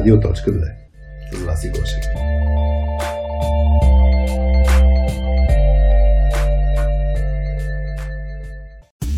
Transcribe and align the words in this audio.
Радио.2 0.00 0.34
с 1.32 1.44
Васи 1.44 1.68
Гошев. 1.68 2.04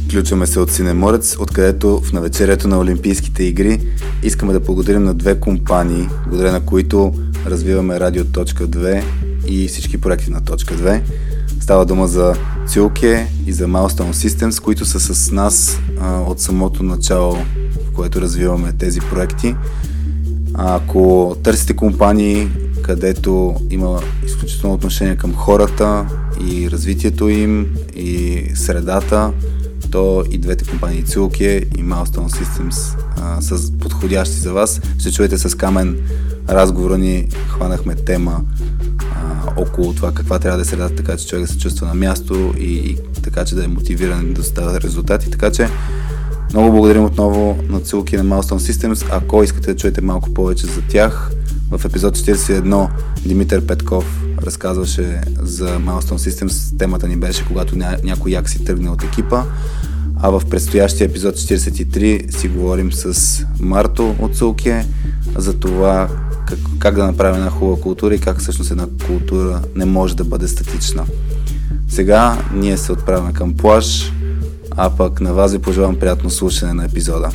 Включваме 0.07 0.47
се 0.47 0.61
от 0.61 0.71
Синеморец, 0.71 1.37
откъдето 1.39 2.01
в 2.01 2.13
навечерието 2.13 2.69
на 2.69 2.79
Олимпийските 2.79 3.45
игри 3.45 3.81
искаме 4.23 4.53
да 4.53 4.61
благодарим 4.61 5.05
на 5.05 5.15
две 5.15 5.41
компании, 5.41 6.09
благодаря 6.27 6.53
на 6.53 6.67
които 6.67 7.15
развиваме 7.47 8.01
Радио.2 8.01 9.05
и 9.47 9.69
всички 9.69 10.01
проекти 10.01 10.31
на 10.31 10.45
Точка 10.45 10.75
2. 10.75 11.01
Става 11.61 11.87
дума 11.87 12.07
за 12.09 12.35
Цюлке 12.67 13.27
и 13.47 13.53
за 13.53 13.67
Milestone 13.67 14.13
Systems, 14.13 14.63
които 14.63 14.85
са 14.85 15.01
с 15.01 15.31
нас 15.31 15.79
а, 16.01 16.21
от 16.21 16.41
самото 16.41 16.83
начало, 16.83 17.37
в 17.89 17.93
което 17.95 18.21
развиваме 18.21 18.73
тези 18.73 19.01
проекти. 19.01 19.55
А, 20.55 20.77
ако 20.77 21.37
търсите 21.43 21.77
компании, 21.77 22.49
където 22.83 23.55
има 23.71 24.01
изключително 24.27 24.75
отношение 24.75 25.17
към 25.17 25.35
хората 25.35 26.07
и 26.49 26.71
развитието 26.71 27.29
им 27.29 27.67
и 27.97 28.45
средата, 28.55 29.33
то 29.91 30.25
и 30.31 30.39
двете 30.39 30.65
компании 30.65 31.05
Цюлке 31.05 31.67
и 31.77 31.85
Milestone 31.85 32.29
Systems 32.29 32.97
а, 33.21 33.41
са 33.41 33.73
подходящи 33.73 34.37
за 34.37 34.53
вас. 34.53 34.81
Ще 34.99 35.13
чуете 35.13 35.39
с 35.39 35.57
Камен 35.57 35.99
разговора 36.49 36.99
ни, 36.99 37.29
хванахме 37.49 37.95
тема 37.95 38.41
около 39.57 39.95
това 39.95 40.13
каква 40.13 40.39
трябва 40.39 40.59
да 40.59 40.63
е 40.63 40.65
средата, 40.65 40.97
така 40.97 41.17
че 41.17 41.27
човек 41.27 41.47
да 41.47 41.53
се 41.53 41.59
чувства 41.59 41.87
на 41.87 41.95
място 41.95 42.55
и, 42.59 42.65
и 42.65 42.99
така 43.23 43.45
че 43.45 43.55
да 43.55 43.65
е 43.65 43.69
мотивиран 43.69 44.33
да 44.33 44.43
става 44.43 44.81
резултати. 44.81 45.31
Така 45.31 45.51
че 45.51 45.69
много 46.53 46.71
благодарим 46.71 47.05
отново 47.05 47.59
на 47.69 47.81
Цулки 47.81 48.17
на 48.17 48.25
Milestone 48.25 48.73
Systems. 48.73 49.07
Ако 49.11 49.43
искате 49.43 49.73
да 49.73 49.77
чуете 49.77 50.01
малко 50.01 50.35
повече 50.35 50.67
за 50.67 50.83
тях, 50.91 51.31
в 51.71 51.85
епизод 51.85 52.17
41 52.17 52.89
Димитър 53.27 53.67
Петков 53.67 54.23
разказваше 54.43 55.21
за 55.43 55.69
Milestone 55.69 56.31
Systems. 56.31 56.79
Темата 56.79 57.09
ни 57.09 57.17
беше 57.17 57.45
когато 57.47 57.77
ня- 57.77 58.05
някой 58.05 58.31
як 58.31 58.49
си 58.49 58.65
тръгне 58.65 58.91
от 58.91 59.03
екипа. 59.03 59.45
А 60.23 60.31
в 60.31 60.43
предстоящия 60.51 61.05
епизод 61.05 61.35
43 61.35 62.37
си 62.37 62.49
говорим 62.49 62.93
с 62.93 63.39
Марто 63.61 64.15
от 64.19 64.37
Сулке 64.37 64.87
за 65.37 65.55
това 65.55 66.09
как, 66.47 66.59
как 66.79 66.95
да 66.95 67.07
направим 67.07 67.37
една 67.37 67.51
хубава 67.51 67.81
култура 67.81 68.15
и 68.15 68.21
как 68.21 68.41
всъщност 68.41 68.71
една 68.71 68.87
култура 69.07 69.61
не 69.77 69.85
може 69.85 70.17
да 70.17 70.25
бъде 70.25 70.49
статична. 70.49 71.05
Сега 71.89 72.39
ние 72.55 72.77
се 72.77 72.93
отправяме 72.93 73.33
към 73.33 73.55
плаж, 73.57 74.13
а 74.77 74.91
пък 74.99 75.21
на 75.21 75.35
вас 75.35 75.53
ви 75.53 75.59
пожелавам 75.59 75.99
приятно 75.99 76.31
слушане 76.31 76.73
на 76.73 76.85
епизода. 76.85 77.29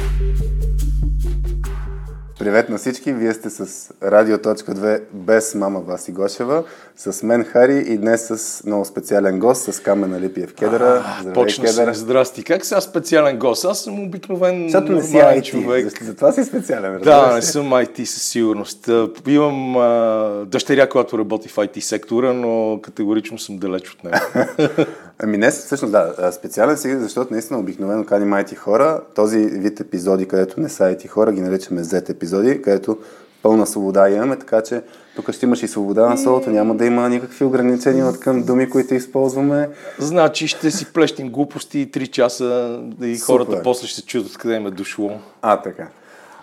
Привет 2.39 2.69
на 2.69 2.77
всички! 2.77 3.13
Вие 3.13 3.33
сте 3.33 3.49
с 3.49 3.89
Радио.2 4.03 5.01
без 5.13 5.55
мама 5.55 5.79
Васи 5.79 6.11
Гошева, 6.11 6.63
с 6.95 7.23
мен 7.23 7.43
Хари 7.43 7.83
и 7.87 7.97
днес 7.97 8.27
с 8.27 8.63
много 8.65 8.85
специален 8.85 9.39
гост, 9.39 9.73
с 9.73 9.79
Камена 9.79 10.21
Липиев 10.21 10.53
Кедъра. 10.53 11.03
Здравей, 11.19 11.33
Почна 11.33 11.65
Кедъра. 11.65 11.93
Се, 11.95 11.99
здрасти. 11.99 12.43
Как 12.43 12.65
сега 12.65 12.81
специален 12.81 13.39
гост? 13.39 13.65
Аз 13.65 13.83
съм 13.83 14.03
обикновен 14.03 14.63
Защото 14.63 14.91
не 14.91 15.03
си 15.03 15.15
IT, 15.15 15.43
човек. 15.43 16.03
Затова 16.03 16.31
си 16.31 16.43
специален. 16.43 16.99
Да, 17.03 17.35
не 17.35 17.41
съм 17.41 17.65
IT 17.65 18.03
със 18.03 18.23
сигурност. 18.23 18.89
Имам 19.27 19.77
а, 19.77 20.45
дъщеря, 20.45 20.89
която 20.89 21.17
работи 21.17 21.49
в 21.49 21.55
IT 21.55 21.79
сектора, 21.79 22.33
но 22.33 22.79
категорично 22.83 23.39
съм 23.39 23.57
далеч 23.57 23.89
от 23.89 24.03
него. 24.03 24.17
Ами 25.19 25.37
не, 25.37 25.51
всъщност 25.51 25.91
да, 25.91 26.31
специален 26.31 26.77
си, 26.77 26.97
защото 26.99 27.33
наистина 27.33 27.59
обикновено 27.59 28.05
каним 28.05 28.31
IT 28.31 28.55
хора. 28.55 29.01
Този 29.15 29.37
вид 29.37 29.79
епизоди, 29.79 30.27
където 30.27 30.59
не 30.59 30.69
са 30.69 30.83
IT 30.83 31.07
хора, 31.07 31.31
ги 31.31 31.41
наричаме 31.41 31.83
Z 31.83 32.09
епизоди, 32.09 32.61
където 32.61 32.97
пълна 33.43 33.67
свобода 33.67 34.09
имаме, 34.09 34.39
така 34.39 34.61
че 34.61 34.81
тук 35.15 35.31
ще 35.31 35.45
имаш 35.45 35.63
и 35.63 35.67
свобода 35.67 36.09
на 36.09 36.17
словото, 36.17 36.49
няма 36.49 36.75
да 36.75 36.85
има 36.85 37.09
никакви 37.09 37.45
ограничения 37.45 38.07
от 38.07 38.19
към 38.19 38.43
думи, 38.43 38.69
които 38.69 38.93
използваме. 38.93 39.69
Значи 39.99 40.47
ще 40.47 40.71
си 40.71 40.93
плещим 40.93 41.29
глупости 41.29 41.91
3 41.91 42.09
часа 42.09 42.79
и 43.01 43.17
Супер. 43.17 43.33
хората 43.33 43.63
после 43.63 43.87
ще 43.87 44.01
се 44.01 44.05
чудят 44.05 44.37
къде 44.37 44.55
им 44.55 44.67
е 44.67 44.71
дошло. 44.71 45.19
А, 45.41 45.61
така. 45.61 45.87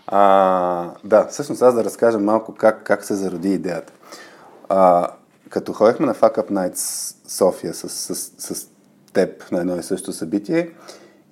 А, 0.07 0.91
да, 1.05 1.27
всъщност 1.27 1.63
аз 1.63 1.75
да 1.75 1.85
разкажа 1.85 2.19
малко 2.19 2.55
как, 2.55 2.81
как 2.85 3.05
се 3.05 3.15
зароди 3.15 3.55
идеята. 3.55 3.93
А, 4.69 5.09
като 5.51 5.73
ходихме 5.73 6.07
на 6.07 6.15
Fuck 6.15 6.37
Up 6.37 6.51
Nights 6.51 7.14
София 7.35 7.75
с, 7.75 7.89
с, 7.89 8.15
с 8.55 8.67
теб 9.13 9.51
на 9.53 9.61
едно 9.61 9.79
и 9.79 9.83
също 9.83 10.13
събитие, 10.13 10.69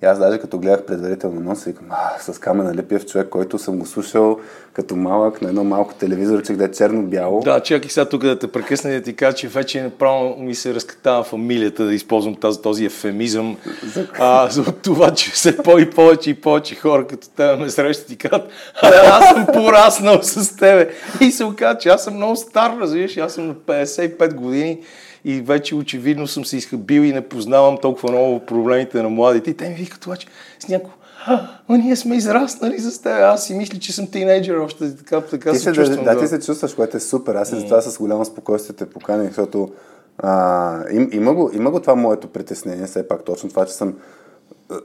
и 0.03 0.05
аз 0.05 0.19
даже 0.19 0.39
като 0.39 0.59
гледах 0.59 0.85
предварително 0.85 1.41
нос, 1.41 1.63
викам, 1.63 1.85
а, 1.89 2.19
с 2.19 2.39
Камена 2.39 2.75
Липиев 2.75 3.05
човек, 3.05 3.29
който 3.29 3.57
съм 3.57 3.79
го 3.79 3.85
слушал 3.85 4.39
като 4.73 4.95
малък 4.95 5.41
на 5.41 5.49
едно 5.49 5.63
малко 5.63 5.93
телевизорче, 5.93 6.53
къде 6.53 6.63
е 6.63 6.71
черно-бяло. 6.71 7.39
Да, 7.39 7.59
чакай 7.59 7.89
сега 7.89 8.05
тук 8.05 8.21
да 8.21 8.39
те 8.39 8.51
прекъсна 8.51 8.91
и 8.91 8.93
да 8.93 9.01
ти 9.01 9.15
кажа, 9.15 9.37
че 9.37 9.47
вече 9.47 9.81
направо 9.83 10.35
ми 10.39 10.55
се 10.55 10.73
разкатава 10.73 11.23
фамилията 11.23 11.85
да 11.85 11.93
използвам 11.93 12.35
тази, 12.35 12.61
този 12.61 12.85
ефемизъм. 12.85 13.57
За, 13.93 14.07
а, 14.19 14.49
за 14.49 14.63
това, 14.71 15.11
че 15.13 15.31
все 15.31 15.57
по- 15.57 15.79
и 15.79 15.89
повече 15.89 16.29
и 16.29 16.41
повече 16.41 16.75
хора, 16.75 17.07
като 17.07 17.29
те 17.29 17.55
ме 17.55 17.69
срещат 17.69 18.11
и 18.11 18.17
казват, 18.17 18.49
аз 18.83 19.29
съм 19.29 19.45
пораснал 19.53 20.19
с 20.21 20.55
тебе. 20.57 20.89
И 21.21 21.31
се 21.31 21.43
оказа, 21.45 21.77
че 21.77 21.89
аз 21.89 22.03
съм 22.03 22.15
много 22.15 22.35
стар, 22.35 22.77
разбираш, 22.81 23.17
аз 23.17 23.33
съм 23.33 23.47
на 23.47 23.53
55 23.53 24.33
години 24.33 24.79
и 25.25 25.41
вече 25.41 25.75
очевидно 25.75 26.27
съм 26.27 26.45
се 26.45 26.57
изхабил 26.57 27.01
и 27.01 27.13
не 27.13 27.21
познавам 27.21 27.77
толкова 27.81 28.11
много 28.11 28.39
проблемите 28.39 29.01
на 29.01 29.09
младите. 29.09 29.49
И 29.49 29.57
те 29.57 29.69
ми 29.69 29.75
викат 29.75 30.05
обаче 30.05 30.27
с 30.59 30.67
някакво 30.67 30.93
а, 31.25 31.47
ние 31.69 31.95
сме 31.95 32.15
израснали 32.15 32.79
с 32.79 33.01
теб. 33.01 33.11
Аз 33.11 33.45
си 33.45 33.53
мисля, 33.53 33.79
че 33.79 33.93
съм 33.93 34.07
тинейджър 34.07 34.57
още. 34.57 34.95
Така, 34.95 35.21
така 35.21 35.51
ти 35.51 35.57
се, 35.57 35.63
се 35.63 35.73
чувствам. 35.73 36.05
Да, 36.05 36.15
да, 36.15 36.21
ти 36.21 36.27
се 36.27 36.39
чувстваш, 36.39 36.73
което 36.73 36.97
е 36.97 36.99
супер. 36.99 37.35
Аз 37.35 37.51
и 37.51 37.55
затова 37.55 37.81
с 37.81 37.97
голямо 37.97 38.25
спокойствие 38.25 38.75
те 38.75 38.89
поканих, 38.89 39.27
защото 39.27 39.69
а, 40.17 40.79
им, 40.91 41.09
има, 41.11 41.33
го, 41.33 41.51
има 41.53 41.71
го 41.71 41.79
това 41.79 41.95
моето 41.95 42.27
притеснение, 42.27 42.85
все 42.85 43.07
пак 43.07 43.23
точно 43.23 43.49
това, 43.49 43.65
че 43.65 43.73
съм 43.73 43.93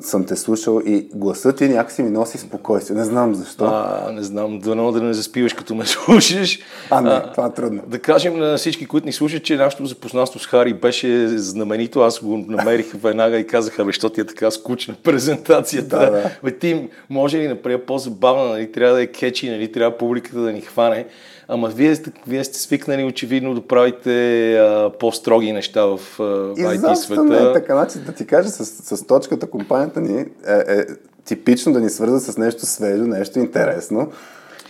съм 0.00 0.25
те 0.25 0.37
слушал 0.37 0.83
и 0.87 1.09
гласът 1.15 1.56
ти 1.56 1.69
някакси 1.69 2.03
ми 2.03 2.11
носи 2.11 2.39
спокойствие. 2.39 2.97
Не 2.97 3.05
знам 3.05 3.34
защо. 3.34 3.65
А, 3.65 4.11
не 4.12 4.22
знам, 4.22 4.59
дано 4.59 4.93
да 4.93 5.00
не 5.00 5.15
заспиваш 5.15 5.53
като 5.53 5.75
ме 5.75 5.87
слушаш. 5.87 6.59
А, 6.91 7.00
не, 7.00 7.11
а, 7.11 7.33
това 7.33 7.47
е 7.47 7.55
трудно. 7.55 7.83
Да 7.87 7.99
кажем 7.99 8.39
на 8.39 8.56
всички, 8.56 8.87
които 8.87 9.06
ни 9.06 9.12
слушат, 9.12 9.44
че 9.44 9.56
нашето 9.56 9.87
запознанство 9.87 10.39
с 10.39 10.47
Хари 10.47 10.75
беше 10.75 11.28
знаменито. 11.28 12.00
Аз 12.00 12.21
го 12.21 12.44
намерих 12.49 12.93
веднага 12.94 13.39
и 13.39 13.47
казах, 13.47 13.78
абе, 13.78 13.93
що 13.93 14.09
ти 14.09 14.21
е 14.21 14.25
така 14.25 14.50
скучна 14.50 14.94
презентацията. 15.03 15.99
Да, 15.99 16.10
да. 16.10 16.31
Бе, 16.45 16.59
ти 16.59 16.89
може 17.10 17.39
ли 17.39 17.49
направя 17.49 17.78
по-забавна, 17.78 18.45
нали? 18.45 18.72
трябва 18.72 18.95
да 18.95 19.03
е 19.03 19.06
кечи, 19.06 19.50
нали? 19.50 19.72
трябва 19.72 19.99
публиката 19.99 20.41
да 20.41 20.53
ни 20.53 20.60
хване. 20.60 21.06
Ама 21.50 21.69
вие, 21.69 21.97
вие 22.26 22.44
сте 22.44 22.59
свикнали 22.59 23.04
очевидно 23.04 23.54
да 23.54 23.60
правите 23.60 24.54
а, 24.59 24.91
по-строги 24.98 25.53
неща 25.53 25.84
в 25.84 26.00
а, 26.19 26.22
IT 26.54 26.94
света. 26.94 27.25
Не, 27.25 27.36
е 27.36 27.53
така, 27.53 27.75
значи 27.75 27.98
да 27.98 28.12
ти 28.12 28.26
кажа, 28.26 28.48
с, 28.48 28.97
с 28.97 29.06
точката 29.06 29.50
компанията 29.50 30.00
ни 30.00 30.20
е, 30.20 30.26
е 30.47 30.86
типично 31.25 31.72
да 31.72 31.81
ни 31.81 31.91
свърза 31.91 32.20
с 32.20 32.38
нещо 32.38 32.66
свежо, 32.66 33.03
нещо 33.03 33.38
интересно. 33.38 34.12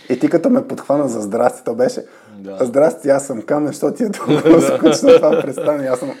И 0.09 0.19
ти 0.19 0.29
като 0.29 0.49
ме 0.49 0.67
подхвана 0.67 1.07
за 1.07 1.21
здрасти, 1.21 1.61
то 1.65 1.75
беше 1.75 2.03
да. 2.37 2.57
Здрасти, 2.61 3.09
аз 3.09 3.27
съм 3.27 3.41
Камен, 3.41 3.67
защото 3.67 3.97
ти 3.97 4.03
е 4.03 4.11
толкова 4.11 4.61
скучно 4.77 5.09
това 5.15 5.41
представяне. 5.41 5.87
Аз 5.87 5.99
съм... 5.99 6.15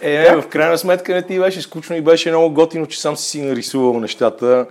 Е, 0.00 0.18
не, 0.18 0.36
в 0.36 0.48
крайна 0.48 0.78
сметка 0.78 1.14
не 1.14 1.22
ти 1.22 1.38
беше 1.38 1.62
скучно 1.62 1.96
и 1.96 2.00
беше 2.00 2.30
много 2.30 2.54
готино, 2.54 2.86
че 2.86 3.00
сам 3.00 3.16
си 3.16 3.24
си 3.24 3.42
нарисувал 3.42 4.00
нещата. 4.00 4.66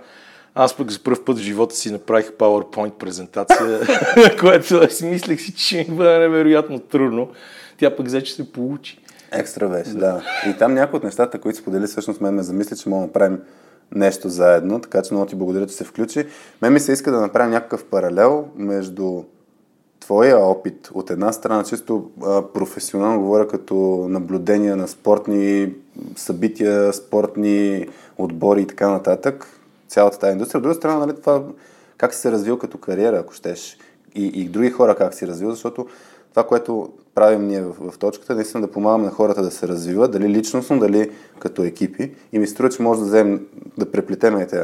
Аз 0.54 0.76
пък 0.76 0.90
за 0.90 0.98
първ 0.98 1.24
път 1.24 1.38
в 1.38 1.40
живота 1.40 1.74
си 1.74 1.92
направих 1.92 2.32
PowerPoint 2.32 2.90
презентация, 2.90 3.80
което 4.40 4.94
си 4.94 5.06
мислех 5.06 5.40
си, 5.40 5.54
че 5.54 5.86
ми 5.88 5.96
бъде 5.96 6.18
невероятно 6.18 6.78
трудно. 6.78 7.30
Тя 7.78 7.96
пък 7.96 8.06
взе, 8.06 8.22
че 8.22 8.34
се 8.34 8.52
получи. 8.52 8.98
Екстра 9.32 9.68
беше, 9.68 9.90
да. 9.90 10.22
И 10.50 10.58
там 10.58 10.74
някои 10.74 10.96
от 10.96 11.04
нещата, 11.04 11.40
които 11.40 11.58
сподели, 11.58 11.86
всъщност 11.86 12.20
мен 12.20 12.34
ме 12.34 12.42
замисли, 12.42 12.76
че 12.76 12.88
мога 12.88 13.00
да 13.00 13.06
направим 13.06 13.38
нещо 13.94 14.28
заедно, 14.28 14.80
така 14.80 15.02
че 15.02 15.14
много 15.14 15.26
ти 15.26 15.36
благодаря, 15.36 15.66
че 15.66 15.74
се 15.74 15.84
включи. 15.84 16.26
Мен 16.62 16.72
ми 16.72 16.80
се 16.80 16.92
иска 16.92 17.12
да 17.12 17.20
направим 17.20 17.50
някакъв 17.50 17.84
паралел 17.84 18.48
между 18.56 19.22
твоя 20.00 20.38
опит 20.38 20.90
от 20.94 21.10
една 21.10 21.32
страна, 21.32 21.64
чисто 21.64 22.10
а, 22.22 22.42
професионално 22.42 23.20
говоря 23.20 23.48
като 23.48 23.74
наблюдение 24.08 24.76
на 24.76 24.88
спортни 24.88 25.72
събития, 26.16 26.92
спортни 26.92 27.86
отбори 28.18 28.62
и 28.62 28.66
така 28.66 28.90
нататък, 28.90 29.61
цялата 29.92 30.18
тази 30.18 30.32
индустрия. 30.32 30.58
От 30.58 30.62
друга 30.62 30.74
страна, 30.74 31.06
нали, 31.06 31.20
това 31.20 31.42
как 31.96 32.14
си 32.14 32.20
се 32.20 32.32
развил 32.32 32.58
като 32.58 32.78
кариера, 32.78 33.18
ако 33.18 33.32
щеш, 33.32 33.78
и, 34.14 34.26
и 34.26 34.44
други 34.44 34.70
хора 34.70 34.94
как 34.94 35.14
си 35.14 35.26
развил, 35.26 35.50
защото 35.50 35.86
това, 36.30 36.46
което 36.46 36.92
правим 37.14 37.46
ние 37.46 37.62
в, 37.62 37.90
в 37.90 37.98
точката, 37.98 38.32
е 38.32 38.36
наистина 38.36 38.60
да 38.60 38.70
помагаме 38.72 39.04
на 39.04 39.10
хората 39.10 39.42
да 39.42 39.50
се 39.50 39.68
развиват, 39.68 40.12
дали 40.12 40.28
личностно, 40.28 40.78
дали 40.78 41.10
като 41.38 41.62
екипи. 41.62 42.10
И 42.32 42.38
ми 42.38 42.46
струва, 42.46 42.70
че 42.70 42.82
може 42.82 43.00
да 43.00 43.06
вземем, 43.06 43.46
да 43.78 43.90
преплетем 43.90 44.46
тези 44.48 44.62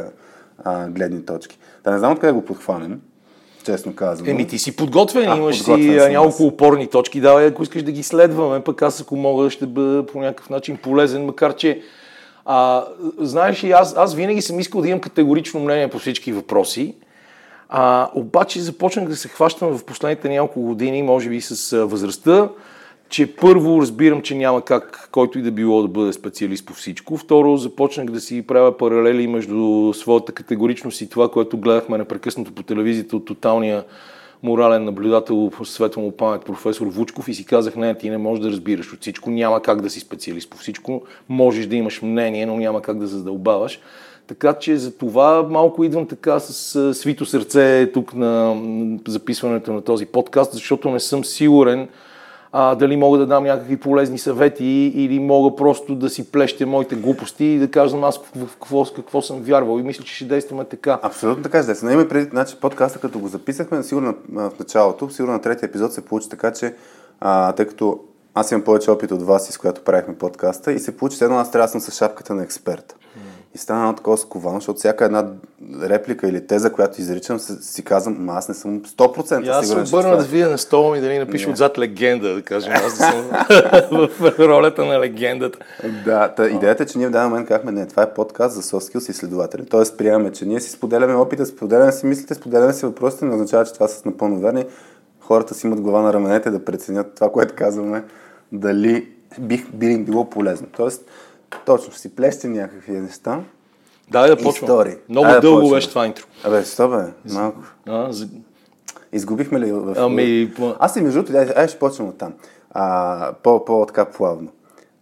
а, 0.63 0.87
гледни 0.87 1.25
точки. 1.25 1.59
Да 1.83 1.91
не 1.91 1.99
знам 1.99 2.13
откъде 2.13 2.33
го 2.33 2.45
подхванем, 2.45 3.01
честно 3.63 3.95
казвам. 3.95 4.29
Еми 4.29 4.47
ти 4.47 4.57
си 4.57 4.75
подготвен, 4.75 5.29
а, 5.31 5.37
имаш 5.37 5.63
си 5.63 5.99
няколко 6.11 6.43
опорни 6.43 6.87
точки, 6.87 7.21
давай, 7.21 7.45
ако 7.47 7.63
искаш 7.63 7.83
да 7.83 7.91
ги 7.91 8.03
следваме, 8.03 8.63
пък 8.63 8.81
аз 8.81 9.01
ако 9.01 9.15
мога 9.15 9.49
ще 9.49 9.65
бъда 9.65 10.05
по 10.05 10.19
някакъв 10.19 10.49
начин 10.49 10.77
полезен, 10.77 11.25
макар 11.25 11.55
че 11.55 11.81
а, 12.51 12.85
знаеш 13.17 13.63
ли, 13.63 13.71
аз, 13.71 13.97
аз 13.97 14.15
винаги 14.15 14.41
съм 14.41 14.59
искал 14.59 14.81
да 14.81 14.87
имам 14.87 15.01
категорично 15.01 15.59
мнение 15.59 15.87
по 15.87 15.99
всички 15.99 16.31
въпроси. 16.31 16.95
А, 17.69 18.09
обаче 18.15 18.61
започнах 18.61 19.07
да 19.07 19.15
се 19.15 19.27
хващам 19.27 19.77
в 19.77 19.85
последните 19.85 20.29
няколко 20.29 20.61
години, 20.61 21.03
може 21.03 21.29
би 21.29 21.41
с 21.41 21.85
възрастта, 21.85 22.49
че 23.09 23.35
първо 23.35 23.81
разбирам, 23.81 24.21
че 24.21 24.35
няма 24.35 24.61
как 24.61 25.09
който 25.11 25.39
и 25.39 25.41
да 25.41 25.51
било 25.51 25.81
да 25.81 25.87
бъде 25.87 26.13
специалист 26.13 26.65
по 26.65 26.73
всичко. 26.73 27.17
Второ, 27.17 27.57
започнах 27.57 28.05
да 28.09 28.19
си 28.19 28.47
правя 28.47 28.77
паралели 28.77 29.27
между 29.27 29.91
своята 29.93 30.31
категоричност 30.31 31.01
и 31.01 31.09
това, 31.09 31.31
което 31.31 31.57
гледахме 31.57 31.97
непрекъснато 31.97 32.51
по 32.51 32.63
телевизията 32.63 33.15
от 33.15 33.25
тоталния 33.25 33.83
морален 34.43 34.83
наблюдател 34.83 35.49
по 35.57 35.65
светла 35.65 36.03
му 36.03 36.11
памет 36.11 36.45
професор 36.45 36.87
Вучков 36.87 37.27
и 37.27 37.33
си 37.33 37.45
казах, 37.45 37.75
не, 37.75 37.97
ти 37.97 38.09
не 38.09 38.17
можеш 38.17 38.43
да 38.43 38.51
разбираш 38.51 38.93
от 38.93 39.01
всичко, 39.01 39.29
няма 39.29 39.61
как 39.61 39.81
да 39.81 39.89
си 39.89 39.99
специалист 39.99 40.49
по 40.49 40.57
всичко, 40.57 41.01
можеш 41.29 41.65
да 41.65 41.75
имаш 41.75 42.01
мнение, 42.01 42.45
но 42.45 42.57
няма 42.57 42.81
как 42.81 42.99
да 42.99 43.07
задълбаваш. 43.07 43.79
Така 44.27 44.53
че 44.53 44.77
за 44.77 44.97
това 44.97 45.43
малко 45.49 45.83
идвам 45.83 46.07
така 46.07 46.39
с 46.39 46.93
свито 46.93 47.25
сърце 47.25 47.91
тук 47.93 48.13
на 48.13 48.61
записването 49.07 49.73
на 49.73 49.81
този 49.81 50.05
подкаст, 50.05 50.53
защото 50.53 50.91
не 50.91 50.99
съм 50.99 51.25
сигурен 51.25 51.87
а, 52.51 52.75
дали 52.75 52.97
мога 52.97 53.17
да 53.17 53.25
дам 53.25 53.43
някакви 53.43 53.77
полезни 53.77 54.17
съвети 54.17 54.93
или 54.95 55.19
мога 55.19 55.55
просто 55.55 55.95
да 55.95 56.09
си 56.09 56.31
плещя 56.31 56.67
моите 56.67 56.95
глупости 56.95 57.45
и 57.45 57.59
да 57.59 57.71
казвам 57.71 58.03
аз 58.03 58.17
в 58.17 58.53
какво, 58.53 58.85
в 58.85 58.93
какво 58.95 59.21
съм 59.21 59.41
вярвал 59.41 59.79
и 59.79 59.83
мисля, 59.83 60.03
че 60.03 60.15
ще 60.15 60.25
действаме 60.25 60.65
така. 60.65 60.99
Абсолютно 61.01 61.43
така 61.43 61.63
действа. 61.63 61.93
Има 61.93 62.07
преди, 62.07 62.29
значи, 62.29 62.55
подкаста, 62.61 62.99
като 62.99 63.19
го 63.19 63.27
записахме, 63.27 63.83
сигурно 63.83 64.15
в 64.33 64.51
началото, 64.59 65.09
сигурно 65.09 65.33
на 65.33 65.41
третия 65.41 65.67
епизод 65.67 65.93
се 65.93 66.05
получи 66.05 66.29
така, 66.29 66.53
че 66.53 66.73
а, 67.19 67.51
тъй 67.51 67.65
като 67.65 67.99
аз 68.33 68.51
имам 68.51 68.63
повече 68.63 68.91
опит 68.91 69.11
от 69.11 69.21
вас, 69.21 69.47
с 69.47 69.57
която 69.57 69.83
правихме 69.83 70.15
подкаста 70.15 70.71
и 70.71 70.79
се 70.79 70.97
получи 70.97 71.23
едно 71.23 71.37
аз 71.37 71.51
трябва 71.51 71.65
да 71.67 71.71
съм 71.71 71.81
с 71.81 71.97
шапката 71.97 72.35
на 72.35 72.43
експерт. 72.43 72.95
И 73.55 73.57
стана 73.57 73.79
едно 73.79 73.95
такова 73.95 74.17
сковано, 74.17 74.57
защото 74.57 74.79
всяка 74.79 75.05
една 75.05 75.27
реплика 75.81 76.29
или 76.29 76.47
теза, 76.47 76.73
която 76.73 77.01
изричам, 77.01 77.39
си 77.39 77.83
казвам, 77.83 78.29
аз 78.29 78.49
не 78.49 78.55
съм 78.55 78.81
100% 78.81 79.23
сигурен. 79.23 79.49
Аз 79.49 79.67
се 79.67 79.95
обърна 79.95 80.17
да 80.17 80.23
видя 80.23 80.49
на 80.49 80.57
стола 80.57 80.91
ми 80.91 81.01
дали 81.01 81.19
напише 81.19 81.47
yeah. 81.47 81.51
отзад 81.51 81.77
легенда, 81.77 82.33
да 82.33 82.41
кажем. 82.41 82.73
Аз 82.75 82.97
да 82.97 83.03
съм 83.03 84.09
в 84.19 84.39
ролята 84.39 84.85
на 84.85 84.99
легендата. 84.99 85.59
Да, 86.05 86.27
та, 86.27 86.47
идеята 86.47 86.83
е, 86.83 86.85
че 86.85 86.97
ние 86.97 87.07
в 87.07 87.11
даден 87.11 87.29
момент 87.29 87.47
казахме, 87.47 87.71
не, 87.71 87.87
това 87.87 88.03
е 88.03 88.13
подкаст 88.13 88.55
за 88.55 88.61
soft 88.61 88.93
skills 88.93 89.09
изследователи. 89.09 89.65
Тоест 89.65 89.97
приемаме, 89.97 90.31
че 90.31 90.45
ние 90.45 90.59
си 90.59 90.69
споделяме 90.69 91.15
опита, 91.15 91.45
споделяме 91.45 91.91
си 91.91 92.05
мислите, 92.05 92.33
споделяме 92.33 92.73
си 92.73 92.85
въпросите, 92.85 93.25
не 93.25 93.33
означава, 93.33 93.65
че 93.65 93.73
това 93.73 93.87
са 93.87 94.01
напълно 94.05 94.39
верни. 94.39 94.65
Хората 95.19 95.53
си 95.53 95.67
имат 95.67 95.81
глава 95.81 96.01
на 96.01 96.13
раменете 96.13 96.51
да 96.51 96.65
преценят 96.65 97.15
това, 97.15 97.31
което 97.31 97.55
казваме, 97.57 98.03
дали 98.51 99.07
бих, 99.39 99.71
би 99.71 99.85
им 99.85 100.05
било 100.05 100.29
полезно. 100.29 100.67
Тоест, 100.71 101.05
точно 101.65 101.93
си 101.93 102.15
плести 102.15 102.47
някакви 102.47 102.91
неща. 102.91 103.43
Да, 104.11 104.27
да 104.27 104.35
почвам. 104.35 104.69
Истории. 104.69 104.95
Много 105.09 105.27
Ай, 105.27 105.39
дълго 105.39 105.69
беше 105.69 105.89
това 105.89 106.05
интро. 106.05 106.25
Абе, 106.43 106.63
що 106.63 106.89
бе? 106.89 107.33
Малко. 107.33 107.59
А, 107.87 108.11
за... 108.11 108.27
Изгубихме 109.11 109.59
ли 109.59 109.71
в... 109.71 109.93
Ами... 109.97 110.53
Аз 110.79 110.95
и 110.95 111.01
между 111.01 111.23
другото, 111.23 111.53
ай, 111.55 111.67
ще 111.67 111.79
почвам 111.79 112.07
от 112.07 112.17
там. 112.17 112.33
А, 112.71 113.33
по, 113.43 113.65
по 113.65 113.85
така 113.85 114.05
плавно. 114.05 114.49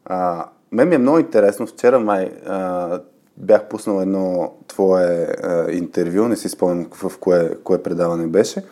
А, 0.05 0.45
мен 0.71 0.89
ми 0.89 0.95
е 0.95 0.97
много 0.97 1.19
интересно. 1.19 1.67
Вчера 1.67 1.99
май 1.99 2.31
а, 2.45 2.99
бях 3.37 3.67
пуснал 3.67 4.01
едно 4.01 4.53
твое 4.67 5.27
а, 5.43 5.71
интервю, 5.71 6.27
не 6.27 6.35
си 6.35 6.49
спомням 6.49 6.87
в 6.91 7.17
кое, 7.19 7.55
кое 7.63 7.83
предаване 7.83 8.27
беше, 8.27 8.63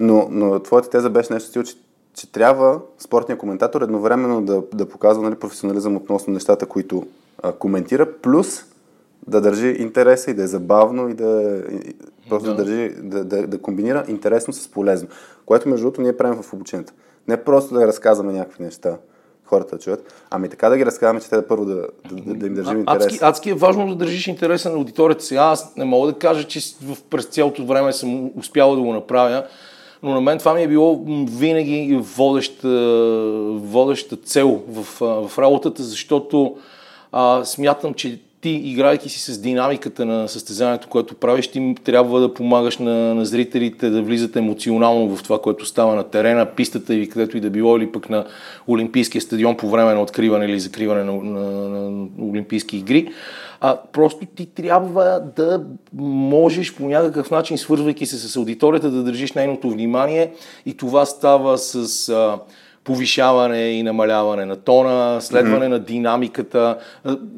но, 0.00 0.28
но 0.30 0.58
твоята 0.58 0.90
теза 0.90 1.10
беше 1.10 1.32
нещо, 1.32 1.62
че 1.62 1.76
че 2.20 2.32
трябва 2.32 2.80
спортния 2.98 3.38
коментатор 3.38 3.82
едновременно 3.82 4.42
да, 4.42 4.62
да 4.74 4.88
показва 4.88 5.22
нали, 5.22 5.34
професионализъм 5.34 5.96
относно 5.96 6.32
нещата, 6.32 6.66
които 6.66 7.06
а, 7.42 7.52
коментира, 7.52 8.12
плюс 8.12 8.64
да 9.26 9.40
държи 9.40 9.68
интереса 9.68 10.30
и 10.30 10.34
да 10.34 10.42
е 10.42 10.46
забавно 10.46 11.08
и 11.08 11.14
да, 11.14 11.62
и, 11.72 11.94
просто 12.28 12.48
да. 12.48 12.54
да, 12.54 12.64
държи, 12.64 12.94
да, 13.02 13.24
да, 13.24 13.46
да 13.46 13.58
комбинира 13.58 14.04
интересно 14.08 14.52
с 14.52 14.68
полезно. 14.68 15.08
Което 15.46 15.68
между 15.68 15.84
другото 15.84 16.02
ние 16.02 16.16
правим 16.16 16.42
в 16.42 16.52
обучението. 16.52 16.92
Не 17.28 17.44
просто 17.44 17.74
да 17.74 17.86
разказваме 17.86 18.32
някакви 18.32 18.64
неща, 18.64 18.96
хората 19.44 19.76
да 19.76 19.82
чуят, 19.82 20.26
ами 20.30 20.48
така 20.48 20.68
да 20.68 20.76
ги 20.76 20.86
разказваме, 20.86 21.20
че 21.20 21.28
те 21.28 21.36
да 21.36 21.46
първо 21.46 21.64
да, 21.64 21.86
да, 22.12 22.34
да 22.34 22.46
им 22.46 22.54
държим 22.54 22.78
интерес. 22.78 23.06
Адски, 23.06 23.18
адски 23.22 23.50
е 23.50 23.54
важно 23.54 23.88
да 23.88 23.94
държиш 23.94 24.26
интереса 24.26 24.70
на 24.70 24.76
аудиторията. 24.76 25.24
Сега 25.24 25.40
аз 25.40 25.76
не 25.76 25.84
мога 25.84 26.12
да 26.12 26.18
кажа, 26.18 26.44
че 26.44 26.60
през 27.10 27.24
цялото 27.24 27.66
време 27.66 27.92
съм 27.92 28.30
успял 28.38 28.76
да 28.76 28.82
го 28.82 28.92
направя, 28.92 29.46
но 30.02 30.10
на 30.10 30.20
мен 30.20 30.38
това 30.38 30.54
ми 30.54 30.62
е 30.62 30.68
било 30.68 31.04
винаги 31.38 31.98
водеща, 32.00 32.68
водеща 33.54 34.16
цел 34.16 34.62
в, 34.68 34.84
в 35.28 35.38
работата, 35.38 35.82
защото 35.82 36.56
а, 37.12 37.44
смятам, 37.44 37.94
че 37.94 38.18
ти, 38.40 38.50
играйки 38.50 39.08
си 39.08 39.32
с 39.32 39.38
динамиката 39.38 40.04
на 40.04 40.28
състезанието, 40.28 40.88
което 40.88 41.14
правиш, 41.14 41.48
ти 41.48 41.74
трябва 41.84 42.20
да 42.20 42.34
помагаш 42.34 42.78
на, 42.78 43.14
на 43.14 43.24
зрителите 43.24 43.90
да 43.90 44.02
влизат 44.02 44.36
емоционално 44.36 45.16
в 45.16 45.22
това, 45.22 45.40
което 45.42 45.66
става 45.66 45.94
на 45.94 46.04
терена, 46.04 46.46
пистата 46.46 46.94
или 46.94 47.08
където 47.08 47.36
и 47.36 47.40
да 47.40 47.50
било, 47.50 47.76
или 47.76 47.92
пък 47.92 48.10
на 48.10 48.24
Олимпийския 48.68 49.20
стадион 49.20 49.56
по 49.56 49.70
време 49.70 49.94
на 49.94 50.02
откриване 50.02 50.44
или 50.44 50.60
закриване 50.60 51.04
на, 51.04 51.12
на, 51.12 51.40
на 51.68 52.08
Олимпийски 52.20 52.76
игри. 52.76 53.08
А, 53.60 53.76
просто 53.92 54.26
ти 54.26 54.46
трябва 54.46 55.22
да 55.36 55.64
можеш 55.98 56.74
по 56.74 56.88
някакъв 56.88 57.30
начин, 57.30 57.58
свързвайки 57.58 58.06
се 58.06 58.18
с 58.18 58.36
аудиторията, 58.36 58.90
да 58.90 59.02
държиш 59.02 59.32
нейното 59.32 59.70
внимание. 59.70 60.32
И 60.66 60.76
това 60.76 61.04
става 61.04 61.58
с... 61.58 62.08
А, 62.08 62.38
повишаване 62.84 63.70
и 63.70 63.82
намаляване 63.82 64.44
на 64.44 64.56
тона, 64.56 65.20
следване 65.20 65.66
mm-hmm. 65.66 65.68
на 65.68 65.78
динамиката, 65.78 66.78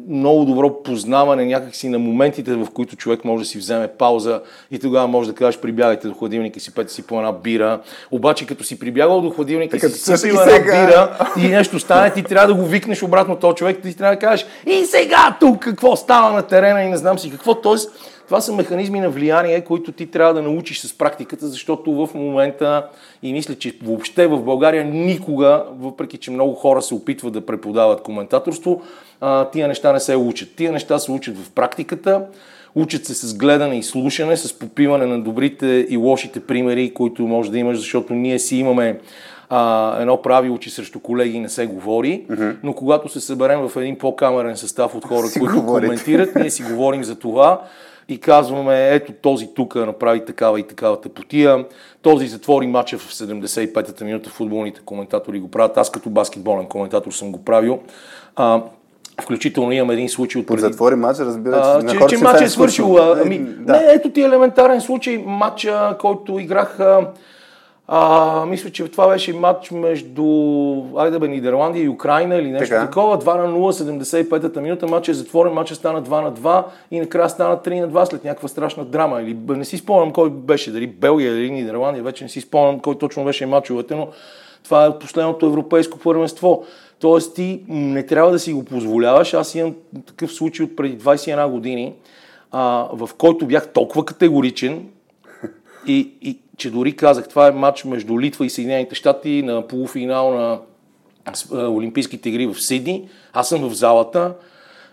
много 0.09 0.44
добро 0.44 0.83
познаване 0.83 1.44
някакси 1.44 1.89
на 1.89 1.99
моментите, 1.99 2.55
в 2.55 2.67
които 2.75 2.97
човек 2.97 3.25
може 3.25 3.44
да 3.44 3.49
си 3.49 3.59
вземе 3.59 3.89
пауза 3.89 4.41
и 4.71 4.79
тогава 4.79 5.09
може 5.09 5.29
да 5.29 5.35
кажеш 5.35 5.61
прибягайте 5.61 6.09
до 6.09 6.15
хладилника 6.15 6.56
и 6.56 6.61
си 6.61 6.75
пете 6.75 6.93
си 6.93 7.06
по 7.06 7.17
една 7.17 7.33
бира. 7.33 7.81
Обаче 8.11 8.47
като 8.47 8.65
си 8.65 8.79
прибягал 8.79 9.21
до 9.21 9.31
хладилника 9.31 9.77
и 9.77 9.81
си 9.81 10.17
си 10.17 10.29
една 10.29 10.59
бира 10.59 11.29
и 11.39 11.49
нещо 11.49 11.79
стане, 11.79 12.12
ти 12.12 12.23
трябва 12.23 12.49
да 12.49 12.55
го 12.55 12.67
викнеш 12.67 13.03
обратно 13.03 13.37
този 13.37 13.55
човек, 13.55 13.83
ти 13.83 13.97
трябва 13.97 14.15
да 14.15 14.21
кажеш 14.21 14.47
и 14.67 14.85
сега 14.85 15.37
тук 15.41 15.59
какво 15.59 15.97
става 15.97 16.33
на 16.33 16.43
терена 16.43 16.83
и 16.83 16.89
не 16.89 16.97
знам 16.97 17.19
си 17.19 17.31
какво. 17.31 17.55
Тоест, 17.55 17.91
това 18.26 18.40
са 18.40 18.52
механизми 18.52 19.00
на 19.00 19.10
влияние, 19.10 19.64
които 19.64 19.92
ти 19.92 20.06
трябва 20.06 20.34
да 20.34 20.42
научиш 20.42 20.80
с 20.80 20.98
практиката, 20.98 21.48
защото 21.48 22.06
в 22.06 22.14
момента 22.14 22.86
и 23.22 23.32
мисля, 23.32 23.54
че 23.54 23.76
въобще 23.82 24.26
в 24.26 24.42
България 24.42 24.84
никога, 24.84 25.64
въпреки 25.78 26.19
че 26.19 26.30
много 26.30 26.54
хора 26.54 26.82
се 26.82 26.94
опитват 26.94 27.32
да 27.32 27.46
преподават 27.46 28.02
коментаторство, 28.02 28.82
тия 29.52 29.69
неща 29.69 29.92
не 29.92 30.00
се 30.00 30.16
учат. 30.16 30.48
Тия 30.56 30.72
неща 30.72 30.98
се 30.98 31.12
учат 31.12 31.38
в 31.38 31.50
практиката, 31.50 32.24
учат 32.74 33.06
се 33.06 33.14
с 33.14 33.34
гледане 33.34 33.78
и 33.78 33.82
слушане, 33.82 34.36
с 34.36 34.58
попиване 34.58 35.06
на 35.06 35.20
добрите 35.20 35.86
и 35.88 35.96
лошите 35.96 36.41
примери, 36.41 36.94
които 36.94 37.22
може 37.22 37.50
да 37.50 37.58
имаш, 37.58 37.79
защото 37.79 38.14
ние 38.14 38.38
си 38.38 38.56
имаме 38.56 39.00
а, 39.48 39.96
едно 40.00 40.22
правило, 40.22 40.58
че 40.58 40.70
срещу 40.70 41.00
колеги 41.00 41.41
не 41.41 41.48
се 41.48 41.67
говори, 41.67 42.24
uh-huh. 42.31 42.56
но 42.62 42.74
когато 42.74 43.08
се 43.08 43.20
съберем 43.20 43.69
в 43.69 43.81
един 43.81 43.98
по-камерен 43.98 44.56
състав 44.56 44.94
от 44.94 45.05
хора, 45.05 45.26
които 45.38 45.62
говорите. 45.62 45.86
коментират, 45.86 46.34
ние 46.34 46.50
си 46.50 46.62
говорим 46.62 47.05
за 47.05 47.14
това 47.14 47.62
и 48.09 48.19
казваме, 48.19 48.94
ето 48.94 49.13
този 49.13 49.55
тук 49.55 49.75
направи 49.75 50.25
такава 50.25 50.61
и 50.61 50.63
такава 50.63 51.01
тъпотия, 51.01 51.65
този 52.03 52.27
затвори 52.27 52.67
матча 52.67 52.99
в 52.99 53.13
75-та 53.13 54.05
минута, 54.05 54.31
футболните 54.31 54.81
коментатори 54.85 55.41
го 55.41 55.51
правят, 55.51 55.77
аз 55.77 55.91
като 55.91 56.11
баскетболен 56.11 56.67
коментатор 56.67 57.13
съм 57.13 57.32
го 57.32 57.44
правил. 57.44 57.81
А, 58.37 58.63
Включително 59.21 59.73
имам 59.73 59.91
един 59.91 60.09
случай 60.09 60.41
от 60.41 60.47
преди... 60.47 60.61
Затвори 60.61 60.94
матча, 60.94 61.25
разбира 61.25 61.81
се. 61.81 61.87
че, 61.87 62.06
че 62.09 62.25
матчът 62.25 62.47
е 62.47 62.49
свършил. 62.49 62.99
Ами, 62.99 63.39
да. 63.39 63.73
Не, 63.73 63.85
ето 63.94 64.11
ти 64.11 64.23
елементарен 64.23 64.81
случай. 64.81 65.19
Матча, 65.27 65.97
който 66.01 66.39
играх 66.39 66.79
а, 67.89 68.46
мисля, 68.46 68.70
че 68.70 68.89
това 68.89 69.08
беше 69.08 69.32
матч 69.32 69.70
между 69.70 70.24
айде 70.96 71.19
бе, 71.19 71.29
Нидерландия 71.29 71.84
и 71.84 71.89
Украина 71.89 72.36
или 72.36 72.51
нещо 72.51 72.69
така. 72.69 72.86
такова. 72.86 73.19
2 73.19 73.36
на 73.36 73.58
0, 73.58 74.03
75-та 74.03 74.60
минута. 74.60 74.86
Матч 74.86 75.08
е 75.08 75.15
затворен, 75.15 75.53
матчът 75.53 75.79
стана 75.79 76.03
2 76.03 76.22
на 76.22 76.32
2 76.32 76.65
и 76.91 77.01
накрая 77.01 77.31
стана 77.31 77.56
3 77.56 77.81
на 77.81 77.89
2 77.89 78.05
след 78.05 78.24
някаква 78.24 78.48
страшна 78.48 78.84
драма. 78.84 79.22
Или 79.22 79.36
не 79.48 79.65
си 79.65 79.79
спомням 79.79 80.12
кой 80.12 80.31
беше, 80.31 80.72
дали 80.72 80.86
Белгия 80.86 81.32
или 81.32 81.51
Нидерландия, 81.51 82.05
вече 82.05 82.24
не 82.24 82.31
си 82.31 82.41
спомням 82.41 82.81
кой 82.81 82.98
точно 82.98 83.24
беше 83.24 83.46
матчовете, 83.46 83.94
но 83.94 84.08
това 84.65 84.86
е 84.86 84.98
последното 84.98 85.46
европейско 85.46 85.98
първенство. 85.98 86.65
Тоест 87.01 87.34
ти 87.34 87.62
не 87.69 88.06
трябва 88.06 88.31
да 88.31 88.39
си 88.39 88.53
го 88.53 88.65
позволяваш. 88.65 89.34
Аз 89.34 89.55
имам 89.55 89.74
такъв 90.06 90.32
случай 90.32 90.65
от 90.65 90.77
преди 90.77 90.98
21 90.98 91.51
години, 91.51 91.94
а, 92.53 92.89
в 92.93 93.10
който 93.19 93.46
бях 93.46 93.69
толкова 93.69 94.05
категоричен 94.05 94.86
и, 95.86 96.12
и 96.22 96.39
че 96.56 96.71
дори 96.71 96.97
казах, 96.97 97.29
това 97.29 97.47
е 97.47 97.51
матч 97.51 97.85
между 97.85 98.21
Литва 98.21 98.47
и 98.47 98.51
Съединените 98.51 98.94
щати 98.94 99.43
на 99.43 99.69
полуфинал 99.69 100.35
на 100.35 100.59
Олимпийските 101.53 102.29
игри 102.29 102.47
в 102.47 102.61
Сидни. 102.61 103.09
Аз 103.32 103.49
съм 103.49 103.69
в 103.69 103.75
залата. 103.75 104.35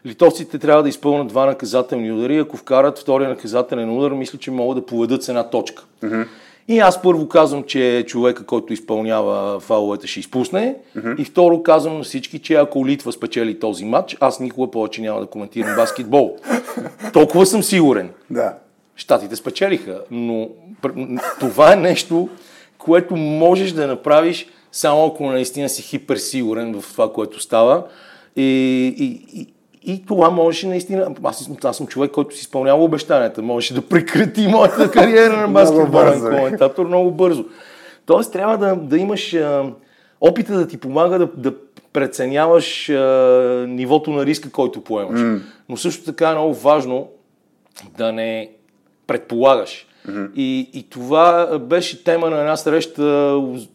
Литовците 0.06 0.60
трябва 0.60 0.84
да 0.84 0.90
изпълнят 0.90 1.28
два 1.28 1.46
наказателни 1.46 2.12
удари. 2.12 2.38
Ако 2.38 2.58
вкарат 2.58 3.00
втория 3.00 3.30
наказателен 3.30 3.98
удар, 3.98 4.12
мисля, 4.12 4.40
че 4.40 4.52
могат 4.52 4.78
да 4.78 4.86
поведат 4.86 5.24
с 5.24 5.30
една 5.30 5.50
точка. 5.50 5.84
Mm-hmm. 6.04 6.28
И 6.68 6.80
аз 6.80 7.02
първо 7.02 7.28
казвам, 7.28 7.64
че 7.64 8.04
човека, 8.08 8.46
който 8.46 8.74
изпълнява 8.74 9.60
фаловете, 9.60 10.08
ще 10.08 10.20
изпусне. 10.20 10.76
Mm-hmm. 10.98 11.22
И 11.22 11.26
второ 11.26 11.64
казвам 11.64 11.98
на 11.98 12.04
всички, 12.04 12.40
че 12.40 12.54
ако 12.54 12.88
Литва 12.88 13.12
спечели 13.12 13.60
този 13.60 13.86
матч, 13.86 14.18
аз 14.20 14.40
никога 14.40 14.72
повече 14.72 15.02
няма 15.02 15.20
да 15.20 15.26
коментирам 15.26 15.76
баскетбол. 15.76 16.38
Толкова 17.14 17.46
съм 17.46 17.64
сигурен. 17.64 18.10
Да 18.30 18.54
щатите 19.00 19.36
спечелиха. 19.36 20.02
Но 20.12 20.50
това 21.40 21.74
е 21.74 21.76
нещо, 21.76 22.30
което 22.78 23.16
можеш 23.16 23.72
да 23.72 23.88
направиш 23.88 24.48
само 24.72 25.06
ако 25.06 25.26
наистина 25.26 25.70
си 25.70 25.82
хиперсигурен 25.82 26.82
в 26.82 26.92
това, 26.92 27.14
което 27.14 27.40
става. 27.40 27.84
И, 28.36 28.44
и, 28.98 29.40
и, 29.40 29.54
и 29.94 30.06
това 30.06 30.30
можеше 30.30 30.68
наистина. 30.68 31.16
Аз, 31.24 31.50
аз 31.64 31.78
съм 31.78 31.88
човек, 31.88 32.12
който 32.12 32.36
си 32.36 32.42
изпълнява 32.42 32.84
обещанията. 32.84 33.42
Можеше 33.42 33.74
да 33.74 33.82
прекрати 33.82 34.48
моята 34.48 34.92
кариера 34.92 35.42
на 35.42 35.48
баскетболен 35.48 36.22
коментатор 36.22 36.88
много 36.88 37.12
бързо. 37.12 37.46
Тоест, 38.06 38.32
трябва 38.34 38.58
да, 38.58 38.76
да 38.76 38.98
имаш 38.98 39.34
а, 39.34 39.64
опита 40.22 40.54
да 40.54 40.68
ти 40.68 40.78
помага 40.78 41.20
да, 41.20 41.30
да 41.38 41.54
преценяваш 41.94 42.90
а, 42.90 42.96
нивото 43.68 44.12
на 44.12 44.26
риска, 44.26 44.52
който 44.52 44.84
поемаш. 44.84 45.20
Mm. 45.20 45.42
Но 45.70 45.78
също 45.78 46.06
така 46.06 46.30
е 46.30 46.34
много 46.34 46.54
важно 46.54 47.08
да 47.98 48.12
не 48.12 48.50
предполагаш. 49.10 49.88
Mm-hmm. 50.08 50.34
И, 50.36 50.70
и 50.74 50.90
това 50.90 51.60
беше 51.60 52.04
тема 52.04 52.30
на 52.30 52.40
една 52.40 52.58
среща, 52.58 53.02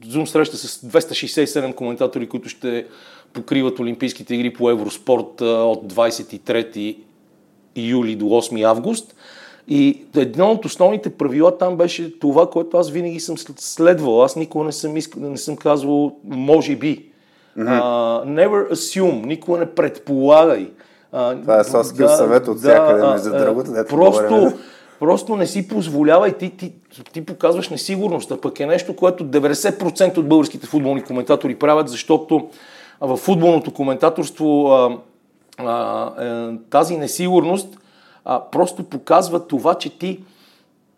Zoom 0.07 0.25
среща 0.25 0.57
с 0.57 0.81
267 0.81 1.75
коментатори, 1.75 2.29
които 2.29 2.49
ще 2.49 2.87
покриват 3.33 3.79
Олимпийските 3.79 4.35
игри 4.35 4.53
по 4.53 4.71
Евроспорт 4.71 5.41
от 5.41 5.93
23 5.93 6.97
юли 7.77 8.17
до 8.17 8.25
8 8.25 8.65
август. 8.65 9.15
И 9.69 10.03
едно 10.17 10.51
от 10.51 10.65
основните 10.65 11.11
правила 11.11 11.59
там 11.59 11.77
беше 11.77 12.19
това, 12.19 12.51
което 12.51 12.77
аз 12.77 12.91
винаги 12.91 13.21
съм 13.21 13.39
следвал. 13.57 14.23
Аз 14.23 14.37
никога 14.37 14.65
не 14.65 14.73
съм, 14.73 14.97
искал, 14.97 15.23
не 15.23 15.37
съм 15.37 15.57
казвал 15.57 16.17
може 16.25 16.77
би. 16.77 17.11
Mm-hmm. 17.59 17.81
Uh, 17.81 18.49
never 18.49 18.73
assume, 18.73 19.27
никога 19.27 19.59
не 19.59 19.67
предполагай. 19.67 20.71
Uh, 21.15 21.41
това 21.41 21.61
е 21.61 21.65
соски 21.65 21.99
да, 21.99 22.09
съвет 22.09 22.49
от 22.49 22.59
всякъде, 22.59 23.01
да, 23.01 23.11
между 23.11 23.31
другото. 23.31 23.71
Просто, 23.89 24.53
просто 25.05 25.37
не 25.37 25.47
си 25.47 25.69
позволявай, 25.69 26.33
ти, 26.33 26.51
ти, 26.51 26.73
ти 27.13 27.25
показваш 27.25 27.69
несигурност, 27.69 28.31
а 28.31 28.41
пък 28.41 28.61
е 28.61 28.67
нещо, 28.67 28.97
което 28.97 29.25
90% 29.25 30.19
от 30.19 30.29
българските 30.29 30.67
футболни 30.67 31.03
коментатори 31.03 31.55
правят, 31.55 31.89
защото 31.89 32.49
в 33.01 33.17
футболното 33.17 33.71
коментаторство 33.71 34.67
а, 34.67 34.99
а, 35.59 36.25
е, 36.25 36.57
тази 36.71 36.97
несигурност 36.97 37.79
а, 38.25 38.41
просто 38.53 38.85
показва 38.85 39.47
това, 39.47 39.75
че 39.75 39.99
ти 39.99 40.21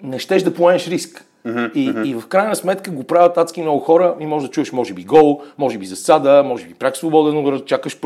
не 0.03 0.19
щеш 0.19 0.43
да 0.43 0.55
поемеш 0.55 0.89
риск. 0.89 1.25
Mm-hmm, 1.47 1.73
и, 1.73 1.89
mm-hmm. 1.89 2.07
и 2.07 2.15
в 2.15 2.27
крайна 2.27 2.57
сметка 2.57 2.91
го 2.91 3.05
правят 3.05 3.39
адски 3.39 3.63
много 3.63 3.81
хора 3.81 4.15
и 4.21 4.27
може 4.27 4.47
да 4.47 4.53
чуеш, 4.53 4.73
може 4.73 4.95
би 4.95 5.05
гол, 5.05 5.43
може 5.59 5.79
би 5.79 5.87
засада, 5.87 6.43
може 6.45 6.67
би 6.67 6.75
прак 6.75 6.97
свободен, 6.97 7.63
чакаш 7.67 8.01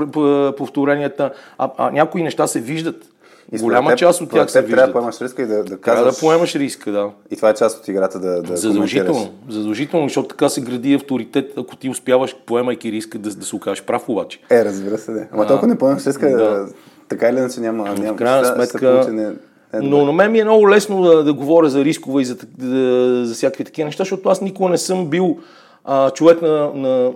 повторенията, 0.57 1.33
а, 1.59 1.71
а 1.79 1.91
някои 1.91 2.23
неща 2.23 2.47
се 2.47 2.61
виждат. 2.61 3.10
И 3.53 3.59
Голяма 3.59 3.91
теб, 3.91 3.99
част 3.99 4.21
от 4.21 4.31
тях 4.31 4.51
се 4.51 4.63
виждат. 4.63 4.77
Трябва 4.77 4.87
да 4.87 4.93
поемаш 4.93 5.21
риска 5.21 5.43
и 5.43 5.47
да, 5.47 5.55
да 5.55 5.63
казваш... 5.63 5.81
Трябва 5.81 6.11
да 6.11 6.19
поемаш 6.19 6.55
риска, 6.55 6.93
да. 6.93 7.11
И 7.31 7.37
това 7.37 7.51
е 7.51 7.55
част 7.55 7.79
от 7.79 7.89
играта 7.89 8.19
да, 8.19 8.43
да 8.43 8.57
Задължително, 8.57 9.33
задължително, 9.49 10.09
защото 10.09 10.29
така 10.29 10.49
се 10.49 10.61
гради 10.61 10.95
авторитет, 10.95 11.53
ако 11.57 11.77
ти 11.77 11.89
успяваш, 11.89 12.37
поемайки 12.47 12.93
риска, 12.93 13.19
да, 13.19 13.35
да 13.35 13.45
се 13.45 13.57
окажеш 13.57 13.85
прав 13.85 14.09
обаче. 14.09 14.41
Е, 14.51 14.65
разбира 14.65 14.99
се, 14.99 15.13
да. 15.13 15.27
Ама 15.33 15.47
толкова 15.47 15.69
не 15.69 15.79
поемаш 15.79 16.07
риска, 16.07 16.31
да. 16.31 16.69
така 17.09 17.29
или 17.29 17.37
иначе 17.39 17.61
няма... 17.61 17.85
няма 17.85 18.13
в 18.13 18.17
крайна 18.17 18.47
сметка... 18.47 19.05
Се 19.05 19.13
не... 19.13 19.33
Е, 19.73 19.81
но 19.83 20.05
на 20.05 20.13
мен 20.13 20.33
ми 20.33 20.39
е 20.39 20.45
много 20.45 20.71
лесно 20.71 21.03
да, 21.03 21.25
да 21.25 21.33
говоря 21.33 21.71
за 21.71 21.85
рискове 21.85 22.23
и 22.23 22.25
за, 22.25 22.37
да, 22.59 23.27
за 23.27 23.35
всякакви 23.35 23.65
такива 23.65 23.87
неща, 23.87 24.01
защото 24.03 24.29
аз 24.29 24.41
никога 24.41 24.71
не 24.71 24.79
съм 24.79 25.07
бил 25.07 25.39
а, 25.85 26.11
човек 26.11 26.43
на, 26.43 26.71
на 26.75 27.13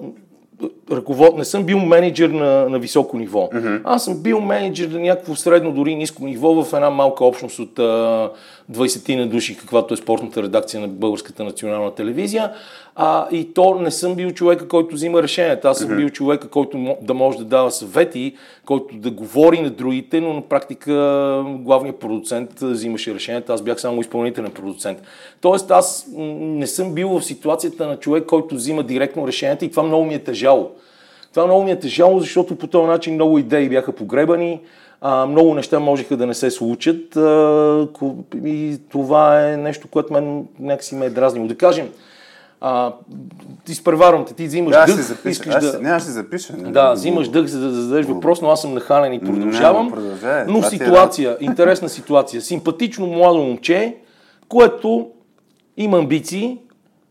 ръковод, 0.92 1.38
не 1.38 1.44
съм 1.44 1.64
бил 1.64 1.78
менеджер 1.78 2.28
на, 2.28 2.68
на 2.68 2.78
високо 2.78 3.18
ниво. 3.18 3.49
Mm-hmm. 3.52 3.80
Аз 3.84 4.04
съм 4.04 4.23
бил 4.23 4.40
менеджер 4.40 4.88
на 4.88 5.00
някакво 5.00 5.34
средно, 5.34 5.73
дори 5.73 5.94
ниско 5.94 6.25
ниво 6.25 6.64
в 6.64 6.73
една 6.73 6.90
малка 6.90 7.25
общност 7.25 7.58
от 7.58 7.78
а, 7.78 8.30
20 8.73 9.16
на 9.16 9.26
души, 9.26 9.56
каквато 9.56 9.94
е 9.94 9.97
спортната 9.97 10.42
редакция 10.42 10.80
на 10.80 10.88
Българската 10.88 11.44
национална 11.44 11.94
телевизия. 11.94 12.52
А, 12.97 13.26
и 13.30 13.54
то 13.54 13.75
не 13.75 13.90
съм 13.90 14.14
бил 14.14 14.30
човека, 14.30 14.68
който 14.68 14.94
взима 14.94 15.23
решенията. 15.23 15.68
Аз 15.68 15.78
съм 15.78 15.90
mm-hmm. 15.90 15.97
бил 15.97 16.11
човека, 16.11 16.49
който 16.49 16.97
да 17.02 17.14
може 17.14 17.38
да 17.38 17.44
дава 17.44 17.71
съвети, 17.71 18.37
който 18.66 18.97
да 18.97 19.11
говори 19.11 19.61
на 19.61 19.71
другите, 19.71 20.21
но 20.21 20.33
на 20.33 20.42
практика 20.42 20.92
главният 21.47 21.99
продуцент 21.99 22.61
взимаше 22.61 23.14
решенията. 23.14 23.52
Аз 23.52 23.62
бях 23.62 23.80
само 23.80 24.00
изпълнителен 24.00 24.50
продуцент. 24.50 25.02
Тоест 25.40 25.71
аз 25.71 26.06
не 26.16 26.66
съм 26.66 26.94
бил 26.94 27.09
в 27.09 27.25
ситуацията 27.25 27.87
на 27.87 27.97
човек, 27.97 28.26
който 28.26 28.54
взима 28.54 28.83
директно 28.83 29.26
решенията 29.26 29.64
и 29.64 29.71
това 29.71 29.83
много 29.83 30.04
ми 30.04 30.14
е 30.14 30.25
тежало. 30.25 30.71
Това 31.35 31.47
много 31.47 31.62
ми 31.62 31.71
е 31.71 31.78
тежало, 31.78 32.21
защото 32.21 32.56
по 32.56 32.66
този 32.66 32.87
начин 32.87 33.14
много 33.14 33.38
идеи 33.38 33.68
бяха 33.68 33.92
погребани, 33.92 34.61
а, 35.06 35.26
много 35.26 35.54
неща 35.54 35.78
можеха 35.78 36.16
да 36.16 36.26
не 36.26 36.34
се 36.34 36.50
случат 36.50 37.16
а, 37.16 37.88
и 38.44 38.78
това 38.90 39.50
е 39.50 39.56
нещо, 39.56 39.88
което 39.88 40.12
мен 40.12 40.46
някакси 40.61 40.94
ме 40.94 41.06
е 41.06 41.11
дразнило. 41.11 41.46
Да 41.46 41.56
кажем, 41.56 41.88
а, 42.61 42.92
изпреварвам 43.68 44.25
те, 44.25 44.34
ти 44.34 44.46
взимаш 44.46 44.73
да, 44.73 44.87
дъх, 44.87 45.00
запиша. 45.00 45.28
искаш 45.30 45.54
аз, 45.54 45.73
да... 45.73 45.80
Не, 45.80 45.88
аз 45.88 46.02
ще 46.02 46.12
запиша. 46.12 46.56
Не, 46.56 46.70
да, 46.70 46.88
не, 46.88 46.94
взимаш 46.94 47.28
дъх, 47.28 47.46
за 47.46 47.61
да 47.61 47.70
зададеш 47.70 48.06
въпрос, 48.06 48.42
но 48.42 48.50
аз 48.50 48.61
съм 48.61 48.75
нахален 48.75 49.12
и 49.12 49.20
продължавам. 49.20 49.92
Не, 50.23 50.44
но 50.44 50.58
е 50.58 50.62
ситуация, 50.62 51.37
е... 51.40 51.44
интересна 51.44 51.88
ситуация. 51.88 52.42
Симпатично 52.42 53.06
младо 53.06 53.38
момче, 53.38 53.96
което 54.49 55.08
има 55.76 55.99
амбиции, 55.99 56.58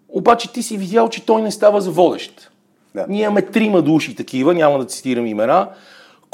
обаче 0.09 0.53
ти 0.53 0.63
си 0.63 0.77
видял, 0.77 1.09
че 1.09 1.25
той 1.25 1.41
не 1.41 1.51
става 1.51 1.81
за 1.81 1.91
водещ. 1.91 2.51
Да. 2.95 3.05
Ние 3.09 3.23
имаме 3.23 3.41
трима 3.41 3.81
души 3.81 4.15
такива, 4.15 4.53
няма 4.53 4.79
да 4.79 4.85
цитирам 4.85 5.25
имена, 5.25 5.67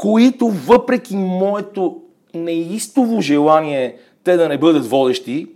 които 0.01 0.47
въпреки 0.47 1.15
моето 1.15 2.01
неистово 2.33 3.21
желание 3.21 3.95
те 4.23 4.37
да 4.37 4.49
не 4.49 4.57
бъдат 4.57 4.85
водещи, 4.85 5.47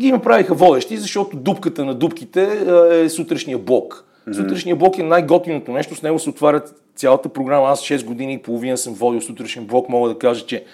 ги 0.00 0.12
направиха 0.12 0.54
водещи, 0.54 0.96
защото 0.96 1.36
дупката 1.36 1.84
на 1.84 1.94
дупките 1.94 2.64
е 2.92 3.08
сутрешния 3.08 3.58
блок. 3.58 4.04
Mm-hmm. 4.28 4.36
Сутрешния 4.36 4.76
блок 4.76 4.98
е 4.98 5.02
най-готиното 5.02 5.72
нещо, 5.72 5.94
с 5.94 6.02
него 6.02 6.18
се 6.18 6.30
отварят 6.30 6.74
цялата 6.96 7.28
програма. 7.28 7.68
Аз 7.68 7.80
6 7.80 8.04
години 8.04 8.34
и 8.34 8.42
половина 8.42 8.78
съм 8.78 8.94
водил 8.94 9.20
сутрешен 9.20 9.66
блок, 9.66 9.88
мога 9.88 10.08
да 10.08 10.18
кажа, 10.18 10.46
че 10.46 10.64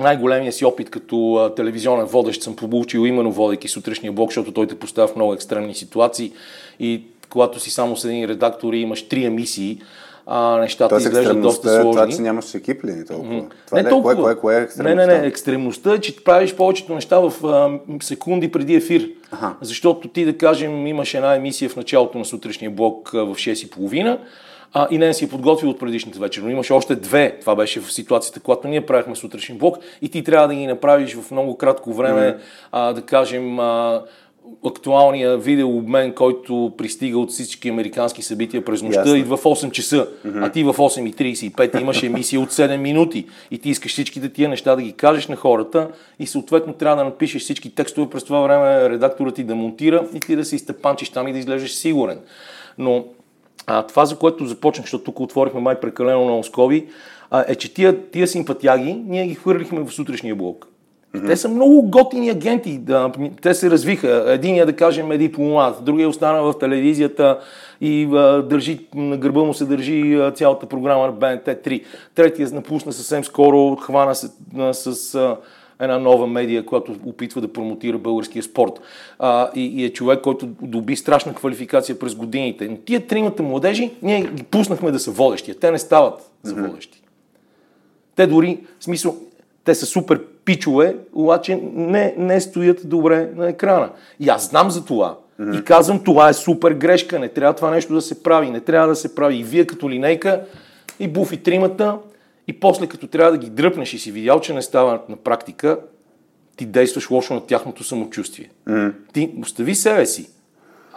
най-големия 0.00 0.52
си 0.52 0.64
опит 0.64 0.90
като 0.90 1.34
а, 1.34 1.54
телевизионен 1.54 2.06
водещ 2.06 2.42
съм 2.42 2.56
получил 2.56 3.06
именно 3.06 3.32
водейки 3.32 3.68
сутрешния 3.68 4.12
блок, 4.12 4.30
защото 4.30 4.52
той 4.52 4.66
те 4.66 4.78
поставя 4.78 5.08
в 5.08 5.16
много 5.16 5.34
екстремни 5.34 5.74
ситуации 5.74 6.32
и 6.80 7.02
когато 7.30 7.60
си 7.60 7.70
само 7.70 7.96
с 7.96 8.04
един 8.04 8.24
редактор 8.24 8.72
и 8.72 8.78
имаш 8.78 9.08
три 9.08 9.24
емисии, 9.24 9.78
а, 10.30 10.58
нещата 10.58 10.88
Тоест, 10.88 11.06
изглеждат 11.06 11.42
доста 11.42 11.68
сложни. 11.68 11.92
Това, 11.92 12.08
че 12.08 12.22
нямаш 12.22 12.54
екип 12.54 12.84
ли 12.84 13.06
толкова? 13.06 13.44
Това 13.66 13.82
не, 13.82 13.88
толкова. 13.88 14.14
Кое, 14.14 14.24
кое, 14.24 14.36
кое 14.36 14.58
е 14.58 14.62
екстремността? 14.62 15.06
Не, 15.06 15.14
не, 15.14 15.20
не. 15.20 15.26
Екстремността 15.26 15.94
е, 15.94 15.98
че 15.98 16.24
правиш 16.24 16.54
повечето 16.54 16.94
неща 16.94 17.18
в 17.18 17.46
а, 17.46 17.78
секунди 18.02 18.52
преди 18.52 18.74
ефир. 18.74 19.08
Ага. 19.30 19.54
Защото 19.60 20.08
ти, 20.08 20.24
да 20.24 20.38
кажем, 20.38 20.86
имаш 20.86 21.14
една 21.14 21.34
емисия 21.34 21.70
в 21.70 21.76
началото 21.76 22.18
на 22.18 22.24
сутрешния 22.24 22.70
блок 22.70 23.10
а, 23.14 23.24
в 23.24 23.34
6.30 23.34 24.18
а, 24.72 24.88
и 24.90 24.98
не 24.98 25.14
си 25.14 25.24
е 25.24 25.28
подготвил 25.28 25.70
от 25.70 25.78
предишната 25.78 26.18
вечер, 26.18 26.42
но 26.42 26.50
имаше 26.50 26.72
още 26.72 26.94
две. 26.94 27.36
Това 27.40 27.56
беше 27.56 27.80
в 27.80 27.92
ситуацията, 27.92 28.40
когато 28.40 28.68
ние 28.68 28.86
правихме 28.86 29.16
сутрешен 29.16 29.58
блок 29.58 29.78
и 30.02 30.08
ти 30.08 30.24
трябва 30.24 30.48
да 30.48 30.54
ги 30.54 30.66
направиш 30.66 31.14
в 31.14 31.30
много 31.30 31.56
кратко 31.56 31.92
време, 31.92 32.38
а, 32.72 32.92
да 32.92 33.02
кажем, 33.02 33.60
а, 33.60 34.02
актуалния 34.66 35.38
видеообмен, 35.38 36.12
който 36.12 36.72
пристига 36.78 37.18
от 37.18 37.30
всички 37.30 37.68
американски 37.68 38.22
събития 38.22 38.64
през 38.64 38.82
нощта, 38.82 39.00
Ясно. 39.00 39.16
идва 39.16 39.36
в 39.36 39.44
8 39.44 39.70
часа, 39.70 40.08
mm-hmm. 40.26 40.46
а 40.46 40.52
ти 40.52 40.64
в 40.64 40.74
8.35 40.74 41.80
имаш 41.80 42.02
емисия 42.02 42.40
от 42.40 42.50
7 42.50 42.76
минути 42.76 43.26
и 43.50 43.58
ти 43.58 43.70
искаш 43.70 43.92
всичките 43.92 44.28
тия 44.28 44.48
неща 44.48 44.76
да 44.76 44.82
ги 44.82 44.92
кажеш 44.92 45.26
на 45.26 45.36
хората 45.36 45.88
и 46.18 46.26
съответно 46.26 46.72
трябва 46.72 46.96
да 46.96 47.04
напишеш 47.04 47.42
всички 47.42 47.74
текстове 47.74 48.10
през 48.10 48.24
това 48.24 48.40
време, 48.40 48.90
редакторът 48.90 49.34
ти 49.34 49.44
да 49.44 49.54
монтира 49.54 50.06
и 50.14 50.20
ти 50.20 50.36
да 50.36 50.44
се 50.44 50.56
изтъпанчиш 50.56 51.08
там 51.08 51.28
и 51.28 51.32
да 51.32 51.38
изглеждаш 51.38 51.74
сигурен. 51.74 52.18
Но 52.78 53.04
а, 53.66 53.82
това, 53.82 54.06
за 54.06 54.18
което 54.18 54.46
започнах, 54.46 54.84
защото 54.84 55.04
тук 55.04 55.20
отворихме 55.20 55.60
май 55.60 55.80
прекалено 55.80 56.24
много 56.24 56.44
скоби, 56.44 56.86
а, 57.30 57.44
е, 57.48 57.54
че 57.54 57.74
тия, 57.74 58.10
тия 58.10 58.28
симпатяги 58.28 59.02
ние 59.06 59.26
ги 59.26 59.34
хвърлихме 59.34 59.80
в 59.80 59.90
сутрешния 59.90 60.36
блок. 60.36 60.68
Mm-hmm. 61.14 61.26
Те 61.26 61.36
са 61.36 61.48
много 61.48 61.82
готини 61.82 62.30
агенти. 62.30 62.78
Да, 62.78 63.12
те 63.42 63.54
се 63.54 63.70
развиха. 63.70 64.24
Единия, 64.26 64.66
да 64.66 64.76
кажем, 64.76 65.12
е 65.12 65.18
дипломат, 65.18 65.84
другия 65.84 66.08
остана 66.08 66.42
в 66.42 66.58
телевизията 66.58 67.40
и 67.80 68.08
а, 68.12 68.42
държи, 68.42 68.86
на 68.94 69.16
гърба 69.16 69.40
му 69.40 69.54
се 69.54 69.64
държи 69.64 70.14
а, 70.14 70.30
цялата 70.30 70.66
програма 70.66 71.06
на 71.06 71.12
БНТ 71.12 71.44
3. 71.44 71.84
Третия 72.14 72.48
напусна 72.52 72.92
съвсем 72.92 73.24
скоро, 73.24 73.76
хвана 73.76 74.14
се 74.14 74.30
а, 74.58 74.74
с 74.74 75.14
а, 75.14 75.36
една 75.80 75.98
нова 75.98 76.26
медия, 76.26 76.66
която 76.66 76.96
опитва 77.06 77.40
да 77.40 77.52
промотира 77.52 77.98
българския 77.98 78.42
спорт. 78.42 78.72
А, 79.18 79.50
и, 79.54 79.66
и 79.66 79.84
е 79.84 79.92
човек, 79.92 80.20
който 80.20 80.46
доби 80.62 80.96
страшна 80.96 81.34
квалификация 81.34 81.98
през 81.98 82.14
годините. 82.14 82.68
Но 82.68 82.76
тия 82.76 83.06
тримата 83.06 83.42
младежи, 83.42 83.90
ние 84.02 84.22
ги 84.22 84.42
пуснахме 84.42 84.90
да 84.90 84.98
са 84.98 85.10
водещи. 85.10 85.60
Те 85.60 85.70
не 85.70 85.78
стават 85.78 86.30
за 86.42 86.54
водещи. 86.54 87.02
Те 88.16 88.26
дори, 88.26 88.58
в 88.78 88.84
смисъл, 88.84 89.16
те 89.68 89.74
са 89.74 89.86
супер 89.86 90.24
пичове, 90.44 90.96
обаче 91.12 91.60
не, 91.74 92.14
не 92.18 92.40
стоят 92.40 92.88
добре 92.88 93.30
на 93.36 93.48
екрана. 93.48 93.90
И 94.20 94.28
аз 94.28 94.48
знам 94.48 94.70
за 94.70 94.84
това. 94.84 95.18
Mm-hmm. 95.40 95.60
И 95.60 95.64
казвам, 95.64 96.04
това 96.04 96.28
е 96.28 96.34
супер 96.34 96.72
грешка, 96.72 97.18
не 97.18 97.28
трябва 97.28 97.54
това 97.54 97.70
нещо 97.70 97.94
да 97.94 98.02
се 98.02 98.22
прави, 98.22 98.50
не 98.50 98.60
трябва 98.60 98.88
да 98.88 98.96
се 98.96 99.14
прави. 99.14 99.36
И 99.36 99.44
вие 99.44 99.66
като 99.66 99.90
линейка, 99.90 100.44
и 101.00 101.08
буфи 101.08 101.36
тримата, 101.36 101.98
и 102.46 102.60
после 102.60 102.86
като 102.86 103.06
трябва 103.06 103.32
да 103.32 103.38
ги 103.38 103.50
дръпнеш 103.50 103.94
и 103.94 103.98
си 103.98 104.12
видял, 104.12 104.40
че 104.40 104.54
не 104.54 104.62
става 104.62 105.00
на 105.08 105.16
практика, 105.16 105.78
ти 106.56 106.66
действаш 106.66 107.10
лошо 107.10 107.34
на 107.34 107.46
тяхното 107.46 107.84
самочувствие. 107.84 108.50
Mm. 108.68 108.92
Ти 109.12 109.34
остави 109.42 109.74
себе 109.74 110.06
си. 110.06 110.30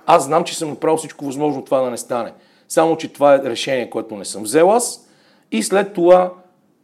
Аз 0.05 0.25
знам, 0.25 0.43
че 0.43 0.57
съм 0.57 0.69
направил 0.69 0.97
всичко 0.97 1.25
възможно 1.25 1.65
това 1.65 1.81
да 1.81 1.89
не 1.89 1.97
стане. 1.97 2.33
Само, 2.67 2.97
че 2.97 3.13
това 3.13 3.35
е 3.35 3.39
решение, 3.43 3.89
което 3.89 4.15
не 4.15 4.25
съм 4.25 4.43
взел 4.43 4.71
аз. 4.71 5.07
И 5.51 5.63
след 5.63 5.93
това, 5.93 6.31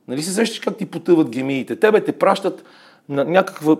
нали 0.07 0.21
се 0.21 0.31
сещаш 0.31 0.59
как 0.59 0.77
ти 0.77 0.85
потъват 0.85 1.29
гемиите? 1.29 1.75
Тебе 1.75 2.03
те 2.03 2.11
пращат 2.11 2.63
на 3.09 3.25
някаква 3.25 3.75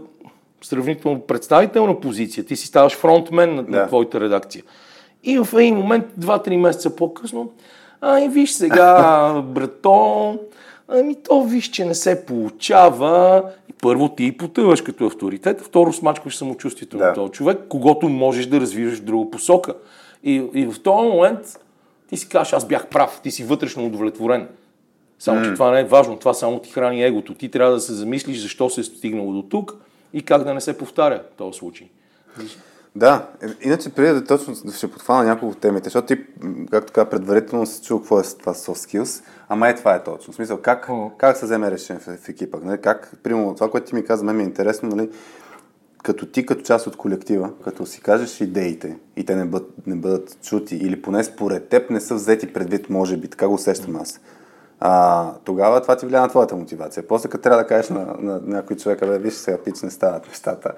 сравнително 0.62 1.20
представителна 1.20 2.00
позиция. 2.00 2.44
Ти 2.44 2.56
си 2.56 2.68
ставаш 2.68 2.96
фронтмен 2.96 3.56
на, 3.56 3.64
да. 3.64 3.72
на 3.72 3.88
твоята 3.88 4.20
редакция. 4.20 4.64
И 5.24 5.40
в 5.40 5.48
един 5.54 5.76
момент, 5.76 6.06
два-три 6.18 6.58
месеца 6.58 6.96
по-късно, 6.96 7.52
ай, 8.02 8.30
виж 8.30 8.52
сега, 8.52 9.34
брато, 9.46 10.40
ами 10.88 11.16
то 11.16 11.44
виж, 11.44 11.66
че 11.66 11.86
не 11.86 11.96
се 11.96 12.26
получава. 12.26 13.44
И 13.70 13.74
първо 13.74 14.10
ти 14.10 14.38
потъваш 14.38 14.82
като 14.82 15.06
авторитет, 15.06 15.62
второ 15.62 15.94
смачкваш 15.94 16.38
самочувствието 16.38 16.98
да. 16.98 17.08
на 17.08 17.14
този 17.14 17.32
човек, 17.32 17.60
когато 17.70 18.10
можеш 18.10 18.46
да 18.46 18.60
развиваш 18.60 18.98
в 19.00 19.04
друга 19.04 19.32
посока. 19.32 19.74
И, 20.24 20.44
и 20.54 20.66
в 20.66 20.84
този 20.84 21.08
момент 21.08 21.40
ти 22.10 22.18
си 22.18 22.30
кажеш, 22.30 22.54
аз 22.54 22.68
бях 22.68 22.88
прав, 22.88 23.20
ти 23.24 23.32
си 23.32 23.44
вътрешно 23.44 23.86
удовлетворен. 23.86 24.48
Само, 25.20 25.40
mm. 25.40 25.50
че 25.50 25.54
това 25.54 25.72
не 25.72 25.80
е 25.80 25.84
важно, 25.84 26.18
това 26.18 26.34
само 26.34 26.60
ти 26.60 26.72
храни 26.72 27.04
егото. 27.04 27.34
Ти 27.34 27.52
трябва 27.52 27.74
да 27.74 27.80
се 27.80 27.94
замислиш 27.94 28.42
защо 28.42 28.70
се 28.70 28.82
е 28.82 28.84
стигнало 28.84 29.34
до 29.34 29.42
тук 29.42 29.76
и 30.14 30.24
как 30.24 30.44
да 30.44 30.54
не 30.54 30.62
се 30.62 30.78
повтаря 30.78 31.24
този 31.38 31.58
случай. 31.58 31.90
Да, 32.96 33.28
иначе 33.62 33.90
преди 33.90 34.14
да 34.14 34.24
точно 34.24 34.56
ще 34.76 34.92
подхвана 34.92 35.24
няколко 35.24 35.56
от 35.56 35.62
темите, 35.62 35.84
защото 35.84 36.08
ти, 36.08 36.18
както 36.72 36.94
така, 36.94 37.10
предварително 37.10 37.66
си 37.66 37.84
чул 37.84 38.00
какво 38.00 38.20
е 38.20 38.24
това 38.24 38.54
soft 38.54 39.00
skills, 39.00 39.24
ама 39.50 39.70
е 39.70 39.76
това 39.76 39.96
е 39.96 40.04
точно. 40.04 40.34
В 40.34 40.36
смисъл, 40.36 40.58
как, 40.62 40.88
oh. 40.88 41.18
как 41.18 41.38
се 41.38 41.46
вземе 41.46 41.72
решение 41.72 42.02
в, 42.08 42.18
в 42.18 42.30
екипа? 42.30 42.58
Нали? 42.64 42.82
Как, 42.82 43.12
примерно, 43.24 43.56
това, 43.56 43.72
което 43.72 43.88
ти 43.88 43.96
ми 43.96 44.06
каза, 44.06 44.26
мен 44.26 44.36
ми 44.36 44.44
е 44.44 44.46
интересно, 44.46 44.90
нали? 44.90 45.10
като 46.04 46.26
ти, 46.26 46.46
като 46.46 46.62
част 46.62 46.88
от 46.88 46.98
колектива, 46.98 47.52
като 47.64 47.86
си 47.86 48.02
кажеш 48.02 48.42
идеите 48.42 48.98
и 49.16 49.26
те 49.26 49.36
не 49.36 49.46
бъдат, 49.46 49.88
не 49.88 49.96
бъдат 49.96 50.38
чути 50.42 50.76
или 50.76 51.02
поне 51.02 51.24
според 51.24 51.70
теб 51.70 51.90
не 51.90 52.02
са 52.02 52.16
взети 52.16 52.54
предвид, 52.54 52.90
може 52.90 53.18
би, 53.18 53.28
така 53.28 53.48
го 53.48 53.54
усещам 53.54 53.96
аз. 53.96 54.20
А, 54.80 55.32
тогава 55.46 55.82
това 55.82 55.96
ти 55.96 56.06
влияе 56.06 56.22
на 56.22 56.30
твоята 56.30 56.56
мотивация. 56.56 57.08
После 57.08 57.30
като 57.30 57.42
трябва 57.42 57.64
да 57.64 57.68
кажеш 57.68 57.90
на, 57.90 58.06
на, 58.20 58.40
някой 58.44 58.76
човек, 58.76 59.00
бе, 59.00 59.20
виж 59.20 59.34
сега 59.34 59.58
пич 59.58 59.82
не 59.82 59.92
стават 59.92 60.28
нещата, 60.28 60.72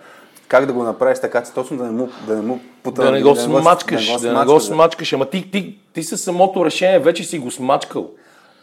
как 0.48 0.65
да 0.65 0.74
го 0.74 0.84
направиш 0.84 1.20
така, 1.20 1.44
че 1.44 1.51
точно 1.51 1.77
да 1.77 1.84
не 1.84 1.91
му, 1.91 2.10
да 2.27 2.36
не 2.36 2.41
му 2.41 2.60
пута, 2.84 3.03
да 3.03 3.12
не 3.12 3.22
го 3.22 3.36
смачкаш, 3.36 4.18
да 4.22 4.39
не 4.39 4.46
го 4.46 4.60
смачкаш, 4.60 5.13
ама 5.13 5.25
ти, 5.25 5.51
ти, 5.51 5.79
ти 5.94 6.03
със 6.03 6.22
самото 6.22 6.65
решение 6.65 7.00
вече 7.00 7.24
си 7.24 7.39
го 7.39 7.51
смачкал. 7.51 8.10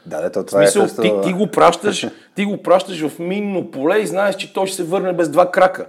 Да, 0.07 0.31
да, 0.31 0.47
това 0.47 0.63
е 0.63 0.67
смисъл, 0.67 1.05
е 1.05 1.09
ти, 1.09 1.13
ти, 1.25 1.33
го 1.33 1.47
пращаш, 1.47 2.07
ти 2.35 2.45
го 2.45 2.63
пращаш 2.63 3.09
в 3.09 3.19
минно 3.19 3.71
поле 3.71 3.99
и 3.99 4.07
знаеш, 4.07 4.37
че 4.37 4.53
той 4.53 4.67
ще 4.67 4.77
се 4.77 4.85
върне 4.85 5.13
без 5.13 5.29
два 5.29 5.51
крака. 5.51 5.87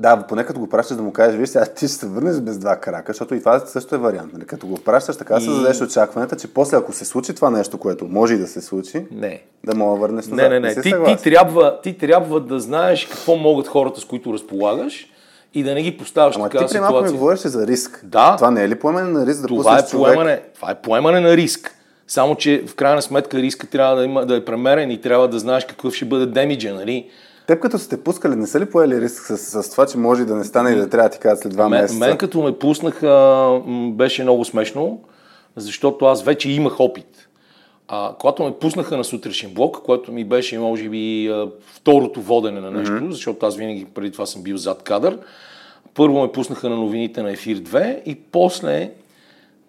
Да, 0.00 0.24
поне 0.28 0.44
като 0.44 0.60
го 0.60 0.68
пращаш 0.68 0.96
да 0.96 1.02
му 1.02 1.12
кажеш, 1.12 1.36
виж, 1.36 1.48
сега 1.48 1.66
ти 1.66 1.88
ще 1.88 1.96
се 1.96 2.06
върнеш 2.06 2.40
без 2.40 2.58
два 2.58 2.76
крака, 2.76 3.12
защото 3.12 3.34
и 3.34 3.38
това 3.38 3.60
също 3.60 3.94
е 3.94 3.98
вариант. 3.98 4.32
Нали? 4.32 4.44
Като 4.44 4.66
го 4.66 4.78
пращаш, 4.78 5.16
така 5.16 5.36
и... 5.36 5.40
се 5.40 5.50
зададеш 5.50 5.80
очакването, 5.80 6.36
че 6.36 6.54
после, 6.54 6.76
ако 6.76 6.92
се 6.92 7.04
случи 7.04 7.34
това 7.34 7.50
нещо, 7.50 7.78
което 7.78 8.06
може 8.06 8.34
и 8.34 8.38
да 8.38 8.46
се 8.46 8.60
случи, 8.60 9.06
не. 9.10 9.42
да 9.64 9.74
мога 9.74 9.94
да 9.94 10.00
върнеш 10.00 10.26
назад. 10.26 10.36
Не, 10.36 10.48
не, 10.48 10.60
не. 10.60 10.74
не 10.74 10.82
ти, 10.82 10.94
ти, 11.06 11.22
трябва, 11.22 11.80
ти 11.80 11.98
трябва 11.98 12.40
да 12.40 12.60
знаеш 12.60 13.06
какво 13.06 13.36
могат 13.36 13.68
хората, 13.68 14.00
с 14.00 14.04
които 14.04 14.32
разполагаш 14.32 15.06
и 15.54 15.62
да 15.62 15.74
не 15.74 15.82
ги 15.82 15.96
поставяш 15.96 16.36
Ама 16.36 16.50
така 16.50 16.66
ти 16.66 16.72
при 16.72 16.80
малко 16.80 17.04
ми 17.04 17.10
говориш 17.10 17.40
за 17.40 17.66
риск. 17.66 18.00
Да. 18.04 18.36
Това 18.36 18.50
не 18.50 18.64
е 18.64 18.68
ли 18.68 18.74
поемане 18.74 19.10
на 19.10 19.26
риск 19.26 19.40
да 19.40 19.46
това 19.46 19.78
е 19.78 19.86
поемане, 19.90 20.36
човек? 20.36 20.54
Това 20.54 20.70
е 20.70 20.74
поемане 20.74 21.20
на 21.20 21.36
риск. 21.36 21.76
Само, 22.08 22.36
че 22.36 22.64
в 22.66 22.74
крайна 22.74 23.02
сметка 23.02 23.38
риска 23.38 23.66
трябва 23.66 23.96
да, 23.96 24.04
има, 24.04 24.26
да 24.26 24.36
е 24.36 24.44
премерен 24.44 24.90
и 24.90 25.00
трябва 25.00 25.28
да 25.28 25.38
знаеш 25.38 25.64
какъв 25.64 25.94
ще 25.94 26.04
бъде 26.04 26.26
демиджа, 26.26 26.74
нали? 26.74 27.10
Теб 27.50 27.60
като 27.60 27.78
сте 27.78 28.02
пускали, 28.02 28.36
не 28.36 28.46
са 28.46 28.60
ли 28.60 28.66
поели 28.66 29.00
риск 29.00 29.22
с, 29.22 29.62
с 29.62 29.70
това, 29.70 29.86
че 29.86 29.98
може 29.98 30.24
да 30.24 30.36
не 30.36 30.44
стане 30.44 30.70
и 30.70 30.74
да 30.74 30.88
трябва 30.88 31.08
да 31.08 31.12
ти 31.12 31.18
кажат 31.18 31.38
след 31.38 31.52
два 31.52 31.68
мен, 31.68 31.80
месеца? 31.80 31.98
Мен 31.98 32.16
като 32.16 32.42
ме 32.42 32.58
пуснаха, 32.58 33.60
беше 33.92 34.22
много 34.22 34.44
смешно, 34.44 35.00
защото 35.56 36.04
аз 36.04 36.22
вече 36.22 36.50
имах 36.50 36.80
опит. 36.80 37.28
А, 37.88 38.14
когато 38.18 38.44
ме 38.44 38.52
пуснаха 38.60 38.96
на 38.96 39.04
сутрешен 39.04 39.54
блок, 39.54 39.82
което 39.84 40.12
ми 40.12 40.24
беше, 40.24 40.58
може 40.58 40.88
би, 40.88 41.32
второто 41.74 42.20
водене 42.20 42.60
на 42.60 42.70
нещо, 42.70 42.94
mm-hmm. 42.94 43.10
защото 43.10 43.46
аз 43.46 43.56
винаги 43.56 43.84
преди 43.94 44.10
това 44.10 44.26
съм 44.26 44.42
бил 44.42 44.56
зад 44.56 44.82
кадър, 44.82 45.18
първо 45.94 46.22
ме 46.22 46.32
пуснаха 46.32 46.68
на 46.68 46.76
новините 46.76 47.22
на 47.22 47.32
Ефир 47.32 47.56
2 47.56 48.02
и 48.02 48.14
после 48.14 48.90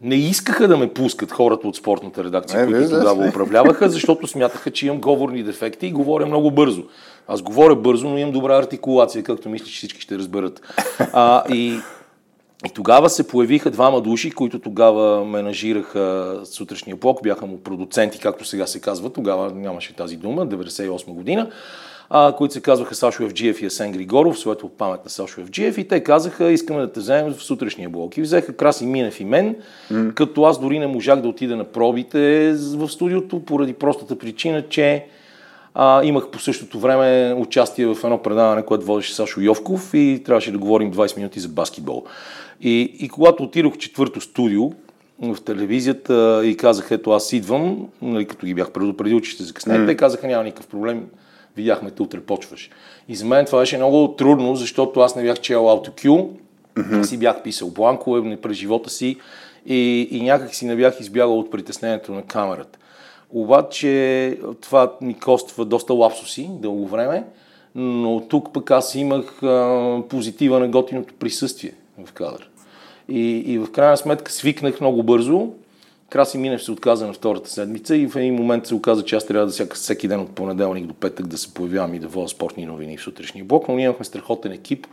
не 0.02 0.16
искаха 0.16 0.68
да 0.68 0.78
ме 0.78 0.94
пускат 0.94 1.32
хората 1.32 1.68
от 1.68 1.76
спортната 1.76 2.24
редакция, 2.24 2.60
не, 2.60 2.66
които 2.66 2.90
тогава 2.90 3.28
управляваха, 3.28 3.90
защото 3.90 4.28
смятаха, 4.28 4.72
че 4.72 4.88
имам 4.88 5.02
говорни 5.02 5.44
дефекти 5.44 5.88
и 5.88 5.92
говоря 5.92 6.26
много 6.26 6.52
бързо. 6.52 6.84
Аз 7.28 7.42
говоря 7.42 7.76
бързо, 7.76 8.10
но 8.10 8.18
имам 8.18 8.32
добра 8.32 8.58
артикулация, 8.58 9.24
както 9.24 9.50
мисля, 9.50 9.66
че 9.66 9.74
всички 9.74 10.02
ще 10.02 10.18
разберат. 10.18 10.62
А, 11.14 11.44
и, 11.54 11.80
и 12.66 12.70
тогава 12.74 13.10
се 13.10 13.28
появиха 13.28 13.72
двама 13.72 14.02
души, 14.02 14.32
които 14.32 14.60
тогава 14.60 15.26
менажираха 15.26 16.40
сутрешния 16.44 16.96
блок, 16.96 17.24
бяха 17.24 17.46
му 17.46 17.58
продуценти, 17.58 18.20
както 18.20 18.46
сега 18.46 18.68
се 18.68 18.82
казва, 18.82 19.14
тогава 19.14 19.52
нямаше 19.52 19.96
тази 19.96 20.18
дума, 20.18 20.48
98 20.48 21.06
година 21.14 21.52
а, 22.14 22.36
които 22.36 22.54
се 22.54 22.62
казваха 22.62 22.96
Сашо 22.96 23.24
Евджиев 23.24 23.62
и 23.62 23.66
Асен 23.66 23.92
Григоров, 23.92 24.40
светло 24.40 24.70
памет 24.70 25.04
на 25.04 25.10
Сашо 25.10 25.42
Евджиев 25.42 25.78
и 25.78 25.88
те 25.88 26.04
казаха, 26.04 26.52
искаме 26.52 26.80
да 26.80 26.92
те 26.92 27.00
вземем 27.00 27.34
в 27.34 27.44
сутрешния 27.44 27.90
блок. 27.90 28.18
И 28.18 28.22
взеха 28.22 28.56
Краси 28.56 28.86
Минев 28.86 29.20
и 29.20 29.26
мен, 29.26 29.56
mm. 29.92 30.14
като 30.14 30.44
аз 30.44 30.60
дори 30.60 30.80
не 30.80 30.88
можах 30.88 31.22
да 31.22 31.28
отида 31.28 31.56
на 31.56 31.64
пробите 31.64 32.54
в 32.54 32.90
студиото, 32.90 33.46
поради 33.46 33.74
простата 33.74 34.18
причина, 34.18 34.70
че 34.70 35.06
а, 35.74 36.04
имах 36.04 36.30
по 36.30 36.40
същото 36.40 36.80
време 36.80 37.34
участие 37.34 37.86
в 37.86 37.98
едно 38.04 38.22
предаване, 38.22 38.66
което 38.66 38.86
водеше 38.86 39.16
Сашо 39.16 39.42
Йовков 39.42 39.94
и 39.94 40.22
трябваше 40.26 40.52
да 40.52 40.58
говорим 40.58 40.94
20 40.94 41.18
минути 41.18 41.40
за 41.40 41.50
баскетбол. 41.50 42.04
И, 42.62 42.96
и 43.00 43.10
когато 43.10 43.44
отидох 43.44 43.74
в 43.74 43.78
четвърто 43.78 44.22
студио, 44.22 44.72
в 45.22 45.38
телевизията 45.46 46.42
и 46.46 46.58
казах, 46.58 46.92
ето 46.92 47.12
аз 47.12 47.34
идвам, 47.34 47.88
нали, 48.02 48.28
като 48.28 48.46
ги 48.46 48.54
бях 48.54 48.72
предупредил, 48.72 49.20
че 49.22 49.32
ще 49.32 49.44
закъснете, 49.44 49.80
mm. 49.80 49.88
те 49.88 49.98
казаха, 49.98 50.28
няма 50.28 50.44
никакъв 50.44 50.68
проблем, 50.68 51.06
видяхме, 51.58 51.92
те 51.92 52.02
утре 52.02 52.20
почваш. 52.20 52.70
И 53.08 53.16
за 53.16 53.26
мен 53.26 53.46
това 53.46 53.60
беше 53.60 53.78
много 53.78 54.16
трудно, 54.16 54.56
защото 54.56 55.00
аз 55.00 55.16
не 55.16 55.24
бях 55.24 55.40
чел 55.40 55.62
AutoQ, 55.62 56.28
mm-hmm. 56.76 57.04
си 57.04 57.18
бях 57.18 57.44
писал 57.44 57.70
бланкове 57.70 58.38
през 58.38 58.58
живота 58.58 58.90
си 58.90 59.18
и, 59.66 60.08
и 60.12 60.22
някак 60.22 60.56
си 60.56 60.66
не 60.66 60.76
бях 60.76 61.00
избягал 61.00 61.40
от 61.40 61.52
притеснението 61.52 62.12
на 62.12 62.22
камерата. 62.22 62.80
Обаче 63.34 64.38
това 64.62 64.94
ми 65.02 65.20
коства 65.20 65.66
доста 65.66 65.94
лапсуси 65.94 66.50
дълго 66.52 66.88
време, 66.88 67.24
но 67.76 68.22
тук 68.30 68.54
пък 68.54 68.72
аз 68.72 68.96
имах 68.96 69.44
а, 69.44 70.04
позитива 70.10 70.60
на 70.60 70.68
готиното 70.68 71.14
присъствие 71.14 71.74
в 72.06 72.14
кадър. 72.14 72.50
И, 73.10 73.38
и 73.38 73.58
в 73.58 73.72
крайна 73.72 73.98
сметка 73.98 74.32
свикнах 74.32 74.82
много 74.82 75.04
бързо 75.04 75.48
Краси 76.12 76.38
Минев 76.38 76.64
се 76.64 76.72
отказа 76.72 77.08
на 77.08 77.14
втората 77.14 77.50
седмица 77.50 77.96
и 77.96 78.08
в 78.08 78.16
един 78.16 78.36
момент 78.36 78.68
се 78.68 78.76
оказа, 78.76 79.06
че 79.06 79.16
аз 79.16 79.26
трябва 79.26 79.46
да 79.46 79.52
всяка, 79.52 79.76
всеки 79.76 80.08
ден 80.08 80.20
от 80.20 80.36
понеделник 80.36 80.86
до 80.86 80.94
петък 80.94 81.28
да 81.28 81.38
се 81.38 81.54
появявам 81.54 81.94
и 81.94 82.00
да 82.00 82.08
водя 82.08 82.28
спортни 82.28 82.66
новини 82.66 82.98
в 82.98 83.02
сутрешния 83.02 83.46
блок, 83.46 83.68
но 83.68 83.76
ние 83.76 83.86
имахме 83.86 84.06
страхотен 84.06 84.52
екип. 84.52 84.88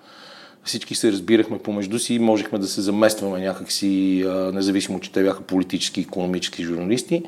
Всички 0.65 0.95
се 0.95 1.13
разбирахме 1.13 1.59
помежду 1.59 1.99
си 1.99 2.15
и 2.15 2.19
можехме 2.19 2.59
да 2.59 2.67
се 2.67 2.81
заместваме 2.81 3.41
някакси, 3.41 4.25
независимо, 4.53 5.01
че 5.01 5.13
те 5.13 5.23
бяха 5.23 5.43
политически 5.43 6.01
и 6.01 6.03
економически 6.03 6.65
журналисти. 6.65 7.23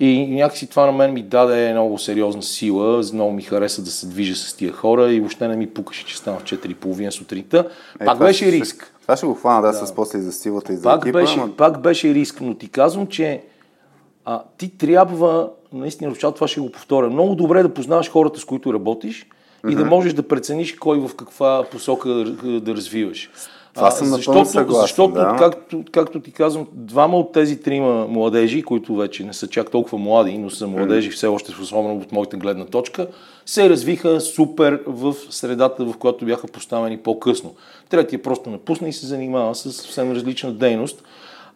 И 0.00 0.26
някакси 0.26 0.66
това 0.66 0.86
на 0.86 0.92
мен 0.92 1.12
ми 1.12 1.22
даде 1.22 1.72
много 1.72 1.98
сериозна 1.98 2.42
сила, 2.42 3.02
много 3.12 3.32
ми 3.32 3.42
хареса 3.42 3.82
да 3.82 3.90
се 3.90 4.06
движа 4.06 4.34
с 4.36 4.54
тия 4.54 4.72
хора 4.72 5.12
и 5.12 5.20
въобще 5.20 5.48
не 5.48 5.56
ми 5.56 5.66
пукаше, 5.66 6.06
че 6.06 6.16
стана 6.16 6.38
в 6.38 6.44
4.30 6.44 7.10
сутринта. 7.10 7.68
Е, 8.00 8.04
Пак 8.04 8.18
беше 8.18 8.52
риск. 8.52 8.94
Това 9.02 9.16
ще 9.16 9.26
го 9.26 9.34
хвана, 9.34 9.62
да, 9.62 9.80
да. 9.80 9.86
с 9.86 9.94
после 9.94 10.20
за 10.20 10.32
силата 10.32 10.72
и 10.72 10.76
за 10.76 10.82
пак 10.82 11.02
екипа. 11.02 11.18
Беше, 11.18 11.40
ама... 11.40 11.56
Пак 11.56 11.80
беше 11.80 12.14
риск, 12.14 12.40
но 12.40 12.54
ти 12.54 12.68
казвам, 12.68 13.06
че 13.06 13.42
а, 14.24 14.42
ти 14.58 14.78
трябва, 14.78 15.50
наистина, 15.72 16.14
в 16.14 16.18
това 16.18 16.48
ще 16.48 16.60
го 16.60 16.72
повторя, 16.72 17.10
много 17.10 17.34
добре 17.34 17.62
да 17.62 17.74
познаваш 17.74 18.10
хората, 18.10 18.40
с 18.40 18.44
които 18.44 18.74
работиш 18.74 19.26
mm-hmm. 19.26 19.72
и 19.72 19.74
да 19.74 19.84
можеш 19.84 20.12
да 20.12 20.28
прецениш 20.28 20.74
кой 20.74 20.98
в 20.98 21.10
каква 21.16 21.64
посока 21.70 22.08
да 22.44 22.74
развиваш. 22.74 23.30
Това 23.74 23.90
съм 23.90 24.06
защото, 24.06 24.44
съгласен, 24.44 24.80
защото 24.80 25.14
да. 25.14 25.36
както, 25.38 25.84
както 25.92 26.20
ти 26.20 26.32
казвам, 26.32 26.66
двама 26.72 27.16
от 27.16 27.32
тези 27.32 27.60
трима 27.60 28.06
младежи, 28.08 28.62
които 28.62 28.96
вече 28.96 29.24
не 29.24 29.32
са 29.32 29.46
чак 29.46 29.70
толкова 29.70 29.98
млади, 29.98 30.38
но 30.38 30.50
са 30.50 30.66
младежи 30.66 31.10
все 31.10 31.26
още, 31.26 31.52
особено 31.62 31.96
от 31.96 32.12
моята 32.12 32.36
гледна 32.36 32.64
точка, 32.64 33.06
се 33.46 33.70
развиха 33.70 34.20
супер 34.20 34.82
в 34.86 35.14
средата, 35.30 35.84
в 35.84 35.94
която 35.98 36.24
бяха 36.24 36.46
поставени 36.46 36.98
по-късно. 36.98 37.54
Третия 37.88 38.22
просто 38.22 38.50
напусна 38.50 38.88
и 38.88 38.92
се 38.92 39.06
занимава 39.06 39.54
с 39.54 39.72
съвсем 39.72 40.12
различна 40.12 40.52
дейност. 40.52 41.02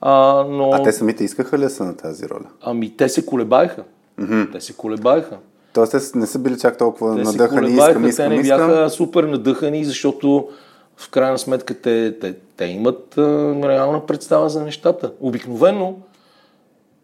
А, 0.01 0.45
но... 0.49 0.71
а 0.73 0.83
те 0.83 0.93
самите 0.93 1.25
искаха 1.25 1.59
ли 1.59 1.71
са 1.71 1.85
на 1.85 1.97
тази 1.97 2.29
роля? 2.29 2.47
Ами 2.63 2.97
те 2.97 3.09
се 3.09 3.27
колебаеха. 3.27 3.83
Mm-hmm. 4.21 4.53
Те 4.53 4.61
се 4.61 4.73
колебаеха. 4.73 5.37
Тоест 5.73 5.93
те 5.93 6.19
не 6.19 6.27
са 6.27 6.39
били 6.39 6.59
чак 6.59 6.79
толкова 6.79 7.17
те 7.17 7.23
надъхани, 7.23 7.71
искам, 7.71 8.09
искам, 8.09 8.29
Те 8.31 8.37
не 8.37 8.43
бяха 8.43 8.91
супер 8.91 9.25
надъхани, 9.25 9.85
защото 9.85 10.49
в 10.97 11.11
крайна 11.11 11.39
сметка 11.39 11.81
те, 11.81 12.19
те, 12.21 12.35
те 12.57 12.65
имат 12.65 13.19
а, 13.19 13.23
реална 13.69 14.07
представа 14.07 14.49
за 14.49 14.65
нещата. 14.65 15.13
Обикновено, 15.21 15.97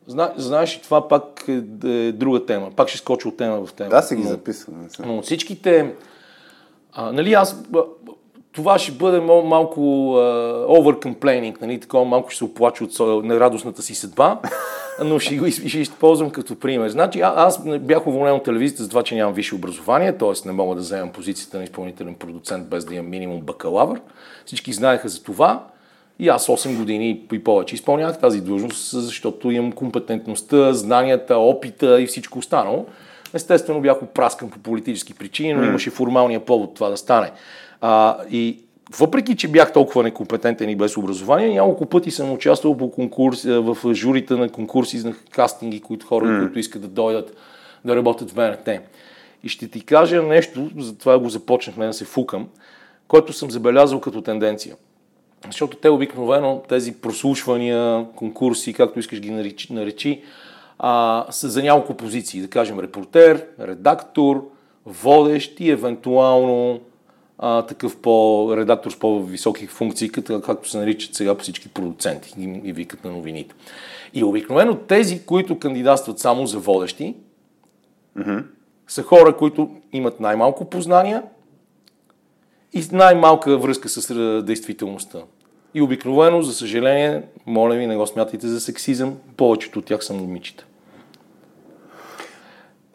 зна, 0.07 0.33
знаеш, 0.37 0.83
това 0.83 1.09
пак 1.09 1.45
е, 1.49 1.63
е 1.89 2.13
друга 2.13 2.47
тема. 2.47 2.71
Пак 2.77 2.89
ще 2.89 2.99
скоча 2.99 3.29
от 3.29 3.37
тема 3.37 3.67
в 3.67 3.73
тема. 3.73 3.91
Да, 3.91 4.03
си 4.03 4.17
ги 4.17 4.23
записвам. 4.23 4.89
Но 5.07 5.19
от 5.19 5.25
всичките 5.25 5.95
А, 6.93 7.13
нали, 7.13 7.33
аз 7.33 7.57
това 8.59 8.79
ще 8.79 8.93
бъде 8.93 9.21
малко 9.21 9.81
uh, 9.81 10.67
overcomplaining, 10.67 11.63
нали, 11.63 11.81
такова 11.81 12.05
малко 12.05 12.31
ще 12.31 12.39
се 12.39 12.45
оплача 12.45 12.85
от 12.85 13.25
нерадостната 13.25 13.83
си 13.83 13.95
съдба, 13.95 14.39
но 15.05 15.19
ще 15.19 15.37
го 15.37 15.51
ще 15.51 15.79
използвам 15.79 16.31
като 16.31 16.59
пример. 16.59 16.89
Значи, 16.89 17.21
а, 17.21 17.33
аз 17.37 17.79
бях 17.79 18.07
уволнен 18.07 18.35
от 18.35 18.45
телевизията 18.45 18.83
за 18.83 18.89
това, 18.89 19.03
че 19.03 19.15
нямам 19.15 19.35
висше 19.35 19.55
образование, 19.55 20.19
т.е. 20.19 20.49
не 20.49 20.53
мога 20.53 20.75
да 20.75 20.81
вземам 20.81 21.13
позицията 21.13 21.59
на 21.59 21.65
изпълнителен 21.65 22.15
продуцент 22.15 22.69
без 22.69 22.85
да 22.85 22.95
имам 22.95 23.11
минимум 23.11 23.41
бакалавър. 23.41 24.01
Всички 24.47 24.73
знаеха 24.73 25.09
за 25.09 25.23
това. 25.23 25.65
И 26.19 26.29
аз 26.29 26.47
8 26.47 26.77
години 26.77 27.27
и 27.33 27.45
повече 27.45 27.75
изпълнявах 27.75 28.19
тази 28.19 28.41
длъжност, 28.41 28.91
защото 28.91 29.51
имам 29.51 29.73
компетентността, 29.73 30.73
знанията, 30.73 31.37
опита 31.37 32.01
и 32.01 32.07
всичко 32.07 32.39
останало. 32.39 32.87
Естествено 33.35 33.81
бях 33.81 34.03
опраскан 34.03 34.51
по 34.51 34.59
политически 34.59 35.15
причини, 35.15 35.53
но 35.53 35.65
имаше 35.65 35.91
формалния 35.91 36.41
повод 36.41 36.75
това 36.75 36.89
да 36.89 36.97
стане. 36.97 37.31
А, 37.81 38.17
и 38.31 38.59
въпреки, 38.99 39.37
че 39.37 39.49
бях 39.49 39.73
толкова 39.73 40.03
некомпетентен 40.03 40.71
и 40.71 40.77
без 40.77 40.97
образование, 40.97 41.55
няколко 41.55 41.87
пъти 41.87 42.11
съм 42.11 42.33
участвал 42.33 42.77
по 42.77 42.91
конкурс, 42.91 43.45
в 43.45 43.95
журите 43.95 44.35
на 44.35 44.49
конкурси 44.49 44.99
на 44.99 45.15
кастинги, 45.31 45.81
които 45.81 46.07
хора, 46.07 46.25
mm. 46.25 46.41
които 46.41 46.59
искат 46.59 46.83
да 46.83 46.89
дойдат 46.89 47.37
да 47.85 47.97
работят 47.97 48.31
в 48.31 48.35
БНТ. 48.35 48.69
И 49.45 49.49
ще 49.49 49.69
ти 49.69 49.81
кажа 49.81 50.23
нещо, 50.23 50.71
затова 50.79 51.19
го 51.19 51.29
започнахме 51.29 51.87
да 51.87 51.93
се 51.93 52.05
фукам, 52.05 52.49
което 53.09 53.33
съм 53.33 53.51
забелязал 53.51 54.01
като 54.01 54.23
тенденция. 54.23 54.77
Защото 55.47 55.77
те 55.77 55.89
обикновено 55.89 56.63
тези 56.69 56.93
прослушвания, 56.93 58.07
конкурси, 58.17 58.73
както 58.73 58.99
искаш 58.99 59.21
ги 59.21 59.31
наречи, 59.31 59.73
наречи 59.73 60.23
а, 60.79 61.25
са 61.31 61.49
за 61.49 61.63
няколко 61.63 61.95
позиции. 61.95 62.41
Да 62.41 62.49
кажем 62.49 62.81
репортер, 62.81 63.47
редактор, 63.61 64.51
водещ 64.87 65.61
и 65.61 65.71
евентуално 65.71 66.81
а, 67.39 67.63
такъв 67.63 67.97
по-редактор 67.97 68.91
с 68.91 68.99
по-високи 68.99 69.67
функции, 69.67 70.09
като, 70.09 70.41
както 70.41 70.71
се 70.71 70.79
наричат 70.79 71.15
сега 71.15 71.35
по 71.35 71.43
всички 71.43 71.69
продуценти 71.69 72.35
и, 72.39 72.61
и 72.65 72.73
викат 72.73 73.05
на 73.05 73.11
новините. 73.11 73.55
И 74.15 74.25
обикновено 74.25 74.75
тези, 74.75 75.23
които 75.27 75.59
кандидатстват 75.59 76.19
само 76.19 76.47
за 76.47 76.59
водещи, 76.59 77.17
mm-hmm. 78.19 78.45
са 78.89 79.03
хора, 79.03 79.37
които 79.37 79.71
имат 79.93 80.21
най-малко 80.21 80.65
познания 80.65 81.23
и 82.73 82.85
най-малка 82.93 83.59
връзка 83.59 83.89
с 83.89 84.15
действителността. 84.43 85.19
И 85.75 85.83
обикновено, 85.83 86.43
за 86.43 86.53
съжаление, 86.53 87.23
моля 87.47 87.75
ви, 87.75 87.87
не 87.87 87.97
го 87.97 88.07
смятайте 88.07 88.49
за 88.49 88.61
сексизъм, 88.61 89.17
повечето 89.37 89.79
от 89.79 89.85
тях 89.85 90.05
са 90.05 90.15
момичета. 90.15 90.67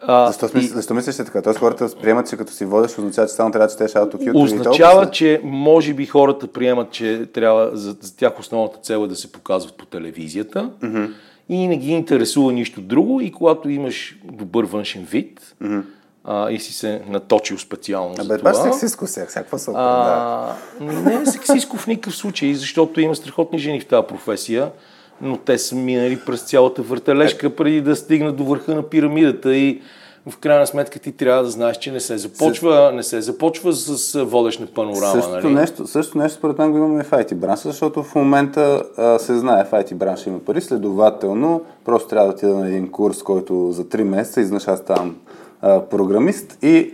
А, 0.08 0.28
защо, 0.28 0.48
смис... 0.48 0.66
и... 0.66 0.68
защо 0.68 0.94
мислиш 0.94 1.16
така? 1.16 1.42
Тоест 1.42 1.60
хората 1.60 1.90
приемат, 2.02 2.30
че 2.30 2.38
като 2.38 2.52
си 2.52 2.66
водиш, 2.66 2.98
означава, 2.98 3.28
че 3.28 3.34
само 3.34 3.52
трябва 3.52 3.68
да 3.68 3.72
четеш 3.72 3.96
аутокют? 3.96 4.36
Означава, 4.36 5.12
че 5.12 5.42
може 5.44 5.94
би 5.94 6.06
хората 6.06 6.48
приемат, 6.48 6.92
че 6.92 7.26
трябва 7.34 7.72
за, 7.74 7.96
за 8.02 8.16
тях 8.16 8.40
основната 8.40 8.78
цел 8.78 9.04
е 9.06 9.08
да 9.08 9.16
се 9.16 9.32
показват 9.32 9.78
по 9.78 9.86
телевизията 9.86 10.70
mm-hmm. 10.84 11.10
и 11.50 11.68
не 11.68 11.78
ги 11.78 11.92
интересува 11.92 12.54
нищо 12.54 12.82
друго 12.82 13.22
и 13.22 13.32
когато 13.32 13.70
имаш 13.70 14.20
добър 14.24 14.64
външен 14.64 15.04
вид, 15.04 15.56
mm-hmm 15.64 15.84
а, 16.24 16.52
и 16.52 16.60
си 16.60 16.74
се 16.74 17.02
наточил 17.08 17.58
специално 17.58 18.16
а, 18.20 18.24
за 18.24 18.38
това. 18.38 18.50
Абе, 18.50 18.60
сексиско 18.60 19.08
сега, 19.08 19.26
всякаква 19.26 19.60
са. 19.60 19.72
Да. 19.72 20.56
Не 20.82 21.14
е 21.14 21.26
сексиско 21.26 21.78
в 21.78 21.88
никакъв 21.88 22.16
случай, 22.16 22.54
защото 22.54 23.02
има 23.02 23.16
страхотни 23.16 23.60
жени 23.60 23.82
в 23.82 23.86
тази 23.86 24.08
професия, 24.08 24.72
но 25.22 25.38
те 25.38 25.58
са 25.58 25.76
минали 25.76 26.20
през 26.26 26.42
цялата 26.42 26.82
въртележка 26.82 27.56
преди 27.56 27.82
да 27.82 27.96
стигнат 27.96 28.36
до 28.36 28.44
върха 28.44 28.76
на 28.76 28.84
пирамидата 28.84 29.56
и 29.56 29.82
в 30.30 30.38
крайна 30.38 30.68
сметка 30.68 31.00
ти 31.00 31.12
трябва 31.12 31.44
да 31.44 31.50
знаеш, 31.50 31.78
че 31.78 31.92
не 31.92 32.00
се 32.00 32.18
започва, 32.18 32.92
не 32.96 33.04
се 33.04 33.22
започва 33.22 33.74
с 33.74 34.24
водещна 34.24 34.66
панорама. 34.66 35.12
Същото, 35.12 35.50
нали? 35.50 35.54
нещо, 35.54 35.88
също 35.88 36.18
нещо 36.18 36.38
според 36.38 36.58
мен 36.58 36.72
го 36.72 36.78
имаме 36.78 37.04
в 37.04 37.12
IT 37.12 37.36
бранша, 37.36 37.62
защото 37.70 38.04
в 38.04 38.16
момента 38.16 38.84
а, 38.98 39.20
се 39.20 39.38
знае 39.38 39.66
в 39.66 39.72
IT 39.72 39.94
бранша 39.94 40.30
има 40.30 40.40
пари, 40.40 40.62
следователно 40.62 41.62
просто 41.86 42.08
трябва 42.08 42.28
да 42.28 42.34
отида 42.34 42.54
на 42.54 42.68
един 42.68 42.92
курс, 42.92 43.24
който 43.24 43.72
за 43.72 43.84
3 43.84 44.04
месеца 44.04 44.42
изнъж 44.42 44.68
аз 44.68 44.80
ставам 44.80 45.16
а, 45.62 45.82
програмист 45.82 46.58
и 46.62 46.94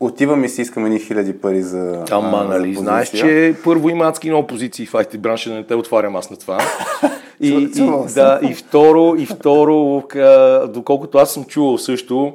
отивам 0.00 0.44
и 0.44 0.48
си 0.48 0.62
искам 0.62 0.86
едни 0.86 1.00
хиляди 1.00 1.38
пари 1.38 1.62
за 1.62 2.04
Ама, 2.10 2.44
нали, 2.44 2.74
за 2.74 2.80
знаеш, 2.80 3.10
че 3.10 3.54
първо 3.64 3.88
има 3.88 4.04
адски 4.04 4.28
много 4.28 4.46
позиции 4.46 4.86
в 4.86 4.92
IT 4.92 5.18
бранша, 5.18 5.50
да 5.50 5.56
не 5.56 5.64
те 5.64 5.74
отварям 5.74 6.16
аз 6.16 6.30
на 6.30 6.36
това. 6.36 6.58
и, 7.40 7.48
и, 7.48 8.12
да, 8.14 8.40
и 8.42 8.54
второ, 8.54 9.14
и 9.18 9.26
второ, 9.26 10.02
доколкото 10.68 11.18
аз 11.18 11.32
съм 11.32 11.44
чувал 11.44 11.78
също, 11.78 12.32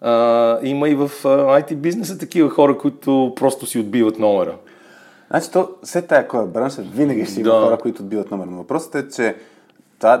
а, 0.00 0.58
има 0.62 0.88
и 0.88 0.94
в 0.94 1.10
IT 1.24 1.74
бизнеса 1.74 2.18
такива 2.18 2.50
хора, 2.50 2.78
които 2.78 3.32
просто 3.36 3.66
си 3.66 3.78
отбиват 3.78 4.18
номера. 4.18 4.54
Значи, 5.30 5.50
то, 5.50 5.68
все 5.82 6.02
тая 6.02 6.28
кой 6.28 6.44
е 6.44 6.46
бранш, 6.46 6.74
винаги 6.94 7.26
ще 7.26 7.40
има 7.40 7.54
да. 7.54 7.60
хора, 7.60 7.78
които 7.78 8.02
отбиват 8.02 8.30
номера. 8.30 8.50
Но 8.50 8.56
въпросът 8.56 8.94
е, 8.94 9.08
че 9.08 9.34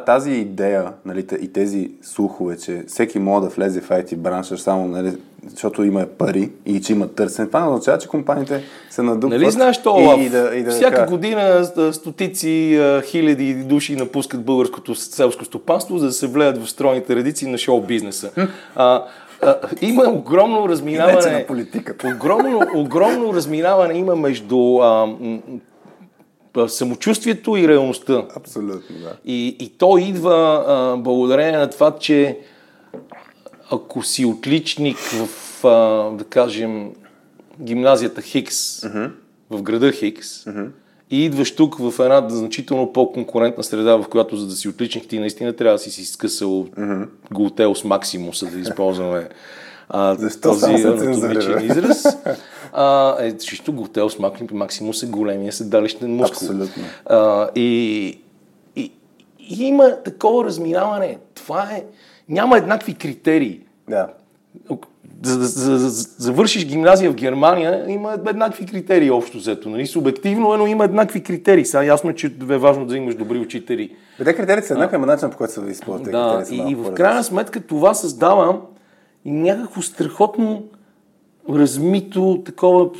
тази 0.06 0.32
идея 0.32 0.92
нали, 1.04 1.26
и 1.40 1.52
тези 1.52 1.90
слухове, 2.02 2.56
че 2.56 2.84
всеки 2.86 3.18
може 3.18 3.42
да 3.42 3.48
влезе 3.48 3.80
в 3.80 3.88
IT 3.88 4.16
бранша 4.16 4.58
само 4.58 4.88
нали, 4.88 5.12
защото 5.50 5.84
има 5.84 6.06
пари 6.18 6.50
и 6.66 6.80
че 6.80 6.92
има 6.92 7.08
търсене, 7.08 7.48
това 7.48 7.60
не 7.60 7.66
означава, 7.66 7.98
че 7.98 8.08
компаниите 8.08 8.62
се 8.90 9.02
надупват. 9.02 9.40
Нали 9.40 9.50
знаеш 9.50 9.82
то, 9.82 10.16
и, 10.18 10.24
и 10.24 10.28
да, 10.28 10.50
и 10.54 10.62
да 10.62 10.70
всяка 10.70 10.96
така... 10.96 11.10
година 11.10 11.64
стотици 11.92 12.80
хиляди 13.04 13.54
души 13.54 13.96
напускат 13.96 14.44
българското 14.44 14.94
селско 14.94 15.44
стопанство, 15.44 15.98
за 15.98 16.06
да 16.06 16.12
се 16.12 16.26
влеят 16.26 16.64
в 16.64 16.70
стройните 16.70 17.16
редици 17.16 17.46
на 17.46 17.58
шоу 17.58 17.82
бизнеса. 17.82 18.30
Има 19.80 20.04
огромно 20.08 20.68
разминаване. 20.68 21.38
На 21.38 21.46
политиката. 21.46 22.08
Огромно, 22.16 22.60
огромно 22.74 23.34
разминаване 23.34 23.94
има 23.94 24.16
между 24.16 24.78
а, 24.78 25.08
самочувствието 26.68 27.56
и 27.56 27.68
реалността. 27.68 28.24
Абсолютно, 28.36 28.96
да. 29.02 29.16
И, 29.24 29.56
и 29.60 29.68
то 29.68 29.98
идва 29.98 30.64
а, 30.66 30.96
благодарение 30.96 31.58
на 31.58 31.70
това, 31.70 31.98
че 31.98 32.38
ако 33.70 34.02
си 34.02 34.24
отличник 34.24 34.96
в, 34.96 35.28
а, 35.64 36.10
да 36.10 36.24
кажем, 36.24 36.90
гимназията 37.60 38.22
Хикс, 38.22 38.80
uh-huh. 38.80 39.10
в 39.50 39.62
града 39.62 39.92
Хикс, 39.92 40.44
uh-huh. 40.44 40.68
и 41.10 41.24
идваш 41.24 41.54
тук 41.54 41.76
в 41.78 41.94
една 42.04 42.28
значително 42.28 42.92
по-конкурентна 42.92 43.64
среда, 43.64 43.96
в 43.96 44.08
която 44.08 44.36
за 44.36 44.46
да 44.46 44.52
си 44.52 44.68
отличник 44.68 45.08
ти 45.08 45.18
наистина 45.18 45.56
трябва 45.56 45.74
да 45.74 45.78
си 45.78 45.90
си 45.90 46.04
скъсал 46.04 46.48
uh-huh. 46.48 47.08
Голтеус 47.32 47.84
Максимуса, 47.84 48.46
да 48.46 48.58
използваме 48.58 49.28
а, 49.88 50.16
този 50.42 50.72
анатомичен 50.72 51.64
израз. 51.64 52.04
А, 52.72 53.16
е, 53.24 53.36
чисто 53.36 53.72
Голтеус 53.72 54.18
Максимус 54.52 55.02
е 55.02 55.06
големия 55.06 55.52
седалищен 55.52 56.16
мускул. 56.16 56.48
Абсолютно. 56.48 56.82
А, 57.06 57.48
и, 57.54 58.08
и, 58.76 58.92
и 59.38 59.64
има 59.64 59.96
такова 60.04 60.44
разминаване. 60.44 61.18
Това 61.34 61.62
е 61.62 61.84
няма 62.28 62.58
еднакви 62.58 62.94
критерии. 62.94 63.60
Да. 63.88 64.08
За 65.22 65.38
да 65.38 65.44
за, 65.46 65.78
за, 65.78 65.88
за, 65.88 66.08
завършиш 66.18 66.66
гимназия 66.66 67.10
в 67.10 67.14
Германия, 67.14 67.84
има 67.88 68.18
еднакви 68.28 68.66
критерии 68.66 69.10
общо 69.10 69.38
взето. 69.38 69.68
Нали? 69.68 69.86
Субективно 69.86 70.54
е, 70.54 70.56
но 70.56 70.66
има 70.66 70.84
еднакви 70.84 71.22
критерии. 71.22 71.64
Сега 71.64 71.82
ясно 71.84 72.10
е, 72.10 72.14
че 72.14 72.26
е 72.26 72.58
важно 72.58 72.86
да 72.86 72.96
имаш 72.96 73.14
добри 73.14 73.38
учители. 73.38 73.96
Те 74.24 74.34
критериите 74.34 74.66
са 74.66 74.74
еднакви, 74.74 74.98
но 74.98 75.06
начин 75.06 75.30
по 75.30 75.36
който 75.36 75.52
се 75.52 75.60
използват. 75.70 76.10
Да, 76.10 76.44
и, 76.50 76.70
и 76.70 76.74
в 76.74 76.94
крайна 76.94 77.24
сметка 77.24 77.60
това 77.60 77.94
създава 77.94 78.60
някакво 79.24 79.82
страхотно 79.82 80.64
размито, 81.48 82.42
такова 82.44 82.90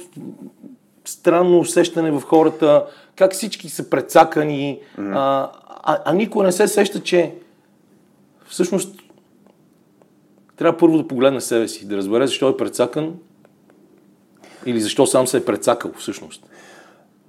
странно 1.05 1.59
усещане 1.59 2.11
в 2.11 2.21
хората, 2.21 2.87
как 3.17 3.33
всички 3.33 3.69
са 3.69 3.91
прецакани, 3.91 4.81
mm-hmm. 4.99 5.13
а, 5.17 5.51
а, 5.83 5.99
а 6.05 6.15
никой 6.15 6.47
не 6.47 6.53
се 6.53 6.69
сеща, 6.69 7.03
че 7.03 7.35
всъщност 8.47 8.97
трябва 10.57 10.79
първо 10.79 10.99
да 10.99 11.09
погледне 11.09 11.41
себе 11.41 11.69
си, 11.69 11.89
да 11.89 11.97
разбере 11.97 12.27
защо 12.27 12.49
е 12.49 12.57
прецакан 12.57 13.15
или 14.67 14.81
защо 14.81 15.07
сам 15.07 15.27
се 15.27 15.37
е 15.37 15.45
прецакал 15.45 15.93
всъщност. 15.99 16.50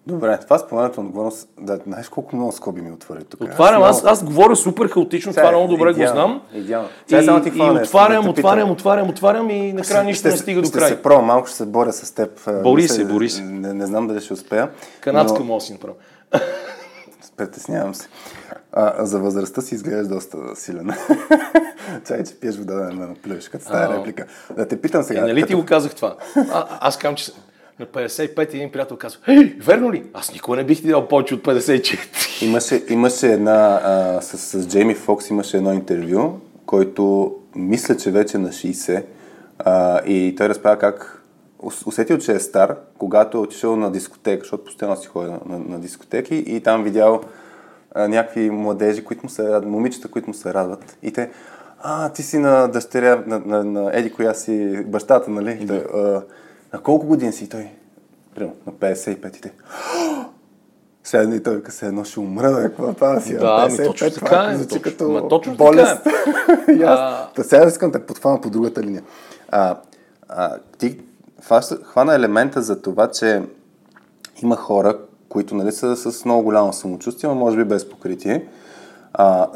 Добре, 0.08 0.38
това 0.38 0.58
споменато 0.58 1.02
отговорност, 1.02 1.50
да, 1.60 1.80
знаеш 1.88 2.10
колко 2.10 2.36
много 2.36 2.52
скоби 2.52 2.82
ми 2.82 2.92
отвори 2.92 3.24
тук. 3.24 3.42
Отварям, 3.42 3.84
аз, 3.84 4.06
аз, 4.06 4.24
говоря 4.24 4.56
супер 4.56 4.88
хаотично, 4.88 5.34
това 5.34 5.52
много 5.52 5.68
добре 5.68 5.90
идеално, 5.90 6.24
го 6.24 6.28
знам. 6.28 6.42
Идеално. 6.54 6.90
И, 7.12 7.16
и, 7.16 7.18
и 7.58 7.70
отварям, 7.82 8.30
отварям, 8.30 8.72
отварям, 8.72 9.10
отварям 9.10 9.50
и 9.50 9.74
накрая 9.74 10.04
нищо 10.04 10.28
не 10.28 10.38
стига 10.38 10.62
до 10.62 10.72
край. 10.72 10.88
Ще 10.88 10.96
се 10.96 11.02
пробвам, 11.02 11.26
малко 11.26 11.48
ще 11.48 11.58
се 11.58 11.66
боря 11.66 11.94
с 11.94 12.12
теб. 12.12 12.62
Бори 12.64 12.88
се, 12.88 13.06
бори 13.06 13.30
се. 13.30 13.42
Не, 13.42 13.74
не 13.74 13.86
знам 13.86 14.08
дали 14.08 14.22
ще 14.22 14.34
успея. 14.34 14.70
Канадска 15.02 15.40
но... 15.40 15.46
мога 15.46 15.62
си 15.62 15.74
направя. 15.74 15.94
Притеснявам 17.38 17.96
се. 17.96 18.08
А, 18.74 19.06
за 19.06 19.20
възрастта 19.20 19.62
си 19.62 19.76
изглеждаш 19.76 20.08
доста 20.08 20.38
силен. 20.56 20.92
Чай, 22.08 22.24
че 22.24 22.40
пиеш 22.40 22.58
вода 22.58 22.76
да 22.76 22.94
ме 22.94 23.16
плюеш, 23.24 23.50
като 23.50 23.64
стая 23.64 23.98
реплика. 23.98 24.26
Да 24.56 24.68
те 24.68 24.82
питам 24.82 25.04
сега. 25.04 25.20
Е, 25.20 25.24
нали 25.24 25.42
като... 25.42 25.48
ти 25.48 25.56
го 25.56 25.66
казах 25.66 25.96
това? 25.96 26.16
А, 26.52 26.68
аз 26.80 26.98
казвам, 26.98 27.16
че 27.16 27.32
на 27.82 27.88
55 27.88 28.54
един 28.54 28.72
приятел 28.72 28.98
казва, 28.98 29.20
Ей, 29.28 29.56
верно 29.60 29.94
ли? 29.94 30.04
Аз 30.14 30.34
никога 30.34 30.58
не 30.58 30.64
бих 30.64 30.82
ти 30.82 30.88
дал 30.88 31.08
повече 31.08 31.36
от 31.36 31.42
54. 31.42 32.46
Имаше, 32.46 32.84
имаше 32.90 33.28
една, 33.28 33.82
а, 33.84 34.22
с, 34.22 34.38
с 34.38 34.68
Джейми 34.68 34.96
Фокс 34.96 35.30
имаше 35.30 35.58
едно 35.58 35.74
интервю, 35.74 36.40
който 36.66 37.36
мисля, 37.56 37.98
че 37.98 38.12
вече 38.12 38.38
на 38.38 38.50
60 38.50 39.04
а, 39.60 40.02
и 40.06 40.36
той 40.38 40.50
разправя 40.50 40.78
как 40.78 41.24
усетил, 41.86 42.18
че 42.18 42.32
е 42.32 42.40
стар, 42.40 42.76
когато 42.98 43.38
е 43.38 43.42
отишъл 43.42 43.76
на 43.76 43.92
дискотека, 43.92 44.44
защото 44.44 44.64
постоянно 44.64 44.98
си 44.98 45.08
ходи 45.08 45.32
на, 45.32 45.40
на, 45.46 45.60
на 45.60 45.80
дискотеки 45.80 46.36
и 46.36 46.62
там 46.62 46.84
видял 46.84 47.22
а, 47.96 48.08
някакви 48.08 48.50
младежи, 48.50 49.04
които 49.04 49.24
му 49.24 49.30
се 49.30 49.44
радват, 49.44 49.66
момичета, 49.66 50.08
които 50.08 50.28
му 50.28 50.34
се 50.34 50.54
радват. 50.54 50.98
И 51.04 51.12
те, 51.12 51.30
а, 51.82 52.10
ти 52.10 52.24
си 52.24 52.38
на 52.38 52.68
дъщеря, 52.68 53.24
на, 53.28 53.42
на, 53.46 53.64
на 53.64 53.92
Еди, 53.94 54.12
коя 54.12 54.34
си 54.34 54.84
бащата, 54.86 55.32
нали? 55.32 55.68
Той, 55.68 55.78
а, 55.78 56.22
на 56.74 56.82
колко 56.82 57.08
години 57.08 57.34
си? 57.34 57.50
Той, 57.50 57.68
примерно, 58.36 58.56
на 58.66 58.74
55 58.74 59.38
и 59.38 59.42
те. 59.42 59.52
Седна 61.04 61.36
и 61.36 61.44
той 61.44 61.62
се 61.70 61.88
едно 61.88 62.04
ще 62.04 62.20
умра, 62.20 62.52
бе, 62.52 62.62
какво 62.64 62.94
това 62.94 63.20
си? 63.20 63.38
Да, 63.38 63.68
ми 63.72 63.78
точно 63.86 64.10
така 64.12 64.50
е. 64.52 64.56
Звучи 64.56 64.70
Точно, 64.70 64.82
като 64.82 65.10
ма, 65.10 65.28
точно 65.28 65.56
болест. 65.56 66.04
така 66.04 66.72
И 66.78 66.84
аз, 66.84 67.00
А. 67.00 67.30
Та 67.36 67.44
сега 67.44 67.68
искам 67.68 67.92
да 67.92 68.06
подхвана 68.06 68.42
по 68.42 68.50
другата 68.50 68.84
линия. 68.84 69.04
А, 69.50 69.78
а, 70.30 70.58
ти 70.78 71.00
хвана 71.84 72.16
елемента 72.16 72.62
за 72.62 72.82
това, 72.82 73.08
че 73.08 73.44
има 74.44 74.56
хора, 74.56 74.98
които 75.30 75.56
нали, 75.56 75.72
са 75.72 75.96
с 75.96 76.26
много 76.26 76.44
голямо 76.44 76.74
самочувствие, 76.74 77.30
но 77.30 77.36
може 77.36 77.58
би 77.58 77.64
без 77.64 77.90
покритие. 77.90 78.48
А, 79.14 79.48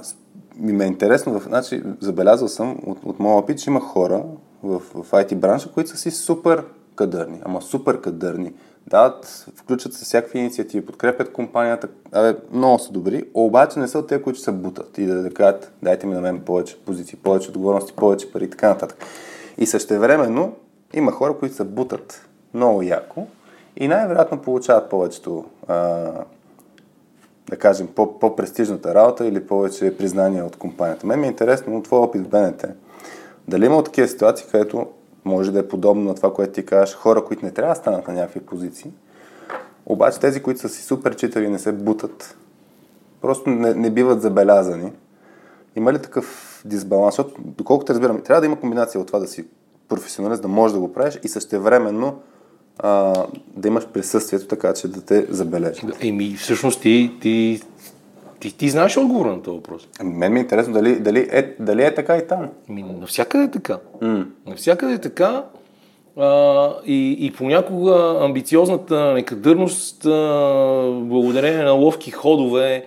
ми 0.58 0.74
ме 0.74 0.84
е 0.84 0.88
интересно, 0.88 1.40
значи, 1.40 1.84
забелязал 2.00 2.48
съм 2.48 2.78
от, 2.86 2.98
от 3.06 3.20
моя 3.20 3.38
опит, 3.38 3.60
че 3.60 3.70
има 3.70 3.80
хора 3.80 4.24
в, 4.64 4.80
в 4.80 5.12
IT 5.12 5.36
бранша, 5.36 5.72
които 5.72 5.90
са 5.90 5.98
си 5.98 6.12
супер 6.12 6.64
кадърни, 6.96 7.42
ама 7.46 7.62
супер 7.62 8.02
кадърни. 8.02 8.54
Дават, 8.88 9.46
включат 9.56 9.94
се 9.94 10.06
всякакви 10.06 10.40
инициативи, 10.40 10.86
подкрепят 10.86 11.32
компанията, 11.32 11.88
абе, 12.12 12.36
много 12.52 12.80
са 12.80 12.92
добри, 12.92 13.24
обаче 13.34 13.80
не 13.80 13.88
са 13.88 14.00
от 14.00 14.08
тези, 14.08 14.24
които 14.24 14.40
се 14.40 14.52
бутат 14.52 14.98
и 14.98 15.06
да, 15.06 15.22
да 15.22 15.34
кажат, 15.34 15.72
дайте 15.84 16.08
ми 16.08 16.14
на 16.14 16.22
мен 16.22 16.40
повече 16.40 16.78
позиции, 16.86 17.20
повече 17.24 17.50
отговорности, 17.50 17.94
повече 17.94 18.32
пари 18.32 18.44
и 18.44 18.50
така 18.50 18.70
нататък. 18.70 18.98
И 19.58 19.66
същевременно 19.66 20.54
има 20.94 21.12
хора, 21.12 21.38
които 21.38 21.56
се 21.56 21.64
бутат 21.64 22.28
много 22.54 22.82
яко 22.82 23.28
и 23.78 23.88
най-вероятно 23.88 24.42
получават 24.42 24.90
повечето 24.90 25.46
а, 25.68 25.76
да 27.50 27.58
кажем, 27.58 27.88
по- 27.88 28.20
по-престижната 28.20 28.96
работа 28.96 29.26
или 29.26 29.48
повече 29.48 29.98
признания 29.98 30.46
от 30.46 30.56
компанията. 30.56 31.08
Мен 31.08 31.20
ми 31.20 31.26
е 31.26 31.30
интересно 31.30 31.78
от 31.78 31.84
твой 31.84 32.00
опит 32.00 32.22
в 32.22 32.30
БНТ. 32.30 32.66
Дали 33.48 33.66
има 33.66 33.84
такива 33.84 34.08
ситуации, 34.08 34.48
където 34.52 34.88
може 35.26 35.52
да 35.52 35.60
е 35.60 35.68
подобно 35.68 36.04
на 36.04 36.16
това, 36.16 36.34
което 36.34 36.54
ти 36.54 36.66
кажеш, 36.66 36.96
хора, 36.96 37.26
които 37.26 37.46
не 37.46 37.52
трябва 37.52 37.74
да 37.74 37.80
станат 37.80 38.08
на 38.08 38.14
някакви 38.14 38.40
позиции, 38.40 38.92
обаче 39.86 40.20
тези, 40.20 40.44
които 40.44 40.60
са 40.60 40.70
си 40.70 40.84
супер 40.84 41.16
читави 41.16 41.46
и 41.46 41.50
не 41.50 41.60
се 41.60 41.72
бутат, 41.72 42.38
просто 43.22 43.50
не, 43.50 43.74
не 43.74 43.90
биват 43.90 44.22
забелязани. 44.22 44.92
Има 45.76 45.94
ли 45.94 46.00
такъв 46.00 46.62
дисбаланс? 46.66 47.16
Защото, 47.16 47.42
доколкото 47.46 47.94
разбирам, 47.94 48.22
трябва 48.22 48.42
да 48.42 48.48
има 48.48 48.60
комбинация 48.60 49.02
от 49.02 49.08
това 49.08 49.20
да 49.20 49.28
си 49.28 49.46
професионалист, 49.88 50.42
да 50.42 50.48
можеш 50.48 50.74
да 50.74 50.80
го 50.80 50.94
правиш 50.94 51.20
и 51.24 51.28
същевременно 51.28 52.20
а, 52.80 53.14
да 53.56 53.68
имаш 53.68 53.88
присъствието, 53.88 54.48
така 54.48 54.74
че 54.74 54.88
да 54.88 55.02
те 55.02 55.26
забележат. 55.30 56.04
Еми, 56.04 56.36
всъщност 56.40 56.82
ти, 56.82 57.12
ти, 57.22 57.62
ти, 58.40 58.58
ти 58.58 58.70
знаеш 58.70 58.98
отговора 58.98 59.30
на 59.30 59.42
този 59.42 59.56
въпрос. 59.56 59.88
Ами, 60.00 60.14
Мен 60.14 60.34
ми 60.34 60.40
е 60.40 60.42
интересно 60.42 60.74
дали, 60.74 61.00
дали, 61.00 61.28
е, 61.32 61.56
дали 61.60 61.84
е 61.84 61.94
така 61.94 62.18
и 62.18 62.28
там. 62.28 62.50
Ами, 62.70 62.84
навсякъде 62.84 63.44
е 63.44 63.52
така. 63.52 63.80
Mm. 64.02 64.26
Навсякъде 64.48 64.94
е 64.94 64.98
така. 64.98 65.44
А, 66.18 66.70
и, 66.86 67.18
и 67.20 67.32
понякога 67.32 68.20
амбициозната 68.22 69.14
некадърност, 69.14 70.06
а, 70.06 70.10
благодарение 71.02 71.64
на 71.64 71.72
ловки 71.72 72.12
ходове, 72.12 72.86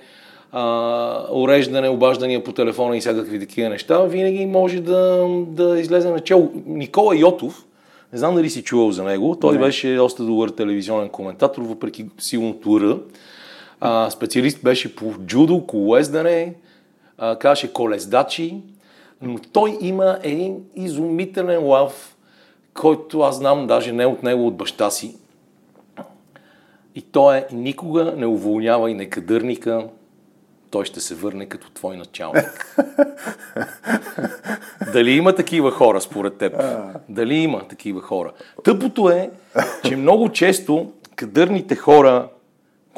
а, 0.52 1.24
уреждане, 1.32 1.88
обаждания 1.88 2.44
по 2.44 2.52
телефона 2.52 2.96
и 2.96 3.00
всякакви 3.00 3.40
такива 3.40 3.68
неща, 3.68 4.02
винаги 4.02 4.46
може 4.46 4.80
да, 4.80 5.26
да 5.48 5.80
излезе 5.80 6.10
начало. 6.10 6.52
Никола 6.66 7.16
Йотов, 7.16 7.64
не 8.12 8.18
знам 8.18 8.34
дали 8.34 8.50
си 8.50 8.62
чувал 8.62 8.92
за 8.92 9.04
него, 9.04 9.36
той 9.40 9.52
Не. 9.52 9.58
беше 9.58 9.94
доста 9.94 10.24
добър 10.24 10.48
телевизионен 10.48 11.08
коментатор, 11.08 11.62
въпреки 11.62 12.06
силното 12.18 12.80
Р. 12.80 12.98
А, 13.80 14.10
специалист 14.10 14.62
беше 14.62 14.96
по 14.96 15.14
джудо, 15.26 15.66
колездане, 15.66 16.54
а, 17.18 17.38
каже 17.38 17.72
колездачи, 17.72 18.62
но 19.22 19.38
той 19.52 19.78
има 19.80 20.18
един 20.22 20.64
изумителен 20.76 21.64
лав, 21.64 22.16
който 22.74 23.20
аз 23.20 23.36
знам 23.36 23.66
даже 23.66 23.92
не 23.92 24.06
от 24.06 24.22
него, 24.22 24.46
от 24.46 24.56
баща 24.56 24.90
си. 24.90 25.16
И 26.94 27.02
то 27.02 27.32
е 27.32 27.46
никога 27.52 28.14
не 28.16 28.26
уволнява 28.26 28.90
и 28.90 28.94
некадърника, 28.94 29.88
той 30.70 30.84
ще 30.84 31.00
се 31.00 31.14
върне 31.14 31.46
като 31.46 31.70
твой 31.70 31.96
началник. 31.96 32.76
Дали 34.92 35.10
има 35.10 35.34
такива 35.34 35.70
хора 35.70 36.00
според 36.00 36.38
теб? 36.38 36.62
Дали 37.08 37.34
има 37.34 37.68
такива 37.68 38.00
хора? 38.00 38.32
Тъпото 38.64 39.10
е, 39.10 39.30
че 39.84 39.96
много 39.96 40.28
често 40.28 40.92
кадърните 41.16 41.76
хора, 41.76 42.28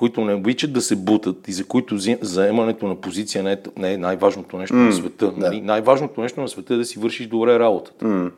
които 0.00 0.20
не 0.20 0.34
обичат 0.34 0.72
да 0.72 0.80
се 0.80 0.96
бутат 0.96 1.48
и 1.48 1.52
за 1.52 1.64
които 1.64 1.96
заемането 2.20 2.86
на 2.86 2.96
позиция 2.96 3.42
не 3.44 3.52
е, 3.52 3.58
не 3.76 3.92
е 3.92 3.96
най-важното 3.96 4.56
нещо 4.56 4.74
на 4.74 4.92
света. 4.92 5.32
Нали? 5.36 5.60
Най-важното 5.60 6.20
нещо 6.20 6.40
на 6.40 6.48
света 6.48 6.74
е 6.74 6.76
да 6.76 6.84
си 6.84 6.98
вършиш 6.98 7.26
добре 7.26 7.58
работата. 7.58 8.30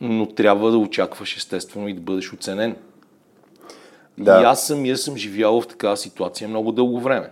Но 0.00 0.26
трябва 0.26 0.70
да 0.70 0.78
очакваш 0.78 1.36
естествено 1.36 1.88
и 1.88 1.94
да 1.94 2.00
бъдеш 2.00 2.32
оценен. 2.32 2.76
Да. 4.18 4.40
И 4.40 4.44
аз 4.44 4.66
самия 4.66 4.96
съм 4.96 5.16
живял 5.16 5.60
в 5.60 5.66
такава 5.66 5.96
ситуация 5.96 6.48
много 6.48 6.72
дълго 6.72 7.00
време. 7.00 7.30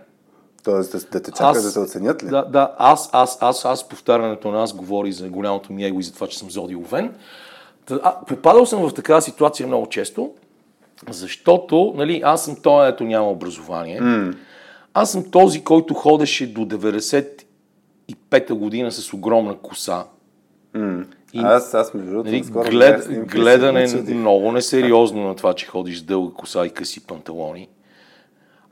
Тоест 0.63 0.91
да, 0.91 0.99
да 0.99 1.23
те 1.23 1.31
чакат 1.31 1.63
да 1.63 1.73
те 1.73 1.79
оценят 1.79 2.23
ли? 2.23 2.27
Да, 2.27 2.45
да, 2.45 2.75
аз, 2.77 3.09
аз, 3.13 3.37
аз, 3.41 3.65
аз, 3.65 3.89
повтарянето 3.89 4.51
на 4.51 4.63
аз 4.63 4.73
говори 4.73 5.11
за 5.11 5.29
голямото 5.29 5.73
ми 5.73 5.85
его 5.85 5.99
и 5.99 6.03
за 6.03 6.13
това, 6.13 6.27
че 6.27 6.39
съм 6.39 6.51
зодил 6.51 6.79
Овен. 6.79 7.15
Та, 7.85 7.99
а, 8.03 8.25
попадал 8.27 8.65
съм 8.65 8.89
в 8.89 8.93
такава 8.93 9.21
ситуация 9.21 9.67
много 9.67 9.89
често, 9.89 10.31
защото, 11.09 11.93
нали, 11.97 12.21
аз 12.23 12.45
съм 12.45 12.55
той, 12.63 12.89
ето 12.89 13.03
няма 13.03 13.29
образование. 13.29 14.01
Mm. 14.01 14.35
Аз 14.93 15.11
съм 15.11 15.31
този, 15.31 15.63
който 15.63 15.93
ходеше 15.93 16.53
до 16.53 16.61
95-та 16.61 18.55
година 18.55 18.91
с 18.91 19.13
огромна 19.13 19.57
коса. 19.57 20.03
И... 21.33 21.39
Аз, 21.39 21.73
аз 21.73 21.93
между 21.93 22.11
другото, 22.11 22.29
Нали, 22.29 22.43
скоро 22.43 22.69
глед, 22.69 23.27
гледане 23.27 23.83
очудих. 23.83 24.15
много 24.15 24.51
несериозно 24.51 25.27
на 25.27 25.35
това, 25.35 25.53
че 25.53 25.65
ходиш 25.65 25.99
с 25.99 26.03
дълга 26.03 26.33
коса 26.33 26.65
и 26.65 26.69
къси 26.69 27.07
панталони. 27.07 27.69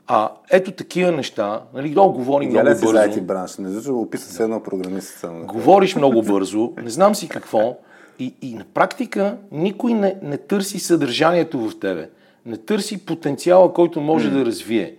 А 0.06 0.30
ето 0.50 0.72
такива 0.72 1.12
неща, 1.12 1.62
нали, 1.74 1.90
долу 1.90 2.12
говори 2.12 2.46
много 2.46 2.58
Идеален 2.58 2.78
си 2.78 2.84
бързо. 2.84 2.98
IT 2.98 3.20
бранш. 3.20 3.58
Не 3.58 3.68
защото 3.68 4.00
описа 4.00 4.32
се 4.32 4.42
едно 4.42 4.62
програмист 4.62 5.18
само. 5.18 5.46
Говориш 5.46 5.96
много 5.96 6.22
бързо, 6.22 6.72
не 6.82 6.90
знам 6.90 7.14
си 7.14 7.28
какво. 7.28 7.76
И, 8.18 8.34
и 8.42 8.54
на 8.54 8.64
практика 8.74 9.36
никой 9.52 9.94
не, 9.94 10.16
не 10.22 10.36
търси 10.36 10.78
съдържанието 10.78 11.58
в 11.58 11.78
тебе. 11.80 12.10
Не 12.46 12.56
търси 12.56 13.06
потенциала, 13.06 13.72
който 13.72 14.00
може 14.00 14.30
да 14.30 14.46
развие. 14.46 14.94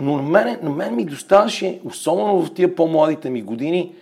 Но 0.00 0.16
на 0.16 0.22
мен, 0.22 0.58
на 0.62 0.70
мен 0.70 0.96
ми 0.96 1.04
доставаше, 1.04 1.80
особено 1.84 2.42
в 2.42 2.54
тия 2.54 2.74
по-младите 2.74 3.30
ми 3.30 3.42
години, 3.42 3.92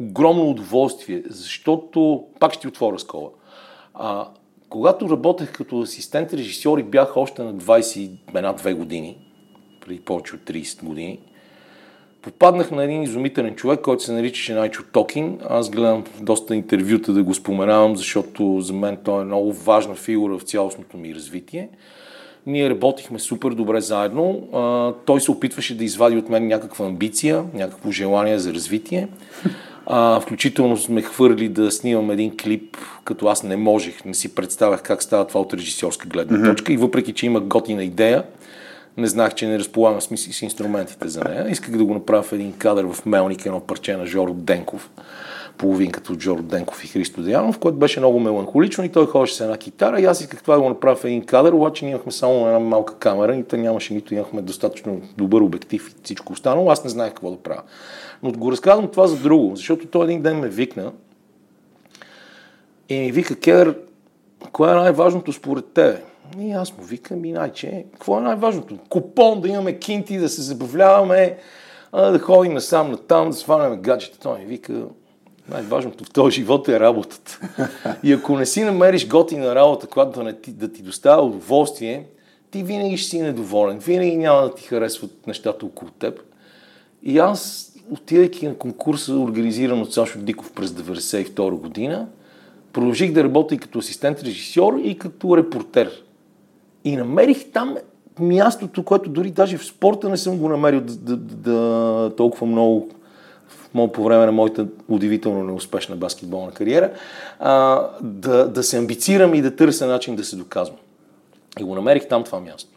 огромно 0.00 0.50
удоволствие, 0.50 1.22
защото, 1.26 2.24
пак 2.40 2.52
ще 2.52 2.60
ти 2.60 2.68
отворя 2.68 2.98
скола, 2.98 3.28
а, 3.94 4.28
когато 4.68 5.10
работех 5.10 5.52
като 5.52 5.80
асистент 5.80 6.32
режисьор 6.32 6.78
и 6.78 6.82
бях 6.82 7.16
още 7.16 7.42
на 7.42 7.54
21-2 7.54 8.74
години, 8.74 9.18
преди 9.80 10.00
повече 10.00 10.34
от 10.34 10.40
30 10.40 10.84
години, 10.84 11.20
попаднах 12.22 12.70
на 12.70 12.84
един 12.84 13.02
изумителен 13.02 13.54
човек, 13.54 13.80
който 13.80 14.02
се 14.02 14.12
наричаше 14.12 14.54
Найчо 14.54 14.82
Токин. 14.92 15.38
Аз 15.48 15.70
гледам 15.70 16.04
доста 16.20 16.54
интервюта 16.54 17.12
да 17.12 17.22
го 17.22 17.34
споменавам, 17.34 17.96
защото 17.96 18.60
за 18.60 18.72
мен 18.72 18.98
той 19.04 19.22
е 19.22 19.24
много 19.24 19.52
важна 19.52 19.94
фигура 19.94 20.38
в 20.38 20.42
цялостното 20.42 20.96
ми 20.96 21.14
развитие. 21.14 21.68
Ние 22.46 22.70
работихме 22.70 23.18
супер 23.18 23.50
добре 23.50 23.80
заедно. 23.80 24.48
А, 24.52 24.92
той 25.04 25.20
се 25.20 25.30
опитваше 25.30 25.76
да 25.76 25.84
извади 25.84 26.16
от 26.16 26.28
мен 26.28 26.46
някаква 26.46 26.86
амбиция, 26.86 27.44
някакво 27.54 27.90
желание 27.90 28.38
за 28.38 28.54
развитие. 28.54 29.08
А, 29.86 30.20
включително 30.20 30.76
сме 30.76 31.02
хвърли 31.02 31.48
да 31.48 31.70
снимам 31.70 32.10
един 32.10 32.36
клип, 32.36 32.76
като 33.04 33.26
аз 33.26 33.42
не 33.42 33.56
можех, 33.56 34.04
не 34.04 34.14
си 34.14 34.34
представях 34.34 34.82
как 34.82 35.02
става 35.02 35.26
това 35.26 35.40
от 35.40 35.54
режисьорска 35.54 36.08
гледна 36.08 36.50
точка. 36.50 36.72
И 36.72 36.76
въпреки, 36.76 37.12
че 37.12 37.26
има 37.26 37.40
готина 37.40 37.84
идея, 37.84 38.24
не 38.96 39.06
знаех, 39.06 39.34
че 39.34 39.46
не 39.46 39.58
разполагам 39.58 40.00
с, 40.00 40.16
с 40.16 40.42
инструментите 40.42 41.08
за 41.08 41.24
нея. 41.24 41.46
Исках 41.50 41.76
да 41.76 41.84
го 41.84 41.94
направя 41.94 42.22
в 42.22 42.32
един 42.32 42.52
кадър 42.52 42.84
в 42.84 43.06
Мелник, 43.06 43.46
едно 43.46 43.60
парче 43.60 43.96
на 43.96 44.06
Жоро 44.06 44.34
Денков, 44.34 44.90
половинката 45.58 46.12
от 46.12 46.20
Жоро 46.20 46.42
Денков 46.42 46.84
и 46.84 46.86
Христо 46.86 47.22
Деянов, 47.22 47.58
което 47.58 47.78
беше 47.78 48.00
много 48.00 48.20
меланхолично 48.20 48.84
и 48.84 48.88
той 48.88 49.06
ходеше 49.06 49.34
с 49.34 49.40
една 49.40 49.56
китара 49.56 50.00
и 50.00 50.04
аз 50.04 50.20
исках 50.20 50.42
това 50.42 50.54
да 50.54 50.60
го 50.62 50.68
направя 50.68 50.96
в 50.96 51.04
един 51.04 51.24
кадър, 51.24 51.52
обаче 51.52 51.84
ние 51.84 51.92
имахме 51.92 52.12
само 52.12 52.46
една 52.46 52.58
малка 52.58 52.98
камера 52.98 53.36
и 53.36 53.44
те 53.44 53.56
нямаше 53.56 53.94
нито 53.94 54.14
имахме 54.14 54.42
достатъчно 54.42 55.00
добър 55.16 55.40
обектив 55.40 55.90
и 55.90 55.94
всичко 56.02 56.32
останало. 56.32 56.70
Аз 56.70 56.84
не 56.84 56.90
знаех 56.90 57.10
какво 57.10 57.30
да 57.30 57.36
правя. 57.36 57.62
Но 58.22 58.32
го 58.32 58.52
разказвам 58.52 58.88
това 58.88 59.06
за 59.06 59.16
друго, 59.16 59.56
защото 59.56 59.86
той 59.86 60.04
един 60.04 60.22
ден 60.22 60.38
ме 60.38 60.48
викна 60.48 60.92
и 62.88 62.98
ми 62.98 63.12
вика, 63.12 63.36
Кедър, 63.36 63.78
кое 64.52 64.70
е 64.70 64.74
най-важното 64.74 65.32
според 65.32 65.66
тебе? 65.66 66.02
И 66.40 66.52
аз 66.52 66.78
му 66.78 66.84
викам, 66.84 67.24
и 67.24 67.32
най-че, 67.32 67.84
какво 67.92 68.18
е 68.18 68.22
най-важното? 68.22 68.78
Купон, 68.88 69.40
да 69.40 69.48
имаме 69.48 69.78
кинти, 69.78 70.18
да 70.18 70.28
се 70.28 70.42
забавляваме, 70.42 71.38
да 71.92 72.18
ходим 72.18 72.52
насам 72.52 72.90
на 72.90 72.96
там, 72.96 73.30
да 73.30 73.36
сваляме 73.36 73.76
гаджета. 73.76 74.18
Той 74.18 74.38
ми 74.38 74.44
вика, 74.44 74.84
Най-важното 75.52 76.04
в 76.04 76.10
този 76.10 76.34
живот 76.34 76.68
е 76.68 76.80
работата. 76.80 77.40
И 78.02 78.12
ако 78.12 78.36
не 78.36 78.46
си 78.46 78.64
намериш 78.64 79.08
готина 79.08 79.54
работа, 79.54 79.86
която 79.86 80.18
да, 80.18 80.24
не 80.24 80.40
ти, 80.40 80.50
да 80.50 80.72
ти 80.72 80.82
доставя 80.82 81.22
удоволствие, 81.22 82.06
ти 82.50 82.62
винаги 82.62 82.96
ще 82.96 83.10
си 83.10 83.20
недоволен. 83.20 83.78
Винаги 83.78 84.16
няма 84.16 84.42
да 84.42 84.54
ти 84.54 84.62
харесват 84.62 85.26
нещата 85.26 85.66
около 85.66 85.90
теб. 85.90 86.20
И 87.02 87.18
аз, 87.18 87.72
отидайки 87.90 88.46
на 88.46 88.54
конкурса, 88.54 89.14
организиран 89.14 89.80
от 89.80 89.92
Сашо 89.92 90.18
Диков 90.18 90.52
през 90.52 90.70
1992 90.70 91.50
година, 91.50 92.08
продължих 92.72 93.12
да 93.12 93.24
работя 93.24 93.54
и 93.54 93.58
като 93.58 93.78
асистент 93.78 94.22
режисьор 94.22 94.80
и 94.84 94.98
като 94.98 95.36
репортер. 95.36 96.02
И 96.84 96.96
намерих 96.96 97.52
там 97.52 97.76
мястото, 98.18 98.82
което 98.82 99.10
дори 99.10 99.30
даже 99.30 99.58
в 99.58 99.64
спорта 99.64 100.08
не 100.08 100.16
съм 100.16 100.38
го 100.38 100.48
намерил 100.48 100.80
да, 100.80 100.94
да, 100.94 101.16
да 101.16 102.16
толкова 102.16 102.46
много 102.46 102.88
по 103.74 104.04
време 104.04 104.26
на 104.26 104.32
моята 104.32 104.66
удивително 104.88 105.44
неуспешна 105.44 105.96
баскетболна 105.96 106.52
кариера, 106.52 106.90
а, 107.38 107.86
да, 108.00 108.48
да 108.48 108.62
се 108.62 108.78
амбицирам 108.78 109.34
и 109.34 109.42
да 109.42 109.56
търся 109.56 109.86
начин 109.86 110.16
да 110.16 110.24
се 110.24 110.36
доказвам. 110.36 110.78
И 111.60 111.64
го 111.64 111.74
намерих 111.74 112.08
там 112.08 112.24
това 112.24 112.40
място. 112.40 112.68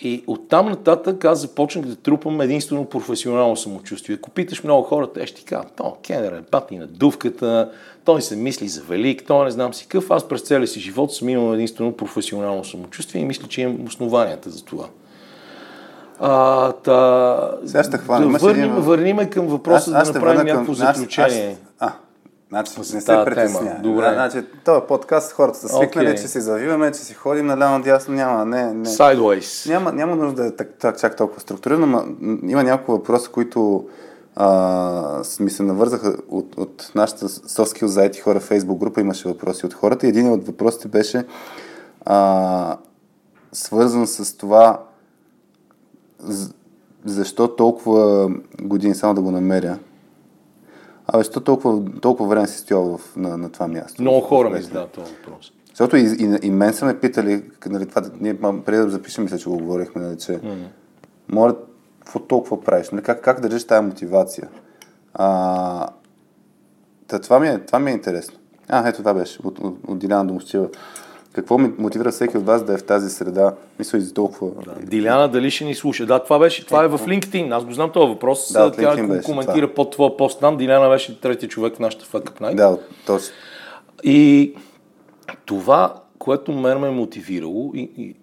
И 0.00 0.24
оттам 0.26 0.68
нататък 0.68 1.24
аз 1.24 1.40
започнах 1.40 1.84
да 1.84 1.96
трупам 1.96 2.40
единствено 2.40 2.84
професионално 2.84 3.56
самочувствие. 3.56 4.16
Ако 4.16 4.30
питаш 4.30 4.64
много 4.64 4.82
хора, 4.82 5.12
те 5.12 5.26
ще 5.26 5.40
ти 5.40 5.44
кажат, 5.44 5.72
то 5.76 5.96
Кенер 6.02 6.32
е 6.32 6.42
пати 6.42 6.76
на 6.76 6.86
дувката, 6.86 7.70
той 8.04 8.22
се 8.22 8.36
мисли 8.36 8.68
за 8.68 8.82
велик, 8.82 9.24
той 9.26 9.44
не 9.44 9.50
знам 9.50 9.74
си 9.74 9.86
какъв. 9.86 10.10
Аз 10.10 10.28
през 10.28 10.40
целия 10.40 10.66
си 10.68 10.80
живот 10.80 11.12
съм 11.14 11.28
имал 11.28 11.54
единствено 11.54 11.96
професионално 11.96 12.64
самочувствие 12.64 13.22
и 13.22 13.24
мисля, 13.24 13.48
че 13.48 13.60
имам 13.60 13.86
основанията 13.86 14.50
за 14.50 14.64
това. 14.64 14.88
А, 16.20 16.72
та, 16.72 17.50
Сега 17.66 17.82
ще 17.84 17.98
хванем. 17.98 18.32
Да 18.32 18.38
върним, 18.38 18.64
един... 18.64 18.82
върним 18.82 19.30
към 19.30 19.46
въпроса 19.46 19.90
аз, 19.90 19.96
аз 19.96 20.12
да 20.12 20.18
направим 20.18 20.46
някакво 20.46 20.64
към... 20.64 20.74
заключение. 20.74 21.58
Аз, 21.78 21.88
аз, 21.88 21.92
а, 21.92 21.92
Значи 22.48 22.78
не 22.78 23.00
се 23.00 23.22
притесня. 23.24 23.76
Добре. 23.82 24.10
Значи, 24.14 24.46
този 24.64 24.80
подкаст 24.88 25.32
хората 25.32 25.58
са 25.58 25.68
свикнали, 25.68 26.08
okay. 26.08 26.20
че 26.20 26.28
си 26.28 26.40
завиваме, 26.40 26.92
че 26.92 27.00
си 27.00 27.14
ходим 27.14 27.46
наляво 27.46 27.78
надясно, 27.78 28.14
няма, 28.14 28.44
не, 28.44 28.74
не. 28.74 28.86
Sideways. 28.86 29.68
Няма, 29.70 29.92
няма 29.92 30.16
нужда 30.16 30.42
да 30.42 30.48
е 30.48 30.50
так, 30.50 30.68
так, 30.80 30.98
чак 30.98 31.16
толкова 31.16 31.40
структурирано, 31.40 31.86
но 31.86 32.04
има 32.48 32.62
няколко 32.62 32.92
въпроса, 32.92 33.30
които 33.30 33.88
а, 34.36 35.22
ми 35.40 35.50
се 35.50 35.62
навързаха 35.62 36.16
от, 36.28 36.54
от 36.56 36.90
нашата 36.94 37.28
Skills 37.28 37.86
заети 37.86 38.20
хора 38.20 38.40
Facebook 38.40 38.78
група, 38.78 39.00
имаше 39.00 39.28
въпроси 39.28 39.66
от 39.66 39.74
хората 39.74 40.06
един 40.06 40.32
от 40.32 40.46
въпросите 40.46 40.88
беше 40.88 41.24
а, 42.04 42.76
свързан 43.52 44.06
с 44.06 44.36
това 44.36 44.80
защо 47.04 47.48
толкова 47.48 48.30
години, 48.62 48.94
само 48.94 49.14
да 49.14 49.20
го 49.20 49.30
намеря, 49.30 49.78
Абе, 51.12 51.24
що 51.24 51.40
толкова, 51.40 51.82
толкова 52.00 52.28
време 52.28 52.46
си 52.46 52.58
стоял 52.58 52.98
в, 52.98 53.16
на, 53.16 53.36
на 53.36 53.52
това 53.52 53.68
място? 53.68 54.02
Много 54.02 54.20
хора 54.20 54.50
ми 54.50 54.62
задават 54.62 54.90
този 54.90 55.12
въпрос. 55.12 55.52
Защото 55.68 55.96
и, 55.96 56.00
и, 56.00 56.46
и 56.46 56.50
мен 56.50 56.72
са 56.72 56.84
ме 56.86 57.00
питали, 57.00 57.44
нали, 57.66 57.86
това, 57.86 58.02
ние 58.20 58.40
преди 58.40 58.78
да 58.78 58.90
запишем, 58.90 59.24
мисля, 59.24 59.38
че 59.38 59.50
го 59.50 59.58
говорихме, 59.58 60.02
нали, 60.02 60.18
че 60.18 60.32
mm. 60.32 60.56
моля, 61.28 61.56
какво 62.00 62.18
толкова 62.18 62.60
правиш? 62.60 62.90
Нали, 62.90 63.02
как, 63.02 63.24
как 63.24 63.40
държиш 63.40 63.64
тази 63.64 63.86
мотивация? 63.86 64.48
А, 65.14 65.88
та, 67.06 67.18
това, 67.18 67.40
ми 67.40 67.48
е, 67.48 67.58
това 67.58 67.78
ми 67.78 67.90
е 67.90 67.94
интересно. 67.94 68.38
А, 68.68 68.88
ето 68.88 68.98
това 68.98 69.14
беше, 69.14 69.38
от, 69.44 69.58
от, 69.58 69.78
от 69.88 69.98
Диляна 69.98 70.26
Домощева. 70.26 70.68
Какво 71.32 71.58
мотивира 71.58 72.10
всеки 72.10 72.38
от 72.38 72.46
вас 72.46 72.64
да 72.64 72.74
е 72.74 72.78
в 72.78 72.84
тази 72.84 73.10
среда? 73.10 73.54
Мисля 73.78 73.98
и 73.98 74.00
за 74.00 74.14
толкова. 74.14 74.62
Да. 74.64 74.86
Диляна 74.86 75.28
дали 75.28 75.50
ще 75.50 75.64
ни 75.64 75.74
слуша? 75.74 76.06
Да, 76.06 76.18
това 76.18 76.38
беше. 76.38 76.66
Това 76.66 76.84
е 76.84 76.88
в 76.88 76.98
LinkedIn. 76.98 77.56
Аз 77.56 77.64
го 77.64 77.72
знам 77.72 77.90
този 77.90 78.08
въпрос. 78.08 78.52
Да, 78.52 78.72
Тя 78.72 78.96
беше, 78.96 79.22
коментира 79.22 79.66
това. 79.66 79.74
под 79.74 79.92
твоя 79.92 80.16
пост 80.16 80.40
там. 80.40 80.56
Диляна 80.56 80.88
беше 80.88 81.20
третия 81.20 81.48
човек 81.48 81.76
в 81.76 81.78
нашата 81.78 82.04
Fuck 82.04 82.40
Night. 82.40 82.54
Да, 82.54 82.78
точно. 83.06 83.34
И 84.04 84.54
това, 85.46 85.94
което 86.18 86.52
мен 86.52 86.78
ме 86.78 86.88
е 86.88 86.90
мотивирало 86.90 87.72
и, 87.74 87.90
и, 87.96 88.14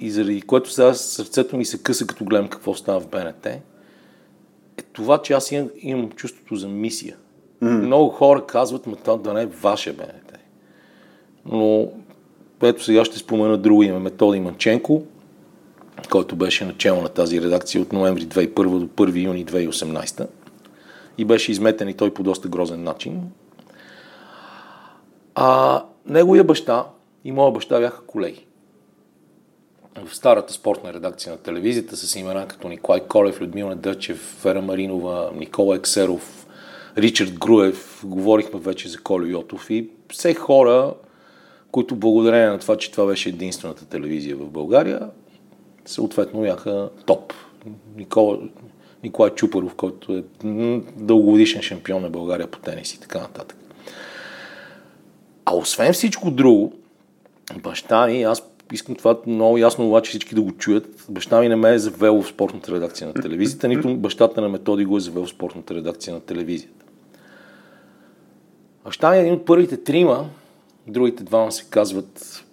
и 0.00 0.10
заради 0.10 0.42
което 0.42 0.70
сега 0.70 0.94
сърцето 0.94 1.56
ми 1.56 1.64
се 1.64 1.82
къса, 1.82 2.06
като 2.06 2.24
гледам 2.24 2.48
какво 2.48 2.74
става 2.74 3.00
в 3.00 3.08
БНТ, 3.08 3.46
е 3.46 3.62
това, 4.92 5.22
че 5.22 5.32
аз 5.32 5.52
имам, 5.52 5.70
имам 5.76 6.10
чувството 6.10 6.56
за 6.56 6.68
мисия. 6.68 7.16
Mm. 7.62 7.68
Много 7.68 8.08
хора 8.08 8.46
казват, 8.46 8.86
ма 8.86 8.96
това 8.96 9.16
да 9.16 9.32
не 9.32 9.42
е 9.42 9.46
ваше 9.46 9.92
БНТ. 9.92 10.38
Но 11.46 11.88
ето 12.62 12.84
сега 12.84 13.04
ще 13.04 13.18
спомена 13.18 13.58
друго 13.58 13.82
име, 13.82 13.98
Методи 13.98 14.40
Манченко, 14.40 15.02
който 16.10 16.36
беше 16.36 16.64
начало 16.64 17.02
на 17.02 17.08
тази 17.08 17.42
редакция 17.42 17.82
от 17.82 17.92
ноември 17.92 18.26
2001 18.26 18.78
до 18.78 18.86
1 18.86 19.24
юни 19.24 19.46
2018 19.46 20.26
и 21.18 21.24
беше 21.24 21.52
изметен 21.52 21.88
и 21.88 21.94
той 21.94 22.14
по 22.14 22.22
доста 22.22 22.48
грозен 22.48 22.82
начин. 22.82 23.22
А 25.34 25.82
неговия 26.06 26.44
баща 26.44 26.86
и 27.24 27.32
моя 27.32 27.52
баща 27.52 27.80
бяха 27.80 28.06
колеги. 28.06 28.46
В 30.04 30.16
старата 30.16 30.52
спортна 30.52 30.92
редакция 30.92 31.32
на 31.32 31.38
телевизията 31.38 31.96
с 31.96 32.16
имена 32.16 32.48
като 32.48 32.68
Николай 32.68 33.00
Колев, 33.00 33.40
Людмила 33.40 33.74
Дъчев, 33.74 34.40
Вера 34.44 34.62
Маринова, 34.62 35.30
Никола 35.34 35.76
Ексеров, 35.76 36.46
Ричард 36.98 37.38
Груев, 37.38 38.02
говорихме 38.04 38.60
вече 38.60 38.88
за 38.88 38.98
Колю 38.98 39.26
Йотов 39.26 39.70
и 39.70 39.90
все 40.12 40.34
хора, 40.34 40.94
които 41.74 41.96
благодарение 41.96 42.46
на 42.46 42.58
това, 42.58 42.76
че 42.76 42.90
това 42.90 43.06
беше 43.06 43.28
единствената 43.28 43.86
телевизия 43.86 44.36
в 44.36 44.50
България, 44.50 45.00
съответно 45.84 46.40
бяха 46.40 46.90
топ. 47.06 47.32
Никола, 47.96 48.38
Николай 49.02 49.30
Чупаров, 49.30 49.74
който 49.74 50.12
е 50.12 50.24
дългогодишен 50.96 51.62
шампион 51.62 52.02
на 52.02 52.10
България 52.10 52.46
по 52.46 52.58
тенис 52.58 52.94
и 52.94 53.00
така 53.00 53.18
нататък. 53.18 53.58
А 55.44 55.56
освен 55.56 55.92
всичко 55.92 56.30
друго, 56.30 56.72
баща 57.62 58.06
ми, 58.06 58.22
аз 58.22 58.42
искам 58.72 58.94
това 58.94 59.16
много 59.26 59.58
ясно 59.58 59.88
обаче 59.88 60.08
всички 60.08 60.34
да 60.34 60.42
го 60.42 60.52
чуят, 60.52 61.06
баща 61.08 61.40
ми 61.40 61.48
не 61.48 61.56
ме 61.56 61.74
е 61.74 61.78
завел 61.78 62.22
в 62.22 62.28
спортната 62.28 62.72
редакция 62.72 63.06
на 63.06 63.14
телевизията, 63.14 63.68
нито 63.68 63.96
бащата 63.96 64.40
на 64.40 64.48
Методи 64.48 64.84
го 64.84 64.96
е 64.96 65.00
завел 65.00 65.26
в 65.26 65.30
спортната 65.30 65.74
редакция 65.74 66.14
на 66.14 66.20
телевизията. 66.20 66.84
Баща 68.84 69.10
ми 69.10 69.16
е 69.16 69.20
един 69.20 69.34
от 69.34 69.44
първите 69.44 69.76
трима, 69.76 70.30
Другите 70.86 71.24
двама 71.24 71.52
се 71.52 71.64
казват 71.70 72.44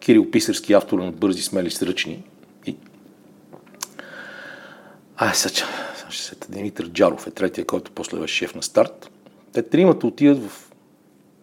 Кирил 0.00 0.30
Писарски, 0.30 0.72
автор 0.72 0.98
на 0.98 1.12
Бързи, 1.12 1.42
смели, 1.42 1.70
сръчни. 1.70 2.24
И... 2.66 2.76
А, 5.16 5.32
сега 5.32 5.66
ще 6.10 6.24
се 6.24 6.36
Димитър 6.48 6.88
Джаров 6.88 7.26
е 7.26 7.30
третия, 7.30 7.64
който 7.64 7.90
после 7.90 8.18
беше 8.18 8.34
шеф 8.34 8.54
на 8.54 8.62
старт. 8.62 9.10
Те 9.52 9.62
тримата 9.62 10.06
отиват 10.06 10.38
в 10.38 10.70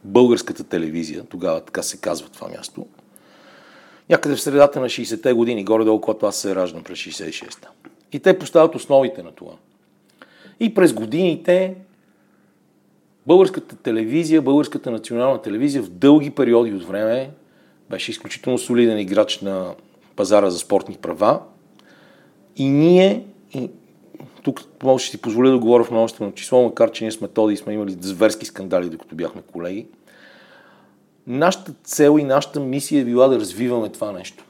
българската 0.03 0.63
телевизия, 0.63 1.23
тогава 1.29 1.61
така 1.61 1.83
се 1.83 1.97
казва 1.97 2.29
това 2.29 2.47
място. 2.47 2.85
Някъде 4.09 4.35
в 4.35 4.41
средата 4.41 4.79
на 4.79 4.85
60-те 4.85 5.33
години, 5.33 5.65
горе-долу, 5.65 6.01
когато 6.01 6.25
аз 6.25 6.35
се 6.35 6.55
раждам 6.55 6.83
през 6.83 6.99
66-та. 6.99 7.69
И 8.11 8.19
те 8.19 8.39
поставят 8.39 8.75
основите 8.75 9.23
на 9.23 9.31
това. 9.31 9.53
И 10.59 10.73
през 10.73 10.93
годините 10.93 11.75
Българската 13.27 13.75
телевизия, 13.75 14.41
българската 14.41 14.91
национална 14.91 15.41
телевизия 15.41 15.83
в 15.83 15.89
дълги 15.89 16.29
периоди 16.29 16.73
от 16.73 16.83
време 16.83 17.31
беше 17.89 18.11
изключително 18.11 18.57
солиден 18.57 18.99
играч 18.99 19.41
на 19.41 19.73
пазара 20.15 20.49
за 20.49 20.59
спортни 20.59 20.97
права. 21.01 21.39
И 22.55 22.69
ние, 22.69 23.25
и 23.53 23.69
тук 24.43 24.61
може 24.83 25.05
да 25.05 25.09
си 25.09 25.21
позволя 25.21 25.49
да 25.49 25.59
говоря 25.59 25.83
в 25.83 25.91
множествено 25.91 26.33
число, 26.33 26.63
макар 26.63 26.91
че 26.91 27.03
ние 27.03 27.11
с 27.11 27.21
методи 27.21 27.53
и 27.53 27.57
сме 27.57 27.73
имали 27.73 27.97
зверски 27.99 28.45
скандали, 28.45 28.89
докато 28.89 29.15
бяхме 29.15 29.41
колеги. 29.41 29.87
Нашата 31.27 31.73
цел 31.83 32.17
и 32.19 32.23
нашата 32.23 32.59
мисия 32.59 33.01
е 33.01 33.05
била 33.05 33.27
да 33.27 33.39
развиваме 33.39 33.89
това 33.89 34.11
нещо. 34.11 34.45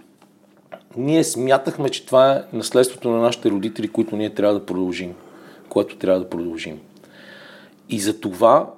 Ние 0.97 1.23
смятахме, 1.23 1.89
че 1.89 2.05
това 2.05 2.33
е 2.33 2.43
наследството 2.53 3.09
на 3.09 3.17
нашите 3.17 3.49
родители, 3.49 3.87
които 3.87 4.15
ние 4.15 4.29
трябва 4.29 4.59
да 4.59 4.65
продължим, 4.65 5.13
което 5.69 5.97
трябва 5.97 6.19
да 6.19 6.29
продължим. 6.29 6.79
И 7.89 7.99
за 7.99 8.19
това 8.19 8.69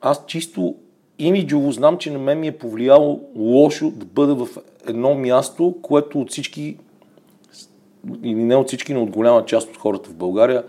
аз 0.00 0.26
чисто 0.26 0.74
имиджово 1.18 1.72
знам, 1.72 1.98
че 1.98 2.10
на 2.10 2.18
мен 2.18 2.40
ми 2.40 2.46
е 2.46 2.58
повлияло 2.58 3.20
лошо 3.36 3.90
да 3.90 4.04
бъда 4.04 4.34
в 4.34 4.48
едно 4.86 5.14
място, 5.14 5.74
което 5.82 6.20
от 6.20 6.30
всички, 6.30 6.76
или 8.22 8.44
не 8.44 8.56
от 8.56 8.66
всички, 8.66 8.94
но 8.94 9.02
от 9.02 9.10
голяма 9.10 9.44
част 9.44 9.68
от 9.68 9.76
хората 9.76 10.10
в 10.10 10.14
България 10.14 10.64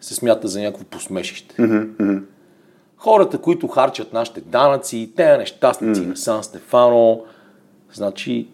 се 0.00 0.14
смята 0.14 0.48
за 0.48 0.60
някакво 0.60 0.84
посмешище. 0.84 1.54
Mm-hmm. 1.56 2.22
Хората, 2.96 3.38
които 3.38 3.68
харчат 3.68 4.12
нашите 4.12 4.40
данъци, 4.40 5.12
те 5.16 5.36
нещастници 5.36 6.00
mm-hmm. 6.00 6.06
на 6.06 6.16
Сан 6.16 6.42
Стефано, 6.44 7.20
значи 7.92 8.48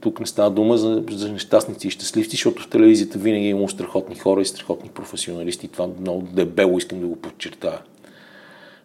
тук 0.00 0.20
не 0.20 0.26
става 0.26 0.50
дума 0.50 0.76
за, 0.76 1.04
за 1.10 1.32
нещастници 1.32 1.86
и 1.86 1.90
щастливци, 1.90 2.30
защото 2.30 2.62
в 2.62 2.68
телевизията 2.68 3.18
винаги 3.18 3.46
е 3.46 3.50
имало 3.50 3.68
страхотни 3.68 4.16
хора 4.16 4.40
и 4.40 4.44
страхотни 4.44 4.90
професионалисти. 4.90 5.68
Това 5.68 5.88
много 6.00 6.28
дебело 6.32 6.78
искам 6.78 7.00
да 7.00 7.06
го 7.06 7.16
подчертая. 7.16 7.78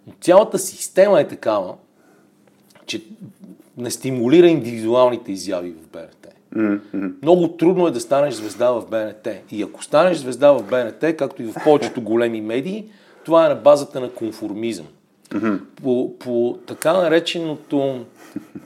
Но 0.07 0.13
цялата 0.21 0.59
система 0.59 1.21
е 1.21 1.27
такава, 1.27 1.73
че 2.85 3.01
не 3.77 3.91
стимулира 3.91 4.47
индивидуалните 4.47 5.31
изяви 5.31 5.71
в 5.71 5.87
БНТ. 5.93 6.27
Mm-hmm. 6.55 7.13
Много 7.21 7.47
трудно 7.47 7.87
е 7.87 7.91
да 7.91 7.99
станеш 7.99 8.33
звезда 8.33 8.71
в 8.71 8.85
БНТ. 8.89 9.27
И 9.51 9.63
ако 9.63 9.83
станеш 9.83 10.17
звезда 10.17 10.51
в 10.51 10.63
БНТ, 10.63 11.17
както 11.17 11.43
и 11.43 11.45
в 11.45 11.55
повечето 11.63 12.01
големи 12.01 12.41
медии, 12.41 12.85
това 13.25 13.45
е 13.45 13.49
на 13.49 13.55
базата 13.55 13.99
на 13.99 14.09
конформизъм. 14.09 14.85
Mm-hmm. 15.29 15.59
По, 15.83 16.15
по 16.19 16.57
така 16.67 16.93
нареченото 16.93 18.05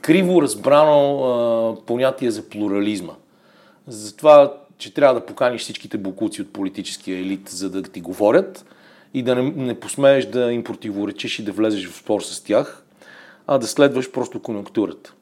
криво 0.00 0.42
разбрано 0.42 1.24
а, 1.24 1.84
понятие 1.84 2.30
за 2.30 2.48
плурализма. 2.48 3.12
За 3.86 4.16
това, 4.16 4.54
че 4.78 4.94
трябва 4.94 5.20
да 5.20 5.26
поканиш 5.26 5.60
всичките 5.60 5.98
букуци 5.98 6.42
от 6.42 6.52
политическия 6.52 7.18
елит, 7.18 7.48
за 7.48 7.70
да 7.70 7.82
ти 7.82 8.00
говорят 8.00 8.64
и 9.14 9.22
да 9.22 9.34
не, 9.34 9.42
не 9.42 9.80
посмееш 9.80 10.26
да 10.26 10.52
им 10.52 10.64
противоречиш 10.64 11.38
и 11.38 11.44
да 11.44 11.52
влезеш 11.52 11.88
в 11.88 11.96
спор 11.96 12.20
с 12.20 12.44
тях, 12.44 12.84
а 13.46 13.58
да 13.58 13.66
следваш 13.66 14.12
просто 14.12 14.42
конъюнктурата. 14.42 15.12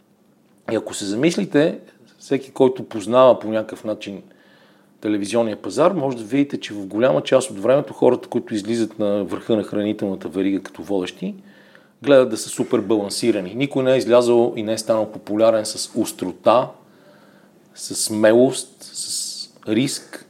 И 0.72 0.74
ако 0.74 0.94
се 0.94 1.04
замислите, 1.04 1.78
всеки, 2.18 2.50
който 2.50 2.88
познава 2.88 3.38
по 3.38 3.48
някакъв 3.48 3.84
начин 3.84 4.22
телевизионния 5.00 5.56
пазар, 5.56 5.92
може 5.92 6.16
да 6.16 6.24
видите, 6.24 6.60
че 6.60 6.74
в 6.74 6.86
голяма 6.86 7.22
част 7.22 7.50
от 7.50 7.58
времето 7.58 7.92
хората, 7.92 8.28
които 8.28 8.54
излизат 8.54 8.98
на 8.98 9.24
върха 9.24 9.56
на 9.56 9.62
хранителната 9.62 10.28
верига 10.28 10.60
като 10.60 10.82
водещи, 10.82 11.34
гледат 12.04 12.30
да 12.30 12.36
са 12.36 12.48
супер 12.48 12.80
балансирани. 12.80 13.54
Никой 13.54 13.82
не 13.82 13.94
е 13.94 13.96
излязъл 13.96 14.52
и 14.56 14.62
не 14.62 14.72
е 14.72 14.78
станал 14.78 15.12
популярен 15.12 15.64
с 15.66 15.90
острота, 15.96 16.68
с 17.74 17.94
смелост, 17.94 18.82
с 18.82 19.50
риск. 19.68 20.26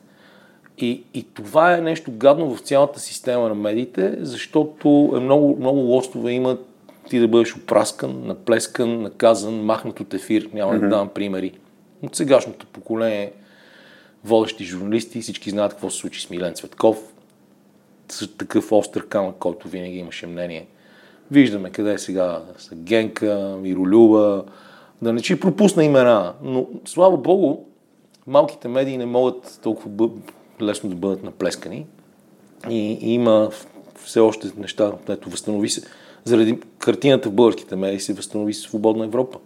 И, 0.78 1.02
и 1.14 1.22
това 1.34 1.74
е 1.74 1.80
нещо 1.80 2.12
гадно 2.12 2.56
в 2.56 2.60
цялата 2.60 3.00
система 3.00 3.48
на 3.48 3.54
медиите, 3.54 4.16
защото 4.20 5.12
е 5.16 5.20
много, 5.20 5.56
много 5.60 5.78
лостове 5.78 6.32
има 6.32 6.58
ти 7.10 7.18
да 7.18 7.28
бъдеш 7.28 7.56
опраскан, 7.56 8.26
наплескан, 8.26 9.02
наказан, 9.02 9.54
махнат 9.54 10.00
от 10.00 10.14
ефир. 10.14 10.48
Няма 10.52 10.72
mm-hmm. 10.72 10.80
да 10.80 10.88
давам 10.88 11.08
примери. 11.08 11.52
От 12.02 12.16
сегашното 12.16 12.66
поколение 12.66 13.32
водещи 14.24 14.64
журналисти, 14.64 15.20
всички 15.20 15.50
знаят 15.50 15.72
какво 15.72 15.90
се 15.90 15.98
случи 15.98 16.20
с 16.20 16.30
Милен 16.30 16.54
Цветков, 16.54 17.12
такъв 18.38 18.72
остър 18.72 19.08
камък, 19.08 19.36
който 19.38 19.68
винаги 19.68 19.98
имаше 19.98 20.26
мнение. 20.26 20.66
Виждаме 21.34 21.70
къде 21.70 21.92
е 21.92 21.98
сега. 21.98 22.42
Са 22.58 22.74
Генка, 22.74 23.56
Миролюба, 23.60 24.44
да 25.02 25.12
не 25.12 25.20
че 25.20 25.40
пропусна 25.40 25.84
имена, 25.84 26.34
но 26.42 26.66
слава 26.84 27.16
Богу, 27.16 27.64
малките 28.26 28.68
медии 28.68 28.96
не 28.96 29.06
могат 29.06 29.58
толкова 29.62 30.10
лесно 30.62 30.90
да 30.90 30.96
бъдат 30.96 31.22
наплескани. 31.22 31.86
И, 32.70 32.98
и 33.00 33.14
има 33.14 33.50
все 34.04 34.20
още 34.20 34.48
неща, 34.56 34.92
ето 35.08 35.30
възстанови 35.30 35.68
се, 35.68 35.82
заради 36.24 36.58
картината 36.78 37.28
в 37.28 37.32
българските 37.32 37.76
медии 37.76 38.00
се 38.00 38.12
възстанови 38.12 38.54
свободна 38.54 39.04
Европа. 39.04 39.38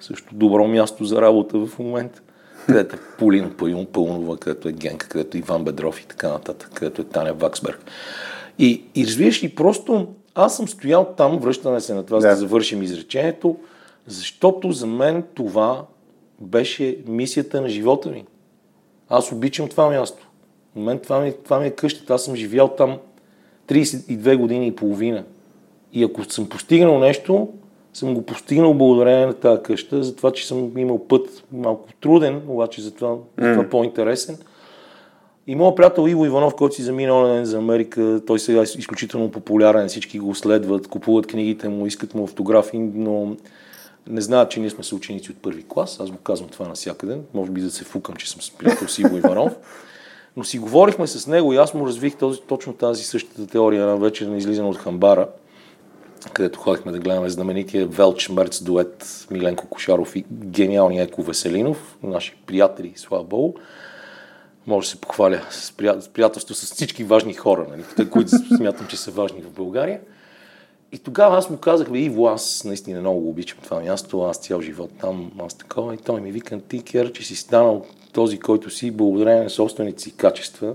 Също 0.00 0.34
добро 0.34 0.68
място 0.68 1.04
за 1.04 1.22
работа 1.22 1.66
в 1.66 1.78
момента. 1.78 2.22
Където 2.66 2.96
е 2.96 2.98
Полина 3.18 3.84
Пълнова, 3.92 4.36
където 4.36 4.68
е 4.68 4.72
Генка, 4.72 5.08
където 5.08 5.36
е 5.36 5.40
Иван 5.40 5.64
Бедров 5.64 6.00
и 6.00 6.06
така 6.06 6.28
нататък, 6.28 6.70
където 6.74 7.02
е 7.02 7.04
Таня 7.04 7.32
Ваксберг. 7.32 7.84
И, 8.58 8.82
и 8.94 9.06
развиеш 9.06 9.42
ли 9.42 9.48
просто, 9.48 10.08
аз 10.34 10.56
съм 10.56 10.68
стоял 10.68 11.04
там, 11.16 11.38
връщаме 11.38 11.80
се 11.80 11.94
на 11.94 12.06
това, 12.06 12.16
да. 12.16 12.22
за 12.22 12.28
да 12.28 12.36
завършим 12.36 12.82
изречението, 12.82 13.56
защото 14.06 14.72
за 14.72 14.86
мен 14.86 15.24
това 15.34 15.84
беше 16.40 16.98
мисията 17.06 17.60
на 17.60 17.68
живота 17.68 18.10
ми. 18.10 18.24
Аз 19.08 19.32
обичам 19.32 19.68
това 19.68 19.88
място. 19.88 20.28
В 20.76 20.80
мен 20.80 20.98
това 20.98 21.20
ми, 21.20 21.34
това 21.44 21.60
ми 21.60 21.66
е 21.66 21.70
къщата. 21.70 22.14
Аз 22.14 22.24
съм 22.24 22.36
живял 22.36 22.68
там 22.68 22.98
32 23.68 24.36
години 24.36 24.66
и 24.66 24.76
половина. 24.76 25.24
И 25.92 26.04
ако 26.04 26.24
съм 26.24 26.48
постигнал 26.48 26.98
нещо, 26.98 27.48
съм 27.92 28.14
го 28.14 28.22
постигнал 28.22 28.74
благодарение 28.74 29.26
на 29.26 29.34
тази 29.34 29.62
къща, 29.62 30.02
за 30.02 30.16
това, 30.16 30.32
че 30.32 30.46
съм 30.46 30.78
имал 30.78 31.08
път 31.08 31.44
малко 31.52 31.88
труден, 32.00 32.42
обаче 32.48 32.82
за 32.82 32.94
това, 32.94 33.08
mm. 33.08 33.48
за 33.48 33.52
това 33.52 33.68
по-интересен. 33.68 34.38
И 35.46 35.54
моят 35.54 35.76
приятел 35.76 36.08
Иво 36.08 36.26
Иванов, 36.26 36.54
който 36.54 36.74
си 36.74 36.82
замина 36.82 37.26
ден 37.26 37.44
за 37.44 37.58
Америка, 37.58 38.20
той 38.26 38.38
сега 38.38 38.60
е 38.60 38.62
изключително 38.62 39.30
популярен, 39.30 39.88
всички 39.88 40.18
го 40.18 40.34
следват, 40.34 40.88
купуват 40.88 41.26
книгите 41.26 41.68
му, 41.68 41.86
искат 41.86 42.14
му 42.14 42.24
автографи, 42.24 42.78
но 42.78 43.36
не 44.06 44.20
знаят, 44.20 44.50
че 44.50 44.60
ние 44.60 44.70
сме 44.70 44.84
съученици 44.84 45.30
от 45.30 45.42
първи 45.42 45.64
клас. 45.68 46.00
Аз 46.00 46.10
го 46.10 46.16
казвам 46.16 46.48
това 46.48 46.68
навсякъде. 46.68 47.18
Може 47.34 47.50
би 47.50 47.60
да 47.60 47.70
се 47.70 47.84
фукам, 47.84 48.16
че 48.16 48.30
съм 48.30 48.42
с 48.42 48.50
приятел 48.50 48.88
с 48.88 48.98
Иво 48.98 49.16
Иванов. 49.16 49.52
Но 50.36 50.44
си 50.44 50.58
говорихме 50.58 51.06
с 51.06 51.26
него 51.26 51.52
и 51.52 51.56
аз 51.56 51.74
му 51.74 51.86
развих 51.86 52.16
този, 52.16 52.40
точно 52.40 52.72
тази 52.72 53.04
същата 53.04 53.46
теория 53.46 53.86
на 53.86 53.96
вечер 53.96 54.26
на 54.26 54.36
излизане 54.36 54.68
от 54.68 54.76
Хамбара– 54.76 55.28
където 56.32 56.58
ходихме 56.58 56.92
да 56.92 56.98
гледаме 56.98 57.28
знаменития 57.28 57.86
Велч 57.86 58.28
Мерц 58.28 58.62
дует 58.62 59.26
Миленко 59.30 59.66
Кошаров 59.66 60.16
и 60.16 60.24
гениалния 60.32 61.04
Еко 61.04 61.22
Веселинов, 61.22 61.98
наши 62.02 62.36
приятели, 62.46 62.92
слава 62.96 63.24
Богу. 63.24 63.54
Може 64.66 64.86
да 64.86 64.90
се 64.90 65.00
похваля 65.00 65.40
с, 65.50 65.72
приятелство 66.12 66.54
с 66.54 66.74
всички 66.74 67.04
важни 67.04 67.34
хора, 67.34 67.66
нали, 67.70 68.10
които 68.10 68.30
смятам, 68.56 68.86
че 68.86 68.96
са 68.96 69.10
важни 69.10 69.40
в 69.42 69.50
България. 69.50 70.00
И 70.92 70.98
тогава 70.98 71.38
аз 71.38 71.50
му 71.50 71.56
казах, 71.56 71.90
бе, 71.90 71.98
Иво, 71.98 72.26
аз 72.26 72.64
наистина 72.64 73.00
много 73.00 73.20
го 73.20 73.28
обичам 73.28 73.58
това 73.62 73.80
място, 73.80 74.22
аз 74.22 74.38
цял 74.38 74.60
живот 74.60 74.90
там, 75.00 75.32
аз 75.38 75.54
такова. 75.54 75.94
И 75.94 75.98
той 75.98 76.20
ми 76.20 76.32
вика, 76.32 76.60
ти, 76.60 76.82
Кер, 76.82 77.12
че 77.12 77.24
си 77.24 77.36
станал 77.36 77.86
този, 78.12 78.38
който 78.38 78.70
си, 78.70 78.90
благодарение 78.90 79.42
на 79.42 79.50
собствените 79.50 80.02
си 80.02 80.16
качества, 80.16 80.74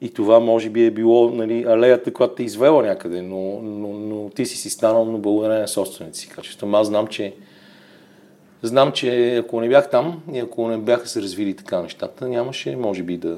и 0.00 0.12
това 0.12 0.40
може 0.40 0.70
би 0.70 0.86
е 0.86 0.90
било 0.90 1.30
нали, 1.30 1.64
алеята, 1.68 2.12
която 2.12 2.34
те 2.34 2.42
извела 2.42 2.82
някъде, 2.82 3.22
но, 3.22 3.60
но, 3.62 3.88
но 3.88 4.30
ти 4.30 4.46
си 4.46 4.56
си 4.56 4.70
станал 4.70 5.04
на 5.04 5.18
благодарение 5.18 5.62
на 5.62 5.68
собствените 5.68 6.18
си 6.18 6.28
качества. 6.28 6.78
Аз 6.78 6.86
знам, 6.86 7.06
че 7.06 7.34
знам, 8.62 8.92
че 8.92 9.36
ако 9.36 9.60
не 9.60 9.68
бях 9.68 9.90
там 9.90 10.22
и 10.32 10.38
ако 10.38 10.68
не 10.68 10.78
бяха 10.78 11.08
се 11.08 11.22
развили 11.22 11.54
така 11.54 11.82
нещата, 11.82 12.28
нямаше, 12.28 12.76
може 12.76 13.02
би, 13.02 13.16
да, 13.16 13.36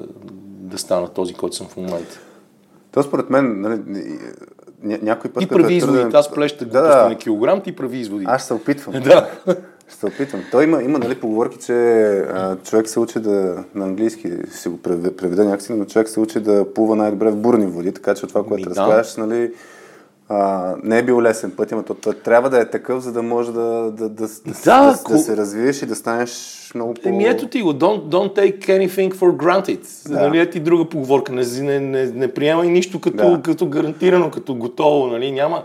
да 0.59 0.77
стана 0.77 1.09
този, 1.09 1.33
който 1.33 1.55
съм 1.55 1.67
в 1.67 1.77
момента. 1.77 2.19
То 2.91 3.03
според 3.03 3.29
мен, 3.29 3.61
нали, 3.61 3.81
някой 4.83 5.31
път... 5.31 5.41
Ти 5.41 5.47
прави 5.47 5.73
е 5.73 5.77
изводи, 5.77 6.15
аз 6.17 6.31
плеща 6.31 6.65
да, 6.65 6.81
да. 6.81 7.09
на 7.09 7.17
килограм, 7.17 7.61
ти 7.61 7.75
прави 7.75 7.97
изводи. 7.97 8.25
Аз 8.27 8.47
се 8.47 8.53
опитвам. 8.53 9.01
да. 9.03 9.29
Ще 9.89 10.05
опитам. 10.05 10.41
Той 10.51 10.63
има, 10.63 10.83
има 10.83 10.99
нали, 10.99 11.19
поговорки, 11.19 11.57
че 11.65 11.73
а, 12.19 12.57
човек 12.63 12.89
се 12.89 12.99
учи 12.99 13.19
да, 13.19 13.63
на 13.75 13.85
английски, 13.85 14.31
ще 14.59 14.69
го 14.69 14.77
преведа 14.77 15.45
някакси, 15.45 15.73
но 15.73 15.85
човек 15.85 16.09
се 16.09 16.19
учи 16.19 16.39
да 16.39 16.73
плува 16.73 16.95
най-добре 16.95 17.31
в 17.31 17.35
бурни 17.35 17.65
води, 17.65 17.91
така 17.91 18.15
че 18.15 18.27
това, 18.27 18.45
което 18.45 18.63
да. 18.63 18.69
разказваш, 18.69 19.15
нали, 19.15 19.51
а, 20.29 20.75
не 20.83 20.99
е 20.99 21.03
бил 21.03 21.21
лесен 21.21 21.51
път, 21.51 21.71
но 21.71 21.83
то, 21.83 22.13
трябва 22.13 22.49
да 22.49 22.61
е 22.61 22.69
такъв, 22.69 23.03
за 23.03 23.11
да 23.11 23.23
може 23.23 23.51
да, 23.51 23.61
да, 23.61 23.91
да, 23.91 24.09
да, 24.09 24.27
да, 24.65 24.95
да, 25.07 25.09
да 25.09 25.17
се 25.17 25.37
развиеш 25.37 25.81
и 25.81 25.85
да 25.85 25.95
станеш 25.95 26.71
много 26.75 26.93
по... 26.93 27.09
Еми 27.09 27.25
ето 27.25 27.47
ти 27.47 27.61
го, 27.61 27.73
don't, 27.73 28.01
don't 28.01 28.35
take 28.35 28.65
anything 28.65 29.13
for 29.13 29.35
granted. 29.35 30.09
Да. 30.09 30.19
Нали, 30.19 30.39
е 30.39 30.49
ти 30.49 30.59
друга 30.59 30.89
поговорка, 30.89 31.31
не, 31.31 31.43
не, 31.61 31.79
не, 31.79 32.05
не 32.05 32.33
приемай 32.33 32.67
нищо 32.67 33.01
като, 33.01 33.31
да. 33.31 33.41
като 33.41 33.67
гарантирано, 33.67 34.31
като 34.31 34.55
готово, 34.55 35.07
нали, 35.07 35.31
няма... 35.31 35.63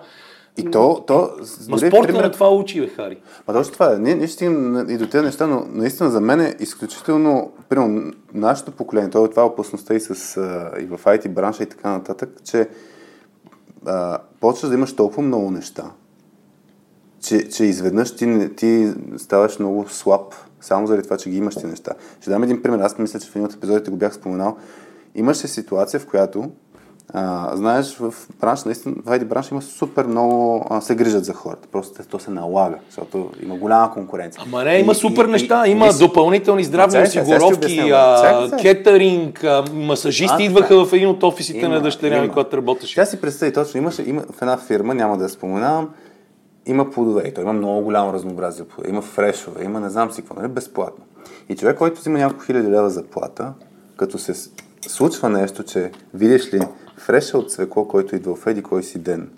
И 0.56 0.70
то, 0.70 1.04
то 1.06 1.30
Ма 1.68 1.78
спорта 1.78 2.06
пример... 2.06 2.24
на 2.24 2.30
това 2.30 2.50
учи, 2.54 2.80
бе, 2.80 2.88
Хари. 2.88 3.18
Ма 3.48 3.54
точно 3.54 3.72
това 3.72 3.94
е. 3.94 3.98
Ние, 3.98 4.14
ние 4.14 4.28
стигнем 4.28 4.90
и 4.90 4.96
до 4.96 5.06
тези 5.06 5.24
неща, 5.24 5.46
но 5.46 5.64
наистина 5.68 6.10
за 6.10 6.20
мен 6.20 6.40
е 6.40 6.54
изключително, 6.60 7.52
примерно, 7.68 8.12
нашето 8.34 8.72
поколение, 8.72 9.10
това 9.10 9.42
е 9.42 9.46
опасността 9.46 9.94
и, 9.94 10.00
с, 10.00 10.40
и 10.80 10.84
в 10.84 11.00
IT 11.04 11.28
бранша 11.28 11.62
и 11.62 11.66
така 11.66 11.90
нататък, 11.90 12.30
че 12.44 12.68
почваш 14.40 14.68
да 14.68 14.74
имаш 14.74 14.96
толкова 14.96 15.22
много 15.22 15.50
неща, 15.50 15.90
че, 17.20 17.48
че 17.48 17.64
изведнъж 17.64 18.16
ти, 18.16 18.50
ти 18.56 18.92
ставаш 19.16 19.58
много 19.58 19.88
слаб, 19.88 20.34
само 20.60 20.86
заради 20.86 21.04
това, 21.04 21.16
че 21.16 21.30
ги 21.30 21.36
имаш 21.36 21.54
ти 21.54 21.66
неща. 21.66 21.92
Ще 22.20 22.30
дам 22.30 22.42
един 22.42 22.62
пример. 22.62 22.78
Аз 22.78 22.98
мисля, 22.98 23.20
че 23.20 23.30
в 23.30 23.36
един 23.36 23.46
от 23.46 23.54
епизодите 23.54 23.90
го 23.90 23.96
бях 23.96 24.14
споменал. 24.14 24.56
Имаше 25.14 25.48
ситуация, 25.48 26.00
в 26.00 26.06
която 26.06 26.50
а, 27.12 27.56
знаеш, 27.56 27.96
в 27.96 28.14
бранш, 28.40 28.64
наистина, 28.64 28.94
в 29.06 29.10
ID 29.10 29.24
бранш 29.24 29.50
има 29.50 29.62
супер 29.62 30.04
много, 30.04 30.66
а, 30.70 30.80
се 30.80 30.94
грижат 30.94 31.24
за 31.24 31.32
хората. 31.32 31.68
Просто 31.72 32.02
то 32.10 32.18
се 32.18 32.30
налага, 32.30 32.76
защото 32.88 33.30
има 33.42 33.56
голяма 33.56 33.92
конкуренция. 33.92 34.42
Ама 34.46 34.64
не, 34.64 34.78
има 34.78 34.92
и, 34.92 34.94
супер 34.94 35.24
и, 35.24 35.30
неща, 35.30 35.66
и, 35.66 35.70
има 35.70 35.86
и, 35.86 35.98
допълнителни 35.98 36.64
здравни 36.64 36.92
цяка, 36.92 37.22
осигуровки, 37.22 37.90
а, 37.90 38.50
кетеринг, 38.62 39.44
а, 39.44 39.64
масажисти 39.72 40.42
а, 40.42 40.44
идваха 40.44 40.84
в 40.84 40.92
един 40.92 41.08
от 41.08 41.22
офисите 41.22 41.58
има, 41.58 41.68
на 41.68 41.80
дъщеря 41.80 42.22
ми, 42.22 42.28
когато 42.28 42.56
работеше. 42.56 42.94
Тя 42.94 43.06
си 43.06 43.20
представи 43.20 43.52
точно, 43.52 43.78
имаше, 43.78 44.02
има 44.02 44.22
в 44.32 44.42
една 44.42 44.56
фирма, 44.56 44.94
няма 44.94 45.16
да 45.16 45.24
я 45.24 45.30
споменавам, 45.30 45.88
има 46.66 46.90
плодове 46.90 47.22
и 47.28 47.34
той 47.34 47.44
има 47.44 47.52
много 47.52 47.80
голямо 47.80 48.12
разнообразие 48.12 48.64
плодове, 48.64 48.90
има 48.90 49.02
фрешове, 49.02 49.64
има 49.64 49.80
не 49.80 49.90
знам 49.90 50.10
си 50.10 50.22
какво, 50.22 50.40
нали, 50.40 50.48
безплатно. 50.48 51.04
И 51.48 51.56
човек, 51.56 51.78
който 51.78 52.00
взима 52.00 52.18
няколко 52.18 52.44
хиляди 52.44 52.68
лева 52.68 52.90
заплата, 52.90 53.52
като 53.96 54.18
се 54.18 54.34
случва 54.88 55.28
нещо, 55.28 55.62
че 55.62 55.90
видиш 56.14 56.54
ли, 56.54 56.60
фреша 57.00 57.38
от 57.38 57.52
свекло, 57.52 57.88
който 57.88 58.16
идва 58.16 58.36
в 58.36 58.46
еди 58.46 58.62
кой 58.62 58.82
си 58.82 58.98
ден, 58.98 59.30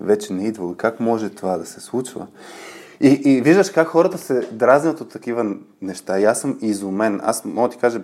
вече 0.00 0.32
не 0.32 0.46
идва. 0.46 0.76
Как 0.76 1.00
може 1.00 1.30
това 1.30 1.58
да 1.58 1.66
се 1.66 1.80
случва? 1.80 2.26
И, 3.00 3.08
и 3.08 3.40
виждаш 3.40 3.70
как 3.70 3.88
хората 3.88 4.18
се 4.18 4.48
дразнят 4.52 5.00
от 5.00 5.08
такива 5.08 5.56
неща. 5.82 6.20
И 6.20 6.24
аз 6.24 6.40
съм 6.40 6.58
изумен. 6.60 7.20
Аз 7.24 7.44
мога 7.44 7.68
да 7.68 7.74
ти 7.74 7.80
кажа, 7.80 8.00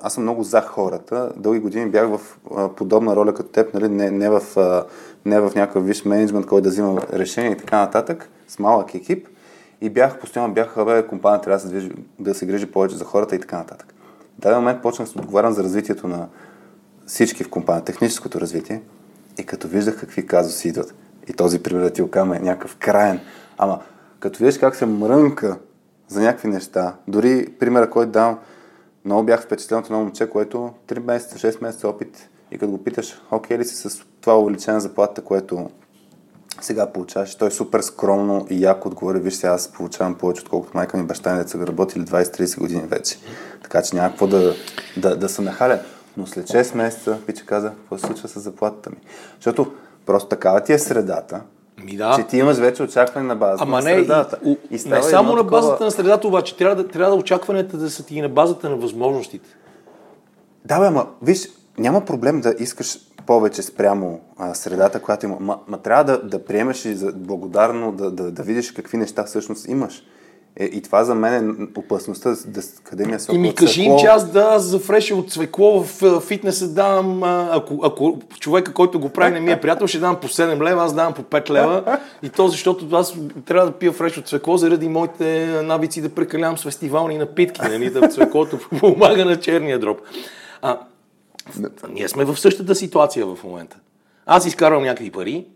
аз 0.00 0.14
съм 0.14 0.22
много 0.22 0.42
за 0.42 0.60
хората. 0.60 1.32
Дълги 1.36 1.60
години 1.60 1.90
бях 1.90 2.08
в 2.08 2.38
а, 2.56 2.68
подобна 2.68 3.16
роля 3.16 3.34
като 3.34 3.48
теб, 3.48 3.74
нали? 3.74 3.88
не, 3.88 4.10
не, 4.10 4.30
в, 4.30 4.42
а, 4.56 4.84
не 5.24 5.40
в 5.40 5.52
някакъв 5.54 5.86
виш 5.86 6.04
менеджмент, 6.04 6.46
който 6.46 6.62
да 6.62 6.68
взима 6.68 7.02
решения 7.12 7.52
и 7.52 7.56
така 7.56 7.78
нататък, 7.78 8.30
с 8.48 8.58
малък 8.58 8.94
екип. 8.94 9.28
И 9.80 9.90
бях, 9.90 10.18
постоянно 10.18 10.54
бях, 10.54 10.84
бе, 10.84 11.06
компания 11.06 11.40
трябва 11.40 11.56
да 11.56 11.62
се, 11.62 11.68
движи, 11.68 11.90
да 12.18 12.34
се 12.34 12.46
грижи 12.46 12.66
повече 12.66 12.96
за 12.96 13.04
хората 13.04 13.36
и 13.36 13.40
така 13.40 13.58
нататък. 13.58 13.94
В 14.38 14.40
даден 14.40 14.58
момент 14.58 14.82
почнах 14.82 15.08
да 15.08 15.20
отговарям 15.20 15.52
за 15.52 15.62
развитието 15.62 16.08
на 16.08 16.28
всички 17.06 17.44
в 17.44 17.50
компания, 17.50 17.84
техническото 17.84 18.40
развитие. 18.40 18.82
И 19.38 19.46
като 19.46 19.68
виждах 19.68 20.00
какви 20.00 20.26
казуси 20.26 20.68
идват, 20.68 20.94
и 21.28 21.32
този 21.32 21.62
пример 21.62 21.82
да 21.82 21.90
ти 21.90 22.02
окам 22.02 22.32
е 22.32 22.38
някакъв 22.38 22.76
краен, 22.76 23.20
ама 23.58 23.80
като 24.20 24.38
видиш 24.38 24.58
как 24.58 24.76
се 24.76 24.86
мрънка 24.86 25.58
за 26.08 26.20
някакви 26.20 26.48
неща, 26.48 26.96
дори 27.08 27.48
примера, 27.58 27.90
който 27.90 28.12
давам, 28.12 28.38
много 29.04 29.22
бях 29.22 29.42
впечатлен 29.42 29.78
от 29.78 29.84
едно 29.84 29.98
момче, 29.98 30.30
което 30.30 30.70
3 30.88 30.98
месеца, 30.98 31.52
6 31.52 31.62
месеца 31.62 31.88
опит 31.88 32.28
и 32.50 32.58
като 32.58 32.72
го 32.72 32.84
питаш, 32.84 33.22
окей 33.30 33.58
ли 33.58 33.64
си 33.64 33.74
с 33.74 34.02
това 34.20 34.38
увеличение 34.38 34.80
заплата, 34.80 35.22
което 35.22 35.70
сега 36.60 36.92
получаваш, 36.92 37.34
той 37.34 37.48
е 37.48 37.50
супер 37.50 37.80
скромно 37.80 38.46
и 38.50 38.64
яко 38.64 38.88
отговори, 38.88 39.18
виж 39.18 39.34
сега 39.34 39.52
аз 39.52 39.68
получавам 39.68 40.14
повече, 40.14 40.42
отколкото 40.42 40.76
майка 40.76 40.96
ми 40.96 41.02
баща 41.02 41.32
ми 41.32 41.38
деца 41.38 41.58
са 41.58 41.66
работили 41.66 42.04
20-30 42.04 42.58
години 42.58 42.82
вече. 42.86 43.18
Така 43.62 43.82
че 43.82 43.96
няма 43.96 44.08
какво 44.08 44.26
да, 44.26 44.54
да, 44.96 45.16
да 45.16 45.28
се 45.28 45.42
нахаля. 45.42 45.80
Но 46.16 46.26
след 46.26 46.46
6 46.46 46.74
месеца 46.76 47.18
пича 47.26 47.44
каза, 47.46 47.70
какво 47.70 47.98
се 47.98 48.06
случва 48.06 48.28
с 48.28 48.40
заплатата 48.40 48.90
ми? 48.90 48.96
Защото 49.34 49.72
просто 50.06 50.28
такава 50.28 50.60
ти 50.60 50.72
е 50.72 50.78
средата, 50.78 51.40
Ми 51.84 51.96
да. 51.96 52.16
че 52.18 52.26
ти 52.26 52.38
имаш 52.38 52.56
вече 52.56 52.82
очакване 52.82 53.26
на 53.26 53.36
базата 53.36 53.62
Ама 53.62 53.76
на 53.78 53.84
не, 53.84 53.94
средата. 53.94 54.38
и, 54.44 54.58
и, 54.70 54.78
става 54.78 54.96
не 54.96 55.02
само 55.02 55.34
на 55.34 55.44
базата 55.44 55.72
такова- 55.72 55.84
на 55.84 55.90
средата, 55.90 56.28
обаче 56.28 56.56
трябва 56.56 56.76
да, 56.76 56.88
трябва 56.88 57.10
да 57.10 57.20
очакванията 57.20 57.76
да 57.76 57.90
са 57.90 58.06
ти 58.06 58.16
и 58.16 58.22
на 58.22 58.28
базата 58.28 58.70
на 58.70 58.76
възможностите. 58.76 59.48
Да, 60.64 60.80
бе, 60.80 60.86
ама 60.86 61.06
виж, 61.22 61.48
няма 61.78 62.04
проблем 62.04 62.40
да 62.40 62.54
искаш 62.58 62.98
повече 63.26 63.62
спрямо 63.62 64.20
а, 64.38 64.54
средата, 64.54 65.02
която 65.02 65.26
има. 65.26 65.36
Ма, 65.40 65.58
ма 65.68 65.78
трябва 65.78 66.04
да, 66.04 66.22
да 66.22 66.44
приемеш 66.44 66.84
и 66.84 66.94
за, 66.94 67.12
благодарно 67.12 67.92
да, 67.92 68.10
да, 68.10 68.30
да 68.30 68.42
видиш 68.42 68.72
какви 68.72 68.96
неща 68.96 69.24
всъщност 69.24 69.68
имаш. 69.68 70.02
Е, 70.60 70.64
и 70.64 70.82
това 70.82 71.04
за 71.04 71.14
мен 71.14 71.50
е 71.50 71.78
опасността 71.78 72.36
да, 72.46 72.60
къде 72.84 73.06
ми 73.06 73.12
е 73.12 73.18
И 73.32 73.38
ми 73.38 73.54
кажи 73.54 73.82
им, 73.82 73.98
че 73.98 74.06
аз 74.06 74.30
да, 74.30 74.58
за 74.58 74.78
фреша 74.78 75.14
от 75.14 75.32
цвекло 75.32 75.82
в 75.82 76.20
фитнеса 76.20 76.68
давам, 76.68 77.22
ако, 77.52 77.80
ако 77.82 78.18
човека, 78.40 78.72
който 78.72 79.00
го 79.00 79.08
прави, 79.08 79.32
не 79.32 79.40
ми 79.40 79.52
е 79.52 79.60
приятел, 79.60 79.86
ще 79.86 79.98
давам 79.98 80.16
по 80.20 80.28
7 80.28 80.62
лева, 80.62 80.84
аз 80.84 80.94
давам 80.94 81.14
по 81.14 81.22
5 81.22 81.50
лева. 81.50 81.98
И 82.22 82.28
то 82.28 82.48
защото 82.48 82.96
аз 82.96 83.14
трябва 83.44 83.66
да 83.66 83.72
пия 83.72 83.92
фреш 83.92 84.18
от 84.18 84.28
цвекло 84.28 84.56
заради 84.56 84.88
моите 84.88 85.46
навици 85.62 86.00
да 86.00 86.08
прекалявам 86.08 86.58
с 86.58 86.62
фестивални 86.62 87.18
напитки, 87.18 87.60
нали, 87.62 87.90
да 87.90 88.08
цвеклото 88.08 88.58
помага 88.80 89.24
на 89.24 89.40
черния 89.40 89.78
дроб. 89.78 90.00
А, 90.62 90.78
ние 91.88 92.08
сме 92.08 92.24
в 92.24 92.36
същата 92.36 92.74
ситуация 92.74 93.26
в 93.26 93.38
момента. 93.44 93.76
Аз 94.26 94.46
изкарвам 94.46 94.82
някакви 94.82 95.10
пари, 95.10 95.46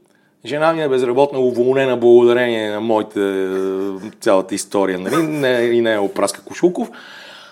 жена 0.45 0.73
ми 0.73 0.83
е 0.83 0.89
безработна, 0.89 1.39
уволнена 1.39 1.97
благодарение 1.97 2.71
на 2.71 2.81
моите 2.81 3.21
е, 3.21 4.11
цялата 4.21 4.55
история, 4.55 4.99
нали? 4.99 5.17
Не, 5.17 5.49
и 5.49 5.81
не 5.81 5.95
е 5.95 5.99
опраска 5.99 6.45
Кошулков. 6.45 6.91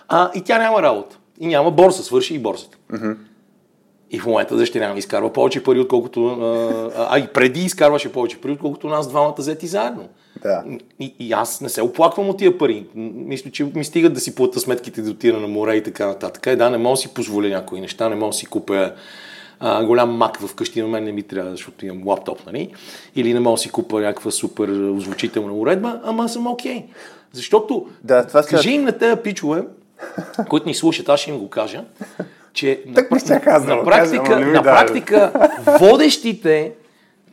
А, 0.08 0.30
и 0.34 0.42
тя 0.42 0.58
няма 0.58 0.82
работа. 0.82 1.18
И 1.40 1.46
няма 1.46 1.70
борса, 1.70 2.02
свърши 2.02 2.34
и 2.34 2.38
борсата. 2.38 2.78
И 4.10 4.18
в 4.18 4.26
момента 4.26 4.56
дъщеря 4.56 4.92
ми 4.92 4.98
изкарва 4.98 5.32
повече 5.32 5.62
пари, 5.62 5.80
отколкото... 5.80 6.26
А, 6.96 7.08
а 7.10 7.18
и 7.18 7.26
преди 7.26 7.60
изкарваше 7.60 8.12
повече 8.12 8.40
пари, 8.40 8.52
отколкото 8.52 8.88
нас 8.88 9.08
двамата 9.08 9.34
взети 9.38 9.66
заедно. 9.66 10.08
Да. 10.42 10.64
И, 11.00 11.14
и 11.18 11.32
аз 11.32 11.60
не 11.60 11.68
се 11.68 11.82
оплаквам 11.82 12.28
от 12.28 12.38
тия 12.38 12.58
пари. 12.58 12.86
Мисля, 12.94 13.50
че 13.50 13.64
ми 13.64 13.84
стигат 13.84 14.14
да 14.14 14.20
си 14.20 14.34
плата 14.34 14.60
сметките 14.60 15.02
да 15.02 15.10
отида 15.10 15.38
на 15.38 15.48
море 15.48 15.76
и 15.76 15.82
така 15.82 16.06
нататък. 16.06 16.46
Е, 16.46 16.56
да, 16.56 16.70
не 16.70 16.78
мога 16.78 16.92
да 16.92 16.96
си 16.96 17.14
позволя 17.14 17.48
някои 17.48 17.80
неща, 17.80 18.08
не 18.08 18.14
мога 18.14 18.30
да 18.30 18.36
си 18.36 18.46
купя 18.46 18.92
а, 19.60 19.84
голям 19.84 20.10
мак 20.10 20.40
в 20.40 20.54
къщи, 20.54 20.82
на 20.82 20.88
мен 20.88 21.04
не 21.04 21.12
ми 21.12 21.22
трябва, 21.22 21.50
защото 21.50 21.86
имам 21.86 22.08
лаптоп, 22.08 22.46
нали? 22.46 22.74
Или 23.16 23.34
не 23.34 23.40
мога 23.40 23.54
да 23.54 23.58
си 23.58 23.70
купя 23.70 24.00
някаква 24.00 24.30
супер 24.30 24.68
озвучителна 24.68 25.54
уредба, 25.54 26.00
ама 26.04 26.28
съм 26.28 26.46
окей. 26.46 26.84
Защото, 27.32 27.86
Да, 28.04 28.26
това 28.26 28.42
кажи 28.42 28.70
им 28.70 28.82
на 28.82 28.98
тези 28.98 29.16
пичове, 29.16 29.62
които 30.48 30.68
ни 30.68 30.74
слушат, 30.74 31.08
аз 31.08 31.20
ще 31.20 31.30
им 31.30 31.38
го 31.38 31.50
кажа, 31.50 31.84
че 32.52 32.80
ще 33.24 33.40
казал, 33.40 33.76
на 33.76 33.84
практика, 33.84 34.38
ми 34.38 34.52
на 34.52 34.62
практика 34.62 35.48
водещите, 35.80 36.72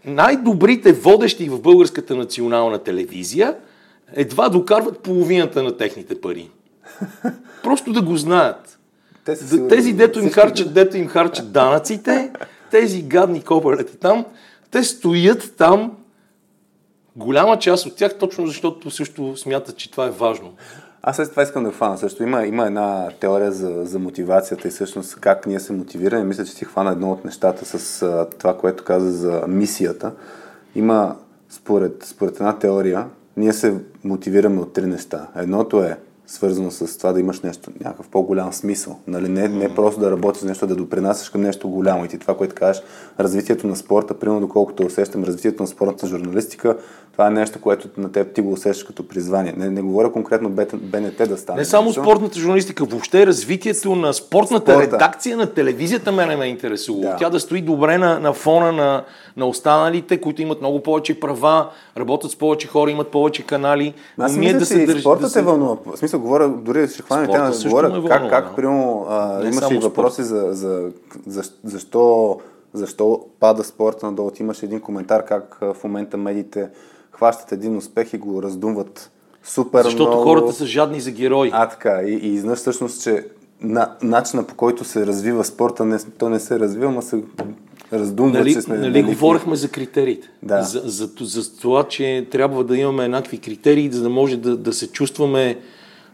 най-добрите 0.05 0.93
водещи 0.93 1.49
в 1.49 1.61
българската 1.61 2.15
национална 2.15 2.77
телевизия 2.77 3.55
едва 4.13 4.49
докарват 4.49 4.99
половината 4.99 5.63
на 5.63 5.77
техните 5.77 6.21
пари. 6.21 6.49
Просто 7.63 7.93
да 7.93 8.01
го 8.01 8.17
знаят. 8.17 8.79
Те 9.25 9.35
са 9.35 9.47
сигурни. 9.47 9.69
Тези, 9.69 9.93
дето 9.93 10.19
им 10.19 10.29
харчат, 10.29 10.73
дето 10.73 10.97
им 10.97 11.07
харчат 11.07 11.51
данъците, 11.51 12.31
тези 12.71 13.01
гадни 13.01 13.43
копалети 13.43 13.97
там, 13.97 14.25
те 14.71 14.83
стоят 14.83 15.53
там, 15.57 15.91
голяма 17.15 17.59
част 17.59 17.85
от 17.85 17.95
тях, 17.95 18.17
точно 18.17 18.47
защото 18.47 18.91
също 18.91 19.37
смятат, 19.37 19.77
че 19.77 19.91
това 19.91 20.05
е 20.05 20.11
важно. 20.11 20.53
Аз 21.07 21.15
след 21.15 21.29
това 21.29 21.43
искам 21.43 21.63
да 21.63 21.71
хвана 21.71 21.97
също. 21.97 22.23
Има, 22.23 22.45
има 22.45 22.65
една 22.65 23.09
теория 23.19 23.51
за, 23.51 23.85
за 23.85 23.99
мотивацията 23.99 24.67
и 24.67 24.71
всъщност 24.71 25.19
как 25.19 25.45
ние 25.45 25.59
се 25.59 25.73
мотивираме. 25.73 26.23
Мисля, 26.23 26.45
че 26.45 26.55
ти 26.55 26.65
хвана 26.65 26.91
едно 26.91 27.11
от 27.11 27.25
нещата 27.25 27.65
с 27.65 28.01
а, 28.01 28.27
това, 28.39 28.57
което 28.57 28.83
каза 28.83 29.11
за 29.11 29.43
мисията. 29.47 30.11
Има, 30.75 31.15
според, 31.49 32.03
според 32.03 32.35
една 32.35 32.59
теория, 32.59 33.05
ние 33.37 33.53
се 33.53 33.77
мотивираме 34.03 34.61
от 34.61 34.73
три 34.73 34.85
неща. 34.85 35.27
Едното 35.35 35.83
е 35.83 35.97
свързано 36.27 36.71
с 36.71 36.97
това 36.97 37.13
да 37.13 37.19
имаш 37.19 37.41
нещо, 37.41 37.71
някакъв 37.79 38.09
по-голям 38.09 38.53
смисъл. 38.53 38.99
Нали? 39.07 39.29
Не, 39.29 39.47
не 39.47 39.75
просто 39.75 39.99
да 39.99 40.11
работиш 40.11 40.41
за 40.41 40.47
нещо, 40.47 40.67
да 40.67 40.75
допринасяш 40.75 41.29
към 41.29 41.41
нещо 41.41 41.69
голямо. 41.69 42.05
И 42.05 42.07
ти 42.07 42.19
това, 42.19 42.37
което 42.37 42.55
кажеш, 42.55 42.83
развитието 43.19 43.67
на 43.67 43.75
спорта, 43.75 44.19
примерно 44.19 44.41
доколкото 44.41 44.83
усещам, 44.85 45.23
развитието 45.23 45.63
на 45.63 45.67
спортната 45.67 46.07
журналистика, 46.07 46.77
това 47.15 47.27
е 47.27 47.31
нещо, 47.31 47.61
което 47.61 47.87
на 47.97 48.11
теб 48.11 48.33
ти 48.33 48.41
го 48.41 48.51
усещаш 48.51 48.83
като 48.83 49.07
призвание. 49.07 49.53
Не, 49.57 49.69
не 49.69 49.81
говоря 49.81 50.11
конкретно 50.11 50.49
БНТ 50.73 51.17
да 51.19 51.37
стане. 51.37 51.57
Не 51.57 51.65
само 51.65 51.85
нещо. 51.85 52.01
спортната 52.01 52.39
журналистика, 52.39 52.85
въобще 52.85 53.27
развитието 53.27 53.95
на 53.95 54.13
спортната 54.13 54.71
Спорта. 54.71 54.81
редакция 54.83 55.37
на 55.37 55.45
телевизията 55.47 56.11
мене 56.11 56.35
ме 56.35 56.45
интересува. 56.45 57.01
Да. 57.01 57.15
Тя 57.15 57.29
да 57.29 57.39
стои 57.39 57.61
добре 57.61 57.97
на, 57.97 58.19
на 58.19 58.33
фона 58.33 58.71
на, 58.71 59.03
на 59.37 59.45
останалите, 59.45 60.21
които 60.21 60.41
имат 60.41 60.59
много 60.59 60.79
повече 60.79 61.19
права, 61.19 61.69
работят 61.97 62.31
с 62.31 62.35
повече 62.35 62.67
хора, 62.67 62.91
имат 62.91 63.07
повече 63.07 63.43
канали. 63.43 63.93
Аз 64.17 64.35
мисля, 64.35 64.53
да 64.53 64.59
че 64.59 64.65
се 64.65 64.85
държи- 64.87 64.99
спортът 64.99 65.21
да 65.21 65.29
се- 65.29 65.39
е 65.39 65.43
вълнува. 65.43 65.77
В 65.85 65.97
смисъл, 65.97 66.19
говоря, 66.19 66.49
дори 66.49 66.87
ще 66.87 66.93
Спорта 66.95 67.31
тема, 67.31 67.53
също 67.53 67.69
говоря 67.69 67.89
ме 67.89 67.93
как, 67.93 68.01
вълнува, 68.03 68.29
как 68.31 68.45
да. 68.45 68.55
примерно, 68.55 69.05
а, 69.09 69.33
Не 69.33 69.43
имаше 69.43 69.59
само 69.59 69.75
и 69.75 69.79
въпроси 69.79 70.23
за, 70.23 70.47
за, 70.49 70.89
за, 71.27 71.41
защо, 71.63 72.37
защо 72.73 73.19
пада 73.39 73.63
спорта 73.63 74.05
надолу. 74.05 74.31
Ти 74.31 74.43
имаше 74.43 74.65
един 74.65 74.81
коментар 74.81 75.25
как 75.25 75.57
в 75.61 75.83
момента 75.83 76.17
медиите 76.17 76.69
хващат 77.15 77.51
един 77.51 77.77
успех 77.77 78.13
и 78.13 78.17
го 78.17 78.43
раздумват 78.43 79.11
супер 79.43 79.83
Защото 79.83 80.07
много. 80.07 80.23
хората 80.23 80.53
са 80.53 80.65
жадни 80.65 81.01
за 81.01 81.11
герои. 81.11 81.49
А, 81.53 81.69
така. 81.69 82.01
И, 82.01 82.11
и 82.13 82.27
изнъж 82.27 82.59
всъщност, 82.59 83.03
че 83.03 83.25
на, 83.61 83.95
начина 84.01 84.43
по 84.43 84.55
който 84.55 84.83
се 84.83 85.05
развива 85.05 85.43
спорта, 85.45 85.85
не, 85.85 85.97
то 86.17 86.29
не 86.29 86.39
се 86.39 86.59
развива, 86.59 86.91
ма 86.91 87.01
се 87.01 87.23
раздумва, 87.93 88.39
Нали, 88.39 88.53
че 88.53 88.61
сме 88.61 88.77
нали 88.77 88.91
велики. 88.91 89.13
говорихме 89.13 89.55
за 89.55 89.69
критериите. 89.69 90.29
Да. 90.43 90.63
За, 90.63 90.81
за, 90.85 91.09
за 91.21 91.57
това, 91.57 91.83
че 91.83 92.27
трябва 92.31 92.63
да 92.63 92.77
имаме 92.77 93.05
еднакви 93.05 93.37
критерии, 93.37 93.91
за 93.91 94.03
да 94.03 94.09
може 94.09 94.37
да, 94.37 94.57
да 94.57 94.73
се 94.73 94.91
чувстваме 94.91 95.57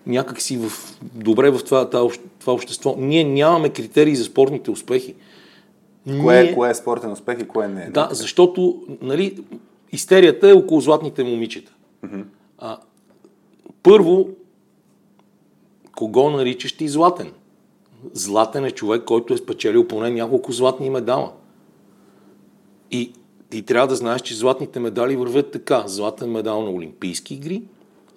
някакси 0.07 0.57
в, 0.57 0.71
добре 1.01 1.51
в 1.51 1.59
това, 1.63 1.89
това, 1.89 2.09
това 2.39 2.53
общество. 2.53 2.95
Ние 2.97 3.23
нямаме 3.23 3.69
критерии 3.69 4.15
за 4.15 4.23
спортните 4.23 4.71
успехи. 4.71 5.15
Кое, 6.21 6.43
Ние- 6.43 6.55
кое 6.55 6.69
е 6.69 6.75
спортен 6.75 7.11
успех 7.11 7.39
и 7.41 7.47
кое 7.47 7.67
не 7.67 7.81
е. 7.83 7.89
Да, 7.89 8.09
защото 8.11 8.81
нали, 9.01 9.37
истерията 9.91 10.49
е 10.49 10.53
около 10.53 10.81
златните 10.81 11.23
момичета. 11.23 11.73
А, 12.57 12.77
първо, 13.83 14.29
кого 15.95 16.29
наричаш 16.29 16.73
ти 16.73 16.87
златен? 16.87 17.31
Златен 18.13 18.65
е 18.65 18.71
човек, 18.71 19.03
който 19.03 19.33
е 19.33 19.37
спечелил 19.37 19.87
поне 19.87 20.09
няколко 20.09 20.51
златни 20.51 20.89
медала. 20.89 21.31
И 22.91 23.13
ти 23.49 23.61
трябва 23.61 23.87
да 23.87 23.95
знаеш, 23.95 24.21
че 24.21 24.35
златните 24.35 24.79
медали 24.79 25.15
вървят 25.15 25.51
така. 25.51 25.83
Златен 25.87 26.31
медал 26.31 26.61
на 26.61 26.71
Олимпийски 26.71 27.33
игри, 27.33 27.63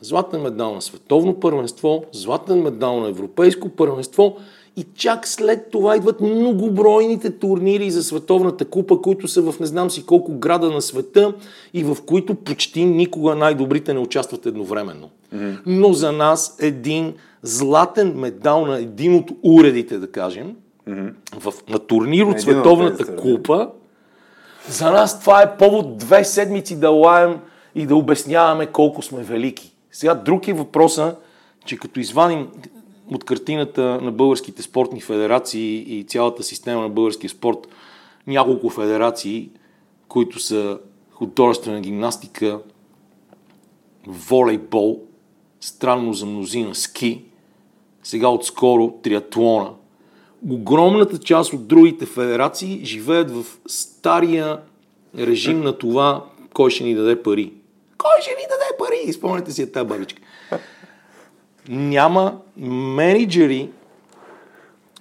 златен 0.00 0.42
медал 0.42 0.74
на 0.74 0.82
световно 0.82 1.40
първенство, 1.40 2.04
златен 2.12 2.62
медал 2.62 3.00
на 3.00 3.08
европейско 3.08 3.68
първенство 3.68 4.36
и 4.76 4.86
чак 4.94 5.28
след 5.28 5.70
това 5.70 5.96
идват 5.96 6.20
многобройните 6.20 7.30
турнири 7.30 7.90
за 7.90 8.02
световната 8.02 8.64
купа, 8.64 9.02
които 9.02 9.28
са 9.28 9.42
в 9.42 9.60
не 9.60 9.66
знам 9.66 9.90
си 9.90 10.06
колко 10.06 10.32
града 10.32 10.70
на 10.70 10.82
света 10.82 11.34
и 11.74 11.84
в 11.84 11.96
които 12.06 12.34
почти 12.34 12.84
никога 12.84 13.34
най-добрите 13.34 13.94
не 13.94 14.00
участват 14.00 14.46
едновременно. 14.46 15.10
Но 15.66 15.92
за 15.92 16.12
нас 16.12 16.56
един 16.60 17.14
златен 17.42 18.12
медал 18.16 18.66
на 18.66 18.78
един 18.78 19.14
от 19.14 19.30
уредите, 19.42 19.98
да 19.98 20.10
кажем, 20.10 20.56
в, 21.38 21.54
на 21.68 21.78
турнир 21.78 22.24
от 22.24 22.40
световната 22.40 23.16
купа, 23.16 23.68
за 24.68 24.90
нас 24.90 25.20
това 25.20 25.42
е 25.42 25.56
повод 25.56 25.98
две 25.98 26.24
седмици 26.24 26.80
да 26.80 26.90
лаем 26.90 27.38
и 27.74 27.86
да 27.86 27.96
обясняваме 27.96 28.66
колко 28.66 29.02
сме 29.02 29.22
велики. 29.22 29.74
Сега 29.92 30.14
друг 30.14 30.48
е 30.48 30.52
въпроса, 30.52 31.16
че 31.64 31.78
като 31.78 32.00
извадим 32.00 32.48
от 33.12 33.24
картината 33.24 34.00
на 34.02 34.12
българските 34.12 34.62
спортни 34.62 35.00
федерации 35.00 35.98
и 35.98 36.04
цялата 36.04 36.42
система 36.42 36.82
на 36.82 36.88
българския 36.88 37.30
спорт 37.30 37.68
няколко 38.26 38.70
федерации, 38.70 39.50
които 40.08 40.38
са 40.38 40.78
художествена 41.10 41.80
гимнастика, 41.80 42.60
волейбол, 44.06 45.00
странно 45.60 46.12
за 46.12 46.26
мнозина 46.26 46.74
ски, 46.74 47.22
сега 48.02 48.28
отскоро 48.28 48.90
триатлона, 49.02 49.70
огромната 50.50 51.18
част 51.18 51.52
от 51.52 51.66
другите 51.66 52.06
федерации 52.06 52.84
живеят 52.84 53.30
в 53.30 53.44
стария 53.66 54.60
режим 55.18 55.60
на 55.60 55.78
това, 55.78 56.24
кой 56.54 56.70
ще 56.70 56.84
ни 56.84 56.94
даде 56.94 57.22
пари. 57.22 57.52
Кой 57.98 58.10
ще 58.20 58.30
ни 58.30 58.46
даде 58.48 58.76
пари? 58.78 59.12
Спомняте 59.12 59.52
си 59.52 59.72
тази 59.72 59.86
бабичка. 59.86 60.22
Няма 61.68 62.38
менеджери, 62.56 63.70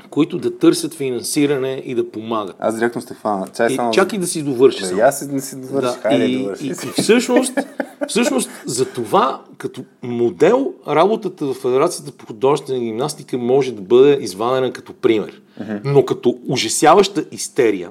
които 0.09 0.37
да 0.37 0.57
търсят 0.57 0.93
финансиране 0.93 1.81
и 1.85 1.95
да 1.95 2.11
помагат. 2.11 2.55
Аз 2.59 2.75
директно 2.75 3.01
сте 3.01 3.13
хвана. 3.13 3.47
Чай 3.47 3.67
И, 3.71 3.75
само... 3.75 3.91
чакай 3.91 4.19
да 4.19 4.27
си 4.27 4.43
довърши. 4.43 4.95
Да, 4.95 5.01
аз 5.01 5.27
не 5.27 5.41
си 5.41 5.61
довърших. 5.61 5.95
Да, 5.95 6.01
Хайде, 6.01 6.25
и, 6.25 6.37
довърши. 6.37 6.65
и, 6.67 6.69
и 6.69 6.73
всъщност, 6.73 7.59
всъщност 8.07 8.49
за 8.65 8.85
това 8.85 9.41
като 9.57 9.83
модел 10.01 10.73
работата 10.87 11.45
в 11.45 11.53
Федерацията 11.53 12.11
по 12.11 12.25
художествена 12.25 12.79
гимнастика 12.79 13.37
може 13.37 13.71
да 13.71 13.81
бъде 13.81 14.17
извадена 14.21 14.73
като 14.73 14.93
пример. 14.93 15.41
Но 15.83 16.05
като 16.05 16.37
ужасяваща 16.47 17.25
истерия, 17.31 17.89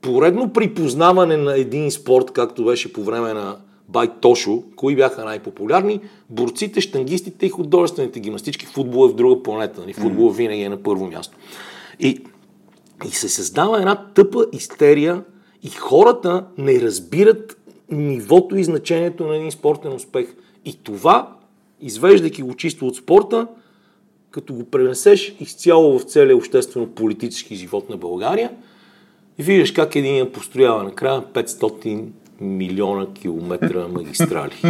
поредно 0.00 0.52
припознаване 0.52 1.36
на 1.36 1.58
един 1.58 1.90
спорт, 1.90 2.30
както 2.30 2.64
беше 2.64 2.92
по 2.92 3.04
време 3.04 3.32
на 3.32 3.56
Бай 3.88 4.08
Тошо, 4.20 4.62
кои 4.76 4.96
бяха 4.96 5.24
най-популярни, 5.24 6.00
борците, 6.30 6.80
штангистите 6.80 7.46
и 7.46 7.48
художествените 7.48 8.20
гимнастички. 8.20 8.66
Футбол 8.66 9.08
е 9.08 9.12
в 9.12 9.14
друга 9.14 9.42
планета. 9.42 9.80
Нали? 9.80 9.92
Футбол 9.92 10.30
винаги 10.30 10.62
е 10.62 10.68
на 10.68 10.82
първо 10.82 11.06
място. 11.06 11.36
И 12.00 12.24
и 13.06 13.10
се 13.10 13.28
създава 13.28 13.78
една 13.78 14.06
тъпа 14.14 14.46
истерия 14.52 15.24
и 15.62 15.68
хората 15.68 16.44
не 16.58 16.80
разбират 16.80 17.58
нивото 17.90 18.56
и 18.56 18.64
значението 18.64 19.26
на 19.26 19.36
един 19.36 19.50
спортен 19.50 19.92
успех. 19.92 20.34
И 20.64 20.76
това, 20.82 21.36
извеждайки 21.80 22.42
го 22.42 22.54
чисто 22.54 22.86
от 22.86 22.96
спорта, 22.96 23.46
като 24.30 24.54
го 24.54 24.64
пренесеш 24.64 25.36
изцяло 25.40 25.98
в 25.98 26.02
целия 26.02 26.36
обществено-политически 26.36 27.54
живот 27.54 27.90
на 27.90 27.96
България, 27.96 28.50
и 29.38 29.42
виждаш 29.42 29.72
как 29.72 29.96
един 29.96 30.16
я 30.16 30.32
построява 30.32 30.84
накрая 30.84 31.22
500 31.22 32.04
милиона 32.40 33.06
километра 33.14 33.88
магистрали. 33.88 34.62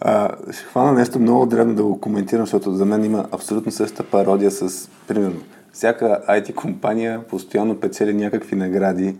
А, 0.00 0.36
ще 0.52 0.64
хвана 0.64 0.92
нещо 0.92 1.18
много 1.18 1.46
древно 1.46 1.74
да 1.74 1.82
го 1.82 2.00
коментирам, 2.00 2.46
защото 2.46 2.72
за 2.72 2.84
мен 2.84 3.04
има 3.04 3.28
абсолютно 3.32 3.72
същата 3.72 4.02
пародия 4.02 4.50
с, 4.50 4.90
примерно, 5.08 5.40
всяка 5.72 6.20
IT 6.28 6.54
компания 6.54 7.26
постоянно 7.28 7.80
печели 7.80 8.14
някакви 8.14 8.56
награди 8.56 9.16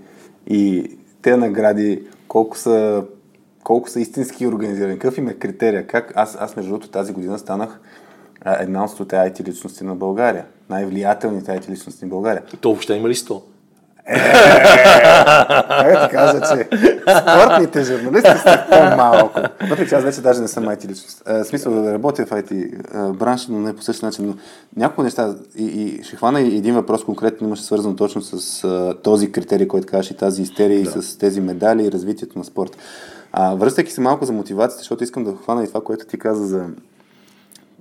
и 0.47 0.91
те 1.23 1.37
награди 1.37 2.03
колко 2.29 2.59
са, 2.59 3.05
колко 3.65 3.91
са 3.91 4.01
истински 4.01 4.47
организирани, 4.47 4.99
какъв 4.99 5.19
им 5.19 5.29
е 5.29 5.35
критерия, 5.35 5.87
как 5.87 6.13
аз, 6.17 6.37
аз 6.41 6.57
между 6.57 6.71
другото 6.71 6.91
тази 6.91 7.13
година 7.13 7.39
станах 7.39 7.81
една 8.47 8.85
от 8.85 8.91
100 8.91 9.31
IT 9.31 9.49
личности 9.49 9.85
на 9.85 9.95
България, 9.95 10.47
най-влиятелните 10.71 11.51
IT 11.51 11.69
личности 11.69 12.05
на 12.05 12.09
България. 12.09 12.43
То 12.61 12.69
въобще 12.69 12.95
има 12.95 13.09
ли 13.09 13.15
100? 13.15 13.43
Ти 14.11 16.09
кажа, 16.11 16.41
че 16.41 16.69
спортните 17.21 17.85
журналисти 17.85 18.39
са 18.39 18.65
по-малко. 18.71 19.41
Въпреки 19.71 19.89
че 19.89 19.95
аз 19.95 20.05
вече 20.05 20.21
даже 20.21 20.41
не 20.41 20.49
съм 20.49 20.65
IT 20.65 20.89
личност. 20.89 21.23
В 21.27 21.45
смисъл 21.45 21.83
да 21.83 21.93
работя 21.93 22.27
в 22.27 22.31
IT 22.31 22.81
а, 22.95 23.13
бранш, 23.13 23.47
но 23.49 23.59
не 23.59 23.77
по 23.77 23.83
същия 23.83 24.07
начин. 24.07 24.27
Но 24.27 24.35
някои 24.77 25.05
неща, 25.05 25.35
и, 25.57 25.65
и 25.65 26.03
ще 26.03 26.17
хвана 26.17 26.41
и 26.41 26.57
един 26.57 26.75
въпрос 26.75 27.05
конкретно, 27.05 27.47
имаше 27.47 27.63
свързано 27.63 27.97
точно 27.97 28.23
с 28.23 28.65
а, 28.65 28.95
този 29.03 29.33
критерий, 29.33 29.69
който 29.69 29.87
казваш 29.87 30.11
и 30.11 30.17
тази 30.17 30.43
истерия, 30.43 30.83
да. 30.83 30.99
и 30.99 31.03
с 31.03 31.19
тези 31.19 31.41
медали 31.41 31.85
и 31.85 31.93
развитието 31.93 32.39
на 32.39 32.45
спорт. 32.45 32.77
А, 33.33 33.55
връщайки 33.55 33.93
се 33.93 34.01
малко 34.01 34.25
за 34.25 34.33
мотивацията, 34.33 34.79
защото 34.79 35.05
искам 35.05 35.25
да 35.25 35.35
хвана 35.43 35.65
и 35.65 35.67
това, 35.67 35.81
което 35.81 36.07
ти 36.07 36.19
каза 36.19 36.47
за 36.47 36.67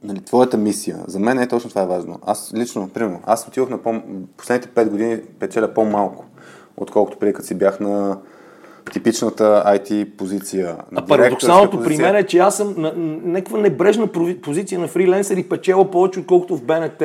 нали, 0.03 0.19
твоята 0.19 0.57
мисия. 0.57 0.97
За 1.07 1.19
мен 1.19 1.39
е 1.39 1.47
точно 1.47 1.69
това 1.69 1.81
е 1.81 1.87
важно. 1.87 2.19
Аз 2.25 2.51
лично, 2.55 2.89
примерно, 2.89 3.19
аз 3.25 3.47
отидох 3.47 3.69
на 3.69 3.77
по- 3.77 4.01
последните 4.37 4.69
5 4.81 4.89
години 4.89 5.19
печеля 5.39 5.73
по-малко, 5.73 6.25
отколкото 6.77 7.17
преди 7.17 7.33
като 7.33 7.47
си 7.47 7.55
бях 7.55 7.79
на 7.79 8.17
типичната 8.93 9.63
IT 9.67 10.17
позиция. 10.17 10.75
А 10.95 11.05
парадоксалното 11.05 11.83
при 11.83 11.97
мен 11.97 12.15
е, 12.15 12.23
че 12.23 12.37
аз 12.37 12.57
съм 12.57 12.73
на 12.77 12.93
някаква 13.23 13.59
небрежна 13.59 14.07
позиция 14.41 14.79
на 14.79 14.87
фриленсър 14.87 15.37
и 15.37 15.49
печела 15.49 15.91
повече, 15.91 16.19
отколкото 16.19 16.57
в 16.57 16.63
БНТ. 16.63 17.03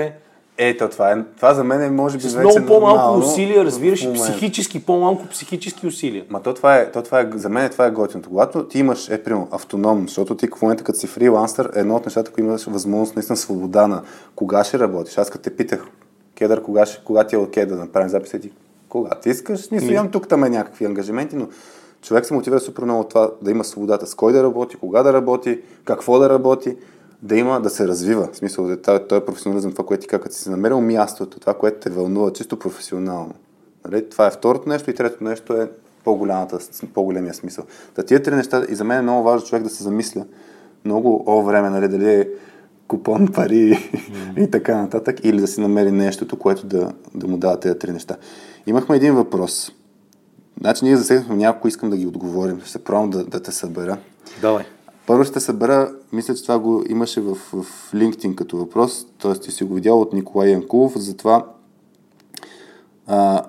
Ето, 0.58 0.88
това, 0.88 1.12
е, 1.12 1.16
това 1.36 1.54
за 1.54 1.64
мен 1.64 1.82
е, 1.82 1.90
може 1.90 2.16
би, 2.16 2.22
С 2.22 2.34
вече 2.34 2.58
много 2.60 2.66
по-малко 2.66 2.98
нормално 2.98 3.26
усилия, 3.26 3.64
разбираш, 3.64 4.12
психически, 4.14 4.86
по-малко 4.86 5.26
психически 5.26 5.86
усилия. 5.86 6.24
Ма 6.28 6.42
то 6.42 6.54
това 6.54 6.76
е, 6.76 6.92
то 6.92 7.02
това 7.02 7.20
е, 7.20 7.30
за 7.34 7.48
мен 7.48 7.70
това 7.70 7.86
е 7.86 7.90
готиното. 7.90 8.28
Когато 8.28 8.64
ти 8.64 8.78
имаш, 8.78 9.08
е, 9.08 9.22
примерно, 9.22 9.48
автономно, 9.50 10.08
защото 10.08 10.34
ти 10.34 10.48
в 10.58 10.62
момента 10.62 10.84
като 10.84 10.98
си 10.98 11.06
фрилансър, 11.06 11.70
е 11.76 11.80
едно 11.80 11.96
от 11.96 12.06
нещата, 12.06 12.30
които 12.30 12.46
имаш 12.46 12.64
възможност, 12.64 13.16
наистина 13.16 13.36
свобода 13.36 13.86
на 13.86 14.02
кога 14.36 14.64
ще 14.64 14.78
работиш. 14.78 15.18
Аз 15.18 15.30
като 15.30 15.42
те 15.42 15.56
питах, 15.56 15.86
Кедър, 16.34 16.62
кога, 16.62 16.86
ще, 16.86 17.04
кога 17.04 17.24
ти 17.24 17.34
е 17.34 17.38
окей 17.38 17.66
да 17.66 17.76
направим 17.76 18.08
записа, 18.08 18.38
ти 18.38 18.50
кога 18.88 19.10
ти 19.10 19.30
искаш, 19.30 19.60
смисъл, 19.60 19.88
имам 19.88 20.10
тук 20.10 20.28
там 20.28 20.44
е 20.44 20.48
някакви 20.48 20.84
ангажименти, 20.84 21.36
но 21.36 21.48
човек 22.02 22.26
се 22.26 22.34
мотивира 22.34 22.60
супер 22.60 22.82
много 22.82 23.00
от 23.00 23.08
това 23.08 23.30
да 23.42 23.50
има 23.50 23.64
свободата 23.64 24.06
с 24.06 24.14
кой 24.14 24.32
да 24.32 24.42
работи, 24.42 24.76
кога 24.76 25.02
да 25.02 25.12
работи, 25.12 25.60
какво 25.84 26.18
да 26.18 26.28
работи, 26.28 26.76
да 27.24 27.36
има, 27.36 27.60
да 27.60 27.70
се 27.70 27.88
развива. 27.88 28.28
В 28.32 28.36
смисъл, 28.36 28.66
да, 28.66 29.06
той 29.06 29.18
е 29.18 29.24
професионализъм, 29.24 29.72
това, 29.72 29.86
което 29.86 30.00
ти 30.00 30.08
като 30.08 30.34
си 30.34 30.50
намерил 30.50 30.80
мястото, 30.80 31.40
това, 31.40 31.54
което 31.54 31.80
те 31.80 31.90
вълнува 31.90 32.32
чисто 32.32 32.58
професионално. 32.58 33.34
Нали? 33.84 34.08
Това 34.08 34.26
е 34.26 34.30
второто 34.30 34.68
нещо 34.68 34.90
и 34.90 34.94
третото 34.94 35.24
нещо 35.24 35.52
е 35.52 35.70
по-голямата, 36.04 36.58
по-големия 36.94 37.34
смисъл. 37.34 37.64
Та 37.94 38.02
тия 38.02 38.22
три 38.22 38.34
неща 38.34 38.64
и 38.68 38.74
за 38.74 38.84
мен 38.84 38.98
е 38.98 39.02
много 39.02 39.22
важно 39.22 39.46
човек 39.46 39.62
да 39.62 39.70
се 39.70 39.82
замисля 39.82 40.24
много 40.84 41.24
о 41.26 41.42
време, 41.42 41.70
нали, 41.70 41.88
дали 41.88 42.14
е 42.14 42.28
купон, 42.88 43.28
пари 43.34 43.90
и 44.36 44.50
така 44.50 44.76
нататък, 44.76 45.24
или 45.24 45.40
да 45.40 45.46
си 45.46 45.60
намери 45.60 45.90
нещото, 45.90 46.38
което 46.38 46.66
да, 46.66 46.92
да 47.14 47.26
му 47.26 47.36
дава 47.36 47.60
тези 47.60 47.78
три 47.78 47.92
неща. 47.92 48.16
Имахме 48.66 48.96
един 48.96 49.14
въпрос. 49.14 49.72
Значи 50.60 50.84
ние 50.84 50.96
засегнахме 50.96 51.36
няколко, 51.36 51.68
искам 51.68 51.90
да 51.90 51.96
ги 51.96 52.06
отговорим. 52.06 52.60
Ще 52.60 52.70
се 52.70 52.84
пробвам 52.84 53.10
да, 53.10 53.24
да 53.24 53.42
те 53.42 53.52
събера. 53.52 53.98
Давай. 54.40 54.64
Първо 55.06 55.24
ще 55.24 55.40
събера, 55.40 55.92
мисля, 56.12 56.34
че 56.34 56.42
това 56.42 56.58
го 56.58 56.84
имаше 56.88 57.20
в, 57.20 57.34
в 57.34 57.92
LinkedIn 57.94 58.34
като 58.34 58.56
въпрос, 58.56 59.06
т.е. 59.22 59.34
ти 59.34 59.50
си 59.50 59.64
го 59.64 59.74
видял 59.74 60.00
от 60.00 60.12
Николай 60.12 60.50
Янкулов, 60.50 60.98
за 60.98 61.16
това, 61.16 61.46
а, 63.06 63.42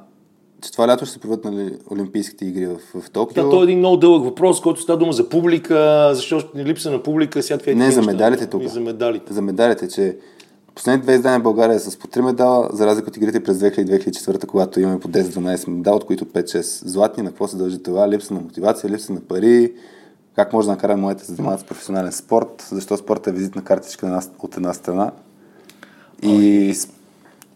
че 0.61 0.71
това 0.71 0.87
лято 0.87 1.05
ще 1.05 1.13
се 1.13 1.19
проведат 1.19 1.45
нали, 1.45 1.77
Олимпийските 1.91 2.45
игри 2.45 2.65
в, 2.65 2.77
в 2.95 3.09
Токио. 3.09 3.43
Да, 3.43 3.49
то 3.49 3.61
е 3.61 3.63
един 3.63 3.79
много 3.79 3.97
дълъг 3.97 4.23
въпрос, 4.23 4.61
който 4.61 4.81
става 4.81 4.99
дума 4.99 5.13
за 5.13 5.29
публика, 5.29 6.09
защото 6.13 6.57
липса 6.57 6.91
на 6.91 7.03
публика, 7.03 7.43
сега 7.43 7.57
това 7.57 7.71
е 7.71 7.75
Не, 7.75 7.91
за 7.91 8.01
медалите 8.01 8.47
тук. 8.47 8.63
За 8.63 8.79
медалите. 8.79 9.33
За 9.33 9.41
медалите, 9.41 9.87
че 9.87 10.17
последните 10.75 11.03
две 11.03 11.13
издания 11.13 11.39
България 11.39 11.75
е 11.75 11.79
с 11.79 11.97
по 11.97 12.07
3 12.07 12.21
медала, 12.21 12.69
за 12.73 12.85
разлика 12.85 13.07
от 13.09 13.17
игрите 13.17 13.43
през 13.43 13.57
2000-2004, 13.57 14.45
когато 14.45 14.79
имаме 14.79 14.99
по 14.99 15.07
10-12 15.07 15.69
медала, 15.69 15.95
от 15.95 16.05
които 16.05 16.25
5-6 16.25 16.87
златни. 16.87 17.23
На 17.23 17.29
какво 17.29 17.47
се 17.47 17.57
дължи 17.57 17.83
това? 17.83 18.09
Липса 18.09 18.33
на 18.33 18.39
мотивация, 18.39 18.89
липса 18.89 19.13
на 19.13 19.19
пари. 19.19 19.73
Как 20.35 20.53
може 20.53 20.65
да 20.65 20.71
накараме 20.71 21.01
моите 21.01 21.19
да 21.19 21.25
се 21.25 21.33
занимават 21.33 21.59
с 21.59 21.63
професионален 21.63 22.11
спорт? 22.11 22.67
Защо 22.71 22.97
спортът 22.97 23.27
е 23.27 23.31
визитна 23.31 23.63
картичка 23.63 24.21
от 24.39 24.57
една 24.57 24.73
страна? 24.73 25.11
И, 26.23 26.73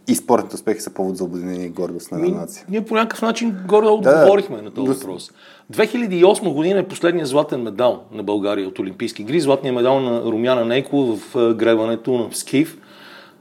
и 0.08 0.16
спортните 0.16 0.56
успехи 0.56 0.82
са 0.82 0.90
повод 0.90 1.18
за 1.18 1.24
обединение 1.24 1.66
и 1.66 1.70
гордост 1.70 2.12
на 2.12 2.26
една 2.26 2.40
нация. 2.42 2.66
Ние 2.70 2.86
по 2.86 2.94
някакъв 2.96 3.22
начин 3.22 3.58
горе 3.68 3.86
да 3.86 3.98
Да, 3.98 4.02
да. 4.02 4.18
отговорихме 4.20 4.62
на 4.62 4.72
този 4.72 4.88
въпрос. 4.92 5.32
2008 5.74 6.54
година 6.54 6.80
е 6.80 6.88
последният 6.88 7.28
златен 7.30 7.62
медал 7.62 8.04
на 8.12 8.24
България 8.24 8.68
от 8.68 8.80
Олимпийски 8.80 9.22
игри. 9.22 9.40
Златният 9.40 9.76
медал 9.76 10.00
на 10.00 10.22
Румяна 10.22 10.66
Нейко 10.66 11.06
в 11.16 11.54
гребането 11.54 12.18
на 12.18 12.28
скиф 12.32 12.78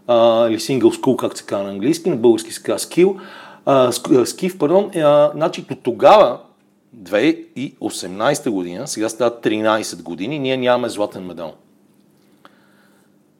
а, 0.06 0.48
или 0.48 0.60
сингъл 0.60 0.92
скул, 0.92 1.16
както 1.16 1.38
се 1.38 1.44
казва 1.44 1.64
на 1.64 1.70
английски, 1.70 2.10
на 2.10 2.16
български 2.16 2.52
се 2.52 2.62
казва 2.62 2.78
скил. 2.78 3.16
А, 3.66 3.92
ск- 3.92 4.22
а, 4.22 4.26
скиф, 4.26 4.58
пардон. 4.58 4.90
А, 4.96 5.30
значи 5.34 5.62
до 5.62 5.74
тогава, 5.76 6.38
2018 6.96 8.50
година, 8.50 8.88
сега 8.88 9.08
става 9.08 9.40
13 9.40 10.02
години, 10.02 10.38
ние 10.38 10.56
нямаме 10.56 10.88
златен 10.88 11.26
медал. 11.26 11.54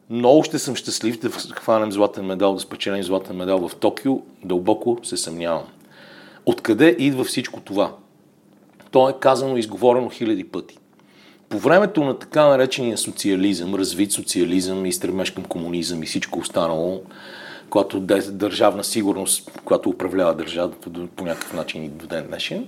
Много 0.09 0.43
ще 0.43 0.59
съм 0.59 0.75
щастлив 0.75 1.19
да 1.19 1.29
хванем 1.29 1.91
златен 1.91 2.25
медал, 2.25 2.53
да 2.53 2.59
спечелим 2.59 3.03
златен 3.03 3.35
медал 3.35 3.69
в 3.69 3.75
Токио. 3.75 4.21
Дълбоко 4.43 4.97
се 5.03 5.17
съмнявам. 5.17 5.63
Откъде 6.45 6.95
идва 6.99 7.23
всичко 7.23 7.59
това? 7.59 7.95
То 8.91 9.09
е 9.09 9.13
казано 9.19 9.57
и 9.57 9.59
изговорено 9.59 10.09
хиляди 10.09 10.43
пъти. 10.43 10.77
По 11.49 11.59
времето 11.59 12.03
на 12.03 12.19
така 12.19 12.45
наречения 12.45 12.97
социализъм, 12.97 13.75
развит 13.75 14.11
социализъм 14.11 14.85
и 14.85 14.93
стремеж 14.93 15.31
към 15.31 15.43
комунизъм 15.43 16.03
и 16.03 16.05
всичко 16.05 16.39
останало, 16.39 17.01
когато 17.69 17.99
де- 17.99 18.31
държавна 18.31 18.83
сигурност, 18.83 19.51
която 19.65 19.89
управлява 19.89 20.35
държавата 20.35 20.91
по 21.15 21.25
някакъв 21.25 21.53
начин 21.53 21.83
и 21.83 21.89
до 21.89 22.07
ден 22.07 22.27
днешен, 22.27 22.67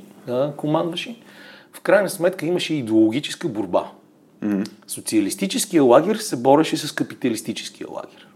командваше, 0.58 1.16
в 1.74 1.82
крайна 1.82 2.10
сметка 2.10 2.46
имаше 2.46 2.74
идеологическа 2.74 3.48
борба. 3.48 3.92
Социалистическия 4.88 5.84
лагер 5.84 6.16
се 6.16 6.36
бореше 6.36 6.78
с 6.78 6.92
капиталистическия 6.92 7.88
лагер. 7.92 8.28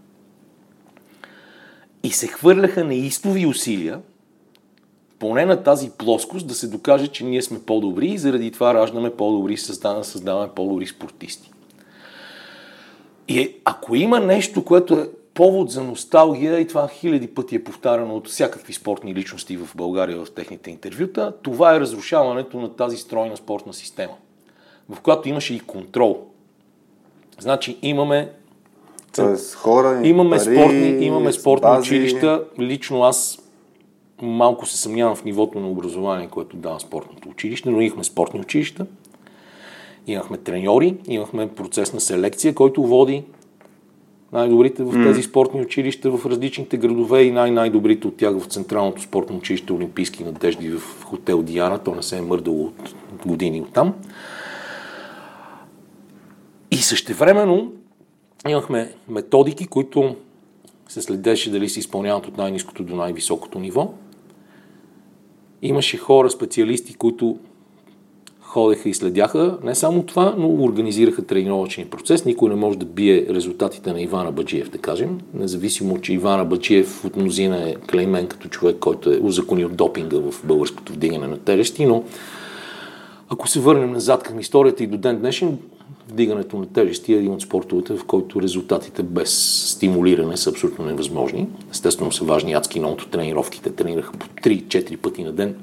И 2.02 2.10
се 2.10 2.26
хвърляха 2.26 2.84
неистови 2.84 3.46
усилия, 3.46 4.00
поне 5.18 5.46
на 5.46 5.62
тази 5.62 5.90
плоскост, 5.98 6.46
да 6.46 6.54
се 6.54 6.68
докаже, 6.68 7.06
че 7.06 7.24
ние 7.24 7.42
сме 7.42 7.62
по-добри 7.62 8.08
и 8.08 8.18
заради 8.18 8.50
това 8.50 8.74
раждаме 8.74 9.10
по-добри, 9.10 9.56
създаваме, 9.56 10.04
създаваме 10.04 10.48
по-добри 10.54 10.86
спортисти. 10.86 11.50
И 13.28 13.40
е, 13.40 13.54
ако 13.64 13.96
има 13.96 14.20
нещо, 14.20 14.64
което 14.64 14.94
е 14.94 15.08
повод 15.36 15.70
за 15.70 15.84
носталгия, 15.84 16.60
и 16.60 16.66
това 16.66 16.88
хиляди 16.88 17.26
пъти 17.26 17.56
е 17.56 17.64
повтаряно 17.64 18.16
от 18.16 18.28
всякакви 18.28 18.72
спортни 18.72 19.14
личности 19.14 19.56
в 19.56 19.68
България 19.76 20.24
в 20.24 20.30
техните 20.30 20.70
интервюта, 20.70 21.32
това 21.42 21.74
е 21.74 21.80
разрушаването 21.80 22.60
на 22.60 22.76
тази 22.76 22.96
стройна 22.96 23.36
спортна 23.36 23.74
система, 23.74 24.14
в 24.88 25.00
която 25.00 25.28
имаше 25.28 25.54
и 25.54 25.60
контрол. 25.60 26.26
Значи 27.38 27.78
имаме 27.82 28.32
Тоест, 29.14 29.54
хора, 29.54 30.00
имаме 30.04 30.36
пари, 30.36 30.56
спортни, 30.56 30.88
имаме 30.88 31.32
спортни 31.32 31.68
бази. 31.68 31.80
училища. 31.80 32.44
Лично 32.58 33.02
аз 33.02 33.38
малко 34.22 34.66
се 34.66 34.76
съмнявам 34.76 35.16
в 35.16 35.24
нивото 35.24 35.60
на 35.60 35.68
образование, 35.68 36.28
което 36.28 36.56
дава 36.56 36.80
спортното 36.80 37.28
училище, 37.28 37.70
но 37.70 37.80
имахме 37.80 38.04
спортни 38.04 38.40
училища, 38.40 38.86
имахме 40.06 40.36
треньори, 40.36 40.96
имахме 41.06 41.48
процес 41.48 41.92
на 41.92 42.00
селекция, 42.00 42.54
който 42.54 42.82
води 42.82 43.24
най-добрите 44.32 44.84
в 44.84 45.04
тези 45.04 45.22
спортни 45.22 45.60
училища 45.60 46.10
в 46.10 46.26
различните 46.26 46.76
градове 46.76 47.22
и 47.22 47.30
най-най-добрите 47.30 48.06
от 48.06 48.16
тях 48.16 48.38
в 48.38 48.46
Централното 48.46 49.02
спортно 49.02 49.36
училище 49.36 49.72
Олимпийски 49.72 50.24
надежди 50.24 50.70
в 50.70 51.04
хотел 51.04 51.42
Диана. 51.42 51.78
То 51.78 51.94
не 51.94 52.02
се 52.02 52.18
е 52.18 52.20
мърдало 52.20 52.64
от 52.64 53.26
години 53.26 53.60
от 53.60 53.72
там. 53.72 53.94
И 56.70 56.76
същевременно 56.76 57.72
имахме 58.48 58.92
методики, 59.08 59.66
които 59.66 60.16
се 60.88 61.02
следеше 61.02 61.50
дали 61.50 61.68
се 61.68 61.78
изпълняват 61.78 62.26
от 62.26 62.36
най-низкото 62.36 62.82
до 62.82 62.96
най-високото 62.96 63.58
ниво. 63.58 63.92
Имаше 65.62 65.96
хора, 65.96 66.30
специалисти, 66.30 66.94
които 66.94 67.38
ходеха 68.56 68.88
и 68.88 68.94
следяха 68.94 69.58
не 69.64 69.74
само 69.74 70.02
това, 70.02 70.34
но 70.38 70.64
организираха 70.64 71.26
тренировъчния 71.26 71.90
процес. 71.90 72.24
Никой 72.24 72.48
не 72.48 72.54
може 72.54 72.78
да 72.78 72.86
бие 72.86 73.26
резултатите 73.30 73.92
на 73.92 74.02
Ивана 74.02 74.32
Баджиев, 74.32 74.70
да 74.70 74.78
кажем. 74.78 75.20
Независимо, 75.34 76.00
че 76.00 76.12
Ивана 76.12 76.44
Баджиев 76.44 77.04
от 77.04 77.16
мнозина 77.16 77.68
е 77.68 77.74
клеймен 77.74 78.26
като 78.26 78.48
човек, 78.48 78.76
който 78.80 79.12
е 79.12 79.18
узаконил 79.22 79.68
допинга 79.68 80.16
в 80.18 80.34
българското 80.44 80.92
вдигане 80.92 81.26
на 81.26 81.38
тежести, 81.38 81.86
но 81.86 82.04
ако 83.28 83.48
се 83.48 83.60
върнем 83.60 83.92
назад 83.92 84.22
към 84.22 84.40
историята 84.40 84.84
и 84.84 84.86
до 84.86 84.98
ден 84.98 85.18
днешен, 85.18 85.58
вдигането 86.08 86.58
на 86.58 86.66
тежести 86.66 87.14
е 87.14 87.16
един 87.16 87.32
от 87.32 87.42
спортовете, 87.42 87.96
в 87.96 88.04
който 88.04 88.42
резултатите 88.42 89.02
без 89.02 89.30
стимулиране 89.70 90.36
са 90.36 90.50
абсолютно 90.50 90.84
невъзможни. 90.84 91.48
Естествено 91.70 92.12
са 92.12 92.24
важни 92.24 92.52
адски 92.52 92.80
многото 92.80 93.08
тренировките. 93.08 93.70
Тренираха 93.70 94.12
по 94.12 94.26
3-4 94.26 94.96
пъти 94.96 95.24
на 95.24 95.32
ден. 95.32 95.54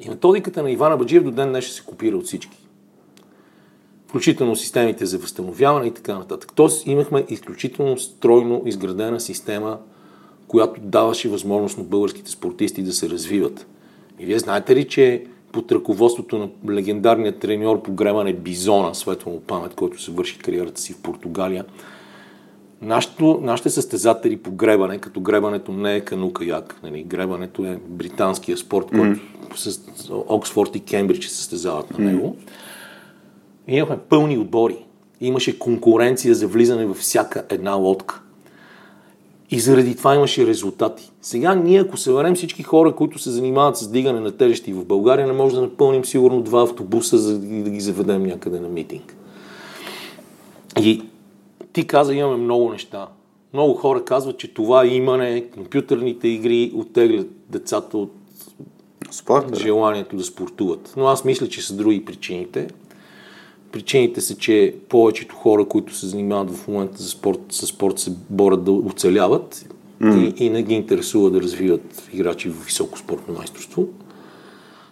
И 0.00 0.08
методиката 0.08 0.62
на 0.62 0.70
Ивана 0.70 0.96
Баджиев 0.96 1.24
до 1.24 1.30
ден 1.30 1.48
днешен 1.48 1.72
се 1.72 1.82
копира 1.82 2.16
от 2.16 2.24
всички. 2.24 2.58
Включително 4.08 4.56
системите 4.56 5.06
за 5.06 5.18
възстановяване 5.18 5.86
и 5.86 5.94
така 5.94 6.18
нататък. 6.18 6.52
Тоест 6.54 6.86
имахме 6.86 7.24
изключително 7.28 7.98
стройно 7.98 8.62
изградена 8.66 9.20
система, 9.20 9.78
която 10.48 10.80
даваше 10.80 11.28
възможност 11.28 11.78
на 11.78 11.84
българските 11.84 12.30
спортисти 12.30 12.82
да 12.82 12.92
се 12.92 13.10
развиват. 13.10 13.66
И 14.18 14.26
вие 14.26 14.38
знаете 14.38 14.76
ли, 14.76 14.88
че 14.88 15.24
под 15.52 15.72
ръководството 15.72 16.38
на 16.38 16.74
легендарния 16.74 17.38
треньор 17.38 17.82
по 17.82 17.92
гремане 17.92 18.32
Бизона, 18.32 18.94
светло 18.94 19.32
му 19.32 19.40
памет, 19.40 19.74
който 19.74 20.02
се 20.02 20.10
върши 20.10 20.38
кариерата 20.38 20.80
си 20.80 20.92
в 20.92 21.02
Португалия, 21.02 21.64
Нашето, 22.82 23.40
нашите 23.42 23.70
състезатели 23.70 24.36
по 24.36 24.50
гребане, 24.50 24.98
като 24.98 25.20
гребането 25.20 25.72
не 25.72 25.96
е 25.96 26.00
канука-як, 26.00 26.80
нали? 26.82 27.02
гребането 27.02 27.64
е 27.64 27.78
британския 27.88 28.56
спорт, 28.56 28.86
който 28.90 29.20
с 29.54 29.80
Оксфорд 30.10 30.76
и 30.76 30.80
Кембридж 30.80 31.26
се 31.26 31.36
състезават 31.36 31.98
на 31.98 32.04
него. 32.04 32.36
И 33.68 33.76
имахме 33.76 33.98
пълни 33.98 34.38
отбори. 34.38 34.76
Имаше 35.20 35.58
конкуренция 35.58 36.34
за 36.34 36.46
влизане 36.46 36.86
във 36.86 36.96
всяка 36.96 37.44
една 37.50 37.74
лодка. 37.74 38.22
И 39.50 39.60
заради 39.60 39.96
това 39.96 40.14
имаше 40.14 40.46
резултати. 40.46 41.12
Сега 41.22 41.54
ние, 41.54 41.80
ако 41.80 41.96
съберем 41.96 42.34
всички 42.34 42.62
хора, 42.62 42.94
които 42.94 43.18
се 43.18 43.30
занимават 43.30 43.76
с 43.76 43.90
дигане 43.90 44.20
на 44.20 44.32
тежести 44.32 44.72
в 44.72 44.84
България, 44.84 45.26
не 45.26 45.32
може 45.32 45.54
да 45.54 45.60
напълним 45.60 46.04
сигурно 46.04 46.42
два 46.42 46.62
автобуса, 46.62 47.18
за 47.18 47.38
да 47.38 47.70
ги 47.70 47.80
заведем 47.80 48.22
някъде 48.22 48.60
на 48.60 48.68
митинг. 48.68 49.16
И 50.80 51.02
ти 51.76 51.86
каза, 51.86 52.14
имаме 52.14 52.36
много 52.36 52.70
неща. 52.70 53.08
Много 53.52 53.74
хора 53.74 54.04
казват, 54.04 54.38
че 54.38 54.54
това 54.54 54.86
имане, 54.86 55.44
компютърните 55.54 56.28
игри 56.28 56.72
оттеглят 56.74 57.28
децата 57.50 57.98
от 57.98 58.12
Спорт, 59.10 59.50
да. 59.50 59.60
желанието 59.60 60.16
да 60.16 60.24
спортуват. 60.24 60.94
Но 60.96 61.06
аз 61.06 61.24
мисля, 61.24 61.48
че 61.48 61.62
са 61.62 61.76
други 61.76 62.04
причините. 62.04 62.68
Причините 63.72 64.20
са, 64.20 64.36
че 64.36 64.74
повечето 64.88 65.34
хора, 65.34 65.64
които 65.64 65.94
се 65.94 66.06
занимават 66.06 66.50
в 66.50 66.68
момента 66.68 67.02
за 67.02 67.08
спорт, 67.08 67.40
с 67.50 67.66
спорт, 67.66 67.98
се 67.98 68.12
борят 68.30 68.64
да 68.64 68.72
оцеляват 68.72 69.66
mm. 70.02 70.34
и, 70.36 70.44
и 70.44 70.50
не 70.50 70.62
ги 70.62 70.74
интересува 70.74 71.30
да 71.30 71.42
развиват 71.42 72.08
играчи 72.12 72.48
в 72.48 72.64
високо 72.64 72.98
спортно 72.98 73.34
майсторство. 73.34 73.86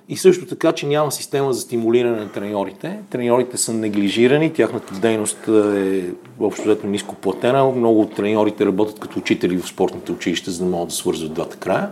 И 0.08 0.16
също 0.16 0.46
така, 0.46 0.72
че 0.72 0.86
няма 0.86 1.12
система 1.12 1.52
за 1.52 1.60
стимулиране 1.60 2.16
на 2.16 2.32
треньорите. 2.32 3.00
Треньорите 3.10 3.56
са 3.56 3.72
неглижирани, 3.72 4.52
тяхната 4.52 4.94
дейност 4.94 5.48
е 5.48 6.10
общо 6.40 6.62
взето 6.62 6.86
ниско 6.86 7.14
платена. 7.14 7.70
Много 7.70 8.00
от 8.00 8.14
треньорите 8.14 8.66
работят 8.66 9.00
като 9.00 9.18
учители 9.18 9.56
в 9.56 9.68
спортните 9.68 10.12
училища, 10.12 10.50
за 10.50 10.64
да 10.64 10.70
могат 10.70 10.88
да 10.88 10.94
свързват 10.94 11.34
двата 11.34 11.56
края. 11.56 11.90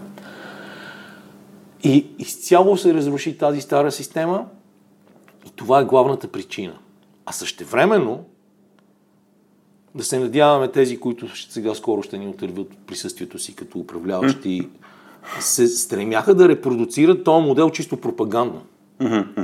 И 1.84 2.06
изцяло 2.18 2.76
се 2.76 2.94
разруши 2.94 3.38
тази 3.38 3.60
стара 3.60 3.92
система 3.92 4.46
и 5.46 5.50
това 5.56 5.80
е 5.80 5.84
главната 5.84 6.28
причина. 6.28 6.78
А 7.26 7.32
същевременно 7.32 8.24
да 9.94 10.04
се 10.04 10.18
надяваме 10.18 10.68
тези, 10.68 11.00
които 11.00 11.36
сега 11.36 11.74
скоро 11.74 12.02
ще 12.02 12.18
ни 12.18 12.28
отърват 12.28 12.68
присъствието 12.86 13.38
си 13.38 13.54
като 13.54 13.78
управляващи, 13.78 14.68
се 15.40 15.66
стремяха 15.66 16.34
да 16.34 16.48
репродуцират 16.48 17.24
този 17.24 17.46
модел 17.46 17.70
чисто 17.70 17.96
пропагандно. 17.96 18.62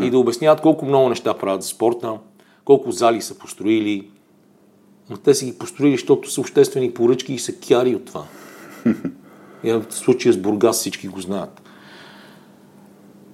И 0.01 0.11
да 0.11 0.18
обясняват 0.18 0.61
колко 0.61 0.87
много 0.87 1.09
неща 1.09 1.35
правят 1.35 1.62
за 1.62 1.68
спорта, 1.68 2.18
колко 2.64 2.93
зали 2.93 3.22
са 3.22 3.39
построили. 3.39 4.11
Но 5.11 5.16
те 5.16 5.35
са 5.35 5.45
ги 5.45 5.59
построили, 5.59 5.93
защото 5.93 6.31
са 6.31 6.41
обществени 6.41 6.95
поръчки 6.95 7.35
и 7.35 7.39
са 7.39 7.53
кяри 7.53 7.95
от 7.95 8.05
това. 8.05 8.24
И 9.64 9.72
в 9.72 9.85
случая 9.91 10.33
с 10.33 10.37
Бургас 10.37 10.76
всички 10.76 11.09
го 11.09 11.20
знаят. 11.20 11.62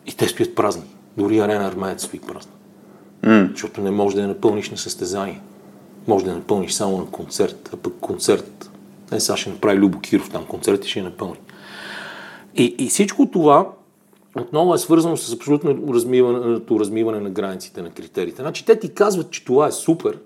И 0.06 0.16
те 0.16 0.28
стоят 0.28 0.54
празни. 0.54 0.84
Дори 1.16 1.38
арена 1.38 1.66
армеец 1.66 2.04
стои 2.04 2.20
празна. 2.20 2.52
М. 3.22 3.48
Защото 3.50 3.80
не 3.80 3.90
можеш 3.90 4.14
да 4.14 4.22
я 4.22 4.28
напълниш 4.28 4.70
на 4.70 4.76
състезание. 4.76 5.40
Може 6.06 6.24
да 6.24 6.30
я 6.30 6.36
напълниш 6.36 6.72
само 6.72 6.98
на 6.98 7.06
концерт, 7.06 7.70
а 7.72 7.76
пък 7.76 7.94
концерт... 8.00 8.70
Не, 9.12 9.20
сега 9.20 9.36
ще 9.36 9.50
направи 9.50 9.78
Любо 9.78 10.00
Киров 10.00 10.30
там 10.30 10.44
концерт 10.44 10.84
и 10.84 10.88
ще 10.88 10.98
я 10.98 11.04
напълни. 11.04 11.38
И, 12.56 12.74
и 12.78 12.88
всичко 12.88 13.26
това 13.26 13.70
отново 14.36 14.74
е 14.74 14.78
свързано 14.78 15.16
с 15.16 15.34
абсолютно 15.34 15.94
размиването, 15.94 16.80
размиване 16.80 17.20
на 17.20 17.30
границите 17.30 17.82
на 17.82 17.90
критериите. 17.90 18.42
Значи 18.42 18.66
те 18.66 18.78
ти 18.78 18.94
казват, 18.94 19.30
че 19.30 19.44
това 19.44 19.66
е 19.66 19.72
супер, 19.72 20.18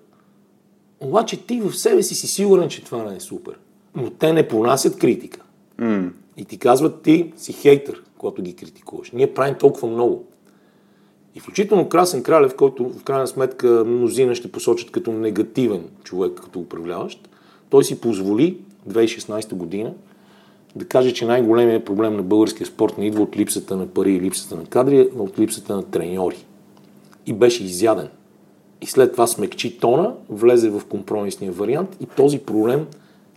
обаче 1.00 1.46
ти 1.46 1.60
в 1.60 1.72
себе 1.72 2.02
си 2.02 2.14
си 2.14 2.26
сигурен, 2.26 2.68
че 2.68 2.84
това 2.84 3.04
не 3.04 3.16
е 3.16 3.20
супер. 3.20 3.58
Но 3.94 4.10
те 4.10 4.32
не 4.32 4.48
понасят 4.48 4.98
критика. 4.98 5.40
М. 5.78 6.10
И 6.36 6.44
ти 6.44 6.58
казват, 6.58 7.02
ти 7.02 7.32
си 7.36 7.52
хейтър, 7.52 8.02
когато 8.18 8.42
ги 8.42 8.56
критикуваш. 8.56 9.10
Ние 9.10 9.34
правим 9.34 9.54
толкова 9.54 9.88
много. 9.88 10.24
И 11.34 11.40
включително 11.40 11.88
Красен 11.88 12.22
Кралев, 12.22 12.56
който 12.56 12.88
в 12.88 13.04
крайна 13.04 13.26
сметка 13.26 13.84
мнозина 13.86 14.34
ще 14.34 14.52
посочат 14.52 14.90
като 14.90 15.12
негативен 15.12 15.84
човек, 16.04 16.40
като 16.44 16.58
управляващ, 16.58 17.28
той 17.70 17.84
си 17.84 18.00
позволи 18.00 18.58
2016 18.88 19.54
година 19.54 19.92
да 20.78 20.84
каже, 20.84 21.12
че 21.12 21.26
най-големият 21.26 21.84
проблем 21.84 22.16
на 22.16 22.22
българския 22.22 22.66
спорт 22.66 22.98
не 22.98 23.06
идва 23.06 23.22
от 23.22 23.36
липсата 23.36 23.76
на 23.76 23.86
пари 23.86 24.12
и 24.12 24.20
липсата 24.20 24.56
на 24.56 24.64
кадри, 24.64 25.08
а 25.18 25.22
от 25.22 25.38
липсата 25.38 25.76
на 25.76 25.82
треньори. 25.82 26.46
И 27.26 27.32
беше 27.32 27.64
изяден. 27.64 28.08
И 28.80 28.86
след 28.86 29.12
това 29.12 29.26
смекчи 29.26 29.78
тона, 29.78 30.14
влезе 30.28 30.70
в 30.70 30.82
компромисния 30.88 31.52
вариант 31.52 31.96
и 32.00 32.06
този 32.06 32.38
проблем 32.38 32.86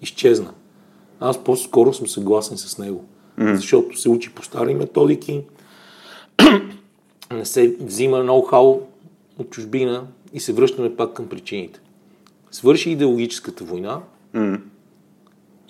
изчезна. 0.02 0.54
Аз 1.20 1.44
по-скоро 1.44 1.94
съм 1.94 2.08
съгласен 2.08 2.58
с 2.58 2.78
него. 2.78 3.06
Mm. 3.40 3.56
Защото 3.56 3.98
се 3.98 4.10
учи 4.10 4.34
по 4.34 4.44
стари 4.44 4.76
методики, 4.76 5.42
не 7.34 7.46
се 7.46 7.76
взима 7.80 8.18
ноу-хау 8.18 8.80
от 9.40 9.50
чужбина 9.50 10.08
и 10.34 10.40
се 10.40 10.54
връщаме 10.54 10.96
пак 10.96 11.14
към 11.14 11.28
причините. 11.28 11.80
Свърши 12.52 12.90
идеологическата 12.90 13.64
война 13.64 14.02
М. 14.34 14.60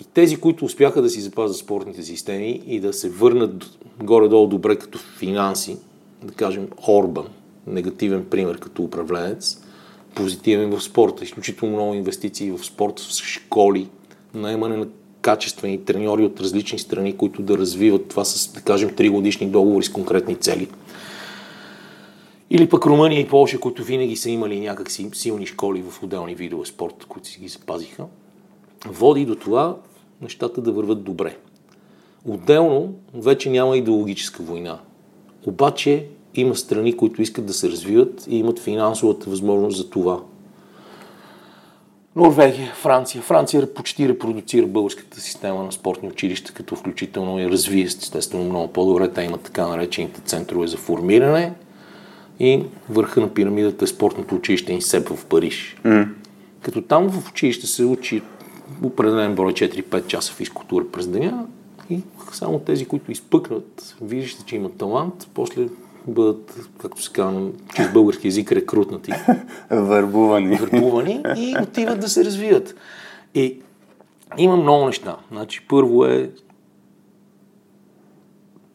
и 0.01 0.03
тези, 0.03 0.37
които 0.37 0.65
успяха 0.65 1.01
да 1.01 1.09
си 1.09 1.21
запазят 1.21 1.57
спортните 1.57 2.03
системи 2.03 2.61
и 2.67 2.79
да 2.79 2.93
се 2.93 3.09
върнат 3.09 3.77
горе-долу 4.03 4.47
добре 4.47 4.75
като 4.75 4.99
финанси, 4.99 5.77
да 6.23 6.33
кажем 6.33 6.67
Орбан, 6.87 7.27
негативен 7.67 8.25
пример 8.25 8.59
като 8.59 8.83
управленец, 8.83 9.61
позитивен 10.15 10.77
в 10.77 10.83
спорта, 10.83 11.23
изключително 11.23 11.75
много 11.75 11.93
инвестиции 11.93 12.51
в 12.51 12.65
спорт, 12.65 12.99
в 12.99 13.25
школи, 13.25 13.87
наемане 14.33 14.77
на 14.77 14.87
качествени 15.21 15.85
треньори 15.85 16.25
от 16.25 16.39
различни 16.39 16.79
страни, 16.79 17.17
които 17.17 17.41
да 17.41 17.57
развиват 17.57 18.07
това 18.07 18.25
с, 18.25 18.53
да 18.53 18.61
кажем, 18.61 18.89
3 18.89 19.11
годишни 19.11 19.47
договори 19.47 19.85
с 19.85 19.91
конкретни 19.91 20.35
цели. 20.35 20.67
Или 22.49 22.69
пък 22.69 22.85
Румъния 22.85 23.19
и 23.19 23.27
Полша, 23.27 23.59
които 23.59 23.83
винаги 23.83 24.15
са 24.15 24.29
имали 24.29 24.59
някакси 24.59 25.09
силни 25.13 25.45
школи 25.45 25.83
в 25.89 26.03
отделни 26.03 26.35
видове 26.35 26.65
спорт, 26.65 27.05
които 27.07 27.27
си 27.27 27.39
ги 27.39 27.47
запазиха. 27.47 28.05
води 28.85 29.25
до 29.25 29.35
това 29.35 29.77
нещата 30.21 30.61
да 30.61 30.71
върват 30.71 31.03
добре. 31.03 31.37
Отделно, 32.25 32.93
вече 33.13 33.49
няма 33.49 33.77
идеологическа 33.77 34.43
война. 34.43 34.79
Обаче 35.45 36.05
има 36.35 36.55
страни, 36.55 36.97
които 36.97 37.21
искат 37.21 37.45
да 37.45 37.53
се 37.53 37.69
развиват 37.69 38.27
и 38.29 38.37
имат 38.37 38.59
финансовата 38.59 39.29
възможност 39.29 39.77
за 39.77 39.89
това. 39.89 40.19
Норвегия, 42.15 42.73
Франция. 42.75 43.21
Франция 43.21 43.73
почти 43.73 44.09
репродуцира 44.09 44.67
българската 44.67 45.21
система 45.21 45.63
на 45.63 45.71
спортни 45.71 46.09
училища, 46.09 46.53
като 46.53 46.75
включително 46.75 47.39
и 47.39 47.49
развие 47.49 47.83
естествено 47.83 48.43
много 48.43 48.67
по-добре. 48.67 49.11
Те 49.11 49.21
имат 49.21 49.41
така 49.41 49.67
наречените 49.67 50.21
центрове 50.21 50.67
за 50.67 50.77
формиране 50.77 51.53
и 52.39 52.63
върха 52.89 53.21
на 53.21 53.33
пирамидата 53.33 53.85
е 53.85 53.87
спортното 53.87 54.35
училище 54.35 54.73
Инсеп 54.73 55.09
в 55.09 55.25
Париж. 55.25 55.77
Mm. 55.85 56.07
Като 56.61 56.81
там 56.81 57.09
в 57.09 57.29
училище 57.29 57.67
се 57.67 57.85
учи 57.85 58.21
определен 58.83 59.35
брой 59.35 59.53
4-5 59.53 60.07
часа 60.07 60.33
физкултура 60.33 60.85
през 60.91 61.07
деня 61.07 61.45
и 61.89 61.99
само 62.31 62.59
тези, 62.59 62.85
които 62.85 63.11
изпъкнат, 63.11 63.95
виждате, 64.01 64.45
че 64.45 64.55
имат 64.55 64.77
талант, 64.77 65.29
после 65.33 65.67
бъдат, 66.07 66.69
както 66.77 67.01
се 67.01 67.11
казва, 67.11 67.49
чрез 67.75 67.93
български 67.93 68.27
язик, 68.27 68.51
рекрутнати. 68.51 69.11
Върбувани. 69.71 70.55
Върбувани 70.55 71.23
и 71.37 71.55
отиват 71.61 71.99
да 71.99 72.09
се 72.09 72.25
развиват. 72.25 72.75
И 73.35 73.57
има 74.37 74.57
много 74.57 74.85
неща. 74.85 75.17
Значи, 75.31 75.65
първо 75.67 76.05
е 76.05 76.29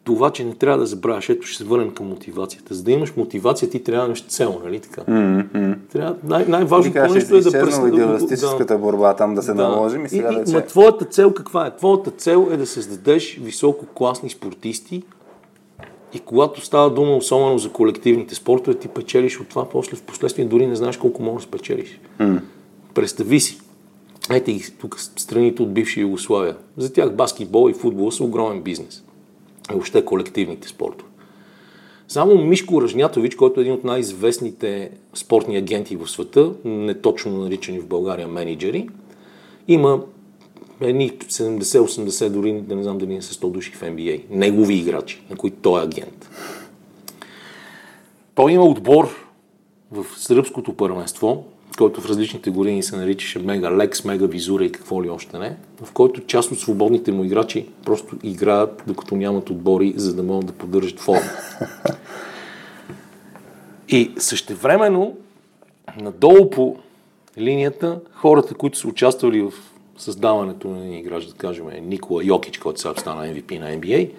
това, 0.07 0.31
че 0.31 0.45
не 0.45 0.55
трябва 0.55 0.79
да 0.79 0.87
забравяш. 0.87 1.29
Ето 1.29 1.47
ще 1.47 1.59
се 1.59 1.65
върнем 1.65 1.91
към 1.91 2.09
мотивацията. 2.09 2.75
За 2.75 2.83
да 2.83 2.93
имаш 2.93 3.17
мотивация, 3.17 3.71
ти 3.71 3.85
трябва 3.85 4.03
да 4.03 4.07
имаш 4.07 4.25
цел, 4.27 4.61
нали 4.65 4.81
така? 4.81 5.01
Mm-hmm. 5.01 5.77
Трябва, 5.93 6.17
най- 6.25 6.47
най-важното 6.49 6.99
нещо 7.15 7.37
е 7.37 7.41
да 7.41 7.51
пресна... 7.51 7.89
идеалистическата 7.89 8.75
да, 8.75 8.79
борба 8.79 9.17
там 9.17 9.35
да 9.35 9.43
се 9.43 9.55
да. 9.55 9.69
наложим 9.69 10.05
и 10.05 10.09
сега 10.09 10.33
и, 10.33 10.53
да 10.53 10.59
е. 10.59 10.67
твоята 10.67 11.05
цел 11.05 11.33
каква 11.33 11.67
е? 11.67 11.77
Твоята 11.77 12.11
цел 12.11 12.49
е 12.51 12.57
да 12.57 12.67
създадеш 12.67 13.39
високо 13.43 13.87
класни 13.87 14.31
спортисти, 14.31 15.03
и 16.15 16.21
когато 16.21 16.65
става 16.65 16.91
дума 16.91 17.17
особено 17.17 17.59
за 17.59 17.71
колективните 17.71 18.35
спортове, 18.35 18.79
ти 18.79 18.89
печелиш 18.89 19.41
от 19.41 19.49
това, 19.49 19.69
после 19.69 19.97
в 19.97 20.03
последствие 20.03 20.45
дори 20.45 20.67
не 20.67 20.77
знаеш 20.77 20.97
колко 20.97 21.23
можеш 21.23 21.47
да 21.47 21.49
спечелиш. 21.49 22.01
Mm. 22.21 22.41
Представи 22.95 23.41
си. 23.41 23.61
Ете 24.31 24.53
ги 24.53 24.65
тук 24.81 25.01
страните 25.01 25.63
от 25.63 25.75
бивша 25.75 26.01
Югославия. 26.01 26.57
За 26.77 26.93
тях 26.93 27.13
баскетбол 27.13 27.71
и 27.71 27.75
футбол 27.75 28.11
са 28.11 28.25
огромен 28.25 28.63
бизнес. 28.63 29.03
И 29.71 29.73
въобще 29.73 30.05
колективните 30.05 30.69
спортове. 30.69 31.11
Само 32.09 32.45
Мишко 32.45 32.83
Ръжнятович, 32.83 33.35
който 33.35 33.61
е 33.61 33.63
един 33.63 33.75
от 33.75 33.85
най-известните 33.85 34.91
спортни 35.15 35.57
агенти 35.57 35.97
в 35.97 36.09
света, 36.09 36.53
не 36.65 36.95
точно 36.95 37.39
наричани 37.39 37.81
в 37.81 37.87
България 37.87 38.29
менеджери, 38.29 38.89
има 39.69 40.03
едни 40.81 41.11
70-80, 41.11 42.29
дори 42.29 42.61
да 42.61 42.77
не 42.77 42.83
знам 42.83 42.99
дали 42.99 43.15
не 43.15 43.23
са 43.23 43.35
100 43.35 43.51
души 43.51 43.73
в 43.73 43.81
NBA. 43.81 44.23
Негови 44.31 44.75
играчи, 44.75 45.23
на 45.31 45.37
които 45.37 45.57
той 45.63 45.81
е 45.81 45.85
агент. 45.85 46.31
Той 48.35 48.53
има 48.53 48.65
отбор 48.65 49.09
в 49.93 50.07
сръбското 50.17 50.73
първенство, 50.73 51.45
който 51.77 52.01
в 52.01 52.07
различните 52.07 52.51
години 52.51 52.83
се 52.83 52.97
наричаше 52.97 53.39
Мега 53.39 53.77
Лекс, 53.77 54.05
Мега 54.05 54.27
Визура 54.27 54.65
и 54.65 54.73
какво 54.73 55.05
ли 55.05 55.11
още 55.11 55.39
не, 55.39 55.57
в 55.83 55.93
който 55.93 56.27
част 56.27 56.53
от 56.53 56.61
свободните 56.61 57.13
му 57.13 57.25
играчи 57.25 57.67
просто 57.85 58.17
играят, 58.23 58.83
докато 58.87 59.17
нямат 59.17 59.51
отбори, 59.51 59.95
за 59.97 60.15
да 60.15 60.23
могат 60.23 60.47
да 60.47 60.53
поддържат 60.53 61.01
форма. 61.01 61.21
И 63.89 64.13
същевременно, 64.19 65.17
надолу 66.01 66.51
по 66.51 66.77
линията, 67.39 68.01
хората, 68.13 68.55
които 68.55 68.79
са 68.79 68.89
участвали 68.89 69.43
в 69.43 69.53
създаването 69.97 70.69
на 70.69 70.79
един 70.79 70.99
играч, 70.99 71.27
да 71.27 71.35
кажем 71.35 71.67
Никола 71.83 72.25
Йокич, 72.25 72.59
който 72.59 72.81
сега 72.81 72.95
стана 72.97 73.23
MVP 73.23 73.59
на 73.59 73.67
NBA, 73.67 74.11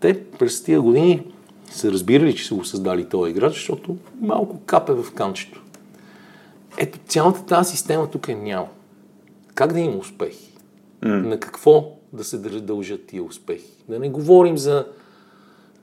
те 0.00 0.24
през 0.24 0.62
тия 0.62 0.80
години 0.80 1.22
са 1.70 1.92
разбирали, 1.92 2.36
че 2.36 2.46
са 2.46 2.54
го 2.54 2.64
създали 2.64 3.08
този 3.08 3.30
играч, 3.30 3.52
защото 3.52 3.96
малко 4.20 4.60
капе 4.66 4.92
в 4.92 5.12
канчето. 5.14 5.62
Ето, 6.78 6.98
цялата 7.06 7.46
тази 7.46 7.70
система 7.70 8.10
тук 8.10 8.28
е 8.28 8.34
няма. 8.34 8.68
Как 9.54 9.72
да 9.72 9.80
има 9.80 9.96
успехи? 9.96 10.52
Mm. 11.02 11.26
На 11.26 11.40
какво 11.40 11.92
да 12.12 12.24
се 12.24 12.38
дължат 12.38 13.06
тия 13.06 13.22
успехи? 13.22 13.72
Да 13.88 13.98
не 13.98 14.08
говорим 14.08 14.58
за 14.58 14.86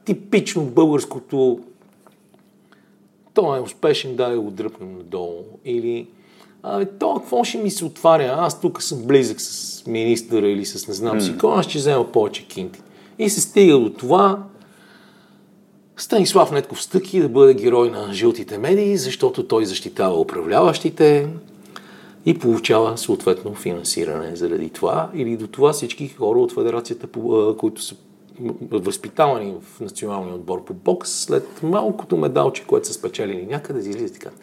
типично 0.06 0.64
българското 0.66 1.60
той 3.34 3.58
е 3.58 3.62
успешен, 3.62 4.16
да 4.16 4.40
го 4.42 4.52
дръпнем 4.52 4.98
надолу. 4.98 5.44
Или 5.66 6.08
Абе, 6.64 6.86
то 6.86 7.16
какво 7.16 7.44
ще 7.44 7.58
ми 7.58 7.72
се 7.72 7.86
отваря? 7.86 8.36
Аз 8.38 8.62
тук 8.62 8.82
съм 8.82 9.04
близък 9.04 9.42
с 9.42 9.84
министъра 9.88 10.50
или 10.50 10.66
с 10.66 10.88
не 10.88 10.94
знам 10.94 11.22
си 11.22 11.38
кой, 11.38 11.60
аз 11.60 11.66
ще 11.66 11.78
взема 11.78 12.12
повече 12.12 12.48
кинти. 12.48 12.82
И 13.20 13.30
се 13.30 13.42
стига 13.42 13.80
до 13.80 13.90
това 13.90 14.44
Станислав 15.98 16.52
Нетков 16.52 16.82
Стъки 16.82 17.20
да 17.20 17.30
бъде 17.30 17.54
герой 17.54 17.90
на 17.90 18.14
жълтите 18.14 18.58
медии, 18.58 18.98
защото 18.98 19.48
той 19.48 19.66
защитава 19.66 20.20
управляващите 20.20 21.28
и 22.26 22.40
получава 22.40 22.98
съответно 22.98 23.54
финансиране 23.54 24.36
заради 24.36 24.70
това. 24.70 25.10
Или 25.16 25.38
до 25.38 25.48
това 25.48 25.74
всички 25.74 26.08
хора 26.08 26.40
от 26.40 26.52
федерацията, 26.52 27.08
които 27.58 27.82
са 27.82 27.96
възпитавани 28.72 29.56
в 29.62 29.80
националния 29.80 30.36
отбор 30.36 30.66
по 30.66 30.74
бокс, 30.74 31.12
след 31.12 31.64
малкото 31.64 32.18
медалче, 32.18 32.64
което 32.68 32.88
са 32.88 32.94
спечелили 32.94 33.46
някъде, 33.46 33.90
излизат 33.90 34.18
и 34.18 34.20
казват 34.20 34.42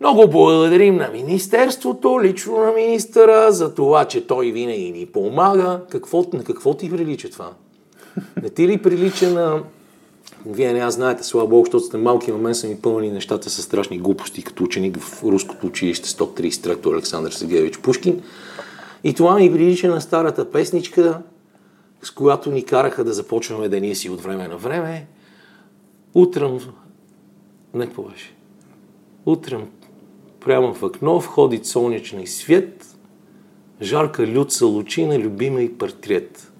много 0.00 0.28
благодарим 0.28 0.96
на 0.96 1.08
Министерството, 1.08 2.22
лично 2.22 2.56
на 2.56 2.72
министъра, 2.72 3.52
за 3.52 3.74
това, 3.74 4.04
че 4.04 4.26
той 4.26 4.50
винаги 4.50 4.90
ни 4.90 5.06
помага. 5.06 5.80
Какво, 5.90 6.24
на 6.32 6.44
какво 6.44 6.74
ти 6.74 6.90
прилича 6.90 7.30
това? 7.30 7.50
Не 8.42 8.50
ти 8.50 8.68
ли 8.68 8.78
прилича 8.78 9.30
на... 9.30 9.62
Вие 10.46 10.72
не 10.72 10.78
аз 10.78 10.94
знаете, 10.94 11.22
слава 11.22 11.48
Богу, 11.48 11.64
защото 11.64 11.84
сте 11.84 11.96
малки, 11.96 12.32
на 12.32 12.38
мен 12.38 12.54
са 12.54 12.68
ми 12.68 12.76
пълни 12.76 13.10
нещата 13.10 13.50
с 13.50 13.62
страшни 13.62 13.98
глупости, 13.98 14.42
като 14.42 14.64
ученик 14.64 14.98
в 14.98 15.22
руското 15.22 15.66
училище 15.66 16.08
133 16.08 16.92
Александър 16.94 17.30
Сергеевич 17.30 17.78
Пушкин. 17.78 18.22
И 19.04 19.14
това 19.14 19.34
ми 19.34 19.52
прилича 19.52 19.88
на 19.88 20.00
старата 20.00 20.50
песничка, 20.50 21.22
с 22.02 22.10
която 22.10 22.50
ни 22.50 22.64
караха 22.64 23.04
да 23.04 23.12
започваме 23.12 23.68
деня 23.68 23.94
си 23.94 24.10
от 24.10 24.20
време 24.20 24.48
на 24.48 24.56
време. 24.56 25.06
Утром... 26.14 26.60
Не, 27.74 27.86
какво 27.86 28.02
беше? 28.02 28.34
Утром 29.26 29.68
прямо 30.44 30.74
в 30.74 30.82
окно 30.82 31.20
входи 31.20 31.60
солнечный 31.64 32.26
свет, 32.26 32.96
жарка 33.82 34.26
люца 34.26 34.66
лучина, 34.66 35.18
любимый 35.18 35.68
портрет. 35.68 36.52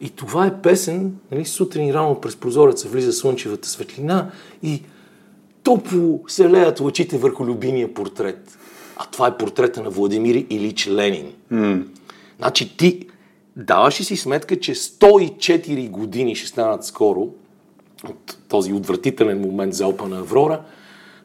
И 0.00 0.10
това 0.10 0.46
е 0.46 0.62
песен, 0.62 1.16
нали, 1.32 1.44
сутрин 1.44 1.90
рано 1.90 2.20
през 2.20 2.36
прозореца 2.36 2.88
влиза 2.88 3.12
слънчевата 3.12 3.68
светлина 3.68 4.30
и 4.62 4.82
топло 5.62 6.20
се 6.28 6.50
леят 6.50 6.80
лъчите 6.80 7.18
върху 7.18 7.44
любимия 7.44 7.94
портрет. 7.94 8.58
А 8.96 9.04
това 9.04 9.26
е 9.26 9.36
портрета 9.36 9.82
на 9.82 9.90
Владимир 9.90 10.44
Илич 10.50 10.88
Ленин. 10.88 11.32
Mm. 11.52 11.86
Значи 12.38 12.76
ти 12.76 13.08
даваш 13.56 14.00
ли 14.00 14.04
си 14.04 14.16
сметка, 14.16 14.60
че 14.60 14.74
104 14.74 15.90
години 15.90 16.36
ще 16.36 16.48
станат 16.48 16.84
скоро 16.84 17.28
от 18.08 18.38
този 18.48 18.72
отвратителен 18.72 19.40
момент 19.40 19.74
за 19.74 19.94
на 20.08 20.18
Аврора– 20.18 20.60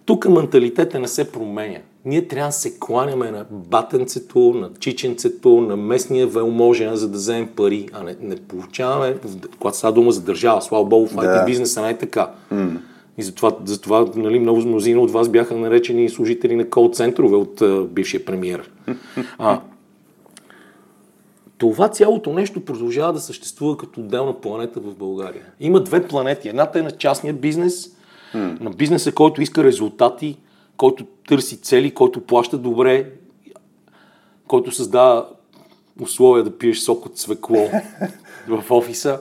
тук 0.05 0.29
менталитета 0.29 0.99
не 0.99 1.07
се 1.07 1.31
променя. 1.31 1.79
Ние 2.05 2.27
трябва 2.27 2.47
да 2.47 2.51
се 2.51 2.79
кланяме 2.79 3.31
на 3.31 3.45
батенцето, 3.51 4.39
на 4.39 4.69
чиченцето, 4.79 5.61
на 5.61 5.77
местния 5.77 6.27
велможен, 6.27 6.95
за 6.95 7.09
да 7.09 7.17
вземем 7.17 7.49
пари, 7.55 7.89
а 7.93 8.03
не, 8.03 8.15
не 8.21 8.35
получаваме, 8.35 9.15
когато 9.59 9.77
става 9.77 9.93
дума 9.93 10.11
за 10.11 10.21
държава, 10.21 10.61
слава 10.61 10.85
богу, 10.85 11.07
в 11.07 11.13
IT 11.13 11.45
бизнеса 11.45 11.81
не 11.81 11.89
е 11.89 11.97
така. 11.97 12.31
Mm. 12.53 12.77
И 13.17 13.23
затова, 13.23 13.57
затова 13.65 14.07
нали, 14.15 14.39
много 14.39 14.59
мнозина 14.59 15.01
от 15.01 15.11
вас 15.11 15.29
бяха 15.29 15.55
наречени 15.55 16.09
служители 16.09 16.55
на 16.55 16.69
кол-центрове 16.69 17.35
от 17.35 17.61
а, 17.61 17.81
бившия 17.83 18.25
премиер. 18.25 18.71
А, 19.37 19.61
това 21.57 21.89
цялото 21.89 22.33
нещо 22.33 22.65
продължава 22.65 23.13
да 23.13 23.19
съществува 23.19 23.77
като 23.77 23.99
отделна 23.99 24.41
планета 24.41 24.79
в 24.79 24.95
България. 24.95 25.45
Има 25.59 25.83
две 25.83 26.07
планети. 26.07 26.49
Едната 26.49 26.79
е 26.79 26.81
на 26.81 26.91
частния 26.91 27.33
бизнес, 27.33 27.91
Mm. 28.35 28.61
На 28.61 28.69
бизнеса, 28.69 29.11
който 29.11 29.41
иска 29.41 29.63
резултати, 29.63 30.37
който 30.81 31.05
търси 31.27 31.57
цели, 31.57 31.93
който 31.93 32.21
плаща 32.21 32.57
добре, 32.57 33.11
който 34.47 34.71
създава 34.71 35.25
условия 36.01 36.43
да 36.43 36.57
пиеш 36.57 36.79
сок 36.79 37.05
от 37.05 37.17
свекло 37.17 37.69
в 38.47 38.63
офиса. 38.69 39.19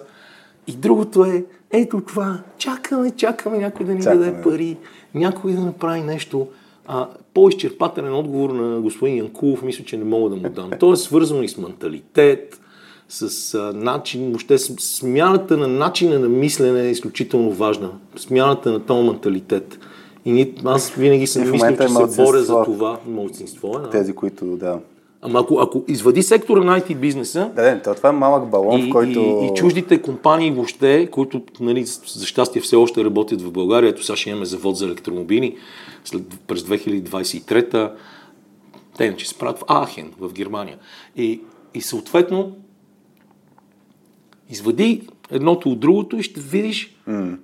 И 0.66 0.72
другото 0.72 1.24
е, 1.24 1.44
ето 1.70 2.00
това, 2.00 2.38
чакаме, 2.58 3.10
чакаме 3.10 3.58
някой 3.58 3.86
да 3.86 3.94
ни 3.94 4.02
чакаме. 4.02 4.24
даде 4.24 4.42
пари, 4.42 4.76
някой 5.14 5.52
да 5.52 5.60
направи 5.60 6.00
нещо. 6.00 6.48
А, 6.86 7.08
по-изчерпателен 7.34 8.14
отговор 8.14 8.50
на 8.50 8.80
господин 8.80 9.16
Янкулов 9.16 9.62
мисля, 9.62 9.84
че 9.84 9.96
не 9.96 10.04
мога 10.04 10.30
да 10.30 10.36
му 10.36 10.48
дам. 10.48 10.70
То 10.80 10.92
е 10.92 10.96
свързано 10.96 11.42
и 11.42 11.48
с 11.48 11.58
менталитет, 11.58 12.60
с 13.08 13.54
а, 13.54 13.72
начин, 13.72 14.28
въобще 14.28 14.58
смяната 14.58 15.56
на 15.56 15.68
начина 15.68 16.18
на 16.18 16.28
мислене 16.28 16.82
е 16.82 16.90
изключително 16.90 17.50
важна. 17.50 17.90
Смяната 18.16 18.72
на 18.72 18.80
този 18.80 19.08
менталитет. 19.08 19.78
И 20.24 20.32
ни, 20.32 20.54
аз 20.64 20.90
винаги 20.90 21.26
съм 21.26 21.44
в 21.44 21.50
мислил, 21.50 21.76
че 21.76 21.84
е 21.84 21.88
се 21.88 22.22
боря 22.22 22.42
за 22.42 22.62
това. 22.64 22.98
Малцинство 23.06 23.76
е, 23.78 23.80
да. 23.80 23.90
Тези, 23.90 24.12
които, 24.12 24.44
да. 24.44 24.78
Ама 25.22 25.40
ако, 25.40 25.58
ако 25.60 25.84
извади 25.88 26.22
сектора 26.22 26.64
на 26.64 26.80
IT 26.80 26.96
бизнеса, 26.96 27.50
Да, 27.56 27.62
не, 27.62 27.82
то, 27.82 27.94
това 27.94 28.08
е 28.08 28.12
малък 28.12 28.50
балон, 28.50 28.80
и, 28.80 28.82
в 28.82 28.90
който... 28.90 29.20
и, 29.20 29.46
и 29.46 29.54
чуждите 29.54 30.02
компании 30.02 30.50
въобще, 30.50 31.08
които 31.12 31.42
нали, 31.60 31.84
за 32.06 32.26
щастие 32.26 32.62
все 32.62 32.76
още 32.76 33.04
работят 33.04 33.42
в 33.42 33.50
България. 33.50 33.90
Ето 33.90 34.04
сега 34.04 34.16
ще 34.16 34.30
имаме 34.30 34.44
завод 34.44 34.76
за 34.76 34.84
електромобили 34.84 35.56
след, 36.04 36.22
през 36.46 36.62
2023-та. 36.62 37.94
Те 38.96 39.04
иначе 39.04 39.28
се 39.28 39.38
правят 39.38 39.58
в 39.58 39.64
Ахен, 39.86 40.12
в 40.18 40.32
Германия. 40.32 40.78
И, 41.16 41.40
и 41.74 41.80
съответно, 41.80 42.56
извади 44.50 45.08
едното 45.30 45.70
от 45.70 45.80
другото 45.80 46.16
и 46.16 46.22
ще 46.22 46.40
видиш, 46.40 46.96
М. 47.06 47.36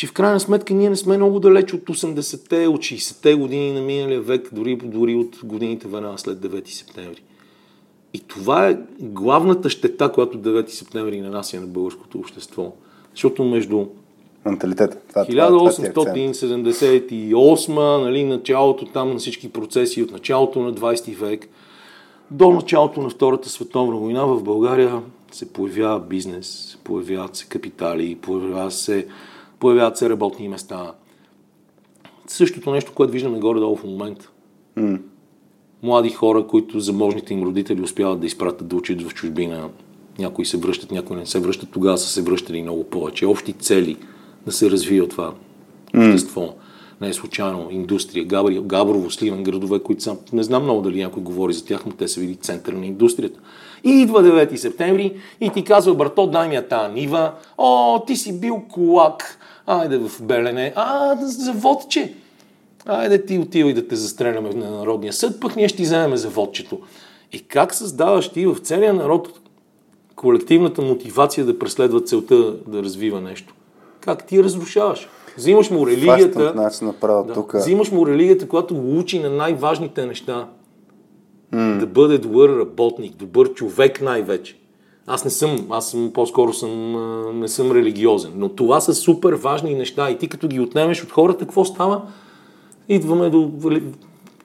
че 0.00 0.06
в 0.06 0.12
крайна 0.12 0.40
сметка 0.40 0.74
ние 0.74 0.90
не 0.90 0.96
сме 0.96 1.16
много 1.16 1.40
далеч 1.40 1.74
от 1.74 1.80
80-те, 1.80 2.66
от 2.66 2.80
60-те 2.80 3.34
години 3.34 3.72
на 3.72 3.80
миналия 3.80 4.20
век, 4.20 4.48
дори, 4.52 4.76
дори 4.76 5.14
от 5.14 5.38
годините 5.44 5.88
веднага 5.88 6.18
след 6.18 6.38
9 6.38 6.68
септември. 6.68 7.22
И 8.14 8.18
това 8.18 8.68
е 8.68 8.78
главната 9.00 9.70
щета, 9.70 10.12
която 10.12 10.38
9 10.38 10.68
септември 10.68 11.20
нанася 11.20 11.60
на 11.60 11.66
българското 11.66 12.18
общество. 12.18 12.72
Защото 13.14 13.44
между 13.44 13.86
Менталитета. 14.44 14.96
Това, 15.08 15.24
това, 15.24 15.48
това 15.48 15.70
ти 15.70 15.82
е 15.82 15.88
акцент. 15.88 15.96
1878, 15.96 18.02
нали, 18.02 18.24
началото 18.24 18.86
там 18.86 19.12
на 19.12 19.18
всички 19.18 19.52
процеси 19.52 20.02
от 20.02 20.10
началото 20.10 20.60
на 20.60 20.74
20 20.74 21.16
век 21.16 21.48
до 22.30 22.50
началото 22.50 23.02
на 23.02 23.10
Втората 23.10 23.48
световна 23.48 23.96
война 23.96 24.26
в 24.26 24.42
България 24.42 25.02
се 25.32 25.52
появява 25.52 26.00
бизнес, 26.00 26.78
появяват 26.84 27.36
се 27.36 27.46
капитали, 27.46 28.14
появява 28.14 28.70
се, 28.70 29.06
появяват 29.60 29.96
се 29.96 30.10
работни 30.10 30.48
места. 30.48 30.92
Същото 32.26 32.70
нещо, 32.70 32.92
което 32.94 33.12
виждаме 33.12 33.38
горе-долу 33.38 33.76
в 33.76 33.84
момента. 33.84 34.30
М. 34.76 34.98
Млади 35.82 36.10
хора, 36.10 36.46
които 36.46 36.80
заможните 36.80 37.34
им 37.34 37.42
родители 37.42 37.82
успяват 37.82 38.20
да 38.20 38.26
изпратят 38.26 38.68
да 38.68 38.76
учат 38.76 39.02
в 39.02 39.14
чужбина. 39.14 39.70
Някои 40.18 40.46
се 40.46 40.56
връщат, 40.56 40.90
някои 40.90 41.16
не 41.16 41.26
се 41.26 41.40
връщат. 41.40 41.70
Тогава 41.70 41.98
са 41.98 42.08
се 42.08 42.22
връщали 42.22 42.62
много 42.62 42.84
повече. 42.84 43.26
Общи 43.26 43.52
цели 43.52 43.96
да 44.46 44.52
се 44.52 44.70
развие 44.70 45.08
това 45.08 45.34
общество. 45.96 46.54
Не 47.00 47.08
е 47.08 47.12
случайно 47.12 47.68
индустрия. 47.70 48.24
Габри, 48.24 48.60
Габрово, 48.60 49.10
Сливен, 49.10 49.42
градове, 49.42 49.78
които 49.78 50.02
са... 50.02 50.16
Не 50.32 50.42
знам 50.42 50.62
много 50.62 50.82
дали 50.82 51.02
някой 51.02 51.22
говори 51.22 51.52
за 51.52 51.64
тях, 51.64 51.86
но 51.86 51.92
те 51.92 52.08
са 52.08 52.20
били 52.20 52.36
център 52.36 52.72
на 52.72 52.86
индустрията. 52.86 53.40
И 53.84 53.90
идва 53.90 54.22
9 54.22 54.56
септември 54.56 55.16
и 55.40 55.50
ти 55.50 55.64
казва, 55.64 55.94
брато, 55.94 56.26
дай 56.26 56.48
ми 56.48 56.54
я 56.54 56.68
тая 56.68 56.88
нива. 56.88 57.32
О, 57.58 58.02
ти 58.06 58.16
си 58.16 58.40
бил 58.40 58.62
колак. 58.72 59.38
Айде 59.66 59.98
в 59.98 60.22
Белене. 60.22 60.72
А, 60.76 61.16
заводче. 61.20 62.14
Айде 62.86 63.26
ти 63.26 63.38
отивай 63.38 63.72
да 63.72 63.88
те 63.88 63.96
застреляме 63.96 64.50
на 64.50 64.70
Народния 64.70 65.12
съд, 65.12 65.40
пък 65.40 65.56
ние 65.56 65.68
ще 65.68 65.76
ти 65.76 65.82
вземем 65.82 66.16
заводчето. 66.16 66.78
И 67.32 67.42
как 67.42 67.74
създаваш 67.74 68.28
ти 68.28 68.46
в 68.46 68.56
целия 68.62 68.94
народ 68.94 69.40
колективната 70.16 70.82
мотивация 70.82 71.44
да 71.44 71.58
преследва 71.58 72.00
целта 72.00 72.54
да 72.66 72.82
развива 72.82 73.20
нещо? 73.20 73.54
Как 74.00 74.26
ти 74.26 74.42
разрушаваш? 74.42 75.08
Взимаш 75.36 75.70
му 75.70 75.86
Фащам 75.86 75.92
религията, 75.92 76.54
начин 76.54 76.86
направо 76.86 77.24
да, 77.24 77.32
тук. 77.32 77.54
взимаш 77.54 77.90
му 77.90 78.06
религията, 78.06 78.48
която 78.48 78.74
учи 78.98 79.18
на 79.18 79.30
най-важните 79.30 80.06
неща. 80.06 80.46
Да 81.52 81.86
бъде 81.86 82.18
добър 82.18 82.58
работник, 82.58 83.16
добър 83.16 83.54
човек 83.54 84.00
най-вече. 84.00 84.56
Аз 85.06 85.24
не 85.24 85.30
съм, 85.30 85.66
аз 85.70 85.90
съм, 85.90 86.10
по-скоро 86.14 86.52
съм, 86.52 87.40
не 87.40 87.48
съм 87.48 87.72
религиозен, 87.72 88.32
но 88.36 88.48
това 88.48 88.80
са 88.80 88.94
супер 88.94 89.32
важни 89.32 89.74
неща 89.74 90.10
и 90.10 90.18
ти 90.18 90.28
като 90.28 90.48
ги 90.48 90.60
отнемеш 90.60 91.04
от 91.04 91.12
хората, 91.12 91.38
какво 91.38 91.64
става? 91.64 92.02
Идваме 92.88 93.30
до 93.30 93.50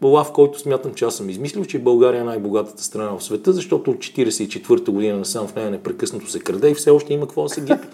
лав, 0.03 0.31
който 0.31 0.59
смятам, 0.59 0.93
че 0.93 1.05
аз 1.05 1.15
съм 1.15 1.29
измислил, 1.29 1.65
че 1.65 1.79
България 1.79 2.21
е 2.21 2.23
най-богатата 2.23 2.83
страна 2.83 3.17
в 3.17 3.23
света, 3.23 3.53
защото 3.53 3.91
от 3.91 3.97
44-та 3.97 4.91
година 4.91 5.17
насам 5.17 5.47
в 5.47 5.55
нея 5.55 5.71
непрекъснато 5.71 6.29
се 6.29 6.39
краде 6.39 6.69
и 6.69 6.75
все 6.75 6.89
още 6.89 7.13
има 7.13 7.21
какво 7.21 7.43
да 7.43 7.49
се 7.49 7.61
гепи. 7.61 7.87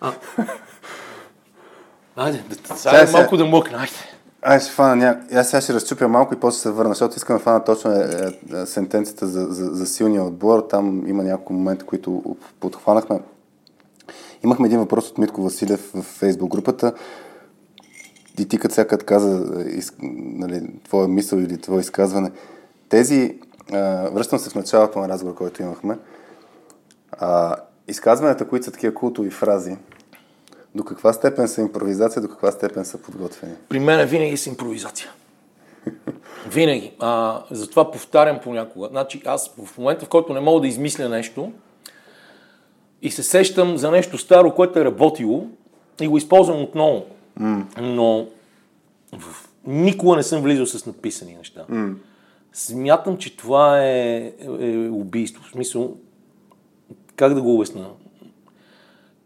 А... 0.00 0.12
Айде, 2.16 2.42
да, 2.68 2.76
Сега, 2.76 3.08
малко 3.12 3.36
да 3.36 3.46
мъкна, 3.46 3.78
айде. 3.78 4.17
Ай, 4.50 4.60
ще 4.60 4.70
фана 4.70 4.96
ня... 4.96 5.20
Аз 5.32 5.50
сега 5.50 5.60
ще 5.60 5.74
разчупя 5.74 6.08
малко 6.08 6.34
и 6.34 6.40
после 6.40 6.58
се 6.58 6.70
върна, 6.70 6.90
защото 6.90 7.16
искам 7.16 7.36
да 7.36 7.42
фана 7.42 7.64
точно 7.64 7.92
е, 7.92 7.96
е, 7.96 8.58
е, 8.58 8.66
сентенцията 8.66 9.26
за, 9.26 9.46
за, 9.50 9.64
за 9.64 9.86
силния 9.86 10.24
отбор. 10.24 10.66
Там 10.70 11.06
има 11.06 11.22
няколко 11.22 11.52
момента, 11.52 11.84
които 11.84 12.36
подхванахме. 12.60 13.20
Имахме 14.44 14.66
един 14.66 14.78
въпрос 14.78 15.08
от 15.08 15.18
Митко 15.18 15.42
Василев 15.42 15.90
в 15.94 16.02
фейсбук 16.02 16.50
групата. 16.50 16.92
И 18.38 18.48
ти 18.48 18.58
като 18.58 18.74
сега 18.74 18.98
каза 18.98 19.60
е, 19.60 19.62
из, 19.62 19.92
нали, 20.02 20.70
твоя 20.84 21.08
мисъл 21.08 21.38
или 21.38 21.60
твое 21.60 21.80
изказване, 21.80 22.30
тези, 22.88 23.38
а, 23.72 24.10
връщам 24.10 24.38
се 24.38 24.50
в 24.50 24.54
началото 24.54 24.98
на 24.98 25.08
разговор, 25.08 25.34
който 25.34 25.62
имахме, 25.62 25.98
а, 27.12 27.56
изказванията, 27.88 28.48
които 28.48 28.64
са 28.64 28.72
такива 28.72 28.94
култови 28.94 29.30
фрази, 29.30 29.76
до 30.78 30.84
каква 30.84 31.12
степен 31.12 31.48
са 31.48 31.60
импровизация, 31.60 32.22
до 32.22 32.28
каква 32.28 32.50
степен 32.50 32.84
са 32.84 32.98
подготвени? 32.98 33.54
При 33.68 33.80
мен 33.80 34.00
е 34.00 34.06
винаги 34.06 34.36
с 34.36 34.46
импровизация. 34.46 35.10
Винаги. 36.50 36.92
А, 36.98 37.42
затова 37.50 37.90
повтарям 37.90 38.40
понякога. 38.42 38.88
Значи 38.90 39.22
аз 39.26 39.54
в 39.64 39.78
момента, 39.78 40.06
в 40.06 40.08
който 40.08 40.34
не 40.34 40.40
мога 40.40 40.60
да 40.60 40.68
измисля 40.68 41.08
нещо 41.08 41.52
и 43.02 43.10
се 43.10 43.22
сещам 43.22 43.78
за 43.78 43.90
нещо 43.90 44.18
старо, 44.18 44.54
което 44.54 44.78
е 44.78 44.84
работило 44.84 45.46
и 46.00 46.08
го 46.08 46.16
използвам 46.16 46.62
отново. 46.62 47.06
Mm. 47.40 47.80
Но 47.80 48.26
в... 49.18 49.48
никога 49.66 50.16
не 50.16 50.22
съм 50.22 50.42
влизал 50.42 50.66
с 50.66 50.86
написани 50.86 51.34
неща. 51.34 51.64
Mm. 51.70 51.94
Смятам, 52.52 53.18
че 53.18 53.36
това 53.36 53.84
е, 53.84 54.32
е 54.60 54.88
убийство. 54.88 55.42
В 55.42 55.50
смисъл, 55.50 55.96
как 57.16 57.34
да 57.34 57.42
го 57.42 57.54
обясна? 57.54 57.86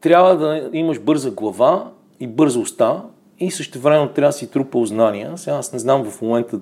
Трябва 0.03 0.37
да 0.37 0.71
имаш 0.73 1.01
бърза 1.01 1.31
глава 1.31 1.91
и 2.21 2.27
бърза 2.27 2.59
уста 2.59 3.03
и 3.41 3.51
също 3.51 3.79
време 3.79 4.13
трябва 4.13 4.29
да 4.29 4.33
си 4.33 4.51
трупал 4.51 4.87
знания. 4.87 5.39
Сега 5.39 5.57
аз 5.57 5.73
не 5.73 5.79
знам 5.79 6.05
в 6.05 6.23
момента 6.23 6.61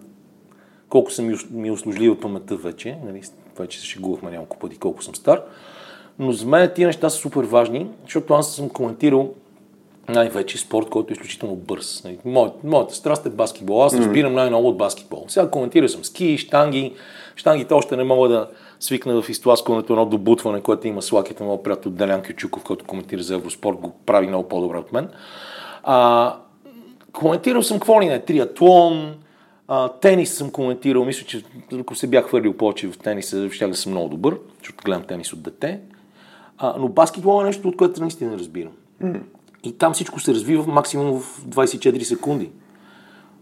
колко 0.89 1.11
съм 1.11 1.35
ми 1.51 1.69
е 1.69 1.73
услужлива 1.73 2.21
паметта 2.21 2.57
вече, 2.57 2.99
нали, 3.05 3.23
вече 3.59 3.81
се 3.81 3.87
шегувахме 3.87 4.31
няколко 4.31 4.59
пъти 4.59 4.79
колко 4.79 5.03
съм 5.03 5.15
стар, 5.15 5.43
но 6.19 6.33
за 6.33 6.47
мен 6.47 6.71
тия 6.75 6.87
неща 6.87 7.11
са 7.11 7.17
супер 7.17 7.45
важни, 7.45 7.91
защото 8.05 8.35
аз 8.35 8.55
съм 8.55 8.69
коментирал 8.69 9.35
най-вече 10.09 10.59
спорт, 10.59 10.91
който 10.91 11.13
е 11.13 11.15
изключително 11.15 11.57
бърз. 11.57 12.05
Нали, 12.05 12.19
Моята, 12.25 12.57
моята 12.65 12.95
страст 12.95 13.27
е 13.27 13.31
баскетбол. 13.31 13.85
Аз 13.85 13.95
разбирам 13.95 14.35
най-много 14.35 14.69
от 14.69 14.77
баскетбол. 14.77 15.25
Сега 15.29 15.51
коментирал 15.51 15.89
съм 15.89 16.05
ски, 16.05 16.39
штанги. 16.39 16.95
Штангите 17.37 17.75
още 17.75 17.97
не 17.97 18.05
мога 18.05 18.29
да 18.29 18.49
свикна 18.81 19.23
в 19.23 19.29
изтласкването 19.29 19.93
едно 19.93 20.07
добутване, 20.07 20.61
което 20.61 20.87
има 20.87 21.03
с 21.03 21.13
лаките 21.13 21.45
моят 21.45 21.63
приятел 21.63 21.91
Делян 21.91 22.23
Кючуков, 22.23 22.65
който 22.65 22.85
коментира 22.85 23.23
за 23.23 23.35
Евроспорт, 23.35 23.77
го 23.77 23.93
прави 24.07 24.27
много 24.27 24.49
по-добре 24.49 24.79
от 24.79 24.93
мен. 24.93 25.09
А, 25.83 26.37
коментирал 27.13 27.63
съм 27.63 27.79
какво 27.79 28.03
ли 28.03 28.07
не, 28.07 28.21
триатлон, 28.21 29.15
а, 29.69 29.89
тенис 29.89 30.35
съм 30.35 30.51
коментирал, 30.51 31.05
мисля, 31.05 31.27
че 31.27 31.45
ако 31.81 31.95
се 31.95 32.07
бях 32.07 32.27
хвърлил 32.27 32.57
повече 32.57 32.89
в 32.89 32.99
тениса, 32.99 33.51
ще 33.51 33.67
да 33.67 33.77
съм 33.77 33.93
много 33.93 34.09
добър, 34.09 34.39
защото 34.59 34.85
гледам 34.85 35.03
тенис 35.03 35.33
от 35.33 35.43
дете. 35.43 35.81
А, 36.59 36.75
но 36.79 36.89
баскетбол 36.89 37.43
е 37.43 37.47
нещо, 37.47 37.69
от 37.69 37.77
което 37.77 38.01
наистина 38.01 38.39
разбирам. 38.39 38.73
Mm. 39.03 39.21
И 39.65 39.73
там 39.73 39.93
всичко 39.93 40.21
се 40.21 40.35
развива 40.35 40.73
максимум 40.73 41.21
в 41.21 41.45
24 41.49 42.03
секунди. 42.03 42.51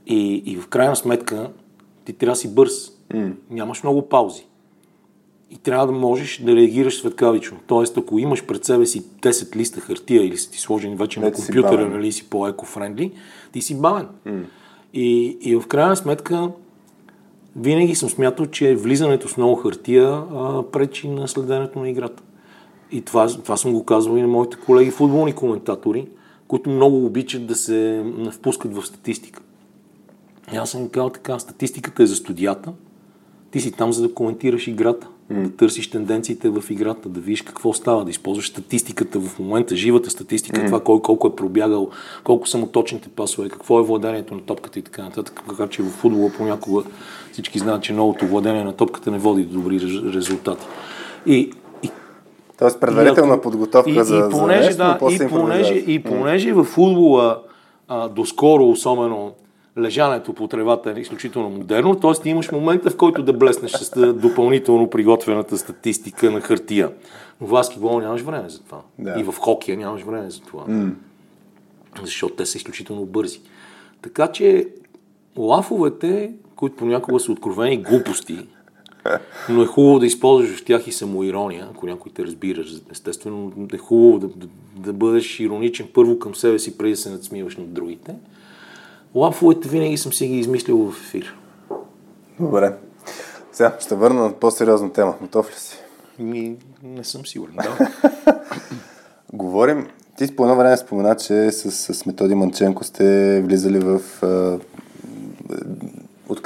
И, 0.07 0.43
и 0.47 0.57
в 0.57 0.69
крайна 0.69 0.97
сметка 0.97 1.51
ти 2.05 2.13
трябва 2.13 2.33
да 2.33 2.37
си 2.37 2.55
бърз. 2.55 2.73
Mm. 3.13 3.33
Нямаш 3.51 3.83
много 3.83 4.09
паузи. 4.09 4.47
И 5.51 5.57
трябва 5.57 5.87
да 5.87 5.93
можеш 5.93 6.39
да 6.39 6.57
реагираш 6.57 6.99
светкавично. 6.99 7.57
Тоест, 7.67 7.99
ако 7.99 8.19
имаш 8.19 8.47
пред 8.47 8.65
себе 8.65 8.87
си 8.87 9.03
10 9.03 9.57
листа 9.57 9.81
хартия 9.81 10.27
или 10.27 10.37
са 10.37 10.51
ти 10.51 10.59
сложени 10.59 10.97
вече 10.97 11.21
на 11.21 11.27
Вече 11.27 11.41
си 11.41 11.47
компютъра, 11.47 11.77
бавен. 11.77 11.93
нали 11.93 12.13
си 12.13 12.31
по-еко-френдли, 12.31 13.13
ти 13.53 13.63
си 13.63 13.81
бавен. 13.81 14.07
Mm. 14.27 14.43
И, 14.95 15.39
и 15.41 15.57
в 15.57 15.67
крайна 15.67 15.97
сметка 15.97 16.51
винаги 17.57 17.95
съм 17.95 18.09
смятал, 18.09 18.47
че 18.47 18.75
влизането 18.75 19.29
с 19.29 19.37
много 19.37 19.55
хартия 19.55 20.09
а, 20.09 20.63
пречи 20.63 21.09
на 21.09 21.29
следенето 21.29 21.79
на 21.79 21.91
играта. 21.91 22.23
И 22.93 23.03
това, 23.03 23.29
това 23.29 23.57
съм 23.57 23.73
го 23.73 23.85
казвал 23.85 24.17
и 24.17 24.23
на 24.23 24.29
моите 24.29 24.57
колеги 24.57 24.91
футболни 24.91 25.33
коментатори, 25.33 26.09
които 26.49 26.71
много 26.71 27.07
обичат 27.07 27.47
да 27.47 27.55
се 27.55 28.05
впускат 28.33 28.77
в 28.77 28.87
статистика. 28.87 29.43
И 30.53 30.57
аз 30.57 30.71
съм 30.71 30.89
казал 30.89 31.11
така, 31.11 31.39
статистиката 31.39 32.03
е 32.03 32.07
за 32.07 32.17
студията, 32.17 32.73
ти 33.51 33.61
си 33.61 33.73
там 33.73 33.93
за 33.93 34.03
да 34.09 34.15
коментираш 34.15 34.67
играта, 34.67 35.09
търсиш 35.57 35.91
тенденциите 35.91 36.49
в 36.49 36.65
играта, 36.71 37.09
да 37.09 37.21
видиш 37.21 37.43
какво 37.43 37.73
става, 37.73 38.05
да 38.05 38.11
използваш 38.11 38.49
статистиката 38.49 39.21
в 39.21 39.39
момента, 39.39 39.77
живата 39.77 40.11
статистика, 40.11 40.61
mm. 40.61 40.67
това 40.67 40.81
кой 40.81 41.03
колко 41.03 41.27
е 41.27 41.37
пробягал, 41.37 41.91
колко 42.25 42.49
са 42.49 42.59
му 42.59 42.67
точните 42.67 43.09
пасове, 43.09 43.49
какво 43.49 43.81
е 43.81 43.83
владението 43.83 44.35
на 44.35 44.41
топката 44.41 44.79
и 44.79 44.83
така 44.83 45.03
нататък. 45.03 45.43
Така 45.49 45.67
че 45.67 45.83
в 45.83 45.89
футбола 45.91 46.31
понякога 46.37 46.83
всички 47.33 47.59
знаят, 47.59 47.83
че 47.83 47.93
новото 47.93 48.27
владение 48.27 48.65
на 48.65 48.73
топката 48.73 49.11
не 49.11 49.19
води 49.19 49.45
до 49.45 49.53
добри 49.53 49.81
рез- 49.81 50.15
резултати. 50.15 50.67
И, 51.27 51.53
и 51.83 51.91
Тоест 52.59 52.81
предварителна 52.81 53.35
ако- 53.35 53.43
подготовка 53.43 53.91
и, 53.91 53.95
за, 53.95 54.01
и 54.01 54.05
за 54.05 54.29
понеже, 54.31 54.69
нещо, 54.69 54.83
но 55.01 55.09
да, 55.09 55.15
и 55.15 55.29
понеже, 55.29 55.75
и 55.75 56.03
понеже 56.03 56.53
в 56.53 56.65
футбола 56.65 57.39
а, 57.89 58.09
доскоро 58.09 58.69
особено 58.69 59.33
лежането 59.79 60.33
по 60.33 60.49
тревата 60.49 60.95
е 60.97 61.01
изключително 61.01 61.51
модерно, 61.51 61.95
т.е. 61.95 62.13
ти 62.23 62.29
имаш 62.29 62.53
момента, 62.53 62.91
в 62.91 62.97
който 62.97 63.23
да 63.23 63.33
блеснеш 63.33 63.73
с 63.73 64.13
допълнително 64.13 64.91
приготвената 64.91 65.59
статистика 65.59 66.31
на 66.31 66.41
хартия. 66.41 66.93
Но 67.41 67.47
в 67.47 67.51
баскетбол 67.51 68.01
нямаш 68.01 68.21
време 68.21 68.49
за 68.49 68.63
това. 68.63 68.81
Да. 68.99 69.21
И 69.21 69.23
в 69.23 69.35
хокея 69.39 69.79
нямаш 69.79 70.03
време 70.03 70.31
за 70.31 70.41
това. 70.41 70.65
Mm. 70.65 70.93
Защото 72.03 72.35
те 72.35 72.47
са 72.47 72.59
изключително 72.59 73.07
бързи. 73.07 73.41
Така 74.03 74.27
че 74.27 74.69
лафовете, 75.37 76.33
които 76.57 76.77
понякога 76.77 77.21
са 77.21 77.33
откровени 77.33 77.77
глупости, 77.77 78.39
но 79.49 79.63
е 79.63 79.67
хубаво 79.67 79.99
да 79.99 80.07
използваш 80.07 80.57
в 80.57 80.65
тях 80.65 80.87
и 80.87 80.93
самоирония, 80.93 81.69
ако 81.71 81.87
някой 81.87 82.13
те 82.13 82.25
разбира. 82.25 82.65
Естествено 82.93 83.53
е 83.73 83.79
хубаво 83.79 84.19
да, 84.19 84.29
да, 84.29 84.47
да 84.77 84.93
бъдеш 84.93 85.41
ироничен 85.41 85.87
първо 85.95 86.19
към 86.19 86.35
себе 86.35 86.59
си, 86.59 86.79
преди 86.79 86.91
да 86.91 86.97
се 86.97 87.11
надсмиваш 87.11 87.57
над 87.57 87.73
другите. 87.73 88.15
Лафовете 89.15 89.69
винаги 89.69 89.97
съм 89.97 90.13
си 90.13 90.27
ги 90.27 90.39
измислил 90.39 90.91
в 90.91 91.01
ефир. 91.01 91.37
Добре. 92.41 92.73
Сега 93.53 93.77
ще 93.81 93.95
върна 93.95 94.23
на 94.23 94.33
по-сериозна 94.33 94.93
тема. 94.93 95.15
Готов 95.21 95.51
ли 95.51 95.55
си? 95.55 95.79
Ми, 96.19 96.57
не 96.83 97.05
съм 97.05 97.27
сигурен, 97.27 97.55
да. 97.57 97.91
Говорим, 99.33 99.87
ти 100.19 100.37
по 100.37 100.43
едно 100.43 100.57
време 100.57 100.77
спомена, 100.77 101.17
че 101.17 101.51
с, 101.51 101.95
с 101.95 102.07
Методи 102.07 102.35
Манченко 102.35 102.85
сте 102.85 103.41
влизали 103.43 103.79
в 103.79 104.01
а, 104.23 104.59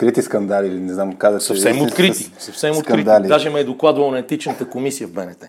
открити 0.03 0.23
скандали, 0.23 0.67
или 0.67 0.81
не 0.81 0.95
знам 0.95 1.13
как 1.13 1.33
да 1.33 1.41
се... 1.41 1.47
Съвсем 1.47 1.79
с- 1.79 1.83
открити. 1.83 2.33
с- 2.39 2.45
Съвсем 2.45 2.75
скандали. 2.75 3.01
открити. 3.13 3.29
Даже 3.29 3.51
ме 3.51 3.61
е 3.61 3.65
докладвал 3.65 4.11
на 4.11 4.19
етичната 4.19 4.65
комисия 4.65 5.09
в 5.09 5.13
БНТ. 5.13 5.45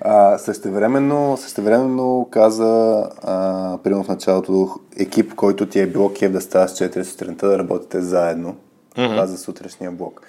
А, 0.00 0.38
същевременно, 0.38 1.36
същевременно 1.36 2.28
каза, 2.30 2.64
а, 3.22 3.78
примерно 3.78 4.04
в 4.04 4.08
началото, 4.08 4.68
екип, 4.98 5.34
който 5.34 5.66
ти 5.66 5.80
е 5.80 5.86
било 5.86 6.10
кев 6.10 6.32
да 6.32 6.40
ставаш 6.40 6.70
4 6.70 7.02
сутринта, 7.02 7.48
да 7.48 7.58
работите 7.58 8.00
заедно. 8.00 8.56
Mm-hmm. 8.96 9.10
Това 9.10 9.26
за 9.26 9.38
сутрешния 9.38 9.90
блок. 9.90 10.22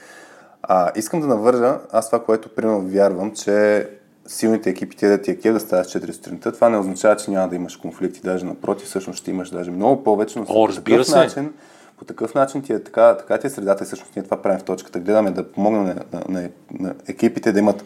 А, 0.64 0.92
искам 0.96 1.22
да 1.22 1.28
навържа, 1.28 1.78
аз 1.92 2.06
това, 2.06 2.24
което 2.24 2.50
примерно 2.50 2.82
вярвам, 2.82 3.32
че 3.34 3.88
силните 4.28 4.70
екипи 4.70 4.96
ти 4.96 5.08
да 5.08 5.22
ти 5.22 5.32
е 5.32 5.36
кев 5.36 5.54
да 5.54 5.60
ставаш 5.60 5.88
4 5.88 6.12
сутринта, 6.12 6.52
това 6.52 6.70
не 6.70 6.78
означава, 6.78 7.16
че 7.16 7.32
няма 7.32 7.48
да 7.48 7.56
имаш 7.56 7.76
конфликти, 7.76 8.22
даже 8.24 8.46
напротив, 8.46 8.88
всъщност 8.88 9.20
ще 9.20 9.32
имаш 9.32 9.50
даже 9.50 9.72
много 9.72 10.04
повече, 10.04 10.40
но 10.40 10.46
О, 10.50 10.68
разбира 10.68 11.06
се. 11.06 11.16
начин, 11.16 11.54
по 12.00 12.06
такъв 12.06 12.34
начин 12.34 12.62
ти 12.62 12.74
е 12.74 12.84
така, 12.84 13.18
така 13.18 13.38
ти 13.38 13.48
е 13.48 13.50
средата 13.50 13.84
и 13.84 13.88
всъщност 13.88 14.16
ние 14.16 14.24
това 14.24 14.42
правим 14.42 14.60
в 14.60 14.64
точката. 14.64 15.00
Гледаме 15.00 15.32
да 15.32 15.52
помогнем 15.52 15.84
на, 15.84 15.96
на, 16.14 16.24
на, 16.30 16.50
на 16.80 16.96
екипите 17.08 17.52
да 17.52 17.60
имат 17.60 17.84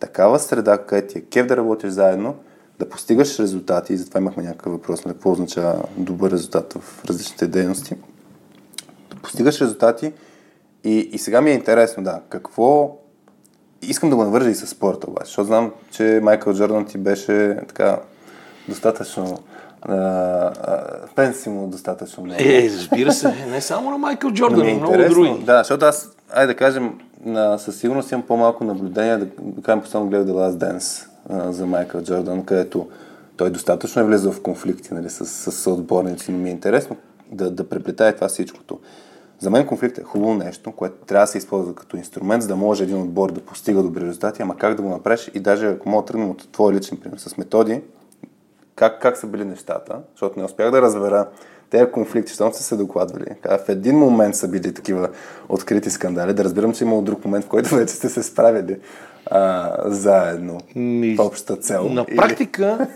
такава 0.00 0.38
среда, 0.38 0.78
където 0.78 1.12
ти 1.12 1.18
е 1.18 1.22
кев 1.22 1.46
да 1.46 1.56
работиш 1.56 1.90
заедно, 1.90 2.34
да 2.78 2.88
постигаш 2.88 3.38
резултати 3.38 3.92
и 3.92 3.96
затова 3.96 4.20
имахме 4.20 4.42
някакъв 4.42 4.72
въпрос 4.72 5.04
на 5.04 5.12
какво 5.12 5.32
означава 5.32 5.82
добър 5.96 6.30
резултат 6.30 6.72
в 6.72 7.04
различните 7.04 7.46
дейности. 7.46 7.94
Да 9.10 9.16
постигаш 9.16 9.60
резултати 9.60 10.12
и, 10.84 10.98
и 10.98 11.18
сега 11.18 11.40
ми 11.40 11.50
е 11.50 11.54
интересно, 11.54 12.02
да, 12.02 12.20
какво... 12.28 12.98
Искам 13.82 14.10
да 14.10 14.16
го 14.16 14.24
навържа 14.24 14.50
и 14.50 14.54
с 14.54 14.66
спорта 14.66 15.10
обаче, 15.10 15.26
защото 15.26 15.46
знам, 15.46 15.72
че 15.90 16.20
Майкъл 16.22 16.54
Джордан 16.54 16.86
ти 16.86 16.98
беше 16.98 17.58
така 17.68 18.00
достатъчно 18.68 19.38
а, 19.82 19.94
а, 19.94 20.84
фен 21.14 21.34
си 21.34 21.48
му 21.48 21.66
достатъчно 21.66 22.24
много. 22.24 22.40
Е, 22.42 22.70
разбира 22.78 23.12
се, 23.12 23.46
не 23.50 23.60
само 23.60 23.90
на 23.90 23.98
Майкъл 23.98 24.30
Но 24.30 24.36
Джордан, 24.36 24.66
ми 24.66 24.70
е 24.70 24.74
но 24.74 24.80
много 24.80 25.08
други. 25.08 25.44
Да, 25.44 25.58
защото 25.58 25.84
аз, 25.84 26.16
айде 26.32 26.52
да 26.52 26.56
кажем, 26.56 26.98
на, 27.24 27.58
със 27.58 27.76
сигурност 27.76 28.12
имам 28.12 28.22
по-малко 28.22 28.64
наблюдение, 28.64 29.16
да, 29.16 29.26
да 29.42 29.62
кажем, 29.62 29.80
постоянно 29.80 30.10
гледах 30.10 30.26
The 30.26 30.38
Last 30.38 30.56
Dance 30.56 31.08
а, 31.30 31.52
за 31.52 31.66
Майкъл 31.66 32.02
Джордан, 32.02 32.44
където 32.44 32.88
той 33.36 33.50
достатъчно 33.50 34.02
е 34.02 34.04
влезъл 34.04 34.32
в 34.32 34.42
конфликти 34.42 34.94
нали, 34.94 35.10
с, 35.10 35.26
с 35.26 35.52
съотборници, 35.52 36.32
но 36.32 36.38
ми 36.38 36.48
е 36.48 36.52
интересно 36.52 36.96
да, 37.32 37.50
да 37.50 37.68
преплетае 37.68 38.14
това 38.14 38.28
всичкото. 38.28 38.78
За 39.38 39.50
мен 39.50 39.66
конфликт 39.66 39.98
е 39.98 40.02
хубаво 40.02 40.34
нещо, 40.34 40.72
което 40.72 41.06
трябва 41.06 41.22
да 41.22 41.26
се 41.26 41.38
използва 41.38 41.74
като 41.74 41.96
инструмент, 41.96 42.42
за 42.42 42.48
да 42.48 42.56
може 42.56 42.84
един 42.84 43.02
отбор 43.02 43.32
да 43.32 43.40
постига 43.40 43.82
добри 43.82 44.00
резултати, 44.06 44.42
ама 44.42 44.56
как 44.56 44.74
да 44.74 44.82
го 44.82 44.88
направиш 44.88 45.30
и 45.34 45.40
даже 45.40 45.66
ако 45.66 45.88
мога 45.88 46.02
да 46.02 46.06
тръгнем 46.06 46.30
от 46.30 46.48
твой 46.52 46.72
личен 46.72 46.98
пример 46.98 47.18
с 47.18 47.36
методи, 47.36 47.80
как, 48.74 49.02
как 49.02 49.16
са 49.16 49.26
били 49.26 49.44
нещата, 49.44 49.98
защото 50.14 50.38
не 50.38 50.44
успях 50.44 50.70
да 50.70 50.82
разбера 50.82 51.26
тези 51.70 51.90
конфликти, 51.92 52.28
защото 52.28 52.56
са 52.56 52.62
се 52.62 52.76
докладвали. 52.76 53.26
В 53.44 53.68
един 53.68 53.98
момент 53.98 54.36
са 54.36 54.48
били 54.48 54.74
такива 54.74 55.08
открити 55.48 55.90
скандали, 55.90 56.34
да 56.34 56.44
разбирам, 56.44 56.74
че 56.74 56.84
имало 56.84 57.02
друг 57.02 57.24
момент, 57.24 57.44
в 57.44 57.48
който 57.48 57.74
вече 57.76 57.94
сте 57.94 58.08
се 58.08 58.22
справили 58.22 58.78
а, 59.26 59.76
заедно 59.84 60.60
Ми, 60.74 61.16
в 61.16 61.20
общата 61.20 61.56
цел. 61.56 61.88
На 61.88 62.06
практика 62.06 62.86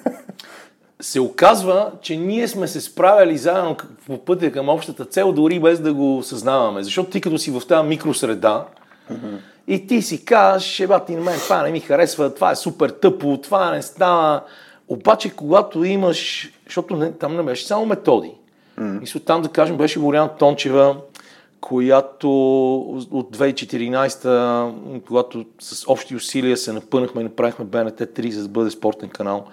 се 1.01 1.21
оказва, 1.21 1.93
че 2.01 2.17
ние 2.17 2.49
сме 2.49 2.69
се 2.69 2.81
справили 2.81 3.39
заедно 3.39 3.77
по 4.07 4.25
пътя 4.25 4.53
към 4.53 4.69
общата 4.69 5.05
цел, 5.05 5.33
дори 5.33 5.61
без 5.61 5.81
да 5.81 5.95
го 5.95 6.23
съзнаваме. 6.23 6.83
Защото 6.83 7.11
ти 7.11 7.21
като 7.21 7.39
си 7.39 7.51
в 7.51 7.63
тази 7.69 7.89
микросреда 7.89 8.65
и 9.69 9.87
ти 9.87 10.03
си 10.03 10.25
казваш, 10.25 10.81
еба 10.81 11.05
ти 11.05 11.17
на 11.17 11.23
мен 11.23 11.39
това 11.39 11.63
не 11.63 11.71
ми 11.71 11.81
харесва, 11.81 12.35
това 12.35 12.51
е 12.51 12.57
супер 12.57 12.91
тъпо, 12.91 13.41
това 13.43 13.71
не 13.71 13.83
става. 13.83 14.43
Обаче, 14.89 15.31
когато 15.31 15.85
имаш, 15.85 16.53
защото 16.65 16.97
не, 16.97 17.13
там 17.13 17.37
не 17.37 17.43
беше 17.43 17.67
само 17.67 17.87
методи. 17.87 18.33
Мисля, 18.79 19.21
там 19.21 19.43
да 19.43 19.49
кажем 19.49 19.77
беше 19.77 19.99
Боряна 19.99 20.37
Тончева, 20.37 20.97
която 21.61 22.31
от 23.11 23.37
2014, 23.37 25.01
когато 25.07 25.45
с 25.61 25.89
общи 25.89 26.17
усилия 26.17 26.57
се 26.57 26.73
напънахме 26.73 27.21
и 27.21 27.25
направихме 27.25 27.65
БНТ 27.65 28.01
3, 28.01 28.31
за 28.31 28.43
да 28.43 28.49
бъде 28.49 28.71
спортен 28.71 29.09
канал, 29.09 29.47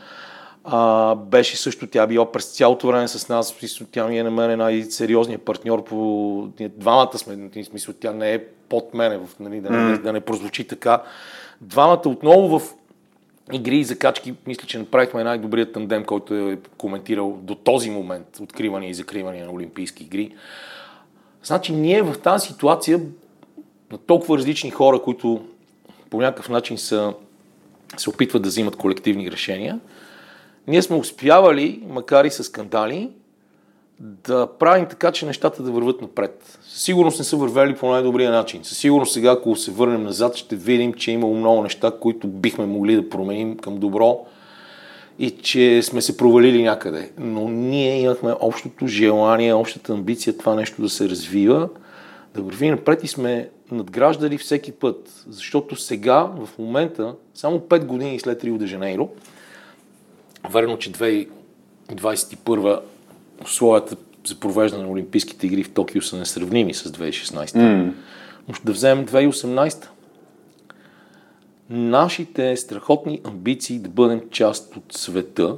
а, 0.63 1.15
беше 1.15 1.57
също, 1.57 1.87
тя 1.87 2.07
била 2.07 2.31
през 2.31 2.45
цялото 2.45 2.87
време 2.87 3.07
с 3.07 3.29
нас, 3.29 3.55
тя 3.91 4.07
ми 4.07 4.19
е 4.19 4.23
на 4.23 4.31
мен 4.31 4.57
най-сериозният 4.57 5.41
партньор 5.41 5.83
по... 5.83 6.47
Двамата 6.77 7.17
сме, 7.17 7.35
в 7.35 7.65
смисъл, 7.65 7.93
тя 7.99 8.13
не 8.13 8.33
е 8.33 8.43
под 8.69 8.93
мене, 8.93 9.17
в, 9.17 9.29
нали, 9.39 9.61
да, 9.61 9.69
не, 9.69 9.97
да 9.97 10.13
не 10.13 10.21
прозвучи 10.21 10.67
така. 10.67 11.01
Двамата 11.61 12.01
отново 12.05 12.59
в 12.59 12.73
игри 13.51 13.77
и 13.77 13.83
закачки, 13.83 14.33
мисля, 14.47 14.67
че 14.67 14.79
направихме 14.79 15.23
най-добрият 15.23 15.73
тандем, 15.73 16.05
който 16.05 16.33
е 16.33 16.57
коментирал 16.77 17.39
до 17.41 17.55
този 17.55 17.89
момент 17.89 18.39
откриване 18.41 18.89
и 18.89 18.93
закриване 18.93 19.43
на 19.43 19.51
Олимпийски 19.51 20.03
игри. 20.03 20.35
Значи 21.43 21.73
ние 21.73 22.01
в 22.01 22.19
тази 22.19 22.47
ситуация 22.47 23.01
на 23.91 23.97
толкова 23.97 24.37
различни 24.37 24.71
хора, 24.71 25.01
които 25.01 25.45
по 26.09 26.21
някакъв 26.21 26.49
начин 26.49 26.77
са, 26.77 27.13
се 27.97 28.09
опитват 28.09 28.43
да 28.43 28.49
взимат 28.49 28.75
колективни 28.75 29.31
решения, 29.31 29.79
ние 30.67 30.81
сме 30.81 30.95
успявали, 30.95 31.83
макар 31.87 32.25
и 32.25 32.31
с 32.31 32.43
скандали, 32.43 33.09
да 33.99 34.47
правим 34.59 34.85
така, 34.85 35.11
че 35.11 35.25
нещата 35.25 35.63
да 35.63 35.71
върват 35.71 36.01
напред. 36.01 36.59
Със 36.61 36.81
сигурност 36.81 37.19
не 37.19 37.25
са 37.25 37.37
вървели 37.37 37.75
по 37.75 37.89
най-добрия 37.89 38.31
начин. 38.31 38.63
Със 38.63 38.77
сигурност 38.77 39.13
сега, 39.13 39.31
ако 39.31 39.55
се 39.55 39.71
върнем 39.71 40.03
назад, 40.03 40.35
ще 40.35 40.55
видим, 40.55 40.93
че 40.93 41.11
е 41.11 41.13
имало 41.13 41.35
много 41.35 41.63
неща, 41.63 41.91
които 41.99 42.27
бихме 42.27 42.65
могли 42.65 42.95
да 42.95 43.09
променим 43.09 43.57
към 43.57 43.77
добро 43.77 44.25
и 45.19 45.31
че 45.31 45.81
сме 45.83 46.01
се 46.01 46.17
провалили 46.17 46.63
някъде. 46.63 47.11
Но 47.17 47.49
ние 47.49 48.01
имахме 48.01 48.33
общото 48.39 48.87
желание, 48.87 49.53
общата 49.53 49.93
амбиция 49.93 50.37
това 50.37 50.55
нещо 50.55 50.81
да 50.81 50.89
се 50.89 51.09
развива, 51.09 51.69
да 52.35 52.41
върви 52.41 52.69
напред 52.69 53.03
и 53.03 53.07
сме 53.07 53.49
надграждали 53.71 54.37
всеки 54.37 54.71
път. 54.71 55.25
Защото 55.29 55.75
сега, 55.75 56.23
в 56.23 56.49
момента, 56.59 57.15
само 57.33 57.59
5 57.59 57.85
години 57.85 58.19
след 58.19 58.43
Рио 58.43 58.57
де 58.57 58.65
Жанейро, 58.65 59.09
верно, 60.49 60.77
че 60.77 60.91
2021 60.91 62.79
условията 63.41 63.95
за 64.27 64.39
провеждане 64.39 64.83
на 64.83 64.89
Олимпийските 64.89 65.47
игри 65.47 65.63
в 65.63 65.73
Токио 65.73 66.01
са 66.01 66.17
несравними 66.17 66.73
с 66.73 66.91
2016. 66.91 67.45
Mm. 67.45 67.91
Но 68.47 68.53
ще 68.53 68.65
да 68.65 68.71
вземем 68.71 69.05
2018. 69.05 69.87
Нашите 71.69 72.57
страхотни 72.57 73.21
амбиции 73.23 73.79
да 73.79 73.89
бъдем 73.89 74.21
част 74.31 74.75
от 74.75 74.93
света, 74.93 75.55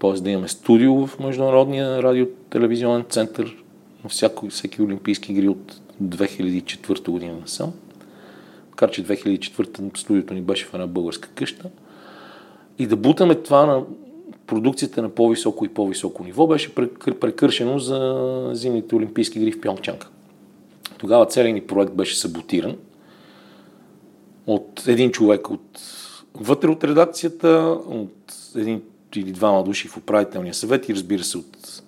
т.е. 0.00 0.12
да 0.12 0.30
имаме 0.30 0.48
студио 0.48 1.06
в 1.06 1.18
Международния 1.18 2.02
радиотелевизионен 2.02 3.04
център 3.08 3.56
на 4.04 4.10
всяко, 4.10 4.48
всеки 4.48 4.82
Олимпийски 4.82 5.32
игри 5.32 5.48
от 5.48 5.80
2004 6.02 7.10
година 7.10 7.34
насам. 7.40 7.72
Макар, 8.70 8.90
че 8.90 9.04
2004 9.04 9.98
студиото 9.98 10.34
ни 10.34 10.42
беше 10.42 10.66
в 10.66 10.74
една 10.74 10.86
българска 10.86 11.28
къща. 11.28 11.70
И 12.78 12.86
да 12.86 12.96
бутаме 12.96 13.34
това 13.34 13.66
на 13.66 13.82
продукцията 14.46 15.02
на 15.02 15.08
по-високо 15.08 15.64
и 15.64 15.68
по-високо 15.68 16.24
ниво 16.24 16.46
беше 16.46 16.74
прекършено 17.20 17.78
за 17.78 18.50
зимните 18.52 18.94
Олимпийски 18.94 19.38
игри 19.38 19.52
в 19.52 19.60
Пьончанг. 19.60 20.06
Тогава 20.98 21.26
целият 21.26 21.54
ни 21.54 21.60
проект 21.60 21.92
беше 21.92 22.18
саботиран 22.18 22.76
от 24.46 24.84
един 24.86 25.10
човек 25.10 25.50
от 25.50 25.80
вътре 26.34 26.68
от 26.68 26.84
редакцията, 26.84 27.78
от 27.86 28.34
един 28.56 28.82
или 29.16 29.32
двама 29.32 29.64
души 29.64 29.88
в 29.88 29.96
управителния 29.96 30.54
съвет 30.54 30.88
и 30.88 30.94
разбира 30.94 31.24
се 31.24 31.38
от 31.38 31.82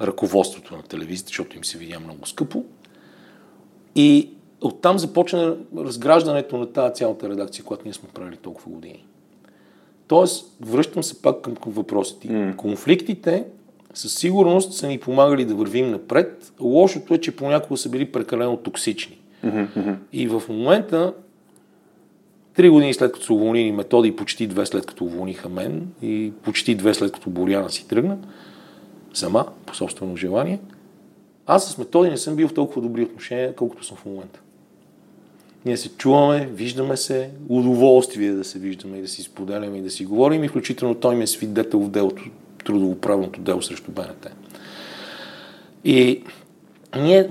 ръководството 0.00 0.76
на 0.76 0.82
телевизията, 0.82 1.28
защото 1.28 1.56
им 1.56 1.64
се 1.64 1.78
видя 1.78 2.00
много 2.00 2.26
скъпо. 2.26 2.64
И 3.94 4.30
оттам 4.60 4.98
започна 4.98 5.56
разграждането 5.76 6.56
на 6.56 6.72
тази 6.72 6.94
цялата 6.94 7.28
редакция, 7.28 7.64
която 7.64 7.84
ние 7.84 7.92
сме 7.92 8.08
правили 8.08 8.36
толкова 8.36 8.70
години. 8.70 9.06
Тоест, 10.12 10.56
връщам 10.60 11.02
се 11.02 11.22
пак 11.22 11.40
към 11.42 11.56
въпросите. 11.66 12.28
Mm. 12.28 12.56
Конфликтите 12.56 13.44
със 13.94 14.14
сигурност 14.14 14.72
са 14.72 14.88
ни 14.88 14.98
помагали 14.98 15.44
да 15.44 15.54
вървим 15.54 15.90
напред. 15.90 16.52
Лошото 16.60 17.14
е, 17.14 17.18
че 17.18 17.36
понякога 17.36 17.76
са 17.76 17.88
били 17.88 18.12
прекалено 18.12 18.56
токсични. 18.56 19.18
Mm-hmm. 19.44 19.96
И 20.12 20.28
в 20.28 20.42
момента, 20.48 21.12
три 22.54 22.68
години 22.68 22.94
след 22.94 23.12
като 23.12 23.24
са 23.24 23.34
уволнили 23.34 23.72
методи 23.72 24.08
и 24.08 24.16
почти 24.16 24.46
две 24.46 24.66
след 24.66 24.86
като 24.86 25.04
уволниха 25.04 25.48
мен 25.48 25.88
и 26.02 26.32
почти 26.42 26.74
две 26.74 26.94
след 26.94 27.12
като 27.12 27.30
Боряна 27.30 27.70
си 27.70 27.88
тръгна, 27.88 28.18
сама, 29.14 29.46
по 29.66 29.74
собствено 29.74 30.16
желание, 30.16 30.60
аз 31.46 31.70
с 31.70 31.78
методи 31.78 32.10
не 32.10 32.16
съм 32.16 32.36
бил 32.36 32.48
в 32.48 32.54
толкова 32.54 32.82
добри 32.82 33.02
отношения, 33.02 33.54
колкото 33.54 33.84
съм 33.84 33.96
в 33.96 34.04
момента. 34.04 34.41
Ние 35.64 35.76
се 35.76 35.88
чуваме, 35.88 36.46
виждаме 36.46 36.96
се, 36.96 37.30
удоволствие 37.48 38.32
да 38.32 38.44
се 38.44 38.58
виждаме 38.58 38.98
и 38.98 39.02
да 39.02 39.08
си 39.08 39.22
споделяме 39.22 39.78
и 39.78 39.82
да 39.82 39.90
си 39.90 40.04
говорим 40.04 40.44
и 40.44 40.48
включително 40.48 40.94
той 40.94 41.16
ми 41.16 41.22
е 41.22 41.26
свидетел 41.26 41.80
в 41.80 41.90
делото, 41.90 42.22
трудовоправното 42.64 43.40
дело 43.40 43.62
срещу 43.62 43.90
БНТ. 43.90 44.28
И 45.84 46.22
ние 46.96 47.28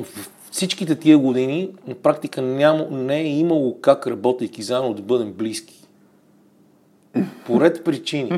всичките 0.52 0.96
тия 0.96 1.18
години 1.18 1.70
на 1.88 1.96
практика 1.96 2.42
няма, 2.42 2.88
не 2.92 3.20
е 3.20 3.28
имало 3.28 3.82
как 3.82 4.08
работейки 4.08 4.64
заедно 4.64 4.94
да 4.94 5.02
бъдем 5.02 5.34
близки. 5.34 5.81
По 7.46 7.62
ред 7.62 7.84
причини. 7.84 8.32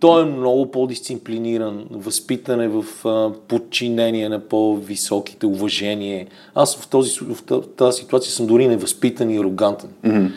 Той 0.00 0.22
е 0.22 0.24
много 0.24 0.70
по-дисциплиниран, 0.70 1.86
възпитан 1.90 2.60
е 2.60 2.68
в 2.68 2.84
а, 3.08 3.32
подчинение 3.48 4.28
на 4.28 4.40
по-високите 4.40 5.46
уважение. 5.46 6.26
Аз 6.54 6.76
в, 6.76 6.88
този, 6.88 7.20
в 7.20 7.62
тази 7.76 8.00
ситуация 8.00 8.32
съм 8.32 8.46
дори 8.46 8.68
невъзпитан 8.68 9.30
и 9.30 9.38
арогантен. 9.38 9.90
Mm-hmm. 10.04 10.32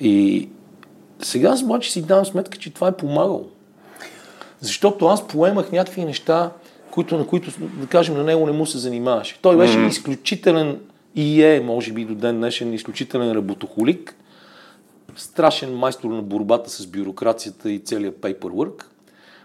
И 0.00 0.48
сега 1.22 1.48
аз 1.48 1.62
обаче 1.62 1.92
си 1.92 2.02
давам 2.02 2.26
сметка, 2.26 2.58
че 2.58 2.74
това 2.74 2.88
е 2.88 2.96
помагало. 2.96 3.46
Защото 4.60 5.06
аз 5.06 5.28
поемах 5.28 5.72
някакви 5.72 6.04
неща, 6.04 6.50
които, 6.90 7.18
на 7.18 7.26
които, 7.26 7.50
да 7.80 7.86
кажем, 7.86 8.16
на 8.16 8.24
него 8.24 8.46
не 8.46 8.52
му 8.52 8.66
се 8.66 8.78
занимаваше. 8.78 9.38
Той 9.42 9.56
беше 9.56 9.78
mm-hmm. 9.78 9.88
изключителен 9.88 10.78
и 11.16 11.42
е, 11.42 11.60
може 11.60 11.92
би 11.92 12.04
до 12.04 12.14
ден 12.14 12.36
днешен, 12.36 12.74
изключителен 12.74 13.32
работохолик, 13.32 14.16
страшен 15.16 15.76
майстор 15.76 16.10
на 16.10 16.22
борбата 16.22 16.70
с 16.70 16.86
бюрокрацията 16.86 17.70
и 17.70 17.78
целият 17.78 18.16
paperwork, 18.16 18.84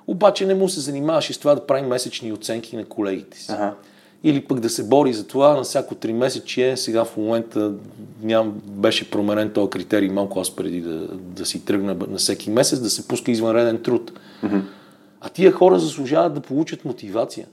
обаче 0.07 0.45
не 0.45 0.55
му 0.55 0.69
се 0.69 0.79
занимаваше 0.79 1.33
с 1.33 1.37
това 1.37 1.55
да 1.55 1.65
прави 1.65 1.87
месечни 1.87 2.33
оценки 2.33 2.75
на 2.75 2.85
колегите 2.85 3.39
си. 3.39 3.51
Ага. 3.51 3.73
Или 4.23 4.41
пък 4.41 4.59
да 4.59 4.69
се 4.69 4.87
бори 4.87 5.13
за 5.13 5.27
това 5.27 5.55
на 5.55 5.63
всяко 5.63 5.95
три 5.95 6.13
месече, 6.13 6.77
сега 6.77 7.05
в 7.05 7.17
момента 7.17 7.73
ням, 8.21 8.61
беше 8.65 9.11
променен 9.11 9.49
този 9.49 9.69
критерий 9.69 10.09
малко 10.09 10.39
аз 10.39 10.55
преди 10.55 10.81
да, 10.81 11.07
да 11.11 11.45
си 11.45 11.65
тръгна 11.65 11.95
на 12.09 12.17
всеки 12.17 12.49
месец, 12.49 12.79
да 12.79 12.89
се 12.89 13.07
пуска 13.07 13.31
извънреден 13.31 13.81
труд. 13.81 14.11
Mm-hmm. 14.43 14.61
А 15.21 15.29
тия 15.29 15.51
хора 15.51 15.79
заслужават 15.79 16.33
да 16.33 16.41
получат 16.41 16.85
мотивация. 16.85 17.47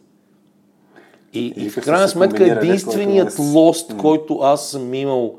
И, 1.32 1.46
и, 1.56 1.64
И 1.66 1.70
в 1.70 1.80
крайна 1.80 2.08
сметка 2.08 2.52
единственият 2.52 3.36
което 3.36 3.58
лост, 3.58 3.96
който 3.96 4.38
аз 4.38 4.70
съм 4.70 4.94
имал, 4.94 5.38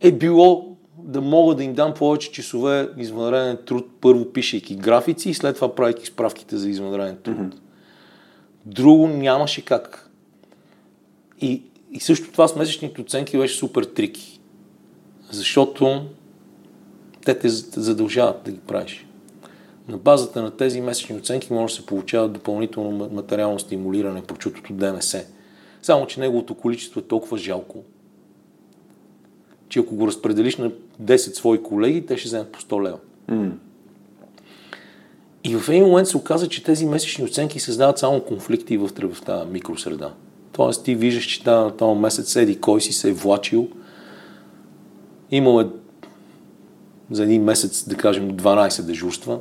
е 0.00 0.12
било 0.12 0.65
да 1.06 1.20
мога 1.20 1.54
да 1.54 1.64
им 1.64 1.74
дам 1.74 1.94
повече 1.94 2.32
часове 2.32 2.88
извънреден 2.96 3.58
труд, 3.66 3.88
първо 4.00 4.32
пишейки 4.32 4.76
графици 4.76 5.30
и 5.30 5.34
след 5.34 5.54
това 5.54 5.74
правейки 5.74 6.06
справките 6.06 6.56
за 6.56 6.70
извънреден 6.70 7.16
труд. 7.22 7.60
Друго 8.64 9.08
нямаше 9.08 9.64
как. 9.64 10.10
И, 11.40 11.62
и 11.92 12.00
също 12.00 12.32
това 12.32 12.48
с 12.48 12.56
месечните 12.56 13.00
оценки 13.00 13.38
беше 13.38 13.58
супер 13.58 13.84
трики. 13.84 14.40
Защото 15.30 16.06
те 17.24 17.38
те 17.38 17.48
задължават 17.48 18.42
да 18.44 18.50
ги 18.50 18.60
правиш. 18.60 19.06
На 19.88 19.98
базата 19.98 20.42
на 20.42 20.56
тези 20.56 20.80
месечни 20.80 21.16
оценки 21.16 21.52
може 21.52 21.74
да 21.74 21.80
се 21.80 21.86
получава 21.86 22.28
допълнително 22.28 22.90
ма- 22.90 23.12
материално 23.12 23.58
стимулиране 23.58 24.22
по 24.22 24.36
чутото 24.36 24.72
ДМС. 24.72 25.16
Само, 25.82 26.06
че 26.06 26.20
неговото 26.20 26.54
количество 26.54 27.00
е 27.00 27.02
толкова 27.02 27.38
жалко, 27.38 27.84
че 29.68 29.78
ако 29.78 29.94
го 29.94 30.06
разпределиш 30.06 30.56
на 30.56 30.70
10 31.02 31.16
свои 31.16 31.62
колеги, 31.62 32.06
те 32.06 32.16
ще 32.16 32.28
вземат 32.28 32.52
по 32.52 32.60
100 32.60 32.84
лева. 32.84 32.98
М. 33.28 33.52
И 35.44 35.56
в 35.56 35.68
един 35.68 35.84
момент 35.84 36.08
се 36.08 36.16
оказа, 36.16 36.48
че 36.48 36.64
тези 36.64 36.86
месечни 36.86 37.24
оценки 37.24 37.60
създават 37.60 37.98
само 37.98 38.20
конфликти 38.20 38.76
в, 38.76 38.88
в 38.88 39.22
тази 39.22 39.50
микросреда. 39.50 40.12
Тоест 40.52 40.84
ти 40.84 40.94
виждаш, 40.94 41.24
че 41.24 41.44
та- 41.44 41.70
този 41.70 42.00
месец 42.00 42.32
седи 42.32 42.60
кой 42.60 42.80
си 42.80 42.92
се 42.92 43.08
е 43.08 43.12
влачил, 43.12 43.68
имал 45.30 45.60
е 45.60 45.66
за 47.10 47.22
един 47.22 47.44
месец, 47.44 47.88
да 47.88 47.96
кажем, 47.96 48.30
12 48.30 48.82
дежурства 48.82 49.38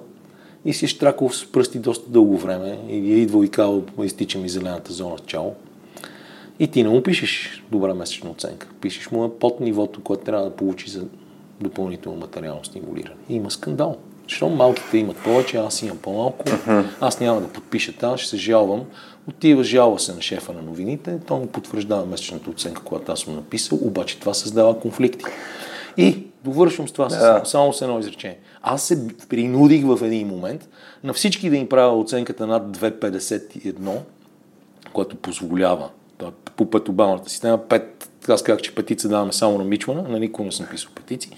и 0.66 0.74
си 0.74 0.86
е 0.86 0.88
штракал 0.88 1.30
с 1.30 1.52
пръсти 1.52 1.80
доста 1.80 2.10
дълго 2.10 2.38
време 2.38 2.80
и 2.90 3.14
е 3.14 3.18
идвал 3.18 3.44
и 3.44 3.50
казал, 3.50 3.84
изтича 4.04 4.40
ми 4.40 4.50
зелената 4.50 4.94
зона, 4.94 5.16
чао. 5.26 5.52
И 6.60 6.68
ти 6.68 6.84
не 6.84 6.90
му 6.90 7.04
пишеш 7.04 7.64
добра 7.72 7.94
месечна 7.94 8.30
оценка. 8.30 8.68
Пишеш 8.82 9.12
му 9.12 9.30
под 9.40 9.60
нивото, 9.60 10.04
което 10.04 10.24
трябва 10.24 10.46
да 10.46 10.56
получи 10.56 10.90
за 10.90 11.04
допълнително 11.62 12.20
материално 12.20 12.64
стимулиране. 12.64 13.16
И 13.30 13.36
има 13.36 13.52
скандал. 13.52 13.98
Защо 14.30 14.50
малките 14.50 14.98
имат 14.98 15.18
повече, 15.18 15.58
аз 15.58 15.82
имам 15.82 15.98
по-малко, 15.98 16.46
аз 17.02 17.20
няма 17.20 17.42
да 17.42 17.48
подпиша 17.48 17.94
тази, 17.94 18.18
ще 18.18 18.30
се 18.30 18.38
жалвам. 18.38 18.84
Отива, 19.30 19.64
жалва 19.64 20.00
се 20.00 20.14
на 20.14 20.22
шефа 20.22 20.54
на 20.54 20.62
новините, 20.62 21.20
той 21.28 21.40
му 21.40 21.48
потвърждава 21.48 22.06
месечната 22.06 22.50
оценка, 22.50 22.82
която 22.82 23.12
аз 23.12 23.20
съм 23.20 23.36
написал, 23.36 23.78
обаче 23.82 24.20
това 24.20 24.34
създава 24.34 24.80
конфликти. 24.80 25.26
И 25.98 26.24
довършвам 26.44 26.88
с 26.88 26.92
това, 26.92 27.08
Да. 27.08 27.20
само, 27.20 27.46
само 27.46 27.74
с 27.74 27.82
едно 27.82 28.00
изречение. 28.00 28.38
Аз 28.62 28.84
се 28.84 29.08
принудих 29.30 29.86
в 29.86 30.00
един 30.06 30.28
момент 30.28 30.70
на 31.04 31.14
всички 31.14 31.50
да 31.50 31.58
им 31.58 31.70
правя 31.70 32.00
оценката 32.00 32.48
над 32.48 32.78
2,51, 32.78 34.00
което 34.94 35.16
позволява 35.16 35.90
по 36.56 36.70
петобалната 36.70 37.30
система. 37.30 37.68
Пет, 37.68 38.10
аз 38.28 38.44
казах, 38.44 38.62
че 38.62 38.76
петица 38.76 39.10
даваме 39.10 39.34
само 39.34 39.58
на 39.58 39.64
Мичмана, 39.64 40.04
на 40.10 40.20
никой 40.20 40.46
не 40.46 40.52
съм 40.52 40.66
писал 40.72 40.92
петици. 40.96 41.30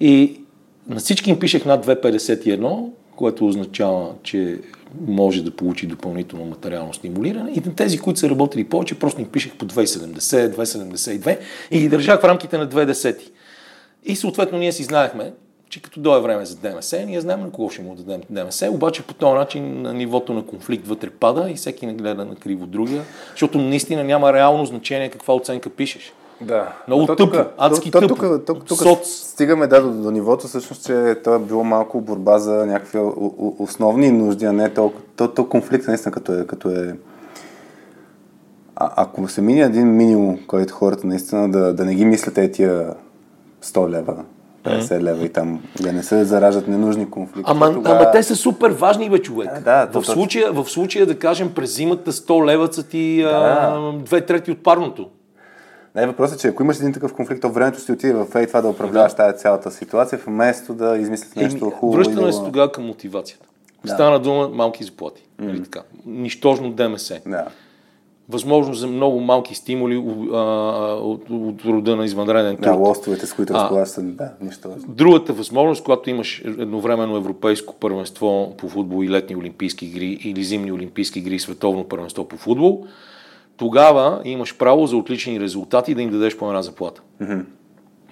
И 0.00 0.40
на 0.88 0.96
всички 0.96 1.30
им 1.30 1.38
пишех 1.38 1.64
над 1.64 1.86
2,51, 1.86 2.90
което 3.16 3.46
означава, 3.46 4.12
че 4.22 4.58
може 5.06 5.44
да 5.44 5.50
получи 5.50 5.86
допълнително 5.86 6.44
материално 6.44 6.94
стимулиране. 6.94 7.50
И 7.50 7.60
на 7.66 7.74
тези, 7.74 7.98
които 7.98 8.20
са 8.20 8.30
работили 8.30 8.64
повече, 8.64 8.98
просто 8.98 9.20
им 9.20 9.28
пишех 9.28 9.56
по 9.56 9.66
2,70, 9.66 10.56
2,72 10.56 11.38
и 11.70 11.80
ги 11.80 11.88
държах 11.88 12.20
в 12.20 12.24
рамките 12.24 12.58
на 12.58 12.68
2,10. 12.68 13.30
И 14.04 14.16
съответно 14.16 14.58
ние 14.58 14.72
си 14.72 14.84
знаехме, 14.84 15.32
че 15.70 15.82
като 15.82 16.00
дойде 16.00 16.22
време 16.22 16.44
за 16.44 16.56
ДМС, 16.56 16.92
ние 17.06 17.20
знаем 17.20 17.40
на 17.40 17.50
кого 17.50 17.70
ще 17.70 17.82
му 17.82 17.94
дадем 17.94 18.20
ДМС, 18.30 18.62
обаче 18.70 19.02
по 19.02 19.14
този 19.14 19.34
начин 19.34 19.82
на 19.82 19.94
нивото 19.94 20.32
на 20.32 20.46
конфликт 20.46 20.86
вътре 20.86 21.10
пада 21.10 21.50
и 21.50 21.54
всеки 21.54 21.86
не 21.86 21.94
гледа 21.94 22.24
на 22.24 22.34
криво 22.34 22.66
другия, 22.66 23.02
защото 23.30 23.58
наистина 23.58 24.04
няма 24.04 24.32
реално 24.32 24.66
значение 24.66 25.10
каква 25.10 25.34
оценка 25.34 25.70
пишеш. 25.70 26.12
Да. 26.40 26.72
Много 26.88 27.06
тъпо, 27.06 27.22
тук- 27.26 27.46
адски 27.58 27.90
то- 27.90 28.00
тъпо. 28.00 28.14
Тук, 28.14 28.46
тук, 28.46 28.66
тук 28.66 28.78
Соц. 28.78 29.08
стигаме 29.08 29.66
да, 29.66 29.82
до, 29.82 29.90
до 29.90 30.10
нивото, 30.10 30.46
всъщност, 30.46 30.86
че 30.86 31.16
то 31.24 31.34
е 31.34 31.38
било 31.38 31.64
малко 31.64 32.00
борба 32.00 32.38
за 32.38 32.66
някакви 32.66 32.98
основни 33.58 34.10
нужди, 34.10 34.44
а 34.44 34.52
не 34.52 34.74
толкова. 34.74 35.02
То, 35.16 35.28
то 35.28 35.48
конфликт 35.48 35.88
наистина 35.88 36.12
като 36.12 36.40
е, 36.40 36.46
като 36.46 36.70
е 36.70 36.94
а, 38.76 38.90
ако 38.96 39.28
се 39.28 39.42
мине 39.42 39.60
един 39.60 39.96
минимум, 39.96 40.38
който 40.46 40.74
хората 40.74 41.06
наистина 41.06 41.50
да, 41.50 41.74
да 41.74 41.84
не 41.84 41.94
ги 41.94 42.04
мислят 42.04 42.38
е 42.38 42.52
тия 42.52 42.94
100 43.64 43.90
лева, 43.90 44.24
50 44.64 45.00
лева 45.00 45.24
и 45.24 45.28
там 45.28 45.62
да 45.80 45.92
не 45.92 46.02
се 46.02 46.24
зараждат 46.24 46.68
ненужни 46.68 47.10
конфликти. 47.10 47.50
Ама, 47.50 47.72
тогава- 47.74 47.96
ама 47.96 48.10
те 48.10 48.22
са 48.22 48.36
супер 48.36 48.70
важни, 48.70 49.10
бе, 49.10 49.18
човек. 49.18 49.50
Да, 49.54 49.86
да, 49.86 50.00
в, 50.00 50.06
случая, 50.06 50.52
в 50.52 50.64
случая, 50.64 51.06
да 51.06 51.18
кажем, 51.18 51.52
през 51.54 51.76
зимата 51.76 52.12
100 52.12 52.46
лева 52.46 52.72
са 52.72 52.82
ти 52.82 53.22
а, 53.22 53.92
две 54.04 54.26
трети 54.26 54.50
от 54.50 54.62
парното. 54.62 55.08
Не, 55.94 56.06
въпросът 56.06 56.38
е, 56.38 56.40
че 56.40 56.48
ако 56.48 56.62
имаш 56.62 56.76
един 56.76 56.92
такъв 56.92 57.14
конфликт, 57.14 57.42
то 57.42 57.50
времето 57.50 57.80
си 57.80 57.92
отиде 57.92 58.12
в 58.12 58.26
ей 58.34 58.46
това 58.46 58.60
да 58.60 58.68
управляваш 58.68 59.14
тази 59.14 59.38
цялата 59.38 59.70
ситуация, 59.70 60.20
вместо 60.26 60.74
да 60.74 60.98
измислиш 60.98 61.34
нещо 61.34 61.64
Еми, 61.64 61.72
хубаво. 61.74 61.96
Връщаме 61.96 62.26
да 62.26 62.32
се 62.32 62.44
тогава 62.44 62.72
към 62.72 62.86
мотивацията. 62.86 63.46
Да. 63.84 63.92
Стана 63.92 64.18
дума 64.18 64.48
малки 64.48 64.84
заплати. 64.84 65.22
Нали 65.38 65.62
така? 65.62 65.80
Нищожно 66.06 66.70
ДМС. 66.70 67.12
Да. 67.26 67.46
Възможност 68.30 68.80
за 68.80 68.86
много 68.86 69.20
малки 69.20 69.54
стимули 69.54 69.94
а, 69.94 70.38
от, 71.02 71.30
от 71.30 71.64
рода 71.64 71.96
на 71.96 72.04
извънреден 72.04 72.56
Да, 72.56 72.62
труд. 72.62 72.78
лостовете, 72.78 73.26
с 73.26 73.32
които 73.32 73.54
разполагаш, 73.54 73.88
са, 73.88 74.02
да, 74.02 74.32
нищо. 74.40 74.68
Другата 74.88 75.32
възможност, 75.32 75.84
когато 75.84 76.10
имаш 76.10 76.42
едновременно 76.44 77.16
европейско 77.16 77.74
първенство 77.74 78.54
по 78.58 78.68
футбол 78.68 79.04
и 79.04 79.10
летни 79.10 79.36
олимпийски 79.36 79.86
игри 79.86 80.18
или 80.24 80.44
зимни 80.44 80.72
олимпийски 80.72 81.18
игри 81.18 81.34
и 81.34 81.38
световно 81.38 81.84
първенство 81.84 82.28
по 82.28 82.36
футбол, 82.36 82.86
тогава 83.56 84.20
имаш 84.24 84.56
право 84.58 84.86
за 84.86 84.96
отлични 84.96 85.40
резултати 85.40 85.94
да 85.94 86.02
им 86.02 86.10
дадеш 86.10 86.36
по 86.36 86.46
една 86.48 86.62
заплата. 86.62 87.02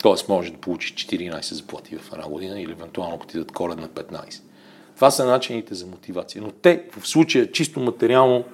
Тоест 0.02 0.28
може 0.28 0.52
да 0.52 0.58
получиш 0.58 0.94
14 0.94 1.54
заплати 1.54 1.96
в 1.96 2.12
една 2.12 2.28
година 2.28 2.60
или 2.60 2.72
евентуално 2.72 3.14
ако 3.14 3.26
ти 3.26 3.38
дадат 3.38 3.52
коледна 3.52 3.86
15. 3.86 4.40
Това 4.94 5.10
са 5.10 5.26
начините 5.26 5.74
за 5.74 5.86
мотивация. 5.86 6.42
Но 6.42 6.50
те 6.50 6.82
в 6.98 7.08
случая 7.08 7.52
чисто 7.52 7.80
материално 7.80 8.44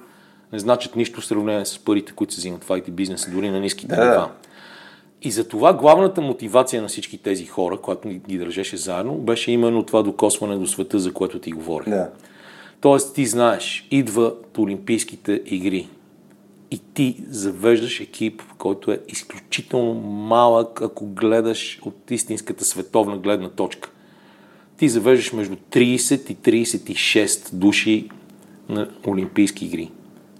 не 0.55 0.59
значат 0.59 0.95
нищо 0.95 1.21
в 1.21 1.25
сравнение 1.25 1.65
с 1.65 1.79
парите, 1.79 2.13
които 2.13 2.33
се 2.33 2.39
взимат 2.39 2.63
в 2.63 2.67
IT 2.67 2.91
бизнеса, 2.91 3.31
дори 3.31 3.49
на 3.49 3.59
ниските 3.59 3.95
Да, 3.95 4.05
да. 4.05 4.11
нива. 4.11 4.29
И 5.21 5.31
за 5.31 5.47
това 5.47 5.73
главната 5.73 6.21
мотивация 6.21 6.81
на 6.81 6.87
всички 6.87 7.17
тези 7.17 7.45
хора, 7.45 7.77
която 7.77 8.09
ги, 8.09 8.21
ги 8.27 8.37
държеше 8.37 8.77
заедно, 8.77 9.13
беше 9.13 9.51
именно 9.51 9.83
това 9.83 10.03
докосване 10.03 10.57
до 10.57 10.67
света, 10.67 10.99
за 10.99 11.13
което 11.13 11.39
ти 11.39 11.51
говорих. 11.51 11.89
Да. 11.89 12.09
Тоест 12.81 13.15
ти 13.15 13.25
знаеш, 13.25 13.87
идват 13.91 14.57
Олимпийските 14.57 15.41
игри 15.45 15.87
и 16.71 16.79
ти 16.93 17.23
завеждаш 17.29 17.99
екип, 17.99 18.41
който 18.57 18.91
е 18.91 18.99
изключително 19.07 19.93
малък, 20.11 20.81
ако 20.81 21.05
гледаш 21.05 21.79
от 21.85 22.11
истинската 22.11 22.65
световна 22.65 23.17
гледна 23.17 23.49
точка. 23.49 23.91
Ти 24.77 24.89
завеждаш 24.89 25.33
между 25.33 25.55
30 25.55 26.31
и 26.31 26.65
36 26.65 27.53
души 27.55 28.09
на 28.69 28.89
Олимпийски 29.07 29.65
игри, 29.65 29.91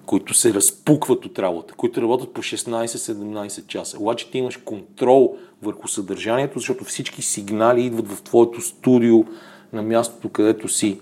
които 0.05 0.33
се 0.33 0.53
разпукват 0.53 1.25
от 1.25 1.39
работа, 1.39 1.73
които 1.73 2.01
работят 2.01 2.33
по 2.33 2.41
16-17 2.41 3.67
часа. 3.67 3.97
Обаче 3.99 4.31
ти 4.31 4.37
имаш 4.37 4.57
контрол 4.57 5.37
върху 5.61 5.87
съдържанието, 5.87 6.59
защото 6.59 6.83
всички 6.83 7.21
сигнали 7.21 7.85
идват 7.85 8.07
в 8.07 8.21
твоето 8.21 8.61
студио 8.61 9.25
на 9.73 9.81
мястото, 9.81 10.29
където 10.29 10.67
си. 10.67 10.99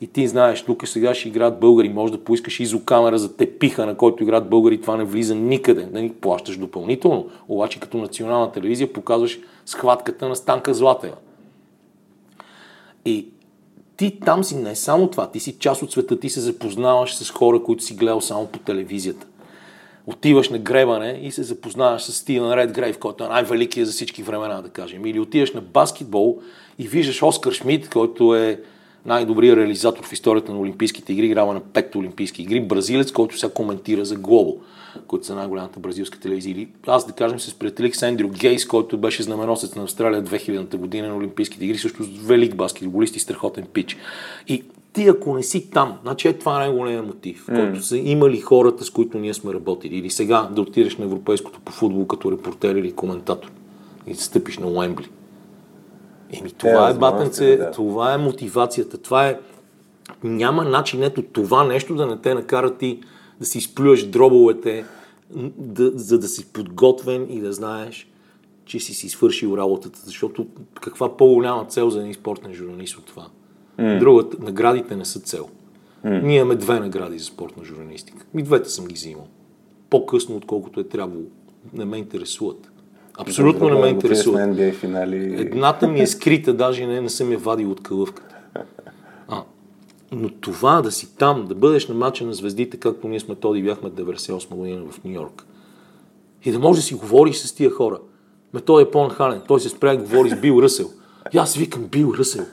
И 0.00 0.06
ти 0.06 0.28
знаеш, 0.28 0.62
тук 0.62 0.88
сега 0.88 1.14
ще 1.14 1.28
играят 1.28 1.60
българи, 1.60 1.88
може 1.88 2.12
да 2.12 2.24
поискаш 2.24 2.60
изокамера 2.60 3.18
за 3.18 3.36
тепиха, 3.36 3.86
на 3.86 3.96
който 3.96 4.22
играят 4.22 4.48
българи, 4.50 4.80
това 4.80 4.96
не 4.96 5.04
влиза 5.04 5.34
никъде, 5.34 5.82
да 5.82 6.02
ни 6.02 6.12
плащаш 6.12 6.56
допълнително. 6.56 7.28
Обаче 7.48 7.80
като 7.80 7.98
национална 7.98 8.52
телевизия 8.52 8.92
показваш 8.92 9.38
схватката 9.66 10.28
на 10.28 10.36
Станка 10.36 10.74
Златева. 10.74 11.16
И 13.04 13.26
ти 13.98 14.20
там 14.20 14.44
си 14.44 14.56
не 14.56 14.74
само 14.74 15.08
това, 15.08 15.30
ти 15.30 15.40
си 15.40 15.56
част 15.58 15.82
от 15.82 15.92
света, 15.92 16.20
ти 16.20 16.30
се 16.30 16.40
запознаваш 16.40 17.14
с 17.14 17.30
хора, 17.30 17.62
които 17.62 17.84
си 17.84 17.94
гледал 17.94 18.20
само 18.20 18.46
по 18.46 18.58
телевизията. 18.58 19.26
Отиваш 20.06 20.48
на 20.48 20.58
гребане 20.58 21.20
и 21.22 21.30
се 21.30 21.42
запознаваш 21.42 22.02
с 22.02 22.12
Стивен 22.12 22.52
Редгрейв, 22.52 22.98
който 22.98 23.24
е 23.24 23.28
най-великият 23.28 23.86
за 23.86 23.92
всички 23.92 24.22
времена, 24.22 24.62
да 24.62 24.68
кажем. 24.68 25.06
Или 25.06 25.20
отиваш 25.20 25.52
на 25.52 25.60
баскетбол 25.60 26.38
и 26.78 26.88
виждаш 26.88 27.22
Оскар 27.22 27.52
Шмидт, 27.52 27.88
който 27.88 28.34
е 28.34 28.60
най-добрият 29.06 29.58
реализатор 29.58 30.04
в 30.04 30.12
историята 30.12 30.52
на 30.52 30.60
Олимпийските 30.60 31.12
игри, 31.12 31.26
играва 31.26 31.54
на 31.54 31.60
пет 31.60 31.96
Олимпийски 31.96 32.42
игри, 32.42 32.60
бразилец, 32.60 33.12
който 33.12 33.38
сега 33.38 33.52
коментира 33.52 34.04
за 34.04 34.16
Глобо, 34.16 34.56
които 35.06 35.26
са 35.26 35.34
най-голямата 35.34 35.80
бразилска 35.80 36.20
телевизия. 36.20 36.52
Или 36.52 36.68
аз 36.86 37.06
да 37.06 37.12
кажем 37.12 37.40
с 37.40 37.54
приятелик 37.54 37.96
с 37.96 38.02
Ендрю 38.02 38.28
Гейс, 38.28 38.66
който 38.66 38.98
беше 38.98 39.22
знаменосец 39.22 39.74
на 39.74 39.82
Австралия 39.82 40.24
2000-та 40.24 40.76
година 40.76 41.08
на 41.08 41.16
Олимпийските 41.16 41.64
игри, 41.64 41.78
също 41.78 42.04
велик 42.24 42.56
баскетболист 42.56 43.16
и 43.16 43.20
страхотен 43.20 43.66
пич. 43.72 43.96
И 44.48 44.64
ти 44.92 45.08
ако 45.08 45.36
не 45.36 45.42
си 45.42 45.70
там, 45.70 45.98
значи 46.02 46.28
е 46.28 46.32
това 46.32 46.58
най-големият 46.58 47.06
мотив, 47.06 47.46
mm. 47.46 47.54
който 47.56 47.84
са 47.84 47.98
имали 47.98 48.40
хората, 48.40 48.84
с 48.84 48.90
които 48.90 49.18
ние 49.18 49.34
сме 49.34 49.54
работили. 49.54 49.96
Или 49.96 50.10
сега 50.10 50.48
да 50.52 50.60
отидеш 50.60 50.96
на 50.96 51.04
европейското 51.04 51.60
по 51.60 51.72
футбол 51.72 52.06
като 52.06 52.32
репортер 52.32 52.74
или 52.74 52.92
коментатор 52.92 53.50
и 54.06 54.14
да 54.14 54.20
стъпиш 54.20 54.58
на 54.58 54.66
Уембли. 54.66 55.08
Еми, 56.32 56.50
това 56.50 56.88
е, 56.88 56.90
е 56.90 56.94
батенце, 56.94 57.56
да. 57.56 57.70
това 57.70 58.14
е 58.14 58.18
мотивацията, 58.18 58.98
това 58.98 59.28
е... 59.28 59.38
Няма 60.22 60.64
начин, 60.64 61.02
ето 61.02 61.22
това 61.22 61.64
нещо 61.64 61.94
да 61.94 62.06
не 62.06 62.16
те 62.16 62.34
накара 62.34 62.76
ти 62.76 63.00
да 63.40 63.46
си 63.46 63.58
изплюеш 63.58 64.04
дробовете, 64.04 64.84
да, 65.56 65.90
за 65.94 66.18
да 66.18 66.28
си 66.28 66.52
подготвен 66.52 67.26
и 67.30 67.40
да 67.40 67.52
знаеш, 67.52 68.08
че 68.64 68.80
си 68.80 68.94
си 68.94 69.08
свършил 69.08 69.56
работата. 69.56 70.00
Защото 70.04 70.46
каква 70.80 71.16
по-голяма 71.16 71.64
цел 71.64 71.90
за 71.90 72.00
един 72.00 72.14
спортен 72.14 72.54
журналист 72.54 72.96
от 72.96 73.06
това? 73.06 73.26
Mm. 73.78 73.98
Другата, 73.98 74.36
наградите 74.40 74.96
не 74.96 75.04
са 75.04 75.20
цел. 75.20 75.48
Mm. 76.04 76.22
Ние 76.22 76.36
имаме 76.36 76.54
две 76.54 76.80
награди 76.80 77.18
за 77.18 77.24
спортна 77.24 77.64
журналистика. 77.64 78.26
И 78.38 78.42
двете 78.42 78.68
съм 78.68 78.86
ги 78.86 78.94
взимал. 78.94 79.26
По-късно, 79.90 80.36
отколкото 80.36 80.80
е 80.80 80.84
трябвало. 80.84 81.24
Не 81.72 81.84
ме 81.84 81.96
интересуват. 81.96 82.70
Абсолютно 83.18 83.68
не 83.68 83.80
ме 83.80 83.88
интересува. 83.88 84.38
NBA 84.38 84.74
финали. 84.74 85.40
Едната 85.40 85.88
ми 85.88 86.00
е 86.00 86.06
скрита, 86.06 86.54
даже 86.54 86.86
не, 86.86 87.00
не 87.00 87.08
съм 87.08 87.32
я 87.32 87.38
вадил 87.38 87.70
от 87.70 87.82
кълъвката. 87.82 88.37
Но 90.12 90.28
това 90.28 90.82
да 90.82 90.92
си 90.92 91.16
там, 91.16 91.46
да 91.46 91.54
бъдеш 91.54 91.88
на 91.88 91.94
мача 91.94 92.26
на 92.26 92.34
звездите, 92.34 92.76
както 92.76 93.08
ние 93.08 93.20
с 93.20 93.28
Методи 93.28 93.62
бяхме 93.62 93.90
98 93.90 94.54
година 94.54 94.84
в 94.90 95.04
Нью 95.04 95.14
Йорк. 95.14 95.46
И 96.44 96.52
да 96.52 96.58
можеш 96.58 96.82
да 96.82 96.86
си 96.86 96.94
говориш 96.94 97.36
с 97.36 97.52
тия 97.52 97.70
хора. 97.70 97.98
Методи 98.54 98.82
е 98.82 98.90
по-нахален. 98.90 99.42
Той 99.48 99.60
се 99.60 99.68
спря 99.68 99.94
и 99.94 99.98
говори 99.98 100.30
с 100.30 100.40
Бил 100.40 100.62
Ръсел. 100.62 100.90
И 101.32 101.38
аз 101.38 101.54
викам 101.54 101.84
Бил 101.84 102.14
Ръсел. 102.18 102.46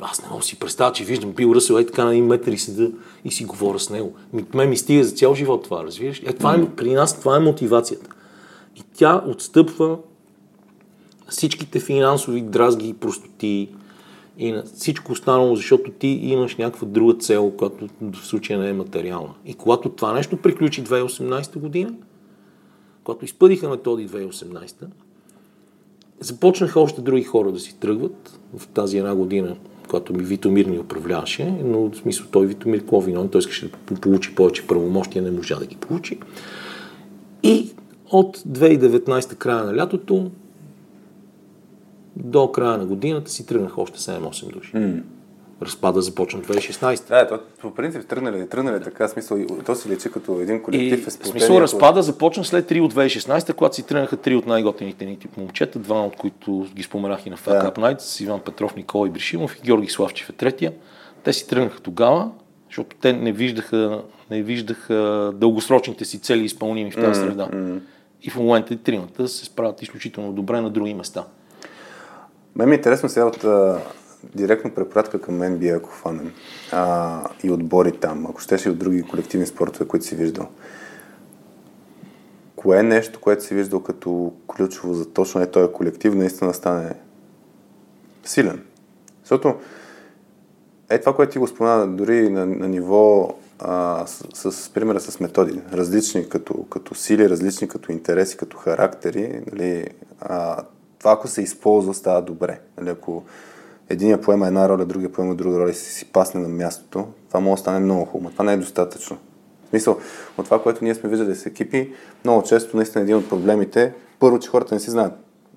Аз 0.00 0.22
не 0.22 0.28
мога 0.28 0.42
си 0.42 0.58
представя, 0.58 0.92
че 0.92 1.04
виждам 1.04 1.32
Бил 1.32 1.54
Ръсел 1.54 1.74
е 1.74 1.86
така 1.86 2.04
на 2.04 2.12
един 2.12 2.26
метър 2.26 2.52
и 2.52 2.58
седа 2.58 2.90
и 3.24 3.30
си 3.30 3.44
говоря 3.44 3.78
с 3.78 3.90
него. 3.90 4.14
Ме 4.54 4.66
ми 4.66 4.76
стига 4.76 5.04
за 5.04 5.12
цял 5.12 5.34
живот 5.34 5.64
това, 5.64 5.84
разбираш? 5.84 6.22
Е, 6.24 6.32
това 6.32 6.54
е, 6.54 6.70
при 6.76 6.92
нас 6.92 7.20
това 7.20 7.36
е 7.36 7.40
мотивацията. 7.40 8.10
И 8.76 8.82
тя 8.96 9.22
отстъпва 9.26 9.98
всичките 11.28 11.80
финансови 11.80 12.42
дразги 12.42 12.88
и 12.88 12.94
простоти 12.94 13.68
и 14.38 14.52
на 14.52 14.62
всичко 14.62 15.12
останало, 15.12 15.56
защото 15.56 15.90
ти 15.90 16.08
имаш 16.08 16.56
някаква 16.56 16.88
друга 16.88 17.14
цел, 17.14 17.50
която 17.50 17.88
в 18.00 18.26
случая 18.26 18.58
не 18.58 18.68
е 18.68 18.72
материална. 18.72 19.34
И 19.46 19.54
когато 19.54 19.88
това 19.88 20.12
нещо 20.12 20.36
приключи 20.36 20.84
2018 20.84 21.58
година, 21.58 21.94
когато 23.04 23.24
изпъдиха 23.24 23.68
методи 23.68 24.08
2018, 24.08 24.86
започнаха 26.20 26.80
още 26.80 27.00
други 27.00 27.22
хора 27.22 27.52
да 27.52 27.60
си 27.60 27.76
тръгват 27.80 28.40
в 28.56 28.68
тази 28.68 28.98
една 28.98 29.14
година, 29.14 29.56
когато 29.88 30.14
ми 30.14 30.24
Витомир 30.24 30.66
ни 30.66 30.78
управляваше, 30.78 31.58
но 31.64 31.90
в 31.90 31.96
смисъл 31.96 32.26
той 32.30 32.46
Витомир 32.46 32.78
какво 32.78 33.00
виновен, 33.00 33.28
той 33.28 33.38
искаше 33.38 33.70
да 33.90 34.00
получи 34.00 34.34
повече 34.34 34.66
правомощия, 34.66 35.22
не 35.22 35.30
можа 35.30 35.58
да 35.58 35.66
ги 35.66 35.76
получи. 35.76 36.18
И 37.42 37.70
от 38.10 38.38
2019 38.38 39.34
края 39.34 39.64
на 39.64 39.76
лятото 39.76 40.30
до 42.16 42.52
края 42.52 42.78
на 42.78 42.86
годината 42.86 43.30
си 43.30 43.46
тръгнаха 43.46 43.80
още 43.80 43.98
7-8 43.98 44.52
души. 44.52 44.72
Mm. 44.72 45.02
Разпада 45.62 46.02
започна 46.02 46.40
2016. 46.40 47.08
Да, 47.08 47.28
то, 47.28 47.40
по 47.60 47.74
принцип 47.74 48.06
тръгнали, 48.06 48.48
тръгнали 48.48 48.82
така, 48.82 49.08
смисъл, 49.08 49.38
то 49.66 49.74
се 49.74 49.88
лечи 49.88 50.12
като 50.12 50.40
един 50.40 50.62
колектив. 50.62 51.06
И, 51.06 51.10
в 51.10 51.12
смисъл 51.12 51.60
разпада 51.60 52.02
започна 52.02 52.44
след 52.44 52.70
3 52.70 52.80
от 52.80 52.94
2016, 52.94 53.52
когато 53.52 53.76
си 53.76 53.82
тръгнаха 53.82 54.16
3 54.16 54.36
от 54.36 54.46
най-готените 54.46 55.04
ни 55.04 55.18
тип 55.18 55.36
момчета, 55.36 55.78
два 55.78 56.06
от 56.06 56.16
които 56.16 56.66
ги 56.74 56.82
споменах 56.82 57.26
и 57.26 57.30
на 57.30 57.36
Fuck 57.36 57.62
да. 57.62 57.72
Up 57.72 57.78
Nights, 57.78 58.22
Иван 58.24 58.40
Петров, 58.40 58.76
Никола 58.76 59.08
Бришимов 59.08 59.56
и 59.56 59.60
Георги 59.64 59.88
Славчев 59.88 60.30
е 60.30 60.32
третия. 60.32 60.72
Те 61.22 61.32
си 61.32 61.48
тръгнаха 61.48 61.80
тогава, 61.80 62.30
защото 62.68 62.96
те 63.00 63.12
не 63.12 63.32
виждаха, 63.32 64.02
не 64.30 64.42
виждаха 64.42 65.32
дългосрочните 65.34 66.04
си 66.04 66.18
цели 66.18 66.44
изпълними 66.44 66.90
в 66.90 66.94
тази 66.94 67.20
среда. 67.20 67.46
Mm-hmm 67.46 67.80
и 68.24 68.30
в 68.30 68.36
момента 68.36 68.74
и 68.74 68.76
тримата 68.76 69.28
се 69.28 69.44
справят 69.44 69.82
изключително 69.82 70.32
добре 70.32 70.60
на 70.60 70.70
други 70.70 70.94
места. 70.94 71.24
Мен 72.56 72.68
ми 72.68 72.74
е 72.74 72.76
интересно 72.76 73.08
сега 73.08 73.26
от 73.26 73.44
а, 73.44 73.80
директно 74.34 74.70
препратка 74.70 75.20
към 75.20 75.40
NBA, 75.40 75.76
ако 75.76 75.90
хванем, 75.90 76.32
а, 76.72 77.20
и 77.42 77.50
отбори 77.50 77.92
там, 77.92 78.26
ако 78.26 78.40
щеше 78.40 78.68
и 78.68 78.72
от 78.72 78.78
други 78.78 79.02
колективни 79.02 79.46
спортове, 79.46 79.88
които 79.88 80.06
си 80.06 80.16
виждал. 80.16 80.48
Кое 82.56 82.78
е 82.78 82.82
нещо, 82.82 83.20
което 83.20 83.44
си 83.44 83.54
виждал 83.54 83.82
като 83.82 84.32
ключово 84.46 84.94
за 84.94 85.12
точно 85.12 85.40
е 85.40 85.50
този 85.50 85.72
колектив, 85.72 86.14
наистина 86.14 86.54
стане 86.54 86.94
силен? 88.24 88.64
Защото 89.22 89.54
е 90.90 91.00
това, 91.00 91.16
което 91.16 91.32
ти 91.32 91.38
го 91.38 91.46
спомена, 91.46 91.86
дори 91.86 92.30
на, 92.30 92.46
на 92.46 92.68
ниво 92.68 93.34
а, 93.58 94.04
с, 94.34 94.52
с 94.52 94.70
примера 94.70 95.00
с 95.00 95.20
методи, 95.20 95.60
различни 95.72 96.28
като, 96.28 96.64
като 96.64 96.94
сили, 96.94 97.30
различни 97.30 97.68
като 97.68 97.92
интереси, 97.92 98.36
като 98.36 98.56
характери, 98.56 99.42
нали, 99.52 99.86
а, 100.20 100.62
това 101.04 101.12
ако 101.12 101.28
се 101.28 101.42
използва, 101.42 101.94
става 101.94 102.22
добре. 102.22 102.60
Нали, 102.78 102.90
ако 102.90 103.22
единия 103.88 104.20
поема 104.20 104.46
една 104.46 104.68
роля, 104.68 104.84
другия 104.84 105.12
поема 105.12 105.34
друга 105.34 105.58
роля 105.58 105.70
и 105.70 105.74
си, 105.74 106.04
пасне 106.04 106.40
на 106.40 106.48
мястото, 106.48 107.06
това 107.28 107.40
може 107.40 107.60
да 107.60 107.60
стане 107.60 107.78
много 107.78 108.04
хубаво. 108.04 108.32
Това 108.32 108.44
не 108.44 108.52
е 108.52 108.56
достатъчно. 108.56 109.16
В 109.66 109.68
смисъл, 109.68 109.98
от 110.38 110.44
това, 110.44 110.62
което 110.62 110.84
ние 110.84 110.94
сме 110.94 111.10
виждали 111.10 111.34
с 111.34 111.46
екипи, 111.46 111.92
много 112.24 112.42
често 112.42 112.76
наистина 112.76 113.02
един 113.02 113.16
от 113.16 113.28
проблемите, 113.28 113.94
първо, 114.18 114.38
че 114.38 114.48
хората 114.48 114.74
не 114.74 114.80
си 114.80 114.90
знаят 114.90 115.12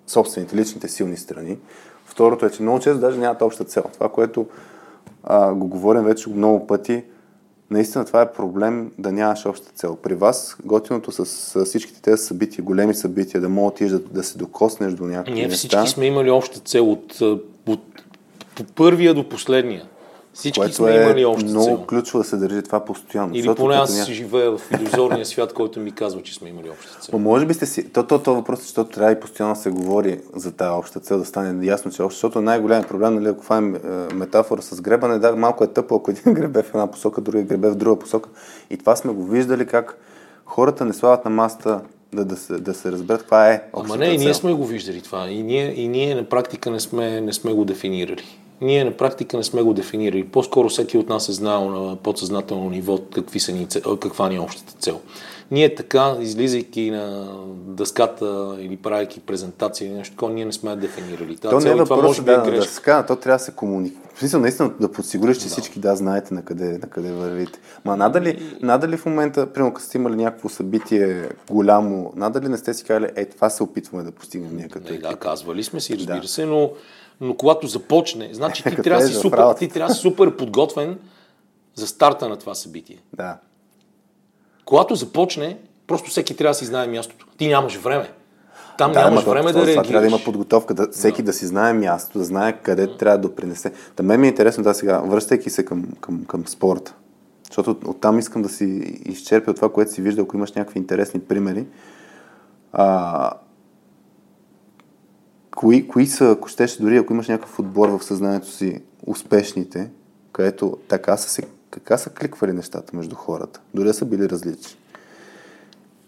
собствените, 0.07 0.55
личните 0.55 0.87
силни 0.87 1.17
страни. 1.17 1.57
Второто 2.05 2.45
е, 2.45 2.49
че 2.49 2.61
много 2.61 2.79
често 2.79 2.99
даже 2.99 3.19
нямат 3.19 3.41
обща 3.41 3.63
цел. 3.63 3.83
Това, 3.93 4.09
което 4.09 4.45
а, 5.23 5.53
го 5.53 5.67
говорим 5.67 6.03
вече 6.03 6.29
много 6.29 6.67
пъти, 6.67 7.03
наистина 7.71 8.05
това 8.05 8.21
е 8.21 8.31
проблем 8.31 8.91
да 8.97 9.11
нямаш 9.11 9.45
обща 9.45 9.71
цел. 9.75 9.95
При 9.95 10.15
вас, 10.15 10.57
готиното 10.65 11.11
с, 11.11 11.25
с 11.25 11.65
всичките 11.65 12.01
тези 12.01 12.23
събития, 12.23 12.63
големи 12.65 12.93
събития, 12.93 13.41
да 13.41 13.49
мога 13.49 13.73
да, 13.79 13.99
да 13.99 14.23
се 14.23 14.37
докоснеш 14.37 14.93
до 14.93 15.03
някакви 15.03 15.33
Ние 15.33 15.49
всички 15.49 15.87
сме 15.87 16.05
имали 16.05 16.31
обща 16.31 16.59
цел 16.59 16.91
от, 16.91 17.21
от, 17.21 17.81
от 18.59 18.73
първия 18.75 19.13
до 19.13 19.29
последния. 19.29 19.85
Всички 20.37 20.59
Което 20.59 20.75
сме 20.75 20.95
е 20.95 21.01
имали 21.03 21.25
обща 21.25 21.45
много 21.45 21.65
цел. 21.65 21.85
ключово 21.87 22.23
да 22.23 22.29
се 22.29 22.37
държи 22.37 22.61
това 22.61 22.85
постоянно. 22.85 23.35
Или 23.35 23.55
поне 23.55 23.75
аз 23.75 23.97
ня... 23.97 24.13
живея 24.13 24.57
в 24.57 24.61
иллюзорния 24.71 25.25
свят, 25.25 25.53
който 25.53 25.79
ми 25.79 25.91
казва, 25.91 26.23
че 26.23 26.33
сме 26.33 26.49
имали 26.49 26.69
обща 26.69 26.99
цел. 26.99 27.09
Но 27.13 27.19
може 27.19 27.45
би 27.45 27.53
сте 27.53 27.65
си... 27.65 27.89
То, 27.89 28.03
то, 28.03 28.19
то 28.19 28.35
въпрос 28.35 28.59
е, 28.59 28.61
защото 28.61 28.89
трябва 28.89 29.11
и 29.11 29.19
постоянно 29.19 29.53
да 29.53 29.59
се 29.59 29.69
говори 29.69 30.19
за 30.35 30.51
тази 30.51 30.69
обща 30.69 30.99
цел, 30.99 31.17
да 31.17 31.25
стане 31.25 31.65
ясно, 31.65 31.91
че 31.91 32.01
е 32.01 32.05
обща, 32.05 32.15
защото 32.15 32.41
най-голям 32.41 32.83
проблем, 32.83 33.15
нали, 33.15 33.27
ако 33.27 33.43
фаем 33.43 33.75
е, 33.75 33.79
метафора 34.13 34.61
с 34.61 34.81
гребане, 34.81 35.19
да, 35.19 35.35
малко 35.35 35.63
е 35.63 35.67
тъпо, 35.67 35.95
ако 35.95 36.11
един 36.11 36.33
гребе 36.33 36.63
в 36.63 36.69
една 36.69 36.91
посока, 36.91 37.21
другия 37.21 37.43
гребе 37.43 37.69
в 37.69 37.75
друга 37.75 37.99
посока. 37.99 38.29
И 38.69 38.77
това 38.77 38.95
сме 38.95 39.13
го 39.13 39.23
виждали 39.23 39.65
как 39.65 39.97
хората 40.45 40.85
не 40.85 40.93
слагат 40.93 41.25
на 41.25 41.31
маста 41.31 41.81
да, 42.13 42.25
да, 42.25 42.37
се, 42.37 42.53
да 42.53 42.73
се 42.73 42.91
разберат 42.91 43.21
каква 43.21 43.51
е 43.51 43.63
Ама 43.73 43.97
не, 43.97 44.05
и 44.05 44.17
ние 44.17 44.33
сме 44.33 44.53
го 44.53 44.65
виждали 44.65 45.01
това. 45.01 45.29
И 45.29 45.43
ние, 45.43 45.73
и 45.75 45.87
ние 45.87 46.15
на 46.15 46.23
практика 46.23 46.71
не 46.71 46.79
сме, 46.79 47.21
не 47.21 47.33
сме 47.33 47.53
го 47.53 47.65
дефинирали. 47.65 48.23
Ние 48.61 48.83
на 48.83 48.91
практика 48.91 49.37
не 49.37 49.43
сме 49.43 49.61
го 49.61 49.73
дефинирали. 49.73 50.27
По-скоро 50.27 50.69
всеки 50.69 50.97
от 50.97 51.09
нас 51.09 51.29
е 51.29 51.33
знал 51.33 51.69
на 51.69 51.95
подсъзнателно 51.95 52.69
ниво 52.69 52.97
какви 53.15 53.39
са 53.39 53.51
ни, 53.51 53.67
каква 53.99 54.29
ни 54.29 54.35
е 54.35 54.39
общата 54.39 54.73
цел. 54.79 55.01
Ние 55.51 55.75
така, 55.75 56.15
излизайки 56.19 56.91
на 56.91 57.27
дъската 57.67 58.57
или 58.59 58.77
правейки 58.77 59.19
презентация 59.19 59.87
или 59.87 59.93
нещо 59.93 60.15
такова, 60.15 60.33
ние 60.33 60.45
не 60.45 60.51
сме 60.51 60.75
дефинирали. 60.75 61.37
Та 61.37 61.49
то 61.49 61.61
цел, 61.61 61.75
не 61.75 61.81
е 61.81 61.83
това 61.83 61.95
може 62.01 62.21
би 62.21 62.31
е 62.31 62.35
да, 62.35 62.41
грешка. 62.41 62.59
дъска, 62.59 63.05
то 63.05 63.15
трябва 63.15 63.37
да 63.37 63.43
се 63.43 63.51
комуникира. 63.51 64.01
В 64.13 64.19
смисъл, 64.19 64.41
наистина 64.41 64.71
да 64.79 64.91
подсигуриш, 64.91 65.37
че 65.37 65.43
да. 65.43 65.49
всички 65.49 65.79
да 65.79 65.95
знаете 65.95 66.33
на 66.33 66.41
къде, 66.41 66.77
на 66.77 66.87
къде 66.89 67.11
вървите. 67.11 67.59
Ма 67.85 67.97
надали, 67.97 68.57
надали 68.61 68.97
в 68.97 69.05
момента, 69.05 69.53
примерно 69.53 69.73
като 69.73 69.85
сте 69.87 69.97
имали 69.97 70.15
някакво 70.15 70.49
събитие 70.49 71.29
голямо, 71.49 72.13
надали 72.15 72.47
не 72.47 72.57
сте 72.57 72.73
си 72.73 72.83
казали, 72.83 73.07
е, 73.15 73.25
това 73.25 73.49
се 73.49 73.63
опитваме 73.63 74.03
да 74.03 74.11
постигнем 74.11 74.55
ние 74.55 74.67
като 74.67 74.93
Не, 74.93 74.99
да, 74.99 75.15
казвали 75.15 75.63
сме 75.63 75.79
си, 75.79 75.97
разбира 75.97 76.19
Да. 76.21 76.27
се, 76.27 76.45
но, 76.45 76.71
но 77.21 77.37
когато 77.37 77.67
започне, 77.67 78.29
значи 78.33 78.63
ти 78.63 78.75
трябва, 78.75 79.01
да 79.01 79.07
си 79.07 79.13
супер, 79.13 79.53
ти 79.53 79.69
трябва 79.69 79.87
да 79.87 79.95
си 79.95 80.01
супер 80.01 80.35
подготвен 80.35 80.99
за 81.75 81.87
старта 81.87 82.29
на 82.29 82.37
това 82.37 82.55
събитие. 82.55 82.97
Да. 83.13 83.37
Когато 84.65 84.95
започне, 84.95 85.57
просто 85.87 86.09
всеки 86.09 86.35
трябва 86.35 86.51
да 86.51 86.55
си 86.57 86.65
знае 86.65 86.87
мястото. 86.87 87.27
Ти 87.37 87.47
нямаш 87.47 87.75
време. 87.75 88.11
Там 88.77 88.91
Да, 88.91 89.03
нямаш 89.03 89.23
време 89.23 89.49
това, 89.51 89.61
да 89.61 89.67
реагираш. 89.67 89.87
трябва 89.87 90.01
да 90.01 90.07
има 90.07 90.23
подготовка, 90.25 90.73
да, 90.73 90.87
всеки 90.91 91.21
да. 91.21 91.33
си 91.33 91.45
знае 91.45 91.73
място, 91.73 92.17
да 92.17 92.23
знае 92.23 92.53
къде 92.53 92.97
трябва 92.97 93.17
да 93.17 93.27
допринесе. 93.27 93.71
Да 93.97 94.03
мен 94.03 94.21
ми 94.21 94.27
е 94.27 94.29
интересно 94.29 94.63
да 94.63 94.73
сега, 94.73 94.99
връщайки 94.99 95.49
се 95.49 95.65
към, 95.65 95.87
към, 96.01 96.25
към 96.25 96.47
спорта, 96.47 96.93
защото 97.47 97.71
от- 97.71 97.87
оттам 97.87 98.19
искам 98.19 98.41
да 98.41 98.49
си 98.49 98.65
изчерпя 99.05 99.51
от 99.51 99.55
това, 99.55 99.69
което 99.71 99.91
си 99.91 100.01
виждал, 100.01 100.23
ако 100.23 100.37
имаш 100.37 100.51
някакви 100.51 100.79
интересни 100.79 101.19
примери. 101.19 101.65
А, 102.73 103.31
кои, 105.57 105.87
кои 105.87 106.07
са, 106.07 106.31
ако 106.31 106.47
щеш, 106.47 106.77
дори 106.77 106.97
ако 106.97 107.13
имаш 107.13 107.27
някакъв 107.27 107.59
отбор 107.59 107.89
в 107.89 108.03
съзнанието 108.03 108.51
си, 108.51 108.81
успешните, 109.07 109.89
където 110.31 110.77
така 110.87 111.17
са, 111.17 111.29
се, 111.29 111.41
така 111.71 111.97
са 111.97 112.09
кликвали 112.09 112.53
нещата 112.53 112.97
между 112.97 113.15
хората, 113.15 113.59
дори 113.73 113.93
са 113.93 114.05
били 114.05 114.29
различни. 114.29 114.77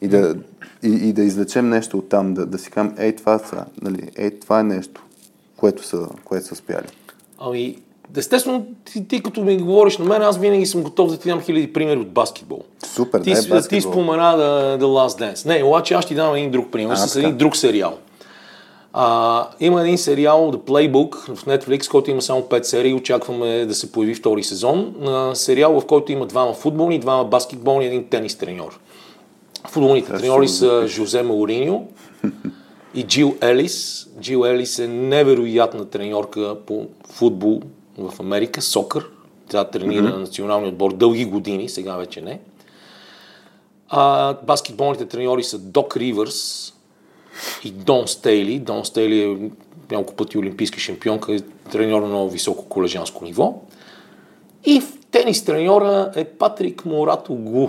И 0.02 0.08
да, 0.08 0.36
и, 0.84 0.90
и 0.90 1.14
да 1.14 1.24
извлечем 1.24 1.70
нещо 1.70 1.98
от 1.98 2.10
там, 2.10 2.34
да, 2.34 2.46
да 2.46 2.58
си 2.58 2.72
кажем, 2.72 2.96
ей, 2.98 3.16
това 3.16 3.40
са, 3.40 3.66
нали, 3.82 4.12
ей, 4.16 4.40
това 4.40 4.60
е 4.60 4.64
нещо, 4.64 5.04
което 5.58 5.88
са, 5.88 6.08
което 6.26 6.48
са 6.48 6.54
успяли. 6.54 6.88
Ами, 7.40 7.78
естествено, 8.18 8.68
ти, 8.86 9.08
ти 9.08 9.24
като 9.24 9.44
ми 9.44 9.58
говориш 9.58 9.98
на 9.98 10.06
мен, 10.06 10.22
аз 10.22 10.38
винаги 10.38 10.66
съм 10.66 10.84
готов 10.84 11.10
да 11.12 11.18
ти 11.18 11.30
дам 11.30 11.42
хиляди 11.42 11.74
примери 11.74 12.00
от 12.00 12.10
баскетбол. 12.10 12.64
Супер, 12.86 13.22
Ти, 13.22 13.34
дай 13.34 13.42
с- 13.42 13.46
ти 13.46 13.50
баскетбол. 13.50 13.92
спомена 13.92 14.38
The, 14.38 14.80
The 14.80 14.84
Last 14.84 15.34
Dance. 15.34 15.46
Не, 15.46 15.64
обаче 15.64 15.94
аз 15.94 16.06
ти 16.06 16.16
дам 16.16 16.36
един 16.36 16.52
друг 16.52 16.72
пример 16.72 16.94
А, 16.94 16.98
с 16.98 17.16
един 17.16 17.38
друг 17.38 17.56
сериал. 17.56 17.98
А, 18.94 19.48
има 19.60 19.82
един 19.82 19.98
сериал 19.98 20.52
The 20.52 20.58
Playbook 20.58 21.36
в 21.36 21.46
Netflix, 21.46 21.92
който 21.92 22.12
има 22.12 22.22
само 22.22 22.42
5 22.42 22.64
серии. 22.64 22.94
Очакваме 22.94 23.66
да 23.66 23.76
се 23.76 23.92
появи 23.92 24.16
втори 24.16 24.44
сезон. 24.44 24.96
На 25.00 25.36
сериал, 25.36 25.80
в 25.80 25.86
който 25.86 26.12
има 26.12 26.26
двама 26.26 26.54
футболни, 26.54 27.00
двама 27.00 27.26
баскетболни 27.26 27.86
и 27.86 27.88
един 27.88 28.10
тенис 28.10 28.36
треньор. 28.36 28.80
Футболните 29.68 30.14
треньори 30.14 30.48
са 30.48 30.88
Жозе 30.88 31.24
Мауриньо 31.24 31.88
и 32.94 33.04
Джил 33.04 33.36
Елис. 33.42 34.08
Джил 34.22 34.46
Елис 34.46 34.80
е 34.80 34.88
невероятна 34.88 35.86
треньорка 35.86 36.58
по 36.66 36.86
футбол 37.10 37.62
в 37.98 38.20
Америка, 38.20 38.62
сокър. 38.62 39.10
Тя 39.50 39.64
тренира 39.64 40.04
mm-hmm. 40.04 40.20
националния 40.20 40.70
отбор 40.70 40.94
дълги 40.94 41.26
години, 41.26 41.70
сега 41.70 41.96
вече 41.96 42.22
не. 42.22 42.40
А 43.90 44.34
баскетболните 44.44 45.06
треньори 45.06 45.44
са 45.44 45.60
Док 45.60 45.98
Ривърс 45.98 46.74
и 47.64 47.72
Дон 47.72 48.08
Стейли. 48.08 48.60
Дон 48.60 48.86
Стейли 48.86 49.24
е 49.24 49.50
няколко 49.92 50.16
пъти 50.16 50.38
олимпийски 50.38 50.80
шампионка, 50.80 51.36
е 51.36 51.40
треньор 51.72 52.02
на 52.02 52.08
много 52.08 52.30
високо 52.30 52.66
колежанско 52.66 53.26
ниво. 53.26 53.62
И 54.66 54.82
в 54.82 54.98
тенис 55.12 55.46
треньора 55.46 56.12
е 56.16 56.26
Патрик 56.26 56.86
Морато 56.86 57.34
Гу. 57.34 57.68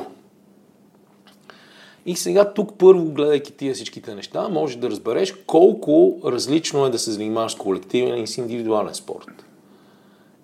И 2.06 2.16
сега 2.16 2.52
тук 2.52 2.78
първо, 2.78 3.04
гледайки 3.04 3.52
тия 3.52 3.74
всичките 3.74 4.14
неща, 4.14 4.48
можеш 4.48 4.76
да 4.76 4.90
разбереш 4.90 5.34
колко 5.46 6.16
различно 6.24 6.86
е 6.86 6.90
да 6.90 6.98
се 6.98 7.10
занимаваш 7.10 7.52
с 7.52 7.54
колективен 7.54 8.22
и 8.22 8.26
с 8.26 8.38
индивидуален 8.38 8.94
спорт. 8.94 9.44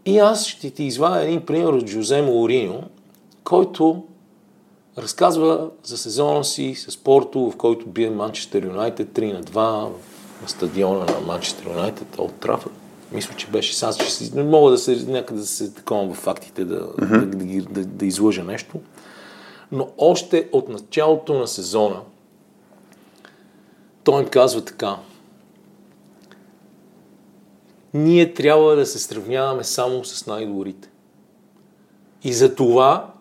И 0.06 0.18
аз 0.18 0.46
ще 0.46 0.70
ти 0.70 0.84
извадя 0.84 1.22
един 1.22 1.40
пример 1.40 1.72
от 1.72 1.84
Джозе 1.84 2.22
Мауриньо, 2.22 2.82
който 3.44 4.04
разказва 4.98 5.70
за 5.82 5.98
сезона 5.98 6.44
си 6.44 6.74
с 6.74 6.96
Порто, 6.96 7.50
в 7.50 7.56
който 7.56 7.86
бие 7.86 8.10
Манчестър 8.10 8.64
Юнайтед 8.64 9.08
3 9.08 9.32
на 9.32 9.42
2 9.42 9.92
на 10.42 10.48
стадиона 10.48 11.04
на 11.04 11.20
Манчестър 11.26 11.66
Юнайтед, 11.66 12.18
Олд 12.18 12.34
Трафър. 12.34 12.72
Мисля, 13.12 13.34
че 13.36 13.46
беше 13.46 13.76
сега, 13.76 13.92
ще 13.92 14.10
си, 14.10 14.34
не 14.34 14.42
мога 14.42 14.70
да 14.70 14.78
се 14.78 15.04
някъде 15.06 15.40
да 15.40 15.46
се 15.46 15.74
такова 15.74 16.14
в 16.14 16.16
фактите 16.16 16.64
да, 16.64 16.80
mm-hmm. 16.80 17.24
да, 17.24 17.36
да, 17.36 17.80
да, 17.80 17.86
да 17.86 18.06
излъжа 18.06 18.44
нещо. 18.44 18.80
Но 19.72 19.88
още 19.98 20.48
от 20.52 20.68
началото 20.68 21.34
на 21.34 21.46
сезона 21.46 22.00
той 24.04 24.22
им 24.22 24.28
казва 24.28 24.64
така. 24.64 24.96
Ние 27.94 28.34
трябва 28.34 28.76
да 28.76 28.86
се 28.86 28.98
сравняваме 28.98 29.64
само 29.64 30.04
с 30.04 30.26
най-добрите. 30.26 30.90
И 32.24 32.32
за 32.32 32.54
това 32.54 33.14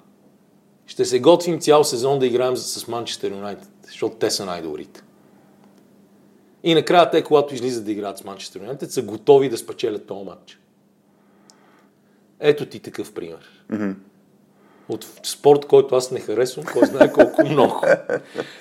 ще 0.88 1.06
се 1.06 1.20
готвим 1.20 1.60
цял 1.60 1.84
сезон 1.84 2.20
да 2.20 2.26
играем 2.26 2.58
с 2.58 2.88
Манчестър 2.88 3.32
Юнайтед, 3.32 3.70
защото 3.86 4.16
те 4.16 4.32
са 4.32 4.46
най-добрите. 4.46 5.02
И 6.64 6.74
накрая 6.74 7.10
те, 7.10 7.24
когато 7.24 7.56
излизат 7.56 7.86
да 7.86 7.92
играят 7.92 8.18
с 8.18 8.24
Манчестър 8.24 8.60
Юнайтед, 8.60 8.92
са 8.92 9.02
готови 9.02 9.50
да 9.50 9.58
спечелят 9.58 10.08
този 10.08 10.26
матч. 10.26 10.60
Ето 12.40 12.66
ти 12.66 12.80
такъв 12.80 13.14
пример. 13.14 13.66
От 14.90 15.08
спорт, 15.24 15.66
който 15.66 15.96
аз 15.96 16.12
не 16.12 16.20
харесвам, 16.20 16.66
кой 16.66 16.88
знае 16.88 17.12
колко 17.12 17.46
много. 17.46 17.82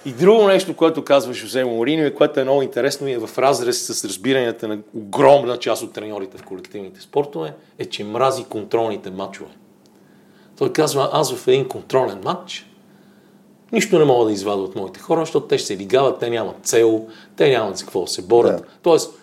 И 0.07 0.13
друго 0.13 0.47
нещо, 0.47 0.77
което 0.77 1.05
казва 1.05 1.33
Жозе 1.33 1.65
Морино 1.65 2.07
и 2.07 2.15
което 2.15 2.41
е 2.41 2.45
много 2.45 2.63
интересно 2.63 3.09
и 3.09 3.13
е 3.13 3.19
в 3.19 3.39
разрез 3.39 3.87
с 3.87 4.05
разбиранията 4.05 4.69
на 4.69 4.79
огромна 4.95 5.59
част 5.59 5.83
от 5.83 5.93
треньорите 5.93 6.39
в 6.39 6.45
колективните 6.45 7.01
спортове, 7.01 7.55
е, 7.79 7.87
че 7.87 8.05
мрази 8.05 8.45
контролните 8.45 9.11
матчове. 9.11 9.51
Той 10.59 10.73
казва, 10.73 11.11
аз 11.13 11.35
в 11.35 11.49
един 11.49 11.69
контролен 11.69 12.19
матч 12.25 12.67
нищо 13.75 13.99
не 13.99 14.05
мога 14.05 14.25
да 14.25 14.33
извада 14.33 14.63
от 14.63 14.77
моите 14.77 15.01
хора, 15.01 15.21
защото 15.21 15.47
те 15.47 15.59
ще 15.59 15.67
се 15.67 15.77
лигават, 15.77 16.19
те 16.19 16.31
нямат 16.31 16.57
цел, 16.63 17.07
те 17.37 17.51
нямат 17.51 17.77
за 17.77 17.85
какво 17.85 18.01
да 18.01 18.11
се 18.11 18.23
борят. 18.23 18.57
Да. 18.57 18.67
Тоест, 18.83 19.15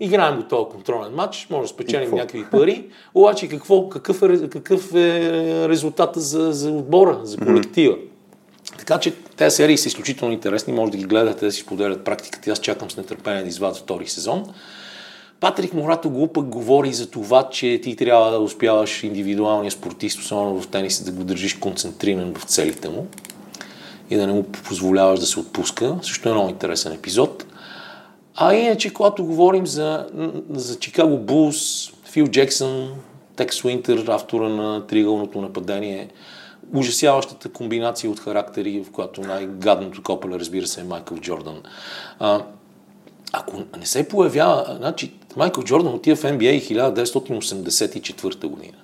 играем 0.00 0.36
го 0.36 0.42
този 0.42 0.70
контролен 0.70 1.12
матч, 1.14 1.46
може 1.50 1.62
да 1.62 1.68
спечелим 1.68 2.10
някакви 2.10 2.44
пари, 2.50 2.84
обаче 3.14 3.48
какво, 3.48 3.88
какъв, 3.88 4.22
е, 4.22 4.48
какъв 4.48 4.94
е 4.94 5.68
резултата 5.68 6.20
за, 6.20 6.52
за 6.52 6.70
отбора, 6.70 7.20
за 7.22 7.36
колектива. 7.36 7.96
Така 8.78 8.98
че 8.98 9.14
тези 9.36 9.56
серии 9.56 9.78
са 9.78 9.88
изключително 9.88 10.34
интересни, 10.34 10.72
може 10.72 10.92
да 10.92 10.98
ги 10.98 11.04
гледате, 11.04 11.44
да 11.44 11.52
си 11.52 11.60
споделят 11.60 12.04
практиката. 12.04 12.50
Аз 12.50 12.58
чакам 12.58 12.90
с 12.90 12.96
нетърпение 12.96 13.42
да 13.42 13.48
извадят 13.48 13.76
втори 13.76 14.06
сезон. 14.06 14.54
Патрик 15.40 15.74
Морато 15.74 16.10
глупък 16.10 16.46
говори 16.46 16.92
за 16.92 17.10
това, 17.10 17.48
че 17.50 17.80
ти 17.82 17.96
трябва 17.96 18.30
да 18.30 18.40
успяваш 18.40 19.02
индивидуалния 19.02 19.70
спортист, 19.70 20.18
особено 20.18 20.60
в 20.60 20.68
тениса, 20.68 21.04
да 21.04 21.12
го 21.12 21.24
държиш 21.24 21.54
концентриран 21.54 22.34
в 22.34 22.44
целите 22.44 22.88
му 22.88 23.06
и 24.10 24.16
да 24.16 24.26
не 24.26 24.32
му 24.32 24.42
позволяваш 24.42 25.20
да 25.20 25.26
се 25.26 25.40
отпуска. 25.40 25.98
Също 26.02 26.28
е 26.28 26.32
много 26.32 26.48
интересен 26.48 26.92
епизод. 26.92 27.46
А 28.34 28.54
иначе, 28.54 28.94
когато 28.94 29.24
говорим 29.24 29.66
за, 29.66 30.06
за 30.50 30.78
Чикаго 30.78 31.18
Булс, 31.18 31.92
Фил 32.04 32.26
Джексън, 32.26 32.90
Текс 33.36 33.64
Уинтер, 33.64 34.04
автора 34.08 34.48
на 34.48 34.86
триъгълното 34.86 35.40
нападение, 35.40 36.08
ужасяващата 36.74 37.48
комбинация 37.48 38.10
от 38.10 38.20
характери, 38.20 38.84
в 38.84 38.90
която 38.90 39.20
най-гадното 39.20 40.02
копеле, 40.02 40.38
разбира 40.38 40.66
се, 40.66 40.80
е 40.80 40.84
Майкъл 40.84 41.18
Джордан. 41.18 41.62
А, 42.18 42.42
ако 43.32 43.62
не 43.78 43.86
се 43.86 44.08
появява, 44.08 44.76
значи 44.78 45.12
Майкъл 45.36 45.64
Джордан 45.64 45.94
отива 45.94 46.16
в 46.16 46.22
NBA 46.22 46.74
1984 46.74 48.46
година. 48.46 48.76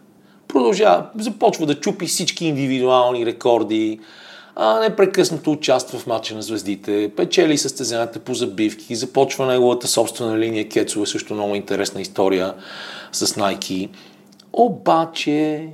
Продължава, 0.48 1.06
започва 1.18 1.66
да 1.66 1.80
чупи 1.80 2.06
всички 2.06 2.46
индивидуални 2.46 3.26
рекорди, 3.26 4.00
а 4.56 4.80
непрекъснато 4.80 5.52
участва 5.52 5.98
в 5.98 6.06
матча 6.06 6.34
на 6.34 6.42
звездите, 6.42 7.12
печели 7.16 7.58
състезанията 7.58 8.18
по 8.18 8.34
забивки, 8.34 8.94
започва 8.94 9.46
неговата 9.46 9.88
собствена 9.88 10.38
линия 10.38 10.68
Кецове, 10.68 11.06
също 11.06 11.34
много 11.34 11.54
интересна 11.54 12.00
история 12.00 12.54
с 13.12 13.26
Nike. 13.26 13.88
Обаче, 14.52 15.68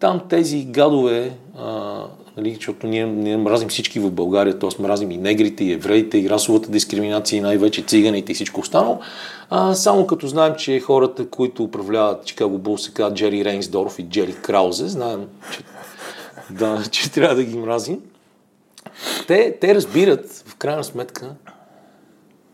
там 0.00 0.20
тези 0.28 0.64
гадове, 0.64 1.32
а, 1.58 2.00
нали, 2.36 2.54
защото 2.54 2.86
ние, 2.86 3.06
ние 3.06 3.36
мразим 3.36 3.68
всички 3.68 4.00
в 4.00 4.10
България, 4.10 4.58
т.е. 4.58 4.82
мразим 4.82 5.10
и 5.10 5.16
негрите, 5.16 5.64
и 5.64 5.72
евреите, 5.72 6.18
и 6.18 6.30
расовата 6.30 6.70
дискриминация, 6.70 7.36
и 7.36 7.40
най-вече 7.40 7.82
циганите 7.82 8.32
и 8.32 8.34
всичко 8.34 8.60
останало. 8.60 8.98
А, 9.54 9.74
само 9.74 10.06
като 10.06 10.26
знаем, 10.26 10.54
че 10.58 10.80
хората, 10.80 11.28
които 11.28 11.64
управляват 11.64 12.24
Чикаго 12.24 12.58
Бул, 12.58 12.78
се 12.78 12.92
казват 12.92 13.14
Джери 13.14 13.44
Рейнсдорф 13.44 13.98
и 13.98 14.02
Джери 14.02 14.34
Краузе, 14.42 14.88
знаем, 14.88 15.28
че, 15.52 15.60
да, 16.50 16.82
че 16.90 17.12
трябва 17.12 17.34
да 17.34 17.44
ги 17.44 17.58
мразим. 17.58 18.00
Те, 19.26 19.56
те 19.60 19.74
разбират, 19.74 20.44
в 20.46 20.56
крайна 20.56 20.84
сметка, 20.84 21.30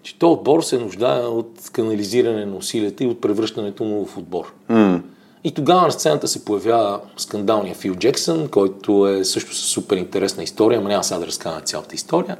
че 0.02 0.18
този 0.18 0.32
отбор 0.32 0.62
се 0.62 0.78
нуждае 0.78 1.20
от 1.20 1.70
канализиране 1.72 2.46
на 2.46 2.56
усилията 2.56 3.04
и 3.04 3.06
от 3.06 3.20
превръщането 3.20 3.84
му 3.84 4.06
в 4.06 4.18
отбор. 4.18 4.52
М. 4.68 5.00
И 5.44 5.54
тогава 5.54 5.82
на 5.82 5.92
сцената 5.92 6.28
се 6.28 6.44
появява 6.44 7.00
скандалния 7.16 7.74
Фил 7.74 7.94
Джексън, 7.94 8.48
който 8.48 9.08
е 9.08 9.24
също 9.24 9.54
с 9.54 9.58
супер 9.58 9.96
интересна 9.96 10.42
история, 10.42 10.80
но 10.80 10.88
няма 10.88 11.04
сега 11.04 11.20
да 11.20 11.26
разказвам 11.26 11.62
цялата 11.64 11.94
история. 11.94 12.36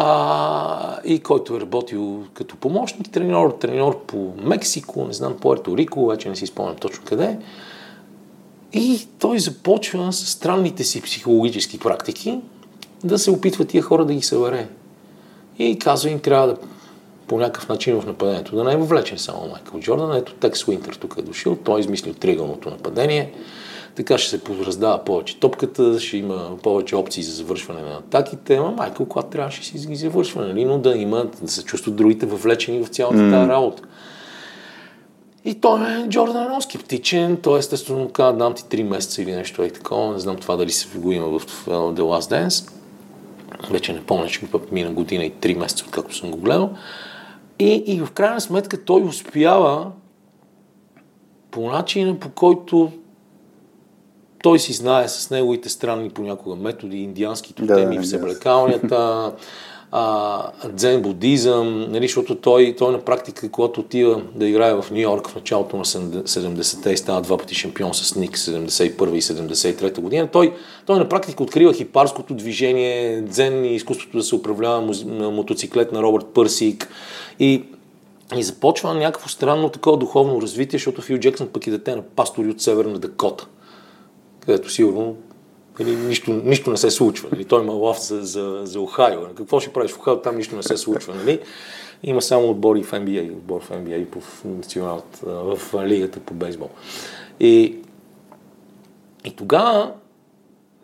А, 0.00 0.98
и 1.04 1.18
който 1.18 1.56
е 1.56 1.60
работил 1.60 2.24
като 2.34 2.56
помощник 2.56 3.10
треньор, 3.10 3.50
треньор 3.60 4.04
по 4.06 4.32
Мексико, 4.36 5.04
не 5.04 5.12
знам, 5.12 5.36
Пуерто 5.40 5.76
Рико, 5.76 6.06
вече 6.06 6.28
не 6.28 6.36
си 6.36 6.46
спомням 6.46 6.76
точно 6.76 7.04
къде. 7.04 7.38
И 8.72 9.08
той 9.18 9.38
започва 9.38 10.12
с 10.12 10.26
странните 10.26 10.84
си 10.84 11.02
психологически 11.02 11.78
практики 11.78 12.38
да 13.04 13.18
се 13.18 13.30
опитва 13.30 13.64
тия 13.64 13.82
хора 13.82 14.04
да 14.04 14.14
ги 14.14 14.22
събере. 14.22 14.68
И 15.58 15.78
казва 15.78 16.10
им, 16.10 16.20
трябва 16.20 16.46
да 16.46 16.56
по 17.26 17.38
някакъв 17.38 17.68
начин 17.68 18.00
в 18.00 18.06
нападението 18.06 18.56
да 18.56 18.64
не 18.64 18.72
е 18.72 18.76
въвлечен 18.76 19.18
само 19.18 19.48
Майкъл 19.48 19.80
Джордан. 19.80 20.16
Ето 20.16 20.34
Текс 20.34 20.68
Уинтер 20.68 20.94
тук 20.94 21.14
е 21.18 21.22
дошъл, 21.22 21.56
той 21.56 21.78
е 21.78 21.80
измислил 21.80 22.14
триъгълното 22.14 22.70
нападение. 22.70 23.32
Така 23.98 24.18
ще 24.18 24.30
се 24.30 24.40
раздава 24.66 25.04
повече 25.04 25.40
топката, 25.40 26.00
ще 26.00 26.16
има 26.16 26.56
повече 26.62 26.96
опции 26.96 27.22
за 27.22 27.32
завършване 27.32 27.80
на 27.80 27.96
атаките, 27.96 28.56
ама 28.56 28.70
Майкъл 28.70 29.06
когато 29.06 29.28
трябваше 29.28 29.64
си 29.64 29.86
ги 29.86 29.96
завършва, 29.96 30.46
нали? 30.46 30.64
но 30.64 30.78
да 30.78 30.96
има, 30.96 31.26
да 31.42 31.50
се 31.50 31.64
чувстват 31.64 31.96
другите 31.96 32.26
въвлечени 32.26 32.84
в 32.84 32.88
цялата 32.88 33.18
mm. 33.18 33.30
тази 33.30 33.50
работа. 33.50 33.82
И 35.44 35.54
той 35.54 35.80
е 35.80 36.08
Джордан 36.08 36.42
е 36.42 36.48
много 36.48 36.62
скептичен, 36.62 37.36
той 37.36 37.58
естествено 37.58 37.98
му 37.98 38.08
каза, 38.08 38.38
дам 38.38 38.54
ти 38.54 38.62
3 38.62 38.82
месеца 38.82 39.22
или 39.22 39.32
нещо 39.32 39.62
е 39.62 39.70
такова, 39.70 40.12
не 40.12 40.18
знам 40.18 40.36
това 40.36 40.56
дали 40.56 40.70
се 40.70 40.98
го 40.98 41.12
има 41.12 41.38
в 41.38 41.66
The 41.66 42.00
Last 42.00 42.46
Dance. 42.46 42.72
Вече 43.70 43.92
не 43.92 44.04
помня, 44.04 44.28
че 44.28 44.40
мина 44.72 44.90
година 44.90 45.24
и 45.24 45.32
3 45.32 45.58
месеца, 45.58 45.84
откакто 45.86 46.16
съм 46.16 46.30
го 46.30 46.38
гледал. 46.38 46.70
И, 47.58 47.74
и 47.86 48.00
в 48.00 48.10
крайна 48.10 48.40
сметка 48.40 48.84
той 48.84 49.02
успява 49.02 49.90
по 51.50 51.70
начина, 51.70 52.18
по 52.18 52.28
който 52.28 52.92
той 54.42 54.58
си 54.58 54.72
знае 54.72 55.08
с 55.08 55.30
неговите 55.30 55.68
странни 55.68 56.10
понякога 56.10 56.56
методи, 56.56 56.96
индиански 56.96 57.54
тотеми 57.54 57.96
да, 57.96 58.02
в 58.02 58.06
съблекалнята, 58.06 59.32
а, 59.92 60.42
дзен 60.68 61.02
будизъм, 61.02 61.86
нали, 61.90 62.06
защото 62.06 62.34
той, 62.34 62.74
той 62.78 62.92
на 62.92 63.00
практика, 63.00 63.50
когато 63.50 63.80
отива 63.80 64.22
да 64.34 64.48
играе 64.48 64.74
в 64.74 64.84
Нью 64.90 65.00
Йорк 65.00 65.28
в 65.28 65.34
началото 65.34 65.76
на 65.76 65.84
70-те 65.84 66.90
и 66.90 66.96
става 66.96 67.20
два 67.20 67.38
пъти 67.38 67.54
шампион 67.54 67.94
с 67.94 68.14
Ник 68.14 68.36
71 68.36 69.14
и 69.14 69.22
73 69.22 70.00
година, 70.00 70.28
той, 70.32 70.54
той 70.86 70.98
на 70.98 71.08
практика 71.08 71.42
открива 71.42 71.74
хипарското 71.74 72.34
движение, 72.34 73.22
дзен 73.22 73.64
и 73.64 73.74
изкуството 73.74 74.16
да 74.16 74.22
се 74.22 74.34
управлява 74.34 74.94
мотоциклет 75.30 75.92
на 75.92 76.02
Робърт 76.02 76.26
Пърсик 76.34 76.88
и 77.40 77.64
и 78.36 78.42
започва 78.42 78.94
някакво 78.94 79.28
странно 79.28 79.68
такова 79.68 79.96
духовно 79.96 80.42
развитие, 80.42 80.78
защото 80.78 81.02
Фил 81.02 81.18
Джексън 81.18 81.48
пък 81.48 81.66
и 81.66 81.70
дете 81.70 81.96
на 81.96 82.02
пастори 82.02 82.48
от 82.48 82.60
Северна 82.60 82.98
Дакота, 82.98 83.46
където 84.48 84.70
сигурно 84.70 85.16
или 85.80 85.96
нищо, 85.96 86.30
нищо 86.44 86.70
не 86.70 86.76
се 86.76 86.90
случва. 86.90 87.28
Нали? 87.32 87.44
Той 87.44 87.62
има 87.62 87.72
лав 87.72 88.00
за, 88.00 88.22
за, 88.22 88.60
за 88.64 88.80
Охайо. 88.80 89.20
Какво 89.36 89.60
ще 89.60 89.72
правиш 89.72 89.90
в 89.90 89.98
Охайо? 89.98 90.16
Там 90.16 90.36
нищо 90.36 90.56
не 90.56 90.62
се 90.62 90.76
случва. 90.76 91.14
Нали? 91.14 91.40
Има 92.02 92.22
само 92.22 92.50
отбори 92.50 92.82
в 92.82 92.90
NBA, 92.90 93.32
отбор 93.32 93.60
в 93.62 93.70
NBA 93.70 94.04
по 94.04 94.20
националната, 94.44 95.26
в 95.26 95.58
лигата 95.86 96.20
по 96.20 96.34
бейсбол. 96.34 96.70
И, 97.40 97.76
и 99.24 99.30
тогава 99.36 99.92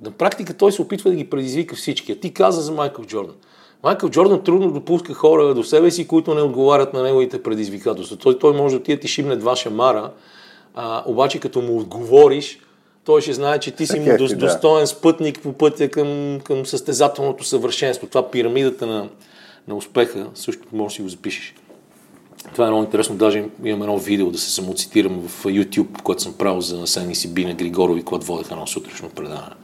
на 0.02 0.10
практика 0.10 0.54
той 0.54 0.72
се 0.72 0.82
опитва 0.82 1.10
да 1.10 1.16
ги 1.16 1.30
предизвика 1.30 1.76
всички. 1.76 2.12
А 2.12 2.20
ти 2.20 2.34
каза 2.34 2.60
за 2.60 2.72
Майкъл 2.72 3.04
Джордан. 3.04 3.34
Майкъл 3.82 4.10
Джордан 4.10 4.42
трудно 4.42 4.70
допуска 4.70 5.14
хора 5.14 5.54
до 5.54 5.64
себе 5.64 5.90
си, 5.90 6.08
които 6.08 6.34
не 6.34 6.42
отговарят 6.42 6.92
на 6.92 7.02
неговите 7.02 7.42
предизвикателства. 7.42 8.16
Той, 8.16 8.38
той 8.38 8.56
може 8.56 8.74
да 8.74 8.80
отиде 8.80 9.00
ти 9.00 9.08
шибне 9.08 9.36
два 9.36 9.56
шамара, 9.56 10.10
а, 10.74 11.02
обаче 11.06 11.40
като 11.40 11.62
му 11.62 11.78
отговориш, 11.78 12.60
той 13.05 13.20
ще 13.20 13.32
знае, 13.32 13.59
че 13.59 13.70
ти 13.70 13.86
си 13.86 14.01
му 14.01 14.16
до, 14.18 14.36
достоен 14.36 14.86
спътник 14.86 15.40
по 15.40 15.52
пътя 15.52 15.89
към, 15.89 16.40
към 16.44 16.66
състезателното 16.66 17.44
съвършенство. 17.44 18.06
Това 18.06 18.31
пирамидата 18.31 18.86
на, 18.86 19.09
на 19.68 19.74
успеха 19.74 20.26
също 20.35 20.62
може 20.72 20.93
да 20.93 20.94
си 20.97 21.02
го 21.02 21.09
запишеш. 21.09 21.55
Това 22.52 22.66
е 22.66 22.70
много 22.70 22.85
интересно. 22.85 23.16
Даже 23.16 23.44
имам 23.64 23.82
едно 23.82 23.98
видео 23.98 24.31
да 24.31 24.39
се 24.39 24.51
самоцитирам 24.51 25.28
в 25.28 25.44
YouTube, 25.44 26.02
което 26.02 26.22
съм 26.22 26.32
правил 26.32 26.60
за 26.60 26.86
Сени 26.86 27.14
Сибина 27.14 27.55
Григорови, 27.55 28.02
когато 28.02 28.26
водех 28.26 28.51
едно 28.51 28.66
сутрешно 28.66 29.09
предаване. 29.09 29.55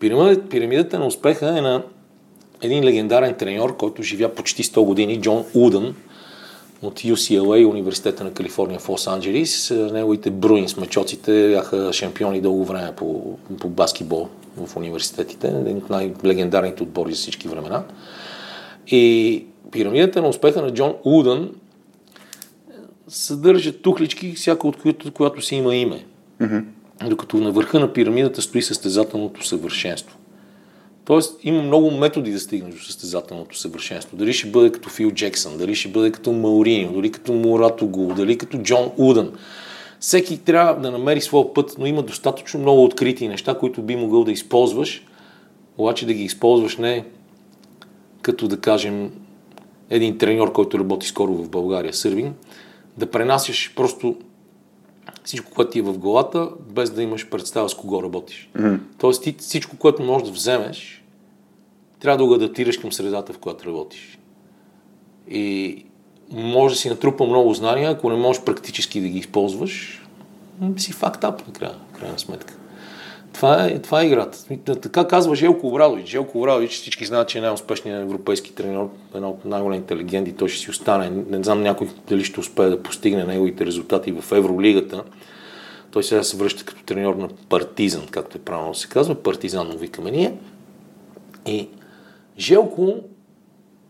Пирамидата, 0.00 0.48
пирамидата 0.48 0.98
на 0.98 1.06
успеха 1.06 1.58
е 1.58 1.60
на 1.60 1.82
един 2.62 2.84
легендарен 2.84 3.34
треньор, 3.34 3.76
който 3.76 4.02
живя 4.02 4.28
почти 4.34 4.64
100 4.64 4.84
години, 4.84 5.20
Джон 5.20 5.44
Удън, 5.54 5.94
от 6.82 7.00
UCLA, 7.00 7.70
Университета 7.70 8.24
на 8.24 8.32
Калифорния 8.32 8.78
в 8.78 8.88
Лос-Анджелис. 8.88 9.92
Неговите 9.92 10.30
Бруинс, 10.30 10.76
мачоците, 10.76 11.48
бяха 11.48 11.92
шампиони 11.92 12.40
дълго 12.40 12.64
време 12.64 12.92
по, 12.96 13.38
по 13.60 13.68
баскетбол 13.68 14.28
в 14.56 14.76
университетите. 14.76 15.48
Един 15.48 15.76
от 15.76 15.90
най-легендарните 15.90 16.82
отбори 16.82 17.12
за 17.12 17.16
всички 17.16 17.48
времена. 17.48 17.82
И 18.86 19.44
пирамидата 19.70 20.22
на 20.22 20.28
успеха 20.28 20.62
на 20.62 20.74
Джон 20.74 20.94
Удън 21.04 21.50
съдържа 23.08 23.72
тухлички, 23.72 24.32
всяка 24.32 24.68
от 24.68 24.76
които, 24.76 25.12
която 25.12 25.42
си 25.42 25.56
има 25.56 25.76
име. 25.76 26.04
Mm-hmm. 26.40 26.64
Докато 27.08 27.36
на 27.36 27.52
върха 27.52 27.80
на 27.80 27.92
пирамидата 27.92 28.42
стои 28.42 28.62
състезателното 28.62 29.46
съвършенство. 29.46 30.17
Тоест 31.08 31.40
има 31.42 31.62
много 31.62 31.90
методи 31.90 32.32
да 32.32 32.40
стигнеш 32.40 32.74
до 32.74 32.80
състезателното 32.80 33.58
съвършенство. 33.58 34.16
Дали 34.16 34.32
ще 34.32 34.50
бъде 34.50 34.72
като 34.72 34.88
Фил 34.88 35.10
Джексън, 35.10 35.58
дали 35.58 35.74
ще 35.74 35.88
бъде 35.88 36.12
като 36.12 36.32
Мауриньо, 36.32 36.92
дали 36.92 37.12
като 37.12 37.32
Мурато 37.32 37.86
Гул, 37.86 38.14
дали 38.14 38.38
като 38.38 38.58
Джон 38.58 38.90
Удън. 38.96 39.32
Всеки 40.00 40.38
трябва 40.38 40.80
да 40.80 40.90
намери 40.90 41.20
своя 41.20 41.54
път, 41.54 41.74
но 41.78 41.86
има 41.86 42.02
достатъчно 42.02 42.60
много 42.60 42.84
открити 42.84 43.28
неща, 43.28 43.58
които 43.58 43.82
би 43.82 43.96
могъл 43.96 44.24
да 44.24 44.32
използваш, 44.32 45.04
обаче 45.78 46.06
да 46.06 46.14
ги 46.14 46.22
използваш 46.22 46.76
не 46.76 47.04
като 48.22 48.48
да 48.48 48.60
кажем 48.60 49.12
един 49.90 50.18
треньор, 50.18 50.52
който 50.52 50.78
работи 50.78 51.06
скоро 51.06 51.34
в 51.34 51.48
България, 51.48 51.94
Сървин, 51.94 52.34
да 52.96 53.10
пренасяш 53.10 53.72
просто 53.76 54.16
всичко, 55.24 55.52
което 55.54 55.70
ти 55.70 55.78
е 55.78 55.82
в 55.82 55.98
главата, 55.98 56.48
без 56.70 56.90
да 56.90 57.02
имаш 57.02 57.28
представа 57.28 57.68
с 57.68 57.74
кого 57.74 58.02
работиш. 58.02 58.50
Mm-hmm. 58.56 58.78
Тоест 58.98 59.22
ти 59.22 59.34
всичко, 59.38 59.76
което 59.76 60.02
можеш 60.02 60.28
да 60.28 60.34
вземеш, 60.34 60.97
трябва 62.00 62.18
да 62.18 62.24
го 62.24 62.34
адаптираш 62.34 62.78
към 62.78 62.92
средата, 62.92 63.32
в 63.32 63.38
която 63.38 63.66
работиш. 63.66 64.18
И 65.30 65.84
може 66.30 66.74
да 66.74 66.78
си 66.78 66.88
натрупа 66.88 67.26
много 67.26 67.54
знания, 67.54 67.90
ако 67.90 68.10
не 68.10 68.16
можеш 68.16 68.42
практически 68.42 69.00
да 69.00 69.08
ги 69.08 69.18
използваш, 69.18 70.06
си 70.76 70.92
факт 70.92 71.24
ап 71.24 71.46
на 71.46 71.52
края, 71.52 71.74
крайна 71.98 72.18
сметка. 72.18 72.54
Това 73.32 73.64
е, 73.64 73.78
това 73.78 74.02
е 74.02 74.06
играта. 74.06 74.38
Така 74.64 75.08
казва 75.08 75.34
Желко 75.34 75.68
Обрадович. 75.68 76.08
Желко 76.08 76.38
Обрадович 76.38 76.70
всички 76.70 77.04
знаят, 77.04 77.28
че 77.28 77.38
е 77.38 77.40
най-успешният 77.40 78.02
европейски 78.02 78.54
тренер, 78.54 78.86
една 79.14 79.28
от 79.28 79.44
най-големите 79.44 79.96
легенди. 79.96 80.32
Той 80.32 80.48
ще 80.48 80.60
си 80.60 80.70
остане. 80.70 81.10
Не 81.10 81.44
знам 81.44 81.62
някой 81.62 81.88
дали 82.08 82.24
ще 82.24 82.40
успее 82.40 82.68
да 82.68 82.82
постигне 82.82 83.24
неговите 83.24 83.66
резултати 83.66 84.12
в 84.12 84.32
Евролигата. 84.32 85.04
Той 85.90 86.04
сега 86.04 86.22
се 86.22 86.36
връща 86.36 86.64
като 86.64 86.82
треньор 86.82 87.14
на 87.14 87.28
Партизан, 87.48 88.06
както 88.10 88.38
е 88.38 88.40
правилно 88.40 88.74
се 88.74 88.88
казва. 88.88 89.14
Партизан 89.14 89.66
му 89.66 89.78
викаме 89.78 90.10
ние. 90.10 90.34
И 91.46 91.68
Желко 92.38 92.94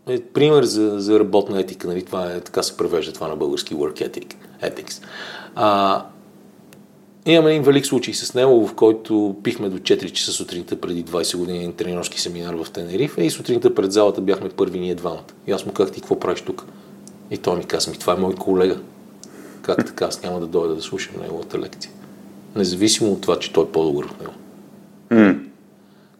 е 0.08 0.20
пример 0.20 0.62
за, 0.64 1.00
за 1.00 1.20
работна 1.20 1.60
етика. 1.60 1.88
Нали? 1.88 2.02
Това 2.02 2.32
е, 2.32 2.40
така 2.40 2.62
се 2.62 2.76
превежда 2.76 3.12
това 3.12 3.28
на 3.28 3.36
български 3.36 3.74
work 3.74 4.08
ethic, 4.08 4.34
ethics. 4.62 5.02
А, 5.54 6.04
имаме 7.26 7.50
един 7.50 7.62
велик 7.62 7.86
случай 7.86 8.14
с 8.14 8.34
него, 8.34 8.66
в 8.66 8.74
който 8.74 9.36
пихме 9.42 9.68
до 9.68 9.78
4 9.78 10.12
часа 10.12 10.32
сутринта 10.32 10.80
преди 10.80 11.04
20 11.04 11.36
години 11.36 11.72
тренерски 11.72 12.20
семинар 12.20 12.54
в 12.54 12.70
Тенерифе 12.70 13.22
и 13.22 13.30
сутринта 13.30 13.74
пред 13.74 13.92
залата 13.92 14.20
бяхме 14.20 14.48
първи 14.48 14.80
ние 14.80 14.94
двамата. 14.94 15.22
И 15.46 15.52
аз 15.52 15.66
му 15.66 15.72
казах, 15.72 15.94
ти 15.94 16.00
какво 16.00 16.20
правиш 16.20 16.40
тук? 16.40 16.64
И 17.30 17.38
той 17.38 17.56
ми 17.56 17.64
каза, 17.64 17.90
ми 17.90 17.98
това 17.98 18.12
е 18.12 18.16
мой 18.16 18.34
колега. 18.34 18.78
Как 19.62 19.86
така, 19.86 20.04
аз 20.04 20.22
няма 20.22 20.40
да 20.40 20.46
дойда 20.46 20.74
да 20.74 20.82
слушам 20.82 21.22
неговата 21.22 21.58
лекция. 21.58 21.92
Независимо 22.56 23.12
от 23.12 23.20
това, 23.20 23.38
че 23.38 23.52
той 23.52 23.64
е 23.64 23.68
по-добър 23.68 24.04
от 24.04 24.20
него. 24.20 24.32
Mm. 25.10 25.47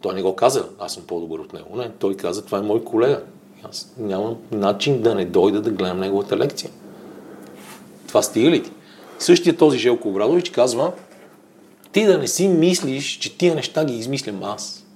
Той 0.01 0.15
не 0.15 0.23
го 0.23 0.37
каза, 0.37 0.69
аз 0.79 0.95
съм 0.95 1.03
по-добър 1.07 1.39
от 1.39 1.53
него. 1.53 1.77
Не, 1.77 1.91
той 1.91 2.17
каза, 2.17 2.45
това 2.45 2.59
е 2.59 2.63
мой 2.63 2.85
колега. 2.85 3.23
Аз 3.63 3.93
нямам 3.99 4.37
начин 4.53 5.03
да 5.03 5.15
не 5.15 5.25
дойда 5.25 5.61
да 5.61 5.71
гледам 5.71 6.01
неговата 6.01 6.37
лекция. 6.37 6.71
Това 8.09 8.23
стига 8.23 8.51
ли 8.51 8.63
ти? 8.63 8.71
Същия 9.19 9.57
този 9.57 9.79
Желко 9.79 10.09
Обрадович 10.09 10.51
казва, 10.51 10.93
ти 11.93 12.05
да 12.05 12.19
не 12.19 12.29
си 12.29 12.49
мислиш, 12.49 13.19
че 13.19 13.39
тия 13.39 13.55
неща 13.55 13.85
ги 13.85 13.95
измислям 13.95 14.43
аз. 14.43 14.87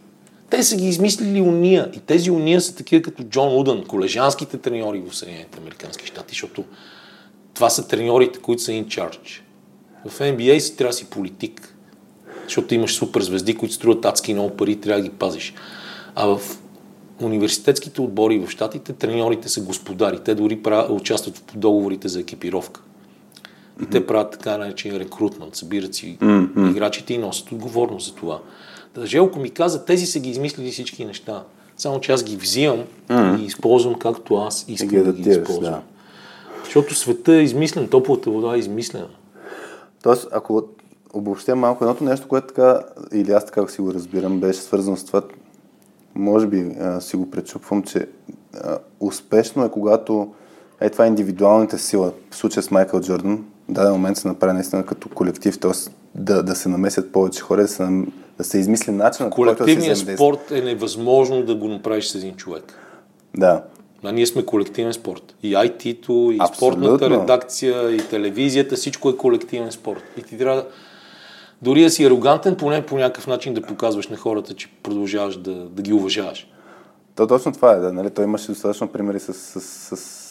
Те 0.50 0.62
са 0.62 0.76
ги 0.76 0.88
измислили 0.88 1.40
уния. 1.40 1.90
И 1.94 2.00
тези 2.00 2.30
уния 2.30 2.60
са 2.60 2.76
такива 2.76 3.02
като 3.02 3.22
Джон 3.22 3.58
Удън, 3.58 3.84
колежанските 3.84 4.58
треньори 4.58 5.02
в 5.08 5.16
Съединените 5.16 5.58
Американски 5.58 6.06
щати, 6.06 6.28
защото 6.28 6.64
това 7.54 7.70
са 7.70 7.88
треньорите, 7.88 8.38
които 8.38 8.62
са 8.62 8.70
in 8.70 8.86
charge. 8.86 9.40
В 10.08 10.18
NBA 10.18 10.58
си 10.58 10.76
трябва 10.76 10.90
да 10.90 10.96
си 10.96 11.10
политик 11.10 11.71
защото 12.44 12.74
имаш 12.74 12.94
супер 12.94 13.20
звезди, 13.22 13.54
които 13.54 13.74
струват 13.74 14.04
адски 14.04 14.34
много 14.34 14.56
пари 14.56 14.72
и 14.72 14.80
трябва 14.80 15.02
да 15.02 15.08
ги 15.08 15.14
пазиш. 15.14 15.54
А 16.14 16.26
в 16.26 16.40
университетските 17.20 18.00
отбори 18.00 18.38
в 18.38 18.50
Штатите, 18.50 18.92
треньорите 18.92 19.48
са 19.48 19.60
господари. 19.60 20.18
Те 20.24 20.34
дори 20.34 20.62
правят, 20.62 20.90
участват 20.90 21.38
в 21.38 21.56
договорите 21.56 22.08
за 22.08 22.20
екипировка. 22.20 22.80
И 23.82 23.86
те 23.86 24.06
правят 24.06 24.30
така 24.32 24.58
наречен 24.58 24.96
рекрутмент, 24.96 25.56
събират 25.56 25.94
си 25.94 26.18
mm-hmm. 26.20 26.70
играчите 26.70 27.14
и 27.14 27.18
носят 27.18 27.52
отговорност 27.52 28.06
за 28.06 28.14
това. 28.14 28.40
Да, 28.94 29.06
Желко 29.06 29.38
ми 29.38 29.50
каза, 29.50 29.84
тези 29.84 30.06
са 30.06 30.20
ги 30.20 30.30
измислили 30.30 30.70
всички 30.70 31.04
неща. 31.04 31.42
Само 31.76 32.00
че 32.00 32.12
аз 32.12 32.24
ги 32.24 32.36
взимам 32.36 32.84
mm-hmm. 33.08 33.40
и 33.40 33.44
използвам 33.44 33.94
както 33.94 34.36
аз 34.36 34.64
искам 34.68 35.04
да 35.04 35.12
ги 35.12 35.30
използвам. 35.30 35.72
да. 35.72 35.82
Защото 36.64 36.94
света 36.94 37.34
е 37.34 37.42
измислен, 37.42 37.88
топлата 37.88 38.30
вода 38.30 38.56
е 38.56 38.58
измислена. 38.58 39.08
Тоест, 40.02 40.28
ако 40.32 40.62
обобщя 41.12 41.56
малко, 41.56 41.84
едното 41.84 42.04
нещо, 42.04 42.28
което 42.28 42.46
така, 42.46 42.80
или 43.12 43.32
аз 43.32 43.46
така 43.46 43.68
си 43.68 43.80
го 43.80 43.94
разбирам, 43.94 44.40
беше 44.40 44.60
свързано 44.60 44.96
с 44.96 45.04
това, 45.04 45.22
може 46.14 46.46
би 46.46 46.76
а, 46.80 47.00
си 47.00 47.16
го 47.16 47.30
пречупвам, 47.30 47.82
че 47.82 48.06
а, 48.54 48.78
успешно 49.00 49.64
е 49.64 49.70
когато 49.70 50.32
е 50.80 50.90
това 50.90 51.04
е 51.04 51.08
индивидуалната 51.08 51.78
сила. 51.78 52.12
В 52.30 52.36
случая 52.36 52.62
с 52.62 52.70
Майкъл 52.70 53.00
Джордан, 53.00 53.44
в 53.68 53.72
даден 53.72 53.92
момент 53.92 54.16
се 54.16 54.28
направи 54.28 54.52
наистина 54.52 54.86
като 54.86 55.08
колектив, 55.08 55.60
т.е. 55.60 55.70
Да, 56.14 56.42
да 56.42 56.54
се 56.54 56.68
намесят 56.68 57.12
повече 57.12 57.40
хора, 57.40 57.62
да 57.62 57.68
се, 57.68 57.82
нам- 57.82 58.12
да 58.38 58.44
се 58.44 58.58
измисли 58.58 58.92
начин, 58.92 59.26
по 59.26 59.36
който 59.36 59.50
да 59.50 59.70
се 59.70 59.76
Колективният 59.76 60.18
спорт 60.18 60.50
е 60.50 60.60
невъзможно 60.60 61.42
да 61.42 61.54
го 61.54 61.68
направиш 61.68 62.08
с 62.08 62.14
един 62.14 62.36
човек. 62.36 62.64
Да. 63.36 63.64
А 64.04 64.12
ние 64.12 64.26
сме 64.26 64.44
колективен 64.46 64.92
спорт. 64.92 65.34
И 65.42 65.54
IT-то, 65.54 66.30
и 66.32 66.36
Абсолютно. 66.40 66.84
спортната 66.84 67.10
редакция, 67.10 67.90
и 67.96 67.98
телевизията, 67.98 68.76
всичко 68.76 69.10
е 69.10 69.16
колективен 69.16 69.72
спорт. 69.72 70.02
И 70.16 70.22
ти 70.22 70.38
трябва 70.38 70.56
да- 70.56 70.66
дори 71.62 71.82
да 71.82 71.90
си 71.90 72.04
арогантен, 72.04 72.56
поне 72.56 72.86
по 72.86 72.96
някакъв 72.98 73.26
начин 73.26 73.54
да 73.54 73.62
показваш 73.62 74.08
на 74.08 74.16
хората, 74.16 74.54
че 74.54 74.68
продължаваш 74.82 75.36
да, 75.36 75.54
да 75.54 75.82
ги 75.82 75.92
уважаваш. 75.92 76.48
То 77.14 77.26
точно 77.26 77.52
това 77.52 77.72
е, 77.72 77.76
да, 77.78 77.92
нали? 77.92 78.10
Той 78.10 78.24
имаше 78.24 78.48
достатъчно 78.48 78.88
примери 78.88 79.20
с... 79.20 79.34
с, 79.34 79.60
с... 79.96 80.22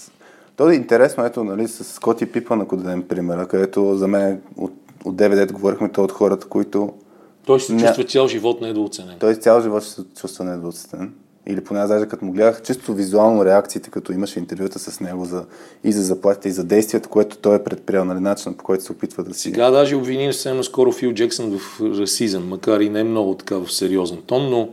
То 0.56 0.70
е 0.70 0.76
интересно, 0.76 1.26
ето, 1.26 1.44
нали, 1.44 1.68
с 1.68 1.84
Скоти 1.84 2.26
Пипън, 2.32 2.62
ако 2.62 2.78
дадем 2.78 3.08
примера, 3.08 3.48
където 3.48 3.96
за 3.96 4.08
мен 4.08 4.42
от, 4.58 4.74
от 5.06 5.16
9 5.16 5.52
говорихме, 5.52 5.92
той 5.92 6.04
е 6.04 6.06
от 6.06 6.12
хората, 6.12 6.48
които 6.48 6.94
Той 7.46 7.60
се 7.60 7.74
Ня- 7.74 7.80
чувства 7.86 8.04
цял 8.04 8.28
живот 8.28 8.62
недооценен. 8.62 9.16
той 9.20 9.36
цял 9.36 9.62
живот 9.62 9.84
ще 9.84 9.92
се 9.92 10.02
чувства 10.22 10.46
недооценен. 10.46 11.14
Или 11.48 11.64
поне 11.64 11.80
аз 11.80 11.90
даже 11.90 12.06
като 12.06 12.26
му 12.26 12.32
гледах 12.32 12.62
чисто 12.64 12.94
визуално 12.94 13.46
реакциите, 13.46 13.90
като 13.90 14.14
имаше 14.14 14.40
интервюта 14.40 14.80
с 14.80 15.00
него 15.00 15.26
за, 15.26 15.46
и 15.84 15.92
за 15.92 16.04
заплатите, 16.04 16.50
и 16.50 16.52
за 16.52 16.64
действията, 16.64 17.10
което 17.10 17.38
той 17.38 17.56
е 17.56 17.64
предприел, 17.64 18.06
нали, 18.06 18.20
начинът 18.20 18.58
по 18.58 18.64
който 18.64 18.84
се 18.84 18.92
опитва 18.92 19.24
да 19.24 19.34
си... 19.34 19.42
Сега 19.42 19.72
даже 19.72 19.96
обвиним 19.96 20.34
съвсем 20.34 20.58
наскоро 20.58 20.92
Фил 20.92 21.14
Джексън 21.14 21.60
в 21.60 21.82
расизъм, 21.82 22.48
макар 22.48 22.80
и 22.80 22.90
не 22.90 23.04
много 23.04 23.36
така 23.36 23.58
в 23.58 23.72
сериозен 23.72 24.22
тон, 24.22 24.50
но 24.50 24.70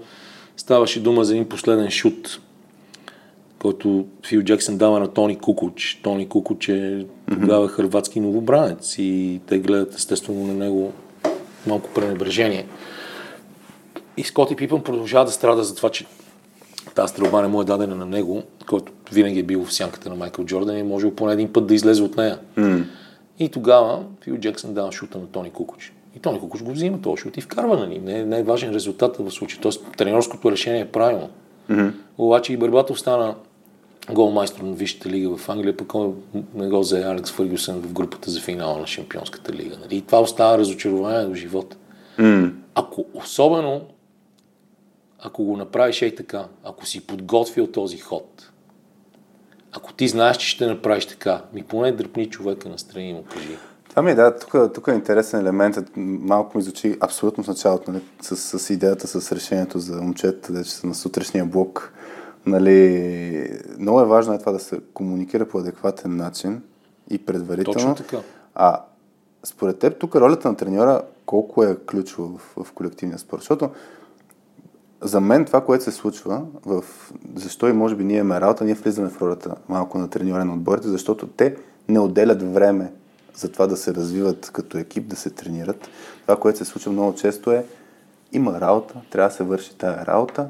ставаше 0.57 1.03
дума 1.03 1.25
за 1.25 1.33
един 1.33 1.49
последен 1.49 1.91
шут, 1.91 2.41
който 3.59 4.07
Фил 4.27 4.43
Джексън 4.43 4.79
дава 4.79 5.01
на 5.01 5.09
Тони 5.09 5.39
Кукуч. 5.39 6.01
Тони 6.03 6.29
Кукуч 6.29 6.69
е 6.69 7.07
тогава 7.33 7.69
хрватски 7.69 8.21
новобранец 8.21 8.95
и 8.99 9.41
те 9.47 9.59
гледат 9.59 9.95
естествено 9.95 10.47
на 10.47 10.55
него 10.55 10.93
малко 11.67 11.91
пренебрежение. 11.95 12.67
И 14.17 14.25
Скоти 14.25 14.57
Пипън 14.57 14.83
продължава 14.83 15.25
да 15.25 15.31
страда 15.31 15.65
за 15.65 15.75
това, 15.75 15.91
че 15.91 16.07
тази 16.95 17.11
стрелба 17.13 17.43
не 17.43 17.49
му 17.49 17.63
е 17.63 17.65
дадена 17.65 17.95
на 17.95 18.07
него, 18.07 18.43
който 18.67 18.93
винаги 19.13 19.39
е 19.39 19.43
бил 19.43 19.65
в 19.65 19.75
сянката 19.75 20.09
на 20.09 20.15
Майкъл 20.15 20.45
Джордан 20.45 20.77
и 20.77 20.81
е 20.81 20.85
можел 20.85 21.11
поне 21.11 21.33
един 21.33 21.53
път 21.53 21.67
да 21.67 21.75
излезе 21.75 22.03
от 22.03 22.17
нея. 22.17 22.39
И 23.39 23.49
тогава 23.49 24.03
Фил 24.21 24.39
Джексън 24.39 24.75
дава 24.75 24.93
шута 24.93 25.19
на 25.19 25.27
Тони 25.27 25.51
Кукуч. 25.51 25.93
И 26.17 26.19
Тони 26.19 26.41
Кукуч 26.41 26.63
го 26.63 26.73
взима 26.73 27.01
този 27.01 27.21
шут 27.21 27.37
и 27.37 27.41
вкарва 27.41 27.77
на 27.77 27.87
ни. 27.87 27.99
Не, 27.99 28.25
не 28.25 28.39
е 28.39 28.43
важен 28.43 28.75
резултатът 28.75 29.29
в 29.29 29.35
случая. 29.35 29.61
Тоест, 29.61 29.85
тренерското 29.97 30.53
решение 30.53 30.81
е 30.81 30.89
правилно. 30.89 31.29
Mm-hmm. 31.71 31.93
Обаче 32.19 32.53
и 32.53 32.57
Барбатов 32.57 33.01
стана 33.01 33.35
голмайстор 34.13 34.63
на 34.63 34.73
Висшата 34.73 35.09
лига 35.09 35.37
в 35.37 35.49
Англия, 35.49 35.77
пък 35.77 35.93
не 36.55 36.69
го 36.69 36.81
взе 36.81 37.03
Алекс 37.03 37.31
Фъргюсън 37.31 37.81
в 37.81 37.93
групата 37.93 38.31
за 38.31 38.41
финала 38.41 38.79
на 38.79 38.87
Шампионската 38.87 39.53
лига. 39.53 39.77
Нали? 39.81 39.97
И 39.97 40.03
това 40.03 40.21
остава 40.21 40.59
разочарование 40.59 41.27
до 41.27 41.35
живота. 41.35 41.77
М. 42.19 42.53
Ако 42.75 43.05
особено 43.15 43.81
ако 45.19 45.45
го 45.45 45.57
направиш 45.57 46.03
ей 46.03 46.15
така, 46.15 46.45
ако 46.65 46.87
си 46.87 47.07
подготвил 47.07 47.67
този 47.67 47.99
ход, 47.99 48.53
ако 49.73 49.93
ти 49.93 50.09
знаеш, 50.09 50.37
че 50.37 50.49
ще 50.49 50.67
направиш 50.67 51.07
така, 51.07 51.43
ми 51.53 51.63
поне 51.63 51.93
дръпни 51.93 52.31
човека 52.31 52.69
настрани 52.69 53.11
и 53.11 53.13
му 53.13 53.25
кажи. 53.33 53.57
Това 53.89 54.03
ми 54.03 54.11
е, 54.11 54.15
да, 54.15 54.37
тук, 54.39 54.75
тук 54.75 54.89
е 54.89 54.93
интересен 54.93 55.41
елемент. 55.41 55.77
Малко 55.97 56.59
ми 56.59 56.63
звучи 56.63 56.97
абсолютно 57.01 57.45
в 57.45 57.49
началото, 57.49 57.91
нали, 57.91 58.03
с, 58.21 58.59
с 58.59 58.71
идеята, 58.71 59.07
с 59.07 59.33
решението 59.33 59.79
за 59.79 60.03
момчета, 60.03 60.53
де, 60.53 60.65
че 60.65 60.71
са 60.71 60.87
на 60.87 60.95
сутрешния 60.95 61.45
блок. 61.45 61.93
Нали, 62.47 63.61
много 63.79 64.01
е 64.01 64.07
важно 64.07 64.35
е 64.35 64.39
това 64.39 64.53
да 64.53 64.59
се 64.59 64.81
комуникира 64.95 65.49
по 65.49 65.59
адекватен 65.59 66.17
начин 66.17 66.63
и 67.11 67.19
предварително. 67.19 67.79
Точно 67.79 67.95
така. 67.95 68.19
А 68.55 68.83
според 69.45 69.79
теб 69.79 69.99
тук 69.99 70.17
ролята 70.17 70.49
на 70.49 70.57
треньора 70.57 71.03
колко 71.27 71.65
е 71.65 71.77
ключова 71.87 72.39
в, 72.39 72.65
в 72.65 72.73
колективния 72.73 73.19
спорт? 73.19 73.41
Защото 73.41 73.71
за 75.03 75.21
мен 75.21 75.45
това, 75.45 75.65
което 75.65 75.85
се 75.85 75.93
случва, 75.93 76.43
в... 76.67 76.85
защо 77.35 77.69
и 77.69 77.73
може 77.73 77.97
би 77.97 78.05
ние 78.05 78.19
имаме 78.19 78.41
работа, 78.41 78.65
ние 78.65 78.75
влизаме 78.75 79.09
в 79.09 79.23
ролята 79.23 79.55
малко 79.69 79.99
на 79.99 80.11
треньора 80.11 80.45
на 80.45 80.53
отборите, 80.53 80.89
защото 80.89 81.27
те 81.27 81.57
не 81.89 82.01
отделят 82.01 82.55
време 82.55 82.93
за 83.35 83.53
това 83.53 83.67
да 83.67 83.77
се 83.77 83.95
развиват 83.95 84.51
като 84.53 84.79
екип, 84.79 85.07
да 85.07 85.17
се 85.17 85.31
тренират. 85.31 85.89
Това, 86.23 86.37
което 86.37 86.59
се 86.59 86.65
случва 86.65 86.93
много 86.93 87.15
често 87.15 87.53
е, 87.53 87.65
има 88.33 88.61
работа, 88.61 88.95
трябва 89.11 89.29
да 89.29 89.35
се 89.35 89.45
върши 89.45 89.79
тая 89.79 90.07
работа 90.07 90.49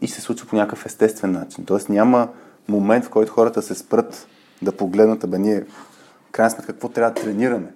и 0.00 0.08
се 0.08 0.20
случва 0.20 0.48
по 0.48 0.56
някакъв 0.56 0.86
естествен 0.86 1.32
начин. 1.32 1.64
Тоест 1.64 1.88
няма 1.88 2.28
момент, 2.68 3.04
в 3.04 3.10
който 3.10 3.32
хората 3.32 3.62
се 3.62 3.74
спрат 3.74 4.26
да 4.62 4.72
погледнат, 4.72 5.24
абе 5.24 5.38
ние, 5.38 5.64
крайна 6.32 6.50
сметка, 6.50 6.72
какво 6.72 6.88
трябва 6.88 7.14
да 7.14 7.20
тренираме. 7.20 7.72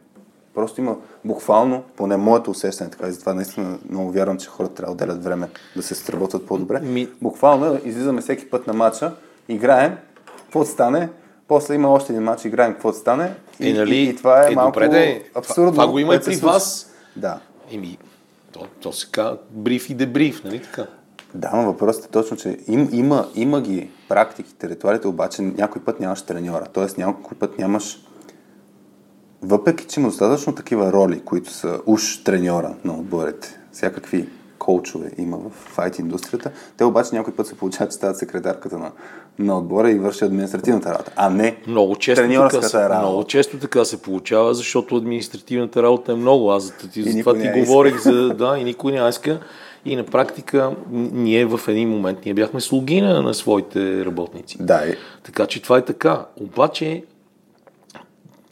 Просто 0.55 0.81
има 0.81 0.97
буквално, 1.25 1.83
поне 1.97 2.17
моето 2.17 2.51
усещане, 2.51 2.91
така 2.91 3.09
и 3.09 3.13
затова 3.13 3.35
наистина 3.35 3.79
много 3.91 4.13
вярвам, 4.13 4.39
че 4.39 4.49
хората 4.49 4.75
трябва 4.75 4.95
да 4.95 5.05
отделят 5.05 5.25
време 5.25 5.49
да 5.77 5.83
се 5.83 5.95
сработват 5.95 6.47
по-добре. 6.47 6.81
Ми- 6.81 7.09
Буквално 7.23 7.79
излизаме 7.85 8.21
всеки 8.21 8.51
път 8.51 8.67
на 8.67 8.73
матча, 8.73 9.13
играем, 9.49 9.97
какво 10.37 10.65
стане, 10.65 11.09
после 11.49 11.75
има 11.75 11.93
още 11.93 12.13
един 12.13 12.25
матч, 12.25 12.45
играем, 12.45 12.73
какво 12.73 12.93
стане. 12.93 13.35
Е, 13.61 13.73
нали, 13.73 13.97
и, 13.97 14.09
и 14.09 14.17
това 14.17 14.47
е, 14.49 14.53
е, 14.53 14.55
малко 14.55 14.73
добре 14.73 14.89
де, 14.89 15.31
абсурдно. 15.35 15.73
това 15.73 15.87
го 15.87 15.99
има 15.99 16.15
и 16.15 16.21
при 16.21 16.37
вас. 16.37 16.91
Да. 17.17 17.41
Еми, 17.73 17.99
то, 18.53 18.67
то 18.81 18.93
се 18.93 19.07
казва 19.11 19.39
бриф 19.51 19.91
и 19.91 19.95
дебриф, 19.95 20.45
нали 20.45 20.63
така? 20.63 20.87
Да, 21.35 21.51
но 21.55 21.63
въпросът 21.67 22.05
е 22.05 22.09
точно, 22.09 22.37
че 22.37 22.59
им, 22.69 22.89
има, 22.93 23.29
има 23.35 23.61
ги 23.61 23.91
практиките, 24.09 24.69
ритуалите, 24.69 25.09
обаче 25.09 25.43
някой 25.43 25.83
път 25.83 26.01
нямаш 26.01 26.23
треньора. 26.23 26.65
Тоест 26.73 26.99
някой 26.99 27.39
път 27.39 27.59
нямаш 27.59 28.04
въпреки, 29.45 29.87
че 29.87 30.01
има 30.01 30.09
достатъчно 30.09 30.55
такива 30.55 30.93
роли, 30.93 31.21
които 31.21 31.51
са 31.51 31.81
уж 31.87 32.23
треньора 32.25 32.75
на 32.85 32.93
отборите, 32.93 33.59
всякакви 33.73 34.29
коучове 34.59 35.11
има 35.19 35.37
в 35.37 35.51
файт 35.51 35.99
индустрията, 35.99 36.51
те 36.77 36.85
обаче 36.85 37.15
някой 37.15 37.35
път 37.35 37.47
се 37.47 37.55
получават, 37.55 37.91
че 37.91 37.97
стават 37.97 38.19
секретарката 38.19 38.79
на, 38.79 38.91
на 39.39 39.59
отбора 39.59 39.91
и 39.91 39.99
върши 39.99 40.25
административната 40.25 40.91
работа, 40.91 41.13
а 41.17 41.31
не 41.31 41.57
Много 41.67 41.97
често, 41.97 42.29
така 42.29 42.63
се, 42.63 42.79
работа. 42.79 42.99
много 42.99 43.25
често 43.25 43.59
така 43.59 43.85
се 43.85 44.03
получава, 44.03 44.55
защото 44.55 44.97
административната 44.97 45.83
работа 45.83 46.13
е 46.13 46.15
много. 46.15 46.51
Аз 46.51 46.63
за, 46.63 46.73
ти, 46.73 47.03
за 47.03 47.19
това 47.19 47.35
ти 47.35 47.61
говорих, 47.61 48.01
за, 48.01 48.29
да, 48.29 48.59
и 48.59 48.65
никой 48.65 48.93
не 48.93 49.09
иска. 49.09 49.41
И 49.85 49.97
на 49.97 50.05
практика 50.05 50.77
ние 50.91 51.47
в 51.47 51.61
един 51.69 51.89
момент 51.89 52.19
ние 52.25 52.35
бяхме 52.35 52.61
слуги 52.61 53.01
на, 53.01 53.35
своите 53.35 54.05
работници. 54.05 54.57
Да, 54.61 54.83
Така 55.23 55.47
че 55.47 55.63
това 55.63 55.79
е 55.79 55.85
така. 55.85 56.25
Обаче 56.41 57.05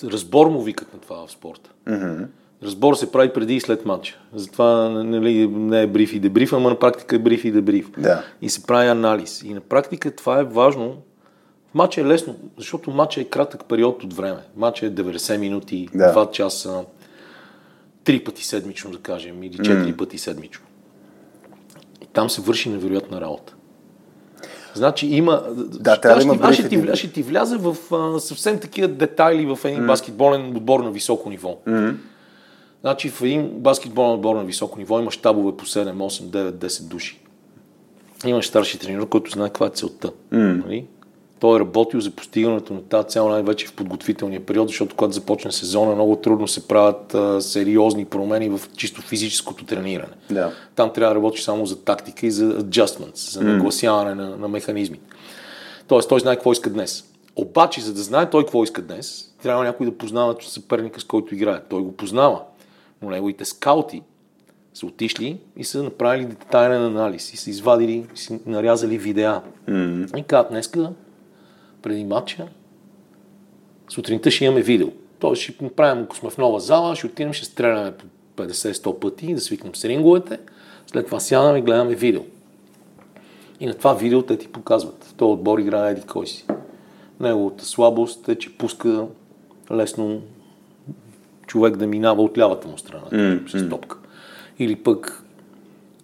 разбор 0.05 0.47
му 0.47 0.63
викат 0.63 0.95
на 0.95 1.01
това 1.01 1.27
в 1.27 1.31
спорта. 1.31 1.71
Mm-hmm. 1.89 2.27
Разбор 2.63 2.95
се 2.95 3.13
прави 3.13 3.33
преди 3.33 3.55
и 3.57 3.61
след 3.61 3.85
матча. 3.85 4.19
Затова 4.35 4.89
нали, 4.89 5.47
не 5.47 5.83
е 5.83 5.87
бриф 5.87 6.13
и 6.13 6.21
дебриф, 6.21 6.53
ама 6.53 6.71
на 6.71 6.79
практика 6.79 7.17
е 7.17 7.19
бриф 7.19 7.45
и 7.45 7.51
дебриф. 7.51 7.91
Да. 7.99 8.25
И 8.43 8.49
се 8.49 8.63
прави 8.63 8.89
анализ. 8.89 9.43
И 9.43 9.55
на 9.55 9.61
практика 9.61 10.17
това 10.17 10.41
е 10.41 10.45
важно. 10.45 10.97
Матча 11.75 12.01
е 12.01 12.05
лесно, 12.05 12.37
защото 12.59 12.91
матча 12.91 13.21
е 13.21 13.25
кратък 13.25 13.65
период 13.69 14.05
от 14.05 14.15
време. 14.15 14.41
Матча 14.57 14.87
е 14.87 14.91
90 14.91 15.37
минути, 15.37 15.89
Да. 15.95 16.15
2 16.15 16.31
часа, 16.31 16.85
три 18.05 18.25
пъти 18.25 18.45
седмично, 18.45 18.91
да 18.91 18.99
кажем, 18.99 19.43
или 19.43 19.57
четири 19.57 19.97
пъти 19.97 20.19
седмично. 20.19 20.65
И 22.03 22.07
там 22.07 22.31
се 22.31 22.41
върши 22.41 22.69
невероятна 22.69 23.21
работа. 23.21 23.55
Значи 24.75 25.07
има... 25.07 25.43
Да, 25.57 26.01
трябва 26.01 26.19
да 26.19 26.25
има 26.25 26.39
аз 26.41 26.55
ще, 26.55 26.69
ти, 26.69 26.83
ще 26.95 27.13
ти 27.13 27.23
вляза 27.23 27.59
в 27.59 27.77
а, 27.95 28.21
съвсем 28.21 28.59
такива 28.59 28.89
детайли 28.89 29.47
в 29.47 29.59
един 29.65 29.87
баскетболен 29.87 30.57
отбор 30.57 30.81
на 30.81 30.91
високо 30.91 31.31
ниво. 31.31 31.59
Значи 32.81 33.09
в 33.09 33.23
един 33.23 33.49
баскетболен 33.51 34.13
отбор 34.13 34.37
на 34.37 34.45
високо 34.45 34.79
ниво 34.79 35.01
има 35.01 35.11
щабове 35.11 35.57
по 35.57 35.67
7, 35.67 35.93
8, 35.93 36.23
9, 36.23 36.51
10 36.51 36.83
души. 36.83 37.21
Имаш 38.27 38.47
старши 38.47 38.79
тренер, 38.79 39.07
който 39.07 39.31
знае 39.31 39.49
каква 39.49 39.67
е 39.67 39.71
целта. 39.71 40.13
Нали? 40.33 40.87
Той 41.43 41.57
е 41.57 41.61
работил 41.61 42.01
за 42.01 42.11
постигането 42.11 42.75
на 42.75 42.83
тази 42.83 43.09
цел 43.09 43.29
най-вече 43.29 43.67
в 43.67 43.73
подготвителния 43.73 44.47
период, 44.47 44.69
защото 44.69 44.97
когато 44.97 45.15
започне 45.15 45.53
сезона, 45.53 45.95
много 45.95 46.17
трудно 46.17 46.49
се 46.49 46.69
правят 46.69 47.15
а, 47.15 47.41
сериозни 47.41 48.05
промени 48.05 48.49
в 48.49 48.61
чисто 48.77 49.03
физическото 49.03 49.65
трениране. 49.65 50.13
Да. 50.31 50.53
Там 50.75 50.93
трябва 50.93 51.15
да 51.15 51.17
работиш 51.17 51.43
само 51.43 51.67
за 51.67 51.85
тактика 51.85 52.27
и 52.27 52.31
за 52.31 52.59
adjustments, 52.61 53.33
за 53.33 53.43
нагласяване 53.43 54.15
на, 54.15 54.37
на 54.37 54.49
механизмите. 54.49 55.05
Тоест, 55.87 56.09
той 56.09 56.21
знае 56.21 56.35
какво 56.35 56.53
иска 56.53 56.71
днес. 56.71 57.05
Обаче, 57.37 57.81
за 57.81 57.95
да 57.95 58.01
знае 58.03 58.31
той 58.31 58.43
какво 58.43 58.65
иска 58.65 58.83
днес, 58.83 59.35
трябва 59.43 59.65
някой 59.65 59.87
да 59.87 59.99
познава 59.99 60.37
съперника, 60.41 61.01
с 61.01 61.05
който 61.05 61.35
играе. 61.35 61.61
Той 61.69 61.83
го 61.83 61.93
познава. 61.93 62.41
Но 63.03 63.11
неговите 63.11 63.45
скаути 63.45 64.03
са 64.75 64.87
отишли 64.87 65.39
и 65.57 65.65
са 65.65 65.83
направили 65.83 66.25
детайлен 66.25 66.83
анализ 66.83 67.33
и 67.33 67.37
са 67.37 67.51
извадили, 67.51 68.07
и 68.15 68.19
са 68.19 68.39
нарязали 68.47 68.99
видеа. 68.99 69.41
Mm-hmm. 69.69 70.19
И 70.19 70.23
казват, 70.23 70.51
днеска, 70.51 70.91
преди 71.83 72.05
матча, 72.05 72.49
сутринта 73.89 74.31
ще 74.31 74.45
имаме 74.45 74.63
видео. 74.63 74.89
Тоест 75.19 75.43
ще 75.43 75.65
направим, 75.65 76.05
ако 76.05 76.17
сме 76.17 76.31
в 76.31 76.39
нова 76.39 76.61
зала, 76.61 76.97
ще 76.97 77.07
отидем, 77.07 77.33
ще 77.33 77.47
стреляме 77.47 77.93
по 77.93 78.05
50-100 78.43 78.99
пъти, 78.99 79.35
да 79.35 79.41
свикнем 79.41 79.75
с 79.75 79.85
ринговете, 79.85 80.39
след 80.87 81.07
това 81.07 81.21
сядаме 81.21 81.59
и 81.59 81.63
гледаме 81.63 81.95
видео. 81.95 82.23
И 83.61 83.67
на 83.67 83.75
това 83.75 83.95
видео 83.95 84.23
те 84.23 84.37
ти 84.37 84.49
показват. 84.49 85.15
Този 85.17 85.33
отбор 85.33 85.59
играе 85.59 85.93
еди 85.93 86.03
кой 86.03 86.27
си. 86.27 86.47
Неговата 87.21 87.65
слабост 87.65 88.29
е, 88.29 88.35
че 88.35 88.57
пуска 88.57 89.07
лесно 89.73 90.23
човек 91.47 91.77
да 91.77 91.87
минава 91.87 92.23
от 92.23 92.39
лявата 92.39 92.69
му 92.69 92.79
страна 92.79 93.05
mm, 93.13 93.59
с 93.59 93.69
топка. 93.69 93.97
Или 94.59 94.77
пък 94.77 95.22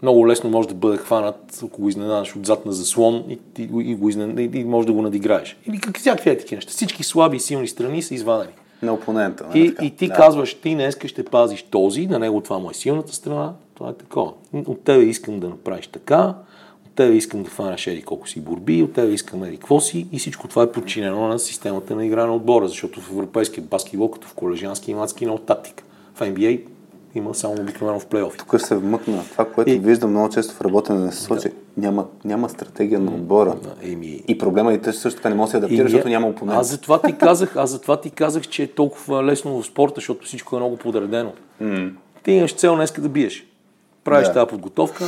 много 0.02 0.28
лесно 0.28 0.50
може 0.50 0.68
да 0.68 0.74
бъде 0.74 0.96
хванат, 0.96 1.60
ако 1.64 1.82
го 1.82 1.88
изненадаш 1.88 2.36
отзад 2.36 2.66
на 2.66 2.72
заслон 2.72 3.24
и, 3.28 3.38
и, 3.58 3.62
и, 3.62 3.94
го 3.94 4.08
изнен... 4.08 4.38
и, 4.38 4.58
и 4.58 4.64
може 4.64 4.86
да 4.86 4.92
го 4.92 5.02
надиграеш. 5.02 5.56
Или 5.66 5.80
как 5.80 5.98
всякакви 5.98 6.38
такива 6.38 6.56
неща. 6.56 6.70
Всички 6.70 7.02
слаби 7.02 7.36
и 7.36 7.40
силни 7.40 7.68
страни 7.68 8.02
са 8.02 8.14
извадени. 8.14 8.52
На 8.82 8.92
опонента. 8.92 9.46
И, 9.54 9.58
нали 9.58 9.74
и 9.86 9.90
ти 9.90 10.08
да. 10.08 10.14
казваш, 10.14 10.54
ти 10.54 10.74
днес 10.74 10.98
ще 11.04 11.24
пазиш 11.24 11.62
този, 11.62 12.06
на 12.06 12.18
него 12.18 12.40
това 12.40 12.58
му 12.58 12.70
е 12.70 12.74
силната 12.74 13.14
страна, 13.14 13.52
това 13.74 13.90
е 13.90 13.92
такова. 13.92 14.32
От 14.66 14.84
тебе 14.84 15.04
искам 15.04 15.40
да 15.40 15.48
направиш 15.48 15.86
така, 15.86 16.34
от 16.86 16.94
тебе 16.94 17.14
искам 17.14 17.42
да 17.42 17.50
фанеш 17.50 17.86
еди 17.86 18.02
колко 18.02 18.28
си 18.28 18.40
борби, 18.40 18.82
от 18.82 18.92
тебе 18.92 19.12
искам 19.12 19.44
еди 19.44 19.56
какво 19.56 19.80
си 19.80 20.06
и 20.12 20.18
всичко 20.18 20.48
това 20.48 20.62
е 20.62 20.72
подчинено 20.72 21.28
на 21.28 21.38
системата 21.38 21.96
на 21.96 22.06
игра 22.06 22.26
на 22.26 22.34
отбора, 22.34 22.68
защото 22.68 23.00
в 23.00 23.10
европейския 23.10 23.64
баскетбол, 23.64 24.10
като 24.10 24.28
в 24.28 24.34
колежански 24.34 24.90
и 24.90 24.94
младски, 24.94 25.24
има 25.24 25.38
тактика. 25.38 25.84
В 26.14 26.20
NBA 26.20 26.60
има 27.18 27.34
само 27.34 27.54
обикновено 27.54 28.00
в 28.00 28.06
плейофи. 28.06 28.38
Тук 28.38 28.60
се 28.60 28.76
вмъкна. 28.76 29.22
Това, 29.32 29.44
което 29.44 29.70
и... 29.70 29.78
виждам 29.78 30.10
много 30.10 30.28
често 30.28 30.54
в 30.54 30.60
работене 30.60 30.98
на 30.98 31.12
случай, 31.12 31.52
да. 31.76 31.86
няма, 31.86 32.06
няма 32.24 32.48
стратегия 32.48 33.00
на 33.00 33.14
отбора. 33.14 33.56
Еми... 33.82 34.22
И 34.28 34.38
проблема 34.38 34.74
и 34.74 34.80
те 34.80 34.92
също 34.92 35.16
така 35.16 35.28
не 35.28 35.34
може 35.34 35.46
да 35.46 35.50
се 35.50 35.56
адаптира, 35.56 35.88
защото 35.88 36.08
няма 36.08 36.26
опонент. 36.26 36.58
Аз 36.58 36.70
затова 36.70 37.02
ти 37.02 37.18
казах, 37.18 37.56
аз 37.56 37.70
затова 37.70 38.00
ти 38.00 38.10
казах, 38.10 38.48
че 38.48 38.62
е 38.62 38.66
толкова 38.66 39.24
лесно 39.24 39.62
в 39.62 39.66
спорта, 39.66 39.94
защото 39.94 40.26
всичко 40.26 40.56
е 40.56 40.58
много 40.58 40.76
подредено. 40.76 41.32
Mm. 41.62 41.92
Ти 42.22 42.32
имаш 42.32 42.54
цел 42.54 42.74
днес 42.74 42.92
да 42.92 43.08
биеш. 43.08 43.46
Правиш 44.04 44.26
да. 44.28 44.34
тази 44.34 44.48
подготовка, 44.48 45.04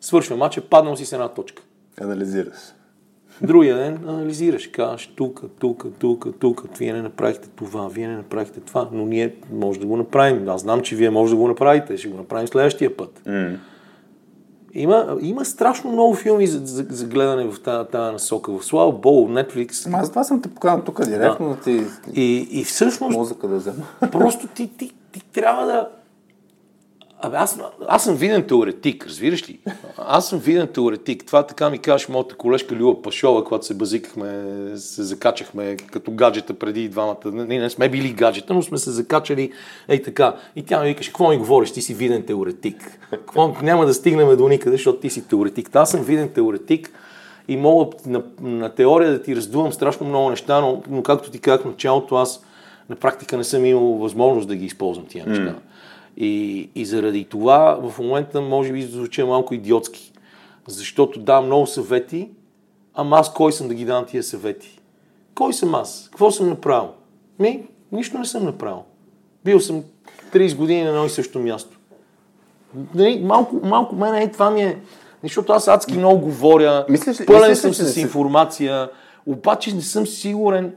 свършва 0.00 0.36
матча, 0.36 0.60
паднал 0.60 0.96
си 0.96 1.04
с 1.04 1.12
една 1.12 1.28
точка. 1.28 1.62
Анализираш. 2.00 2.75
Другия 3.42 3.76
ден 3.76 3.98
анализираш, 4.08 4.66
казваш 4.66 5.06
тук, 5.06 5.42
тук, 5.58 5.86
тук, 5.98 6.26
тук, 6.40 6.64
вие 6.78 6.92
не 6.92 7.02
направихте 7.02 7.48
това, 7.56 7.88
вие 7.88 8.08
не 8.08 8.16
направихте 8.16 8.60
това, 8.60 8.88
но 8.92 9.06
ние 9.06 9.34
може 9.52 9.80
да 9.80 9.86
го 9.86 9.96
направим. 9.96 10.48
Аз 10.48 10.60
знам, 10.60 10.82
че 10.82 10.96
вие 10.96 11.10
може 11.10 11.32
да 11.32 11.40
го 11.40 11.48
направите, 11.48 11.96
ще 11.96 12.08
го 12.08 12.16
направим 12.16 12.48
следващия 12.48 12.96
път. 12.96 13.22
Mm. 13.26 13.56
Има, 14.74 15.18
има 15.20 15.44
страшно 15.44 15.92
много 15.92 16.14
филми 16.14 16.46
за, 16.46 16.58
за, 16.58 16.86
за 16.90 17.06
гледане 17.06 17.44
в 17.44 17.62
тази, 17.62 17.88
тази 17.88 18.12
насока. 18.12 18.52
В 18.52 18.64
слава 18.64 18.92
Богу, 18.92 19.32
Netflix. 19.32 19.86
Ама 19.86 19.98
аз 19.98 20.10
това 20.10 20.24
съм 20.24 20.42
те 20.42 20.48
поканал 20.48 20.82
тук 20.84 21.04
директно 21.04 21.48
да 21.48 21.56
ти 21.56 21.82
и, 22.14 22.48
и 22.50 22.64
всъщност, 22.64 23.16
мозъка 23.16 23.48
да 23.48 23.56
взема. 23.56 23.84
Просто 24.12 24.46
ти, 24.46 24.76
ти, 24.76 24.92
ти 25.12 25.20
трябва 25.32 25.66
да, 25.66 25.88
Абе, 27.20 27.36
аз, 27.36 27.60
аз 27.88 28.04
съм 28.04 28.16
виден 28.16 28.42
теоретик, 28.46 29.06
разбираш 29.06 29.48
ли? 29.48 29.58
Аз 29.98 30.28
съм 30.28 30.38
виден 30.38 30.66
теоретик. 30.66 31.26
Това 31.26 31.46
така 31.46 31.70
ми 31.70 31.78
каже 31.78 32.06
моята 32.08 32.34
колежка 32.34 32.74
Люба 32.74 33.02
Пашова, 33.02 33.44
когато 33.44 33.66
се 33.66 33.74
базикахме, 33.74 34.44
се 34.76 35.02
закачахме 35.02 35.76
като 35.76 36.10
гаджета 36.10 36.54
преди 36.54 36.88
двамата. 36.88 37.16
Ние 37.24 37.60
не 37.60 37.70
сме 37.70 37.88
били 37.88 38.12
гаджета, 38.12 38.54
но 38.54 38.62
сме 38.62 38.78
се 38.78 38.90
закачали 38.90 39.52
ей 39.88 40.02
така. 40.02 40.36
И 40.56 40.62
тя 40.62 40.80
ми 40.80 40.88
викаше, 40.88 41.10
какво 41.10 41.28
ми 41.28 41.36
говориш, 41.36 41.72
ти 41.72 41.82
си 41.82 41.94
виден 41.94 42.22
теоретик. 42.22 42.98
Какво, 43.10 43.54
няма 43.62 43.86
да 43.86 43.94
стигнем 43.94 44.36
до 44.36 44.48
никъде, 44.48 44.76
защото 44.76 45.00
ти 45.00 45.10
си 45.10 45.28
теоретик. 45.28 45.76
Аз 45.76 45.90
съм 45.90 46.02
виден 46.02 46.28
теоретик 46.28 46.92
и 47.48 47.56
мога 47.56 47.86
на, 48.06 48.22
на 48.40 48.68
теория 48.68 49.10
да 49.10 49.22
ти 49.22 49.36
раздувам 49.36 49.72
страшно 49.72 50.06
много 50.06 50.30
неща, 50.30 50.60
но, 50.60 50.82
но 50.90 51.02
както 51.02 51.30
ти 51.30 51.38
казах 51.38 51.62
в 51.62 51.68
началото, 51.68 52.14
аз 52.14 52.44
на 52.88 52.96
практика 52.96 53.36
не 53.36 53.44
съм 53.44 53.64
имал 53.64 53.84
възможност 53.84 54.48
да 54.48 54.56
ги 54.56 54.64
използвам 54.64 55.06
тия 55.06 55.26
неща. 55.26 55.42
Mm. 55.42 55.75
И, 56.16 56.70
и 56.74 56.84
заради 56.84 57.24
това 57.24 57.78
в 57.82 57.98
момента 57.98 58.40
може 58.40 58.72
би 58.72 58.82
звуча 58.82 59.26
малко 59.26 59.54
идиотски. 59.54 60.12
Защото 60.68 61.20
давам 61.20 61.46
много 61.46 61.66
съвети, 61.66 62.30
ама 62.94 63.18
аз 63.18 63.32
кой 63.32 63.52
съм 63.52 63.68
да 63.68 63.74
ги 63.74 63.84
дам 63.84 64.04
тия 64.04 64.22
съвети? 64.22 64.80
Кой 65.34 65.52
съм 65.52 65.74
аз? 65.74 66.08
Какво 66.10 66.30
съм 66.30 66.48
направил? 66.48 66.88
Ми, 67.38 67.66
нищо 67.92 68.18
не 68.18 68.24
съм 68.24 68.44
направил. 68.44 68.82
Бил 69.44 69.60
съм 69.60 69.84
30 70.32 70.56
години 70.56 70.82
на 70.82 70.88
едно 70.88 71.04
и 71.04 71.10
също 71.10 71.38
място. 71.38 71.78
Нали, 72.94 73.20
малко, 73.24 73.60
малко 73.62 73.96
мене 73.96 74.22
е 74.22 74.32
това 74.32 74.50
ми 74.50 74.62
е... 74.62 74.78
Защото 75.22 75.52
аз 75.52 75.68
адски 75.68 75.98
много 75.98 76.20
говоря, 76.20 76.86
мислиш, 76.88 77.26
пълен 77.26 77.50
мислиш, 77.50 77.74
съм 77.76 77.86
с 77.86 77.92
си... 77.92 78.00
информация, 78.00 78.90
обаче 79.26 79.74
не 79.74 79.82
съм 79.82 80.06
сигурен, 80.06 80.74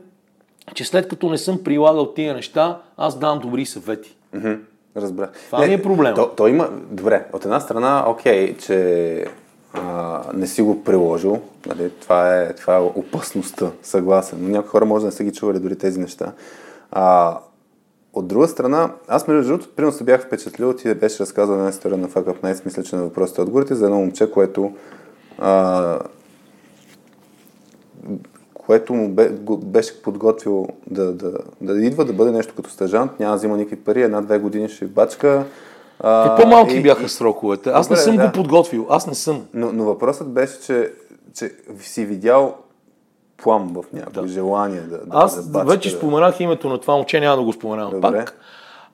че 0.74 0.86
след 0.86 1.08
като 1.08 1.30
не 1.30 1.38
съм 1.38 1.64
прилагал 1.64 2.14
тия 2.14 2.34
неща, 2.34 2.82
аз 2.98 3.20
давам 3.20 3.40
добри 3.40 3.66
съвети. 3.66 4.18
Mm-hmm. 4.36 4.60
Разбра. 4.98 5.30
Това 5.46 5.68
не, 5.68 5.74
е 5.74 5.82
проблем. 5.82 6.16
То, 6.16 6.30
то 6.30 6.48
има... 6.48 6.70
Добре, 6.92 7.26
от 7.34 7.46
една 7.46 7.60
страна, 7.60 8.04
окей, 8.08 8.58
че 8.58 9.26
а, 9.74 10.22
не 10.34 10.48
си 10.48 10.62
го 10.62 10.84
приложил. 10.84 11.42
Нали? 11.66 11.92
Това, 12.02 12.38
е, 12.38 12.54
това 12.54 12.76
е 12.76 12.80
опасността, 12.80 13.72
съгласен. 13.84 14.40
Но 14.42 14.50
някои 14.50 14.70
хора 14.70 14.86
може 14.86 15.02
да 15.02 15.06
не 15.06 15.12
са 15.12 15.24
ги 15.24 15.34
чували 15.34 15.60
дори 15.60 15.78
тези 15.78 16.00
неща. 16.00 16.34
А, 16.92 17.38
от 18.14 18.28
друга 18.28 18.48
страна, 18.48 18.92
аз 19.08 19.28
между 19.28 19.48
другото, 19.48 19.76
примерно 19.76 19.98
се 19.98 20.04
бях 20.04 20.26
впечатлил, 20.26 20.74
ти 20.74 20.94
беше 20.94 21.20
разказал 21.24 21.54
една 21.54 21.70
история 21.70 21.98
на 21.98 22.10
Fuck 22.10 22.24
Up 22.24 22.42
Nights, 22.42 22.66
мисля, 22.66 22.84
че 22.84 22.96
на 22.96 23.04
въпросите 23.04 23.42
отговорите, 23.42 23.76
за 23.76 23.86
едно 23.86 23.98
момче, 23.98 24.32
което 24.32 24.76
а, 25.38 26.00
което 28.70 28.94
му 28.94 29.10
беше 29.58 30.02
подготвил 30.02 30.68
да, 30.88 31.14
да, 31.14 31.32
да 31.62 31.86
идва, 31.86 32.06
да 32.06 32.14
бъде 32.14 32.32
нещо 32.32 32.54
като 32.56 32.70
стажант, 32.70 33.20
няма 33.20 33.32
да 33.32 33.38
взима 33.38 33.58
никакви 33.58 33.76
пари, 33.76 34.02
една-две 34.02 34.40
години 34.40 34.70
ще 34.70 34.86
бачка. 34.86 35.46
А, 36.00 36.36
по-малки 36.36 36.76
и, 36.76 36.82
бяха 36.82 37.10
сроковете. 37.10 37.70
Аз 37.70 37.88
добре, 37.88 37.98
не 37.98 38.04
съм 38.04 38.18
да. 38.18 38.26
го 38.26 38.32
подготвил. 38.32 38.88
Аз 38.90 39.08
не 39.08 39.16
съм. 39.16 39.46
Но, 39.54 39.72
но 39.74 39.84
въпросът 39.84 40.34
беше, 40.34 40.62
че, 40.62 40.94
че 41.36 41.52
си 41.80 42.06
видял 42.06 42.56
плам 43.38 43.74
в 43.74 43.94
някакво 43.94 44.22
да. 44.22 44.28
желание 44.28 44.82
да, 44.82 44.98
да 44.98 45.06
Аз 45.10 45.46
да 45.46 45.52
бачка, 45.52 45.70
вече 45.70 45.90
да... 45.90 45.98
споменах 45.98 46.40
името 46.40 46.70
на 46.70 46.78
това 46.78 46.96
момче, 46.96 47.20
няма 47.20 47.38
да 47.38 47.44
го 47.44 47.54
споменавам 47.54 48.02
Добре. 48.02 48.18
пак. 48.18 48.40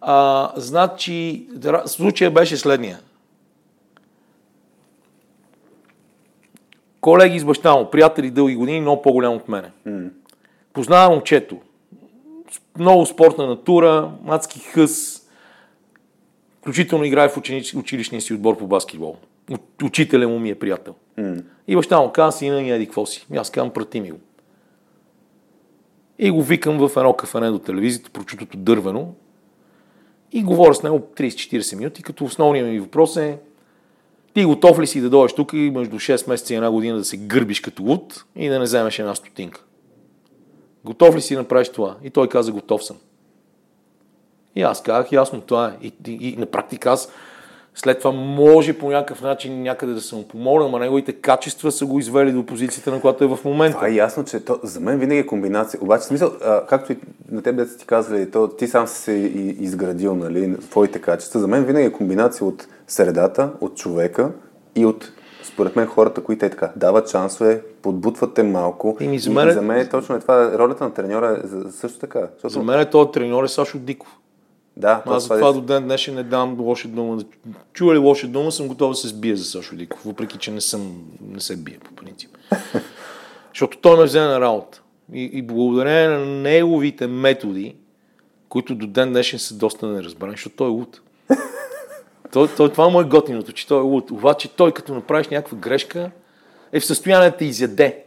А, 0.01 0.51
значи, 0.55 1.47
случая 1.85 2.31
беше 2.31 2.57
следния. 2.57 2.99
Колеги 7.05 7.39
с 7.39 7.45
баща 7.45 7.75
му, 7.75 7.89
приятели 7.89 8.31
дълги 8.31 8.55
години, 8.55 8.81
много 8.81 9.01
по-голям 9.01 9.33
от 9.33 9.49
мене. 9.49 9.71
Mm. 9.87 10.09
Познавам 10.73 11.13
момчето. 11.13 11.57
Много 12.79 13.05
спортна 13.05 13.47
натура, 13.47 14.11
мацки 14.23 14.59
хъс. 14.59 15.21
Включително 16.61 17.03
играе 17.03 17.29
в 17.29 17.37
ученич, 17.37 17.73
училищния 17.73 18.21
си 18.21 18.33
отбор 18.33 18.57
по 18.57 18.67
баскетбол. 18.67 19.15
Учителя 19.83 20.27
му 20.27 20.39
ми 20.39 20.49
е 20.49 20.59
приятел. 20.59 20.95
Mm. 21.19 21.43
И 21.67 21.75
баща 21.75 22.01
му 22.01 22.11
каза, 22.11 22.37
сина 22.37 22.61
ми, 22.61 22.71
еди 22.71 22.85
какво 22.85 23.05
си. 23.05 23.27
И 23.33 23.37
аз 23.37 23.49
казвам, 23.49 23.73
прати 23.73 24.01
ми 24.01 24.11
го. 24.11 24.19
И 26.19 26.31
го 26.31 26.43
викам 26.43 26.87
в 26.87 26.97
едно 26.97 27.13
кафене 27.13 27.51
до 27.51 27.59
телевизията, 27.59 28.09
прочутото 28.09 28.57
дървено. 28.57 29.13
И 30.31 30.43
говоря 30.43 30.73
с 30.73 30.83
него 30.83 30.99
30-40 31.17 31.75
минути, 31.75 32.03
като 32.03 32.25
основният 32.25 32.69
ми 32.69 32.79
въпрос 32.79 33.17
е 33.17 33.37
ти 34.35 34.45
готов 34.45 34.79
ли 34.79 34.87
си 34.87 35.01
да 35.01 35.09
дойдеш 35.09 35.33
тук 35.33 35.53
и 35.53 35.71
между 35.75 35.95
6 35.95 36.29
месеца 36.29 36.53
и 36.53 36.55
една 36.55 36.71
година 36.71 36.97
да 36.97 37.05
се 37.05 37.17
гърбиш 37.17 37.59
като 37.59 37.83
луд 37.83 38.25
и 38.35 38.49
да 38.49 38.59
не 38.59 38.65
вземеш 38.65 38.99
една 38.99 39.15
стотинка? 39.15 39.63
Готов 40.83 41.15
ли 41.15 41.21
си 41.21 41.33
да 41.33 41.41
направиш 41.41 41.69
това? 41.69 41.95
И 42.03 42.09
той 42.09 42.29
каза, 42.29 42.51
готов 42.51 42.83
съм. 42.83 42.97
И 44.55 44.61
аз 44.61 44.83
казах, 44.83 45.11
ясно, 45.11 45.41
това 45.41 45.67
е. 45.67 45.85
И, 45.85 45.93
и, 46.07 46.29
и 46.29 46.37
на 46.37 46.45
практика 46.45 46.89
аз 46.89 47.11
след 47.75 47.99
това 47.99 48.11
може 48.11 48.73
по 48.73 48.89
някакъв 48.89 49.21
начин 49.21 49.61
някъде 49.61 49.93
да 49.93 50.01
съм 50.01 50.23
помогнал, 50.23 50.69
но 50.69 50.79
неговите 50.79 51.13
качества 51.13 51.71
са 51.71 51.85
го 51.85 51.99
извели 51.99 52.31
до 52.31 52.45
позицията, 52.45 52.91
на 52.91 53.01
която 53.01 53.23
е 53.23 53.27
в 53.27 53.39
момента. 53.45 53.75
Това 53.75 53.87
е 53.87 53.93
ясно, 53.93 54.23
че 54.23 54.39
то, 54.39 54.59
за 54.63 54.79
мен 54.79 54.99
винаги 54.99 55.19
е 55.19 55.25
комбинация. 55.25 55.79
Обаче, 55.81 56.03
смисъл, 56.03 56.31
а, 56.43 56.65
както 56.65 56.91
и 56.91 56.97
на 57.31 57.41
теб 57.41 57.55
деца 57.55 57.77
ти 57.77 57.85
казвали, 57.85 58.31
то, 58.31 58.47
ти 58.47 58.67
сам 58.67 58.87
си 58.87 58.95
се 58.95 59.11
изградил, 59.59 60.15
нали, 60.15 60.57
твоите 60.59 61.01
качества. 61.01 61.39
За 61.39 61.47
мен 61.47 61.63
винаги 61.63 61.85
е 61.85 61.91
комбинация 61.91 62.47
от 62.47 62.67
средата, 62.87 63.49
от 63.61 63.75
човека 63.75 64.31
и 64.75 64.85
от 64.85 65.11
според 65.43 65.75
мен 65.75 65.87
хората, 65.87 66.23
които 66.23 66.45
е 66.45 66.49
така, 66.49 66.71
дават 66.75 67.09
шансове, 67.09 67.61
подбутват 67.81 68.33
те 68.33 68.43
малко. 68.43 68.97
Еми, 69.01 69.19
за 69.19 69.29
И 69.29 69.33
мен 69.33 69.49
е- 69.49 69.53
за 69.53 69.61
мен 69.61 69.87
точно 69.87 70.15
е 70.15 70.19
това, 70.19 70.57
ролята 70.57 70.83
на 70.83 70.93
треньора 70.93 71.39
е 71.43 71.47
за- 71.47 71.71
също 71.71 71.99
така. 71.99 72.19
Защото, 72.33 72.53
За 72.53 72.63
мен 72.63 72.79
е 72.79 72.85
този 72.85 73.11
треньор 73.11 73.43
е 73.43 73.47
Сашо 73.47 73.77
Диков. 73.77 74.17
Да, 74.77 75.03
Аз 75.05 75.23
това 75.23 75.35
това 75.35 75.49
е- 75.49 75.53
до 75.53 75.61
ден 75.61 75.83
днешен 75.83 76.15
не 76.15 76.23
дам 76.23 76.59
лоша 76.59 76.87
дума. 76.87 77.23
Чува 77.73 77.93
ли 77.93 77.97
лоша 77.97 78.27
дума, 78.27 78.51
съм 78.51 78.67
готов 78.67 78.91
да 78.91 78.95
се 78.95 79.07
сбия 79.07 79.37
за 79.37 79.45
Сашо 79.45 79.75
Диков, 79.75 80.03
въпреки 80.05 80.37
че 80.37 80.51
не 80.51 80.61
съм, 80.61 81.03
не 81.21 81.39
се 81.39 81.57
бия 81.57 81.79
по 81.79 81.95
принцип. 81.95 82.37
Защото 83.53 83.77
той 83.77 83.97
ме 83.97 84.03
взе 84.03 84.19
на 84.19 84.39
работа. 84.39 84.81
И, 85.13 85.23
и 85.33 85.41
благодарение 85.41 86.07
на 86.07 86.25
неговите 86.25 87.07
методи, 87.07 87.75
които 88.49 88.75
до 88.75 88.87
ден 88.87 89.09
днешен 89.09 89.39
са 89.39 89.53
доста 89.57 89.87
неразбрани, 89.87 90.31
защото 90.33 90.55
той 90.55 90.67
е 90.67 90.71
луд. 90.71 91.01
Той, 92.33 92.47
той, 92.57 92.71
това 92.71 92.89
му 92.89 93.01
е 93.01 93.03
готиното, 93.03 93.51
че 93.51 93.67
той 93.67 93.79
е 93.79 93.81
луд. 93.81 94.11
Обаче 94.11 94.55
той, 94.55 94.71
като 94.71 94.93
направиш 94.93 95.27
някаква 95.27 95.57
грешка, 95.57 96.11
е 96.71 96.79
в 96.79 96.85
състояние 96.85 97.29
да 97.29 97.37
те 97.37 97.45
изяде. 97.45 98.03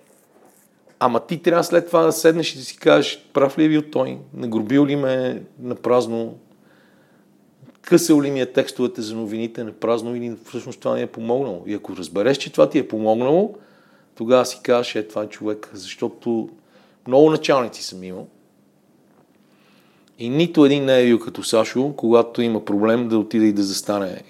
Ама 1.01 1.21
ти 1.27 1.43
трябва 1.43 1.65
след 1.65 1.87
това 1.87 2.03
да 2.03 2.13
седнеш 2.13 2.55
и 2.55 2.59
да 2.59 2.65
си 2.65 2.77
кажеш, 2.77 3.25
прав 3.33 3.59
ли 3.59 3.65
е 3.65 3.69
бил 3.69 3.83
той, 3.83 4.19
нагробил 4.35 4.87
ли 4.87 4.97
ме 4.97 5.43
на 5.59 5.75
празно, 5.75 6.35
късал 7.89 8.23
ли 8.23 8.31
ми 8.31 8.41
е 8.41 8.53
текстовете 8.53 9.03
за 9.03 9.17
новините 9.17 9.65
на 9.65 9.73
празно 9.73 10.17
или 10.17 10.37
всъщност 10.45 10.81
това 10.81 10.95
ми 10.95 11.03
е 11.03 11.07
помогнало. 11.07 11.63
И 11.67 11.75
ако 11.75 11.97
разбереш, 11.97 12.37
че 12.37 12.53
това 12.53 12.69
ти 12.69 12.79
е 12.79 12.89
помогнало, 12.89 13.55
тогава 14.15 14.47
си 14.47 14.61
кажеш, 14.63 14.95
е 14.95 15.09
това 15.09 15.23
е 15.23 15.29
човек, 15.29 15.71
защото 15.75 16.49
много 17.07 17.31
началници 17.31 17.83
съм 17.83 18.05
имал. 18.05 18.27
И 20.19 20.29
нито 20.29 20.65
един 20.65 20.85
не 20.85 21.01
е 21.01 21.05
бил 21.05 21.19
като 21.19 21.43
Сашо, 21.43 21.95
когато 21.97 22.43
има 22.43 22.65
проблем 22.65 23.09
да 23.09 23.19
отиде 23.19 23.47
и 23.47 23.53
да 23.53 23.63
застане 23.63 24.23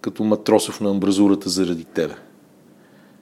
като 0.00 0.24
Матросов 0.24 0.80
на 0.80 0.90
амбразурата 0.90 1.48
заради 1.48 1.84
тебе. 1.84 2.14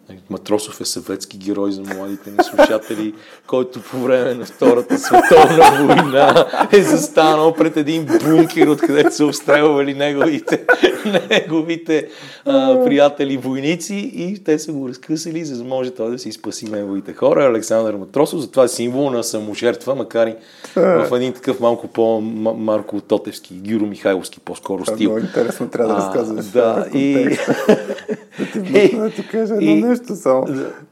Нали, 0.09 0.21
Матросов 0.31 0.81
е 0.81 0.85
съветски 0.85 1.39
герой 1.39 1.73
за 1.73 1.83
младите 1.83 2.31
ни 2.31 2.37
слушатели, 2.45 3.15
който 3.47 3.81
по 3.83 3.97
време 3.97 4.35
на 4.35 4.45
Втората 4.45 4.99
световна 4.99 5.87
война 5.87 6.47
е 6.73 6.83
застанал 6.83 7.55
пред 7.55 7.77
един 7.77 8.05
бункер, 8.05 8.67
откъдето 8.67 9.15
са 9.15 9.27
обстрелвали 9.27 9.95
неговите, 9.95 10.63
неговите 11.31 12.09
а, 12.45 12.85
приятели 12.85 13.37
войници 13.37 14.13
и 14.15 14.45
те 14.45 14.59
са 14.59 14.73
го 14.73 14.89
разкъсали, 14.89 15.45
за 15.45 15.57
да 15.59 15.65
може 15.65 15.91
той 15.91 16.11
да 16.11 16.19
си 16.19 16.33
спаси 16.33 16.71
неговите 16.71 17.13
хора. 17.13 17.45
Александър 17.45 17.95
Матросов, 17.95 18.41
затова 18.41 18.65
е 18.65 18.69
символ 18.69 19.11
на 19.11 19.25
саможертва, 19.25 19.95
макар 19.95 20.27
и 20.27 20.35
в 20.77 21.09
един 21.17 21.33
такъв 21.33 21.61
малко 21.61 21.89
по-марко 21.89 23.01
Тотевски, 23.01 23.55
Гюро 23.55 23.87
Михайловски 23.87 24.41
по-скоро 24.41 24.83
е 24.83 24.95
стил. 24.95 25.11
много 25.11 25.25
интересно, 25.27 25.69
трябва 25.69 25.95
да 25.95 26.01
разказваш. 26.01 26.45
Да, 26.45 26.87
и... 26.95 27.37
Да 28.39 28.47
ти 28.53 28.97
да 28.97 29.11
ти 29.11 29.29
кажа 29.29 29.55
едно 29.55 29.92
нещо 29.93 30.17
само. 30.17 30.47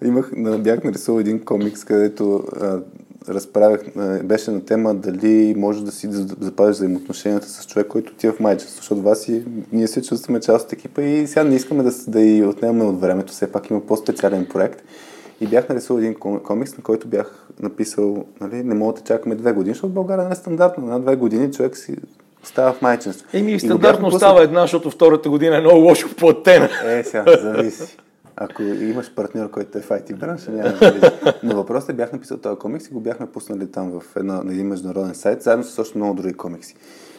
Имах, 0.04 0.30
бях 0.58 0.84
нарисувал 0.84 1.20
един 1.20 1.40
комикс, 1.40 1.84
където 1.84 2.42
а, 2.60 2.78
разправях, 3.28 3.80
а, 3.96 4.18
беше 4.18 4.50
на 4.50 4.64
тема 4.64 4.94
дали 4.94 5.54
може 5.56 5.84
да 5.84 5.92
си 5.92 6.08
за- 6.08 6.36
запазиш 6.40 6.76
взаимоотношенията 6.76 7.48
с 7.48 7.66
човек, 7.66 7.86
който 7.86 8.14
ти 8.14 8.26
е 8.26 8.32
в 8.32 8.40
майчество, 8.40 8.76
защото 8.76 9.02
вас 9.02 9.28
и 9.28 9.42
ние 9.72 9.86
се 9.88 10.02
чувстваме 10.02 10.40
част 10.40 10.66
от 10.66 10.72
екипа 10.72 11.02
и 11.02 11.26
сега 11.26 11.44
не 11.44 11.54
искаме 11.54 11.82
да, 11.82 11.90
да 12.08 12.20
и 12.20 12.44
отнемаме 12.44 12.84
от 12.84 13.00
времето, 13.00 13.32
все 13.32 13.52
пак 13.52 13.70
има 13.70 13.80
по-специален 13.80 14.46
проект. 14.46 14.82
И 15.40 15.46
бях 15.46 15.68
нарисувал 15.68 16.00
един 16.00 16.14
ком- 16.14 16.42
комикс, 16.42 16.76
на 16.76 16.82
който 16.82 17.08
бях 17.08 17.46
написал, 17.60 18.24
нали, 18.40 18.62
не 18.64 18.74
мога 18.74 18.92
да 18.92 19.00
чакаме 19.00 19.34
две 19.34 19.52
години, 19.52 19.74
защото 19.74 19.90
в 19.90 19.94
България 19.94 20.24
не 20.24 20.32
е 20.32 20.36
стандартно. 20.36 20.86
На 20.86 21.00
две 21.00 21.16
години 21.16 21.52
човек 21.52 21.76
си 21.76 21.96
става 22.42 22.72
в 22.72 22.82
майчинство. 22.82 23.26
Еми, 23.32 23.60
стандартно 23.60 24.06
напуснал- 24.06 24.16
става 24.18 24.42
една, 24.42 24.60
защото 24.60 24.90
втората 24.90 25.30
година 25.30 25.56
е 25.56 25.60
много 25.60 25.78
лошо 25.78 26.16
платена. 26.16 26.68
е, 26.86 27.04
сега, 27.04 27.24
зависи. 27.42 27.96
Ако 28.42 28.62
имаш 28.62 29.14
партньор, 29.14 29.50
който 29.50 29.78
е 29.78 29.80
в 29.80 29.88
IT 29.88 30.16
бранша, 30.16 30.50
няма 30.50 30.68
да. 30.68 31.38
Но 31.42 31.56
въпросът 31.56 31.90
е, 31.90 31.92
бях 31.92 32.12
написал 32.12 32.38
този 32.38 32.58
комикс 32.58 32.86
и 32.86 32.92
го 32.92 33.00
бяхме 33.00 33.26
пуснали 33.26 33.70
там 33.70 34.00
в 34.00 34.16
една, 34.16 34.42
на 34.42 34.52
един 34.52 34.66
международен 34.66 35.14
сайт, 35.14 35.42
заедно 35.42 35.64
с 35.64 35.78
още 35.78 35.98
много 35.98 36.14
други 36.14 36.34
комикси. 36.34 36.76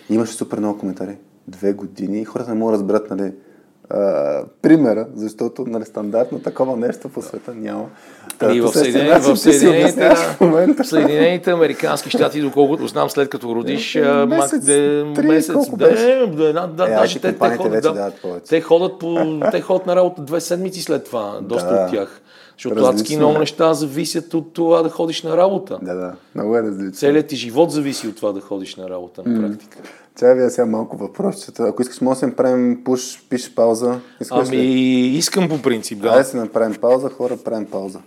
Имаше 0.09 0.33
супер 0.33 0.57
много 0.57 0.79
коментари. 0.79 1.17
Две 1.47 1.73
години 1.73 2.21
и 2.21 2.25
хората 2.25 2.49
не 2.49 2.59
могат 2.59 2.73
да 2.73 2.77
разберат, 2.77 3.09
нали, 3.09 3.33
а, 3.93 4.43
примера, 4.61 5.07
защото 5.15 5.65
нали, 5.67 5.85
стандартно 5.85 6.39
такова 6.39 6.77
нещо 6.77 7.09
по 7.09 7.21
света 7.21 7.53
няма. 7.55 7.85
Та, 8.37 8.53
И 8.53 8.61
в 8.61 8.67
Съединените, 8.67 9.29
в 9.29 9.37
Съединените, 10.83 11.51
в 11.51 11.55
американски 11.55 12.09
щати, 12.09 12.41
доколкото 12.41 12.87
знам, 12.87 13.09
след 13.09 13.29
като 13.29 13.55
родиш 13.55 13.95
а, 13.95 14.25
Месец, 14.25 14.51
мак, 14.51 14.61
де, 14.61 15.05
три, 15.15 15.27
месец, 15.27 15.53
колко 15.53 15.77
да, 15.77 15.89
беше? 15.89 16.25
да, 16.27 16.53
да, 16.53 16.67
да, 16.67 16.85
Е, 16.85 16.95
даже 16.95 17.19
те, 17.19 17.37
те, 17.37 17.57
ходят, 17.57 17.83
да, 17.83 18.11
те 18.49 18.61
ходят, 18.61 18.99
по, 18.99 19.39
те 19.51 19.61
ходят 19.61 19.85
на 19.85 19.95
работа 19.95 20.21
две 20.21 20.41
седмици 20.41 20.81
след 20.81 21.05
това, 21.05 21.39
доста 21.41 21.73
Да. 21.73 21.83
от 21.83 21.91
тях. 21.91 22.21
Защото 22.61 22.85
адски 22.85 23.17
много 23.17 23.35
е. 23.35 23.39
неща 23.39 23.73
зависят 23.73 24.33
от 24.33 24.53
това 24.53 24.81
да 24.81 24.89
ходиш 24.89 25.23
на 25.23 25.37
работа. 25.37 25.79
Да, 25.81 25.95
да, 25.95 26.15
много 26.35 26.57
е 26.57 26.61
различно. 26.61 26.91
Целият 26.91 27.27
ти 27.27 27.35
живот 27.35 27.71
зависи 27.71 28.07
от 28.07 28.15
това 28.15 28.31
да 28.31 28.41
ходиш 28.41 28.75
на 28.75 28.89
работа 28.89 29.23
на 29.25 29.41
практика. 29.41 29.77
Чай 30.19 30.35
ви 30.35 30.49
сега 30.49 30.65
малко 30.65 30.97
въпросчета. 30.97 31.63
Ако 31.63 31.81
искаш, 31.81 32.01
може 32.01 32.15
да 32.15 32.19
си 32.19 32.25
направим 32.25 32.83
пуш, 32.83 33.27
пиш 33.29 33.55
пауза. 33.55 33.99
Искаш 34.21 34.47
Ами, 34.47 34.57
ли? 34.57 34.63
искам 35.17 35.49
по 35.49 35.61
принцип, 35.61 36.01
да. 36.01 36.09
Айде 36.09 36.23
си 36.23 36.37
направим 36.37 36.75
пауза, 36.81 37.09
хора, 37.09 37.37
правим 37.37 37.65
пауза. 37.65 37.99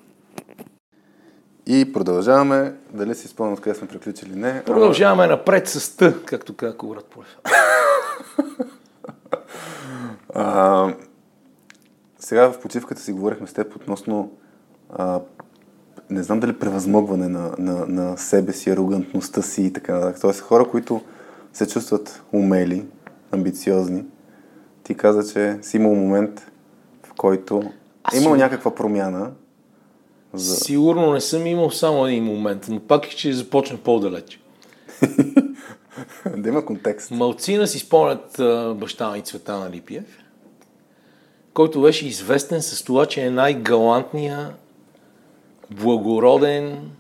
И 1.67 1.93
продължаваме. 1.93 2.75
Дали 2.93 3.15
си 3.15 3.29
спомням 3.29 3.57
къде 3.57 3.75
сме 3.75 3.89
приключили? 3.89 4.37
Не. 4.37 4.63
Продължаваме 4.67 5.27
напред 5.27 5.69
с 5.69 5.97
Т, 5.97 6.15
както 6.25 6.57
каза 6.57 6.77
Коград 6.77 7.05
Полев. 7.05 7.37
Сега 12.19 12.53
в 12.53 12.61
почивката 12.61 13.01
си 13.01 13.13
говорихме 13.13 13.47
с 13.47 13.53
теб 13.53 13.77
относно 13.77 14.31
а, 14.95 15.21
не 16.11 16.23
знам 16.23 16.41
дали 16.41 16.59
превъзмогване 16.59 17.29
на, 17.29 17.55
на, 17.59 17.87
на 17.87 18.19
себе 18.19 18.53
си, 18.53 18.71
арогантността 18.71 19.43
си 19.43 19.63
и 19.63 19.73
така 19.73 19.95
нататък. 19.95 20.21
Тоест 20.21 20.41
хора, 20.41 20.69
които 20.69 21.01
се 21.53 21.69
чувстват 21.69 22.23
умели, 22.33 22.85
амбициозни. 23.33 24.05
Ти 24.83 24.95
каза, 24.95 25.33
че 25.33 25.59
си 25.63 25.77
имал 25.77 25.95
момент, 25.95 26.51
в 27.03 27.13
който 27.13 27.63
е 28.15 28.19
имал 28.19 28.37
някаква 28.37 28.75
промяна. 28.75 29.31
За... 30.33 30.57
Сигурно 30.57 31.13
не 31.13 31.21
съм 31.21 31.47
имал 31.47 31.71
само 31.71 32.07
един 32.07 32.25
момент, 32.25 32.67
но 32.69 32.81
пак 32.81 33.05
ще 33.05 33.33
започна 33.33 33.77
по-далеч. 33.77 34.41
да 36.37 36.49
има 36.49 36.65
контекст. 36.65 37.11
Малцина 37.11 37.67
си 37.67 37.79
спомнят 37.79 38.37
баща 38.79 39.11
ми 39.11 39.23
Цветана 39.23 39.71
Липиев, 39.71 40.19
който 41.55 41.83
беше 41.83 42.07
известен 42.07 42.63
с 42.63 42.85
това, 42.85 43.07
че 43.07 43.21
е 43.21 43.31
най-галантния, 43.31 44.55
благороден, 45.83 46.91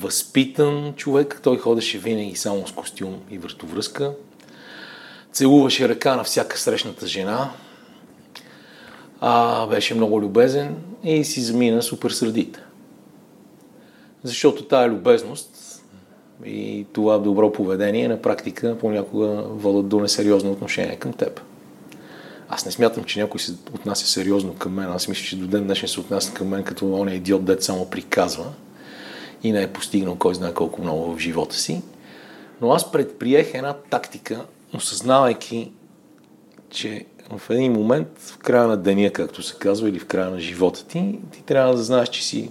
възпитан 0.00 0.94
човек. 0.96 1.40
Той 1.42 1.58
ходеше 1.58 1.98
винаги 1.98 2.36
само 2.36 2.66
с 2.66 2.72
костюм 2.72 3.14
и 3.30 3.38
връстовръзка. 3.38 4.12
Целуваше 5.32 5.88
ръка 5.88 6.16
на 6.16 6.24
всяка 6.24 6.58
срещната 6.58 7.06
жена. 7.06 7.50
А, 9.20 9.66
беше 9.66 9.94
много 9.94 10.20
любезен 10.20 10.76
и 11.04 11.24
си 11.24 11.40
замина 11.40 11.82
супер 11.82 12.10
сърдит. 12.10 12.62
Защото 14.22 14.64
тая 14.64 14.88
любезност 14.88 15.82
и 16.44 16.86
това 16.92 17.18
добро 17.18 17.52
поведение 17.52 18.08
на 18.08 18.22
практика 18.22 18.76
понякога 18.80 19.42
водят 19.42 19.88
до 19.88 20.00
несериозно 20.00 20.52
отношение 20.52 20.96
към 20.96 21.12
теб. 21.12 21.40
Аз 22.48 22.66
не 22.66 22.72
смятам, 22.72 23.04
че 23.04 23.20
някой 23.20 23.40
се 23.40 23.52
отнася 23.74 24.06
сериозно 24.06 24.54
към 24.54 24.74
мен. 24.74 24.92
Аз 24.92 25.08
мисля, 25.08 25.24
че 25.24 25.36
до 25.36 25.46
ден 25.46 25.64
днешен 25.64 25.88
се 25.88 26.00
отнася 26.00 26.32
към 26.32 26.48
мен 26.48 26.64
като 26.64 26.94
он 26.94 27.08
е 27.08 27.14
идиот, 27.14 27.44
дет 27.44 27.62
само 27.62 27.90
приказва 27.90 28.44
и 29.42 29.52
не 29.52 29.62
е 29.62 29.72
постигнал 29.72 30.16
кой 30.16 30.34
знае 30.34 30.54
колко 30.54 30.82
много 30.82 31.14
в 31.14 31.18
живота 31.18 31.56
си. 31.56 31.82
Но 32.60 32.72
аз 32.72 32.92
предприех 32.92 33.54
една 33.54 33.72
тактика, 33.90 34.44
осъзнавайки, 34.74 35.70
че 36.70 37.04
в 37.36 37.50
един 37.50 37.72
момент, 37.72 38.08
в 38.18 38.38
края 38.38 38.66
на 38.66 38.76
деня, 38.76 39.10
както 39.10 39.42
се 39.42 39.54
казва, 39.58 39.88
или 39.88 39.98
в 39.98 40.06
края 40.06 40.30
на 40.30 40.40
живота 40.40 40.86
ти, 40.86 41.18
ти 41.32 41.42
трябва 41.42 41.76
да 41.76 41.82
знаеш, 41.82 42.08
че 42.08 42.24
си 42.24 42.50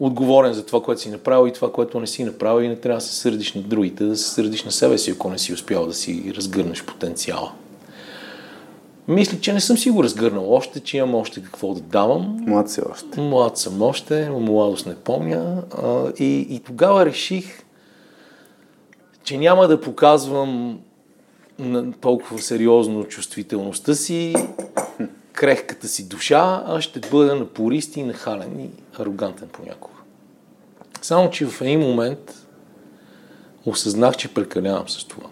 отговорен 0.00 0.52
за 0.52 0.66
това, 0.66 0.82
което 0.82 1.00
си 1.00 1.10
направил 1.10 1.48
и 1.48 1.52
това, 1.52 1.72
което 1.72 2.00
не 2.00 2.06
си 2.06 2.24
направил 2.24 2.64
и 2.64 2.68
не 2.68 2.76
трябва 2.76 2.98
да 2.98 3.06
се 3.06 3.14
сърдиш 3.14 3.54
на 3.54 3.62
другите, 3.62 4.04
да 4.04 4.16
се 4.16 4.30
сърдиш 4.30 4.64
на 4.64 4.72
себе 4.72 4.98
си, 4.98 5.10
ако 5.10 5.30
не 5.30 5.38
си 5.38 5.52
успял 5.52 5.86
да 5.86 5.94
си 5.94 6.32
разгърнеш 6.36 6.84
потенциала. 6.84 7.52
Мисля, 9.08 9.40
че 9.40 9.52
не 9.52 9.60
съм 9.60 9.78
си 9.78 9.90
го 9.90 10.04
разгърнал 10.04 10.54
още, 10.54 10.80
че 10.80 10.96
имам 10.96 11.14
още 11.14 11.42
какво 11.42 11.74
да 11.74 11.80
давам. 11.80 12.36
Млад 12.46 12.70
си 12.70 12.80
още. 12.90 13.20
Млад 13.20 13.58
съм 13.58 13.82
още, 13.82 14.30
младост 14.30 14.86
не 14.86 14.94
помня. 14.94 15.62
А, 15.82 16.12
и, 16.18 16.46
и 16.50 16.60
тогава 16.60 17.06
реших, 17.06 17.62
че 19.24 19.38
няма 19.38 19.68
да 19.68 19.80
показвам 19.80 20.80
толкова 22.00 22.38
сериозно 22.38 23.04
чувствителността 23.04 23.94
си, 23.94 24.34
крехката 25.32 25.88
си 25.88 26.08
душа, 26.08 26.64
а 26.66 26.80
ще 26.80 27.00
бъда 27.00 27.34
напорист 27.34 27.96
и 27.96 28.02
нахален 28.02 28.60
и 28.60 28.70
арогантен 28.98 29.48
понякога. 29.48 29.98
Само, 31.02 31.30
че 31.30 31.46
в 31.46 31.60
един 31.60 31.80
момент 31.80 32.46
осъзнах, 33.66 34.16
че 34.16 34.34
прекалявам 34.34 34.88
с 34.88 35.04
това. 35.04 35.28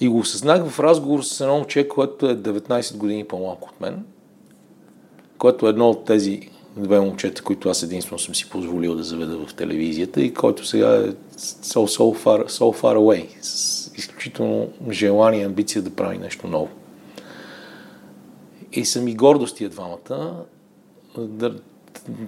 И 0.00 0.08
го 0.08 0.18
осъзнах 0.18 0.68
в 0.68 0.80
разговор 0.80 1.22
с 1.22 1.40
едно 1.40 1.54
момче, 1.54 1.88
което 1.88 2.26
е 2.26 2.36
19 2.36 2.96
години 2.96 3.24
по-малко 3.24 3.70
от 3.72 3.80
мен 3.80 4.04
което 5.44 5.66
е 5.66 5.70
едно 5.70 5.90
от 5.90 6.04
тези 6.04 6.40
две 6.76 7.00
момчета, 7.00 7.42
които 7.42 7.68
аз 7.68 7.82
единствено 7.82 8.18
съм 8.18 8.34
си 8.34 8.50
позволил 8.50 8.94
да 8.94 9.02
заведа 9.02 9.46
в 9.46 9.54
телевизията 9.54 10.20
и 10.20 10.34
който 10.34 10.66
сега 10.66 10.96
е 10.96 11.06
so, 11.38 11.98
so, 11.98 12.24
far, 12.24 12.48
so 12.48 12.80
far 12.82 12.96
away, 12.96 13.26
с 13.42 13.90
изключително 13.96 14.68
желание 14.90 15.40
и 15.40 15.44
амбиция 15.44 15.82
да 15.82 15.90
прави 15.90 16.18
нещо 16.18 16.46
ново. 16.46 16.68
И 18.72 18.84
съм 18.84 19.08
и 19.08 19.14
гордост 19.14 19.56
тия 19.56 19.70
двамата. 19.70 20.44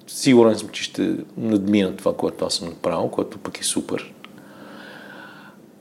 Сигурен 0.06 0.58
съм, 0.58 0.68
че 0.68 0.82
ще 0.82 1.16
надмина 1.36 1.96
това, 1.96 2.16
което 2.16 2.44
аз 2.44 2.54
съм 2.54 2.68
направил, 2.68 3.08
което 3.08 3.38
пък 3.38 3.60
е 3.60 3.64
супер. 3.64 4.14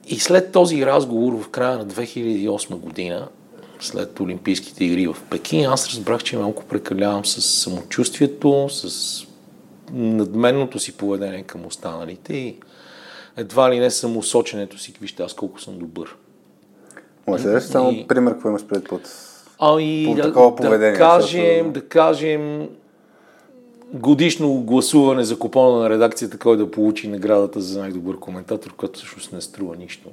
И 0.08 0.20
след 0.20 0.52
този 0.52 0.86
разговор 0.86 1.34
в 1.44 1.50
края 1.50 1.78
на 1.78 1.86
2008 1.86 2.76
година, 2.76 3.28
след 3.80 4.20
Олимпийските 4.20 4.86
игри 4.86 5.08
в 5.08 5.18
Пекин, 5.30 5.66
аз 5.66 5.90
разбрах, 5.90 6.24
че 6.24 6.38
малко 6.38 6.64
прекалявам 6.64 7.26
с 7.26 7.42
самочувствието, 7.42 8.70
с 8.70 9.24
надменното 9.94 10.80
си 10.80 10.98
поведение 10.98 11.44
към 11.44 11.66
останалите 11.66 12.34
и 12.34 12.56
едва 13.38 13.72
ли 13.72 13.80
не 13.80 13.92
самосоченето 13.92 14.78
си, 14.78 14.94
вижте 15.02 15.24
аз 15.24 15.34
колко 15.34 15.62
съм 15.62 15.80
добър. 15.80 16.16
Може 17.28 17.44
да 17.44 17.62
само 17.62 17.92
и... 17.92 18.08
пример, 18.08 18.34
какво 18.34 18.50
имаш 18.50 18.66
пред 18.66 18.84
под, 18.84 19.02
ами, 19.60 20.06
под 20.08 20.22
такова 20.22 20.50
да, 20.50 20.56
поведение? 20.56 20.92
Да 20.92 20.98
кажем, 20.98 21.42
защото... 21.42 21.72
да 21.72 21.88
кажем, 21.88 22.70
годишно 23.94 24.54
гласуване 24.54 25.24
за 25.24 25.40
купона 25.40 25.80
на 25.80 25.90
редакцията, 25.90 26.38
кой 26.38 26.58
да 26.58 26.72
получи 26.72 27.08
наградата 27.08 27.62
за 27.62 27.80
най-добър 27.80 28.20
коментатор, 28.20 28.74
който 28.76 29.00
всъщност 29.00 29.34
не 29.34 29.42
струва 29.42 29.76
нищо. 29.76 30.10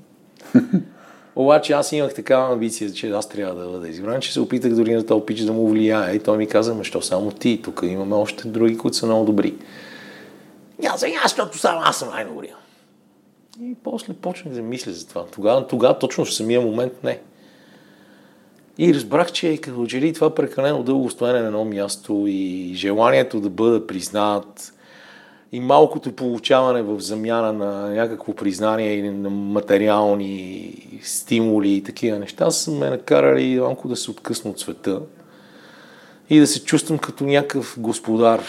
Обаче 1.37 1.73
аз 1.73 1.93
имах 1.93 2.15
такава 2.15 2.53
амбиция, 2.53 2.93
че 2.93 3.11
аз 3.11 3.29
трябва 3.29 3.63
да 3.63 3.71
бъда 3.71 3.89
избран, 3.89 4.21
че 4.21 4.33
се 4.33 4.41
опитах 4.41 4.75
дори 4.75 4.95
на 4.95 5.07
този 5.07 5.25
пич 5.27 5.41
да 5.41 5.53
му 5.53 5.69
влияе. 5.69 6.15
И 6.15 6.19
той 6.19 6.37
ми 6.37 6.47
каза, 6.47 6.75
защо 6.75 7.03
само 7.03 7.31
ти? 7.31 7.63
Тук 7.63 7.81
имаме 7.85 8.15
още 8.15 8.49
други, 8.49 8.79
които 8.79 8.97
са 8.97 9.07
много 9.07 9.25
добри. 9.25 9.55
И 10.83 10.87
аз, 10.87 11.05
защото 11.23 11.59
само 11.59 11.81
аз 11.85 11.97
съм 11.97 12.09
най-добрия. 12.09 12.57
И 13.63 13.75
после 13.85 14.13
почнах 14.15 14.55
да 14.55 14.63
мисля 14.63 14.93
за 14.93 15.09
това. 15.09 15.25
Тогава, 15.27 15.67
тогава 15.67 15.99
точно 15.99 16.25
в 16.25 16.35
самия 16.35 16.61
момент 16.61 16.93
не. 17.05 17.21
И 18.79 18.95
разбрах, 18.95 19.33
че 19.33 19.57
като 19.57 19.87
че 19.87 20.01
ли 20.01 20.13
това 20.13 20.35
прекалено 20.35 20.83
дълго 20.83 21.11
стояне 21.11 21.41
на 21.41 21.47
едно 21.47 21.65
място 21.65 22.25
и 22.29 22.73
желанието 22.75 23.41
да 23.41 23.51
бъда 23.51 23.87
признат 23.87 24.73
и 25.53 25.61
малкото 25.61 26.13
получаване 26.13 26.83
в 26.83 27.01
замяна 27.01 27.53
на 27.53 27.89
някакво 27.89 28.35
признание 28.35 28.95
или 28.95 29.11
на 29.11 29.31
материални 29.31 30.75
стимули 31.03 31.73
и 31.73 31.83
такива 31.83 32.19
неща 32.19 32.51
са 32.51 32.71
ме 32.71 32.91
накарали 32.91 33.61
малко 33.61 33.89
да 33.89 33.97
се 33.97 34.11
откъсна 34.11 34.51
от 34.51 34.61
света 34.61 35.01
и 36.31 36.41
да 36.41 36.47
се 36.47 36.65
чувствам 36.65 36.99
като 36.99 37.25
някакъв 37.25 37.77
господар 37.79 38.43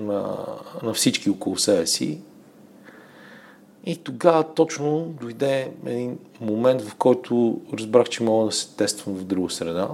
на, 0.00 0.36
на 0.82 0.94
всички 0.94 1.30
около 1.30 1.56
себе 1.56 1.86
си 1.86 2.18
и 3.86 3.96
тогава 3.96 4.54
точно 4.54 5.14
дойде 5.20 5.70
един 5.86 6.18
момент, 6.40 6.82
в 6.82 6.94
който 6.94 7.60
разбрах, 7.72 8.08
че 8.08 8.22
мога 8.22 8.46
да 8.46 8.52
се 8.52 8.76
тествам 8.76 9.14
в 9.14 9.24
друга 9.24 9.50
среда. 9.50 9.88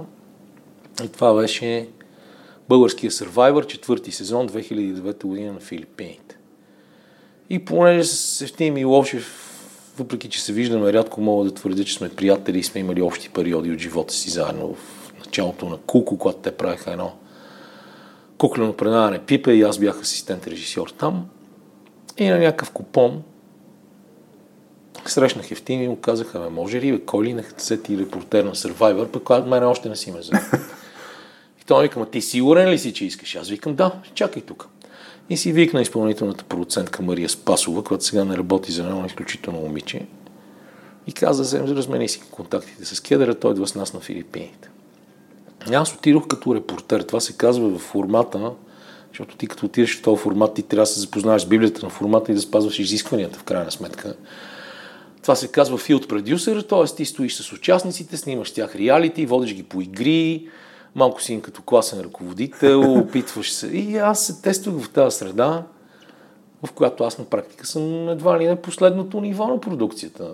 И 1.03 1.07
това 1.07 1.33
беше 1.33 1.87
българския 2.69 3.11
Survivor, 3.11 3.67
четвърти 3.67 4.11
сезон, 4.11 4.49
2009 4.49 5.25
година 5.25 5.53
на 5.53 5.59
Филипините. 5.59 6.37
И 7.49 7.65
понеже 7.65 8.03
с 8.03 8.41
Евтин 8.41 8.73
Милошев, 8.73 9.53
въпреки 9.97 10.29
че 10.29 10.41
се 10.41 10.53
виждаме 10.53 10.93
рядко, 10.93 11.21
мога 11.21 11.45
да 11.45 11.53
твърдя, 11.53 11.83
че 11.83 11.93
сме 11.93 12.09
приятели 12.09 12.59
и 12.59 12.63
сме 12.63 12.81
имали 12.81 13.01
общи 13.01 13.29
периоди 13.29 13.71
от 13.71 13.79
живота 13.79 14.13
си 14.13 14.29
заедно 14.29 14.73
в 14.73 15.13
началото 15.19 15.69
на 15.69 15.77
Куко, 15.77 16.17
когато 16.17 16.39
те 16.39 16.51
правиха 16.51 16.91
едно 16.91 17.11
куклено 18.37 18.73
предаване 18.73 19.19
Пипе 19.19 19.51
и 19.51 19.61
аз 19.61 19.77
бях 19.77 20.01
асистент 20.01 20.47
режисьор 20.47 20.89
там. 20.89 21.29
И 22.17 22.27
на 22.27 22.39
някакъв 22.39 22.71
купон 22.71 23.23
Срещнах 25.09 25.51
Евтим 25.51 25.81
и 25.81 25.87
му 25.87 25.95
казаха, 25.95 26.39
ме 26.39 26.49
може 26.49 26.81
ли, 26.81 26.91
бе, 26.91 26.99
кой 27.05 27.25
ли 27.25 27.43
се 27.57 27.77
ти 27.77 27.97
репортер 27.97 28.43
на 28.43 28.55
Survivor, 28.55 29.07
пък 29.07 29.29
от 29.29 29.47
мен 29.47 29.63
още 29.63 29.89
не 29.89 29.95
си 29.95 30.11
ме 30.11 30.19
взел. 30.19 30.39
и 31.61 31.65
той 31.65 31.83
ми 31.83 31.87
вика, 31.87 32.05
ти 32.05 32.21
сигурен 32.21 32.69
ли 32.69 32.79
си, 32.79 32.93
че 32.93 33.05
искаш? 33.05 33.35
Аз 33.35 33.49
викам, 33.49 33.75
да, 33.75 33.91
чакай 34.13 34.41
тук. 34.41 34.67
И 35.29 35.37
си 35.37 35.51
викна 35.51 35.81
изпълнителната 35.81 36.43
продуцентка 36.43 37.01
Мария 37.01 37.29
Спасова, 37.29 37.83
която 37.83 38.05
сега 38.05 38.25
не 38.25 38.37
работи 38.37 38.71
за 38.71 38.83
едно 38.83 39.05
изключително 39.05 39.59
момиче. 39.59 40.05
И 41.07 41.11
каза, 41.11 41.65
да 41.65 41.75
размени 41.75 42.09
си 42.09 42.21
контактите 42.31 42.85
с 42.85 42.99
Кедъра, 42.99 43.35
той 43.35 43.51
идва 43.51 43.67
с 43.67 43.75
нас 43.75 43.93
на 43.93 43.99
Филипините. 43.99 44.69
И 45.71 45.73
аз 45.73 45.93
отидох 45.93 46.27
като 46.27 46.55
репортер. 46.55 47.01
Това 47.01 47.19
се 47.19 47.33
казва 47.33 47.69
в 47.69 47.79
формата, 47.79 48.51
защото 49.07 49.37
ти 49.37 49.47
като 49.47 49.65
отидеш 49.65 49.99
в 49.99 50.01
този 50.01 50.21
формат, 50.21 50.53
ти 50.53 50.63
трябва 50.63 50.83
да 50.83 50.87
се 50.87 50.99
запознаеш 50.99 51.41
с 51.41 51.45
Библията 51.45 51.85
на 51.85 51.89
формата 51.89 52.31
и 52.31 52.35
да 52.35 52.41
спазваш 52.41 52.79
изискванията 52.79 53.39
в 53.39 53.43
крайна 53.43 53.71
сметка. 53.71 54.15
Това 55.27 55.35
се 55.35 55.47
казва 55.47 55.77
филд 55.77 56.07
продюсер, 56.07 56.61
т.е. 56.61 56.95
ти 56.95 57.05
стоиш 57.05 57.35
с 57.35 57.53
участниците, 57.53 58.17
снимаш 58.17 58.51
тях 58.51 58.75
реалити, 58.75 59.25
водиш 59.25 59.53
ги 59.53 59.63
по 59.63 59.81
игри, 59.81 60.47
малко 60.95 61.21
си 61.21 61.33
им 61.33 61.41
като 61.41 61.61
класен 61.61 61.99
ръководител, 61.99 62.93
опитваш 62.99 63.51
се. 63.51 63.67
И 63.67 63.97
аз 63.97 64.25
се 64.25 64.41
тествах 64.41 64.75
в 64.75 64.89
тази 64.89 65.17
среда, 65.17 65.63
в 66.65 66.71
която 66.71 67.03
аз 67.03 67.17
на 67.17 67.25
практика 67.25 67.67
съм 67.67 68.09
едва 68.09 68.39
ли 68.39 68.47
не 68.47 68.55
последното 68.55 69.21
ниво 69.21 69.47
на 69.47 69.59
продукцията. 69.59 70.31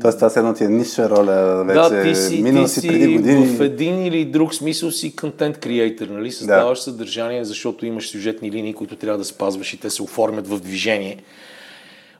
Тоест, 0.00 0.18
това 0.18 0.30
е 0.36 0.38
едно 0.38 0.54
ти 0.54 0.64
е 0.64 0.68
ниша 0.68 1.10
роля 1.10 1.64
вече. 1.64 1.94
Да, 1.94 2.02
ти 2.02 2.14
си, 2.14 2.42
Минал 2.42 2.64
ти 2.64 2.70
си 2.70 2.88
преди 2.88 3.16
години. 3.16 3.46
в 3.46 3.60
един 3.60 4.06
или 4.06 4.24
друг 4.24 4.54
смисъл 4.54 4.90
си 4.90 5.16
контент 5.16 5.58
креатор, 5.58 6.06
нали? 6.06 6.32
Създаваш 6.32 6.78
да. 6.78 6.82
съдържание, 6.82 7.44
защото 7.44 7.86
имаш 7.86 8.10
сюжетни 8.10 8.50
линии, 8.50 8.74
които 8.74 8.96
трябва 8.96 9.18
да 9.18 9.24
спазваш 9.24 9.74
и 9.74 9.80
те 9.80 9.90
се 9.90 10.02
оформят 10.02 10.48
в 10.48 10.60
движение. 10.60 11.22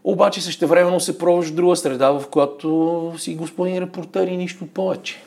Обаче 0.05 0.41
същевременно 0.41 1.01
се 1.01 1.19
пробваш 1.19 1.47
в 1.47 1.55
друга 1.55 1.77
среда, 1.77 2.11
в 2.11 2.25
която 2.31 3.13
си 3.19 3.35
господин 3.35 3.79
репортер 3.79 4.27
и 4.27 4.37
нищо 4.37 4.67
повече. 4.67 5.23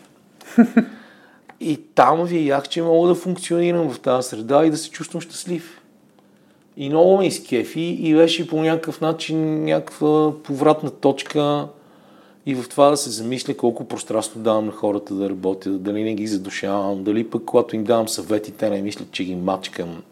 и 1.59 1.77
там 1.95 2.25
видях, 2.25 2.69
че 2.69 2.81
мога 2.81 3.07
да 3.07 3.15
функционирам 3.15 3.89
в 3.89 3.99
тази 3.99 4.29
среда 4.29 4.65
и 4.65 4.69
да 4.69 4.77
се 4.77 4.89
чувствам 4.89 5.21
щастлив. 5.21 5.81
И 6.77 6.89
много 6.89 7.17
ме 7.17 7.27
изкефи 7.27 7.97
и 8.01 8.15
беше 8.15 8.47
по 8.47 8.61
някакъв 8.61 9.01
начин 9.01 9.63
някаква 9.63 10.33
повратна 10.43 10.89
точка 10.89 11.67
и 12.45 12.55
в 12.55 12.69
това 12.69 12.89
да 12.89 12.97
се 12.97 13.09
замисля 13.09 13.53
колко 13.53 13.83
пространство 13.83 14.39
давам 14.39 14.65
на 14.65 14.71
хората 14.71 15.13
да 15.13 15.29
работят, 15.29 15.83
дали 15.83 16.03
не 16.03 16.13
ги 16.13 16.27
задушавам, 16.27 17.03
дали 17.03 17.29
пък 17.29 17.45
когато 17.45 17.75
им 17.75 17.83
давам 17.83 18.07
съвети, 18.07 18.51
те 18.51 18.69
не 18.69 18.81
мислят, 18.81 19.11
че 19.11 19.23
ги 19.23 19.35
мачкам. 19.35 20.03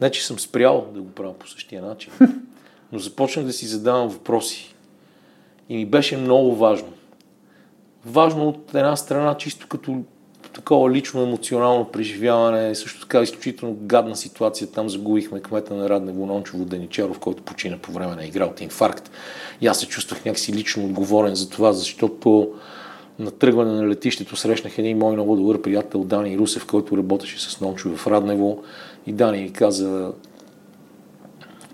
Не, 0.00 0.10
че 0.10 0.26
съм 0.26 0.38
спрял 0.38 0.86
да 0.94 1.00
го 1.00 1.10
правя 1.10 1.34
по 1.34 1.48
същия 1.48 1.82
начин 1.82 2.12
но 2.92 2.98
започнах 2.98 3.44
да 3.44 3.52
си 3.52 3.66
задавам 3.66 4.08
въпроси. 4.08 4.74
И 5.68 5.76
ми 5.76 5.86
беше 5.86 6.16
много 6.16 6.56
важно. 6.56 6.92
Важно 8.06 8.48
от 8.48 8.74
една 8.74 8.96
страна, 8.96 9.36
чисто 9.36 9.68
като 9.68 10.02
такова 10.52 10.90
лично 10.90 11.22
емоционално 11.22 11.84
преживяване, 11.84 12.74
също 12.74 13.00
така 13.00 13.22
изключително 13.22 13.76
гадна 13.80 14.16
ситуация. 14.16 14.70
Там 14.70 14.88
загубихме 14.88 15.40
кмета 15.40 15.74
на 15.74 15.88
Раднево 15.88 16.26
Нончево 16.26 16.64
Деничаров, 16.64 17.18
който 17.18 17.42
почина 17.42 17.78
по 17.78 17.92
време 17.92 18.16
на 18.16 18.26
игра 18.26 18.46
от 18.46 18.60
инфаркт. 18.60 19.10
И 19.60 19.66
аз 19.66 19.80
се 19.80 19.86
чувствах 19.86 20.24
някакси 20.24 20.52
лично 20.52 20.84
отговорен 20.84 21.34
за 21.34 21.50
това, 21.50 21.72
защото 21.72 22.52
на 23.18 23.30
тръгване 23.30 23.72
на 23.72 23.88
летището 23.88 24.36
срещнах 24.36 24.78
един 24.78 24.98
мой 24.98 25.12
много 25.12 25.36
добър 25.36 25.62
приятел 25.62 26.04
Дани 26.04 26.38
Русев, 26.38 26.66
който 26.66 26.96
работеше 26.96 27.40
с 27.40 27.60
Нончо 27.60 27.96
в 27.96 28.06
Раднево. 28.06 28.62
И 29.06 29.12
Дани 29.12 29.42
ми 29.42 29.52
каза, 29.52 30.12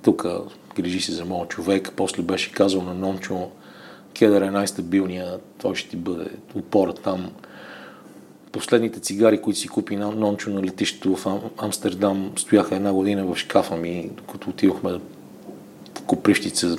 тук 0.02 0.26
грижи 0.76 1.00
се 1.00 1.12
за 1.12 1.24
моят 1.24 1.48
човек. 1.48 1.92
После 1.96 2.22
беше 2.22 2.52
казал 2.52 2.82
на 2.82 2.94
Нончо, 2.94 3.50
Кедър 4.14 4.42
е 4.42 4.50
най-стабилният, 4.50 5.42
той 5.62 5.74
ще 5.74 5.88
ти 5.88 5.96
бъде 5.96 6.30
опора 6.54 6.92
там. 6.92 7.30
Последните 8.52 9.00
цигари, 9.00 9.42
които 9.42 9.58
си 9.58 9.68
купи 9.68 9.96
на 9.96 10.10
Нончо 10.10 10.50
на 10.50 10.62
летището 10.62 11.16
в 11.16 11.40
Амстердам, 11.58 12.32
стояха 12.36 12.76
една 12.76 12.92
година 12.92 13.26
в 13.26 13.36
шкафа 13.36 13.76
ми, 13.76 14.10
докато 14.16 14.50
отидохме 14.50 14.92
в 14.92 15.00
Копривщица 16.06 16.76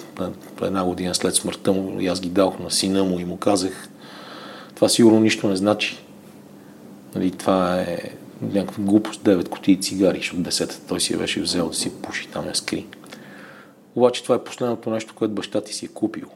една 0.61 0.83
година 0.83 1.15
след 1.15 1.35
смъртта 1.35 1.73
му 1.73 1.99
и 1.99 2.07
аз 2.07 2.21
ги 2.21 2.29
дадох 2.29 2.59
на 2.59 2.71
сина 2.71 3.03
му 3.03 3.19
и 3.19 3.25
му 3.25 3.37
казах, 3.37 3.89
това 4.75 4.89
сигурно 4.89 5.19
нищо 5.19 5.47
не 5.47 5.55
значи. 5.55 5.97
Нали, 7.15 7.31
това 7.31 7.81
е 7.81 7.97
някаква 8.41 8.83
глупост, 8.83 9.21
9 9.21 9.49
кутии 9.49 9.81
цигари, 9.81 10.17
защото 10.17 10.41
10 10.41 10.79
той 10.87 11.01
си 11.01 11.13
я 11.13 11.19
беше 11.19 11.41
взел 11.41 11.69
да 11.69 11.75
си 11.75 11.91
пуши 12.01 12.27
там 12.27 12.45
я 12.47 12.55
скри. 12.55 12.85
Обаче 13.97 14.23
това 14.23 14.35
е 14.35 14.43
последното 14.43 14.89
нещо, 14.89 15.13
което 15.15 15.33
баща 15.33 15.61
ти 15.61 15.73
си 15.73 15.85
е 15.85 15.89
купил. 15.89 16.27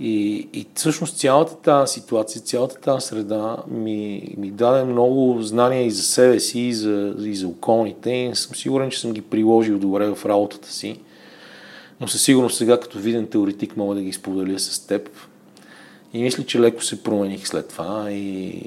И, 0.00 0.48
и 0.52 0.66
всъщност 0.74 1.18
цялата 1.18 1.56
тази 1.56 1.92
ситуация, 1.92 2.42
цялата 2.42 2.80
тази 2.80 3.06
среда 3.06 3.56
ми, 3.68 4.34
ми 4.36 4.50
даде 4.50 4.84
много 4.84 5.42
знания 5.42 5.86
и 5.86 5.90
за 5.90 6.02
себе 6.02 6.40
си, 6.40 6.60
и 6.60 6.74
за, 6.74 7.14
и 7.20 7.34
за 7.34 7.48
околните. 7.48 8.10
И 8.10 8.34
съм 8.34 8.54
сигурен, 8.54 8.90
че 8.90 9.00
съм 9.00 9.12
ги 9.12 9.20
приложил 9.20 9.78
добре 9.78 10.14
в 10.14 10.26
работата 10.26 10.72
си. 10.72 11.00
Но 12.00 12.08
със 12.08 12.22
сигурност 12.22 12.56
сега, 12.56 12.80
като 12.80 12.98
виден 12.98 13.26
теоретик, 13.26 13.76
мога 13.76 13.94
да 13.94 14.02
ги 14.02 14.12
споделя 14.12 14.58
с 14.58 14.86
теб. 14.86 15.10
И 16.12 16.22
мисля, 16.22 16.44
че 16.44 16.60
леко 16.60 16.82
се 16.82 17.02
промених 17.02 17.48
след 17.48 17.68
това 17.68 18.06
и 18.10 18.60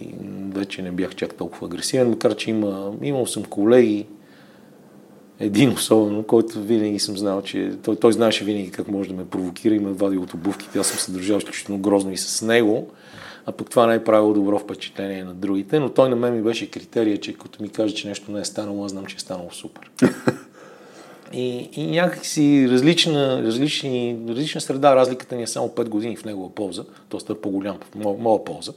вече 0.54 0.82
не 0.82 0.92
бях 0.92 1.16
чак 1.16 1.34
толкова 1.34 1.68
агресивен, 1.68 2.10
макар 2.10 2.36
че 2.36 2.50
има, 2.50 2.94
имал 3.02 3.26
съм 3.26 3.44
колеги, 3.44 4.06
един 5.40 5.74
особено, 5.74 6.24
който 6.24 6.62
винаги 6.62 7.00
съм 7.00 7.18
знал, 7.18 7.42
че 7.42 7.72
той, 7.84 7.96
той 7.96 8.14
знаеше 8.14 8.46
винаги 8.46 8.72
как 8.72 8.88
може 8.88 9.10
да 9.10 9.16
ме 9.16 9.26
провокира 9.26 9.76
и 9.76 9.80
ме 9.80 9.92
вади 9.92 10.18
от 10.18 10.34
обувките. 10.34 10.80
Аз 10.80 10.88
съм 10.88 11.00
се 11.00 11.12
държал 11.12 11.38
изключително 11.38 11.82
грозно 11.82 12.12
и 12.12 12.18
с 12.18 12.46
него, 12.46 12.88
а 13.46 13.52
пък 13.52 13.70
това 13.70 13.88
не 13.88 13.96
е 13.96 14.04
правило 14.04 14.34
добро 14.34 14.60
впечатление 14.60 15.24
на 15.24 15.34
другите, 15.34 15.80
но 15.80 15.90
той 15.90 16.10
на 16.10 16.16
мен 16.16 16.36
ми 16.36 16.42
беше 16.42 16.72
критерия, 16.72 17.18
че 17.18 17.34
като 17.34 17.62
ми 17.62 17.70
каже, 17.70 17.96
че 17.96 18.08
нещо 18.08 18.32
не 18.32 18.40
е 18.40 18.46
станало, 18.46 18.86
аз 18.86 18.92
знам, 18.92 19.06
че 19.06 19.16
е 19.16 19.20
станало 19.20 19.52
супер. 19.52 19.92
И, 21.34 21.70
и 21.74 21.92
някакси 21.92 22.68
различна, 22.70 23.44
различни, 23.44 24.18
различна 24.30 24.62
среда, 24.62 24.96
разликата 24.96 25.36
ни 25.36 25.44
е 25.44 25.48
само 25.48 25.68
5 25.68 25.90
години 25.90 26.18
в 26.18 26.26
негова 26.26 26.56
полза, 26.56 26.84
т.е. 27.10 27.34
е 27.34 27.36
по-голям 27.36 27.78
в 27.92 27.96
моя, 27.96 28.18
моя 28.20 28.44
полза. 28.44 28.72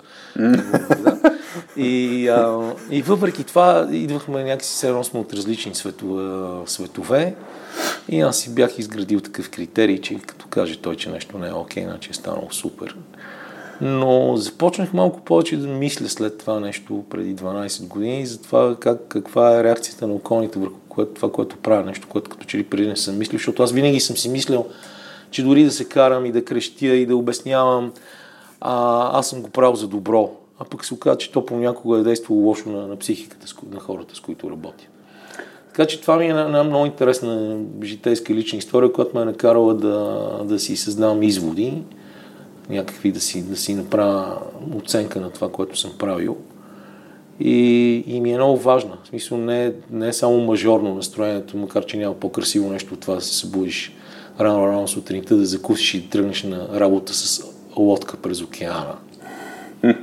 и, 1.77 2.29
а, 2.29 2.73
и 2.91 3.03
въпреки 3.03 3.45
това 3.45 3.89
идвахме 3.93 4.45
някакси 4.45 4.73
все 4.73 5.05
сме 5.05 5.21
от 5.21 5.33
различни 5.33 5.75
светове, 5.75 6.49
светове 6.67 7.35
и 8.09 8.21
аз 8.21 8.39
си 8.39 8.55
бях 8.55 8.79
изградил 8.79 9.21
такъв 9.21 9.51
критерий, 9.51 10.01
че 10.01 10.19
като 10.19 10.47
каже 10.47 10.77
той, 10.77 10.97
че 10.97 11.11
нещо 11.11 11.39
не 11.39 11.49
е 11.49 11.53
окей, 11.53 11.85
значи 11.85 12.11
е 12.11 12.15
станало 12.15 12.51
супер. 12.51 12.97
Но 13.85 14.37
започнах 14.37 14.93
малко 14.93 15.21
повече 15.21 15.57
да 15.57 15.69
мисля 15.69 16.09
след 16.09 16.39
това 16.39 16.61
нещо 16.61 17.05
преди 17.11 17.37
12 17.37 17.89
години 17.89 18.27
за 18.27 18.43
това 18.43 18.77
как, 18.81 19.01
каква 19.09 19.59
е 19.59 19.65
реакцията 19.65 20.07
на 20.07 20.15
околните 20.15 20.59
върху 20.59 20.79
което, 20.89 21.15
това, 21.15 21.33
което 21.33 21.57
правя, 21.57 21.85
нещо, 21.85 22.09
което 22.09 22.31
като 22.31 22.47
че 22.47 22.59
ли 22.59 22.65
преди 22.65 22.89
не 22.89 22.97
съм 22.97 23.19
мислил, 23.19 23.39
защото 23.39 23.63
аз 23.63 23.73
винаги 23.73 24.01
съм 24.01 24.17
си 24.17 24.29
мислил, 24.29 24.67
че 25.31 25.43
дори 25.43 25.65
да 25.65 25.71
се 25.71 25.89
карам 25.89 26.27
и 26.27 26.33
да 26.33 26.45
крещя 26.45 26.87
и 26.87 27.07
да 27.07 27.17
обяснявам, 27.17 27.93
а, 28.61 29.19
аз 29.19 29.31
съм 29.31 29.43
го 29.43 29.51
правил 29.51 29.75
за 29.75 29.89
добро. 29.89 30.31
А 30.59 30.65
пък 30.65 30.85
се 30.85 30.95
оказа, 30.95 31.19
че 31.19 31.33
то 31.33 31.47
понякога 31.47 31.99
е 31.99 32.03
действало 32.03 32.41
лошо 32.41 32.69
на, 32.69 32.87
на 32.87 32.97
психиката 32.97 33.47
на 33.73 33.81
хората, 33.81 34.15
с 34.15 34.21
които 34.21 34.51
работя. 34.51 34.85
Така 35.67 35.87
че 35.87 36.01
това 36.01 36.17
ми 36.17 36.25
е 36.25 36.29
една 36.29 36.65
много 36.65 36.87
интересна 36.87 37.59
житейска 37.83 38.35
лична 38.35 38.59
история, 38.59 38.93
която 38.93 39.17
ме 39.17 39.23
е 39.23 39.25
накарала 39.25 39.75
да, 39.75 39.99
да 40.45 40.59
си 40.59 40.77
създавам 40.77 41.23
изводи, 41.23 41.83
някакви 42.69 43.13
да 43.13 43.21
си, 43.21 43.43
да 43.43 43.57
си 43.57 43.75
направя 43.75 44.39
оценка 44.77 45.21
на 45.21 45.31
това, 45.31 45.51
което 45.51 45.79
съм 45.79 45.93
правил. 45.99 46.37
И, 47.41 48.05
и 48.07 48.21
ми 48.21 48.33
е 48.33 48.37
много 48.37 48.57
важна. 48.57 48.99
В 49.05 49.09
смисъл 49.09 49.39
не, 49.39 49.73
не 49.91 50.09
е 50.09 50.13
само 50.13 50.41
мажорно 50.41 50.95
настроението, 50.95 51.57
макар 51.57 51.85
че 51.85 51.97
няма 51.97 52.15
по-красиво 52.15 52.71
нещо 52.71 52.95
от 52.95 53.01
това 53.01 53.15
да 53.15 53.21
се 53.21 53.35
събудиш 53.35 53.93
рано-рано 54.41 54.89
сутринта, 54.89 55.37
да 55.37 55.47
закусиш 55.47 55.95
и 55.95 56.11
тръгнеш 56.11 56.43
на 56.43 56.81
работа 56.81 57.15
с 57.15 57.45
лодка 57.77 58.17
през 58.17 58.43
океана. 58.43 58.97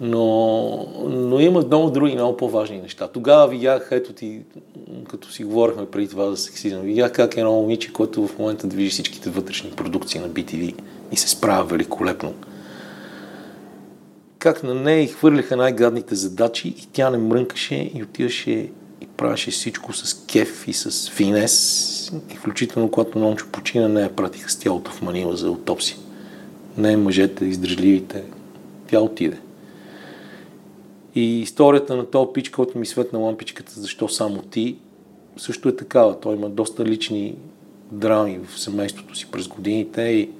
Но, 0.00 0.88
но 1.08 1.40
има 1.40 1.62
много 1.66 1.90
други, 1.90 2.14
много 2.14 2.36
по-важни 2.36 2.80
неща. 2.80 3.08
Тогава 3.08 3.48
видях, 3.48 3.88
ето 3.90 4.12
ти, 4.12 4.40
като 5.08 5.32
си 5.32 5.44
говорихме 5.44 5.86
преди 5.86 6.08
това 6.08 6.30
за 6.30 6.36
сексизъм, 6.36 6.80
видях 6.80 7.12
как 7.12 7.36
едно 7.36 7.52
момиче, 7.52 7.92
което 7.92 8.26
в 8.26 8.38
момента 8.38 8.66
движи 8.66 8.90
всичките 8.90 9.30
вътрешни 9.30 9.70
продукции 9.70 10.20
на 10.20 10.28
BTV 10.28 10.74
и 11.12 11.16
се 11.16 11.28
справя 11.28 11.64
великолепно 11.64 12.34
как 14.46 14.62
на 14.62 14.74
нея 14.74 15.02
и 15.02 15.06
хвърляха 15.06 15.56
най-гадните 15.56 16.14
задачи 16.14 16.68
и 16.68 16.88
тя 16.92 17.10
не 17.10 17.18
мрънкаше 17.18 17.90
и 17.94 18.02
отиваше 18.02 18.50
и 19.00 19.06
правеше 19.16 19.50
всичко 19.50 19.92
с 19.92 20.26
кеф 20.26 20.68
и 20.68 20.72
с 20.72 21.10
финес. 21.10 22.12
И 22.34 22.36
включително, 22.36 22.90
когато 22.90 23.18
Нончо 23.18 23.46
почина, 23.52 23.88
не 23.88 24.00
я 24.00 24.16
пратиха 24.16 24.50
с 24.50 24.56
тялото 24.56 24.90
в 24.90 25.02
Манила 25.02 25.36
за 25.36 25.46
аутопси. 25.46 25.98
Не 26.78 26.96
мъжете, 26.96 27.44
издръжливите. 27.44 28.24
Тя 28.90 29.00
отиде. 29.00 29.38
И 31.14 31.40
историята 31.40 31.96
на 31.96 32.06
този 32.06 32.30
пич, 32.34 32.48
който 32.48 32.78
ми 32.78 32.86
светна 32.86 33.18
лампичката, 33.18 33.80
защо 33.80 34.08
само 34.08 34.42
ти, 34.42 34.76
също 35.36 35.68
е 35.68 35.76
такава. 35.76 36.20
Той 36.20 36.34
има 36.34 36.48
доста 36.48 36.84
лични 36.84 37.34
драми 37.92 38.40
в 38.48 38.60
семейството 38.60 39.14
си 39.14 39.26
през 39.30 39.48
годините 39.48 40.02
и 40.02 40.30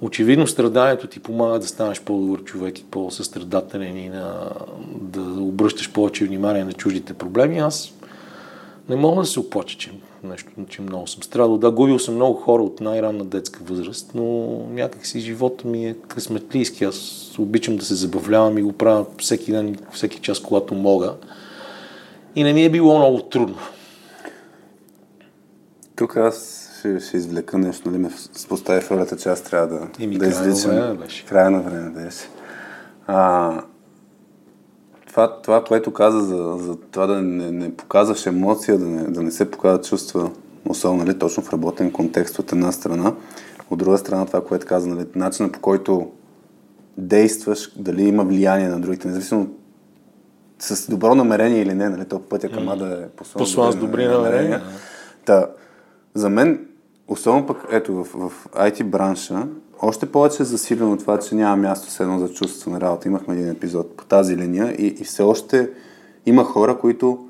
Очевидно 0.00 0.46
страданието 0.46 1.06
ти 1.06 1.20
помага 1.20 1.58
да 1.58 1.66
станеш 1.66 2.00
по-добър 2.00 2.44
човек 2.44 2.78
и 2.78 2.84
по-състрадателен 2.84 3.96
и 3.96 4.08
на, 4.08 4.50
да 4.94 5.20
обръщаш 5.20 5.92
повече 5.92 6.24
внимание 6.24 6.64
на 6.64 6.72
чуждите 6.72 7.14
проблеми. 7.14 7.58
Аз 7.58 7.92
не 8.88 8.96
мога 8.96 9.20
да 9.20 9.26
се 9.26 9.40
оплача, 9.40 9.78
че, 9.78 9.92
нещо, 10.22 10.50
че 10.68 10.82
много 10.82 11.06
съм 11.06 11.22
страдал. 11.22 11.58
Да, 11.58 11.70
губил 11.70 11.98
съм 11.98 12.14
много 12.14 12.34
хора 12.34 12.62
от 12.62 12.80
най-ранна 12.80 13.24
детска 13.24 13.60
възраст, 13.64 14.10
но 14.14 14.46
някак 14.70 15.06
си 15.06 15.20
живота 15.20 15.68
ми 15.68 15.86
е 15.86 15.94
късметлийски. 16.08 16.84
Аз 16.84 17.30
обичам 17.38 17.76
да 17.76 17.84
се 17.84 17.94
забавлявам 17.94 18.58
и 18.58 18.62
го 18.62 18.72
правя 18.72 19.06
всеки 19.18 19.52
ден, 19.52 19.76
всеки 19.92 20.20
час, 20.20 20.40
когато 20.40 20.74
мога. 20.74 21.14
И 22.34 22.44
не 22.44 22.52
ми 22.52 22.64
е 22.64 22.70
било 22.70 22.98
много 22.98 23.22
трудно. 23.22 23.56
Тук 25.96 26.16
аз 26.16 26.65
ще, 26.86 27.06
ще 27.06 27.16
извлека 27.16 27.58
нещо, 27.58 27.90
нали 27.90 28.02
ме 28.02 28.10
постави 28.48 28.80
в 28.80 28.90
ролята, 28.90 29.16
че 29.16 29.28
аз 29.28 29.42
трябва 29.42 29.66
да, 29.66 30.04
Еми, 30.04 30.18
да 30.18 30.26
изличам. 30.26 30.70
Края 30.70 30.94
беше. 30.94 31.26
Края 31.26 31.50
на 31.50 31.60
време 31.60 31.90
беше. 31.90 32.28
А, 33.06 33.52
това, 35.06 35.40
това, 35.42 35.64
което 35.64 35.92
каза 35.92 36.20
за, 36.20 36.56
за 36.58 36.76
това 36.76 37.06
да 37.06 37.22
не, 37.22 37.50
не 37.52 37.76
показваш 37.76 38.26
емоция, 38.26 38.78
да 38.78 38.86
не, 38.86 39.02
да 39.02 39.22
не 39.22 39.30
се 39.30 39.50
показват 39.50 39.86
чувства, 39.86 40.30
особено 40.68 41.04
нали, 41.04 41.18
точно 41.18 41.42
в 41.42 41.52
работен 41.52 41.92
контекст 41.92 42.38
от 42.38 42.52
една 42.52 42.72
страна. 42.72 43.14
От 43.70 43.78
друга 43.78 43.98
страна, 43.98 44.26
това, 44.26 44.44
което 44.44 44.66
каза, 44.66 44.88
нали, 44.88 45.06
начинът 45.14 45.52
по 45.52 45.60
който 45.60 46.10
действаш, 46.98 47.72
дали 47.76 48.02
има 48.02 48.24
влияние 48.24 48.68
на 48.68 48.80
другите, 48.80 49.08
независимо 49.08 49.48
с 50.58 50.90
добро 50.90 51.14
намерение 51.14 51.62
или 51.62 51.74
не, 51.74 51.88
нали, 51.88 52.04
то 52.04 52.20
пътя 52.20 52.48
към 52.48 52.78
да 52.78 53.02
е 53.04 53.08
послан, 53.08 53.38
послан 53.38 53.72
с 53.72 53.76
добри 53.76 54.06
намерения. 54.06 54.42
намерения. 54.42 54.62
Та, 55.24 55.46
за 56.14 56.28
мен 56.28 56.65
Особено 57.08 57.46
пък, 57.46 57.66
ето, 57.70 57.94
в, 57.94 58.04
в 58.04 58.48
IT 58.52 58.84
бранша, 58.84 59.48
още 59.82 60.12
повече 60.12 60.42
е 60.42 60.46
засилено 60.46 60.96
това, 60.96 61.18
че 61.18 61.34
няма 61.34 61.56
място 61.56 61.90
с 61.90 62.00
едно 62.00 62.18
за 62.18 62.28
чувство 62.28 62.70
на 62.70 62.80
работа. 62.80 63.08
Имахме 63.08 63.34
един 63.34 63.50
епизод 63.50 63.96
по 63.96 64.04
тази 64.04 64.36
линия 64.36 64.72
и, 64.72 64.86
и 64.86 65.04
все 65.04 65.22
още 65.22 65.70
има 66.26 66.44
хора, 66.44 66.78
които 66.78 67.26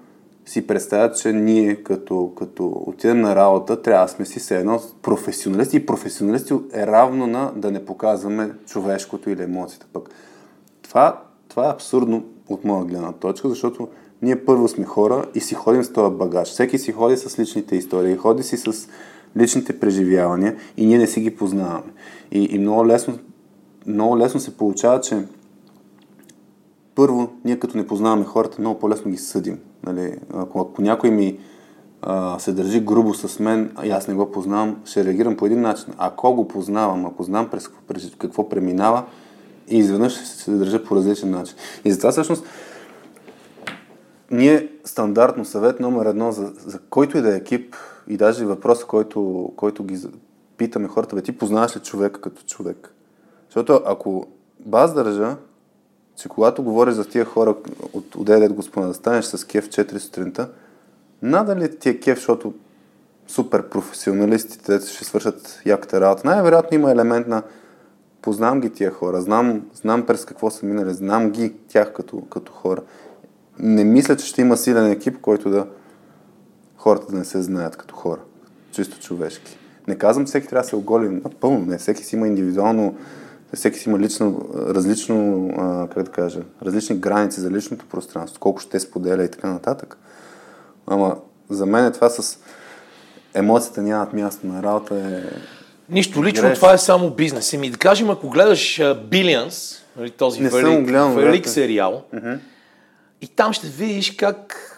си 0.47 0.67
представят, 0.67 1.19
че 1.19 1.33
ние 1.33 1.77
като, 1.77 2.33
като 2.39 2.83
отидем 2.87 3.21
на 3.21 3.37
работа, 3.37 3.83
трябва 3.83 4.07
да 4.07 4.13
сме 4.13 4.25
си 4.25 4.39
все 4.39 4.57
едно 4.57 4.81
професионалисти 5.03 5.77
и 5.77 5.87
професионалисти 5.87 6.55
е 6.73 6.87
равно 6.87 7.27
на 7.27 7.53
да 7.57 7.71
не 7.71 7.85
показваме 7.85 8.53
човешкото 8.67 9.31
или 9.31 9.43
емоцията. 9.43 9.87
Пък 9.93 10.11
това, 10.83 11.23
това 11.49 11.67
е 11.67 11.73
абсурдно 11.73 12.25
от 12.49 12.65
моя 12.65 12.85
гледна 12.85 13.13
точка, 13.13 13.49
защото 13.49 13.89
ние 14.23 14.45
първо 14.45 14.69
сме 14.69 14.85
хора 14.85 15.25
и 15.35 15.41
си 15.41 15.55
ходим 15.55 15.85
с 15.85 15.93
този 15.93 16.15
багаж. 16.15 16.49
Всеки 16.49 16.79
си 16.79 16.93
ходи 16.93 17.17
с 17.17 17.39
личните 17.39 17.77
истории, 17.77 18.17
ходи 18.17 18.43
си 18.43 18.57
с 18.57 18.89
личните 19.37 19.81
преживявания 19.81 20.57
и 20.77 20.87
ние 20.87 20.99
не 20.99 21.07
си 21.07 21.21
ги 21.21 21.37
познаваме. 21.37 21.93
И, 22.33 22.45
и 22.45 22.59
много, 22.59 22.87
лесно, 22.87 23.19
много 23.87 24.19
лесно 24.19 24.41
се 24.41 24.57
получава, 24.57 25.01
че 25.01 25.25
първо, 26.95 27.33
ние 27.45 27.59
като 27.59 27.77
не 27.77 27.87
познаваме 27.87 28.25
хората, 28.25 28.57
много 28.61 28.79
по-лесно 28.79 29.11
ги 29.11 29.17
съдим. 29.17 29.59
Нали? 29.87 30.19
Ако, 30.35 30.61
ако 30.61 30.83
някой 30.83 31.11
ми 31.11 31.39
а, 32.03 32.39
се 32.39 32.53
държи 32.53 32.81
грубо 32.81 33.15
с 33.15 33.41
мен, 33.41 33.77
и 33.85 33.91
аз 33.91 34.09
не 34.09 34.15
го 34.15 34.33
познавам, 34.33 34.77
ще 34.85 35.05
реагирам 35.05 35.37
по 35.37 35.47
един 35.47 35.61
начин. 35.61 35.95
Ако 35.99 36.35
го 36.35 36.49
познавам, 36.49 37.07
ако 37.07 37.23
знам 37.23 37.49
през 37.51 37.71
през 37.89 38.13
какво 38.19 38.49
преминава, 38.49 39.05
и 39.69 39.79
изведнъж 39.79 40.13
ще 40.13 40.27
се 40.27 40.51
държа 40.51 40.85
по 40.85 40.97
различен 40.97 41.31
начин. 41.31 41.57
И 41.85 41.93
затова 41.93 42.11
всъщност 42.11 42.45
ние 44.31 44.69
стандартно 44.85 45.45
съвет 45.45 45.81
номер 45.81 46.07
едно 46.07 46.33
за, 46.33 46.53
за 46.67 46.79
който 46.79 47.19
и 47.19 47.23
да 47.23 47.35
е 47.35 47.37
екип, 47.37 47.77
и 48.09 48.17
даже 48.17 48.45
въпрос, 48.45 48.85
който, 48.85 49.53
който 49.57 49.85
ги 49.85 49.99
питаме 50.57 50.89
хората, 50.89 51.17
бе, 51.17 51.23
ти 51.23 51.39
познаваш 51.39 51.77
ли 51.77 51.81
човека 51.81 52.21
като 52.21 52.43
човек? 52.43 52.95
Защото 53.49 53.81
ако 53.87 54.27
баз 54.61 54.95
държа, 54.95 55.37
че 56.17 56.29
когато 56.29 56.63
говориш 56.63 56.95
за 56.95 57.05
тия 57.05 57.25
хора 57.25 57.55
от 57.93 58.15
отделят 58.15 58.53
господа, 58.53 58.87
да 58.87 58.95
станеш 58.95 59.25
с 59.25 59.45
кеф 59.45 59.69
4 59.69 59.99
сутринта, 59.99 60.49
надали 61.23 61.79
ти 61.79 61.89
е 61.89 62.01
кеф, 62.01 62.19
защото 62.19 62.55
супер 63.27 63.69
професионалистите 63.69 64.81
ще 64.81 65.05
свършат 65.05 65.63
яката 65.67 66.01
работа. 66.01 66.29
Най-вероятно 66.29 66.75
има 66.75 66.91
елемент 66.91 67.27
на 67.27 67.43
познавам 68.23 68.61
ги 68.61 68.71
тия 68.71 68.91
хора, 68.91 69.21
знам, 69.21 69.63
знам 69.75 70.07
през 70.07 70.25
какво 70.25 70.51
са 70.51 70.67
минали, 70.67 70.95
знам 70.95 71.31
ги 71.31 71.55
тях 71.69 71.93
като, 71.93 72.21
като 72.21 72.53
хора. 72.53 72.83
Не 73.59 73.85
мисля, 73.85 74.17
че 74.17 74.27
ще 74.27 74.41
има 74.41 74.57
силен 74.57 74.91
екип, 74.91 75.21
който 75.21 75.51
да, 75.51 75.67
хората 76.87 77.13
да 77.13 77.19
не 77.19 77.25
се 77.25 77.43
знаят 77.43 77.77
като 77.77 77.95
хора. 77.95 78.21
Чисто 78.73 79.01
човешки. 79.01 79.59
Не 79.89 79.99
казвам, 79.99 80.27
всеки 80.27 80.49
трябва 80.49 80.63
да 80.63 80.69
се 80.69 80.77
оголи 80.77 81.09
напълно. 81.09 81.67
Не, 81.67 81.79
всеки 81.79 82.05
си 82.05 82.17
има 82.17 82.27
индивидуално, 82.27 82.97
всеки 83.55 83.79
си 83.79 83.89
има 83.89 83.99
лично, 83.99 84.49
различно, 84.55 85.49
а, 85.59 85.89
как 85.89 86.03
да 86.03 86.11
кажа, 86.11 86.41
различни 86.63 86.97
граници 86.97 87.41
за 87.41 87.51
личното 87.51 87.87
пространство, 87.87 88.41
колко 88.41 88.61
ще 88.61 88.81
споделя 88.81 89.25
и 89.25 89.31
така 89.31 89.49
нататък. 89.49 89.99
Ама 90.87 91.17
за 91.51 91.67
мен 91.67 91.87
е 91.87 91.93
това 91.93 92.11
с 92.11 92.39
емоцията 93.35 93.83
нямат 93.83 94.13
място 94.13 94.47
на 94.47 94.63
работа 94.63 94.95
е 94.95 95.23
Нищо 95.89 96.25
лично, 96.25 96.55
това 96.55 96.73
е 96.73 96.79
само 96.79 97.11
бизнес. 97.11 97.53
Еми 97.53 97.71
да 97.71 97.79
кажем, 97.79 98.11
ако 98.11 98.31
гледаш 98.31 98.79
Billions, 98.81 99.79
нали, 99.97 100.11
този 100.11 100.41
Не 100.41 100.49
велик, 100.49 100.87
гледал, 100.87 101.15
велик 101.15 101.49
сериал, 101.49 102.05
и 103.21 103.29
там 103.29 103.53
ще 103.53 103.67
видиш 103.67 104.11
как 104.11 104.73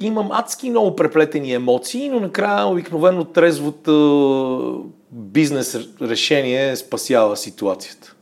имам 0.00 0.32
адски 0.32 0.70
много 0.70 0.96
преплетени 0.96 1.52
емоции, 1.52 2.08
но 2.08 2.20
накрая 2.20 2.66
обикновено 2.66 3.24
трезвото 3.24 4.90
бизнес 5.12 5.78
решение 6.02 6.76
спасява 6.76 7.36
ситуацията. 7.36 8.14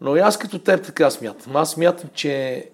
Но 0.00 0.16
и 0.16 0.20
аз 0.20 0.38
като 0.38 0.58
теб 0.58 0.84
така 0.84 1.10
смятам. 1.10 1.56
Аз 1.56 1.70
смятам, 1.70 2.10
че 2.14 2.64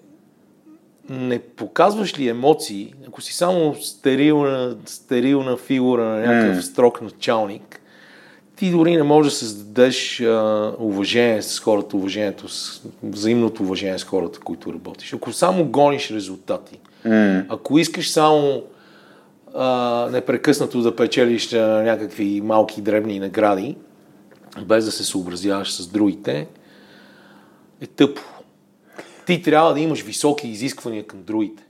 не 1.11 1.39
показваш 1.39 2.19
ли 2.19 2.29
емоции, 2.29 2.95
ако 3.09 3.21
си 3.21 3.35
само 3.35 3.75
стерилна, 3.75 4.77
стерилна 4.87 5.57
фигура 5.57 6.05
на 6.05 6.19
някакъв 6.19 6.65
строг 6.65 7.03
началник, 7.03 7.81
ти 8.57 8.71
дори 8.71 8.97
не 8.97 9.03
можеш 9.03 9.33
да 9.33 9.39
създадеш 9.39 10.21
а, 10.21 10.73
уважение 10.79 11.43
с 11.43 11.61
хората, 11.61 11.97
уважението, 11.97 12.49
с, 12.49 12.83
взаимното 13.03 13.63
уважение 13.63 13.99
с 13.99 14.05
хората, 14.05 14.41
които 14.41 14.73
работиш. 14.73 15.13
Ако 15.13 15.33
само 15.33 15.65
гониш 15.65 16.11
резултати, 16.11 16.81
mm. 17.07 17.47
ако 17.49 17.79
искаш 17.79 18.11
само 18.11 18.63
а, 19.55 20.09
непрекъснато 20.13 20.83
да 20.83 20.97
печелиш 20.97 21.53
а, 21.53 21.83
някакви 21.83 22.41
малки 22.41 22.81
дребни 22.81 23.19
награди, 23.19 23.77
без 24.67 24.85
да 24.85 24.93
се 24.93 25.05
съобразяваш 25.05 25.73
с 25.73 25.87
другите, 25.87 26.47
е 27.81 27.87
тъпо. 27.87 28.23
Ти 29.27 29.43
трябва 29.43 29.75
да 29.75 29.81
имаш 29.81 30.03
високи 30.03 30.49
изисквания 30.49 31.07
към 31.07 31.23
другите. 31.23 31.63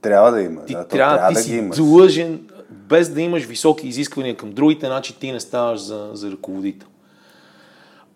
Трябва 0.00 0.30
да 0.30 0.42
има. 0.42 0.64
Ти 0.64 0.72
да, 0.72 0.88
трябва, 0.88 1.16
трябва 1.16 1.28
ти 1.28 1.34
да 1.34 1.40
си 1.40 1.50
ги 1.50 1.56
имаш. 1.56 1.76
длъжен, 1.76 2.40
без 2.70 3.08
да 3.08 3.20
имаш 3.20 3.44
високи 3.44 3.88
изисквания 3.88 4.36
към 4.36 4.52
другите, 4.52 4.86
значи 4.86 5.18
ти 5.18 5.32
не 5.32 5.40
ставаш 5.40 5.80
за, 5.80 6.10
за 6.12 6.30
ръководител. 6.30 6.88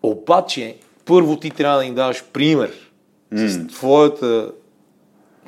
Обаче, 0.03 0.77
първо 1.05 1.39
ти 1.39 1.49
трябва 1.49 1.77
да 1.77 1.85
им 1.85 1.95
даваш 1.95 2.23
пример 2.33 2.71
с 3.31 3.67
твоята, 3.67 4.51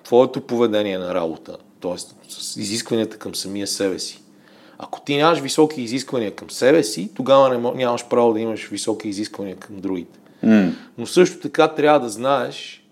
твоето 0.08 0.42
поведение 0.42 0.98
на 0.98 1.16
работа, 1.16 1.58
т.е. 1.82 1.98
с 2.30 2.58
изискванията 2.58 3.18
към 3.18 3.36
самия 3.36 3.68
себе 3.68 4.00
си. 4.00 4.22
Ако 4.78 5.02
ти 5.02 5.18
нямаш 5.18 5.40
високи 5.40 5.82
изисквания 5.82 6.36
към 6.36 6.50
себе 6.50 6.84
си, 6.84 7.10
тогава 7.16 7.74
нямаш 7.76 8.08
право 8.08 8.34
да 8.34 8.40
имаш 8.40 8.68
високи 8.68 9.10
изисквания 9.10 9.56
към 9.56 9.76
другите. 9.80 10.20
Но 10.98 11.06
също 11.06 11.40
така 11.40 11.68
трябва 11.68 12.00
да 12.00 12.10
знаеш 12.10 12.87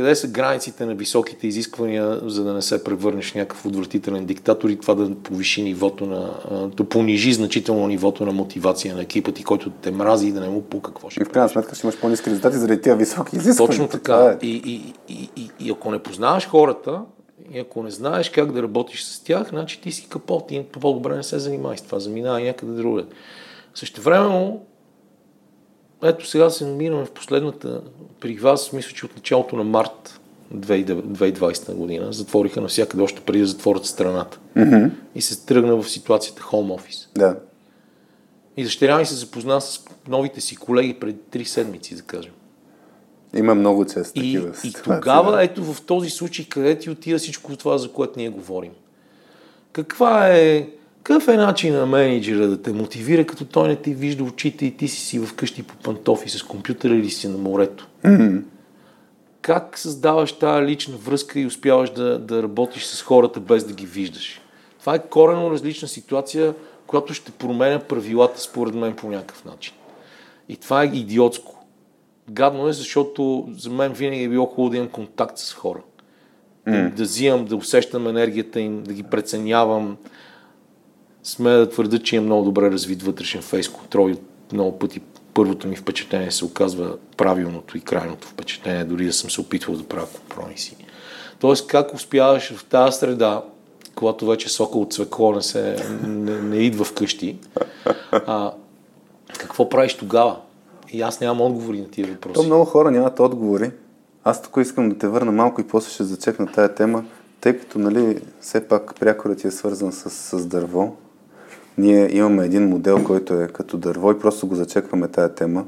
къде 0.00 0.14
са 0.14 0.28
границите 0.28 0.86
на 0.86 0.94
високите 0.94 1.46
изисквания, 1.46 2.20
за 2.22 2.44
да 2.44 2.52
не 2.52 2.62
се 2.62 2.84
превърнеш 2.84 3.32
в 3.32 3.34
някакъв 3.34 3.66
отвратителен 3.66 4.26
диктатор 4.26 4.70
и 4.70 4.78
това 4.78 4.94
да 4.94 5.14
повиши 5.14 5.62
нивото 5.62 6.06
на, 6.06 6.30
да 6.76 6.84
понижи 6.84 7.32
значително 7.32 7.86
нивото 7.86 8.26
на 8.26 8.32
мотивация 8.32 8.94
на 8.94 9.02
екипа 9.02 9.32
ти, 9.32 9.44
който 9.44 9.70
те 9.70 9.90
мрази 9.90 10.28
и 10.28 10.32
да 10.32 10.40
не 10.40 10.48
му 10.48 10.62
пука 10.62 10.90
какво 10.90 11.10
ще 11.10 11.22
И 11.22 11.24
в 11.24 11.28
крайна 11.28 11.48
сметка 11.48 11.74
ще 11.74 11.86
имаш 11.86 12.00
по-низки 12.00 12.30
резултати 12.30 12.56
заради 12.56 12.82
тия 12.82 12.96
високи 12.96 13.36
изисквания. 13.36 13.68
Точно 13.68 13.88
така. 13.88 14.38
е. 14.42 14.46
И, 14.46 14.62
и, 14.66 14.94
и, 15.14 15.30
и, 15.36 15.50
и 15.60 15.70
ако 15.70 15.90
не 15.90 15.98
познаваш 15.98 16.48
хората, 16.48 17.02
и 17.54 17.58
ако 17.58 17.82
не 17.82 17.90
знаеш 17.90 18.30
как 18.30 18.52
да 18.52 18.62
работиш 18.62 19.04
с 19.04 19.24
тях, 19.24 19.48
значи 19.48 19.80
ти 19.80 19.92
си 19.92 20.06
капот 20.08 20.50
и 20.50 20.62
по-добре 20.62 21.16
не 21.16 21.22
се 21.22 21.38
занимай 21.38 21.76
с 21.76 21.82
това, 21.82 21.98
заминавай 21.98 22.44
някъде 22.44 22.72
другаде. 22.72 23.08
Същевременно, 23.74 24.60
ето 26.02 26.26
сега 26.26 26.50
се 26.50 26.66
намираме 26.66 27.04
в 27.04 27.10
последната, 27.10 27.80
при 28.20 28.34
вас, 28.36 28.72
мисля, 28.72 28.92
че 28.94 29.06
от 29.06 29.16
началото 29.16 29.56
на 29.56 29.64
март 29.64 30.20
2020 30.54 31.74
година, 31.74 32.12
затвориха 32.12 32.60
навсякъде 32.60 33.02
още 33.02 33.20
преди 33.20 33.40
да 33.40 33.46
затворят 33.46 33.86
страната. 33.86 34.38
Mm-hmm. 34.56 34.90
И 35.14 35.22
се 35.22 35.46
тръгна 35.46 35.76
в 35.76 35.90
ситуацията 35.90 36.42
home 36.42 36.80
office. 36.80 37.08
Да. 37.18 37.36
И 38.56 38.64
дъщеря 38.64 38.98
ми 38.98 39.06
се 39.06 39.14
запозна 39.14 39.60
с 39.60 39.84
новите 40.08 40.40
си 40.40 40.56
колеги 40.56 40.94
преди 40.94 41.18
три 41.30 41.44
седмици, 41.44 41.94
да 41.94 42.02
кажем. 42.02 42.32
Има 43.36 43.54
много 43.54 43.84
често 43.84 44.18
И, 44.18 44.34
такива 44.34 44.50
и 44.50 44.54
ситуации, 44.54 44.82
тогава, 44.82 45.32
да. 45.32 45.42
ето 45.42 45.72
в 45.72 45.82
този 45.82 46.10
случай, 46.10 46.46
къде 46.48 46.78
ти 46.78 46.90
отида 46.90 47.18
всичко 47.18 47.56
това, 47.56 47.78
за 47.78 47.92
което 47.92 48.12
ние 48.16 48.28
говорим. 48.28 48.72
Каква 49.72 50.28
е, 50.28 50.68
какъв 51.02 51.28
е 51.28 51.36
начин 51.36 51.74
на 51.74 51.86
менеджера 51.86 52.48
да 52.48 52.62
те 52.62 52.72
мотивира, 52.72 53.26
като 53.26 53.44
той 53.44 53.68
не 53.68 53.76
ти 53.76 53.94
вижда 53.94 54.24
очите 54.24 54.66
и 54.66 54.76
ти 54.76 54.88
си 54.88 55.00
си 55.00 55.18
вкъщи 55.18 55.62
по 55.62 55.76
пантофи 55.76 56.28
с 56.28 56.42
компютъра 56.42 56.94
или 56.94 57.10
си 57.10 57.28
на 57.28 57.38
морето? 57.38 57.88
Mm-hmm. 58.04 58.42
Как 59.42 59.78
създаваш 59.78 60.32
тази 60.32 60.66
лична 60.66 60.96
връзка 60.96 61.40
и 61.40 61.46
успяваш 61.46 61.90
да, 61.90 62.18
да 62.18 62.42
работиш 62.42 62.84
с 62.84 63.02
хората 63.02 63.40
без 63.40 63.64
да 63.64 63.74
ги 63.74 63.86
виждаш? 63.86 64.40
Това 64.80 64.94
е 64.94 65.06
корено 65.08 65.50
различна 65.50 65.88
ситуация, 65.88 66.54
която 66.86 67.14
ще 67.14 67.32
променя 67.32 67.78
правилата 67.78 68.40
според 68.40 68.74
мен 68.74 68.92
по 68.92 69.08
някакъв 69.08 69.44
начин. 69.44 69.74
И 70.48 70.56
това 70.56 70.82
е 70.82 70.86
идиотско. 70.86 71.64
Гадно 72.30 72.68
е, 72.68 72.72
защото 72.72 73.48
за 73.58 73.70
мен 73.70 73.92
винаги 73.92 74.22
е 74.22 74.28
било 74.28 74.46
хубаво 74.46 74.70
да 74.70 74.76
имам 74.76 74.88
контакт 74.88 75.38
с 75.38 75.52
хора. 75.52 75.80
Да, 76.66 76.90
да 76.90 77.02
взимам, 77.02 77.44
да 77.44 77.56
усещам 77.56 78.08
енергията 78.08 78.60
им, 78.60 78.82
да 78.82 78.92
ги 78.92 79.02
преценявам. 79.02 79.96
Смея 81.22 81.58
да 81.58 81.68
твърда, 81.68 81.98
че 81.98 82.16
имам 82.16 82.26
много 82.26 82.44
добре 82.44 82.70
развит 82.70 83.02
вътрешен 83.02 83.42
фейс 83.42 83.68
контрол 83.68 84.10
и 84.10 84.16
много 84.52 84.78
пъти 84.78 85.00
първото 85.34 85.68
ми 85.68 85.76
впечатление 85.76 86.30
се 86.30 86.44
оказва 86.44 86.96
правилното 87.16 87.76
и 87.76 87.80
крайното 87.80 88.28
впечатление, 88.28 88.84
дори 88.84 89.06
да 89.06 89.12
съм 89.12 89.30
се 89.30 89.40
опитвал 89.40 89.76
да 89.76 89.84
правя 89.84 90.06
компромиси. 90.06 90.76
Тоест, 91.38 91.66
как 91.66 91.94
успяваш 91.94 92.52
в 92.52 92.64
тази 92.64 92.98
среда, 92.98 93.42
когато 93.94 94.26
вече 94.26 94.48
сока 94.48 94.78
от 94.78 94.92
цвекло 94.92 95.32
не, 95.32 95.42
се, 95.42 95.76
не, 96.06 96.40
не 96.42 96.56
идва 96.56 96.84
вкъщи, 96.84 97.38
а, 98.12 98.52
какво 99.38 99.68
правиш 99.68 99.94
тогава? 99.94 100.36
И 100.92 101.02
аз 101.02 101.20
нямам 101.20 101.40
отговори 101.40 101.80
на 101.80 101.90
тия 101.90 102.06
То 102.06 102.12
въпроси. 102.12 102.46
много 102.46 102.64
хора 102.64 102.90
нямат 102.90 103.20
отговори. 103.20 103.70
Аз 104.24 104.42
тук 104.42 104.56
искам 104.60 104.88
да 104.88 104.98
те 104.98 105.08
върна 105.08 105.32
малко 105.32 105.60
и 105.60 105.66
после 105.66 105.90
ще 105.90 106.04
зачекна 106.04 106.46
тая 106.46 106.74
тема, 106.74 107.04
тъй 107.40 107.58
като, 107.58 107.78
нали, 107.78 108.22
все 108.40 108.68
пак 108.68 108.94
прякорът 109.00 109.38
ти 109.38 109.46
е 109.46 109.50
свързан 109.50 109.92
с, 109.92 110.10
с 110.10 110.46
дърво. 110.46 110.96
Ние 111.78 112.16
имаме 112.16 112.44
един 112.44 112.68
модел, 112.68 113.04
който 113.04 113.34
е 113.34 113.48
като 113.48 113.76
дърво 113.76 114.10
и 114.10 114.18
просто 114.18 114.46
го 114.46 114.54
зачекваме 114.54 115.08
тая 115.08 115.34
тема. 115.34 115.64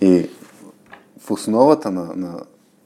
И 0.00 0.28
в 1.18 1.30
основата 1.30 1.90
на, 1.90 2.08
на 2.16 2.28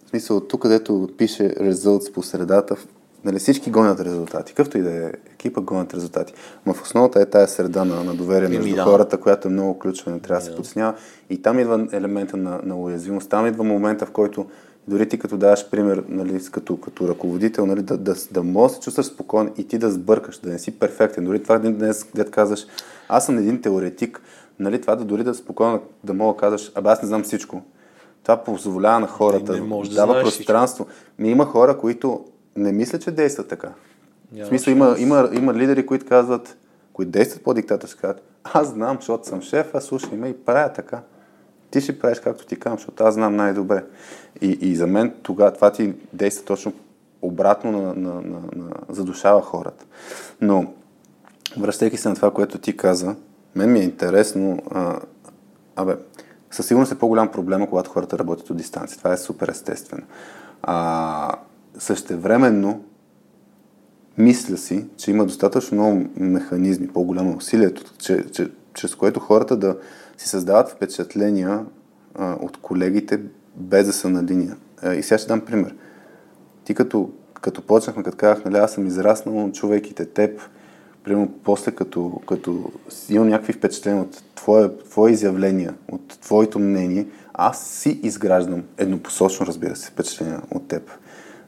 в 0.06 0.10
смисъл 0.10 0.40
тук, 0.40 0.62
където 0.62 1.08
пише 1.18 1.54
results 1.54 2.12
по 2.12 2.22
средата, 2.22 2.76
нали, 3.24 3.38
всички 3.38 3.70
гонят 3.70 4.00
резултати. 4.00 4.52
Какъвто 4.52 4.78
и 4.78 4.82
да 4.82 5.06
е 5.06 5.12
екипа, 5.34 5.60
гонят 5.60 5.94
резултати. 5.94 6.34
Но 6.66 6.74
в 6.74 6.82
основата 6.82 7.20
е 7.20 7.26
тая 7.26 7.48
среда 7.48 7.84
на, 7.84 8.04
на 8.04 8.14
доверие 8.14 8.48
между 8.48 8.74
да. 8.74 8.82
хората, 8.82 9.16
която 9.16 9.48
е 9.48 9.50
много 9.50 9.78
ключова, 9.78 10.12
не 10.12 10.20
трябва 10.20 10.40
да 10.40 10.46
се 10.46 10.56
подснява. 10.56 10.94
И 11.30 11.42
там 11.42 11.58
идва 11.58 11.88
елемента 11.92 12.36
на, 12.36 12.60
на 12.64 12.76
уязвимост. 12.76 13.30
Там 13.30 13.46
идва 13.46 13.64
момента, 13.64 14.06
в 14.06 14.10
който 14.10 14.46
дори 14.88 15.08
ти 15.08 15.18
като 15.18 15.36
даваш 15.36 15.70
пример, 15.70 16.04
нали, 16.08 16.40
като, 16.52 16.76
като 16.76 17.08
ръководител, 17.08 17.66
нали, 17.66 17.82
да, 17.82 17.96
да, 17.96 18.14
да 18.30 18.42
можеш 18.42 18.72
да 18.72 18.74
се 18.74 18.84
чувстваш 18.84 19.06
спокоен 19.06 19.52
и 19.56 19.68
ти 19.68 19.78
да 19.78 19.90
сбъркаш, 19.90 20.38
да 20.38 20.50
не 20.50 20.58
си 20.58 20.78
перфектен. 20.78 21.24
Дори 21.24 21.42
това 21.42 21.58
днес, 21.58 22.06
днес 22.14 22.30
казваш, 22.30 22.66
аз 23.08 23.26
съм 23.26 23.38
един 23.38 23.60
теоретик, 23.60 24.20
нали, 24.58 24.80
това 24.80 24.96
да 24.96 25.04
дори 25.04 25.24
да 25.24 25.34
спокойно 25.34 25.82
да 26.04 26.14
мога 26.14 26.34
да 26.34 26.40
казваш, 26.40 26.72
абе 26.74 26.88
аз 26.90 27.02
не 27.02 27.08
знам 27.08 27.22
всичко. 27.22 27.62
Това 28.22 28.36
позволява 28.36 29.00
на 29.00 29.06
хората, 29.06 29.52
Не- 29.52 29.60
не 29.60 29.66
можеш 29.66 29.94
да 29.94 29.96
дава 29.96 30.20
пространство. 30.20 30.86
Ми 31.18 31.30
има 31.30 31.44
хора, 31.44 31.78
които 31.78 32.24
не 32.56 32.72
мислят, 32.72 33.02
че 33.02 33.10
действат 33.10 33.48
така. 33.48 33.68
В 33.68 34.36
Няма 34.36 34.46
смисъл, 34.48 34.72
има, 34.72 34.94
има, 34.98 35.30
има 35.32 35.54
лидери, 35.54 35.86
които 35.86 36.06
казват, 36.06 36.56
които 36.92 37.10
действат 37.10 37.42
по-диктаторски, 37.42 38.00
казват, 38.00 38.22
аз 38.44 38.68
знам, 38.68 38.96
защото 38.96 39.28
съм 39.28 39.42
шеф, 39.42 39.74
аз 39.74 39.84
слушай 39.84 40.18
ме 40.18 40.28
и 40.28 40.44
правя 40.44 40.72
така. 40.72 41.00
Ти 41.74 41.80
ще 41.80 41.98
правиш 41.98 42.20
както 42.20 42.46
ти 42.46 42.56
казвам, 42.56 42.78
защото 42.78 43.04
аз 43.04 43.14
знам 43.14 43.36
най-добре. 43.36 43.84
И, 44.40 44.58
и 44.60 44.76
за 44.76 44.86
мен 44.86 45.14
тогава 45.22 45.52
това 45.52 45.72
ти 45.72 45.94
действа 46.12 46.44
точно 46.44 46.72
обратно 47.22 47.72
на, 47.72 47.94
на, 47.94 48.14
на, 48.14 48.40
на 48.56 48.70
задушава 48.88 49.42
хората. 49.42 49.84
Но, 50.40 50.72
връщайки 51.58 51.96
се 51.96 52.08
на 52.08 52.14
това, 52.14 52.30
което 52.30 52.58
ти 52.58 52.76
каза, 52.76 53.16
мен 53.54 53.72
ми 53.72 53.78
е 53.78 53.82
интересно, 53.82 54.62
а, 54.70 55.00
абе, 55.76 55.96
със 56.50 56.66
сигурност 56.66 56.92
е 56.92 56.98
по-голям 56.98 57.28
проблема, 57.28 57.68
когато 57.68 57.90
хората 57.90 58.18
работят 58.18 58.50
от 58.50 58.56
дистанция. 58.56 58.98
Това 58.98 59.12
е 59.12 59.16
супер 59.16 59.48
естествено. 59.48 60.02
А, 60.62 61.32
същевременно, 61.78 62.84
мисля 64.18 64.56
си, 64.56 64.86
че 64.96 65.10
има 65.10 65.24
достатъчно 65.24 65.78
много 65.78 66.06
механизми, 66.16 66.88
по-голямо 66.88 67.36
усилието, 67.36 67.82
че, 67.98 68.24
че, 68.32 68.50
чрез 68.74 68.94
което 68.94 69.20
хората 69.20 69.56
да 69.56 69.76
си 70.16 70.28
създават 70.28 70.70
впечатления 70.70 71.64
а, 72.14 72.36
от 72.40 72.56
колегите 72.56 73.20
без 73.56 73.86
да 73.86 73.92
са 73.92 74.08
на 74.08 74.24
линия. 74.24 74.56
А, 74.82 74.94
и 74.94 75.02
сега 75.02 75.18
ще 75.18 75.28
дам 75.28 75.40
пример. 75.40 75.74
Ти 76.64 76.74
като, 76.74 77.10
като 77.40 77.62
почнахме, 77.62 78.02
като 78.02 78.16
казах, 78.16 78.44
нали, 78.44 78.56
аз 78.56 78.72
съм 78.72 78.86
израснал, 78.86 79.52
чувайки 79.52 79.94
те 79.94 80.06
теб, 80.06 80.40
примерно 81.04 81.28
после 81.44 81.72
като, 81.72 82.20
като 82.28 82.72
имам 83.08 83.28
някакви 83.28 83.52
впечатления 83.52 84.02
от 84.02 84.22
твое, 84.34 84.76
твое 84.76 85.10
изявления, 85.10 85.74
от 85.92 86.08
твоето 86.08 86.58
мнение, 86.58 87.06
аз 87.34 87.66
си 87.66 88.00
изграждам 88.02 88.62
еднопосочно, 88.78 89.46
разбира 89.46 89.76
се, 89.76 89.90
впечатления 89.90 90.40
от 90.50 90.68
теб. 90.68 90.90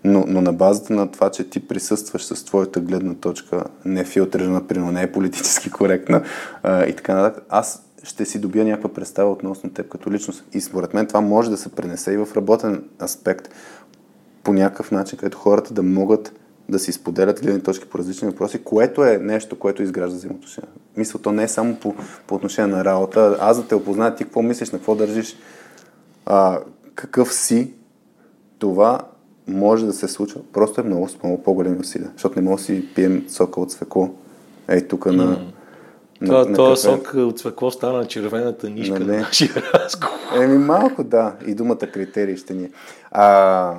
Но, 0.04 0.24
но 0.28 0.40
на 0.40 0.52
базата 0.52 0.92
на 0.92 1.10
това, 1.10 1.30
че 1.30 1.50
ти 1.50 1.68
присъстваш 1.68 2.24
с 2.24 2.44
твоята 2.44 2.80
гледна 2.80 3.14
точка, 3.14 3.64
не 3.84 4.04
филтрирана, 4.04 4.66
примерно 4.66 4.92
не 4.92 5.02
е 5.02 5.12
политически 5.12 5.70
коректна 5.70 6.22
а, 6.62 6.84
и 6.86 6.96
така 6.96 7.14
нататък, 7.14 7.44
аз 7.48 7.85
ще 8.06 8.24
си 8.24 8.38
добия 8.38 8.64
някаква 8.64 8.92
представа 8.92 9.30
относно 9.30 9.70
теб 9.70 9.88
като 9.88 10.12
личност. 10.12 10.44
И 10.52 10.60
според 10.60 10.94
мен 10.94 11.06
това 11.06 11.20
може 11.20 11.50
да 11.50 11.56
се 11.56 11.68
пренесе 11.68 12.12
и 12.12 12.16
в 12.16 12.28
работен 12.36 12.84
аспект 13.02 13.48
по 14.42 14.52
някакъв 14.52 14.90
начин, 14.90 15.18
където 15.18 15.38
хората 15.38 15.74
да 15.74 15.82
могат 15.82 16.32
да 16.68 16.78
си 16.78 16.92
споделят 16.92 17.42
гледни 17.42 17.62
точки 17.62 17.88
по 17.88 17.98
различни 17.98 18.28
въпроси, 18.28 18.64
което 18.64 19.04
е 19.04 19.18
нещо, 19.18 19.58
което 19.58 19.82
изгражда 19.82 20.16
взаимоотношения. 20.16 20.70
Мисля, 20.96 21.18
то 21.18 21.32
не 21.32 21.42
е 21.42 21.48
само 21.48 21.76
по, 21.76 21.94
по 22.26 22.34
отношение 22.34 22.76
на 22.76 22.84
работа. 22.84 23.38
Аз 23.40 23.56
да 23.56 23.68
те 23.68 23.74
опозная 23.74 24.14
ти 24.14 24.24
какво 24.24 24.42
мислиш, 24.42 24.70
на 24.70 24.78
какво 24.78 24.94
държиш, 24.94 25.36
а, 26.26 26.60
какъв 26.94 27.34
си, 27.34 27.72
това 28.58 29.00
може 29.46 29.86
да 29.86 29.92
се 29.92 30.08
случва. 30.08 30.40
Просто 30.52 30.80
е 30.80 30.84
много, 30.84 31.08
много 31.22 31.42
по-големи 31.42 31.78
усилия. 31.78 32.10
Защото 32.12 32.38
не 32.40 32.44
мога 32.44 32.56
да 32.56 32.62
си 32.62 32.88
пием 32.94 33.24
сока 33.28 33.60
от 33.60 33.72
свекло. 33.72 34.14
Ей, 34.68 34.88
тук 34.88 35.06
на, 35.06 35.52
mm. 36.22 36.48
на, 36.48 36.54
това, 36.54 36.68
на 36.68 36.76
сок 36.76 37.14
от 37.14 37.38
свекло 37.38 37.70
стана 37.70 38.06
червената 38.06 38.70
нишка 38.70 38.98
на, 38.98 39.06
на 39.06 39.20
нашия 39.20 39.54
разговор. 39.74 40.42
Еми 40.42 40.58
малко, 40.58 41.04
да. 41.04 41.34
И 41.46 41.54
думата 41.54 41.76
критерии 41.76 42.36
ще 42.36 42.54
ни 42.54 42.64
е. 42.64 42.70
А, 43.10 43.74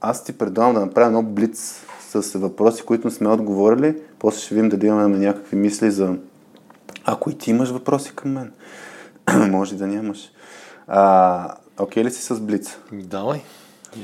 аз 0.00 0.24
ти 0.24 0.32
предлагам 0.32 0.74
да 0.74 0.80
направя 0.80 1.06
едно 1.06 1.22
блиц 1.22 1.86
с 2.10 2.38
въпроси, 2.38 2.82
които 2.82 3.10
сме 3.10 3.28
отговорили. 3.28 3.96
После 4.18 4.40
ще 4.40 4.54
видим 4.54 4.68
дали 4.68 4.86
имаме 4.86 5.18
някакви 5.18 5.56
мисли 5.56 5.90
за... 5.90 6.14
Ако 7.04 7.30
и 7.30 7.38
ти 7.38 7.50
имаш 7.50 7.70
въпроси 7.70 8.12
към 8.14 8.32
мен, 8.32 8.52
може 9.50 9.76
да 9.76 9.86
нямаш. 9.86 10.30
А, 10.88 11.54
окей 11.78 12.04
ли 12.04 12.10
си 12.10 12.22
с 12.22 12.40
блиц? 12.40 12.78
Давай. 12.92 13.40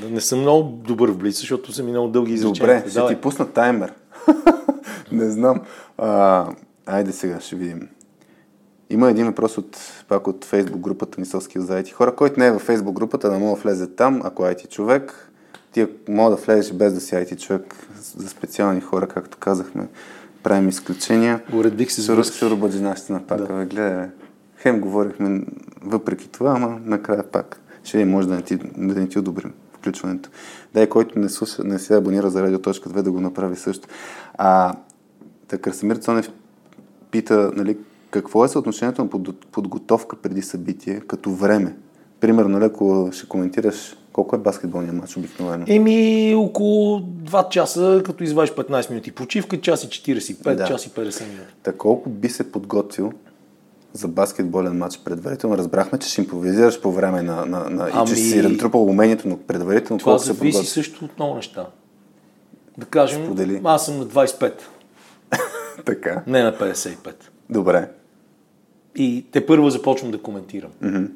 Не 0.09 0.21
съм 0.21 0.39
много 0.39 0.63
добър 0.63 1.09
в 1.09 1.17
блиц, 1.17 1.39
защото 1.39 1.71
съм 1.73 1.87
и 1.87 1.91
много 1.91 2.07
дълги 2.07 2.33
изречения. 2.33 2.77
Добре, 2.77 2.89
ще 2.89 2.99
Давай. 2.99 3.15
ти 3.15 3.21
пусна 3.21 3.47
таймер. 3.47 3.93
не 5.11 5.29
знам. 5.29 5.61
А, 5.97 6.45
айде 6.87 7.11
сега 7.11 7.39
ще 7.39 7.55
видим. 7.55 7.89
Има 8.89 9.09
един 9.09 9.25
въпрос 9.25 9.57
от, 9.57 9.77
пак 10.07 10.27
от 10.27 10.45
фейсбук 10.45 10.81
групата 10.81 11.19
Мисълски 11.19 11.59
за 11.59 11.83
IT 11.83 11.91
хора. 11.91 12.15
Който 12.15 12.39
не 12.39 12.47
е 12.47 12.51
във 12.51 12.61
фейсбук 12.61 12.95
групата, 12.95 13.29
да 13.29 13.39
мога 13.39 13.55
да 13.55 13.61
влезе 13.61 13.87
там, 13.87 14.21
ако 14.23 14.47
е 14.47 14.55
IT 14.55 14.69
човек 14.69 15.27
ти 15.71 15.87
мога 16.09 16.35
да 16.35 16.41
влезеш 16.41 16.73
без 16.73 16.93
да 16.93 16.99
си 16.99 17.15
IT 17.15 17.41
човек 17.41 17.75
за 18.17 18.29
специални 18.29 18.81
хора, 18.81 19.07
както 19.07 19.37
казахме, 19.37 19.87
правим 20.43 20.69
изключения. 20.69 21.41
Уредих 21.53 21.91
се 21.91 22.01
с 22.01 22.23
Сурбаджинащина 22.23 23.27
пак. 23.27 23.37
Да. 23.37 23.65
Гледай, 23.65 24.07
хем 24.57 24.81
говорихме 24.81 25.41
въпреки 25.81 26.29
това, 26.29 26.51
ама 26.51 26.79
накрая 26.85 27.23
пак 27.31 27.61
ще 27.83 28.05
може 28.05 28.27
да 28.27 28.35
не 28.35 28.41
ти, 28.41 28.55
да 28.77 28.99
не 28.99 29.07
ти 29.07 29.19
одобрим 29.19 29.53
включването. 29.73 30.29
Дай, 30.73 30.89
който 30.89 31.19
не, 31.19 31.29
слуша, 31.29 31.63
не 31.63 31.79
се 31.79 31.95
абонира 31.95 32.29
за 32.29 32.41
Радио.2 32.41 33.01
да 33.01 33.11
го 33.11 33.21
направи 33.21 33.55
също. 33.55 33.87
А, 34.33 34.73
така, 35.47 35.61
Красимир 35.61 35.95
Цонев 35.95 36.31
пита, 37.11 37.51
нали, 37.55 37.77
какво 38.11 38.45
е 38.45 38.47
съотношението 38.47 39.03
на 39.03 39.09
подготовка 39.51 40.15
преди 40.15 40.41
събитие 40.41 40.99
като 40.99 41.31
време? 41.31 41.75
Примерно, 42.19 42.65
ако 42.65 43.09
ще 43.11 43.27
коментираш 43.27 43.95
колко 44.13 44.35
е 44.35 44.39
баскетболния 44.39 44.93
матч 44.93 45.17
обикновено? 45.17 45.65
Еми, 45.67 46.35
около 46.35 46.99
2 46.99 47.49
часа, 47.49 48.01
като 48.05 48.23
извадиш 48.23 48.51
15 48.51 48.89
минути 48.89 49.11
почивка, 49.11 49.61
час 49.61 49.83
и 49.83 49.87
45, 49.87 50.55
да. 50.55 50.67
час 50.67 50.85
и 50.85 50.89
50 50.89 51.29
минути. 51.29 51.53
Така 51.63 51.77
колко 51.77 52.09
би 52.09 52.29
се 52.29 52.51
подготвил 52.51 53.11
за 53.93 54.07
баскетболен 54.07 54.77
матч 54.77 54.99
предварително? 55.05 55.57
Разбрахме, 55.57 55.99
че 55.99 56.09
ще 56.09 56.21
импровизираш 56.21 56.81
по 56.81 56.91
време 56.91 57.21
на, 57.21 57.45
на, 57.45 57.69
на 57.69 57.89
ами... 57.93 58.11
и 58.11 58.15
че 58.15 58.15
си 58.15 58.41
натрупал 58.41 58.83
умението, 58.83 59.27
но 59.27 59.37
предварително 59.37 59.99
Това 59.99 60.11
колко 60.11 60.23
се 60.23 60.29
подготвил? 60.29 60.51
Това 60.51 60.59
зависи 60.59 60.73
също 60.73 61.05
от 61.05 61.11
много 61.19 61.35
неща. 61.35 61.67
Да 62.77 62.85
кажем, 62.85 63.25
Сподели. 63.25 63.61
аз 63.63 63.85
съм 63.85 63.97
на 63.97 64.05
25. 64.05 64.53
Така. 65.85 66.23
Не 66.27 66.43
на 66.43 66.57
55. 66.57 67.13
Добре. 67.49 67.89
И 68.95 69.25
те 69.31 69.45
първо 69.45 69.69
започвам 69.69 70.11
да 70.11 70.21
коментирам. 70.21 70.71
Mm-hmm. 70.83 71.09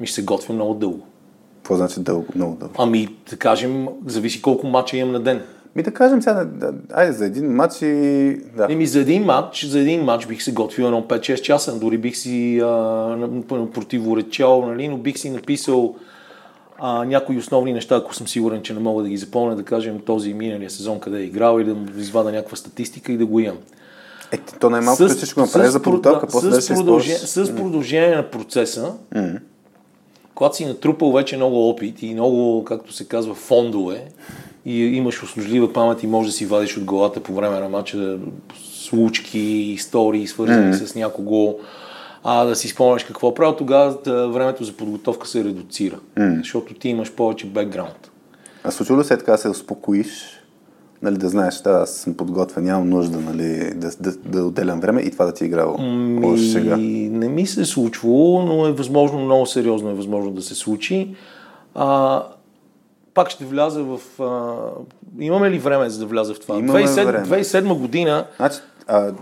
Ми 0.00 0.06
ще 0.06 0.14
се 0.14 0.24
готвя 0.24 0.54
много 0.54 0.74
дълго. 0.74 1.06
Какво 1.56 1.76
значи 1.76 2.00
дълго, 2.00 2.26
много 2.34 2.56
дълго? 2.56 2.74
Ами, 2.78 3.16
да 3.30 3.36
кажем, 3.36 3.88
зависи 4.06 4.42
колко 4.42 4.66
мача 4.66 4.96
имам 4.96 5.12
на 5.12 5.20
ден. 5.20 5.42
Ми 5.76 5.82
да 5.82 5.94
кажем 5.94 6.22
сега, 6.22 6.44
да, 6.44 6.74
айде 6.92 7.12
за 7.12 7.26
един 7.26 7.52
матч 7.52 7.82
и... 7.82 8.40
Да. 8.56 8.66
Еми 8.70 8.86
за 8.86 9.00
един 9.00 9.24
матч, 9.24 9.66
за 9.66 9.80
един 9.80 10.04
матч 10.04 10.26
бих 10.26 10.42
се 10.42 10.52
готвил 10.52 10.84
едно 10.84 11.02
5-6 11.02 11.40
часа, 11.40 11.78
дори 11.78 11.98
бих 11.98 12.16
си 12.16 12.60
а, 12.62 13.28
противоречал, 13.48 14.66
нали, 14.66 14.88
но 14.88 14.96
бих 14.96 15.18
си 15.18 15.30
написал 15.30 15.96
а, 16.84 17.04
някои 17.04 17.38
основни 17.38 17.72
неща, 17.72 17.96
ако 17.96 18.14
съм 18.14 18.28
сигурен, 18.28 18.62
че 18.62 18.74
не 18.74 18.80
мога 18.80 19.02
да 19.02 19.08
ги 19.08 19.16
запомня, 19.16 19.56
да 19.56 19.62
кажем 19.62 20.00
този 20.00 20.34
миналия 20.34 20.70
сезон 20.70 21.00
къде 21.00 21.18
е 21.18 21.22
играл 21.22 21.60
или 21.60 21.74
да 21.74 22.00
извада 22.00 22.32
някаква 22.32 22.56
статистика 22.56 23.12
и 23.12 23.16
да 23.16 23.26
го 23.26 23.40
имам. 23.40 23.58
Е, 24.32 24.38
то 24.60 24.70
най-малко 24.70 25.08
ще 25.08 25.34
го 25.34 25.40
направи 25.40 25.68
за 25.68 25.82
подготовка, 25.82 26.26
после 26.26 26.48
да 26.48 26.62
се 26.62 26.74
продължение, 26.74 27.18
С 27.18 27.56
продължение 27.56 28.16
на 28.16 28.30
процеса, 28.30 28.92
mm-hmm 29.14 29.40
когато 30.34 30.56
си 30.56 30.66
натрупал 30.66 31.12
вече 31.12 31.36
много 31.36 31.68
опит 31.68 32.02
и 32.02 32.14
много, 32.14 32.64
както 32.64 32.92
се 32.92 33.08
казва, 33.08 33.34
фондове 33.34 34.04
и 34.64 34.84
имаш 34.84 35.22
услужлива 35.22 35.72
памет 35.72 36.02
и 36.02 36.06
можеш 36.06 36.32
да 36.32 36.36
си 36.36 36.46
вадиш 36.46 36.76
от 36.76 36.84
главата 36.84 37.20
по 37.20 37.34
време 37.34 37.60
на 37.60 37.68
матча 37.68 38.18
случки, 38.64 39.38
истории, 39.38 40.26
свързани 40.26 40.72
mm-hmm. 40.72 40.84
с 40.84 40.94
някого, 40.94 41.58
а 42.24 42.44
да 42.44 42.56
си 42.56 42.68
спомняш 42.68 43.04
какво 43.04 43.34
правил, 43.34 43.56
тогава 43.56 43.98
времето 44.28 44.64
за 44.64 44.72
подготовка 44.72 45.28
се 45.28 45.44
редуцира, 45.44 45.98
mm-hmm. 46.16 46.38
защото 46.38 46.74
ти 46.74 46.88
имаш 46.88 47.12
повече 47.12 47.46
бекграунд. 47.46 48.10
А 48.64 48.70
случва 48.70 48.98
ли 48.98 49.04
се 49.04 49.18
така 49.18 49.36
се 49.36 49.48
успокоиш 49.48 50.42
нали, 51.02 51.16
да 51.16 51.28
знаеш, 51.28 51.60
да, 51.60 51.70
аз 51.70 51.90
съм 51.90 52.14
подготвен, 52.14 52.64
нямам 52.64 52.88
нужда 52.88 53.20
нали, 53.20 53.72
да, 53.74 53.90
да, 54.00 54.12
да 54.12 54.44
отделям 54.44 54.80
време 54.80 55.00
и 55.00 55.10
това 55.10 55.24
да 55.24 55.34
ти 55.34 55.44
е 55.44 55.46
играло 55.46 55.78
ми, 55.78 56.38
сега. 56.38 56.76
Не 56.76 57.28
ми 57.28 57.46
се 57.46 57.60
е 57.60 57.64
случвало, 57.64 58.42
но 58.42 58.66
е 58.66 58.72
възможно, 58.72 59.18
много 59.18 59.46
сериозно 59.46 59.90
е 59.90 59.94
възможно 59.94 60.30
да 60.30 60.42
се 60.42 60.54
случи. 60.54 61.14
А, 61.74 62.22
пак 63.14 63.30
ще 63.30 63.44
вляза 63.44 63.82
в... 63.82 64.00
А, 64.22 64.56
имаме 65.18 65.50
ли 65.50 65.58
време 65.58 65.90
за 65.90 65.98
да 65.98 66.06
вляза 66.06 66.34
в 66.34 66.40
това? 66.40 66.58
Имаме 66.58 66.86
2007, 66.86 67.04
време. 67.04 67.26
2007 67.26 67.78
година... 67.78 68.26
Значи, 68.36 68.58
а, 68.86 69.12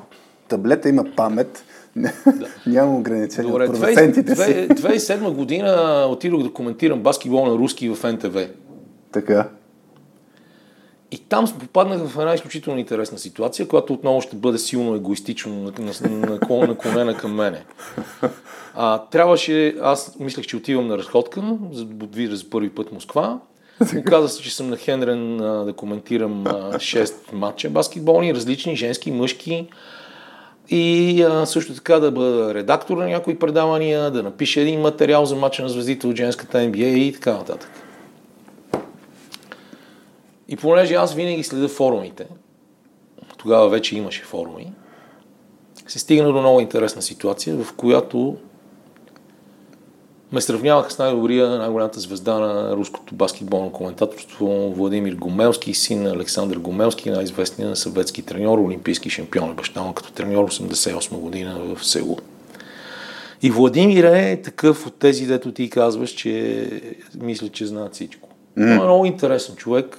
таблета 0.49 0.89
има 0.89 1.05
памет, 1.17 1.65
да. 1.97 2.13
Няма 2.67 2.97
ограничения 2.97 3.53
Добре, 3.53 3.65
от 3.65 3.81
процентите 3.81 4.37
2007 4.37 5.31
година 5.31 6.05
отидох 6.11 6.43
да 6.43 6.53
коментирам 6.53 7.01
баскетбол 7.01 7.47
на 7.47 7.53
руски 7.53 7.89
в 7.89 8.13
НТВ. 8.13 8.49
Така. 9.13 9.49
И 11.13 11.19
там 11.19 11.47
попаднах 11.61 12.09
в 12.09 12.21
една 12.21 12.35
изключително 12.35 12.79
интересна 12.79 13.19
ситуация, 13.19 13.69
която 13.69 13.93
отново 13.93 14.21
ще 14.21 14.37
бъде 14.37 14.59
силно 14.59 14.95
егоистично 14.95 15.73
наклонена 16.69 17.17
към 17.17 17.35
мене. 17.35 17.65
А, 18.75 18.99
трябваше, 18.99 19.77
аз 19.83 20.17
мислех, 20.21 20.47
че 20.47 20.57
отивам 20.57 20.87
на 20.87 20.99
разходка, 20.99 21.43
за 21.73 21.85
да 21.85 22.07
видя 22.07 22.37
за 22.37 22.51
първи 22.51 22.71
път 22.71 22.93
Москва. 22.93 23.41
Оказа 23.99 24.29
се, 24.29 24.43
че 24.43 24.57
съм 24.57 24.71
нахендрен 24.71 25.41
а, 25.41 25.65
да 25.65 25.73
коментирам 25.73 26.47
а, 26.47 26.53
6 26.75 27.33
матча 27.33 27.71
баскетболни, 27.71 28.35
различни, 28.35 28.77
женски, 28.77 29.11
мъжки. 29.11 29.69
И 30.71 31.23
а, 31.23 31.47
също 31.47 31.75
така 31.75 31.99
да 31.99 32.11
бъда 32.11 32.55
редактор 32.55 32.97
на 32.97 33.09
някои 33.09 33.39
предавания, 33.39 34.11
да 34.11 34.23
напиша 34.23 34.61
един 34.61 34.81
материал 34.81 35.27
за 35.27 35.37
матча 35.37 35.63
на 35.63 35.69
звездите 35.69 36.07
от 36.07 36.17
женската 36.17 36.59
NBA 36.59 36.95
и 36.95 37.13
така 37.13 37.33
нататък. 37.33 37.71
И 40.49 40.57
понеже 40.57 40.95
аз 40.95 41.15
винаги 41.15 41.43
следя 41.43 41.69
форумите, 41.69 42.27
тогава 43.39 43.69
вече 43.69 43.97
имаше 43.97 44.23
форуми, 44.23 44.73
се 45.87 45.99
стигна 45.99 46.33
до 46.33 46.41
много 46.41 46.61
интересна 46.61 47.03
ситуация, 47.03 47.57
в 47.57 47.75
която 47.77 48.37
ме 50.33 50.41
сравняваха 50.41 50.91
с 50.91 50.99
най-добрия, 50.99 51.49
най-голямата 51.49 52.01
звезда 52.01 52.39
на 52.39 52.77
руското 52.77 53.15
баскетболно 53.15 53.73
коментаторство 53.73 54.73
Владимир 54.77 55.15
Гомелски, 55.15 55.75
син 55.75 56.03
на 56.03 56.11
Александър 56.11 56.59
Гомелски, 56.59 57.11
най-известният 57.11 57.79
съветски 57.79 58.23
треньор, 58.23 58.59
олимпийски 58.59 59.11
шампион, 59.11 59.55
баща 59.55 59.83
му 59.83 59.93
като 59.93 60.13
треньор 60.13 60.51
88 60.51 61.11
година 61.11 61.61
в 61.61 61.87
Сеул. 61.87 62.19
И 63.43 63.51
Владимир 63.51 64.05
е 64.05 64.43
такъв 64.43 64.87
от 64.87 64.95
тези, 64.95 65.27
дето 65.27 65.53
ти 65.53 65.71
казваш, 65.71 66.11
че 66.11 66.67
мисля, 67.21 67.49
че 67.49 67.67
знаят 67.67 67.95
всичко. 67.95 68.29
Mm. 68.59 68.73
е 68.73 68.85
много 68.85 69.05
интересен 69.05 69.57
човек, 69.57 69.99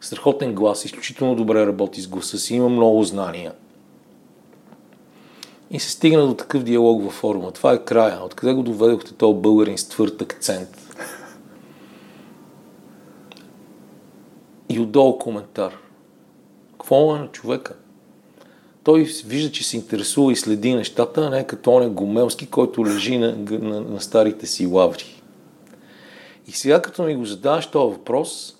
страхотен 0.00 0.54
глас, 0.54 0.84
изключително 0.84 1.34
добре 1.34 1.66
работи 1.66 2.00
с 2.00 2.08
гласа 2.08 2.38
си, 2.38 2.54
има 2.54 2.68
много 2.68 3.02
знания. 3.04 3.52
И 5.74 5.80
се 5.80 5.90
стигна 5.90 6.26
до 6.26 6.34
такъв 6.34 6.62
диалог 6.62 7.02
във 7.02 7.12
форума. 7.12 7.52
Това 7.52 7.72
е 7.72 7.84
края. 7.84 8.24
Откъде 8.24 8.52
го 8.52 8.62
доведохте 8.62 9.14
този 9.14 9.38
българин 9.38 9.78
с 9.78 9.88
твърд 9.88 10.22
акцент? 10.22 10.68
И 14.68 14.80
отдолу 14.80 15.18
коментар. 15.18 15.78
Какво 16.72 17.16
е 17.16 17.18
на 17.18 17.28
човека? 17.28 17.74
Той 18.84 19.02
вижда, 19.26 19.52
че 19.52 19.64
се 19.64 19.76
интересува 19.76 20.32
и 20.32 20.36
следи 20.36 20.74
нещата, 20.74 21.26
а 21.26 21.30
не 21.30 21.46
като 21.46 21.72
он 21.72 21.82
е 21.82 21.88
Гомелски, 21.88 22.46
който 22.46 22.86
лежи 22.86 23.18
на, 23.18 23.36
на, 23.50 23.80
на 23.80 24.00
старите 24.00 24.46
си 24.46 24.66
лаври. 24.66 25.22
И 26.46 26.52
сега, 26.52 26.82
като 26.82 27.02
ми 27.02 27.16
го 27.16 27.24
задаваш 27.24 27.66
този 27.66 27.92
въпрос, 27.96 28.56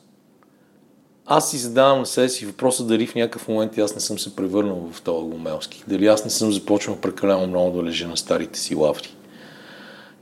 аз 1.27 1.51
си 1.51 1.59
задавам 1.59 1.99
на 1.99 2.07
себе 2.07 2.29
си 2.29 2.47
въпроса 2.47 2.85
дали 2.85 3.07
в 3.07 3.15
някакъв 3.15 3.49
момент 3.49 3.79
аз 3.79 3.95
не 3.95 4.01
съм 4.01 4.19
се 4.19 4.37
превърнал 4.37 4.89
в 4.93 5.03
този 5.03 5.31
гомелски. 5.31 5.85
Дали 5.89 6.07
аз 6.07 6.25
не 6.25 6.31
съм 6.31 6.53
започнал 6.53 6.97
прекалено 6.97 7.47
много 7.47 7.77
да 7.77 7.85
лежа 7.85 8.09
на 8.09 8.17
старите 8.17 8.59
си 8.59 8.75
лаври. 8.75 9.17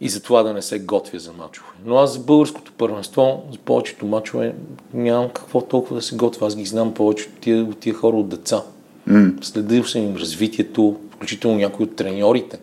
И 0.01 0.09
за 0.09 0.23
това 0.23 0.43
да 0.43 0.53
не 0.53 0.63
се 0.63 0.79
готвя 0.79 1.19
за 1.19 1.33
мачове. 1.33 1.69
Но 1.85 1.97
аз 1.97 2.13
за 2.13 2.19
българското 2.19 2.73
първенство, 2.73 3.43
за 3.53 3.59
повечето 3.59 4.07
мачове, 4.07 4.55
нямам 4.95 5.29
какво 5.29 5.61
толкова 5.61 5.97
да 5.97 6.03
се 6.03 6.17
готвя. 6.17 6.47
Аз 6.47 6.57
ги 6.57 6.65
знам 6.65 6.95
повече 6.95 7.29
от 7.29 7.41
тия, 7.41 7.65
от 7.65 7.79
тия 7.79 7.95
хора 7.95 8.17
от 8.17 8.29
деца. 8.29 8.63
Mm. 9.09 9.45
Следил 9.45 9.85
съм 9.85 10.03
им 10.03 10.17
развитието, 10.17 11.01
включително 11.11 11.57
някои 11.57 11.85
от 11.85 11.97
треньорите. 11.97 12.59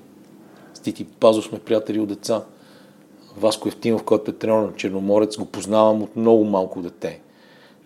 С 0.74 0.80
Тити 0.80 1.06
Пазов 1.06 1.46
сме 1.46 1.60
приятели 1.60 2.00
от 2.00 2.10
деца. 2.10 2.44
Васко 3.38 3.68
Евтимов, 3.68 4.04
който 4.04 4.32
е 4.32 4.34
тренер 4.34 4.62
на 4.62 4.76
Черноморец, 4.76 5.38
го 5.38 5.46
познавам 5.46 6.04
от 6.04 6.16
много 6.16 6.46
малко 6.46 6.82
дете. 6.82 7.20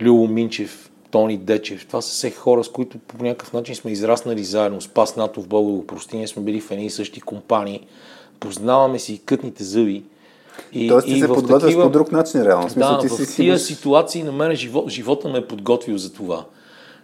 Любо 0.03 0.27
Минчев, 0.27 0.91
Тони 1.11 1.37
Дечев. 1.37 1.85
Това 1.87 2.01
са 2.01 2.11
все 2.11 2.31
хора, 2.31 2.63
с 2.63 2.69
които 2.69 2.97
по 2.97 3.23
някакъв 3.23 3.53
начин 3.53 3.75
сме 3.75 3.91
израснали 3.91 4.43
заедно. 4.43 4.81
Спас 4.81 5.15
НАТО 5.15 5.41
в 5.41 5.47
Българо 5.47 5.87
простиня, 5.87 6.27
сме 6.27 6.43
били 6.43 6.61
в 6.61 6.71
едни 6.71 6.85
и 6.85 6.89
същи 6.89 7.21
компании. 7.21 7.85
Познаваме 8.39 8.99
си 8.99 9.21
кътните 9.25 9.63
зъби. 9.63 10.03
И, 10.73 10.87
Тоест 10.87 11.07
ти 11.07 11.13
и 11.13 11.19
се 11.19 11.27
подготвяш 11.27 11.61
такива... 11.61 11.83
по 11.83 11.89
друг 11.89 12.11
начин, 12.11 12.41
реално. 12.41 12.69
Смисъл, 12.69 12.91
да, 12.91 12.99
ти 12.99 13.07
в 13.07 13.11
си 13.11 13.35
тия 13.35 13.59
си... 13.59 13.75
ситуации 13.75 14.23
на 14.23 14.31
мен 14.31 14.55
живот, 14.55 14.89
живота 14.89 15.29
ме 15.29 15.37
е 15.37 15.47
подготвил 15.47 15.97
за 15.97 16.13
това. 16.13 16.45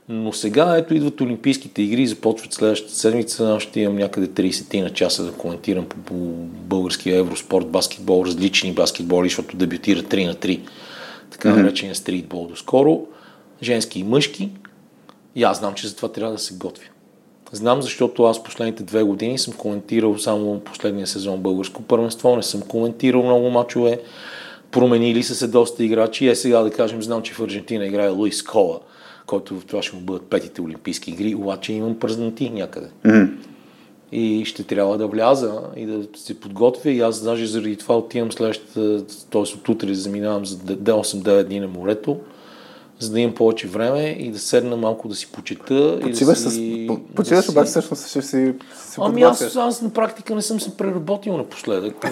Но 0.09 0.33
сега 0.33 0.77
ето 0.77 0.93
идват 0.93 1.21
Олимпийските 1.21 1.81
игри, 1.81 2.07
започват 2.07 2.53
следващата 2.53 2.95
седмица. 2.95 3.59
Ще 3.59 3.79
имам 3.79 3.97
някъде 3.97 4.27
30 4.27 4.81
на 4.81 4.89
часа 4.89 5.23
да 5.23 5.31
коментирам 5.31 5.85
по, 5.85 5.97
по 5.97 6.13
българския 6.67 7.17
евроспорт, 7.17 7.67
баскетбол, 7.67 8.25
различни 8.25 8.71
баскетболи, 8.71 9.29
защото 9.29 9.57
дебютира 9.57 9.99
3 9.99 10.25
на 10.27 10.33
3. 10.33 10.59
Така 11.39 11.55
наречения 11.55 11.95
стритбол 11.95 12.47
доскоро. 12.47 13.07
Женски 13.63 13.99
и 13.99 14.03
мъжки. 14.03 14.49
И 15.35 15.43
аз 15.43 15.59
знам, 15.59 15.73
че 15.73 15.87
за 15.87 15.95
това 15.95 16.11
трябва 16.11 16.33
да 16.33 16.39
се 16.39 16.53
готвя. 16.53 16.85
Знам, 17.51 17.81
защото 17.81 18.23
аз 18.23 18.43
последните 18.43 18.83
две 18.83 19.03
години 19.03 19.37
съм 19.37 19.53
коментирал 19.53 20.17
само 20.17 20.59
последния 20.59 21.07
сезон 21.07 21.39
българско 21.39 21.81
първенство, 21.81 22.35
не 22.35 22.43
съм 22.43 22.61
коментирал 22.61 23.23
много 23.23 23.49
мачове, 23.49 24.01
променили 24.71 25.23
са 25.23 25.35
се 25.35 25.47
доста 25.47 25.83
играчи. 25.83 26.27
Е 26.27 26.35
сега 26.35 26.61
да 26.61 26.71
кажем, 26.71 27.01
знам, 27.01 27.21
че 27.21 27.33
в 27.33 27.39
Аржентина 27.39 27.85
играе 27.85 28.09
Луис 28.09 28.43
Кола, 28.43 28.79
който 29.25 29.59
в 29.59 29.65
това 29.65 29.81
ще 29.81 29.95
му 29.95 30.01
бъдат 30.01 30.29
петите 30.29 30.61
олимпийски 30.61 31.11
игри, 31.11 31.35
обаче 31.35 31.73
имам 31.73 31.99
празноти 31.99 32.49
някъде. 32.49 32.87
Mm-hmm. 33.05 33.29
И 34.11 34.45
ще 34.45 34.63
трябва 34.63 34.97
да 34.97 35.07
вляза 35.07 35.61
и 35.75 35.85
да 35.85 36.03
се 36.15 36.39
подготвя. 36.39 36.91
И 36.91 37.01
аз 37.01 37.23
даже 37.23 37.47
заради 37.47 37.75
това 37.75 37.97
отивам 37.97 38.31
следващата, 38.31 39.05
т.е. 39.31 39.41
от 39.41 39.69
утре 39.69 39.93
заминавам 39.93 40.45
за 40.45 40.57
8-9 40.57 41.43
дни 41.43 41.59
на 41.59 41.67
морето 41.67 42.17
за 42.99 43.11
да 43.11 43.19
имам 43.19 43.35
повече 43.35 43.67
време 43.67 44.09
и 44.19 44.31
да 44.31 44.39
седна 44.39 44.77
малко 44.77 45.07
да 45.07 45.15
си 45.15 45.27
почета. 45.31 45.99
Почиваш, 46.01 46.39
да 46.39 46.51
си, 46.51 46.87
с, 46.89 47.15
почиваш 47.15 47.45
да 47.45 47.51
обаче 47.51 47.69
всъщност 47.69 48.09
ще 48.09 48.21
си, 48.21 48.53
си 48.75 48.99
Ами 49.01 49.21
аз, 49.21 49.55
аз 49.55 49.81
на 49.81 49.89
практика 49.89 50.35
не 50.35 50.41
съм 50.41 50.59
се 50.59 50.77
преработил 50.77 51.37
напоследък. 51.37 52.11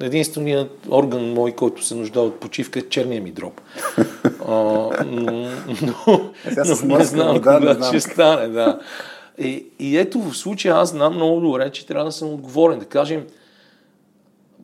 Единственият 0.00 0.70
орган 0.90 1.32
мой, 1.32 1.52
който 1.52 1.84
се 1.84 1.94
нуждае 1.94 2.22
от 2.22 2.40
почивка 2.40 2.78
е 2.78 2.82
черния 2.82 3.22
ми 3.22 3.30
дроб. 3.30 3.60
а, 4.48 4.52
но, 5.06 5.48
но, 5.82 6.30
но 6.84 6.98
не 6.98 7.04
знам 7.04 7.34
да, 7.34 7.40
кога 7.40 7.88
ще 7.88 8.00
стане. 8.00 8.48
Да. 8.48 8.80
И, 9.38 9.66
и 9.78 9.98
ето 9.98 10.20
в 10.20 10.36
случая 10.36 10.76
аз 10.76 10.90
знам 10.90 11.14
много 11.14 11.40
добре, 11.40 11.70
че 11.70 11.86
трябва 11.86 12.04
да 12.04 12.12
съм 12.12 12.28
отговорен. 12.28 12.78
Да 12.78 12.84
кажем, 12.84 13.26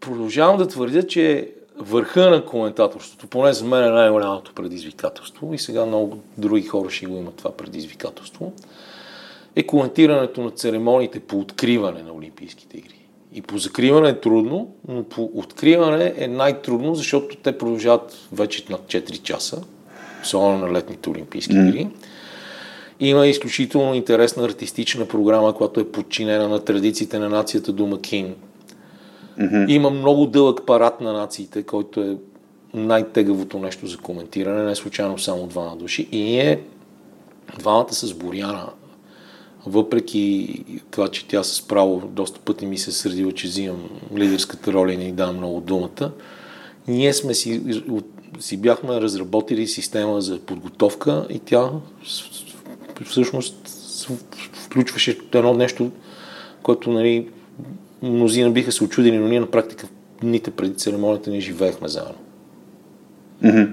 продължавам 0.01 0.57
да 0.57 0.69
твърдя, 0.69 1.03
че 1.03 1.49
върха 1.77 2.31
на 2.31 2.45
коментаторството, 2.45 3.27
поне 3.27 3.53
за 3.53 3.65
мен 3.65 3.85
е 3.85 3.91
най-голямото 3.91 4.55
предизвикателство 4.55 5.55
и 5.55 5.59
сега 5.59 5.87
много 5.87 6.19
други 6.39 6.63
хора 6.63 6.91
ще 6.91 7.07
го 7.07 7.17
имат 7.17 7.35
това 7.35 7.53
предизвикателство, 7.53 8.53
е 9.57 9.63
коментирането 9.63 10.41
на 10.41 10.51
церемониите 10.51 11.21
по 11.21 11.39
откриване 11.39 12.03
на 12.03 12.13
Олимпийските 12.13 12.79
игри. 12.79 13.07
И 13.35 13.43
по 13.43 13.59
закриване 13.59 14.09
е 14.09 14.21
трудно, 14.21 14.75
но 14.89 15.05
по 15.05 15.31
откриване 15.35 16.15
е 16.17 16.29
най-трудно, 16.29 16.95
защото 16.95 17.37
те 17.37 17.59
продължават 17.59 18.29
вече 18.33 18.65
над 18.71 18.81
4 18.81 19.23
часа, 19.23 19.63
особено 20.23 20.59
на 20.59 20.73
летните 20.73 21.11
Олимпийски 21.11 21.55
mm. 21.55 21.91
Има 23.05 23.27
изключително 23.27 23.95
интересна 23.95 24.45
артистична 24.45 25.09
програма, 25.09 25.55
която 25.55 25.81
е 25.81 25.93
подчинена 25.93 26.49
на 26.49 26.65
традициите 26.65 27.19
на 27.19 27.29
нацията 27.29 27.73
Домакин, 27.73 28.35
Mm-hmm. 29.39 29.71
Има 29.71 29.91
много 29.91 30.27
дълъг 30.27 30.67
парад 30.67 31.01
на 31.01 31.13
нациите, 31.13 31.63
който 31.63 32.01
е 32.01 32.17
най-тегавото 32.75 33.59
нещо 33.59 33.87
за 33.87 33.99
коментиране, 33.99 34.63
не 34.63 34.75
случайно 34.75 35.19
само 35.19 35.47
двама 35.47 35.77
души. 35.77 36.09
И 36.13 36.23
ние, 36.23 36.61
двамата 37.59 37.93
с 37.93 38.15
Боряна, 38.15 38.69
въпреки 39.67 40.65
това, 40.91 41.09
че 41.09 41.29
тя 41.29 41.43
с 41.43 41.63
право 41.63 42.03
доста 42.09 42.41
пъти 42.41 42.67
ми 42.67 42.79
се 42.79 42.91
е 42.91 42.93
сърдила, 42.93 43.33
че 43.33 43.47
взимам 43.47 43.91
лидерската 44.17 44.73
роля 44.73 44.93
и 44.93 44.97
не 44.97 45.05
й 45.05 45.13
давам 45.13 45.37
много 45.37 45.61
думата, 45.61 46.13
ние 46.89 47.13
сме 47.13 47.35
си, 47.35 47.81
си 48.41 48.57
бяхме 48.57 49.01
разработили 49.01 49.67
система 49.67 50.21
за 50.21 50.39
подготовка 50.39 51.27
и 51.31 51.39
тя 51.39 51.71
всъщност 53.05 53.69
включваше 54.55 55.19
едно 55.35 55.55
нещо, 55.55 55.91
което 56.63 56.91
нали, 56.91 57.29
мнозина 58.03 58.51
биха 58.51 58.73
се 58.73 58.85
очудили, 58.85 59.19
но 59.19 59.29
ние 59.29 59.41
на 59.41 59.51
практика 59.51 59.89
дните 60.21 60.51
преди 60.51 60.77
церемонията 60.77 61.31
ни 61.31 61.41
живеехме 61.41 61.89
заедно. 61.89 62.19
Mm-hmm. 63.43 63.71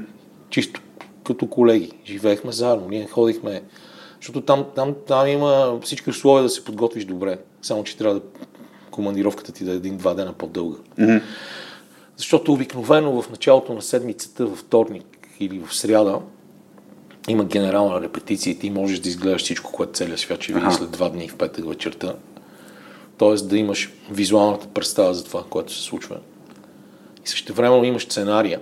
Чисто 0.50 0.82
като 1.24 1.48
колеги. 1.48 1.92
Живеехме 2.06 2.52
заедно. 2.52 2.88
Ние 2.90 3.08
ходихме. 3.08 3.62
Защото 4.16 4.42
там, 4.42 4.66
там, 4.76 4.96
там 5.08 5.28
има 5.28 5.80
всички 5.84 6.10
условия 6.10 6.44
да 6.44 6.50
се 6.50 6.66
подготвиш 6.66 7.06
добре. 7.06 7.38
Само, 7.62 7.84
че 7.84 7.98
трябва 7.98 8.16
да 8.16 8.22
командировката 8.92 9.52
ти 9.52 9.64
да 9.64 9.72
е 9.72 9.76
един-два 9.76 10.14
дена 10.14 10.34
по-дълга. 10.34 10.78
Mm-hmm. 11.00 11.22
Защото 12.18 12.54
обикновено 12.54 13.22
в 13.22 13.30
началото 13.30 13.74
на 13.74 13.82
седмицата, 13.82 14.46
във 14.46 14.58
вторник 14.58 15.06
или 15.40 15.60
в 15.60 15.76
сряда, 15.76 16.20
има 17.28 17.46
генерална 17.46 18.02
репетиция 18.02 18.52
и 18.52 18.60
ти 18.60 18.70
можеш 18.70 19.00
да 19.00 19.10
изгледаш 19.10 19.42
всичко, 19.42 19.72
което 19.72 19.94
целият 19.94 20.20
свят 20.20 20.44
ще 20.44 20.54
види 20.54 20.66
след 20.72 20.92
два 20.92 21.10
дни 21.10 21.30
в 21.30 21.36
петък 21.36 21.70
вечерта 21.70 22.14
т.е. 23.20 23.36
да 23.36 23.58
имаш 23.58 23.94
визуалната 24.12 24.68
представа 24.68 25.14
за 25.14 25.24
това, 25.24 25.44
което 25.50 25.74
се 25.74 25.82
случва. 25.82 26.18
И 27.26 27.30
също 27.30 27.54
времено 27.54 27.84
имаш 27.84 28.04
сценария. 28.04 28.62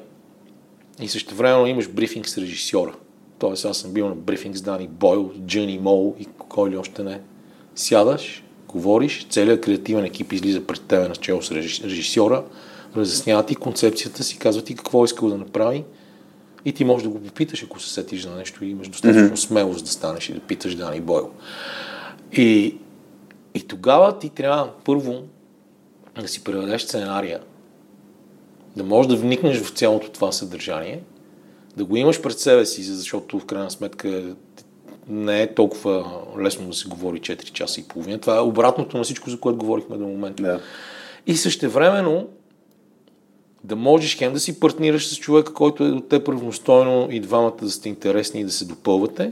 И 1.02 1.08
също 1.08 1.36
времено 1.36 1.68
имаш 1.68 1.90
брифинг 1.90 2.30
с 2.30 2.38
режисьора. 2.38 2.94
Тоест 3.40 3.66
аз 3.66 3.78
съм 3.78 3.92
бил 3.92 4.10
на 4.10 4.16
брифинг 4.16 4.56
с 4.56 4.62
Дани 4.62 4.88
Бойл, 4.88 5.32
Джени 5.46 5.80
Мол 5.80 6.16
и 6.20 6.26
кой 6.26 6.70
ли 6.70 6.78
още 6.78 7.04
не. 7.04 7.22
Сядаш, 7.76 8.44
говориш, 8.68 9.28
целият 9.30 9.62
креативен 9.62 10.06
екип 10.06 10.34
излиза 10.34 10.68
пред 10.68 10.82
тебе 10.82 11.08
начало 11.08 11.42
с 11.42 11.52
режисьора, 11.52 12.44
разяснява 12.96 13.46
ти 13.46 13.56
концепцията 13.56 14.24
си, 14.24 14.38
казва 14.38 14.62
ти 14.62 14.76
какво 14.76 15.06
искал 15.06 15.30
да 15.30 15.38
направи 15.38 15.84
и 16.66 16.74
ти 16.74 16.86
можеш 16.86 17.04
да 17.04 17.10
го 17.10 17.24
попиташ, 17.24 17.64
ако 17.64 17.80
се 17.80 17.94
сетиш 17.94 18.22
за 18.22 18.36
нещо 18.36 18.66
и 18.66 18.70
имаш 18.70 18.88
достатъчно 18.88 19.30
mm-hmm. 19.30 19.48
смелост 19.48 19.86
да 19.86 19.92
станеш 19.92 20.30
и 20.30 20.34
да 20.34 20.40
питаш 20.40 20.76
Дани 20.76 21.02
Бойл. 21.02 21.32
И 22.32 22.78
и 23.58 23.68
тогава 23.68 24.20
ти 24.20 24.30
трябва 24.30 24.70
първо 24.86 25.24
да 26.22 26.28
си 26.28 26.44
преведеш 26.44 26.82
сценария, 26.82 27.40
да 28.76 28.84
можеш 28.84 29.10
да 29.10 29.16
вникнеш 29.16 29.62
в 29.62 29.70
цялото 29.70 30.12
това 30.12 30.32
съдържание, 30.32 31.02
да 31.78 31.86
го 31.86 31.98
имаш 31.98 32.22
пред 32.22 32.40
себе 32.40 32.66
си, 32.66 32.84
защото 32.84 33.40
в 33.40 33.46
крайна 33.46 33.72
сметка 33.72 34.36
не 35.08 35.42
е 35.42 35.54
толкова 35.54 36.06
лесно 36.40 36.68
да 36.68 36.74
се 36.74 36.88
говори 36.88 37.22
4 37.22 37.44
часа 37.44 37.80
и 37.80 37.84
половина. 37.84 38.20
Това 38.20 38.38
е 38.38 38.42
обратното 38.42 38.98
на 38.98 39.04
всичко, 39.04 39.30
за 39.30 39.40
което 39.40 39.58
говорихме 39.58 39.98
до 39.98 40.08
момента. 40.08 40.44
Да. 40.44 40.62
И 41.28 41.38
същевременно 41.38 42.28
да 43.68 43.76
можеш 43.76 44.18
хем 44.18 44.34
да 44.34 44.40
си 44.40 44.60
партнираш 44.60 45.08
с 45.08 45.18
човека, 45.18 45.54
който 45.54 45.86
е 45.86 45.92
от 45.92 46.10
теб 46.10 46.30
равностойно 46.30 47.08
и 47.12 47.20
двамата 47.20 47.56
да 47.62 47.72
сте 47.72 47.90
интересни 47.90 48.40
и 48.40 48.44
да 48.44 48.52
се 48.52 48.66
допълвате, 48.66 49.32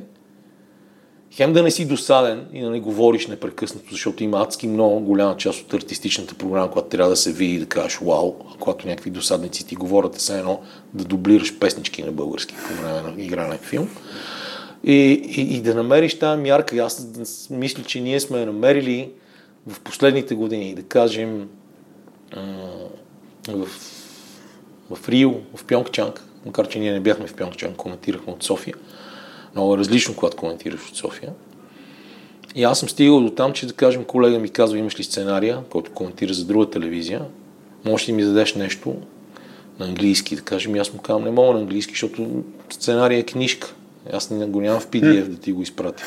хем 1.32 1.54
да 1.54 1.64
не 1.64 1.72
си 1.72 1.86
досаден 1.86 2.46
и 2.54 2.62
да 2.62 2.70
не 2.70 2.80
говориш 2.80 3.28
непрекъснато, 3.28 3.92
защото 3.92 4.24
има 4.24 4.42
адски 4.42 4.68
много 4.68 5.00
голяма 5.00 5.38
част 5.38 5.62
от 5.62 5.74
артистичната 5.74 6.36
програма, 6.36 6.72
която 6.72 6.90
трябва 6.90 7.10
да 7.10 7.16
се 7.16 7.34
види 7.34 7.54
и 7.54 7.60
да 7.60 7.66
кажеш 7.66 8.00
вау, 8.00 8.36
а 8.54 8.58
когато 8.60 8.88
някакви 8.88 9.10
досадници 9.10 9.68
ти 9.68 9.76
говорят, 9.76 10.16
все 10.16 10.40
едно 10.40 10.62
да 10.94 11.04
дублираш 11.04 11.60
песнички 11.60 12.04
на 12.04 12.12
български 12.12 12.56
по 12.56 12.84
време 12.84 13.02
на 13.02 13.24
игране 13.24 13.58
филм. 13.58 13.90
И, 14.84 14.94
и, 15.38 15.56
и 15.56 15.62
да 15.62 15.76
намериш 15.76 16.20
тази 16.20 16.42
мярка. 16.42 16.76
Аз 16.76 17.08
мисля, 17.50 17.84
че 17.84 18.02
ние 18.02 18.20
сме 18.20 18.46
намерили 18.46 19.12
в 19.68 19.80
последните 19.80 20.36
години, 20.36 20.76
да 20.76 20.84
кажем, 20.84 21.50
в, 23.48 23.68
в 24.90 25.10
Рио, 25.10 25.34
в 25.56 25.66
Пьонгчанг, 25.66 26.24
макар 26.46 26.68
че 26.68 26.80
ние 26.80 26.94
не 26.94 27.00
бяхме 27.00 27.28
в 27.28 27.34
Пьонгчанг, 27.34 27.76
коментирахме 27.76 28.34
от 28.34 28.44
София, 28.44 28.76
много 29.56 29.74
е 29.74 29.78
различно, 29.78 30.16
когато 30.16 30.38
коментираш 30.38 30.90
от 30.90 30.96
София. 30.96 31.34
И 32.56 32.64
аз 32.64 32.80
съм 32.80 32.90
стигал 32.90 33.22
до 33.22 33.30
там, 33.30 33.54
че 33.54 33.66
да 33.66 33.74
кажем, 33.74 34.04
колега 34.04 34.40
ми 34.40 34.50
казва, 34.50 34.78
имаш 34.78 35.00
ли 35.00 35.04
сценария, 35.04 35.60
който 35.70 35.92
коментира 35.92 36.34
за 36.34 36.46
друга 36.46 36.70
телевизия, 36.70 37.22
можеш 37.86 38.10
ли 38.10 38.14
ми 38.14 38.24
дадеш 38.24 38.56
нещо 38.56 38.96
на 39.80 39.86
английски, 39.86 40.36
да 40.36 40.42
кажем, 40.42 40.76
и 40.76 40.80
аз 40.80 40.94
му 40.94 41.00
казвам, 41.00 41.24
не 41.24 41.32
мога 41.32 41.54
на 41.54 41.60
английски, 41.60 41.94
защото 41.94 42.44
сценария 42.70 43.20
е 43.20 43.24
книжка. 43.24 43.74
Аз 44.14 44.30
не 44.30 44.46
го 44.46 44.62
нямам 44.62 44.80
в 44.80 44.88
PDF 44.88 45.28
да 45.28 45.38
ти 45.38 45.52
го 45.52 45.62
изпратя. 45.62 46.04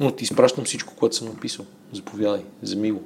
Но 0.00 0.10
ти 0.10 0.24
изпращам 0.24 0.64
всичко, 0.64 0.94
което 0.96 1.16
съм 1.16 1.28
написал. 1.28 1.64
Заповядай, 1.92 2.40
вземи 2.62 2.92
го. 2.92 3.02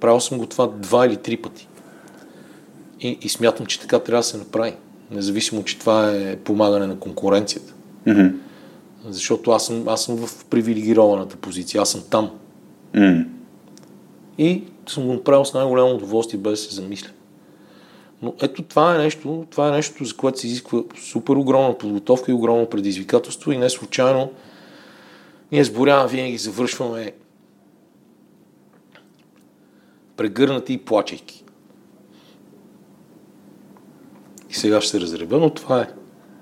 Правил 0.00 0.20
съм 0.20 0.38
го 0.38 0.46
това 0.46 0.66
два 0.66 1.06
или 1.06 1.16
три 1.16 1.36
пъти. 1.36 1.68
И, 3.02 3.18
и 3.22 3.28
смятам, 3.28 3.66
че 3.66 3.80
така 3.80 3.98
трябва 3.98 4.20
да 4.20 4.24
се 4.24 4.38
направи. 4.38 4.74
Независимо, 5.10 5.64
че 5.64 5.78
това 5.78 6.10
е 6.10 6.36
помагане 6.36 6.86
на 6.86 6.98
конкуренцията. 6.98 7.74
Mm-hmm. 8.06 8.34
Защото 9.08 9.50
аз 9.50 9.66
съм, 9.66 9.88
аз 9.88 10.04
съм 10.04 10.26
в 10.26 10.44
привилегированата 10.44 11.36
позиция. 11.36 11.82
Аз 11.82 11.90
съм 11.90 12.02
там. 12.10 12.30
Mm. 12.94 13.26
И 14.38 14.64
съм 14.88 15.06
го 15.06 15.12
направил 15.12 15.44
с 15.44 15.54
най-голямо 15.54 15.94
удоволствие, 15.94 16.40
без 16.40 16.50
да 16.50 16.56
се 16.56 16.74
замисля. 16.74 17.10
Но 18.22 18.34
ето 18.42 18.62
това 18.62 18.94
е 18.94 18.98
нещо, 18.98 19.46
това 19.50 19.68
е 19.68 19.70
нещо, 19.70 20.04
за 20.04 20.16
което 20.16 20.40
се 20.40 20.46
изисква 20.46 20.82
супер 21.02 21.34
огромна 21.34 21.78
подготовка 21.78 22.30
и 22.30 22.34
огромно 22.34 22.66
предизвикателство 22.66 23.52
и 23.52 23.58
не 23.58 23.70
случайно 23.70 24.30
ние 25.52 25.64
с 25.64 25.70
Боряна 25.70 26.08
винаги 26.08 26.38
завършваме 26.38 27.12
прегърнати 30.16 30.72
и 30.72 30.78
плачейки. 30.78 31.41
И 34.52 34.54
сега 34.54 34.80
ще 34.80 34.90
се 34.90 35.00
разреба, 35.00 35.38
но 35.38 35.50
това 35.50 35.82
е. 35.82 35.88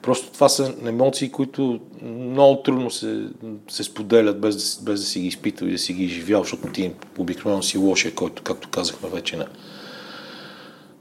Просто 0.03 0.33
това 0.33 0.49
са 0.49 0.75
емоции, 0.85 1.31
които 1.31 1.81
много 2.03 2.63
трудно 2.63 2.91
се, 2.91 3.29
се 3.69 3.85
споделят 3.85 4.41
без 4.41 4.57
да, 4.57 4.85
без 4.85 5.01
да 5.01 5.07
си 5.07 5.21
ги 5.21 5.27
изпитал 5.27 5.67
и 5.67 5.73
да 5.73 5.79
си 5.79 5.93
ги 5.93 6.05
изживял, 6.05 6.43
защото 6.43 6.69
ти 6.69 6.93
обикновено 7.19 7.63
си 7.63 7.79
лошия, 7.79 8.15
който, 8.15 8.43
както 8.43 8.69
казахме 8.69 9.09
вече, 9.09 9.37
на 9.37 9.47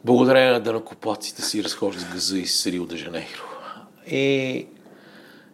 благодарение 0.05 0.51
на 0.51 0.59
дънакоплаците 0.59 1.41
си 1.41 1.63
разхожда 1.63 2.01
с 2.01 2.13
газа 2.13 2.39
и 2.39 2.45
с 2.45 2.67
Рио 2.67 2.85
де 2.85 2.97
Жанейро. 2.97 3.43
И, 4.11 4.65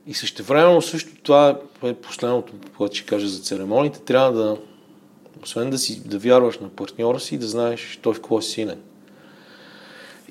и 0.08 0.14
същевременно 0.14 0.82
също 0.82 1.12
това 1.24 1.60
е 1.84 1.94
последното, 1.94 2.54
което 2.78 2.96
ще 2.96 3.06
кажа 3.06 3.28
за 3.28 3.40
церемониите. 3.40 4.00
Трябва 4.00 4.32
да, 4.32 4.58
освен 5.44 5.70
да, 5.70 5.78
си, 5.78 6.08
да 6.08 6.20
вярваш 6.20 6.60
на 6.60 6.70
партньора 6.70 7.20
си, 7.20 7.38
да 7.38 7.48
знаеш 7.48 8.00
той 8.02 8.14
в 8.14 8.16
какво 8.16 8.40
е 8.40 8.42
силен. 8.42 8.80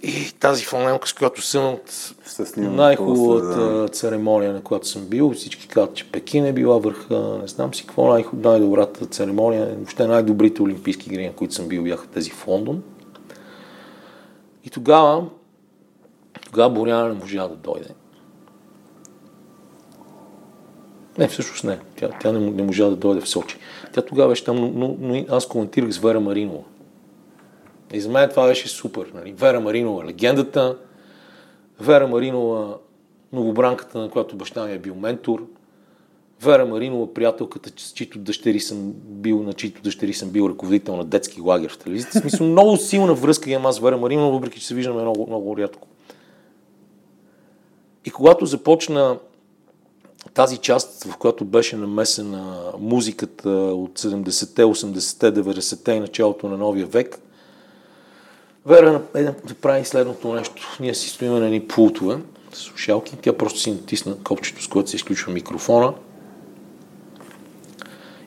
И 0.02 0.32
тази 0.40 0.64
фанелка, 0.64 1.08
с 1.08 1.12
която 1.12 1.42
съм 1.42 1.64
от 1.64 2.12
най-хубавата 2.56 3.88
церемония, 3.88 4.52
на 4.52 4.62
която 4.62 4.88
съм 4.88 5.06
бил, 5.06 5.32
всички 5.32 5.68
казват, 5.68 5.94
че 5.94 6.12
Пекин 6.12 6.46
е 6.46 6.52
била 6.52 6.78
върха, 6.78 7.38
не 7.42 7.48
знам 7.48 7.74
си 7.74 7.86
какво 7.86 8.08
най- 8.08 8.24
най-добрата 8.32 9.06
церемония, 9.06 9.66
въобще 9.66 10.06
най-добрите 10.06 10.62
олимпийски 10.62 11.08
игри, 11.08 11.26
на 11.26 11.32
които 11.32 11.54
съм 11.54 11.68
бил, 11.68 11.82
бяха 11.82 12.06
тези 12.06 12.30
в 12.30 12.46
Лондон. 12.46 12.82
И 14.64 14.70
тогава, 14.70 15.26
тогава 16.44 16.74
Боряна 16.74 17.08
не 17.08 17.14
можа 17.14 17.48
да 17.48 17.56
дойде. 17.56 17.88
Не, 21.18 21.28
всъщност 21.28 21.64
не. 21.64 21.78
Тя, 21.96 22.10
тя 22.20 22.32
не, 22.32 22.50
не 22.50 22.62
можа 22.62 22.90
да 22.90 22.96
дойде 22.96 23.20
в 23.20 23.28
Сочи. 23.28 23.56
Тя 23.92 24.02
тогава 24.02 24.28
беше 24.28 24.44
там, 24.44 24.56
но, 24.56 24.68
но, 24.68 24.96
но 25.00 25.24
аз 25.28 25.48
коментирах 25.48 25.90
с 25.90 25.98
Вера 25.98 26.20
Маринова. 26.20 26.62
И 27.94 28.00
за 28.00 28.08
мен 28.08 28.30
това 28.30 28.46
беше 28.46 28.68
супер. 28.68 29.12
Нали? 29.14 29.32
Вера 29.32 29.60
Маринова, 29.60 30.04
легендата. 30.04 30.76
Вера 31.80 32.06
Маринова, 32.06 32.78
новобранката, 33.32 33.98
на 33.98 34.10
която 34.10 34.36
баща 34.36 34.66
ми 34.66 34.72
е 34.72 34.78
бил 34.78 34.94
ментор. 34.94 35.46
Вера 36.42 36.66
Маринова, 36.66 37.14
приятелката, 37.14 37.70
с 37.76 37.92
чието 37.92 38.18
дъщери 38.18 38.60
съм 38.60 38.92
бил, 38.96 39.42
на 39.42 39.52
чието 39.52 39.82
дъщери 39.82 40.14
съм 40.14 40.30
бил 40.30 40.48
ръководител 40.48 40.96
на 40.96 41.04
детски 41.04 41.40
лагер 41.40 41.72
в 41.72 41.78
телевизията. 41.78 42.20
Смисъл, 42.20 42.46
много 42.46 42.76
силна 42.76 43.14
връзка 43.14 43.50
имам 43.50 43.66
аз 43.66 43.76
с 43.76 43.78
Вера 43.78 43.96
Маринова, 43.96 44.30
въпреки 44.30 44.60
че 44.60 44.66
се 44.66 44.74
виждаме 44.74 45.02
много, 45.02 45.26
много 45.26 45.56
рядко. 45.56 45.88
И 48.04 48.10
когато 48.10 48.46
започна 48.46 49.18
тази 50.34 50.58
част, 50.58 51.04
в 51.04 51.16
която 51.16 51.44
беше 51.44 51.76
намесена 51.76 52.72
музиката 52.78 53.50
от 53.50 53.98
70-те, 53.98 54.62
80-те, 54.62 55.32
90-те 55.32 55.92
и 55.92 56.00
началото 56.00 56.48
на 56.48 56.56
новия 56.56 56.86
век, 56.86 57.18
Вера 58.66 59.02
е 59.14 59.22
да 59.22 59.54
прави 59.54 59.84
следното 59.84 60.32
нещо. 60.32 60.76
Ние 60.80 60.94
си 60.94 61.08
стоим 61.08 61.32
на 61.32 61.46
едни 61.46 61.68
пултове 61.68 62.18
слушалки. 62.52 63.16
Тя 63.16 63.36
просто 63.36 63.58
си 63.58 63.70
натисна 63.70 64.16
копчето, 64.24 64.62
с 64.62 64.68
което 64.68 64.90
се 64.90 64.96
изключва 64.96 65.32
микрофона 65.32 65.94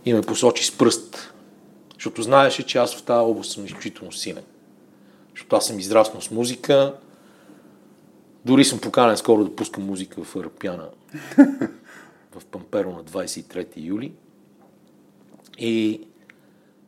и 0.05 0.13
ме 0.13 0.21
посочи 0.21 0.65
с 0.65 0.77
пръст. 0.77 1.33
Защото 1.93 2.21
знаеше, 2.21 2.63
че 2.63 2.77
аз 2.77 2.95
в 2.95 3.03
тази 3.03 3.19
област 3.19 3.51
съм 3.51 3.65
изключително 3.65 4.11
силен. 4.11 4.43
Защото 5.31 5.55
аз 5.55 5.67
съм 5.67 5.79
израснал 5.79 6.21
с 6.21 6.31
музика. 6.31 6.93
Дори 8.45 8.65
съм 8.65 8.79
поканен 8.79 9.17
скоро 9.17 9.43
да 9.43 9.55
пускам 9.55 9.85
музика 9.85 10.23
в 10.23 10.35
Арапяна 10.35 10.89
в 12.39 12.45
Памперо 12.51 12.91
на 12.91 13.03
23 13.03 13.67
юли. 13.75 14.11
И 15.57 16.01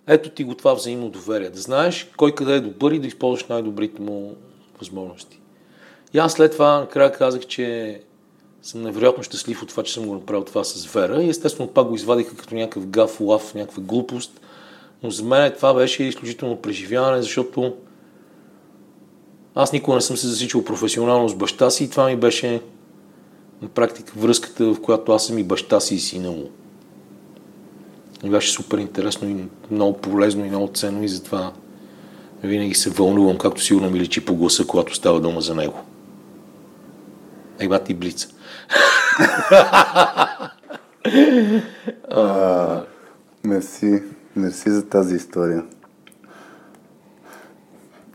ето 0.10 0.30
ти 0.30 0.44
го 0.44 0.56
това 0.56 0.73
взаимно 0.73 1.10
доверие. 1.10 1.49
Да 1.49 1.60
знаеш 1.60 2.11
кой 2.18 2.36
къде 2.36 2.56
е 2.56 2.60
добър 2.60 2.91
и 2.91 2.99
да 2.99 3.07
използваш 3.07 3.48
най-добрите 3.48 4.02
му 4.02 4.36
възможности. 4.80 5.40
И 6.14 6.18
аз 6.18 6.34
след 6.34 6.52
това 6.52 6.80
накрая 6.80 7.11
казах, 7.11 7.41
че 7.41 7.99
съм 8.61 8.81
невероятно 8.81 9.23
щастлив 9.23 9.64
от 9.64 9.69
това, 9.69 9.84
че 9.84 9.94
съм 9.94 10.06
го 10.06 10.14
направил 10.14 10.45
това 10.45 10.64
с 10.64 10.86
Вера 10.94 11.23
и 11.23 11.30
естествено 11.30 11.69
пак 11.69 11.88
го 11.88 11.95
извадиха 11.95 12.36
като 12.36 12.56
някакъв 12.56 12.88
гаф, 12.88 13.22
лав, 13.22 13.56
някаква 13.56 13.84
глупост. 13.84 14.41
Но 15.03 15.11
за 15.11 15.23
мен 15.23 15.53
това 15.56 15.73
беше 15.73 16.03
изключително 16.03 16.61
преживяване, 16.61 17.22
защото 17.22 17.76
аз 19.56 19.73
никога 19.73 19.95
не 19.95 20.02
съм 20.02 20.18
се 20.18 20.27
засичал 20.27 20.64
професионално 20.64 21.30
с 21.30 21.36
баща 21.36 21.69
си 21.69 21.84
и 21.84 21.90
това 21.90 22.06
ми 22.06 22.15
беше 22.15 22.61
на 23.61 23.68
практика 23.68 24.14
връзката, 24.15 24.73
в 24.73 24.81
която 24.81 25.11
аз 25.11 25.26
съм 25.26 25.38
и 25.38 25.44
баща 25.44 25.80
си 25.80 25.95
и 25.95 25.99
сина 25.99 26.31
му. 26.31 26.49
И 28.24 28.30
беше 28.30 28.52
супер 28.52 28.78
интересно 28.78 29.30
и 29.30 29.46
много 29.72 29.98
полезно 29.98 30.46
и 30.46 30.50
много 30.50 30.68
ценно 30.74 31.04
и 31.04 31.08
затова 31.08 31.52
винаги 32.44 32.74
се 32.74 32.90
вълнувам, 32.90 33.38
както 33.38 33.62
сигурно 33.62 33.90
ми 33.90 34.00
личи 34.00 34.26
по 34.26 34.36
гласа, 34.36 34.68
когато 34.68 34.96
става 34.96 35.20
дума 35.20 35.41
за 35.41 35.56
него. 35.56 35.80
Ей, 37.60 37.68
бати 37.68 37.94
блица. 37.94 38.28
мерси. 43.44 44.04
Мерси 44.36 44.70
за 44.70 44.86
тази 44.90 45.16
история. 45.16 45.64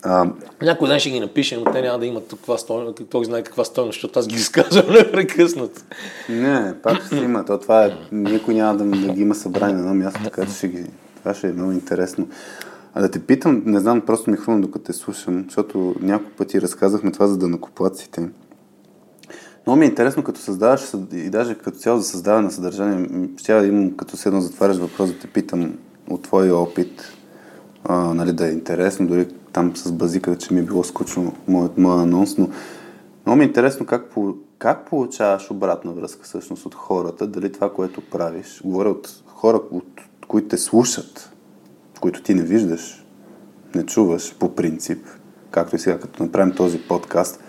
А... 0.04 0.26
Някой 0.62 0.88
ден 0.88 1.00
ще 1.00 1.10
ги 1.10 1.20
напишем, 1.20 1.62
но 1.64 1.72
те 1.72 1.82
няма 1.82 1.98
да 1.98 2.06
имат 2.06 2.28
каква 2.30 2.58
стойност, 2.58 3.00
той 3.10 3.24
знае 3.24 3.42
каква 3.42 3.64
стойност, 3.64 3.96
защото 3.96 4.18
аз 4.18 4.28
ги 4.28 4.34
изказвам 4.34 4.92
непрекъснато. 4.92 5.80
Не, 6.28 6.74
пак 6.82 7.06
ще 7.06 7.16
има. 7.16 7.44
То 7.44 7.58
това 7.58 7.84
е, 7.84 7.92
никой 8.12 8.54
няма 8.54 8.76
да, 8.76 8.84
да 8.84 9.12
ги 9.12 9.22
има 9.22 9.34
събрани 9.34 9.72
на 9.72 9.78
едно 9.78 9.94
място, 9.94 10.20
така 10.24 10.46
че 10.46 10.52
ще 10.52 10.68
ги... 10.68 10.84
Това 11.18 11.34
ще 11.34 11.48
е 11.48 11.52
много 11.52 11.72
интересно. 11.72 12.28
А 12.94 13.00
да 13.00 13.10
те 13.10 13.18
питам, 13.20 13.62
не 13.66 13.80
знам, 13.80 14.00
просто 14.00 14.30
ми 14.30 14.36
хрумна 14.36 14.60
докато 14.60 14.84
те 14.84 14.92
слушам, 14.92 15.44
защото 15.44 15.94
няколко 16.00 16.36
пъти 16.36 16.60
разказахме 16.60 17.12
това 17.12 17.26
за 17.26 17.38
данакоплаците. 17.38 18.28
Много 19.66 19.78
ми 19.78 19.84
е 19.84 19.88
интересно, 19.88 20.24
като 20.24 20.40
създаваш 20.40 20.92
и 21.12 21.30
даже 21.30 21.54
като 21.54 21.78
цяло 21.78 21.98
за 21.98 22.04
създаване 22.04 22.44
на 22.44 22.50
съдържание, 22.50 23.28
ще 23.36 23.60
да 23.60 23.66
имам, 23.66 23.96
като 23.96 24.16
се 24.16 24.28
едно 24.28 24.40
затваряш 24.40 24.76
въпрос, 24.76 25.12
да 25.12 25.18
те 25.18 25.26
питам 25.26 25.78
от 26.10 26.22
твоя 26.22 26.56
опит, 26.56 27.12
а, 27.84 28.14
нали, 28.14 28.32
да 28.32 28.48
е 28.48 28.52
интересно, 28.52 29.06
дори 29.06 29.26
там 29.54 29.76
с 29.76 29.92
базика, 29.92 30.36
че 30.36 30.54
ми 30.54 30.60
е 30.60 30.62
било 30.62 30.84
скучно 30.84 31.32
моят, 31.48 31.78
моят 31.78 32.02
анонс, 32.02 32.38
но 32.38 32.48
много 33.26 33.38
ми 33.38 33.44
е 33.44 33.46
интересно 33.46 33.86
как, 33.86 34.10
по, 34.10 34.34
как 34.58 34.86
получаваш 34.86 35.50
обратна 35.50 35.92
връзка 35.92 36.24
всъщност 36.24 36.66
от 36.66 36.74
хората, 36.74 37.26
дали 37.26 37.52
това, 37.52 37.72
което 37.72 38.00
правиш, 38.00 38.62
говоря 38.64 38.88
от 38.88 39.22
хора, 39.26 39.60
от, 39.70 39.84
които 40.28 40.48
те 40.48 40.58
слушат, 40.58 41.32
които 42.00 42.22
ти 42.22 42.34
не 42.34 42.42
виждаш, 42.42 43.04
не 43.74 43.86
чуваш 43.86 44.34
по 44.38 44.54
принцип, 44.54 45.06
както 45.50 45.76
и 45.76 45.78
сега, 45.78 45.98
като 45.98 46.22
направим 46.22 46.54
този 46.54 46.78
подкаст, 46.78 47.40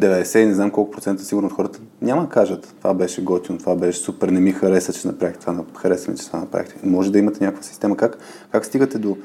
90 0.00 0.44
не 0.44 0.54
знам 0.54 0.70
колко 0.70 0.90
процента 0.90 1.24
сигурно 1.24 1.48
хората 1.48 1.80
няма 2.02 2.22
да 2.22 2.28
кажат 2.28 2.74
това 2.78 2.94
беше 2.94 3.24
готино, 3.24 3.58
това 3.58 3.76
беше 3.76 3.98
супер, 3.98 4.28
не 4.28 4.40
ми 4.40 4.52
хареса, 4.52 4.92
че 4.92 5.06
направих 5.08 5.38
това, 5.38 5.64
хареса 5.76 6.10
ми, 6.10 6.16
че 6.16 6.26
това 6.26 6.38
направихте. 6.38 6.86
Може 6.86 7.12
да 7.12 7.18
имате 7.18 7.44
някаква 7.44 7.62
система. 7.62 7.96
Как, 7.96 8.18
как 8.52 8.64
стигате 8.64 8.98
до 8.98 9.16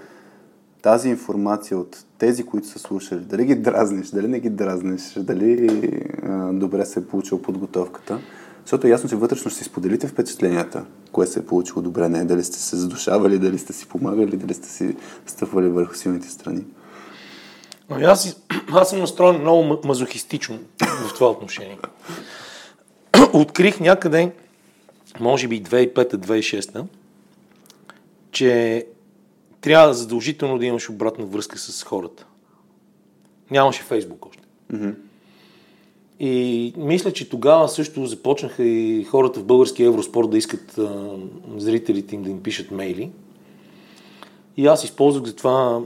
тази 0.82 1.10
информация 1.10 1.78
от 1.78 2.06
тези, 2.18 2.46
които 2.46 2.68
са 2.68 2.80
слушали? 2.80 3.20
Дали 3.20 3.46
ги 3.46 3.56
дразниш, 3.56 4.10
дали 4.10 4.28
не 4.28 4.40
ги 4.40 4.50
дразниш, 4.50 5.14
дали 5.18 5.70
а, 6.24 6.54
добре 6.54 6.86
се 6.86 7.00
е 7.00 7.06
получил 7.06 7.42
подготовката? 7.42 8.20
Защото 8.62 8.88
е 8.88 8.90
ясно, 8.90 9.10
че 9.10 9.16
вътрешно 9.16 9.52
ще 9.52 9.60
си 9.60 9.70
споделите 9.70 10.08
впечатленията, 10.08 10.86
кое 11.12 11.28
се 11.28 11.40
е 11.40 11.46
получило 11.46 11.82
добре, 11.82 12.10
не 12.10 12.26
дали 12.26 12.44
сте 12.44 12.58
се 12.58 12.76
задушавали, 12.76 13.40
дали 13.40 13.58
сте 13.58 13.74
си 13.74 13.88
помагали, 13.88 14.38
дали 14.38 14.54
сте 14.54 14.70
си 14.70 14.96
стъпвали 15.26 15.70
върху 15.70 15.96
силните 15.96 16.30
страни. 16.30 16.64
Ами 17.90 18.04
аз, 18.04 18.42
аз 18.72 18.90
съм 18.90 19.00
настроен 19.00 19.42
много 19.42 19.78
мазохистично 19.86 20.60
в 20.82 21.14
това 21.14 21.30
отношение. 21.30 21.78
Открих 23.34 23.80
някъде, 23.80 24.32
може 25.20 25.48
би 25.48 25.64
2005-2006, 25.64 26.86
че 28.32 28.86
трябва 29.62 29.94
задължително 29.94 30.58
да 30.58 30.66
имаш 30.66 30.90
обратна 30.90 31.26
връзка 31.26 31.58
с 31.58 31.84
хората. 31.84 32.26
Нямаше 33.52 33.84
Фейсбук 33.84 34.26
още. 34.26 34.44
Mm-hmm. 34.74 34.96
И 36.20 36.74
мисля, 36.78 37.14
че 37.14 37.30
тогава 37.30 37.70
също 37.70 38.06
започнаха 38.06 38.64
и 38.64 39.04
хората 39.04 39.40
в 39.40 39.46
българския 39.46 39.88
Евроспорт 39.88 40.30
да 40.30 40.38
искат 40.38 40.78
а, 40.78 41.18
зрителите 41.58 42.16
им 42.16 42.24
да 42.24 42.30
им 42.30 42.44
пишат 42.44 42.72
мейли. 42.72 43.12
И 44.58 44.68
аз 44.68 44.84
използвах 44.84 45.26
за 45.26 45.36
това 45.36 45.82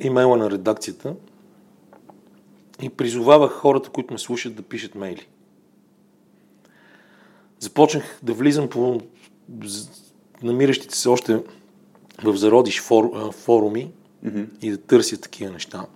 имейла 0.00 0.36
на 0.36 0.50
редакцията 0.50 1.14
и 2.82 2.88
призовавах 2.88 3.52
хората, 3.52 3.90
които 3.90 4.14
ме 4.14 4.18
слушат, 4.18 4.54
да 4.54 4.62
пишат 4.62 4.94
мейли. 4.94 5.26
Започнах 7.58 8.18
да 8.22 8.32
влизам 8.32 8.68
по 8.68 9.00
намиращите 10.42 10.96
се 10.96 11.08
още 11.08 11.42
в 12.24 12.36
зародиш 12.36 12.80
фор, 12.80 13.32
форуми 13.32 13.90
mm-hmm. 14.26 14.46
и 14.62 14.70
да 14.70 14.76
търся 14.76 15.20
такива 15.20 15.52
неща. 15.52 15.86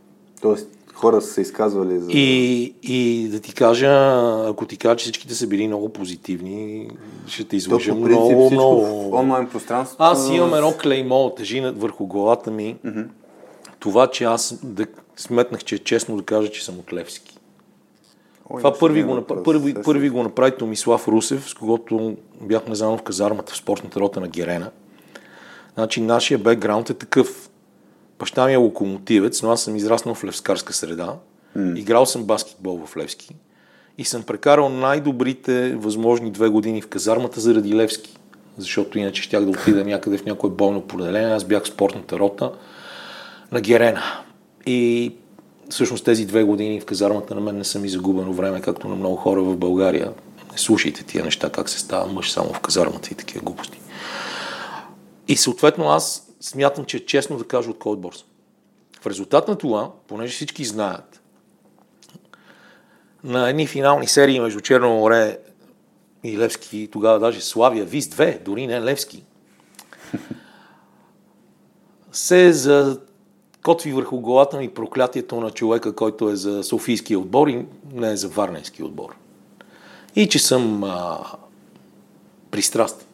Тоест, 0.40 0.68
хора 0.94 1.20
са 1.20 1.32
се 1.32 1.40
изказвали 1.40 1.98
за... 1.98 2.10
И, 2.12 2.74
и 2.82 3.28
да 3.28 3.40
ти 3.40 3.54
кажа, 3.54 3.90
ако 4.48 4.66
ти 4.66 4.76
кажа, 4.76 4.96
че 4.96 5.02
всичките 5.02 5.34
са 5.34 5.46
били 5.46 5.66
много 5.66 5.88
позитивни, 5.88 6.90
ще 7.26 7.44
те 7.44 7.56
излъжа 7.56 7.94
много, 7.94 8.50
много... 8.50 9.10
В 9.10 9.14
онлайн 9.14 9.48
пространство... 9.48 9.96
Аз 9.98 10.30
имам 10.30 10.54
едно 10.54 10.72
клеймо, 10.82 11.30
тежи 11.30 11.60
върху 11.60 12.06
главата 12.06 12.50
ми. 12.50 12.76
Mm-hmm. 12.86 13.06
Това, 13.78 14.06
че 14.06 14.24
аз 14.24 14.58
да 14.62 14.86
сметнах, 15.16 15.64
че 15.64 15.74
е 15.74 15.78
честно 15.78 16.16
да 16.16 16.22
кажа, 16.22 16.50
че 16.50 16.64
съм 16.64 16.78
от 16.78 16.92
Левски. 16.92 17.38
Ой, 18.50 18.58
Това 18.60 18.78
първи 18.78 19.02
го, 19.02 19.14
направи, 19.14 19.42
първи, 19.42 19.74
първи 19.74 20.10
го 20.10 20.22
направи 20.22 20.56
Томислав 20.56 21.08
Русев, 21.08 21.48
с 21.48 21.54
когото 21.54 22.16
бяхме 22.40 22.74
заедно 22.74 22.98
в 22.98 23.02
казармата 23.02 23.52
в 23.52 23.56
спортната 23.56 24.00
рота 24.00 24.20
на 24.20 24.28
Герена. 24.28 24.70
Значи 25.74 26.00
нашия 26.00 26.38
бекграунд 26.38 26.90
е 26.90 26.94
такъв. 26.94 27.50
Баща 28.18 28.46
ми 28.46 28.52
е 28.52 28.56
локомотивец, 28.56 29.42
но 29.42 29.50
аз 29.50 29.62
съм 29.62 29.76
израснал 29.76 30.14
в 30.14 30.24
левскарска 30.24 30.72
среда. 30.72 31.14
Mm. 31.58 31.78
Играл 31.78 32.06
съм 32.06 32.24
баскетбол 32.24 32.86
в 32.86 32.96
Левски. 32.96 33.36
И 33.98 34.04
съм 34.04 34.22
прекарал 34.22 34.68
най-добрите 34.68 35.74
възможни 35.76 36.30
две 36.30 36.48
години 36.48 36.82
в 36.82 36.88
казармата 36.88 37.40
заради 37.40 37.74
Левски. 37.74 38.18
Защото 38.58 38.98
иначе 38.98 39.22
щях 39.22 39.44
да 39.44 39.50
отида 39.50 39.84
някъде 39.84 40.18
в 40.18 40.24
някое 40.24 40.50
болно 40.50 40.80
поделение. 40.80 41.34
Аз 41.34 41.44
бях 41.44 41.64
в 41.64 41.68
спортната 41.68 42.18
рота 42.18 42.52
на 43.52 43.60
Герена. 43.60 44.02
И 44.66 45.12
всъщност 45.70 46.04
тези 46.04 46.26
две 46.26 46.42
години 46.42 46.80
в 46.80 46.84
казармата 46.84 47.34
на 47.34 47.40
мен 47.40 47.56
не 47.56 47.64
са 47.64 47.78
ми 47.78 47.88
загубено 47.88 48.32
време, 48.32 48.60
както 48.60 48.88
на 48.88 48.94
много 48.94 49.16
хора 49.16 49.42
в 49.42 49.56
България. 49.56 50.12
Не 50.52 50.58
слушайте 50.58 51.04
тия 51.04 51.24
неща, 51.24 51.50
как 51.50 51.68
се 51.68 51.78
става 51.78 52.12
мъж 52.12 52.32
само 52.32 52.52
в 52.52 52.60
казармата 52.60 53.08
и 53.12 53.14
такива 53.14 53.44
глупости. 53.44 53.81
И 55.32 55.36
съответно 55.36 55.88
аз 55.88 56.28
смятам, 56.40 56.84
че 56.84 56.96
е 56.96 57.06
честно 57.06 57.36
да 57.36 57.44
кажа 57.44 57.70
от 57.70 57.78
кой 57.78 57.92
отбор 57.92 58.12
съм. 58.12 58.26
В 59.00 59.06
резултат 59.06 59.48
на 59.48 59.56
това, 59.56 59.90
понеже 60.08 60.32
всички 60.32 60.64
знаят, 60.64 61.22
на 63.24 63.50
едни 63.50 63.66
финални 63.66 64.06
серии 64.06 64.40
между 64.40 64.60
Черно 64.60 64.88
море 64.88 65.38
и 66.24 66.38
Левски, 66.38 66.88
тогава 66.92 67.18
даже 67.18 67.40
Славия, 67.40 67.84
Виз 67.84 68.06
2, 68.06 68.42
дори 68.42 68.66
не 68.66 68.80
Левски, 68.80 69.24
се 72.12 72.52
за 72.52 73.00
котви 73.62 73.92
върху 73.92 74.20
главата 74.20 74.56
ми 74.56 74.74
проклятието 74.74 75.40
на 75.40 75.50
човека, 75.50 75.94
който 75.94 76.30
е 76.30 76.36
за 76.36 76.62
Софийския 76.62 77.18
отбор 77.18 77.48
и 77.48 77.66
не 77.92 78.10
е 78.10 78.16
за 78.16 78.28
Варненски 78.28 78.82
отбор. 78.82 79.14
И 80.16 80.28
че 80.28 80.38
съм 80.38 80.84
а, 80.84 81.18
пристрастен. 82.50 83.06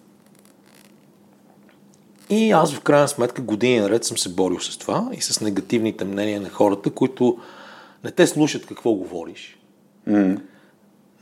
И 2.30 2.50
аз 2.50 2.74
в 2.74 2.80
крайна 2.80 3.08
сметка 3.08 3.42
години 3.42 3.80
наред 3.80 4.04
съм 4.04 4.18
се 4.18 4.28
борил 4.28 4.60
с 4.60 4.78
това 4.78 5.10
и 5.12 5.20
с 5.20 5.40
негативните 5.40 6.04
мнения 6.04 6.40
на 6.40 6.48
хората, 6.48 6.90
които 6.90 7.38
не 8.04 8.10
те 8.10 8.26
слушат 8.26 8.66
какво 8.66 8.92
говориш. 8.92 9.58
Mm. 10.08 10.40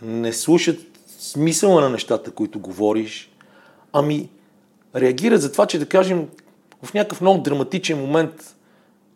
Не 0.03 0.33
слушат 0.33 0.81
смисъла 1.19 1.81
на 1.81 1.91
нещата, 1.91 2.31
които 2.31 2.59
говориш, 2.59 3.31
ами 3.93 4.29
реагират 4.97 5.43
за 5.43 5.53
това, 5.53 5.67
че 5.67 5.79
да 5.79 5.87
кажем 5.87 6.29
в 6.83 6.95
някакъв 6.95 7.21
много 7.21 7.43
драматичен 7.43 7.99
момент 7.99 8.57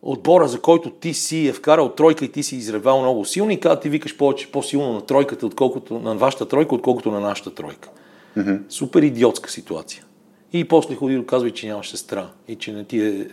отбора, 0.01 0.47
за 0.47 0.61
който 0.61 0.89
ти 0.89 1.13
си 1.13 1.47
е 1.47 1.53
вкарал 1.53 1.89
тройка 1.89 2.25
и 2.25 2.31
ти 2.31 2.43
си 2.43 2.55
изревал 2.55 3.01
много 3.01 3.25
силно 3.25 3.51
и 3.51 3.59
каза 3.59 3.79
ти 3.79 3.89
викаш 3.89 4.17
повече 4.17 4.51
по-силно 4.51 4.93
на 4.93 5.05
тройката, 5.05 5.45
отколкото 5.45 5.99
на 5.99 6.15
вашата 6.15 6.47
тройка, 6.47 6.75
отколкото 6.75 7.11
на 7.11 7.19
нашата 7.19 7.55
тройка. 7.55 7.89
Mm-hmm. 8.37 8.61
Супер 8.69 9.01
идиотска 9.01 9.51
ситуация. 9.51 10.03
И 10.53 10.67
после 10.67 10.95
ходи 10.95 11.15
и 11.15 11.25
казва, 11.25 11.51
че 11.51 11.67
нямаш 11.67 11.89
сестра 11.89 12.29
и 12.47 12.55
че 12.55 12.71
не 12.71 12.83
ти 12.83 13.01
е... 13.01 13.27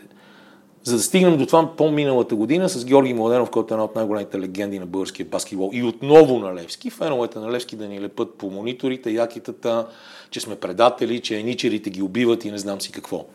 За 0.82 0.96
да 0.96 1.02
стигнем 1.02 1.38
до 1.38 1.46
това 1.46 1.76
по-миналата 1.76 2.34
година 2.34 2.68
с 2.68 2.84
Георги 2.84 3.14
Младенов, 3.14 3.50
който 3.50 3.74
е 3.74 3.76
една 3.76 3.84
от 3.84 3.94
най-големите 3.94 4.40
легенди 4.40 4.78
на 4.78 4.86
българския 4.86 5.26
баскетбол 5.26 5.70
и 5.72 5.82
отново 5.82 6.38
на 6.38 6.54
Левски, 6.54 6.90
феновете 6.90 7.38
на 7.38 7.52
Левски 7.52 7.76
да 7.76 7.88
ни 7.88 8.00
лепат 8.00 8.34
по 8.34 8.50
мониторите, 8.50 9.10
якитата, 9.10 9.86
че 10.30 10.40
сме 10.40 10.56
предатели, 10.56 11.20
че 11.20 11.38
еничерите 11.38 11.90
ги 11.90 12.02
убиват 12.02 12.44
и 12.44 12.50
не 12.50 12.58
знам 12.58 12.80
си 12.80 12.92
какво. 12.92 13.26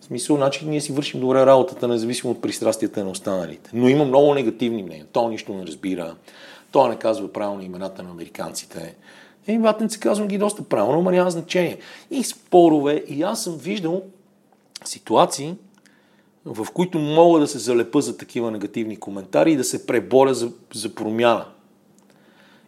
В 0.00 0.04
смисъл, 0.04 0.36
значи 0.36 0.66
ние 0.66 0.80
си 0.80 0.92
вършим 0.92 1.20
добре 1.20 1.46
работата, 1.46 1.88
независимо 1.88 2.32
от 2.32 2.42
пристрастията 2.42 3.04
на 3.04 3.10
останалите. 3.10 3.70
Но 3.74 3.88
има 3.88 4.04
много 4.04 4.34
негативни 4.34 4.82
мнения. 4.82 5.06
То 5.12 5.28
нищо 5.28 5.54
не 5.54 5.66
разбира. 5.66 6.14
То 6.72 6.88
не 6.88 6.96
казва 6.96 7.32
правилно 7.32 7.62
имената 7.62 8.02
на 8.02 8.10
американците. 8.10 8.96
Еми, 9.48 9.62
ватници 9.62 10.00
казвам 10.00 10.28
ги 10.28 10.38
доста 10.38 10.62
правилно, 10.62 11.02
но 11.02 11.10
няма 11.10 11.30
значение. 11.30 11.78
И 12.10 12.24
спорове, 12.24 13.04
и 13.08 13.22
аз 13.22 13.44
съм 13.44 13.56
виждал 13.56 14.02
ситуации, 14.84 15.54
в 16.44 16.66
които 16.74 16.98
мога 16.98 17.40
да 17.40 17.46
се 17.46 17.58
залепа 17.58 18.00
за 18.00 18.16
такива 18.16 18.50
негативни 18.50 18.96
коментари 18.96 19.52
и 19.52 19.56
да 19.56 19.64
се 19.64 19.86
преборя 19.86 20.34
за, 20.34 20.52
за 20.74 20.94
промяна. 20.94 21.46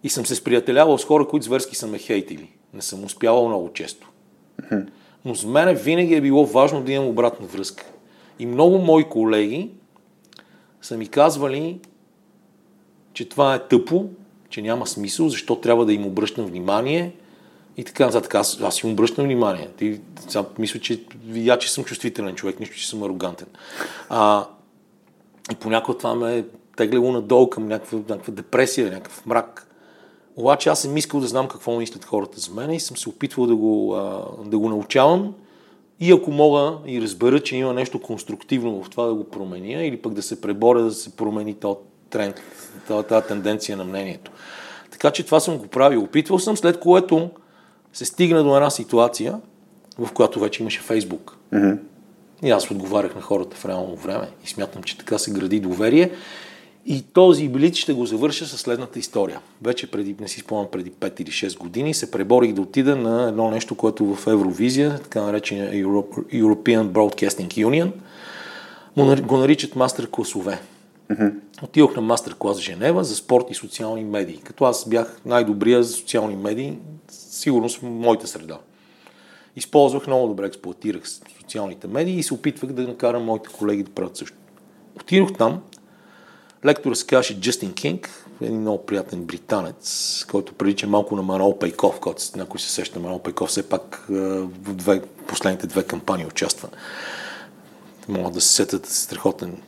И 0.02 0.09
съм 0.09 0.26
се 0.26 0.34
сприятелявал 0.34 0.99
с 0.99 1.05
хора, 1.05 1.28
които 1.28 1.47
зверски 1.47 1.76
са 1.76 1.86
ме 1.86 1.99
хейтили. 1.99 2.52
Не 2.75 2.83
съм 2.83 3.05
успявал 3.05 3.49
много 3.49 3.73
често. 3.73 4.10
Но 5.25 5.34
за 5.34 5.49
мен 5.49 5.76
винаги 5.76 6.15
е 6.15 6.20
било 6.20 6.47
важно 6.47 6.83
да 6.83 6.92
имам 6.92 7.09
обратна 7.09 7.47
връзка. 7.47 7.84
И 8.39 8.47
много 8.47 8.78
мои 8.78 9.05
колеги 9.05 9.70
са 10.83 10.97
ми 10.97 11.09
казвали, 11.09 11.81
че 13.12 13.28
това 13.28 13.55
е 13.55 13.68
тъпо, 13.68 14.09
че 14.51 14.62
няма 14.62 14.87
смисъл, 14.87 15.29
защо 15.29 15.57
трябва 15.57 15.87
да 15.87 15.93
им 15.93 16.07
обръщам 16.07 16.47
внимание 16.47 17.12
и 17.77 17.85
така 17.85 18.07
нататък. 18.07 18.35
Аз, 18.35 18.61
аз 18.61 18.83
им 18.83 18.91
обръщам 18.91 19.25
внимание. 19.25 19.69
Ти, 19.77 20.01
сега, 20.29 20.45
мисля, 20.59 20.81
че 20.81 21.01
видя, 21.27 21.59
че 21.59 21.73
съм 21.73 21.85
чувствителен 21.85 22.35
човек, 22.35 22.61
нищо, 22.61 22.77
че 22.77 22.89
съм 22.89 23.03
арогантен. 23.03 23.49
А, 24.09 24.47
и 25.53 25.55
понякога 25.55 25.99
това 25.99 26.15
ме 26.15 26.39
е 26.39 26.45
теглило 26.77 27.12
надолу 27.12 27.51
към 27.51 27.69
някаква, 27.69 27.99
някаква 28.09 28.33
депресия, 28.33 28.91
някакъв 28.91 29.27
мрак. 29.27 29.67
Обаче 30.37 30.69
аз 30.69 30.83
съм 30.83 30.97
искал 30.97 31.20
да 31.20 31.27
знам 31.27 31.49
какво 31.49 31.77
мислят 31.77 32.05
хората 32.05 32.41
за 32.41 32.55
мен 32.55 32.70
и 32.70 32.81
съм 32.81 32.97
се 32.97 33.09
опитвал 33.09 33.47
да 33.47 33.57
го, 33.57 33.97
да 34.45 34.59
го 34.59 34.69
научавам 34.69 35.35
и 36.01 36.12
ако 36.12 36.31
мога 36.31 36.79
и 36.87 37.03
разбера, 37.03 37.41
че 37.41 37.57
има 37.57 37.75
нещо 37.75 38.03
конструктивно 38.03 38.83
в 38.83 38.91
това 38.91 39.07
да 39.07 39.15
го 39.15 39.25
променя 39.25 39.83
или 39.83 39.97
пък 39.97 40.15
да 40.15 40.23
се 40.23 40.41
преборя 40.41 40.83
да 40.83 40.91
се 40.91 41.17
промени 41.17 41.55
този 41.55 41.79
тренд, 42.11 42.41
тази 42.86 43.26
тенденция 43.26 43.76
на 43.76 43.84
мнението. 43.84 44.31
Така 44.91 45.10
че 45.10 45.26
това 45.26 45.41
съм 45.41 45.59
го 45.59 45.67
правил. 45.67 46.02
Опитвал 46.02 46.39
съм, 46.39 46.57
след 46.57 46.81
което 46.81 47.31
се 47.92 48.05
стигна 48.05 48.44
до 48.44 48.57
една 48.57 48.70
ситуация, 48.70 49.41
в 49.99 50.12
която 50.12 50.41
вече 50.41 50.62
имаше 50.62 50.81
Фейсбук. 50.81 51.36
Mm-hmm. 51.52 51.78
И 52.42 52.50
аз 52.50 52.70
отговарях 52.70 53.15
на 53.15 53.20
хората 53.20 53.57
в 53.57 53.65
реално 53.65 53.97
време. 53.97 54.28
И 54.44 54.49
смятам, 54.49 54.83
че 54.83 54.99
така 54.99 55.18
се 55.18 55.31
гради 55.31 55.60
доверие. 55.60 56.10
И 56.86 57.02
този 57.02 57.49
билит 57.49 57.75
ще 57.75 57.92
го 57.92 58.07
завърша 58.07 58.47
с 58.47 58.59
следната 58.59 58.99
история. 58.99 59.41
Вече 59.62 59.91
преди, 59.91 60.17
не 60.20 60.28
си 60.28 60.41
спомням, 60.41 60.68
преди 60.73 60.91
5 60.91 61.20
или 61.20 61.31
6 61.31 61.59
години 61.59 61.94
се 61.94 62.10
преборих 62.10 62.52
да 62.52 62.60
отида 62.60 62.97
на 62.97 63.28
едно 63.28 63.50
нещо, 63.50 63.75
което 63.75 64.15
в 64.15 64.26
Евровизия, 64.26 64.99
така 64.99 65.23
наречения 65.23 65.73
European 65.73 66.89
Broadcasting 66.89 67.49
Union, 67.49 67.92
го 69.20 69.36
наричат 69.36 69.76
мастер 69.76 70.09
класове. 70.10 70.60
Mm-hmm. 71.11 71.35
Отидох 71.63 71.97
на 71.97 72.03
мастер-клас 72.03 72.59
в 72.59 72.63
Женева 72.63 73.05
за 73.05 73.17
спорт 73.17 73.45
и 73.51 73.55
социални 73.55 74.05
медии. 74.05 74.41
Като 74.45 74.65
аз 74.65 74.89
бях 74.89 75.21
най-добрия 75.27 75.83
за 75.83 75.93
социални 75.93 76.37
медии, 76.37 76.79
сигурно 77.11 77.69
в 77.69 77.83
моята 77.83 78.27
среда. 78.27 78.59
Използвах 79.57 80.07
много 80.07 80.29
добре, 80.29 80.47
експлуатирах 80.47 81.03
социалните 81.41 81.87
медии 81.87 82.19
и 82.19 82.23
се 82.23 82.35
опитвах 82.35 82.73
да 82.73 82.83
накарам 82.83 83.25
моите 83.25 83.49
колеги 83.49 83.83
да 83.83 83.91
правят 83.91 84.17
също. 84.17 84.37
Отидох 85.01 85.33
там, 85.39 85.63
лектора 86.65 86.95
се 86.95 87.07
казваше 87.07 87.41
Джастин 87.41 87.73
Кинг, 87.73 88.27
един 88.41 88.61
много 88.61 88.87
приятен 88.87 89.25
британец, 89.25 90.25
който 90.31 90.55
прилича 90.55 90.87
малко 90.87 91.17
на 91.17 91.23
Манол 91.23 91.59
Пейков, 91.59 92.01
който 92.01 92.23
някой 92.37 92.61
се 92.61 92.71
сеща 92.71 93.01
Манол 93.01 93.19
Пейков, 93.19 93.49
все 93.49 93.69
пак 93.69 94.07
в 94.09 94.75
две, 94.75 95.03
последните 95.27 95.67
две 95.67 95.85
кампании 95.85 96.27
участва. 96.27 96.69
Могат 98.09 98.35
да 98.35 98.41
се 98.41 98.55
сетят 98.55 98.87
страхотен 98.87 99.63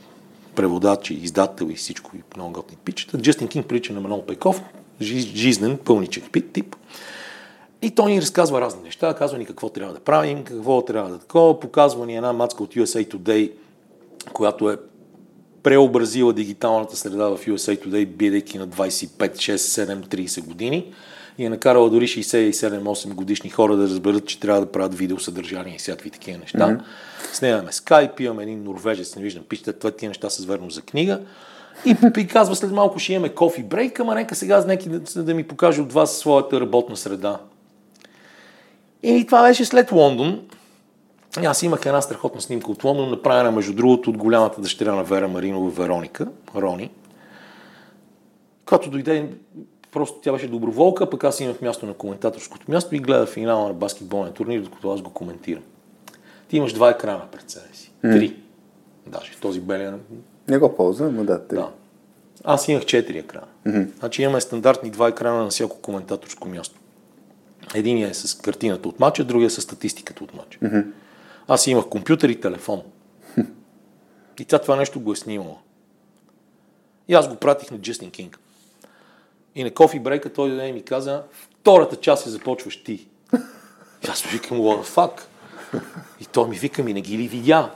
преводач 0.54 1.10
и 1.10 1.14
издател 1.14 1.66
и 1.70 1.74
всичко, 1.74 2.16
и 2.16 2.22
много 2.36 2.52
готни 2.52 2.76
пичета. 2.76 3.18
Джастин 3.18 3.48
Кинг 3.48 3.66
прилича 3.66 3.92
на 3.92 4.00
Манол 4.00 4.26
Пейков, 4.26 4.62
жизнен, 5.00 5.78
пълничък 5.84 6.24
пит 6.32 6.52
тип. 6.52 6.76
И 7.82 7.90
той 7.90 8.12
ни 8.12 8.22
разказва 8.22 8.60
разни 8.60 8.82
неща, 8.82 9.14
казва 9.14 9.38
ни 9.38 9.46
какво 9.46 9.68
трябва 9.68 9.94
да 9.94 10.00
правим, 10.00 10.44
какво 10.44 10.82
трябва 10.84 11.10
да 11.10 11.18
такова, 11.18 11.60
показва 11.60 12.06
ни 12.06 12.16
една 12.16 12.32
мацка 12.32 12.62
от 12.62 12.74
USA 12.74 13.14
Today, 13.14 13.52
която 14.32 14.70
е 14.70 14.76
преобразила 15.62 16.32
дигиталната 16.32 16.96
среда 16.96 17.28
в 17.28 17.38
USA 17.46 17.86
Today, 17.86 18.06
бидейки 18.06 18.58
на 18.58 18.68
25, 18.68 19.08
6, 19.36 19.56
7, 19.56 20.06
30 20.06 20.44
години 20.44 20.92
и 21.42 21.46
е 21.46 21.50
накарала 21.50 21.90
дори 21.90 22.08
67-8 22.08 23.14
годишни 23.14 23.50
хора 23.50 23.76
да 23.76 23.84
разберат, 23.84 24.26
че 24.26 24.40
трябва 24.40 24.60
да 24.60 24.72
правят 24.72 24.94
видеосъдържание 24.94 25.74
и 25.74 25.78
всякакви 25.78 26.10
такива 26.10 26.38
неща. 26.38 26.58
Mm-hmm. 26.58 26.80
С 27.32 27.42
нея 27.42 27.64
имаме 28.20 28.42
един 28.42 28.64
норвежец, 28.64 29.16
не 29.16 29.22
виждам, 29.22 29.44
пишете, 29.48 29.72
това 29.72 29.90
тия 29.90 30.08
неща 30.08 30.30
са 30.30 30.46
верно 30.46 30.70
за 30.70 30.82
книга. 30.82 31.20
И 31.84 31.94
приказва 32.14 32.56
след 32.56 32.70
малко 32.70 32.98
ще 32.98 33.12
имаме 33.12 33.28
кофи 33.28 33.62
брейк, 33.62 34.00
ама 34.00 34.14
нека 34.14 34.34
сега 34.34 34.64
неки 34.64 34.88
да, 34.88 35.22
да 35.22 35.34
ми 35.34 35.44
покаже 35.44 35.82
от 35.82 35.92
вас 35.92 36.18
своята 36.18 36.60
работна 36.60 36.96
среда. 36.96 37.38
И 39.02 39.26
това 39.26 39.42
беше 39.42 39.64
след 39.64 39.92
Лондон. 39.92 40.40
Аз 41.44 41.62
имах 41.62 41.86
една 41.86 42.00
страхотна 42.00 42.40
снимка 42.40 42.70
от 42.70 42.84
Лондон, 42.84 43.10
направена 43.10 43.50
между 43.50 43.72
другото 43.72 44.10
от 44.10 44.16
голямата 44.16 44.60
дъщеря 44.60 44.94
на 44.94 45.04
Вера 45.04 45.28
Маринова, 45.28 45.70
Вероника, 45.70 46.28
Рони, 46.56 46.90
която 48.64 48.90
дойде, 48.90 49.28
просто 49.92 50.20
тя 50.22 50.32
беше 50.32 50.48
доброволка, 50.48 51.10
пък 51.10 51.24
аз 51.24 51.40
имах 51.40 51.60
място 51.60 51.86
на 51.86 51.94
коментаторското 51.94 52.70
място 52.70 52.94
и 52.94 52.98
гледа 52.98 53.26
финала 53.26 53.68
на 53.68 53.74
баскетболния 53.74 54.32
турнир, 54.32 54.60
докато 54.60 54.92
аз 54.92 55.02
го 55.02 55.10
коментирам. 55.10 55.62
Ти 56.48 56.56
имаш 56.56 56.72
два 56.72 56.90
екрана 56.90 57.22
пред 57.32 57.50
себе 57.50 57.68
си. 57.72 57.92
Три. 58.02 58.36
Даже 59.06 59.36
този 59.40 59.60
белия. 59.60 59.98
Не 60.48 60.58
го 60.58 60.76
ползвам, 60.76 61.16
но 61.16 61.24
да, 61.24 61.46
три. 61.46 61.56
Да. 61.56 61.70
Аз 62.44 62.68
имах 62.68 62.86
четири 62.86 63.18
екрана. 63.18 63.46
Mm-hmm. 63.66 63.98
Значи 63.98 64.22
имаме 64.22 64.40
стандартни 64.40 64.90
два 64.90 65.08
екрана 65.08 65.42
на 65.42 65.48
всяко 65.48 65.78
коментаторско 65.78 66.48
място. 66.48 66.80
Единият 67.74 68.10
е 68.10 68.14
с 68.14 68.34
картината 68.34 68.88
от 68.88 69.00
матча, 69.00 69.24
другия 69.24 69.46
е 69.46 69.50
с 69.50 69.60
статистиката 69.60 70.24
от 70.24 70.34
матча. 70.34 70.58
Mm-hmm. 70.58 70.86
Аз 71.48 71.66
имах 71.66 71.88
компютър 71.88 72.28
и 72.28 72.40
телефон. 72.40 72.82
И 74.40 74.44
тя 74.44 74.58
това 74.58 74.76
нещо 74.76 75.00
го 75.00 75.12
е 75.12 75.16
снимала. 75.16 75.56
И 77.08 77.14
аз 77.14 77.28
го 77.28 77.36
пратих 77.36 77.70
на 77.70 77.78
Джестин 77.78 78.10
Кинг. 78.10 78.38
И 79.54 79.64
на 79.64 79.70
кофи 79.70 79.98
брейка 79.98 80.32
той 80.32 80.48
дойде 80.48 80.66
и 80.66 80.72
ми 80.72 80.82
каза, 80.82 81.22
втората 81.30 81.96
част 81.96 82.22
се 82.22 82.30
започваш 82.30 82.76
ти. 82.76 83.06
И 84.04 84.08
аз 84.08 84.22
викам, 84.22 84.58
what 84.58 84.82
the 84.82 84.84
fuck? 84.84 85.20
И 86.20 86.26
той 86.26 86.48
ми 86.48 86.56
вика, 86.56 86.82
ми 86.82 86.94
не 86.94 87.00
ги 87.00 87.18
ли 87.18 87.28
видя? 87.28 87.70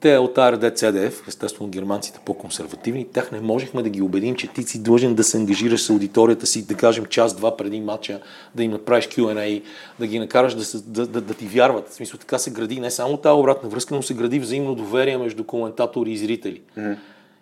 Те 0.00 0.18
от 0.18 0.36
ARD 0.36 0.74
CDF, 0.74 1.28
естествено 1.28 1.70
германците 1.70 2.20
по-консервативни, 2.24 3.06
тях 3.12 3.32
не 3.32 3.40
можехме 3.40 3.82
да 3.82 3.88
ги 3.88 4.02
убедим, 4.02 4.34
че 4.34 4.46
ти 4.46 4.62
си 4.62 4.82
длъжен 4.82 5.14
да 5.14 5.24
се 5.24 5.36
ангажираш 5.36 5.82
с 5.82 5.90
аудиторията 5.90 6.46
си, 6.46 6.66
да 6.66 6.74
кажем 6.74 7.06
час-два 7.06 7.56
преди 7.56 7.80
матча, 7.80 8.20
да 8.54 8.62
им 8.62 8.70
направиш 8.70 9.08
Q&A, 9.08 9.62
да 9.98 10.06
ги 10.06 10.18
накараш 10.18 10.54
да, 10.54 10.64
се, 10.64 10.78
да, 10.78 11.06
да, 11.06 11.20
да 11.20 11.34
ти 11.34 11.46
вярват. 11.46 11.88
В 11.88 11.94
смисъл 11.94 12.18
така 12.18 12.38
се 12.38 12.50
гради 12.50 12.80
не 12.80 12.90
само 12.90 13.16
тази 13.16 13.38
обратна 13.40 13.68
връзка, 13.68 13.94
но 13.94 14.02
се 14.02 14.14
гради 14.14 14.38
взаимно 14.38 14.74
доверие 14.74 15.18
между 15.18 15.44
коментатори 15.44 16.12
и 16.12 16.18
зрители. 16.18 16.62
Mm-hmm. 16.78 16.96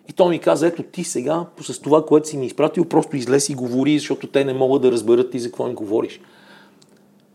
И 0.09 0.13
той 0.13 0.29
ми 0.29 0.39
каза, 0.39 0.67
ето 0.67 0.83
ти 0.83 1.03
сега, 1.03 1.45
с 1.61 1.79
това, 1.79 2.05
което 2.05 2.27
си 2.27 2.37
ми 2.37 2.45
изпратил, 2.45 2.85
просто 2.85 3.17
излез 3.17 3.49
и 3.49 3.55
говори, 3.55 3.99
защото 3.99 4.27
те 4.27 4.45
не 4.45 4.53
могат 4.53 4.81
да 4.81 4.91
разберат 4.91 5.31
ти 5.31 5.39
за 5.39 5.47
какво 5.47 5.67
им 5.67 5.75
говориш. 5.75 6.19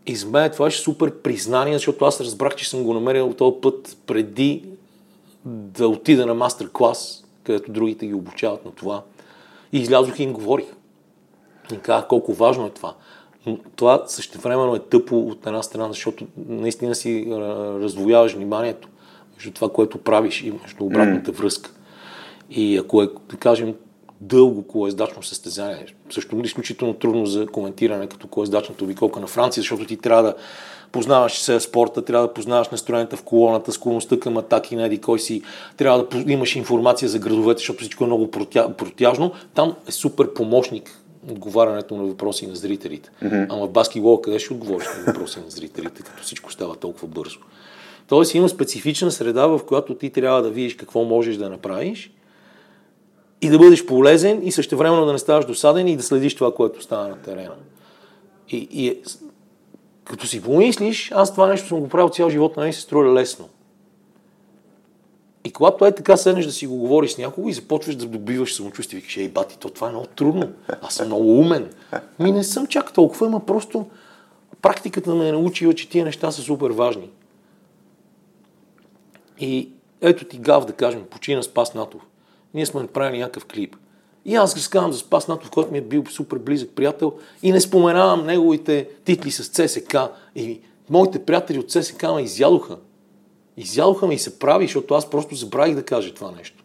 И 0.07 0.15
за 0.15 0.27
мен 0.27 0.51
това 0.51 0.65
беше 0.65 0.81
супер 0.81 1.11
признание, 1.21 1.73
защото 1.73 2.05
аз 2.05 2.21
разбрах, 2.21 2.55
че 2.55 2.69
съм 2.69 2.83
го 2.83 2.93
намерил 2.93 3.33
този 3.33 3.55
път 3.61 3.97
преди 4.07 4.65
да 5.45 5.87
отида 5.87 6.25
на 6.25 6.33
мастер-клас, 6.33 7.23
където 7.43 7.71
другите 7.71 8.07
ги 8.07 8.13
обучават 8.13 8.65
на 8.65 8.71
това. 8.71 9.03
И 9.73 9.79
излязох 9.79 10.19
и 10.19 10.23
им 10.23 10.33
говорих. 10.33 10.65
И 11.73 11.77
казах 11.77 12.07
колко 12.07 12.33
важно 12.33 12.65
е 12.65 12.69
това. 12.69 12.95
Но 13.45 13.57
това 13.75 14.03
същевременно 14.07 14.75
е 14.75 14.79
тъпо 14.79 15.19
от 15.19 15.47
една 15.47 15.63
страна, 15.63 15.87
защото 15.87 16.27
наистина 16.47 16.95
си 16.95 17.27
раздвояваш 17.81 18.33
вниманието 18.33 18.87
между 19.35 19.51
това, 19.51 19.69
което 19.69 19.97
правиш 19.97 20.41
и 20.41 20.53
между 20.63 20.85
обратната 20.85 21.31
връзка. 21.31 21.71
И 22.51 22.77
ако 22.77 23.03
е, 23.03 23.09
да 23.29 23.37
кажем, 23.37 23.75
дълго 24.21 24.63
колоездачно 24.63 25.23
състезание, 25.23 25.85
също 26.09 26.35
е 26.35 26.39
изключително 26.39 26.93
трудно 26.93 27.25
за 27.25 27.47
коментиране 27.47 28.07
като 28.07 28.27
колоездачната 28.27 28.83
обиколка 28.83 29.19
на 29.19 29.27
Франция, 29.27 29.61
защото 29.61 29.85
ти 29.85 29.97
трябва 29.97 30.23
да 30.23 30.35
познаваш 30.91 31.39
се 31.39 31.59
спорта, 31.59 32.05
трябва 32.05 32.27
да 32.27 32.33
познаваш 32.33 32.69
настроенията 32.69 33.17
в 33.17 33.23
колоната, 33.23 33.71
склонността 33.71 34.19
към 34.19 34.37
атаки 34.37 34.75
на 34.75 34.85
еди 34.85 34.97
кой 34.97 35.19
си, 35.19 35.41
трябва 35.77 36.03
да 36.03 36.31
имаш 36.31 36.55
информация 36.55 37.09
за 37.09 37.19
градовете, 37.19 37.57
защото 37.57 37.81
всичко 37.81 38.03
е 38.03 38.07
много 38.07 38.31
протя... 38.31 38.73
протяжно. 38.77 39.31
Там 39.53 39.75
е 39.87 39.91
супер 39.91 40.33
помощник 40.33 41.01
отговарянето 41.31 41.97
на 41.97 42.03
въпроси 42.03 42.47
на 42.47 42.55
зрителите. 42.55 43.09
Mm-hmm. 43.23 43.45
Ама 43.49 43.67
в 43.67 43.71
баскетбол 43.71 44.21
къде 44.21 44.39
ще 44.39 44.53
отговориш 44.53 44.87
на 44.97 45.03
въпроси 45.13 45.39
на 45.39 45.51
зрителите, 45.51 46.01
като 46.01 46.23
всичко 46.23 46.51
става 46.51 46.75
толкова 46.75 47.07
бързо? 47.07 47.39
Тоест 48.07 48.35
има 48.35 48.49
специфична 48.49 49.11
среда, 49.11 49.47
в 49.47 49.59
която 49.67 49.95
ти 49.95 50.09
трябва 50.09 50.41
да 50.41 50.49
видиш 50.49 50.75
какво 50.75 51.03
можеш 51.03 51.37
да 51.37 51.49
направиш 51.49 52.11
и 53.41 53.49
да 53.49 53.59
бъдеш 53.59 53.85
полезен 53.85 54.47
и 54.47 54.51
също 54.51 54.77
времено 54.77 55.05
да 55.05 55.13
не 55.13 55.19
ставаш 55.19 55.45
досаден 55.45 55.87
и 55.87 55.97
да 55.97 56.03
следиш 56.03 56.35
това, 56.35 56.53
което 56.53 56.83
става 56.83 57.07
на 57.07 57.21
терена. 57.21 57.55
И, 58.49 58.67
и 58.71 59.01
като 60.03 60.27
си 60.27 60.41
помислиш, 60.41 61.11
аз 61.11 61.31
това 61.31 61.47
нещо 61.47 61.67
съм 61.67 61.79
го 61.79 61.89
правил 61.89 62.09
цял 62.09 62.29
живот, 62.29 62.57
на 62.57 62.63
мен 62.63 62.73
се 62.73 62.81
струва 62.81 63.13
лесно. 63.13 63.49
И 65.43 65.51
когато 65.51 65.85
е 65.85 65.95
така 65.95 66.17
седнеш 66.17 66.45
да 66.45 66.51
си 66.51 66.67
го 66.67 66.77
говориш 66.77 67.11
с 67.11 67.17
някого 67.17 67.49
и 67.49 67.53
започваш 67.53 67.95
да 67.95 68.05
добиваш 68.05 68.55
самочувствие, 68.55 68.99
викаш, 68.99 69.17
ей, 69.17 69.29
бати, 69.29 69.57
то 69.59 69.69
това 69.69 69.87
е 69.87 69.91
много 69.91 70.07
трудно. 70.07 70.51
Аз 70.81 70.93
съм 70.93 71.07
много 71.07 71.39
умен. 71.39 71.69
Ми 72.19 72.31
не 72.31 72.43
съм 72.43 72.67
чак 72.67 72.93
толкова, 72.93 73.27
ама 73.27 73.45
просто 73.45 73.85
практиката 74.61 75.15
ме 75.15 75.29
е 75.29 75.31
научила, 75.31 75.73
че 75.73 75.89
тия 75.89 76.05
неща 76.05 76.31
са 76.31 76.41
супер 76.41 76.69
важни. 76.69 77.09
И 79.39 79.69
ето 80.01 80.25
ти 80.25 80.37
гав, 80.37 80.65
да 80.65 80.73
кажем, 80.73 81.03
почина 81.09 81.43
Спас 81.43 81.73
Натов. 81.73 82.01
Ние 82.53 82.65
сме 82.65 82.81
направили 82.81 83.19
някакъв 83.19 83.45
клип. 83.45 83.75
И 84.25 84.35
аз 84.35 84.55
разказвам 84.55 84.91
за 84.91 84.99
Спас 84.99 85.27
Натов, 85.27 85.49
който 85.49 85.71
ми 85.71 85.77
е 85.77 85.81
бил 85.81 86.03
супер 86.09 86.37
близък 86.37 86.69
приятел 86.75 87.13
и 87.43 87.51
не 87.51 87.61
споменавам 87.61 88.25
неговите 88.25 88.87
титли 89.05 89.31
с 89.31 89.49
ЦСК. 89.49 89.97
И 90.35 90.59
моите 90.89 91.25
приятели 91.25 91.59
от 91.59 91.71
ЦСК 91.71 92.03
ме 92.15 92.21
изядоха. 92.21 92.77
Изядоха 93.57 94.07
ме 94.07 94.13
и 94.13 94.19
се 94.19 94.39
прави, 94.39 94.65
защото 94.65 94.93
аз 94.93 95.09
просто 95.09 95.35
забравих 95.35 95.75
да 95.75 95.83
кажа 95.83 96.13
това 96.13 96.31
нещо. 96.31 96.63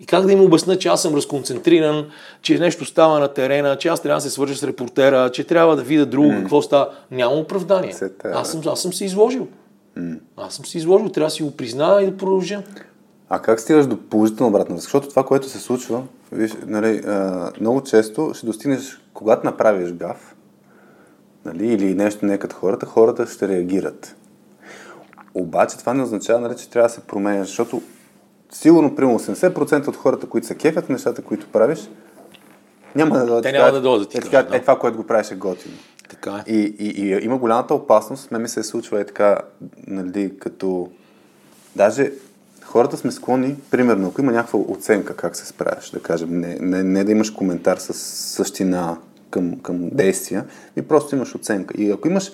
И 0.00 0.06
как 0.06 0.26
да 0.26 0.32
им 0.32 0.40
обясна, 0.40 0.78
че 0.78 0.88
аз 0.88 1.02
съм 1.02 1.14
разконцентриран, 1.14 2.10
че 2.42 2.58
нещо 2.58 2.84
става 2.84 3.18
на 3.18 3.28
терена, 3.28 3.78
че 3.78 3.88
аз 3.88 4.02
трябва 4.02 4.16
да 4.16 4.20
се 4.20 4.30
свържа 4.30 4.56
с 4.56 4.64
репортера, 4.64 5.30
че 5.32 5.44
трябва 5.44 5.76
да 5.76 5.82
видя 5.82 6.06
друго, 6.06 6.28
mm. 6.28 6.40
какво 6.40 6.62
става. 6.62 6.88
Няма 7.10 7.34
оправдание. 7.34 7.94
Аз 8.24 8.50
съм, 8.50 8.62
аз 8.66 8.82
съм 8.82 8.92
се 8.92 9.04
изложил. 9.04 9.48
Mm. 9.98 10.18
Аз 10.36 10.54
съм 10.54 10.64
се 10.64 10.78
изложил, 10.78 11.08
трябва 11.08 11.26
да 11.26 11.30
си 11.30 11.42
го 11.42 11.56
призная 11.56 12.02
и 12.02 12.10
да 12.10 12.16
продължа. 12.16 12.62
А 13.34 13.38
как 13.38 13.60
стигаш 13.60 13.86
до 13.86 13.96
положителна 13.96 14.48
обратна 14.48 14.74
връзка? 14.74 14.86
Защото 14.86 15.08
това, 15.08 15.24
което 15.24 15.48
се 15.48 15.58
случва, 15.58 16.02
виж, 16.32 16.56
нали, 16.66 17.02
а, 17.06 17.50
много 17.60 17.82
често 17.82 18.32
ще 18.34 18.46
достигнеш, 18.46 19.00
когато 19.14 19.46
направиш 19.46 19.92
гаф, 19.92 20.34
нали, 21.44 21.66
или 21.66 21.94
нещо 21.94 22.26
не 22.26 22.38
като 22.38 22.56
хората, 22.56 22.86
хората 22.86 23.26
ще 23.26 23.48
реагират. 23.48 24.16
Обаче 25.34 25.78
това 25.78 25.94
не 25.94 26.02
означава, 26.02 26.40
нали, 26.40 26.56
че 26.56 26.70
трябва 26.70 26.88
да 26.88 26.94
се 26.94 27.00
променяш, 27.00 27.46
защото 27.46 27.82
сигурно 28.50 28.94
примерно 28.94 29.18
80% 29.18 29.88
от 29.88 29.96
хората, 29.96 30.28
които 30.28 30.46
се 30.46 30.54
кефят 30.54 30.88
нещата, 30.88 31.22
които 31.22 31.46
правиш, 31.46 31.90
няма 32.94 33.18
да 33.18 33.26
дойдат. 33.26 33.42
Те 33.42 33.52
няма 33.52 33.72
да 33.72 33.80
дойдат. 33.80 34.14
Е, 34.14 34.20
така, 34.20 34.42
да. 34.42 34.56
е 34.56 34.60
това, 34.60 34.78
което 34.78 34.96
го 34.96 35.06
правиш 35.06 35.30
е 35.30 35.34
готино. 35.34 35.74
Така 36.08 36.44
е. 36.46 36.52
И, 36.52 36.76
и, 36.78 36.88
и, 36.88 37.24
има 37.24 37.38
голямата 37.38 37.74
опасност, 37.74 38.30
ме 38.30 38.38
ми 38.38 38.48
се 38.48 38.62
случва 38.62 39.00
е 39.00 39.06
така, 39.06 39.38
нали, 39.86 40.38
като 40.38 40.90
даже 41.76 42.12
хората 42.72 42.96
сме 42.96 43.12
склонни, 43.12 43.56
примерно, 43.70 44.08
ако 44.08 44.20
има 44.20 44.32
някаква 44.32 44.58
оценка 44.58 45.16
как 45.16 45.36
се 45.36 45.46
справяш, 45.46 45.90
да 45.90 46.00
кажем, 46.00 46.40
не, 46.40 46.56
не, 46.60 46.82
не 46.82 47.04
да 47.04 47.12
имаш 47.12 47.30
коментар 47.30 47.76
с 47.76 47.94
същина 48.34 48.96
към, 49.30 49.60
към 49.60 49.90
действия, 49.92 50.44
и 50.76 50.82
просто 50.82 51.16
имаш 51.16 51.34
оценка. 51.34 51.74
И 51.78 51.90
ако 51.90 52.08
имаш 52.08 52.32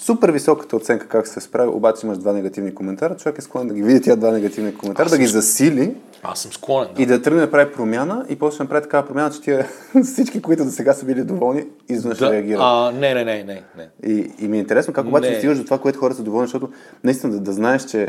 супер 0.00 0.30
високата 0.30 0.76
оценка 0.76 1.08
как 1.08 1.26
се 1.26 1.40
справи, 1.40 1.68
обаче 1.68 2.06
имаш 2.06 2.18
два 2.18 2.32
негативни 2.32 2.74
коментара, 2.74 3.16
човек 3.16 3.38
е 3.38 3.42
склонен 3.42 3.68
да 3.68 3.74
ги 3.74 3.82
види 3.82 4.00
тия 4.00 4.16
два 4.16 4.30
негативни 4.30 4.74
коментара, 4.74 5.08
да 5.08 5.18
ги 5.18 5.26
засили. 5.26 5.94
Аз 6.22 6.38
съм 6.38 6.52
склонен. 6.52 6.88
Да. 6.96 7.02
И 7.02 7.06
да 7.06 7.22
тръгне 7.22 7.40
да 7.40 7.50
прави 7.50 7.72
промяна 7.72 8.26
и 8.28 8.36
после 8.36 8.58
да 8.58 8.64
направи 8.64 8.82
такава 8.82 9.06
промяна, 9.06 9.30
че 9.30 9.40
тия 9.40 9.68
всички, 10.04 10.42
които 10.42 10.64
до 10.64 10.70
сега 10.70 10.92
са 10.92 11.04
били 11.04 11.24
доволни, 11.24 11.64
изведнъж 11.88 12.18
да, 12.18 12.32
реагират. 12.32 12.60
А, 12.64 12.92
не, 12.92 13.14
не, 13.14 13.24
не, 13.24 13.44
не. 13.44 13.62
не. 13.76 14.12
И, 14.12 14.32
и 14.38 14.48
ми 14.48 14.56
е 14.56 14.60
интересно 14.60 14.94
как 14.94 15.06
обаче 15.06 15.34
стигаш 15.38 15.58
до 15.58 15.64
това, 15.64 15.78
което 15.78 15.98
хората 15.98 16.16
са 16.16 16.22
доволни, 16.22 16.46
защото 16.46 16.68
наистина 17.04 17.32
да, 17.32 17.40
да 17.40 17.52
знаеш, 17.52 17.84
че 17.84 18.02
е, 18.02 18.08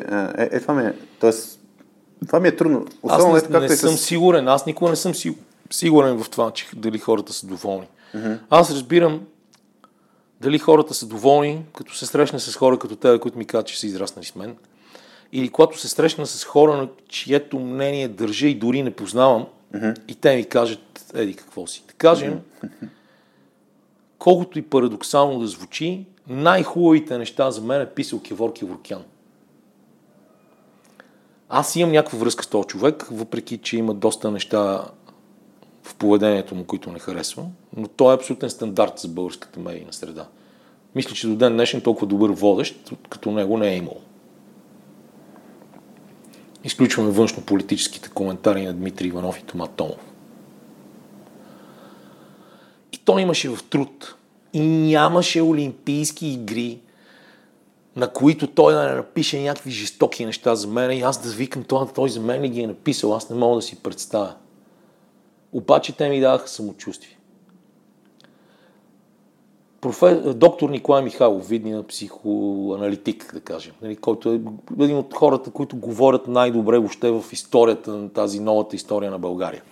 е 0.51 0.59
това 0.59 0.73
ми 0.73 0.83
е, 0.83 0.93
тоест, 1.19 1.59
това 2.27 2.39
ми 2.39 2.47
е 2.47 2.55
трудно. 2.55 2.85
Особено 3.03 3.35
аз 3.35 3.49
не, 3.49 3.59
не 3.59 3.69
съм 3.69 3.97
с... 3.97 4.01
сигурен, 4.01 4.47
аз 4.47 4.65
никога 4.65 4.89
не 4.89 4.95
съм 4.95 5.13
сигурен 5.71 6.23
в 6.23 6.29
това, 6.29 6.51
че 6.51 6.67
дали 6.75 6.99
хората 6.99 7.33
са 7.33 7.47
доволни. 7.47 7.87
Mm-hmm. 8.15 8.37
Аз 8.49 8.71
разбирам 8.71 9.21
дали 10.41 10.59
хората 10.59 10.93
са 10.93 11.05
доволни, 11.05 11.65
като 11.75 11.95
се 11.95 12.05
срещна 12.05 12.39
с 12.39 12.55
хора 12.55 12.79
като 12.79 12.95
те, 12.95 13.19
които 13.19 13.37
ми 13.37 13.45
казват, 13.45 13.67
че 13.67 13.79
са 13.79 13.87
израснали 13.87 14.25
с 14.25 14.35
мен. 14.35 14.55
Или 15.31 15.49
когато 15.49 15.79
се 15.79 15.89
срещна 15.89 16.27
с 16.27 16.43
хора, 16.43 16.77
на 16.77 16.89
чието 17.07 17.59
мнение 17.59 18.07
държа 18.07 18.47
и 18.47 18.55
дори 18.55 18.83
не 18.83 18.91
познавам, 18.91 19.45
mm-hmm. 19.73 20.01
и 20.07 20.15
те 20.15 20.35
ми 20.35 20.45
кажат, 20.45 21.11
еди 21.13 21.33
какво 21.33 21.67
си. 21.67 21.83
Да 21.87 21.93
кажем, 21.93 22.39
mm-hmm. 22.39 22.87
колкото 24.17 24.59
и 24.59 24.61
парадоксално 24.61 25.39
да 25.39 25.47
звучи, 25.47 26.05
най-хубавите 26.27 27.17
неща 27.17 27.51
за 27.51 27.61
мен 27.61 27.81
е 27.81 27.89
писал 27.89 28.21
Кевор 28.21 28.53
Кеворкян. 28.53 29.03
Аз 31.49 31.75
имам 31.75 31.91
някаква 31.91 32.19
връзка 32.19 32.43
с 32.43 32.47
този 32.47 32.67
човек, 32.67 33.07
въпреки 33.11 33.57
че 33.57 33.77
има 33.77 33.93
доста 33.93 34.31
неща 34.31 34.85
в 35.91 35.95
поведението 35.95 36.55
му, 36.55 36.63
които 36.63 36.91
не 36.91 36.99
харесвам, 36.99 37.45
но 37.77 37.87
той 37.87 38.13
е 38.13 38.15
абсолютен 38.15 38.49
стандарт 38.49 38.99
за 38.99 39.07
българската 39.07 39.59
медийна 39.59 39.93
среда. 39.93 40.27
Мисля, 40.95 41.15
че 41.15 41.27
до 41.27 41.35
ден 41.35 41.53
днешен 41.53 41.81
толкова 41.81 42.07
добър 42.07 42.29
водещ, 42.29 42.91
като 43.09 43.31
него 43.31 43.57
не 43.57 43.73
е 43.73 43.77
имал. 43.77 43.97
Изключваме 46.63 47.11
външно-политическите 47.11 48.09
коментари 48.09 48.65
на 48.65 48.73
Дмитрий 48.73 49.07
Иванов 49.07 49.39
и 49.39 49.43
Тома 49.43 49.67
Томов. 49.67 50.13
И 52.93 52.97
той 52.97 53.21
имаше 53.21 53.49
в 53.49 53.59
труд. 53.69 54.15
И 54.53 54.59
нямаше 54.61 55.41
олимпийски 55.41 56.27
игри, 56.27 56.79
на 57.95 58.07
които 58.07 58.47
той 58.47 58.73
да 58.73 58.83
не 58.83 58.95
напише 58.95 59.41
някакви 59.41 59.71
жестоки 59.71 60.25
неща 60.25 60.55
за 60.55 60.67
мен 60.67 60.91
и 60.91 61.01
аз 61.01 61.23
да 61.23 61.29
викам 61.29 61.63
това, 61.63 61.87
той 61.87 62.09
за 62.09 62.19
мен 62.19 62.41
ли 62.41 62.49
ги 62.49 62.61
е 62.61 62.67
написал, 62.67 63.15
аз 63.15 63.29
не 63.29 63.35
мога 63.35 63.55
да 63.55 63.61
си 63.61 63.75
представя. 63.83 64.35
Обаче 65.53 65.97
те 65.97 66.09
ми 66.09 66.19
даваха 66.19 66.47
самочувствие. 66.47 67.17
Профе... 69.81 70.15
Доктор 70.15 70.69
Николай 70.69 71.03
Михайлов, 71.03 71.47
видния 71.47 71.87
психоаналитик, 71.87 73.33
да 73.33 73.39
кажем, 73.39 73.73
нали, 73.81 73.95
който 73.95 74.31
е 74.31 74.41
един 74.83 74.97
от 74.97 75.13
хората, 75.13 75.51
които 75.51 75.77
говорят 75.77 76.27
най-добре 76.27 76.77
въобще 76.77 77.11
в 77.11 77.23
историята 77.31 77.91
на 77.91 78.09
тази 78.09 78.39
новата 78.39 78.75
история 78.75 79.11
на 79.11 79.19
България. 79.19 79.63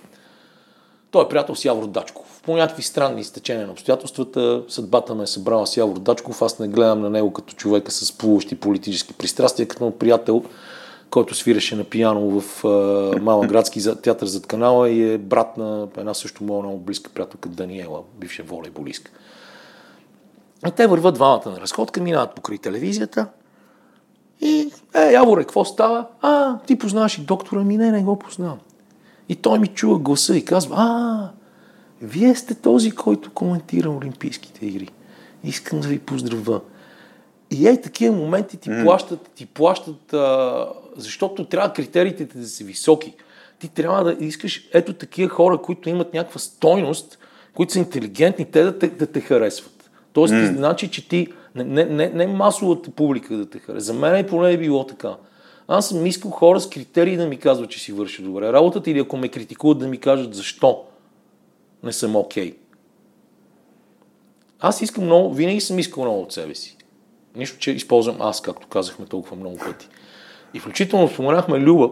Той 1.12 1.26
е 1.26 1.28
приятел 1.28 1.56
с 1.56 1.66
Явор 1.66 1.88
Дачков. 1.88 2.42
По 2.46 2.56
някакви 2.58 2.84
странни 2.84 3.22
изтечения 3.22 3.66
на 3.66 3.72
обстоятелствата, 3.72 4.64
съдбата 4.68 5.16
ме 5.16 5.24
е 5.24 5.28
събрала 5.28 5.68
с 5.68 5.78
Явор 5.78 6.00
Дачков. 6.00 6.42
Аз 6.42 6.60
не 6.60 6.68
гледам 6.68 7.02
на 7.02 7.10
него 7.10 7.34
като 7.34 7.54
човека 7.54 7.92
с 7.92 8.18
плуващи 8.18 8.60
политически 8.60 9.14
пристрастия, 9.14 9.68
като 9.68 9.92
приятел, 9.92 10.44
който 11.12 11.36
свиреше 11.36 11.76
на 11.76 11.84
пияно 11.84 12.42
в 12.42 12.64
Малък 13.22 13.50
градски 13.50 14.02
театър 14.02 14.28
зад 14.28 14.48
канала 14.48 14.90
и 14.90 15.14
е 15.14 15.18
брат 15.18 15.58
на 15.58 15.88
една 15.98 16.14
също 16.14 16.44
моя 16.44 16.64
много 16.64 16.80
близка 16.80 17.10
приятелка 17.10 17.50
Даниела, 17.50 18.02
бивша 18.20 18.44
волейболистка. 18.44 19.12
И 20.68 20.72
те 20.72 20.88
върват 20.88 21.16
двамата 21.16 21.42
на 21.46 21.62
разходка, 21.62 22.02
минават 22.02 22.36
покрай 22.36 22.58
телевизията 22.58 23.28
и, 24.42 24.72
е, 24.96 25.12
Яворе, 25.12 25.42
какво 25.42 25.66
става? 25.66 26.06
А, 26.22 26.60
ти 26.60 26.78
познаваш 26.78 27.18
и 27.18 27.22
доктора 27.22 27.60
ми? 27.60 27.78
Не, 27.78 27.92
не 27.92 28.04
го 28.04 28.20
познавам. 28.20 28.60
И 29.30 29.36
той 29.36 29.60
ми 29.60 29.68
чува 29.68 30.00
гласа 30.00 30.38
и 30.38 30.46
казва, 30.46 30.76
а, 30.78 31.30
вие 32.02 32.36
сте 32.36 32.56
този, 32.56 32.92
който 32.92 33.32
коментира 33.34 33.90
Олимпийските 33.90 34.66
игри. 34.66 34.90
Искам 35.44 35.80
да 35.80 35.88
ви 35.88 36.00
поздравя. 36.00 36.62
И 37.52 37.68
ей, 37.68 37.82
такива 37.82 38.16
моменти 38.16 38.58
ти 38.58 38.70
mm. 38.70 38.84
плащат, 38.84 39.30
ти 39.36 39.46
плащат, 39.46 40.14
а, 40.14 40.68
защото 41.00 41.46
трябва 41.46 41.74
критериите 41.74 42.26
да 42.26 42.48
са 42.48 42.64
високи. 42.64 43.14
Ти 43.60 43.68
трябва 43.68 44.04
да 44.04 44.26
искаш 44.26 44.70
ето 44.74 44.94
такива 44.94 45.30
хора, 45.30 45.58
които 45.58 45.90
имат 45.90 46.14
някаква 46.14 46.40
стойност, 46.40 47.20
които 47.54 47.74
са 47.74 47.80
интелигентни, 47.80 48.46
те 48.46 48.64
да 48.64 48.80
те, 48.80 48.88
да 48.88 49.08
те 49.08 49.22
харесват. 49.22 49.92
Тоест, 50.14 50.34
mm. 50.34 50.56
значи, 50.56 50.92
че 50.92 51.08
ти 51.10 51.28
не, 51.56 51.86
не, 51.86 52.10
не, 52.10 52.28
масовата 52.28 52.92
публика 52.92 53.38
да 53.38 53.50
те 53.50 53.60
харесва. 53.60 53.82
За 53.82 53.94
мен 53.94 54.16
е 54.16 54.28
поне 54.28 54.52
е 54.52 54.58
било 54.58 54.84
така. 54.84 55.16
Аз 55.68 55.90
съм 55.90 56.06
искал 56.06 56.32
хора 56.32 56.60
с 56.60 56.70
критерии 56.70 57.18
да 57.18 57.28
ми 57.28 57.38
казват, 57.38 57.70
че 57.70 57.80
си 57.80 57.92
върши 57.92 58.22
добре 58.22 58.54
работата 58.54 58.92
или 58.92 59.00
ако 59.00 59.18
ме 59.18 59.30
критикуват 59.30 59.80
да 59.80 59.88
ми 59.88 59.98
кажат 59.98 60.36
защо 60.36 60.84
не 61.84 61.94
съм 61.94 62.16
окей. 62.16 62.52
Okay. 62.52 62.56
Аз 64.60 64.82
искам 64.82 65.04
много, 65.04 65.34
винаги 65.34 65.62
съм 65.62 65.80
искал 65.80 66.04
много 66.04 66.22
от 66.22 66.34
себе 66.34 66.56
си. 66.56 66.78
Нищо, 67.36 67.58
че 67.58 67.72
използвам 67.72 68.22
аз, 68.22 68.42
както 68.42 68.68
казахме 68.68 69.06
толкова 69.06 69.36
много 69.36 69.58
пъти. 69.58 69.88
И 70.54 70.60
включително 70.60 71.08
споменахме 71.08 71.60
Люба 71.60 71.90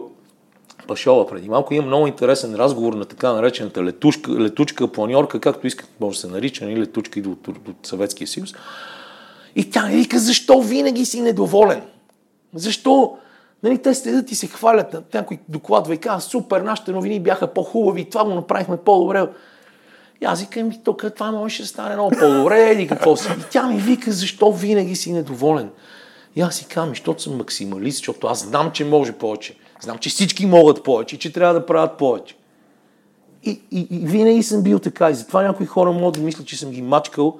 Пашова 0.86 1.26
преди 1.26 1.48
малко. 1.48 1.74
Има 1.74 1.86
много 1.86 2.06
интересен 2.06 2.54
разговор 2.54 2.92
на 2.92 3.04
така 3.04 3.32
наречената 3.32 3.84
летушка, 3.84 4.30
летучка, 4.32 4.92
планьорка, 4.92 5.40
както 5.40 5.66
искат, 5.66 5.90
може 6.00 6.16
да 6.16 6.20
се 6.20 6.26
нарича, 6.26 6.64
нали, 6.64 6.80
летучка 6.80 7.20
и 7.20 7.22
от, 7.22 7.48
от, 7.48 7.68
от 7.68 7.86
Съветския 7.86 8.26
съюз. 8.26 8.54
И 9.56 9.70
тя 9.70 9.86
ми 9.86 9.96
вика, 9.96 10.18
защо 10.18 10.62
винаги 10.62 11.04
си 11.04 11.20
недоволен? 11.20 11.82
Защо 12.54 13.18
Нали, 13.62 13.78
те 13.78 13.94
следят 13.94 14.30
и 14.30 14.34
се 14.34 14.46
хвалят, 14.46 15.14
някой 15.14 15.38
докладва 15.48 15.94
и 15.94 15.98
казва, 15.98 16.20
супер, 16.30 16.60
нашите 16.60 16.92
новини 16.92 17.20
бяха 17.20 17.46
по-хубави, 17.46 18.04
това 18.04 18.24
го 18.24 18.34
направихме 18.34 18.76
по-добре. 18.76 19.26
И 20.20 20.24
аз 20.24 20.40
викам, 20.40 20.72
тук 20.84 21.04
това 21.14 21.32
може 21.32 21.62
да 21.62 21.68
стане 21.68 21.94
много 21.94 22.10
по-добре, 22.20 22.72
или 22.72 22.88
какво 22.88 23.16
си. 23.16 23.28
И 23.38 23.42
тя 23.50 23.66
ми 23.66 23.76
вика, 23.76 24.12
защо 24.12 24.52
винаги 24.52 24.96
си 24.96 25.12
недоволен. 25.12 25.70
И 26.36 26.40
аз 26.40 26.56
си 26.56 26.66
казвам, 26.66 26.88
защото 26.88 27.22
съм 27.22 27.36
максималист, 27.36 27.96
защото 27.96 28.26
аз 28.26 28.46
знам, 28.46 28.70
че 28.70 28.84
може 28.84 29.12
повече. 29.12 29.56
Знам, 29.80 29.98
че 29.98 30.10
всички 30.10 30.46
могат 30.46 30.84
повече, 30.84 31.18
че 31.18 31.32
трябва 31.32 31.54
да 31.54 31.66
правят 31.66 31.98
повече. 31.98 32.36
И, 33.44 33.60
и, 33.70 33.86
и 33.90 34.06
винаги 34.06 34.42
съм 34.42 34.62
бил 34.62 34.78
така. 34.78 35.10
И 35.10 35.14
затова 35.14 35.42
някои 35.42 35.66
хора 35.66 35.92
могат 35.92 36.14
да 36.14 36.20
мислят, 36.20 36.46
че 36.46 36.58
съм 36.58 36.70
ги 36.70 36.82
мачкал, 36.82 37.38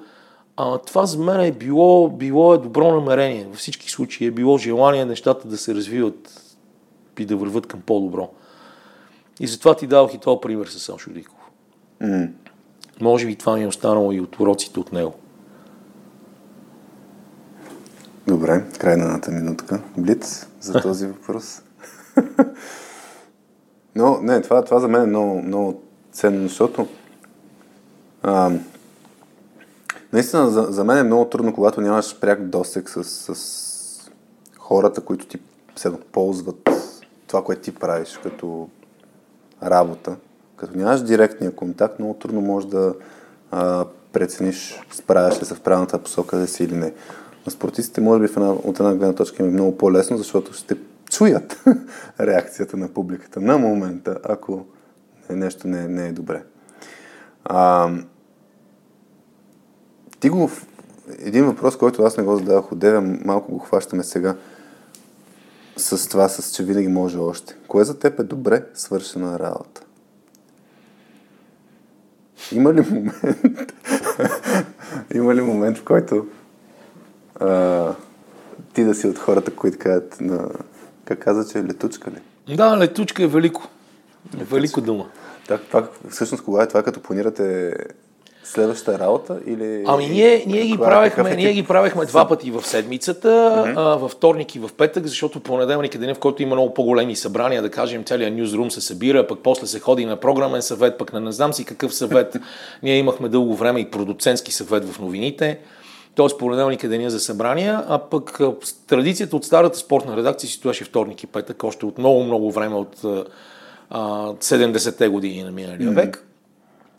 а, 0.57 0.77
това 0.77 1.05
за 1.05 1.17
мен 1.17 1.41
е 1.41 1.51
било, 1.51 2.09
било 2.09 2.53
е 2.53 2.57
добро 2.57 2.91
намерение. 2.91 3.45
Във 3.45 3.57
всички 3.57 3.91
случаи 3.91 4.27
е 4.27 4.31
било 4.31 4.57
желание 4.57 5.05
нещата 5.05 5.47
да 5.47 5.57
се 5.57 5.75
развиват 5.75 6.43
и 7.19 7.25
да 7.25 7.37
върват 7.37 7.67
към 7.67 7.81
по-добро. 7.81 8.29
И 9.39 9.47
затова 9.47 9.75
ти 9.75 9.87
дадох 9.87 10.13
и 10.13 10.17
това 10.17 10.41
пример 10.41 10.67
с 10.67 10.79
Сашо 10.79 11.09
Диков. 11.09 11.37
Mm. 12.01 12.31
Може 13.01 13.25
би 13.25 13.35
това 13.35 13.55
ми 13.55 13.63
е 13.63 13.67
останало 13.67 14.11
и 14.11 14.21
от 14.21 14.39
уроците 14.39 14.79
от 14.79 14.91
него. 14.91 15.13
Добре, 18.27 18.63
край 18.79 18.97
на 18.97 19.05
едната 19.05 19.31
минутка. 19.31 19.79
Блиц 19.97 20.47
за 20.61 20.73
този 20.81 21.07
въпрос. 21.07 21.61
Но, 23.95 24.19
не, 24.21 24.41
това, 24.41 24.63
това 24.63 24.79
за 24.79 24.87
мен 24.87 25.01
е 25.03 25.07
много, 25.07 25.41
много 25.41 25.81
ценно, 26.11 26.47
защото 26.47 26.87
а, 28.23 28.51
Наистина, 30.13 30.49
за, 30.49 30.61
за 30.61 30.83
мен 30.83 30.97
е 30.97 31.03
много 31.03 31.25
трудно, 31.25 31.53
когато 31.53 31.81
нямаш 31.81 32.19
пряк 32.19 32.47
досек 32.47 32.89
с, 32.89 33.03
с 33.03 34.11
хората, 34.59 35.01
които 35.01 35.25
ти 35.25 35.39
се 35.75 35.91
ползват 36.11 36.69
това, 37.27 37.43
което 37.43 37.61
ти 37.61 37.75
правиш 37.75 38.19
като 38.23 38.69
работа. 39.63 40.15
Като 40.55 40.77
нямаш 40.77 41.01
директния 41.01 41.55
контакт, 41.55 41.99
много 41.99 42.13
трудно 42.13 42.41
можеш 42.41 42.69
да 42.69 42.93
а, 43.51 43.85
прецениш, 44.13 44.81
справяш 44.91 45.41
ли 45.41 45.45
се 45.45 45.55
в 45.55 45.61
правилната 45.61 45.99
посока 45.99 46.37
да 46.37 46.47
си 46.47 46.63
или 46.63 46.75
не. 46.75 46.93
На 47.45 47.51
спортистите, 47.51 48.01
може 48.01 48.21
би, 48.21 48.27
в 48.27 48.37
една, 48.37 48.51
от 48.51 48.79
една 48.79 48.95
гледна 48.95 49.15
точка 49.15 49.43
е 49.43 49.47
много 49.47 49.77
по-лесно, 49.77 50.17
защото 50.17 50.53
ще 50.53 50.75
чуят 51.09 51.63
реакцията 52.19 52.77
на 52.77 52.87
публиката 52.87 53.41
на 53.41 53.57
момента, 53.57 54.17
ако 54.23 54.65
нещо 55.29 55.67
не, 55.67 55.87
не 55.87 56.07
е 56.07 56.11
добре. 56.11 56.43
А, 57.43 57.91
ти 60.19 60.29
го... 60.29 60.51
Един 61.19 61.45
въпрос, 61.45 61.77
който 61.77 62.03
аз 62.03 62.17
не 62.17 62.23
го 62.23 62.35
задавах 62.35 62.71
от 62.71 62.79
деве, 62.79 62.99
малко 62.99 63.51
го 63.51 63.59
хващаме 63.59 64.03
сега 64.03 64.35
с 65.77 66.09
това, 66.09 66.29
с 66.29 66.51
че 66.55 66.63
винаги 66.63 66.87
може 66.87 67.17
още. 67.17 67.55
Кое 67.67 67.83
за 67.83 67.99
теб 67.99 68.19
е 68.19 68.23
добре 68.23 68.65
свършена 68.73 69.39
работа? 69.39 69.81
Има 72.51 72.73
ли 72.73 72.81
момент, 72.81 73.73
има 75.13 75.35
ли 75.35 75.41
момент, 75.41 75.77
в 75.77 75.83
който 75.83 76.27
а, 77.39 77.93
ти 78.73 78.83
да 78.83 78.95
си 78.95 79.07
от 79.07 79.17
хората, 79.17 79.51
които 79.51 79.77
казват 79.79 80.21
на... 80.21 80.49
Как 81.05 81.19
каза, 81.19 81.51
че 81.51 81.59
е 81.59 81.63
летучка 81.63 82.11
ли? 82.11 82.55
Да, 82.55 82.77
летучка 82.77 83.23
е 83.23 83.27
велико. 83.27 83.67
Летучка. 84.33 84.55
Велико 84.55 84.81
дума. 84.81 85.05
Так, 85.47 85.61
това, 85.61 85.87
всъщност, 86.09 86.43
кога 86.43 86.63
е 86.63 86.67
това, 86.67 86.83
като 86.83 86.99
планирате 86.99 87.73
следващата 88.43 88.99
работа 88.99 89.39
или... 89.45 89.83
Ами 89.87 90.09
ние, 90.09 90.43
ние, 90.47 90.65
ги, 90.65 90.73
е 90.73 90.77
правехме, 90.77 91.35
ние 91.35 91.53
ги 91.53 91.63
правехме 91.63 92.05
два 92.05 92.27
пъти 92.27 92.51
в 92.51 92.67
седмицата, 92.67 93.27
mm-hmm. 93.27 93.73
а, 93.77 93.97
във 93.97 94.11
вторник 94.11 94.55
и 94.55 94.59
в 94.59 94.69
петък, 94.77 95.07
защото 95.07 95.39
понеделник 95.39 95.95
е 95.95 95.97
деня, 95.97 96.15
в 96.15 96.19
който 96.19 96.43
има 96.43 96.55
много 96.55 96.73
по-големи 96.73 97.15
събрания, 97.15 97.61
да 97.61 97.69
кажем, 97.69 98.03
целият 98.03 98.33
нюзрум 98.33 98.71
се 98.71 98.81
събира, 98.81 99.27
пък 99.27 99.39
после 99.43 99.67
се 99.67 99.79
ходи 99.79 100.05
на 100.05 100.15
програмен 100.15 100.61
съвет, 100.61 100.97
пък 100.97 101.13
на 101.13 101.19
не 101.19 101.31
знам 101.31 101.53
си 101.53 101.65
какъв 101.65 101.95
съвет. 101.95 102.37
ние 102.83 102.97
имахме 102.97 103.29
дълго 103.29 103.55
време 103.55 103.79
и 103.79 103.91
продуцентски 103.91 104.51
съвет 104.51 104.85
в 104.85 104.99
новините. 104.99 105.59
Тоест 106.19 106.37
понеделник 106.37 106.83
е 106.83 106.87
деня 106.87 107.09
за 107.09 107.19
събрания, 107.19 107.83
а 107.87 107.97
пък 107.97 108.39
традицията 108.87 109.35
от 109.35 109.45
старата 109.45 109.77
спортна 109.77 110.17
редакция 110.17 110.49
си 110.49 110.55
стоеше 110.55 110.83
вторник 110.83 111.23
и 111.23 111.27
петък, 111.27 111.63
още 111.63 111.85
от 111.85 111.97
много, 111.97 112.23
много 112.23 112.51
време, 112.51 112.75
от 112.75 113.03
а, 113.89 114.33
70-те 114.33 115.07
години 115.07 115.43
на 115.43 115.51
миналия 115.51 115.89
mm-hmm. 115.89 115.95
век. 115.95 116.27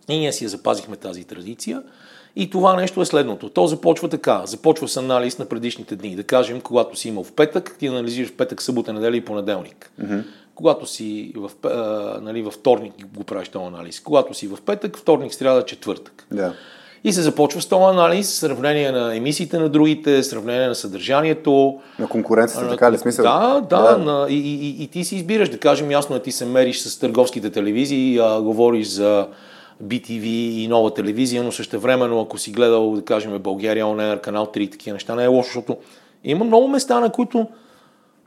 И 0.08 0.18
ние 0.18 0.32
си 0.32 0.44
я 0.44 0.50
запазихме 0.50 0.96
тази 0.96 1.24
традиция. 1.24 1.82
И 2.36 2.50
това 2.50 2.76
нещо 2.76 3.00
е 3.00 3.04
следното. 3.04 3.48
То 3.48 3.66
започва 3.66 4.08
така. 4.08 4.42
Започва 4.46 4.88
с 4.88 4.96
анализ 4.96 5.38
на 5.38 5.44
предишните 5.44 5.96
дни. 5.96 6.16
Да 6.16 6.24
кажем, 6.24 6.60
когато 6.60 6.96
си 6.96 7.08
имал 7.08 7.24
в 7.24 7.32
петък, 7.32 7.76
ти 7.78 7.86
анализираш 7.86 8.30
в 8.30 8.36
петък, 8.36 8.62
събота, 8.62 8.92
неделя 8.92 9.16
и 9.16 9.24
понеделник. 9.24 9.90
Mm-hmm. 10.02 10.24
Когато 10.54 10.86
си 10.86 11.32
в, 11.36 11.50
а, 11.64 12.20
нали, 12.20 12.42
във 12.42 12.54
вторник 12.54 12.94
го 13.14 13.24
правиш 13.24 13.48
този 13.48 13.66
анализ. 13.66 14.00
Когато 14.00 14.34
си 14.34 14.46
в 14.46 14.58
петък, 14.66 14.96
вторник, 14.96 15.34
сряда, 15.34 15.64
четвъртък. 15.64 16.26
Yeah. 16.32 16.52
И 17.04 17.12
се 17.12 17.22
започва 17.22 17.60
с 17.60 17.66
този 17.66 17.84
анализ, 17.84 18.30
сравнение 18.30 18.92
на 18.92 19.16
емисиите 19.16 19.58
на 19.58 19.68
другите, 19.68 20.22
сравнение 20.22 20.68
на 20.68 20.74
съдържанието. 20.74 21.80
На 21.98 22.08
конкуренцията, 22.08 22.64
на, 22.64 22.70
така 22.70 22.92
ли 22.92 22.98
смисъл? 22.98 23.22
Да, 23.22 23.60
да, 23.70 23.96
да. 23.96 23.98
На, 23.98 24.26
и, 24.30 24.38
и, 24.38 24.82
и, 24.82 24.88
ти 24.88 25.04
си 25.04 25.16
избираш, 25.16 25.48
да 25.48 25.58
кажем 25.58 25.90
ясно, 25.90 26.18
ти 26.18 26.32
се 26.32 26.46
мериш 26.46 26.78
с 26.78 26.98
търговските 26.98 27.50
телевизии, 27.50 28.18
а, 28.18 28.40
говориш 28.40 28.86
за 28.86 29.26
BTV 29.84 30.24
и 30.24 30.68
нова 30.68 30.94
телевизия, 30.94 31.42
но 31.42 31.52
също 31.52 31.80
времено, 31.80 32.20
ако 32.20 32.38
си 32.38 32.50
гледал, 32.50 32.90
да 32.90 33.04
кажем, 33.04 33.38
България, 33.38 33.86
ОНР, 33.86 34.20
канал 34.20 34.46
3 34.46 34.58
и 34.58 34.70
такива 34.70 34.94
неща, 34.94 35.14
не 35.14 35.24
е 35.24 35.26
лошо, 35.26 35.46
защото 35.46 35.76
има 36.24 36.44
много 36.44 36.68
места, 36.68 37.00
на 37.00 37.10
които 37.10 37.48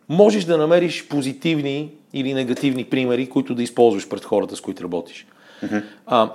можеш 0.10 0.44
да 0.44 0.58
намериш 0.58 1.08
позитивни 1.08 1.92
или 2.14 2.34
негативни 2.34 2.84
примери, 2.84 3.30
които 3.30 3.56
да 3.56 3.64
използваш 3.64 4.10
пред 4.10 4.26
хората, 4.26 4.56
с 4.56 4.62
които 4.62 4.84
работиш. 4.84 5.26
Mm-hmm. 5.64 5.84
А, 6.06 6.30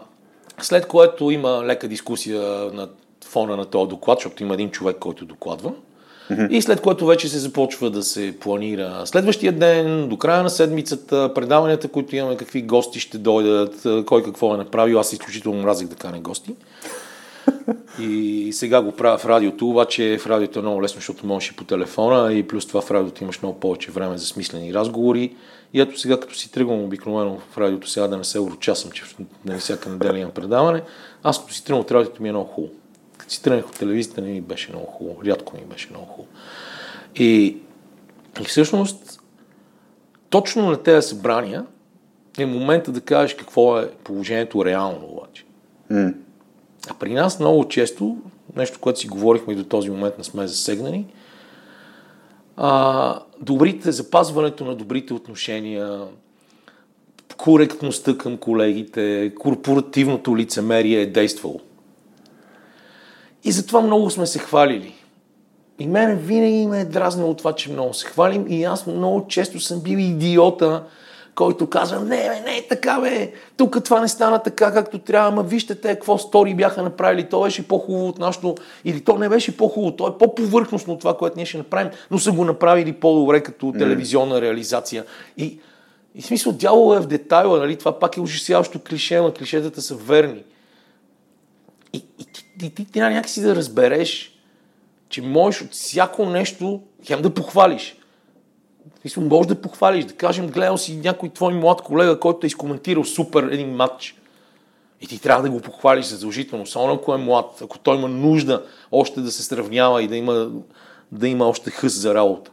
след 0.61 0.87
което 0.87 1.31
има 1.31 1.63
лека 1.65 1.89
дискусия 1.89 2.43
на 2.73 2.89
фона 3.25 3.57
на 3.57 3.65
този 3.65 3.89
доклад, 3.89 4.19
защото 4.19 4.43
има 4.43 4.55
един 4.55 4.71
човек, 4.71 4.97
който 5.01 5.25
докладва. 5.25 5.73
Mm-hmm. 6.31 6.49
И 6.49 6.63
след 6.63 6.81
което 6.81 7.07
вече 7.07 7.29
се 7.29 7.39
започва 7.39 7.91
да 7.91 8.03
се 8.03 8.35
планира 8.41 9.03
следващия 9.05 9.53
ден, 9.53 10.09
до 10.09 10.17
края 10.17 10.43
на 10.43 10.51
седмицата, 10.51 11.35
предаванията, 11.35 11.89
които 11.89 12.17
имаме, 12.17 12.37
какви 12.37 12.63
гости 12.63 13.01
ще 13.01 13.19
дойдат, 13.19 13.87
кой 14.07 14.23
какво 14.23 14.55
е 14.55 14.57
направил. 14.57 14.99
Аз 14.99 15.13
изключително 15.13 15.63
мразих 15.63 15.89
да 15.89 15.95
каня 15.95 16.21
гости. 16.21 16.55
И 18.01 18.49
сега 18.53 18.83
го 18.83 18.93
правя 18.93 19.19
в 19.19 19.27
радиото, 19.27 19.69
обаче 19.69 20.19
в 20.21 20.27
радиото 20.27 20.59
е 20.59 20.63
много 20.63 20.83
лесно, 20.83 20.99
защото 20.99 21.27
можеш 21.27 21.51
и 21.51 21.57
по 21.57 21.65
телефона 21.65 22.33
и 22.33 22.43
плюс 22.43 22.67
това 22.67 22.81
в 22.81 22.91
радиото 22.91 23.25
имаш 23.25 23.43
много 23.43 23.61
повече 23.61 23.91
време 23.91 24.19
за 24.19 24.27
смислени 24.27 24.75
разговори. 24.75 25.35
И 25.73 25.81
ето 25.81 25.99
сега, 25.99 26.21
като 26.21 26.35
си 26.35 26.53
тръгвам 26.53 26.85
обикновено 26.85 27.39
в 27.39 27.59
радиото, 27.59 27.89
сега 27.89 28.09
да 28.09 28.17
не 28.17 28.25
се 28.25 28.41
урочасам, 28.41 28.91
че 28.91 29.05
нали, 29.45 29.59
всяка 29.59 29.89
неделя 29.89 30.19
имам 30.19 30.33
предаване, 30.33 30.83
аз 31.23 31.41
като 31.41 31.55
си 31.55 31.65
тръгвам 31.65 31.81
от 31.81 31.91
радиото 31.91 32.23
ми 32.23 32.29
е 32.29 32.33
много 32.33 32.51
хубаво. 32.51 32.75
Като 33.19 33.33
си 33.33 33.43
тръгнах 33.43 33.69
от 33.69 33.79
телевизията 33.79 34.21
не 34.21 34.29
ми 34.29 34.41
беше 34.41 34.73
много 34.73 34.87
хубаво, 34.87 35.25
рядко 35.25 35.57
ми 35.57 35.65
беше 35.65 35.89
много 35.91 36.07
хубаво. 36.07 36.29
И, 37.17 37.57
и 38.41 38.45
всъщност, 38.45 39.21
точно 40.31 40.71
на 40.71 40.83
тези 40.83 41.09
събрания 41.09 41.67
е 42.39 42.47
момента 42.47 42.93
да 42.93 43.01
кажеш 43.01 43.37
какво 43.37 43.79
е 43.79 43.91
положението 44.05 44.65
реално 44.65 45.07
обаче. 45.07 45.45
Mm. 45.93 46.15
А 46.91 46.95
при 46.95 47.15
нас 47.15 47.41
много 47.41 47.69
често, 47.69 48.17
нещо, 48.57 48.79
което 48.81 48.99
си 48.99 49.09
говорихме 49.09 49.53
и 49.53 49.57
до 49.57 49.65
този 49.65 49.91
момент 49.91 50.19
не 50.19 50.25
сме 50.25 50.47
засегнани, 50.47 51.07
а, 52.57 53.21
добрите, 53.41 53.93
запазването 53.93 54.65
на 54.65 54.75
добрите 54.75 55.15
отношения, 55.15 56.01
коректността 57.37 58.19
към 58.19 58.37
колегите, 58.37 59.33
корпоративното 59.39 60.37
лицемерие 60.37 61.01
е 61.01 61.07
действало. 61.07 61.61
И 63.45 63.53
затова 63.53 63.81
много 63.81 64.11
сме 64.11 64.27
се 64.27 64.39
хвалили. 64.39 64.95
И 65.79 65.87
мене 65.87 66.15
винаги 66.15 66.67
ме 66.67 66.81
е 66.81 66.85
дразнило 66.85 67.35
това, 67.35 67.53
че 67.53 67.73
много 67.73 67.95
се 67.95 68.07
хвалим 68.07 68.47
и 68.49 68.65
аз 68.65 68.87
много 68.87 69.27
често 69.29 69.61
съм 69.61 69.81
бил 69.81 69.99
идиота, 69.99 70.85
който 71.39 71.67
казва, 71.67 72.01
не, 72.01 72.17
бе, 72.17 72.41
не 72.41 72.57
е 72.57 72.67
така, 72.69 73.01
бе, 73.01 73.33
тук 73.57 73.85
това 73.85 74.01
не 74.01 74.09
стана 74.09 74.43
така, 74.43 74.73
както 74.73 74.99
трябва, 74.99 75.29
ама 75.29 75.43
вижте 75.43 75.75
те 75.75 75.89
какво 75.89 76.19
стори 76.19 76.55
бяха 76.55 76.83
направили, 76.83 77.29
то 77.29 77.43
беше 77.43 77.69
по-хубаво 77.69 78.09
от 78.09 78.19
нашото, 78.19 78.55
или 78.85 79.05
то 79.05 79.19
не 79.19 79.29
беше 79.29 79.57
по-хубаво, 79.57 79.97
то 79.97 80.09
е 80.09 80.19
по-повърхностно 80.19 80.93
от 80.93 80.99
това, 80.99 81.17
което 81.17 81.37
ние 81.37 81.47
ще 81.47 81.59
направим, 81.59 81.91
но 82.11 82.19
са 82.19 82.33
го 82.33 82.45
направили 82.45 82.93
по-добре 82.93 83.43
като 83.43 83.73
телевизионна 83.73 84.41
реализация. 84.41 85.05
И, 85.37 85.61
и 86.15 86.23
смисъл, 86.23 86.53
дяло 86.53 86.95
е 86.95 87.01
в 87.01 87.07
детайла, 87.07 87.59
нали? 87.59 87.77
това 87.77 87.99
пак 87.99 88.17
е 88.17 88.21
ужасяващо 88.21 88.81
клише, 88.89 89.21
но 89.21 89.33
клишетата 89.33 89.83
са 89.83 89.95
верни. 89.95 90.45
И, 91.93 92.03
и, 92.19 92.27
и, 92.63 92.67
и 92.67 92.75
ти 92.75 92.85
трябва 92.85 93.15
някакси 93.15 93.41
да 93.41 93.57
разбереш, 93.57 94.33
че 95.09 95.23
можеш 95.23 95.63
от 95.63 95.73
всяко 95.73 96.27
нещо 96.27 96.83
хем 97.07 97.23
да 97.23 97.35
похвалиш. 97.35 97.98
Смисъл, 99.09 99.25
може 99.25 99.49
да 99.49 99.55
похвалиш, 99.55 100.05
да 100.05 100.15
кажем, 100.15 100.47
гледал 100.47 100.79
си 100.79 100.97
някой 100.97 101.29
твой 101.29 101.55
млад 101.55 101.83
колега, 101.83 102.21
който 102.21 102.47
е 102.47 102.47
изкоментирал 102.47 103.05
супер 103.05 103.43
един 103.43 103.75
матч. 103.75 104.17
И 105.01 105.07
ти 105.07 105.19
трябва 105.21 105.43
да 105.43 105.51
го 105.51 105.61
похвалиш 105.61 106.07
задължително, 106.07 106.67
само 106.67 106.95
ако 106.95 107.15
е 107.15 107.19
млад, 107.19 107.61
ако 107.63 107.79
той 107.79 107.97
има 107.97 108.09
нужда 108.09 108.65
още 108.93 109.21
да 109.21 109.31
се 109.31 109.43
сравнява 109.43 110.03
и 110.03 110.09
да 110.09 110.17
има, 110.17 110.51
да 111.13 111.29
има 111.29 111.49
още 111.49 111.71
хъс 111.71 112.01
за 112.01 112.15
работа. 112.15 112.51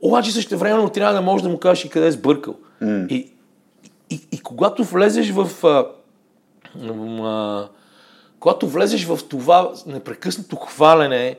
Обаче 0.00 0.32
също 0.32 0.58
времено 0.58 0.88
трябва 0.88 1.14
да 1.14 1.20
можеш 1.20 1.42
да 1.42 1.48
му 1.48 1.58
кажеш 1.58 1.84
и 1.84 1.88
къде 1.88 2.06
е 2.06 2.12
сбъркал. 2.12 2.54
Mm. 2.82 3.08
И, 3.08 3.32
и, 4.10 4.20
и, 4.32 4.40
когато 4.40 4.84
влезеш 4.84 5.30
в 5.30 5.64
а, 5.64 5.86
а, 6.90 7.68
когато 8.40 8.68
влезеш 8.68 9.04
в 9.04 9.18
това 9.28 9.72
непрекъснато 9.86 10.56
хвалене, 10.56 11.38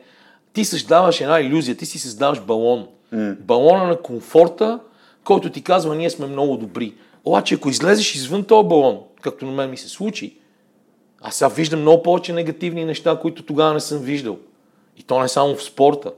ти 0.53 0.65
създаваш 0.65 1.21
една 1.21 1.39
иллюзия, 1.39 1.77
ти 1.77 1.85
си 1.85 1.99
създаваш 1.99 2.41
балон. 2.41 2.87
Mm. 3.15 3.39
Балона 3.39 3.87
на 3.87 4.01
комфорта, 4.01 4.79
който 5.23 5.49
ти 5.49 5.63
казва, 5.63 5.95
ние 5.95 6.09
сме 6.09 6.27
много 6.27 6.57
добри. 6.57 6.93
Обаче, 7.25 7.55
ако 7.55 7.69
излезеш 7.69 8.15
извън 8.15 8.43
този 8.43 8.67
балон, 8.67 8.99
както 9.21 9.45
на 9.45 9.51
мен 9.51 9.69
ми 9.69 9.77
се 9.77 9.89
случи, 9.89 10.37
аз 11.21 11.35
сега 11.35 11.47
виждам 11.47 11.81
много 11.81 12.03
повече 12.03 12.33
негативни 12.33 12.85
неща, 12.85 13.19
които 13.21 13.43
тогава 13.43 13.73
не 13.73 13.79
съм 13.79 13.97
виждал. 13.97 14.37
И 14.97 15.03
то 15.03 15.21
не 15.21 15.27
само 15.27 15.55
в 15.55 15.63
спорта. 15.63 16.11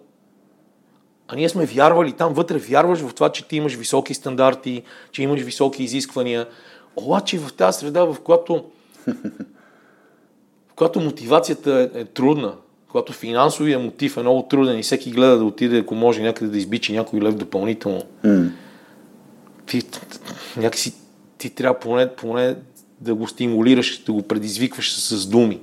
А 1.27 1.35
ние 1.35 1.49
сме 1.49 1.65
вярвали, 1.65 2.11
там 2.11 2.33
вътре 2.33 2.57
вярваш 2.57 2.99
в 2.99 3.13
това, 3.13 3.29
че 3.31 3.47
ти 3.47 3.55
имаш 3.55 3.75
високи 3.75 4.13
стандарти, 4.13 4.83
че 5.11 5.23
имаш 5.23 5.41
високи 5.41 5.83
изисквания. 5.83 6.47
Обаче 6.95 7.39
в 7.39 7.53
тази 7.53 7.79
среда, 7.79 8.03
в 8.03 8.19
която, 8.23 8.65
в 10.67 10.73
която 10.75 10.99
мотивацията 10.99 11.89
е, 11.95 11.99
е 11.99 12.05
трудна, 12.05 12.55
когато 12.91 13.13
финансовия 13.13 13.79
мотив 13.79 14.17
е 14.17 14.21
много 14.21 14.43
труден 14.43 14.79
и 14.79 14.83
всеки 14.83 15.11
гледа 15.11 15.37
да 15.37 15.43
отиде, 15.43 15.77
ако 15.77 15.95
може 15.95 16.21
някъде 16.21 16.51
да 16.51 16.57
избичи 16.57 16.93
някой 16.93 17.21
лев 17.21 17.35
допълнително, 17.35 18.03
mm. 18.25 18.51
ти, 19.65 19.81
някакси 20.57 20.93
ти 21.37 21.49
трябва 21.49 21.79
поне, 21.79 22.15
поне 22.15 22.55
да 23.01 23.15
го 23.15 23.27
стимулираш, 23.27 24.03
да 24.03 24.11
го 24.11 24.21
предизвикваш 24.21 24.93
с, 24.93 25.27
думи. 25.27 25.59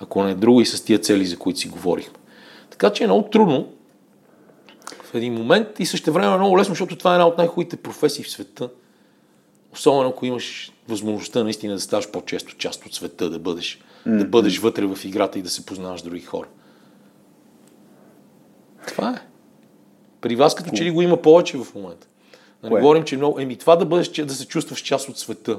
Ако 0.00 0.24
не 0.24 0.30
е 0.30 0.34
друго 0.34 0.60
и 0.60 0.66
с 0.66 0.84
тия 0.84 0.98
цели, 0.98 1.26
за 1.26 1.38
които 1.38 1.58
си 1.58 1.68
говорихме. 1.68 2.14
Така 2.70 2.92
че 2.92 3.04
е 3.04 3.06
много 3.06 3.28
трудно 3.28 3.68
в 5.04 5.14
един 5.14 5.34
момент 5.34 5.68
и 5.78 5.86
също 5.86 6.12
време 6.12 6.34
е 6.34 6.36
много 6.36 6.58
лесно, 6.58 6.72
защото 6.72 6.96
това 6.96 7.12
е 7.12 7.14
една 7.14 7.26
от 7.26 7.38
най-хубавите 7.38 7.76
професии 7.76 8.24
в 8.24 8.30
света. 8.30 8.68
Особено 9.72 10.08
ако 10.08 10.26
имаш 10.26 10.72
възможността 10.88 11.44
наистина 11.44 11.74
да 11.74 11.80
ставаш 11.80 12.10
по-често 12.10 12.56
част 12.56 12.86
от 12.86 12.94
света, 12.94 13.30
да 13.30 13.38
бъдеш 13.38 13.80
mm-hmm. 14.06 14.18
да 14.18 14.24
бъдеш 14.24 14.58
вътре 14.58 14.86
в 14.86 14.98
играта 15.04 15.38
и 15.38 15.42
да 15.42 15.50
се 15.50 15.66
познаваш 15.66 16.02
други 16.02 16.20
хора. 16.20 16.48
Това 18.86 19.10
е. 19.10 19.26
При 20.20 20.36
вас 20.36 20.54
като 20.54 20.70
че 20.70 20.84
ли 20.84 20.90
го 20.90 21.02
има 21.02 21.16
повече 21.16 21.58
в 21.58 21.74
момента. 21.74 22.06
Да 22.62 22.70
не 22.70 22.76
говорим, 22.76 23.04
че 23.04 23.16
много... 23.16 23.40
Еми 23.40 23.56
това 23.56 23.76
да 23.76 23.84
бъдеш, 23.84 24.08
да 24.08 24.34
се 24.34 24.46
чувстваш 24.46 24.80
част 24.80 25.08
от 25.08 25.18
света. 25.18 25.58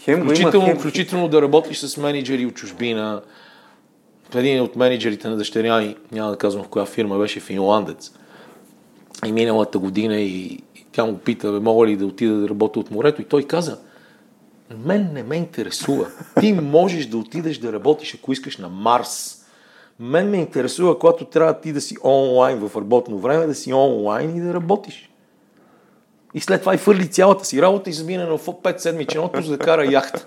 Хем, 0.00 0.24
включително, 0.24 0.66
хем... 0.66 0.78
включително 0.78 1.28
да 1.28 1.42
работиш 1.42 1.78
с 1.78 1.96
менеджери 1.96 2.46
от 2.46 2.54
чужбина. 2.54 3.22
Един 4.34 4.62
от 4.62 4.76
менеджерите 4.76 5.28
на 5.28 5.36
дъщеря 5.36 5.80
ми, 5.80 5.96
няма 6.12 6.30
да 6.30 6.36
казвам 6.36 6.64
в 6.64 6.68
коя 6.68 6.86
фирма, 6.86 7.18
беше 7.18 7.40
финландец. 7.40 8.12
И 9.26 9.32
миналата 9.32 9.78
година 9.78 10.20
и, 10.20 10.44
и 10.52 10.86
тя 10.92 11.04
му 11.04 11.18
пита, 11.18 11.60
мога 11.60 11.86
ли 11.86 11.96
да 11.96 12.06
отида 12.06 12.34
да 12.34 12.48
работя 12.48 12.80
от 12.80 12.90
морето? 12.90 13.22
И 13.22 13.24
той 13.24 13.42
каза, 13.42 13.78
мен 14.70 15.10
не 15.12 15.22
ме 15.22 15.36
интересува. 15.36 16.06
Ти 16.40 16.52
можеш 16.52 17.06
да 17.06 17.18
отидеш 17.18 17.58
да 17.58 17.72
работиш, 17.72 18.14
ако 18.14 18.32
искаш 18.32 18.56
на 18.56 18.68
Марс. 18.68 19.44
Мен 20.00 20.30
ме 20.30 20.36
интересува, 20.36 20.98
когато 20.98 21.24
трябва 21.24 21.60
ти 21.60 21.72
да 21.72 21.80
си 21.80 21.96
онлайн 22.04 22.68
в 22.68 22.76
работно 22.76 23.18
време, 23.18 23.46
да 23.46 23.54
си 23.54 23.72
онлайн 23.72 24.36
и 24.36 24.40
да 24.40 24.54
работиш. 24.54 25.10
И 26.34 26.40
след 26.40 26.60
това 26.60 26.74
и 26.74 26.78
фърли 26.78 27.08
цялата 27.08 27.44
си 27.44 27.62
работа 27.62 27.90
и 27.90 27.92
замина 27.92 28.26
на 28.26 28.38
5 28.38 28.78
седмичен 28.78 29.24
отпуск 29.24 29.48
да 29.48 29.58
кара 29.58 29.92
яхта. 29.92 30.26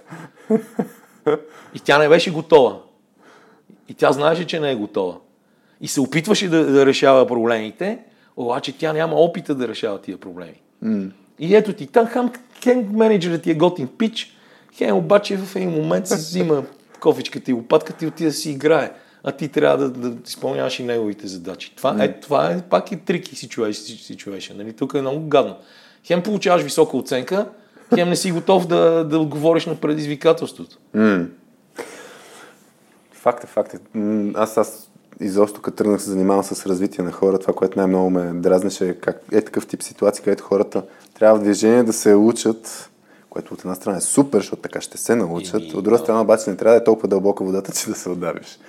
И 1.73 1.79
тя 1.79 1.97
не 1.97 2.09
беше 2.09 2.31
готова. 2.31 2.79
И 3.89 3.93
тя 3.93 4.11
знаеше, 4.11 4.47
че 4.47 4.59
не 4.59 4.71
е 4.71 4.75
готова. 4.75 5.15
И 5.81 5.87
се 5.87 6.01
опитваше 6.01 6.49
да, 6.49 6.65
да 6.65 6.85
решава 6.85 7.27
проблемите, 7.27 7.99
обаче 8.37 8.77
тя 8.77 8.93
няма 8.93 9.15
опита 9.15 9.55
да 9.55 9.67
решава 9.67 10.01
тия 10.01 10.17
проблеми. 10.17 10.61
Mm. 10.83 11.11
И 11.39 11.55
ето 11.55 11.73
ти, 11.73 11.87
там 11.87 12.07
хам, 12.07 12.31
хем 12.63 12.89
менеджерът 12.91 13.41
ти 13.41 13.51
е 13.51 13.55
готин 13.55 13.87
пич, 13.97 14.37
хем 14.73 14.95
обаче 14.95 15.37
в 15.37 15.55
един 15.55 15.69
момент 15.69 16.07
се 16.07 16.15
взима 16.15 16.63
кофичката 16.99 17.51
и 17.51 17.53
лопатката 17.53 18.05
и 18.05 18.07
отида 18.07 18.29
да 18.29 18.33
си 18.33 18.51
играе. 18.51 18.91
А 19.23 19.31
ти 19.31 19.47
трябва 19.47 19.77
да, 19.77 20.09
да 20.09 20.17
изпълняваш 20.27 20.79
и 20.79 20.83
неговите 20.83 21.27
задачи. 21.27 21.75
Това, 21.75 21.93
mm. 21.93 22.05
е, 22.05 22.19
това 22.19 22.51
е 22.51 22.61
пак 22.61 22.91
и 22.91 22.97
трики 22.97 23.35
си 23.35 23.49
човеш, 23.49 23.75
си, 23.75 23.97
си 23.97 24.17
човеше. 24.17 24.53
Нали? 24.53 24.73
Тук 24.73 24.93
е 24.93 25.01
много 25.01 25.27
гадно. 25.27 25.55
Хем 26.03 26.23
получаваш 26.23 26.63
висока 26.63 26.97
оценка, 26.97 27.49
хем 27.95 28.09
не 28.09 28.15
си 28.15 28.31
готов 28.31 28.67
да, 28.67 29.03
да 29.03 29.19
отговориш 29.19 29.65
на 29.65 29.75
предизвикателството. 29.75 30.77
Mm. 30.95 31.27
Факт 33.11 33.43
е, 33.43 33.47
факт 33.47 33.73
е. 33.73 33.99
Аз, 34.35 34.57
аз 34.57 34.91
изобщо 35.19 35.61
като 35.61 35.77
тръгнах 35.77 36.01
се 36.01 36.09
занимавам 36.09 36.43
с 36.43 36.65
развитие 36.65 37.03
на 37.03 37.11
хора, 37.11 37.39
това, 37.39 37.53
което 37.53 37.79
най-много 37.79 38.09
ме 38.09 38.33
дразнеше, 38.33 38.97
как 39.01 39.21
е 39.31 39.41
такъв 39.41 39.67
тип 39.67 39.83
ситуации, 39.83 40.23
където 40.23 40.43
хората 40.43 40.83
трябва 41.19 41.39
в 41.39 41.43
движение 41.43 41.83
да 41.83 41.93
се 41.93 42.15
учат 42.15 42.89
което 43.37 43.53
от 43.53 43.59
една 43.59 43.75
страна 43.75 43.97
е 43.97 44.01
супер, 44.01 44.39
защото 44.39 44.61
така 44.61 44.81
ще 44.81 44.97
се 44.97 45.15
научат, 45.15 45.63
и, 45.63 45.77
от 45.77 45.83
друга 45.83 45.97
страна 45.97 46.21
обаче 46.21 46.49
не 46.49 46.57
трябва 46.57 46.75
да 46.75 46.81
е 46.81 46.83
толкова 46.83 47.07
дълбока 47.07 47.43
водата, 47.43 47.71
че 47.81 47.89
да 47.89 47.95
се 47.95 48.09
отдавиш. 48.09 48.59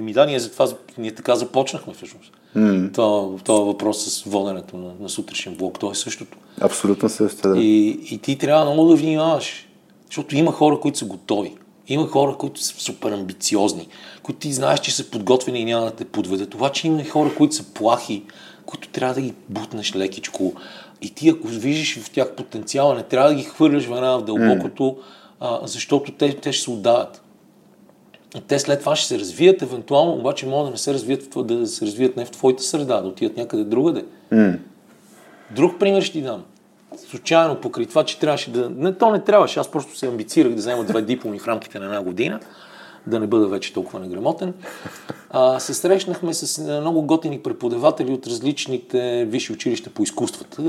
Еми 0.00 0.12
да, 0.12 0.26
ние, 0.26 0.38
затова, 0.38 0.68
ние 0.98 1.14
така 1.14 1.36
започнахме 1.36 1.94
всъщност. 1.94 2.32
Mm. 2.56 2.94
Това, 2.94 3.38
това 3.44 3.60
въпрос 3.60 4.04
с 4.04 4.22
воденето 4.22 4.76
на, 4.76 4.92
на 5.00 5.08
сутрешен 5.08 5.54
блок, 5.56 5.78
то 5.78 5.90
е 5.90 5.94
същото. 5.94 6.38
Абсолютно 6.60 7.08
същото, 7.08 7.48
да. 7.48 7.58
И, 7.58 7.88
и 8.10 8.18
ти 8.18 8.38
трябва 8.38 8.72
много 8.72 8.88
да 8.88 8.96
внимаваш, 8.96 9.68
защото 10.06 10.36
има 10.36 10.52
хора, 10.52 10.80
които 10.80 10.98
са 10.98 11.04
готови. 11.04 11.56
Има 11.88 12.08
хора, 12.08 12.36
които 12.38 12.62
са 12.62 12.74
супер 12.80 13.12
амбициозни, 13.12 13.88
които 14.22 14.40
ти 14.40 14.52
знаеш, 14.52 14.80
че 14.80 14.94
са 14.94 15.10
подготвени 15.10 15.60
и 15.60 15.64
няма 15.64 15.84
да 15.84 15.90
те 15.90 16.04
подведат. 16.04 16.50
Това, 16.50 16.72
че 16.72 16.86
има 16.86 17.00
и 17.00 17.04
хора, 17.04 17.34
които 17.36 17.54
са 17.54 17.64
плахи, 17.74 18.24
които 18.66 18.88
трябва 18.88 19.14
да 19.14 19.20
ги 19.20 19.34
бутнеш 19.48 19.96
лекичко. 19.96 20.52
И 21.02 21.14
ти, 21.14 21.28
ако 21.28 21.46
виждаш 21.46 21.98
в 21.98 22.10
тях 22.10 22.32
потенциала, 22.34 22.94
не 22.94 23.02
трябва 23.02 23.28
да 23.28 23.34
ги 23.34 23.42
хвърляш 23.42 23.86
веднага 23.86 24.18
в 24.18 24.24
дълбокото, 24.24 24.82
mm. 24.82 24.96
а, 25.40 25.60
защото 25.66 26.12
те, 26.12 26.36
те 26.36 26.52
ще 26.52 26.64
се 26.64 26.70
отдават. 26.70 27.22
Те 28.48 28.58
след 28.58 28.80
това 28.80 28.96
ще 28.96 29.08
се 29.08 29.18
развият, 29.18 29.62
евентуално, 29.62 30.12
обаче 30.12 30.46
могат 30.46 30.66
да 30.66 30.70
не 30.70 30.76
се 30.76 30.94
развият, 30.94 31.28
да 31.36 31.66
се 31.66 31.86
развият 31.86 32.16
не 32.16 32.24
в 32.24 32.30
твоята 32.30 32.62
среда, 32.62 33.00
да 33.00 33.08
отидат 33.08 33.36
някъде 33.36 33.64
другаде. 33.64 34.04
Mm. 34.32 34.58
Друг 35.50 35.78
пример 35.80 36.02
ще 36.02 36.12
ти 36.12 36.22
дам. 36.22 36.44
Случайно 37.08 37.60
покрай 37.60 37.86
това, 37.86 38.04
че 38.04 38.18
трябваше 38.18 38.50
да... 38.50 38.70
Не, 38.70 38.94
то 38.94 39.10
не 39.10 39.24
трябваше, 39.24 39.60
аз 39.60 39.70
просто 39.70 39.98
се 39.98 40.06
амбицирах 40.06 40.50
да 40.52 40.56
взема 40.56 40.84
две 40.84 41.02
дипломи 41.02 41.38
в 41.38 41.48
рамките 41.48 41.78
на 41.78 41.84
една 41.84 42.02
година, 42.02 42.40
да 43.06 43.20
не 43.20 43.26
бъда 43.26 43.46
вече 43.46 43.72
толкова 43.72 44.00
неграмотен. 44.00 44.54
А, 45.30 45.60
се 45.60 45.74
срещнахме 45.74 46.34
с 46.34 46.80
много 46.80 47.02
готини 47.02 47.38
преподаватели 47.38 48.12
от 48.12 48.26
различните 48.26 49.24
висши 49.24 49.52
училища 49.52 49.90
по 49.90 50.02
изкуствата. 50.02 50.62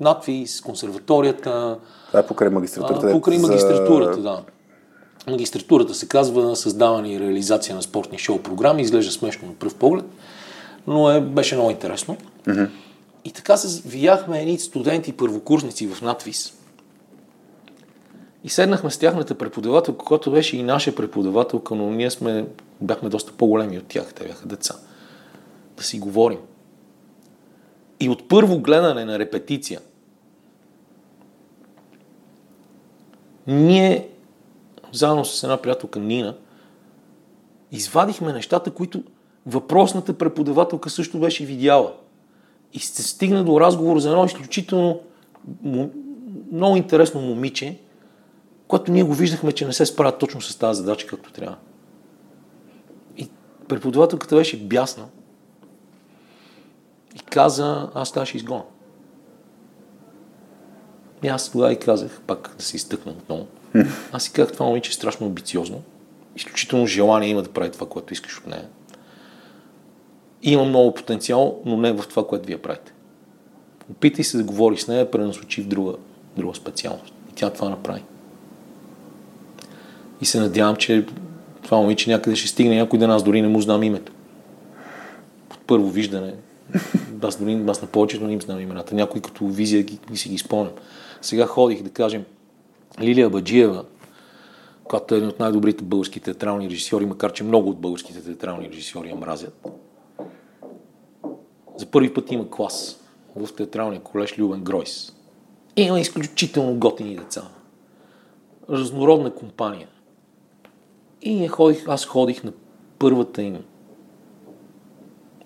Надфис, 0.00 0.60
консерваторията. 0.60 1.78
Това 2.06 2.20
е 2.20 2.26
покрай 2.26 2.48
магистратурата. 2.48 3.08
А, 3.08 3.12
покрай 3.12 3.38
магистратурата, 3.38 4.22
да. 4.22 4.42
Магистратурата 5.30 5.94
се 5.94 6.08
казва 6.08 6.56
създаване 6.56 7.12
и 7.12 7.20
реализация 7.20 7.76
на 7.76 7.82
спортни 7.82 8.18
шоу 8.18 8.38
програми. 8.38 8.82
Изглежда 8.82 9.12
смешно 9.12 9.48
на 9.48 9.54
пръв 9.54 9.74
поглед, 9.74 10.04
но 10.86 11.10
е, 11.10 11.20
беше 11.20 11.54
много 11.54 11.70
интересно. 11.70 12.16
Mm-hmm. 12.46 12.68
И 13.24 13.32
така 13.32 13.56
се 13.56 13.88
вияхме 13.88 14.40
едни 14.40 14.58
студенти, 14.58 15.12
първокурсници 15.12 15.86
в 15.86 16.02
надвис. 16.02 16.52
И 18.46 18.48
седнахме 18.48 18.90
с 18.90 18.98
тяхната 18.98 19.34
преподавателка, 19.34 20.04
която 20.04 20.30
беше 20.30 20.56
и 20.56 20.62
наша 20.62 20.94
преподавателка, 20.94 21.74
но 21.74 21.90
ние 21.90 22.10
сме, 22.10 22.46
бяхме 22.80 23.08
доста 23.08 23.32
по-големи 23.32 23.78
от 23.78 23.86
тях, 23.86 24.14
те 24.14 24.26
бяха 24.26 24.48
деца. 24.48 24.74
Да 25.76 25.82
си 25.82 25.98
говорим. 25.98 26.38
И 28.00 28.08
от 28.08 28.28
първо 28.28 28.58
гледане 28.58 29.04
на 29.04 29.18
репетиция, 29.18 29.80
ние 33.46 34.08
заедно 34.92 35.24
с 35.24 35.42
една 35.42 35.56
приятелка 35.56 35.98
Нина, 35.98 36.36
извадихме 37.72 38.32
нещата, 38.32 38.70
които 38.70 39.02
въпросната 39.46 40.18
преподавателка 40.18 40.90
също 40.90 41.18
беше 41.18 41.44
видяла. 41.44 41.92
И 42.72 42.78
се 42.78 43.02
стигна 43.02 43.44
до 43.44 43.60
разговор 43.60 43.98
за 43.98 44.10
едно 44.10 44.24
изключително 44.24 45.00
много 46.52 46.76
интересно 46.76 47.20
момиче, 47.20 47.78
което 48.68 48.92
ние 48.92 49.02
го 49.02 49.14
виждахме, 49.14 49.52
че 49.52 49.66
не 49.66 49.72
се 49.72 49.86
справя 49.86 50.18
точно 50.18 50.40
с 50.40 50.56
тази 50.56 50.78
задача, 50.78 51.06
както 51.06 51.32
трябва. 51.32 51.56
И 53.16 53.28
преподавателката 53.68 54.36
беше 54.36 54.66
бясна 54.66 55.04
и 57.16 57.18
каза, 57.18 57.90
аз 57.94 58.12
тази 58.12 58.26
ще 58.26 58.36
изгоня. 58.36 58.64
И 61.22 61.28
аз 61.28 61.50
тогава 61.50 61.72
и 61.72 61.78
казах, 61.78 62.20
пак 62.26 62.54
да 62.58 62.64
се 62.64 62.76
изтъкна 62.76 63.12
отново, 63.12 63.46
аз 64.12 64.22
си 64.22 64.32
казах, 64.32 64.52
това 64.52 64.66
момиче 64.66 64.90
е 64.90 64.94
страшно 64.94 65.26
амбициозно. 65.26 65.82
Изключително 66.36 66.86
желание 66.86 67.28
има 67.28 67.42
да 67.42 67.52
прави 67.52 67.70
това, 67.70 67.88
което 67.88 68.12
искаш 68.12 68.38
от 68.38 68.46
нея. 68.46 68.68
И 70.42 70.52
има 70.52 70.64
много 70.64 70.94
потенциал, 70.94 71.60
но 71.64 71.76
не 71.76 71.92
в 71.92 72.04
това, 72.08 72.26
което 72.26 72.46
вие 72.46 72.58
правите. 72.58 72.92
Опитай 73.90 74.24
се 74.24 74.36
да 74.36 74.44
говориш 74.44 74.80
с 74.80 74.88
нея, 74.88 75.10
пренасочи 75.10 75.62
в 75.62 75.66
друга, 75.66 75.94
друга 76.36 76.54
специалност. 76.54 77.14
И 77.30 77.34
тя 77.34 77.50
това 77.50 77.68
направи. 77.68 78.04
И 80.20 80.26
се 80.26 80.40
надявам, 80.40 80.76
че 80.76 81.06
това 81.62 81.78
момиче 81.78 82.10
някъде 82.10 82.36
ще 82.36 82.48
стигне 82.48 82.76
някой 82.76 82.98
ден, 82.98 83.10
аз 83.10 83.22
дори 83.22 83.42
не 83.42 83.48
му 83.48 83.60
знам 83.60 83.82
името. 83.82 84.12
От 85.52 85.58
първо 85.66 85.90
виждане. 85.90 86.34
Аз 87.22 87.38
дори 87.38 87.64
аз 87.68 87.82
на 87.82 87.88
повечето 87.88 88.26
не 88.26 88.32
им 88.32 88.42
знам 88.42 88.60
имената. 88.60 88.94
Някой 88.94 89.20
като 89.20 89.46
визия 89.46 89.82
ги, 89.82 89.98
ги 90.10 90.16
си 90.16 90.28
ги 90.28 90.38
спомням. 90.38 90.74
Сега 91.22 91.46
ходих, 91.46 91.82
да 91.82 91.90
кажем, 91.90 92.24
Лилия 93.00 93.30
Баджиева, 93.30 93.84
която 94.84 95.14
е 95.14 95.16
един 95.16 95.28
от 95.28 95.40
най-добрите 95.40 95.84
български 95.84 96.20
театрални 96.20 96.70
режисьори, 96.70 97.06
макар 97.06 97.32
че 97.32 97.44
много 97.44 97.70
от 97.70 97.78
българските 97.78 98.22
театрални 98.22 98.68
режисьори 98.68 99.08
я 99.08 99.16
мразят. 99.16 99.68
За 101.76 101.86
първи 101.86 102.14
път 102.14 102.32
има 102.32 102.50
клас 102.50 103.00
в 103.36 103.54
театралния 103.56 104.00
колеж 104.00 104.38
Любен 104.38 104.60
Гройс. 104.60 105.12
Има 105.76 106.00
изключително 106.00 106.74
готини 106.74 107.16
деца. 107.16 107.42
Разнородна 108.70 109.34
компания. 109.34 109.88
И 111.26 111.48
ходих, 111.48 111.88
аз 111.88 112.06
ходих 112.06 112.44
на 112.44 112.52
първата 112.98 113.42
им 113.42 113.58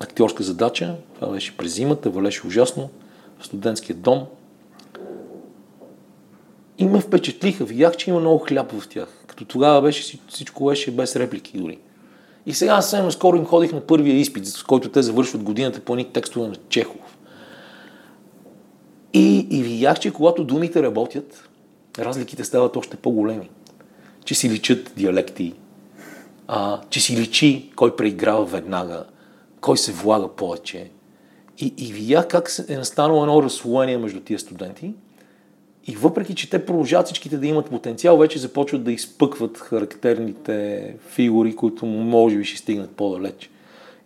актьорска 0.01 0.43
задача. 0.43 0.97
Това 1.15 1.33
беше 1.33 1.57
през 1.57 1.75
зимата, 1.75 2.11
валеше 2.11 2.47
ужасно 2.47 2.91
в 3.39 3.47
студентския 3.47 3.97
дом. 3.97 4.27
И 6.79 6.85
ме 6.85 7.01
впечатлиха. 7.01 7.65
Видях, 7.65 7.97
че 7.97 8.11
има 8.11 8.21
много 8.21 8.39
хляб 8.39 8.73
в 8.73 8.89
тях. 8.89 9.25
Като 9.27 9.45
тогава 9.45 9.83
беше, 9.83 10.19
всичко 10.29 10.65
беше 10.65 10.91
без 10.91 11.17
реплики 11.17 11.59
дори. 11.59 11.79
И 12.47 12.55
сега 12.55 12.83
съвсем 12.83 13.11
скоро 13.11 13.37
им 13.37 13.45
ходих 13.45 13.73
на 13.73 13.81
първия 13.81 14.17
изпит, 14.17 14.47
с 14.47 14.63
който 14.63 14.89
те 14.89 15.03
завършват 15.03 15.43
годината 15.43 15.81
по 15.81 15.93
едни 15.93 16.13
текстове 16.13 16.49
на 16.49 16.57
Чехов. 16.69 17.19
И, 19.13 19.47
и 19.51 19.63
видях, 19.63 20.01
че 20.01 20.13
когато 20.13 20.45
думите 20.45 20.83
работят, 20.83 21.49
разликите 21.99 22.45
стават 22.45 22.77
още 22.77 22.97
по-големи. 22.97 23.51
Че 24.25 24.35
си 24.35 24.51
личат 24.51 24.93
диалекти, 24.97 25.55
а, 26.53 26.81
че 26.91 27.01
си 27.01 27.17
личи 27.17 27.71
кой 27.77 27.97
преиграва 27.97 28.45
веднага, 28.45 29.05
кой 29.61 29.79
се 29.79 29.93
влага 29.93 30.29
повече. 30.29 30.91
И, 31.59 31.75
и 31.77 31.93
видях 31.93 32.29
как 32.29 32.51
е 32.69 32.77
настанало 32.77 33.23
едно 33.23 33.43
разслоение 33.43 33.99
между 33.99 34.21
тия 34.21 34.39
студенти– 34.39 34.95
и 35.87 35.97
въпреки, 35.97 36.35
че 36.35 36.51
те 36.51 36.67
продължават 36.67 37.07
всичките 37.07 37.37
да 37.37 37.47
имат 37.47 37.71
потенциал, 37.71 38.19
вече 38.19 38.39
започват 38.39 38.85
да 38.85 38.93
изпъкват 38.93 39.59
характерните 39.59 40.95
фигури, 41.09 41.57
които 41.57 41.87
може 41.87 42.37
би 42.37 42.45
ще 42.45 42.59
стигнат 42.59 42.91
по-далеч. 42.91 43.51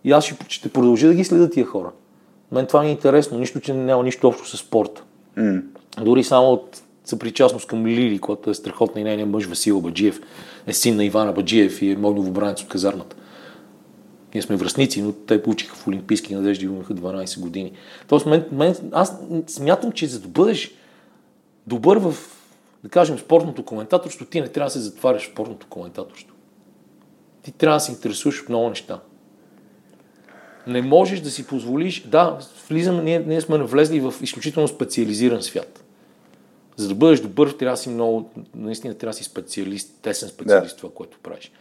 И 0.03 0.11
аз 0.11 0.25
ще, 0.25 0.35
ще 0.47 0.69
продължа 0.69 1.07
да 1.07 1.13
ги 1.13 1.23
следя 1.23 1.49
тия 1.49 1.65
хора. 1.65 1.91
Мен 2.51 2.65
това 2.65 2.81
ми 2.81 2.87
е 2.87 2.91
интересно, 2.91 3.39
нищо, 3.39 3.59
че 3.59 3.73
няма 3.73 4.03
нищо 4.03 4.27
общо 4.27 4.47
с 4.47 4.57
спорта. 4.57 5.03
Mm. 5.37 5.63
Дори 6.01 6.23
само 6.23 6.51
от 6.51 6.81
съпричастност 7.05 7.67
към 7.67 7.85
Лили, 7.85 8.19
която 8.19 8.49
е 8.49 8.53
страхотна 8.53 9.01
и 9.01 9.03
нейният 9.03 9.29
мъж 9.29 9.45
Васил 9.45 9.81
Баджиев, 9.81 10.21
е 10.67 10.73
син 10.73 10.95
на 10.95 11.05
Ивана 11.05 11.33
Баджиев 11.33 11.81
и 11.81 11.91
е 11.91 11.97
мой 11.97 12.13
новобранец 12.13 12.61
от 12.61 12.67
казармата. 12.67 13.15
Ние 14.33 14.41
сме 14.41 14.55
връзници, 14.55 15.01
но 15.01 15.11
те 15.11 15.43
получиха 15.43 15.75
в 15.75 15.87
Олимпийски 15.87 16.35
надежди, 16.35 16.65
имаха 16.65 16.93
12 16.93 17.39
години. 17.39 17.71
Тоест, 18.07 18.25
мен, 18.25 18.45
мен, 18.51 18.75
аз 18.91 19.17
смятам, 19.47 19.91
че 19.91 20.07
за 20.07 20.19
да 20.19 20.27
бъдеш 20.27 20.71
добър 21.67 21.97
в, 21.97 22.15
да 22.83 22.89
кажем, 22.89 23.19
спортното 23.19 23.65
коментаторство, 23.65 24.25
ти 24.25 24.41
не 24.41 24.47
трябва 24.47 24.67
да 24.67 24.71
се 24.71 24.79
затваряш 24.79 25.23
в 25.23 25.31
спортното 25.31 25.67
коментаторство. 25.67 26.35
Ти 27.43 27.51
трябва 27.51 27.75
да 27.75 27.79
се 27.79 27.91
интересуваш 27.91 28.41
от 28.41 28.49
много 28.49 28.69
неща. 28.69 28.99
Не 30.67 30.81
можеш 30.81 31.19
да 31.19 31.29
си 31.31 31.47
позволиш, 31.47 32.01
да, 32.01 32.39
влизаме, 32.69 33.03
ние, 33.03 33.19
ние 33.19 33.41
сме 33.41 33.57
навлезли 33.57 33.99
в 33.99 34.13
изключително 34.21 34.67
специализиран 34.67 35.41
свят. 35.41 35.84
За 36.77 36.87
да 36.87 36.95
бъдеш 36.95 37.19
добър, 37.19 37.51
трябва 37.51 37.73
да 37.73 37.77
си 37.77 37.89
много, 37.89 38.29
наистина 38.55 38.93
трябва 38.93 39.11
да 39.11 39.17
си 39.17 39.23
специалист, 39.23 39.99
тесен 40.01 40.29
специалист 40.29 40.75
да. 40.75 40.77
това, 40.77 40.93
което 40.93 41.19
правиш. 41.23 41.51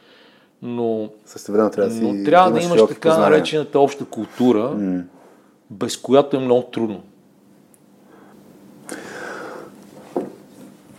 Но, 0.62 1.10
трябва 1.46 1.70
да, 1.70 1.90
си, 1.90 2.00
но 2.00 2.24
трябва 2.24 2.52
да 2.52 2.60
имаш 2.60 2.80
така 2.88 3.18
наречената 3.18 3.80
обща 3.80 4.04
култура, 4.04 4.76
mm. 4.76 5.04
без 5.70 5.96
която 5.96 6.36
е 6.36 6.40
много 6.40 6.62
трудно. 6.62 7.02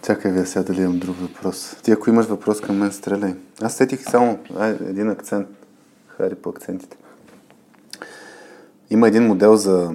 Чакай 0.06 0.32
ви 0.32 0.46
сега 0.46 0.64
дали 0.64 0.82
имам 0.82 1.00
друг 1.00 1.16
въпрос. 1.16 1.76
Ти 1.84 1.92
ако 1.92 2.10
имаш 2.10 2.26
въпрос 2.26 2.62
към 2.62 2.78
мен, 2.78 2.92
стреляй. 2.92 3.34
Аз 3.62 3.76
сетих 3.76 4.04
само 4.04 4.40
ай, 4.58 4.72
един 4.72 5.10
акцент. 5.10 5.48
Хари 6.08 6.36
по 6.36 6.50
акцентите. 6.50 6.98
Има 8.90 9.08
един 9.08 9.24
модел 9.24 9.56
за, 9.56 9.92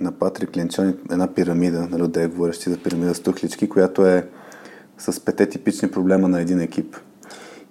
на 0.00 0.12
Патрик 0.12 0.56
Ленчон, 0.56 0.94
една 1.10 1.34
пирамида, 1.34 1.88
нали, 1.90 2.08
да 2.08 2.22
е 2.22 2.26
говорещи 2.26 2.70
за 2.70 2.78
пирамида 2.78 3.14
с 3.14 3.20
тухлички, 3.20 3.68
която 3.68 4.06
е 4.06 4.28
с 4.98 5.24
пете 5.24 5.48
типични 5.48 5.90
проблема 5.90 6.28
на 6.28 6.40
един 6.40 6.60
екип. 6.60 6.96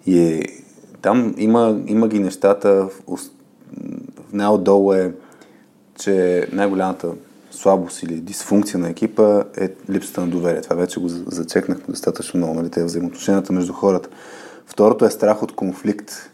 И 0.05 0.43
там 1.01 1.35
има, 1.37 1.79
има 1.87 2.07
ги 2.07 2.19
нещата, 2.19 2.89
в 3.07 3.19
най-отдолу 4.33 4.93
е, 4.93 5.13
че 5.99 6.47
най-голямата 6.51 7.11
слабост 7.51 8.03
или 8.03 8.15
дисфункция 8.15 8.79
на 8.79 8.89
екипа 8.89 9.43
е 9.57 9.69
липсата 9.89 10.21
на 10.21 10.27
доверие. 10.27 10.61
Това 10.61 10.75
вече 10.75 10.99
го 10.99 11.07
зачекнахме 11.07 11.85
достатъчно 11.89 12.37
много, 12.37 12.53
нали, 12.53 12.69
те 12.69 12.83
взаимоотношенията 12.83 13.53
между 13.53 13.73
хората. 13.73 14.09
Второто 14.65 15.05
е 15.05 15.09
страх 15.09 15.43
от 15.43 15.51
конфликт 15.55 16.31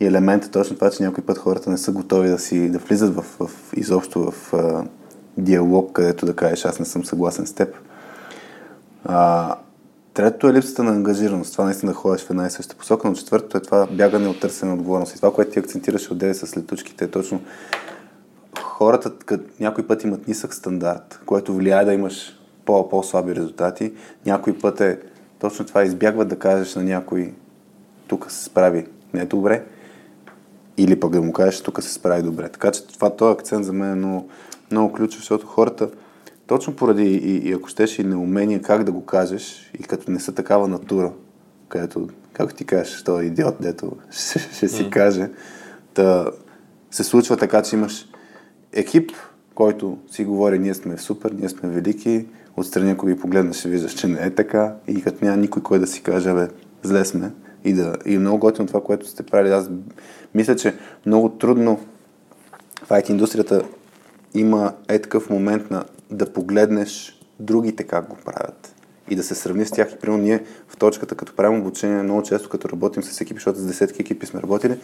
и 0.00 0.06
елемент 0.06 0.44
е 0.44 0.50
точно 0.50 0.76
това, 0.76 0.90
че 0.90 1.02
някой 1.02 1.24
път 1.24 1.38
хората 1.38 1.70
не 1.70 1.78
са 1.78 1.92
готови 1.92 2.28
да 2.28 2.38
си 2.38 2.68
да 2.68 2.78
влизат 2.78 3.14
в, 3.14 3.22
в 3.22 3.50
изобщо 3.76 4.30
в 4.30 4.54
а, 4.54 4.84
диалог, 5.38 5.92
където 5.92 6.26
да 6.26 6.36
кажеш 6.36 6.64
аз 6.64 6.78
не 6.78 6.84
съм 6.84 7.04
съгласен 7.04 7.46
с 7.46 7.52
теб. 7.52 7.74
А, 9.04 9.54
третото 10.14 10.48
е 10.48 10.52
липсата 10.52 10.82
на 10.82 10.90
ангажираност. 10.90 11.52
Това 11.52 11.64
наистина 11.64 11.92
да 11.92 11.98
ходиш 11.98 12.24
в 12.24 12.30
една 12.30 12.46
и 12.46 12.50
съща 12.50 12.76
посока, 12.76 13.08
но 13.08 13.14
четвъртото 13.14 13.56
е 13.56 13.62
това 13.62 13.86
бягане 13.86 14.28
от 14.28 14.40
търсене 14.40 14.72
отговорност. 14.72 15.12
И 15.12 15.16
това, 15.16 15.32
което 15.32 15.50
ти 15.50 15.58
акцентираш 15.58 16.10
от 16.10 16.18
9 16.18 16.32
с 16.32 16.56
летучките 16.56 17.04
е 17.04 17.10
точно 17.10 17.40
хората 18.62 19.12
като 19.26 19.44
някой 19.60 19.86
път 19.86 20.04
имат 20.04 20.28
нисък 20.28 20.54
стандарт, 20.54 21.20
което 21.26 21.54
влияе 21.54 21.84
да 21.84 21.92
имаш 21.92 22.40
по- 22.64 22.88
по-слаби 22.88 23.34
резултати. 23.34 23.92
Някой 24.26 24.58
път 24.58 24.80
е 24.80 24.98
точно 25.38 25.66
това 25.66 25.84
избягват 25.84 26.28
да 26.28 26.38
кажеш 26.38 26.74
на 26.74 26.82
някой 26.82 27.34
тук 28.06 28.30
се 28.30 28.44
справи 28.44 28.86
не 29.14 29.24
добре 29.24 29.64
или 30.76 31.00
пък 31.00 31.12
да 31.12 31.22
му 31.22 31.32
кажеш 31.32 31.60
тук 31.60 31.82
се 31.82 31.92
справи 31.92 32.22
добре. 32.22 32.48
Така 32.48 32.70
че 32.70 32.86
това, 32.86 33.16
този 33.16 33.32
акцент 33.32 33.64
за 33.64 33.72
мен 33.72 33.92
е 33.92 33.94
много, 33.94 34.28
много 34.70 34.92
ключов, 34.92 35.20
защото 35.20 35.46
хората 35.46 35.90
точно 36.46 36.76
поради 36.76 37.04
и, 37.04 37.48
и 37.48 37.52
ако 37.52 37.68
щеш 37.68 37.98
и 37.98 38.04
неумение 38.04 38.62
как 38.62 38.84
да 38.84 38.92
го 38.92 39.04
кажеш 39.04 39.70
и 39.78 39.82
като 39.82 40.10
не 40.10 40.20
са 40.20 40.32
такава 40.32 40.68
натура, 40.68 41.12
където, 41.68 42.08
както 42.32 42.54
ти 42.54 42.64
кажеш, 42.64 43.02
той 43.02 43.22
е 43.22 43.26
идиот, 43.26 43.56
дето 43.60 43.92
ще, 44.10 44.38
ще 44.38 44.68
си 44.68 44.82
mm. 44.84 44.90
каже, 44.90 45.30
да 45.94 46.30
се 46.90 47.04
случва 47.04 47.36
така, 47.36 47.62
че 47.62 47.76
имаш 47.76 48.08
екип, 48.72 49.10
който 49.54 49.98
си 50.10 50.24
говори, 50.24 50.58
ние 50.58 50.74
сме 50.74 50.98
супер, 50.98 51.30
ние 51.30 51.48
сме 51.48 51.68
велики, 51.68 52.26
отстрани 52.56 52.90
ако 52.90 53.06
ги 53.06 53.18
погледнеш, 53.18 53.56
ще 53.56 53.68
виждаш, 53.68 53.94
че 53.94 54.08
не 54.08 54.26
е 54.26 54.34
така 54.34 54.74
и 54.88 55.02
като 55.02 55.24
няма 55.24 55.36
никой, 55.36 55.62
кой 55.62 55.78
да 55.78 55.86
си 55.86 56.02
каже, 56.02 56.34
бе, 56.34 56.48
зле 56.82 57.04
сме 57.04 57.30
и, 57.64 57.72
да, 57.72 57.96
и 58.06 58.18
много 58.18 58.38
готино 58.38 58.66
това, 58.66 58.82
което 58.82 59.08
сте 59.08 59.22
правили. 59.22 59.52
Аз 59.52 59.70
мисля, 60.34 60.56
че 60.56 60.74
много 61.06 61.28
трудно 61.28 61.80
в 62.84 62.88
IT 62.88 63.10
индустрията 63.10 63.62
има 64.34 64.72
е 64.88 64.98
такъв 64.98 65.30
момент 65.30 65.70
на 65.70 65.84
да 66.10 66.32
погледнеш 66.32 67.20
другите 67.40 67.84
как 67.84 68.08
го 68.08 68.16
правят. 68.24 68.74
И 69.10 69.16
да 69.16 69.22
се 69.22 69.34
сравни 69.34 69.66
с 69.66 69.70
тях. 69.70 69.92
И 69.92 69.98
примерно 69.98 70.22
ние 70.22 70.44
в 70.68 70.76
точката, 70.76 71.14
като 71.14 71.36
правим 71.36 71.60
обучение, 71.60 72.02
много 72.02 72.22
често 72.22 72.48
като 72.48 72.68
работим 72.68 73.02
с 73.02 73.20
екипи, 73.20 73.38
защото 73.38 73.58
с 73.58 73.66
десетки 73.66 74.02
екипи 74.02 74.26
сме 74.26 74.42
работили, 74.42 74.78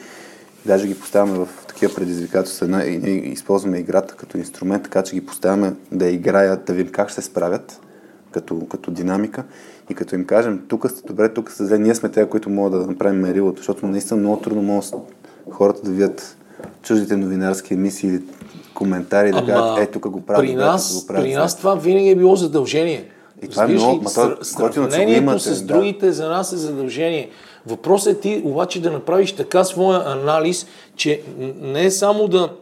даже 0.67 0.87
ги 0.87 1.01
поставяме 1.01 1.39
в 1.39 1.49
такива 1.69 1.95
предизвикателства. 1.95 2.87
И 2.87 2.99
ние 2.99 3.11
използваме 3.11 3.79
играта 3.79 4.15
като 4.15 4.39
инструмент, 4.39 4.83
така 4.83 5.03
че 5.03 5.15
ги 5.15 5.27
поставяме 5.27 5.75
да 5.93 6.07
играят, 6.07 6.65
да 6.65 6.73
видим 6.73 6.93
как 6.93 7.09
ще 7.09 7.23
се 7.23 7.29
справят 7.29 7.81
като, 8.33 8.67
като 8.67 8.91
динамика. 8.91 9.45
И 9.91 9.95
като 9.95 10.15
им 10.15 10.25
кажем, 10.25 10.62
тук 10.69 10.91
сте 10.91 11.07
добре, 11.07 11.29
тук 11.29 11.51
сте 11.51 11.65
зле, 11.65 11.79
ние 11.79 11.95
сме 11.95 12.09
те, 12.09 12.29
които 12.29 12.51
могат 12.51 12.81
да 12.81 12.87
направим 12.87 13.20
мерилото, 13.20 13.57
защото 13.57 13.87
наистина 13.87 14.20
много 14.20 14.37
трудно 14.37 14.62
могат 14.62 14.85
хората 15.53 15.83
да 15.83 15.91
видят 15.91 16.37
чуждите 16.83 17.17
новинарски 17.17 17.75
емисии 17.75 18.09
или 18.09 18.23
коментари 18.75 19.33
да 19.33 19.47
кажат, 19.47 19.79
е, 19.79 19.87
тук 19.87 20.09
го 20.09 20.20
правят. 20.20 20.45
При 20.45 20.55
нас, 20.55 21.01
го 21.01 21.07
правят, 21.07 21.25
при 21.25 21.35
нас 21.35 21.59
това 21.59 21.75
винаги 21.75 22.09
е 22.09 22.15
било 22.15 22.37
задължение. 22.37 23.09
И 23.43 23.49
това 23.49 23.65
е 23.65 23.67
много, 23.67 24.03
ма 24.03 24.11
това, 24.11 24.37
сравнението 24.43 25.39
с 25.39 25.62
другите 25.62 26.07
да. 26.07 26.12
за 26.12 26.29
нас 26.29 26.53
е 26.53 26.57
задължение. 26.57 27.31
Въпросът 27.67 28.17
е 28.17 28.20
ти 28.20 28.43
обаче 28.45 28.83
да 28.83 28.91
направиш 28.91 29.33
така 29.33 29.65
своя 29.65 30.03
анализ, 30.07 30.67
че 30.97 31.23
не 31.61 31.85
е 31.85 31.91
само 31.91 32.29
да 32.29 32.53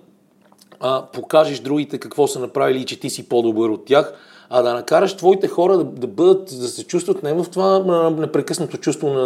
а, 0.81 1.07
покажеш 1.13 1.59
другите 1.59 1.99
какво 1.99 2.27
са 2.27 2.41
направили 2.41 2.79
и 2.79 2.85
че 2.85 3.01
ти 3.01 3.11
си 3.11 3.29
по-добър 3.29 3.69
от 3.69 3.85
тях, 3.85 4.13
а 4.51 4.63
да 4.63 4.75
накараш 4.75 5.17
твоите 5.17 5.49
хора 5.49 5.77
да, 5.77 5.85
да 5.85 6.07
бъдат, 6.07 6.45
да 6.45 6.69
се 6.69 6.85
чувстват 6.85 7.23
не 7.23 7.33
в 7.33 7.47
това 7.53 7.79
непрекъснато 8.11 8.77
чувство 8.77 9.09
на, 9.09 9.23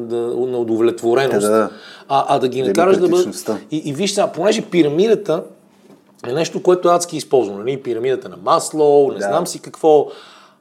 да, 0.00 0.16
на 0.16 0.58
удовлетвореност, 0.58 1.46
да, 1.46 1.70
а, 2.08 2.24
а 2.28 2.38
да 2.38 2.48
ги 2.48 2.62
накараш 2.62 2.96
да 2.96 3.08
бъдат... 3.08 3.50
И, 3.70 3.76
и 3.76 3.92
виж 3.92 4.12
сега, 4.12 4.26
понеже 4.26 4.62
пирамидата 4.62 5.42
е 6.26 6.32
нещо, 6.32 6.62
което 6.62 6.88
адски 6.88 7.16
използвам. 7.16 7.58
Нали? 7.58 7.82
Пирамидата 7.82 8.28
на 8.28 8.36
Маслоу, 8.36 9.12
не 9.12 9.18
да. 9.18 9.26
знам 9.26 9.46
си 9.46 9.60
какво. 9.60 10.06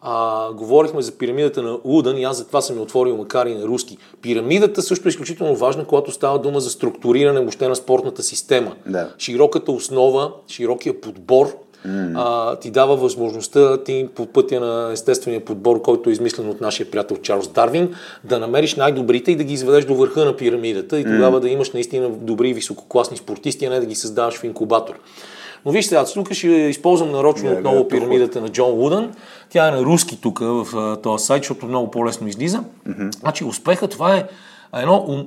А, 0.08 0.52
говорихме 0.54 1.02
за 1.02 1.12
пирамидата 1.12 1.62
на 1.62 1.78
Удън 1.84 2.18
и 2.18 2.24
аз 2.24 2.38
за 2.38 2.48
това 2.48 2.62
съм 2.62 2.76
я 2.76 2.82
отворил, 2.82 3.18
макар 3.18 3.46
и 3.46 3.56
на 3.56 3.66
руски. 3.66 3.98
Пирамидата 4.22 4.82
също 4.82 5.08
е 5.08 5.10
изключително 5.10 5.56
важна, 5.56 5.86
когато 5.86 6.12
става 6.12 6.40
дума 6.40 6.60
за 6.60 6.70
структуриране 6.70 7.40
въобще 7.40 7.68
на 7.68 7.76
спортната 7.76 8.24
система. 8.24 8.72
Да. 8.88 9.10
Широката 9.18 9.72
основа, 9.72 10.32
широкия 10.48 11.02
подбор 11.02 11.58
mm. 11.86 12.14
а, 12.16 12.56
ти 12.56 12.72
дава 12.72 12.96
възможността 12.96 13.84
ти 13.84 14.08
по 14.16 14.26
пътя 14.26 14.60
на 14.60 14.92
естествения 14.92 15.46
подбор, 15.46 15.82
който 15.82 16.10
е 16.10 16.14
измислен 16.14 16.50
от 16.50 16.62
нашия 16.62 16.92
приятел 16.92 17.18
Чарлз 17.18 17.48
Дарвин, 17.48 17.94
да 18.24 18.40
намериш 18.40 18.76
най-добрите 18.76 19.32
и 19.32 19.36
да 19.36 19.44
ги 19.44 19.54
изведеш 19.54 19.86
до 19.86 19.96
върха 19.96 20.26
на 20.26 20.38
пирамидата 20.38 21.00
и 21.00 21.04
тогава 21.04 21.38
mm. 21.38 21.42
да 21.42 21.50
имаш 21.50 21.72
наистина 21.72 22.10
добри 22.10 22.54
висококласни 22.54 23.18
спортисти, 23.18 23.66
а 23.66 23.70
не 23.70 23.80
да 23.80 23.86
ги 23.86 23.96
създаваш 23.96 24.36
в 24.36 24.44
инкубатор. 24.44 24.94
Но 25.66 25.72
вижте, 25.72 25.96
аз 25.96 26.14
тук 26.14 26.34
ще 26.34 26.48
използвам 26.48 27.12
нарочно 27.12 27.50
yeah, 27.50 27.58
отново 27.58 27.80
yeah, 27.80 27.88
пирамидата 27.88 28.42
на 28.42 28.50
Джон 28.50 28.72
Вудън. 28.72 29.12
Тя 29.50 29.68
е 29.68 29.72
на 29.72 29.82
руски 29.82 30.22
тук 30.22 30.40
в 30.40 30.98
този 31.04 31.26
сайт, 31.26 31.44
защото 31.44 31.66
много 31.66 31.92
по-лесно 31.92 32.28
излиза. 32.28 32.64
Mm-hmm. 32.88 33.20
Значи 33.20 33.44
успеха 33.44 33.88
това 33.88 34.16
е 34.16 34.24
едно 34.82 35.26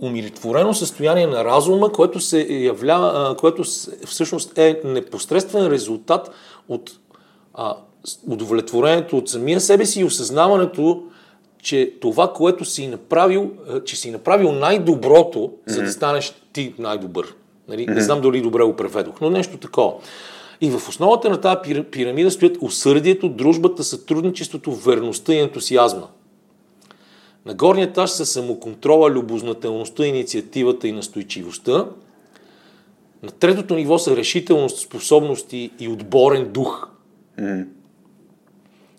умиротворено 0.00 0.74
състояние 0.74 1.26
на 1.26 1.44
разума, 1.44 1.92
което 1.92 2.20
се 2.20 2.46
являва, 2.50 3.36
което 3.36 3.62
всъщност 4.06 4.58
е 4.58 4.80
непосредствен 4.84 5.66
резултат 5.66 6.30
от 6.68 6.90
а, 7.54 7.76
удовлетворението 8.28 9.18
от 9.18 9.28
самия 9.28 9.60
себе 9.60 9.86
си 9.86 10.00
и 10.00 10.04
осъзнаването, 10.04 11.02
че 11.62 11.92
това, 12.00 12.32
което 12.32 12.64
си 12.64 12.86
направил, 12.86 13.50
че 13.84 13.96
си 13.96 14.10
направил 14.10 14.52
най-доброто, 14.52 15.38
mm-hmm. 15.38 15.70
за 15.70 15.82
да 15.82 15.92
станеш 15.92 16.34
ти 16.52 16.74
най-добър. 16.78 17.34
Нали? 17.68 17.86
Mm-hmm. 17.86 17.94
Не 17.94 18.00
знам 18.00 18.20
дали 18.20 18.40
добре 18.40 18.64
го 18.64 18.76
преведох, 18.76 19.20
но 19.20 19.30
нещо 19.30 19.56
такова. 19.56 19.92
И 20.60 20.70
в 20.70 20.88
основата 20.88 21.30
на 21.30 21.40
тази 21.40 21.56
пирамида 21.90 22.30
стоят 22.30 22.56
усърдието, 22.60 23.28
дружбата, 23.28 23.84
сътрудничеството, 23.84 24.72
верността 24.72 25.34
и 25.34 25.38
ентусиазма. 25.38 26.06
На 27.46 27.54
горния 27.54 27.86
етаж 27.86 28.10
са 28.10 28.26
самоконтрола, 28.26 29.10
любознателността, 29.10 30.06
инициативата 30.06 30.88
и 30.88 30.92
настойчивостта. 30.92 31.86
На 33.22 33.30
третото 33.30 33.74
ниво 33.74 33.98
са 33.98 34.16
решителност, 34.16 34.78
способности 34.78 35.70
и 35.80 35.88
отборен 35.88 36.52
дух. 36.52 36.88
Mm. 37.40 37.66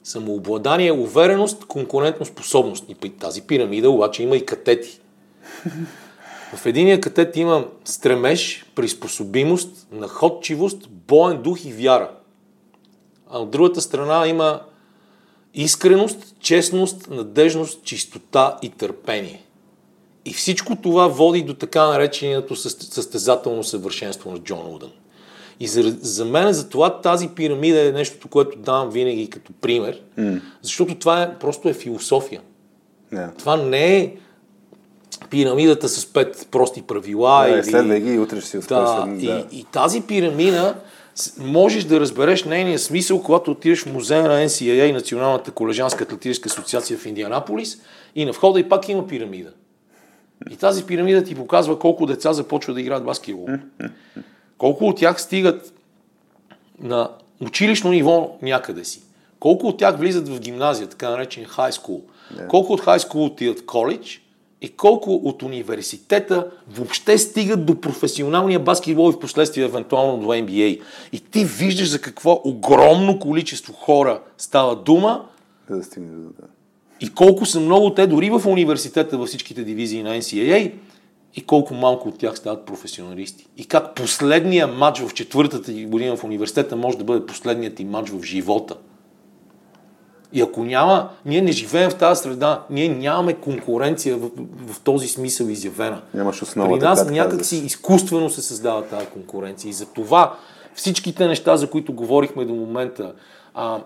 Самообладание, 0.04 0.92
увереност, 0.92 1.66
конкурентно 1.66 2.26
способност. 2.26 2.86
И 2.90 2.96
при 2.96 3.10
тази 3.10 3.42
пирамида 3.42 3.90
обаче 3.90 4.24
има 4.24 4.36
и 4.36 4.46
катети. 4.46 5.00
В 6.56 6.66
единия 6.66 7.02
катет 7.02 7.38
има 7.38 7.66
стремеж, 7.86 8.66
приспособимост, 8.76 9.88
находчивост, 9.92 10.90
боен 10.90 11.42
дух 11.42 11.66
и 11.66 11.74
вяра. 11.74 12.12
А 13.30 13.40
от 13.40 13.52
другата 13.52 13.82
страна 13.82 14.28
има 14.28 14.62
искреност, 15.58 16.36
честност, 16.40 17.10
надежност, 17.10 17.84
чистота 17.84 18.58
и 18.62 18.70
търпение. 18.70 19.44
И 20.26 20.34
всичко 20.34 20.76
това 20.76 21.08
води 21.08 21.42
до 21.42 21.54
така 21.54 21.88
нареченото 21.88 22.56
състезателно 22.56 23.64
съвършенство 23.64 24.32
на 24.32 24.40
Джон 24.40 24.76
Удън. 24.76 24.92
И 25.60 25.68
за, 25.68 25.98
за 26.02 26.26
мен 26.26 26.54
за 26.54 26.70
това 26.70 27.02
тази 27.02 27.28
пирамида 27.28 27.88
е 27.88 27.92
нещото, 27.92 28.28
което 28.28 28.58
давам 28.58 28.90
винаги 28.90 29.30
като 29.30 29.52
пример, 29.62 30.02
mm. 30.20 30.42
защото 30.62 30.96
това 30.96 31.24
е, 31.24 31.40
просто 31.40 31.70
е 31.70 31.74
философия. 31.74 32.42
Yeah. 33.14 33.38
Това 33.38 33.58
не 33.58 33.98
е 33.98 34.14
пирамидата 35.30 35.90
с 35.90 36.06
пет 36.06 36.48
прости 36.52 36.82
правила. 36.82 37.46
Да, 37.48 37.54
или... 37.54 37.64
Следвай 37.64 38.00
ги 38.00 38.14
и 38.14 38.20
утре 38.20 38.42
ще 38.42 38.50
си 38.50 38.60
да, 38.60 39.06
да. 39.08 39.46
И, 39.52 39.60
и 39.60 39.64
тази 39.64 40.02
пирамида 40.02 40.76
можеш 41.38 41.84
да 41.84 42.00
разбереш 42.00 42.44
нейния 42.44 42.80
смисъл, 42.80 43.24
когато 43.24 43.52
отидеш 43.52 43.84
в 43.84 43.94
музея 43.94 44.24
на 44.24 44.46
NCAA, 44.46 44.92
Националната 44.92 45.52
колежанска 45.52 46.04
атлетическа 46.04 46.50
асоциация 46.50 46.98
в 46.98 47.06
Индианаполис 47.06 47.82
и 48.16 48.26
на 48.26 48.32
входа 48.32 48.60
и 48.60 48.70
пак 48.70 48.90
има 48.90 49.08
пирамида. 49.08 49.54
И 50.50 50.56
тази 50.56 50.86
пирамида 50.86 51.24
ти 51.24 51.36
показва 51.36 51.80
колко 51.80 52.06
деца 52.06 52.34
започват 52.34 52.76
да 52.76 52.82
играят 52.82 53.06
баскетбол. 53.06 53.48
Колко 54.58 54.86
от 54.86 54.98
тях 54.98 55.22
стигат 55.22 55.74
на 56.80 57.10
училищно 57.42 57.92
ниво 57.92 58.38
някъде 58.42 58.86
си. 58.86 59.02
Колко 59.40 59.68
от 59.68 59.78
тях 59.78 59.98
влизат 59.98 60.30
в 60.30 60.40
гимназия, 60.40 60.88
така 60.88 61.10
наречен 61.10 61.46
high 61.46 61.72
school. 61.72 62.02
Yeah. 62.34 62.48
Колко 62.48 62.74
от 62.74 62.82
high 62.82 63.00
school 63.00 63.26
отиват 63.26 63.60
в 63.60 63.66
коледж 63.66 64.22
и 64.62 64.70
колко 64.70 65.14
от 65.14 65.44
университета 65.44 66.52
въобще 66.70 67.18
стигат 67.18 67.66
до 67.66 67.82
професионалния 67.82 68.60
баскетбол 68.60 69.10
и 69.10 69.14
в 69.14 69.20
последствие 69.20 69.66
евентуално 69.66 70.18
до 70.18 70.28
NBA. 70.28 70.82
И 71.12 71.20
ти 71.20 71.46
виждаш 71.46 71.90
за 71.90 72.02
какво 72.02 72.42
огромно 72.46 73.20
количество 73.20 73.74
хора 73.74 74.22
става 74.38 74.76
дума 74.76 75.26
да 75.70 75.84
стигне 75.84 76.12
до 76.12 76.30
И 77.02 77.10
колко 77.10 77.46
са 77.46 77.60
много 77.60 77.94
те 77.94 78.08
дори 78.08 78.30
в 78.30 78.48
университета 78.48 79.18
във 79.18 79.28
всичките 79.28 79.64
дивизии 79.64 80.04
на 80.04 80.10
NCAA 80.18 80.74
и 81.36 81.42
колко 81.42 81.74
малко 81.74 82.10
от 82.10 82.18
тях 82.18 82.38
стават 82.38 82.66
професионалисти. 82.66 83.48
И 83.58 83.66
как 83.66 83.96
последния 83.96 84.68
матч 84.68 85.00
в 85.00 85.14
четвъртата 85.14 85.74
година 85.74 86.18
в 86.18 86.24
университета 86.24 86.76
може 86.76 86.98
да 86.98 87.04
бъде 87.04 87.26
последният 87.26 87.76
ти 87.76 87.86
матч 87.86 88.10
в 88.10 88.24
живота. 88.24 88.76
И 90.34 90.42
ако 90.42 90.64
няма, 90.64 91.10
ние 91.26 91.42
не 91.42 91.52
живеем 91.52 91.90
в 91.90 91.96
тази 91.96 92.22
среда, 92.22 92.64
ние 92.70 92.90
нямаме 92.90 93.34
конкуренция 93.34 94.18
в, 94.18 94.30
в, 94.68 94.80
този 94.80 95.08
смисъл 95.08 95.46
изявена. 95.46 96.02
Нямаш 96.14 96.42
основа. 96.42 96.80
При 96.80 96.86
нас 96.86 97.10
някакси 97.10 97.58
изкуствено 97.58 98.30
се 98.30 98.42
създава 98.42 98.84
тази 98.84 99.06
конкуренция. 99.06 99.70
И 99.70 99.74
за 99.74 99.86
това 99.86 100.36
всичките 100.76 101.28
неща, 101.28 101.58
за 101.58 101.70
които 101.70 101.94
говорихме 101.94 102.46
до 102.46 102.54
момента, 102.54 103.14
а, 103.54 103.80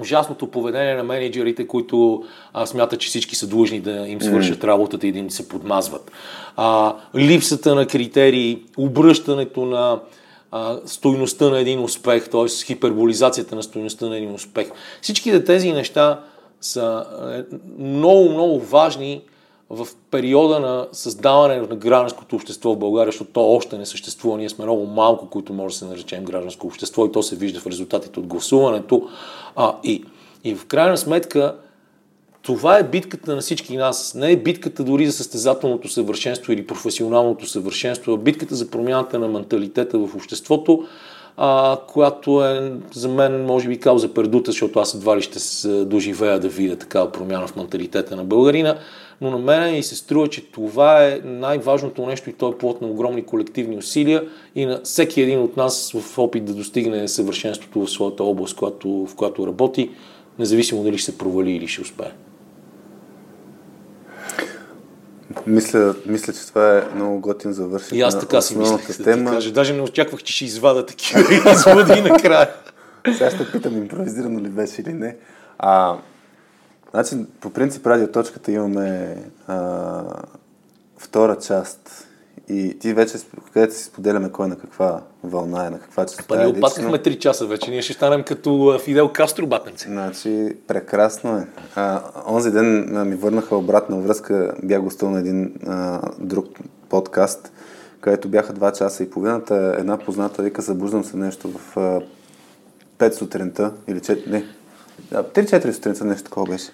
ужасното 0.00 0.46
поведение 0.46 0.94
на 0.94 1.04
менеджерите, 1.04 1.66
които 1.66 2.24
а, 2.52 2.66
смятат, 2.66 3.00
че 3.00 3.08
всички 3.08 3.36
са 3.36 3.46
длъжни 3.46 3.80
да 3.80 3.90
им 3.90 4.22
свършат 4.22 4.64
работата 4.64 5.06
и 5.06 5.12
да 5.12 5.18
им 5.18 5.30
се 5.30 5.48
подмазват. 5.48 6.12
А, 6.56 6.94
липсата 7.16 7.74
на 7.74 7.86
критерии, 7.86 8.62
обръщането 8.76 9.64
на 9.64 10.00
а, 10.50 10.78
стойността 10.86 11.50
на 11.50 11.60
един 11.60 11.80
успех, 11.80 12.28
т.е. 12.28 12.48
хиперболизацията 12.48 13.56
на 13.56 13.62
стойността 13.62 14.06
на 14.06 14.16
един 14.16 14.34
успех. 14.34 14.70
Всичките 15.02 15.44
тези 15.44 15.72
неща 15.72 16.20
са 16.60 17.04
е, 17.34 17.56
много, 17.78 18.30
много 18.30 18.60
важни 18.60 19.22
в 19.70 19.88
периода 20.10 20.60
на 20.60 20.86
създаване 20.92 21.60
на 21.60 21.76
гражданското 21.76 22.36
общество 22.36 22.74
в 22.74 22.78
България, 22.78 23.12
защото 23.12 23.30
то 23.32 23.52
още 23.52 23.78
не 23.78 23.86
съществува. 23.86 24.38
Ние 24.38 24.48
сме 24.48 24.64
много 24.64 24.86
малко, 24.86 25.30
които 25.30 25.52
може 25.52 25.74
да 25.74 25.78
се 25.78 25.84
наречем 25.84 26.24
гражданско 26.24 26.66
общество 26.66 27.06
и 27.06 27.12
то 27.12 27.22
се 27.22 27.36
вижда 27.36 27.60
в 27.60 27.66
резултатите 27.66 28.20
от 28.20 28.26
гласуването. 28.26 29.08
А, 29.56 29.74
и, 29.84 30.04
и 30.44 30.54
в 30.54 30.66
крайна 30.66 30.96
сметка 30.96 31.56
това 32.42 32.78
е 32.78 32.82
битката 32.82 33.34
на 33.34 33.40
всички 33.40 33.76
нас. 33.76 34.14
Не 34.14 34.32
е 34.32 34.36
битката 34.36 34.84
дори 34.84 35.06
за 35.06 35.12
състезателното 35.12 35.88
съвършенство 35.88 36.52
или 36.52 36.66
професионалното 36.66 37.46
съвършенство, 37.46 38.12
а 38.12 38.16
битката 38.16 38.54
за 38.54 38.70
промяната 38.70 39.18
на 39.18 39.28
менталитета 39.28 39.98
в 39.98 40.14
обществото, 40.14 40.84
а, 41.36 41.78
която 41.88 42.44
е 42.44 42.72
за 42.92 43.08
мен, 43.08 43.44
може 43.44 43.68
би, 43.68 43.80
кауза 43.80 44.14
пердута, 44.14 44.50
защото 44.50 44.78
аз 44.78 44.94
едва 44.94 45.16
ли 45.16 45.22
ще 45.22 45.38
се 45.38 45.84
доживея 45.84 46.40
да 46.40 46.48
видя 46.48 46.76
такава 46.76 47.12
промяна 47.12 47.46
в 47.46 47.56
менталитета 47.56 48.16
на 48.16 48.24
българина, 48.24 48.78
но 49.20 49.30
на 49.30 49.38
мен 49.38 49.74
и 49.74 49.82
се 49.82 49.96
струва, 49.96 50.28
че 50.28 50.50
това 50.50 51.04
е 51.04 51.20
най-важното 51.24 52.06
нещо 52.06 52.30
и 52.30 52.32
то 52.32 52.48
е 52.48 52.58
плод 52.58 52.80
на 52.80 52.88
огромни 52.88 53.22
колективни 53.22 53.76
усилия 53.76 54.24
и 54.54 54.66
на 54.66 54.80
всеки 54.84 55.20
един 55.20 55.40
от 55.40 55.56
нас 55.56 55.92
в 55.92 56.18
опит 56.18 56.44
да 56.44 56.54
достигне 56.54 57.08
съвършенството 57.08 57.80
в 57.80 57.90
своята 57.90 58.24
област, 58.24 58.60
в 58.60 59.14
която, 59.16 59.46
работи, 59.46 59.90
независимо 60.38 60.82
дали 60.82 60.98
ще 60.98 61.12
се 61.12 61.18
провали 61.18 61.52
или 61.52 61.68
ще 61.68 61.80
успее. 61.80 62.10
Мисля, 65.46 65.94
мисля, 66.06 66.32
че 66.32 66.46
това 66.46 66.78
е 66.78 66.84
много 66.94 67.20
готин 67.20 67.52
завършен. 67.52 67.98
И 67.98 68.02
аз 68.02 68.20
така 68.20 68.40
си 68.40 68.58
мислех 68.58 68.86
да 68.86 69.14
ти 69.14 69.24
кажа. 69.24 69.52
Даже 69.52 69.72
не 69.72 69.82
очаквах, 69.82 70.22
че 70.22 70.32
ще 70.32 70.44
извада 70.44 70.86
такива 70.86 71.20
изводи 71.52 72.00
накрая. 72.00 72.50
Сега 73.12 73.30
ще 73.30 73.52
питам, 73.52 73.76
импровизирано 73.76 74.40
ли 74.40 74.48
беше 74.48 74.82
или 74.82 74.92
не. 74.92 75.16
А, 75.58 75.96
значи, 76.90 77.16
по 77.40 77.50
принцип, 77.50 77.86
радиоточката 77.86 78.52
имаме 78.52 79.16
а, 79.46 80.02
втора 80.98 81.36
част 81.38 82.06
и 82.50 82.78
ти 82.78 82.94
вече, 82.94 83.18
където 83.52 83.74
си 83.74 83.84
споделяме 83.84 84.32
кой 84.32 84.48
на 84.48 84.58
каква 84.58 85.02
вълна 85.24 85.66
е, 85.66 85.70
на 85.70 85.78
каква 85.78 86.06
частота 86.06 86.28
Па 86.28 86.36
ние 86.36 86.46
опаснахме 86.46 86.98
3 86.98 87.18
часа 87.18 87.46
вече, 87.46 87.70
ние 87.70 87.82
ще 87.82 87.92
станем 87.92 88.22
като 88.22 88.78
Фидел 88.84 89.08
Кастро 89.08 89.46
батенце. 89.46 89.88
Значи, 89.88 90.56
прекрасно 90.66 91.36
е. 91.36 91.46
А, 91.74 92.02
онзи 92.26 92.50
ден 92.50 92.86
ми 93.08 93.14
върнаха 93.14 93.56
обратна 93.56 93.96
връзка, 93.96 94.54
бях 94.62 94.82
гостувал 94.82 95.14
на 95.14 95.20
един 95.20 95.54
а, 95.66 96.00
друг 96.18 96.46
подкаст, 96.88 97.52
където 98.00 98.28
бяха 98.28 98.52
2 98.52 98.78
часа 98.78 99.02
и 99.02 99.10
половината. 99.10 99.76
Една 99.78 99.96
позната 99.96 100.42
вика, 100.42 100.62
събуждам 100.62 101.04
се 101.04 101.16
нещо 101.16 101.48
в 101.48 101.76
а, 101.76 102.00
5 102.98 103.12
сутринта, 103.12 103.72
или 103.88 104.00
4, 104.00 104.30
не, 104.30 104.44
3-4 105.12 105.72
сутринта, 105.72 106.04
нещо 106.04 106.24
такова 106.24 106.46
беше. 106.46 106.70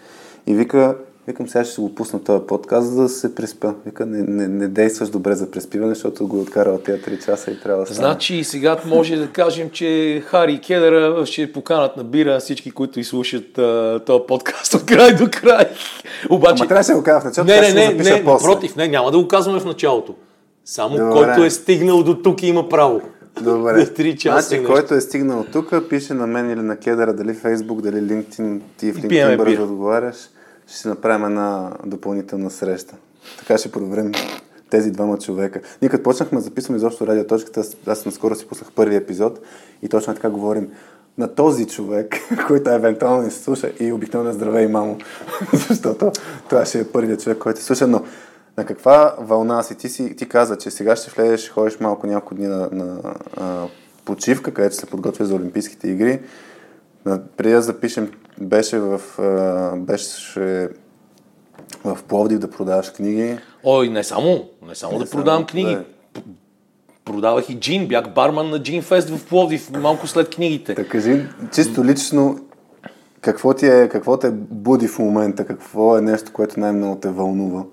И 0.46 0.55
вика, 0.55 0.96
Викам, 1.26 1.48
сега 1.48 1.64
ще 1.64 1.80
го 1.80 1.94
пусна 1.94 2.24
този 2.24 2.46
подкаст, 2.46 2.88
за 2.88 3.02
да 3.02 3.08
се 3.08 3.34
преспа. 3.34 3.74
Вика, 3.86 4.06
не, 4.06 4.22
не, 4.22 4.48
не 4.48 4.68
действаш 4.68 5.08
добре 5.08 5.34
за 5.34 5.50
преспиване, 5.50 5.94
защото 5.94 6.28
го 6.28 6.36
е 6.36 6.40
откарал 6.40 6.78
тези 6.78 7.02
3 7.02 7.24
часа 7.24 7.50
и 7.50 7.60
трябва 7.60 7.80
да 7.80 7.86
стане. 7.86 8.08
Значи 8.08 8.44
сега 8.44 8.76
може 8.86 9.16
да 9.16 9.28
кажем, 9.28 9.70
че 9.70 10.22
Хари 10.26 10.52
и 10.52 10.60
Кедъра 10.60 11.26
ще 11.26 11.52
поканат 11.52 11.96
на 11.96 12.05
бира 12.05 12.38
всички, 12.40 12.70
които 12.70 13.00
изслушат 13.00 13.52
този 14.06 14.22
подкаст 14.28 14.74
от 14.74 14.86
край 14.86 15.14
до 15.14 15.28
край. 15.32 15.64
Обаче... 16.30 16.60
Ама 16.60 16.68
трябваше 16.68 16.90
да 16.90 16.96
го 16.96 17.02
кажа 17.02 17.20
в 17.20 17.24
началото, 17.24 17.52
не, 17.52 17.60
не, 17.60 17.74
не, 17.74 17.94
не, 17.94 18.10
не, 18.10 18.22
напротив, 18.22 18.76
не, 18.76 18.88
няма 18.88 19.10
да 19.10 19.18
го 19.18 19.28
казваме 19.28 19.60
в 19.60 19.64
началото. 19.64 20.14
Само 20.64 20.96
Добре. 20.96 21.12
който 21.12 21.44
е 21.44 21.50
стигнал 21.50 22.02
до 22.02 22.14
тук 22.14 22.42
има 22.42 22.68
право. 22.68 23.00
Добре. 23.40 23.86
Три 23.94 24.16
часа 24.16 24.48
значи, 24.48 24.64
който 24.64 24.94
е 24.94 25.00
стигнал 25.00 25.44
тук, 25.52 25.74
пише 25.90 26.14
на 26.14 26.26
мен 26.26 26.50
или 26.50 26.62
на 26.62 26.76
Кедъра, 26.76 27.12
дали 27.12 27.34
Фейсбук, 27.34 27.82
дали 27.82 27.96
LinkedIn, 27.96 28.60
ти 28.76 28.92
в 28.92 28.96
LinkedIn 28.96 29.36
бързо 29.36 29.62
отговаряш 29.62 30.16
ще 30.66 30.76
си 30.76 30.88
направим 30.88 31.26
една 31.26 31.72
допълнителна 31.86 32.50
среща. 32.50 32.94
Така 33.38 33.58
ще 33.58 33.72
проверим 33.72 34.12
тези 34.70 34.90
двама 34.90 35.18
човека. 35.18 35.60
Ние 35.82 35.88
като 35.88 36.02
почнахме 36.02 36.38
да 36.38 36.44
записваме 36.44 36.76
изобщо 36.76 37.06
радиоточката, 37.06 37.62
аз 37.86 38.06
наскоро 38.06 38.34
си 38.34 38.48
пуснах 38.48 38.72
първи 38.72 38.96
епизод 38.96 39.40
и 39.82 39.88
точно 39.88 40.14
така 40.14 40.30
говорим 40.30 40.68
на 41.18 41.34
този 41.34 41.66
човек, 41.66 42.14
който 42.46 42.70
евентуално 42.70 43.22
ни 43.22 43.30
слуша 43.30 43.72
и 43.80 43.92
обикновено 43.92 44.32
здравей, 44.32 44.68
мамо, 44.68 44.98
защото 45.68 46.12
това 46.48 46.64
ще 46.64 46.80
е 46.80 46.84
първият 46.84 47.22
човек, 47.22 47.38
който 47.38 47.62
слуша, 47.62 47.86
но 47.86 48.02
на 48.56 48.66
каква 48.66 49.14
вълна 49.18 49.62
си? 49.62 49.74
Ти, 49.74 49.88
си, 49.88 50.16
ти 50.16 50.28
каза, 50.28 50.58
че 50.58 50.70
сега 50.70 50.96
ще 50.96 51.10
влезеш, 51.10 51.50
ходиш 51.50 51.80
малко 51.80 52.06
няколко 52.06 52.34
дни 52.34 52.46
на, 52.46 52.68
на 52.72 53.00
а, 53.36 53.66
почивка, 54.04 54.54
където 54.54 54.76
се 54.76 54.86
подготвя 54.86 55.24
за 55.24 55.34
Олимпийските 55.34 55.88
игри. 55.88 56.20
Преди 57.36 57.54
да 57.54 57.62
запишем 57.62 58.10
беше 58.40 58.78
в, 58.78 59.00
беше 59.76 60.68
в 61.84 61.98
Пловдив 62.08 62.38
да 62.38 62.50
продаваш 62.50 62.90
книги. 62.90 63.38
Ой, 63.64 63.88
не 63.88 64.04
само, 64.04 64.44
не 64.68 64.74
само 64.74 64.92
не 64.92 64.98
да 64.98 65.06
само, 65.06 65.22
продавам 65.22 65.46
книги. 65.46 65.74
Да. 66.14 66.20
Продавах 67.04 67.50
и 67.50 67.60
джин, 67.60 67.88
бях 67.88 68.14
барман 68.14 68.50
на 68.50 68.62
Джин 68.62 68.82
Фест 68.82 69.08
в 69.08 69.26
Пловдив, 69.26 69.70
малко 69.70 70.06
след 70.06 70.34
книгите. 70.34 70.74
Да 70.74 70.88
кажи, 70.88 71.26
чисто 71.54 71.84
лично, 71.84 72.38
какво 73.20 73.54
ти 73.54 73.66
е, 73.66 73.88
какво 73.88 74.16
те 74.16 74.30
буди 74.30 74.88
в 74.88 74.98
момента, 74.98 75.46
какво 75.46 75.98
е 75.98 76.00
нещо, 76.00 76.32
което 76.32 76.60
най-много 76.60 77.00
те 77.00 77.08
вълнува? 77.08 77.64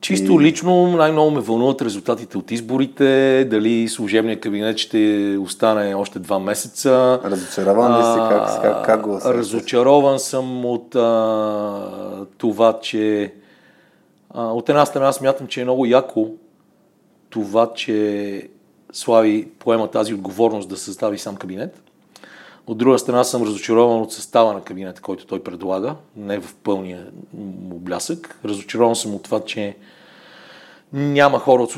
Чисто 0.00 0.32
и... 0.32 0.44
лично 0.44 0.96
най-много 0.96 1.30
ме 1.30 1.40
вълнуват 1.40 1.82
резултатите 1.82 2.38
от 2.38 2.50
изборите, 2.50 3.44
дали 3.50 3.88
служебният 3.88 4.40
кабинет 4.40 4.78
ще 4.78 5.36
остане 5.40 5.94
още 5.94 6.18
два 6.18 6.38
месеца. 6.38 7.20
Разочарован 7.24 7.98
ли 7.98 8.02
си? 8.02 8.18
Как, 8.28 8.62
как, 8.62 8.86
как 8.86 9.00
го 9.00 9.10
усещаш? 9.10 9.36
Разочарован 9.36 10.18
съм 10.18 10.64
от 10.64 10.94
а, 10.94 12.26
това, 12.38 12.78
че 12.82 13.34
а, 14.34 14.46
от 14.46 14.68
една 14.68 14.86
страна 14.86 15.12
смятам, 15.12 15.46
че 15.46 15.60
е 15.60 15.64
много 15.64 15.86
яко 15.86 16.28
това, 17.30 17.72
че 17.74 18.48
Слави 18.92 19.48
поема 19.58 19.90
тази 19.90 20.14
отговорност 20.14 20.68
да 20.68 20.76
състави 20.76 21.18
сам 21.18 21.36
кабинет. 21.36 21.82
От 22.66 22.78
друга 22.78 22.98
страна 22.98 23.24
съм 23.24 23.42
разочарован 23.42 24.00
от 24.00 24.12
състава 24.12 24.52
на 24.52 24.62
кабинета, 24.62 25.00
който 25.00 25.26
той 25.26 25.42
предлага, 25.42 25.94
не 26.16 26.40
в 26.40 26.54
пълния 26.54 27.06
му 27.34 27.78
блясък. 27.78 28.40
Разочарован 28.44 28.96
съм 28.96 29.14
от 29.14 29.22
това, 29.22 29.44
че 29.44 29.76
няма 30.92 31.38
хора 31.38 31.62
от, 31.62 31.76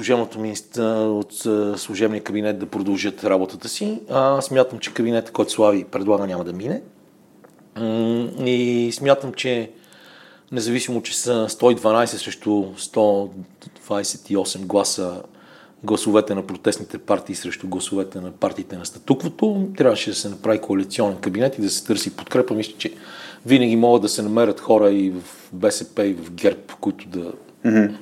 от 0.79 1.33
служебния 1.81 2.23
кабинет 2.23 2.59
да 2.59 2.67
продължат 2.67 3.25
работата 3.25 3.69
си. 3.69 4.01
А, 4.11 4.41
смятам, 4.41 4.79
че 4.79 4.95
кабинета, 4.95 5.33
който 5.33 5.53
Слави 5.53 5.85
предлага, 5.85 6.27
няма 6.27 6.45
да 6.45 6.53
мине. 6.53 6.83
И 8.47 8.91
смятам, 8.93 9.33
че 9.33 9.71
независимо, 10.53 11.03
че 11.03 11.19
са 11.19 11.47
112 11.49 12.07
срещу 12.07 12.51
128 12.51 14.59
гласа 14.59 15.23
гласовете 15.85 16.35
на 16.35 16.47
протестните 16.47 16.99
партии 16.99 17.35
срещу 17.35 17.69
гласовете 17.69 18.21
на 18.21 18.31
партиите 18.31 18.77
на 18.77 18.87
статуквото. 18.87 19.69
Трябваше 19.77 20.11
да 20.11 20.17
се 20.17 20.29
направи 20.29 20.59
коалиционен 20.59 21.17
кабинет 21.17 21.59
и 21.59 21.63
да 21.63 21.71
се 21.71 21.87
търси 21.87 22.17
подкрепа. 22.17 22.55
Мисля, 22.55 22.75
че 22.79 22.93
винаги 23.47 23.77
могат 23.77 24.03
да 24.03 24.09
се 24.09 24.23
намерят 24.23 24.61
хора 24.61 24.91
и 24.91 25.11
в 25.11 25.23
БСП, 25.53 26.07
и 26.07 26.15
в 26.15 26.33
ГЕРБ, 26.33 26.61
които 26.81 27.09
да 27.09 27.33
mm-hmm. 27.67 27.95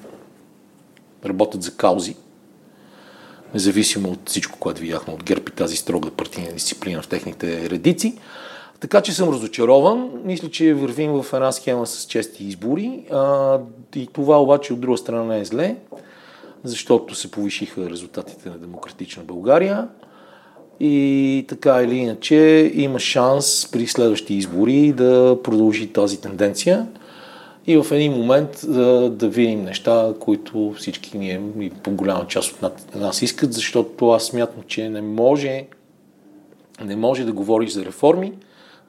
работят 1.26 1.62
за 1.62 1.76
каузи. 1.76 2.16
Независимо 3.54 4.08
от 4.08 4.28
всичко, 4.28 4.58
което 4.58 4.80
видяхме 4.80 5.14
от 5.14 5.24
ГЕРБ 5.24 5.42
и 5.48 5.56
тази 5.56 5.76
строга 5.76 6.10
партийна 6.10 6.52
дисциплина 6.52 7.02
в 7.02 7.08
техните 7.08 7.70
редици. 7.70 8.18
Така 8.80 9.00
че 9.00 9.12
съм 9.12 9.28
разочарован. 9.28 10.10
Мисля, 10.24 10.50
че 10.50 10.74
вървим 10.74 11.22
в 11.22 11.26
една 11.32 11.52
схема 11.52 11.86
с 11.86 12.04
чести 12.04 12.44
избори. 12.44 13.04
А, 13.12 13.58
и 13.94 14.06
това 14.06 14.42
обаче 14.42 14.72
от 14.72 14.80
друга 14.80 14.98
страна 14.98 15.24
не 15.24 15.40
е 15.40 15.44
зле 15.44 15.76
защото 16.64 17.14
се 17.14 17.30
повишиха 17.30 17.90
резултатите 17.90 18.48
на 18.48 18.58
Демократична 18.58 19.22
България. 19.22 19.88
И 20.80 21.44
така 21.48 21.82
или 21.82 21.96
иначе 21.96 22.70
има 22.74 22.98
шанс 22.98 23.68
при 23.72 23.86
следващи 23.86 24.34
избори 24.34 24.92
да 24.92 25.38
продължи 25.44 25.86
тази 25.86 26.20
тенденция. 26.20 26.86
и 27.66 27.76
в 27.76 27.86
един 27.90 28.12
момент 28.12 28.64
да, 28.68 29.10
да 29.10 29.28
видим 29.28 29.62
неща, 29.62 30.14
които 30.20 30.74
всички 30.76 31.18
ние 31.18 31.40
и 31.60 31.70
по 31.70 31.90
голяма 31.90 32.26
част 32.26 32.62
от 32.62 32.94
нас 32.94 33.22
искат, 33.22 33.52
защото 33.52 34.10
аз 34.10 34.24
смятам, 34.24 34.62
че 34.66 34.88
не 34.88 35.02
може, 35.02 35.66
не 36.84 36.96
може 36.96 37.24
да 37.24 37.32
говориш 37.32 37.70
за 37.70 37.84
реформи, 37.84 38.32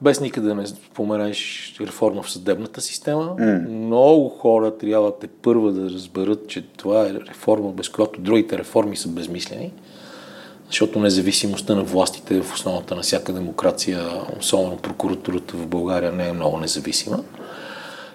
без 0.01 0.21
никъде 0.21 0.47
да 0.47 0.55
не 0.55 0.67
споменеш 0.67 1.73
реформа 1.81 2.23
в 2.23 2.31
съдебната 2.31 2.81
система. 2.81 3.35
Mm. 3.39 3.67
Много 3.69 4.30
хора 4.30 4.77
трябва 4.77 5.19
те 5.19 5.27
първа 5.27 5.71
да 5.71 5.89
разберат, 5.89 6.47
че 6.47 6.61
това 6.61 7.07
е 7.07 7.13
реформа, 7.30 7.71
без 7.71 7.89
която 7.89 8.21
другите 8.21 8.57
реформи 8.57 8.97
са 8.97 9.09
безмислени. 9.09 9.71
Защото 10.67 10.99
независимостта 10.99 11.75
на 11.75 11.83
властите 11.83 12.41
в 12.41 12.53
основата 12.53 12.95
на 12.95 13.01
всяка 13.01 13.33
демокрация, 13.33 13.99
особено 14.39 14.77
прокуратурата 14.77 15.57
в 15.57 15.67
България, 15.67 16.11
не 16.11 16.27
е 16.27 16.33
много 16.33 16.57
независима. 16.57 17.19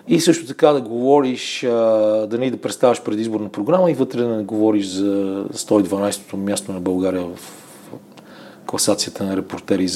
И 0.09 0.21
също 0.21 0.47
така 0.47 0.73
да 0.73 0.81
говориш, 0.81 1.61
да 1.63 2.37
не 2.39 2.51
да 2.51 2.57
представяш 2.57 3.03
предизборна 3.03 3.49
програма 3.49 3.91
и 3.91 3.95
вътре 3.95 4.23
да 4.23 4.37
не 4.37 4.43
говориш 4.43 4.87
за 4.87 5.45
112-то 5.55 6.37
място 6.37 6.73
на 6.73 6.81
България 6.81 7.23
в 7.23 7.66
класацията 8.67 9.25
на 9.25 9.37
репортери 9.37 9.89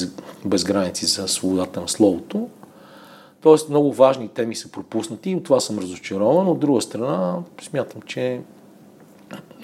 без 0.45 0.63
граници 0.63 1.05
за 1.05 1.27
свободата 1.27 1.81
на 1.81 1.87
словото. 1.87 2.49
Тоест 3.41 3.69
много 3.69 3.93
важни 3.93 4.27
теми 4.27 4.55
са 4.55 4.71
пропуснати 4.71 5.29
и 5.29 5.35
от 5.35 5.43
това 5.43 5.59
съм 5.59 5.79
разочарован. 5.79 6.47
От 6.47 6.59
друга 6.59 6.81
страна 6.81 7.35
смятам, 7.61 8.01
че 8.01 8.41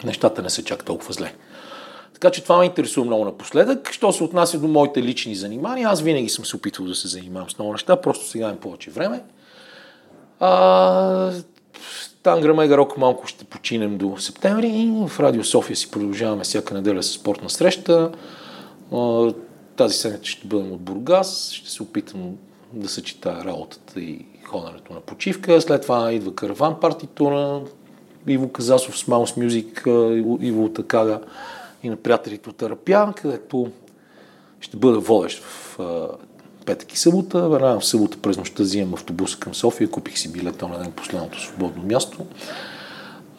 нещата 0.04 0.42
не 0.42 0.50
са 0.50 0.64
чак 0.64 0.84
толкова 0.84 1.14
зле. 1.14 1.34
Така 2.14 2.30
че 2.30 2.44
това 2.44 2.58
ме 2.58 2.66
интересува 2.66 3.06
много 3.06 3.26
напоследък. 3.26 3.92
Що 3.92 4.12
се 4.12 4.24
отнася 4.24 4.60
до 4.60 4.68
моите 4.68 5.04
лични 5.04 5.36
занимания, 5.36 5.90
аз 5.90 6.02
винаги 6.02 6.30
съм 6.30 6.46
се 6.46 6.56
опитвал 6.56 6.88
да 6.88 6.96
се 6.96 7.08
занимавам 7.08 7.50
с 7.50 7.58
много 7.58 7.72
неща, 7.72 8.02
просто 8.02 8.28
сега 8.28 8.46
имам 8.46 8.58
повече 8.58 8.92
време. 8.92 9.24
А, 10.40 11.32
Тангра 12.24 12.54
Мега 12.54 12.78
Рок 12.78 12.98
малко 12.98 13.28
ще 13.28 13.46
починем 13.46 13.98
до 13.98 14.18
септември 14.18 14.68
и 14.68 15.08
в 15.08 15.20
Радио 15.20 15.44
София 15.44 15.76
си 15.76 15.92
продължаваме 15.92 16.44
всяка 16.44 16.74
неделя 16.74 17.04
с 17.04 17.12
спортна 17.12 17.50
среща. 17.50 18.12
Тази 19.76 19.98
седмица 19.98 20.26
ще 20.26 20.48
бъдем 20.48 20.72
от 20.72 20.82
Бургас, 20.82 21.52
ще 21.52 21.72
се 21.72 21.84
опитам 21.84 22.38
да 22.74 22.90
съчетая 22.90 23.46
работата 23.46 24.00
и 24.00 24.26
ходенето 24.46 24.94
на 24.94 25.00
почивка. 25.00 25.62
След 25.62 25.82
това 25.82 26.14
идва 26.14 26.36
караван 26.36 26.80
партитура, 26.80 27.62
Иво 28.28 28.50
Казасов 28.50 28.98
с 28.98 29.08
Маус 29.08 29.38
Мюзик, 29.38 29.84
Иво 30.42 30.66
от 30.66 30.80
Акага 30.80 31.20
и 31.84 31.90
на 31.90 31.96
приятелите 31.96 32.50
от 32.50 32.62
Арапя, 32.62 33.14
където 33.16 33.72
ще 34.60 34.78
бъда 34.78 35.00
водещ 35.00 35.44
в 35.44 35.80
петък 36.66 36.94
и 36.94 37.00
събота. 37.00 37.50
Веднага 37.50 37.80
в 37.80 37.86
събота 37.86 38.18
през 38.18 38.38
нощта 38.38 38.64
взимам 38.64 38.94
автобус 38.94 39.36
към 39.36 39.56
София, 39.56 39.92
купих 39.92 40.18
си 40.18 40.32
билета 40.32 40.68
на 40.68 40.80
ден 40.80 40.92
последното 40.92 41.42
свободно 41.42 41.84
място 41.84 42.26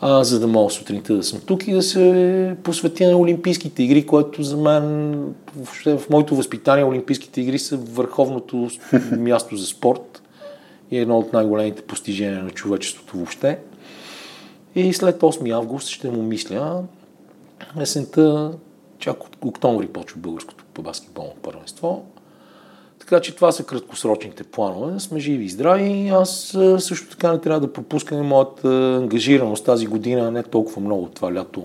а, 0.01 0.25
за 0.25 0.41
да 0.41 0.47
мога 0.47 0.71
сутринта 0.71 1.17
да 1.17 1.23
съм 1.23 1.41
тук 1.47 1.69
и 1.69 1.73
да 1.73 1.83
се 1.83 2.57
посветя 2.63 3.11
на 3.11 3.19
Олимпийските 3.19 3.83
игри, 3.83 4.07
което 4.07 4.43
за 4.43 4.57
мен 4.57 5.15
въобще 5.57 5.99
в 5.99 6.11
моето 6.11 6.37
възпитание 6.37 6.85
Олимпийските 6.85 7.41
игри 7.41 7.59
са 7.59 7.77
върховното 7.77 8.69
място 9.19 9.57
за 9.57 9.67
спорт 9.67 10.23
и 10.91 10.99
едно 10.99 11.19
от 11.19 11.33
най-големите 11.33 11.83
постижения 11.83 12.43
на 12.43 12.51
човечеството 12.51 13.17
въобще. 13.17 13.59
И 14.75 14.93
след 14.93 15.21
8 15.21 15.55
август 15.55 15.89
ще 15.89 16.11
му 16.11 16.23
мисля, 16.23 16.83
есента, 17.81 18.53
чак 18.99 19.25
от 19.25 19.37
октомври 19.45 19.87
почва 19.87 20.21
българското 20.21 20.83
баскетболно 20.83 21.33
първенство. 21.43 22.05
Така 23.09 23.21
че 23.21 23.35
това 23.35 23.53
са 23.53 23.65
краткосрочните 23.65 24.45
планове. 24.45 25.01
Сме 25.01 25.21
живи 25.21 25.45
и 25.45 25.49
здрави. 25.49 26.09
Аз 26.09 26.57
също 26.79 27.11
така 27.11 27.33
не 27.33 27.41
трябва 27.41 27.61
да 27.61 27.73
пропускаме 27.73 28.23
моята 28.23 28.69
ангажираност 29.03 29.65
тази 29.65 29.87
година, 29.87 30.31
не 30.31 30.43
толкова 30.43 30.83
много 30.83 31.03
от 31.03 31.15
това 31.15 31.35
лято 31.35 31.65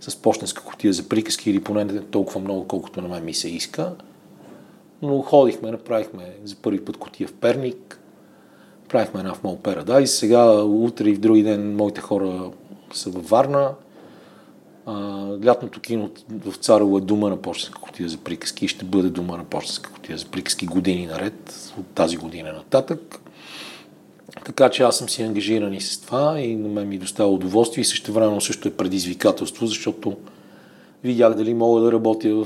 с 0.00 0.16
почтенска 0.16 0.64
котия 0.64 0.92
за 0.92 1.08
приказки 1.08 1.50
или 1.50 1.60
поне 1.60 1.84
не 1.84 2.00
толкова 2.00 2.40
много, 2.40 2.68
колкото 2.68 3.02
на 3.02 3.08
мен 3.08 3.24
ми 3.24 3.34
се 3.34 3.48
иска. 3.48 3.92
Но 5.02 5.22
ходихме, 5.22 5.70
направихме 5.70 6.34
за 6.44 6.56
първи 6.56 6.84
път 6.84 6.96
котия 6.96 7.28
в 7.28 7.32
Перник, 7.32 8.00
правихме 8.88 9.20
една 9.20 9.34
в 9.34 9.44
Мол 9.44 9.58
Paradise. 9.62 10.04
Сега, 10.04 10.62
утре 10.62 11.08
и 11.08 11.14
в 11.14 11.20
други 11.20 11.42
ден, 11.42 11.76
моите 11.76 12.00
хора 12.00 12.50
са 12.92 13.10
във 13.10 13.28
Варна 13.28 13.70
а, 14.86 14.92
лятното 15.44 15.80
кино 15.80 16.10
в 16.30 16.56
Царево 16.56 16.98
е 16.98 17.00
дума 17.00 17.28
на 17.28 17.36
почтенска 17.36 17.80
котия 17.80 18.08
за 18.08 18.16
приказки 18.18 18.64
и 18.64 18.68
ще 18.68 18.84
бъде 18.84 19.08
дума 19.08 19.36
на 19.36 19.44
почтенска 19.44 19.90
котия 19.90 20.18
за 20.18 20.26
приказки 20.26 20.66
години 20.66 21.06
наред, 21.06 21.72
от 21.78 21.86
тази 21.86 22.16
година 22.16 22.52
нататък. 22.52 23.20
Така 24.44 24.68
че 24.68 24.82
аз 24.82 24.98
съм 24.98 25.08
си 25.08 25.22
ангажиран 25.22 25.74
и 25.74 25.80
с 25.80 26.00
това 26.00 26.40
и 26.40 26.56
на 26.56 26.68
мен 26.68 26.88
ми 26.88 26.98
достава 26.98 27.30
удоволствие 27.30 27.82
и 27.82 27.84
също 27.84 28.12
време 28.12 28.40
също 28.40 28.68
е 28.68 28.70
предизвикателство, 28.70 29.66
защото 29.66 30.16
видях 31.04 31.34
дали 31.34 31.54
мога 31.54 31.80
да 31.80 31.92
работя 31.92 32.34
в, 32.34 32.44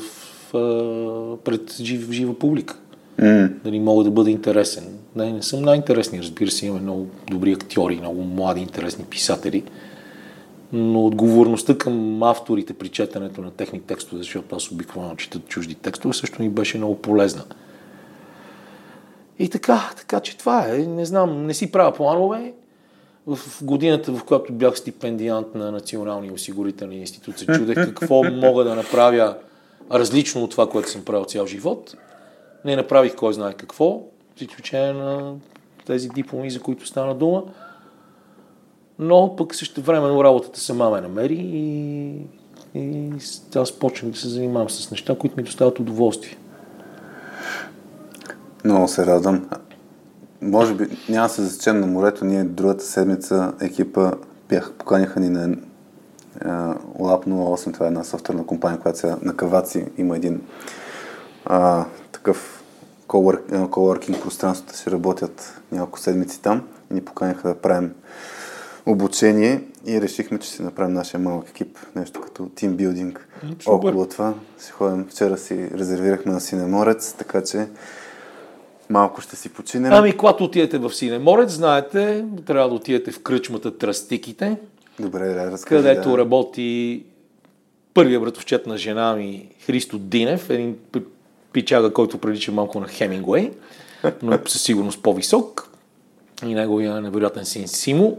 в, 0.52 1.38
пред 1.44 1.76
жив, 1.80 2.10
жива 2.10 2.38
публика. 2.38 2.78
Mm. 3.20 3.52
Дали 3.64 3.80
мога 3.80 4.04
да 4.04 4.10
бъда 4.10 4.30
интересен. 4.30 4.84
Не, 5.16 5.32
не 5.32 5.42
съм 5.42 5.62
най-интересни, 5.62 6.22
разбира 6.22 6.50
се, 6.50 6.66
имаме 6.66 6.82
много 6.82 7.06
добри 7.30 7.52
актьори, 7.52 7.96
много 7.96 8.22
млади, 8.22 8.60
интересни 8.60 9.04
писатели 9.04 9.62
но 10.76 11.06
отговорността 11.06 11.78
към 11.78 12.22
авторите 12.22 12.74
при 12.74 12.88
четенето 12.88 13.40
на 13.40 13.50
техни 13.50 13.80
текстове, 13.80 14.22
защото 14.22 14.56
аз 14.56 14.70
обикновено 14.70 15.16
чета 15.16 15.38
чужди 15.38 15.74
текстове, 15.74 16.14
също 16.14 16.42
ми 16.42 16.48
беше 16.48 16.78
много 16.78 16.96
полезна. 16.96 17.44
И 19.38 19.48
така, 19.48 19.90
така 19.96 20.20
че 20.20 20.36
това 20.36 20.68
е. 20.68 20.78
Не 20.78 21.04
знам, 21.04 21.46
не 21.46 21.54
си 21.54 21.72
правя 21.72 21.92
планове. 21.92 22.52
В 23.26 23.38
годината, 23.62 24.12
в 24.12 24.24
която 24.24 24.52
бях 24.52 24.78
стипендиант 24.78 25.54
на 25.54 25.72
Националния 25.72 26.32
осигурителни 26.32 26.96
институт, 26.96 27.38
се 27.38 27.46
чудех 27.46 27.74
какво 27.74 28.22
мога 28.22 28.64
да 28.64 28.74
направя 28.74 29.36
различно 29.92 30.44
от 30.44 30.50
това, 30.50 30.68
което 30.68 30.90
съм 30.90 31.04
правил 31.04 31.24
цял 31.24 31.46
живот. 31.46 31.94
Не 32.64 32.76
направих 32.76 33.16
кой 33.16 33.34
знае 33.34 33.52
какво, 33.52 34.02
с 34.38 34.40
изключение 34.40 34.92
на 34.92 35.34
тези 35.86 36.08
дипломи, 36.08 36.50
за 36.50 36.60
които 36.60 36.86
стана 36.86 37.14
дума 37.14 37.42
но 38.98 39.36
пък 39.36 39.54
също 39.54 39.82
време 39.82 40.24
работата 40.24 40.60
сама 40.60 40.90
ме 40.90 41.00
намери 41.00 41.34
и, 41.34 42.16
и 42.74 43.12
аз 43.56 43.72
почнах 43.72 44.12
да 44.12 44.18
се 44.18 44.28
занимавам 44.28 44.70
с 44.70 44.90
неща, 44.90 45.16
които 45.18 45.36
ми 45.36 45.42
доставят 45.42 45.78
удоволствие. 45.78 46.36
Много 48.64 48.88
се 48.88 49.06
радвам. 49.06 49.48
Може 50.42 50.74
би 50.74 50.88
няма 51.08 51.28
се 51.28 51.42
засечем 51.42 51.80
на 51.80 51.86
морето. 51.86 52.24
Ние 52.24 52.44
другата 52.44 52.84
седмица 52.84 53.52
екипа 53.60 54.12
бях, 54.48 54.72
поканиха 54.72 55.20
ни 55.20 55.28
на 55.28 55.56
Lab 57.00 57.26
08, 57.28 57.72
това 57.72 57.86
е 57.86 57.88
една 57.88 58.04
софтуерна 58.04 58.46
компания, 58.46 58.80
която 58.80 58.98
сега 58.98 59.16
на 59.22 59.36
Каваци 59.36 59.86
има 59.98 60.16
един 60.16 60.42
а, 61.44 61.84
такъв 62.12 62.64
coworking 63.08 64.22
пространството 64.22 64.76
си 64.76 64.90
работят 64.90 65.60
няколко 65.72 65.98
седмици 65.98 66.42
там 66.42 66.62
и 66.90 66.94
ни 66.94 67.00
поканиха 67.04 67.48
да 67.48 67.54
правим 67.54 67.94
обучение 68.86 69.60
и 69.86 70.00
решихме, 70.00 70.38
че 70.38 70.48
си 70.48 70.62
направим 70.62 70.94
нашия 70.94 71.20
малък 71.20 71.48
екип, 71.48 71.78
нещо 71.96 72.20
като 72.20 72.48
тимбилдинг 72.54 73.28
около 73.66 74.08
това. 74.08 74.34
Си 74.58 74.70
ходим, 74.70 75.06
вчера 75.10 75.38
си 75.38 75.70
резервирахме 75.74 76.32
на 76.32 76.40
Синеморец, 76.40 77.12
така 77.12 77.44
че 77.44 77.66
малко 78.90 79.20
ще 79.20 79.36
си 79.36 79.48
починем. 79.48 79.92
Ами, 79.92 80.16
когато 80.16 80.44
отидете 80.44 80.78
в 80.78 80.94
Синеморец, 80.94 81.50
знаете, 81.50 82.24
трябва 82.46 82.68
да 82.68 82.74
отидете 82.74 83.12
в 83.12 83.22
кръчмата 83.22 83.78
Трастиките, 83.78 84.56
Добре, 84.98 85.28
да, 85.28 85.50
разкажи, 85.50 85.82
където 85.82 86.10
да. 86.10 86.18
работи 86.18 87.02
първият 87.94 88.22
братовчет 88.22 88.66
на 88.66 88.78
жена 88.78 89.16
ми, 89.16 89.48
Христо 89.66 89.98
Динев, 89.98 90.50
един 90.50 90.76
пичага, 91.52 91.92
който 91.92 92.18
прилича 92.18 92.52
малко 92.52 92.80
на 92.80 92.88
Хемингуей, 92.88 93.50
но 94.22 94.32
е 94.32 94.40
със 94.46 94.62
сигурност 94.62 95.02
по-висок. 95.02 95.70
И 96.46 96.54
неговия 96.54 97.00
невероятен 97.00 97.44
син 97.44 97.68
Симо 97.68 98.18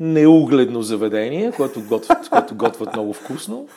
неугледно 0.00 0.82
заведение, 0.82 1.52
което 1.52 1.82
готвят, 1.82 2.28
което 2.30 2.54
готвят 2.54 2.92
много 2.92 3.12
вкусно. 3.12 3.68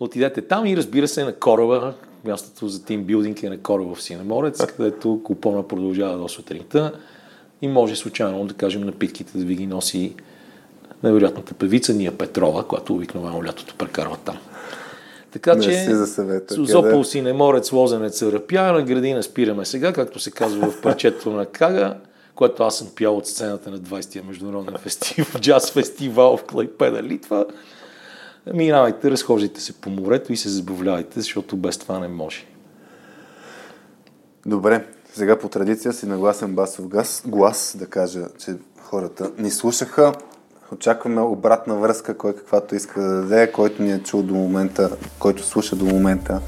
Отидете 0.00 0.42
там 0.42 0.66
и 0.66 0.76
разбира 0.76 1.08
се 1.08 1.24
на 1.24 1.32
кораба, 1.32 1.94
мястото 2.24 2.68
за 2.68 2.84
тимбилдинг 2.84 3.42
е 3.42 3.48
на 3.48 3.58
кораба 3.58 3.94
в 3.94 4.02
Синеморец, 4.02 4.66
където 4.66 5.20
купона 5.24 5.68
продължава 5.68 6.18
до 6.18 6.28
сутринта 6.28 6.92
и 7.62 7.68
може 7.68 7.96
случайно, 7.96 8.46
да 8.46 8.54
кажем, 8.54 8.84
напитките 8.84 9.38
да 9.38 9.44
ви 9.44 9.54
ги 9.54 9.66
носи 9.66 10.14
невероятната 11.02 11.54
певица 11.54 11.94
Ния 11.94 12.18
Петрова, 12.18 12.64
която 12.64 12.94
обикновено 12.94 13.44
лятото 13.44 13.74
прекарва 13.74 14.16
там. 14.24 14.36
Така 15.30 15.54
Не 15.54 15.62
че 15.62 15.72
си. 15.72 15.90
Сузопол, 16.54 16.90
Къде? 16.90 17.04
Синеморец, 17.04 17.72
Лозенец, 17.72 18.22
Рапя, 18.22 18.72
на 18.72 18.82
градина 18.82 19.22
спираме 19.22 19.64
сега, 19.64 19.92
както 19.92 20.18
се 20.18 20.30
казва 20.30 20.70
в 20.70 20.80
парчето 20.80 21.30
на 21.30 21.46
Кага, 21.46 21.94
което 22.38 22.62
аз 22.62 22.78
съм 22.78 22.88
пял 22.96 23.16
от 23.16 23.26
сцената 23.26 23.70
на 23.70 23.78
20-я 23.78 24.24
международен 24.24 24.74
фестивал, 24.78 25.26
джаз 25.40 25.70
фестивал 25.70 26.36
в 26.36 26.44
Клайпеда, 26.44 27.02
Литва. 27.02 27.46
Минавайте, 28.54 29.10
разхождайте 29.10 29.60
се 29.60 29.72
по 29.72 29.90
морето 29.90 30.32
и 30.32 30.36
се 30.36 30.48
забавлявайте, 30.48 31.20
защото 31.20 31.56
без 31.56 31.78
това 31.78 31.98
не 31.98 32.08
може. 32.08 32.46
Добре, 34.46 34.86
Сега 35.14 35.38
по 35.38 35.48
традиция 35.48 35.92
си 35.92 36.06
нагласен 36.06 36.54
басов 36.54 36.88
газ, 36.88 37.22
глас 37.26 37.76
да 37.78 37.86
кажа, 37.86 38.26
че 38.38 38.54
хората 38.82 39.30
ни 39.38 39.50
слушаха. 39.50 40.12
Очакваме 40.72 41.20
обратна 41.20 41.74
връзка, 41.74 42.18
кой 42.18 42.36
каквато 42.36 42.74
иска 42.74 43.00
да 43.00 43.14
даде, 43.14 43.52
който 43.52 43.82
ни 43.82 43.92
е 43.92 44.02
чул 44.02 44.22
до 44.22 44.34
момента, 44.34 44.96
който 45.18 45.46
слуша 45.46 45.76
до 45.76 45.84
момента, 45.84 46.40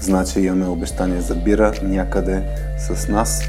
значи 0.00 0.40
имаме 0.40 0.68
обещание 0.68 1.20
за 1.20 1.34
бира 1.34 1.72
някъде 1.82 2.42
с 2.78 3.08
нас. 3.08 3.42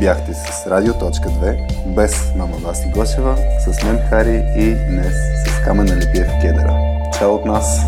Бяхте 0.00 0.34
с 0.34 0.66
Радио.2, 0.66 1.94
без 1.94 2.34
мама 2.36 2.56
Васи 2.56 2.88
Гошева, 2.94 3.36
с 3.60 3.84
мен 3.84 3.98
Хари 4.08 4.44
и 4.56 4.74
днес 4.74 5.14
с 5.46 5.64
Камена 5.64 5.96
Лепиев 5.96 6.28
Кедъра. 6.40 6.78
Чао 7.18 7.34
от 7.34 7.44
нас! 7.44 7.80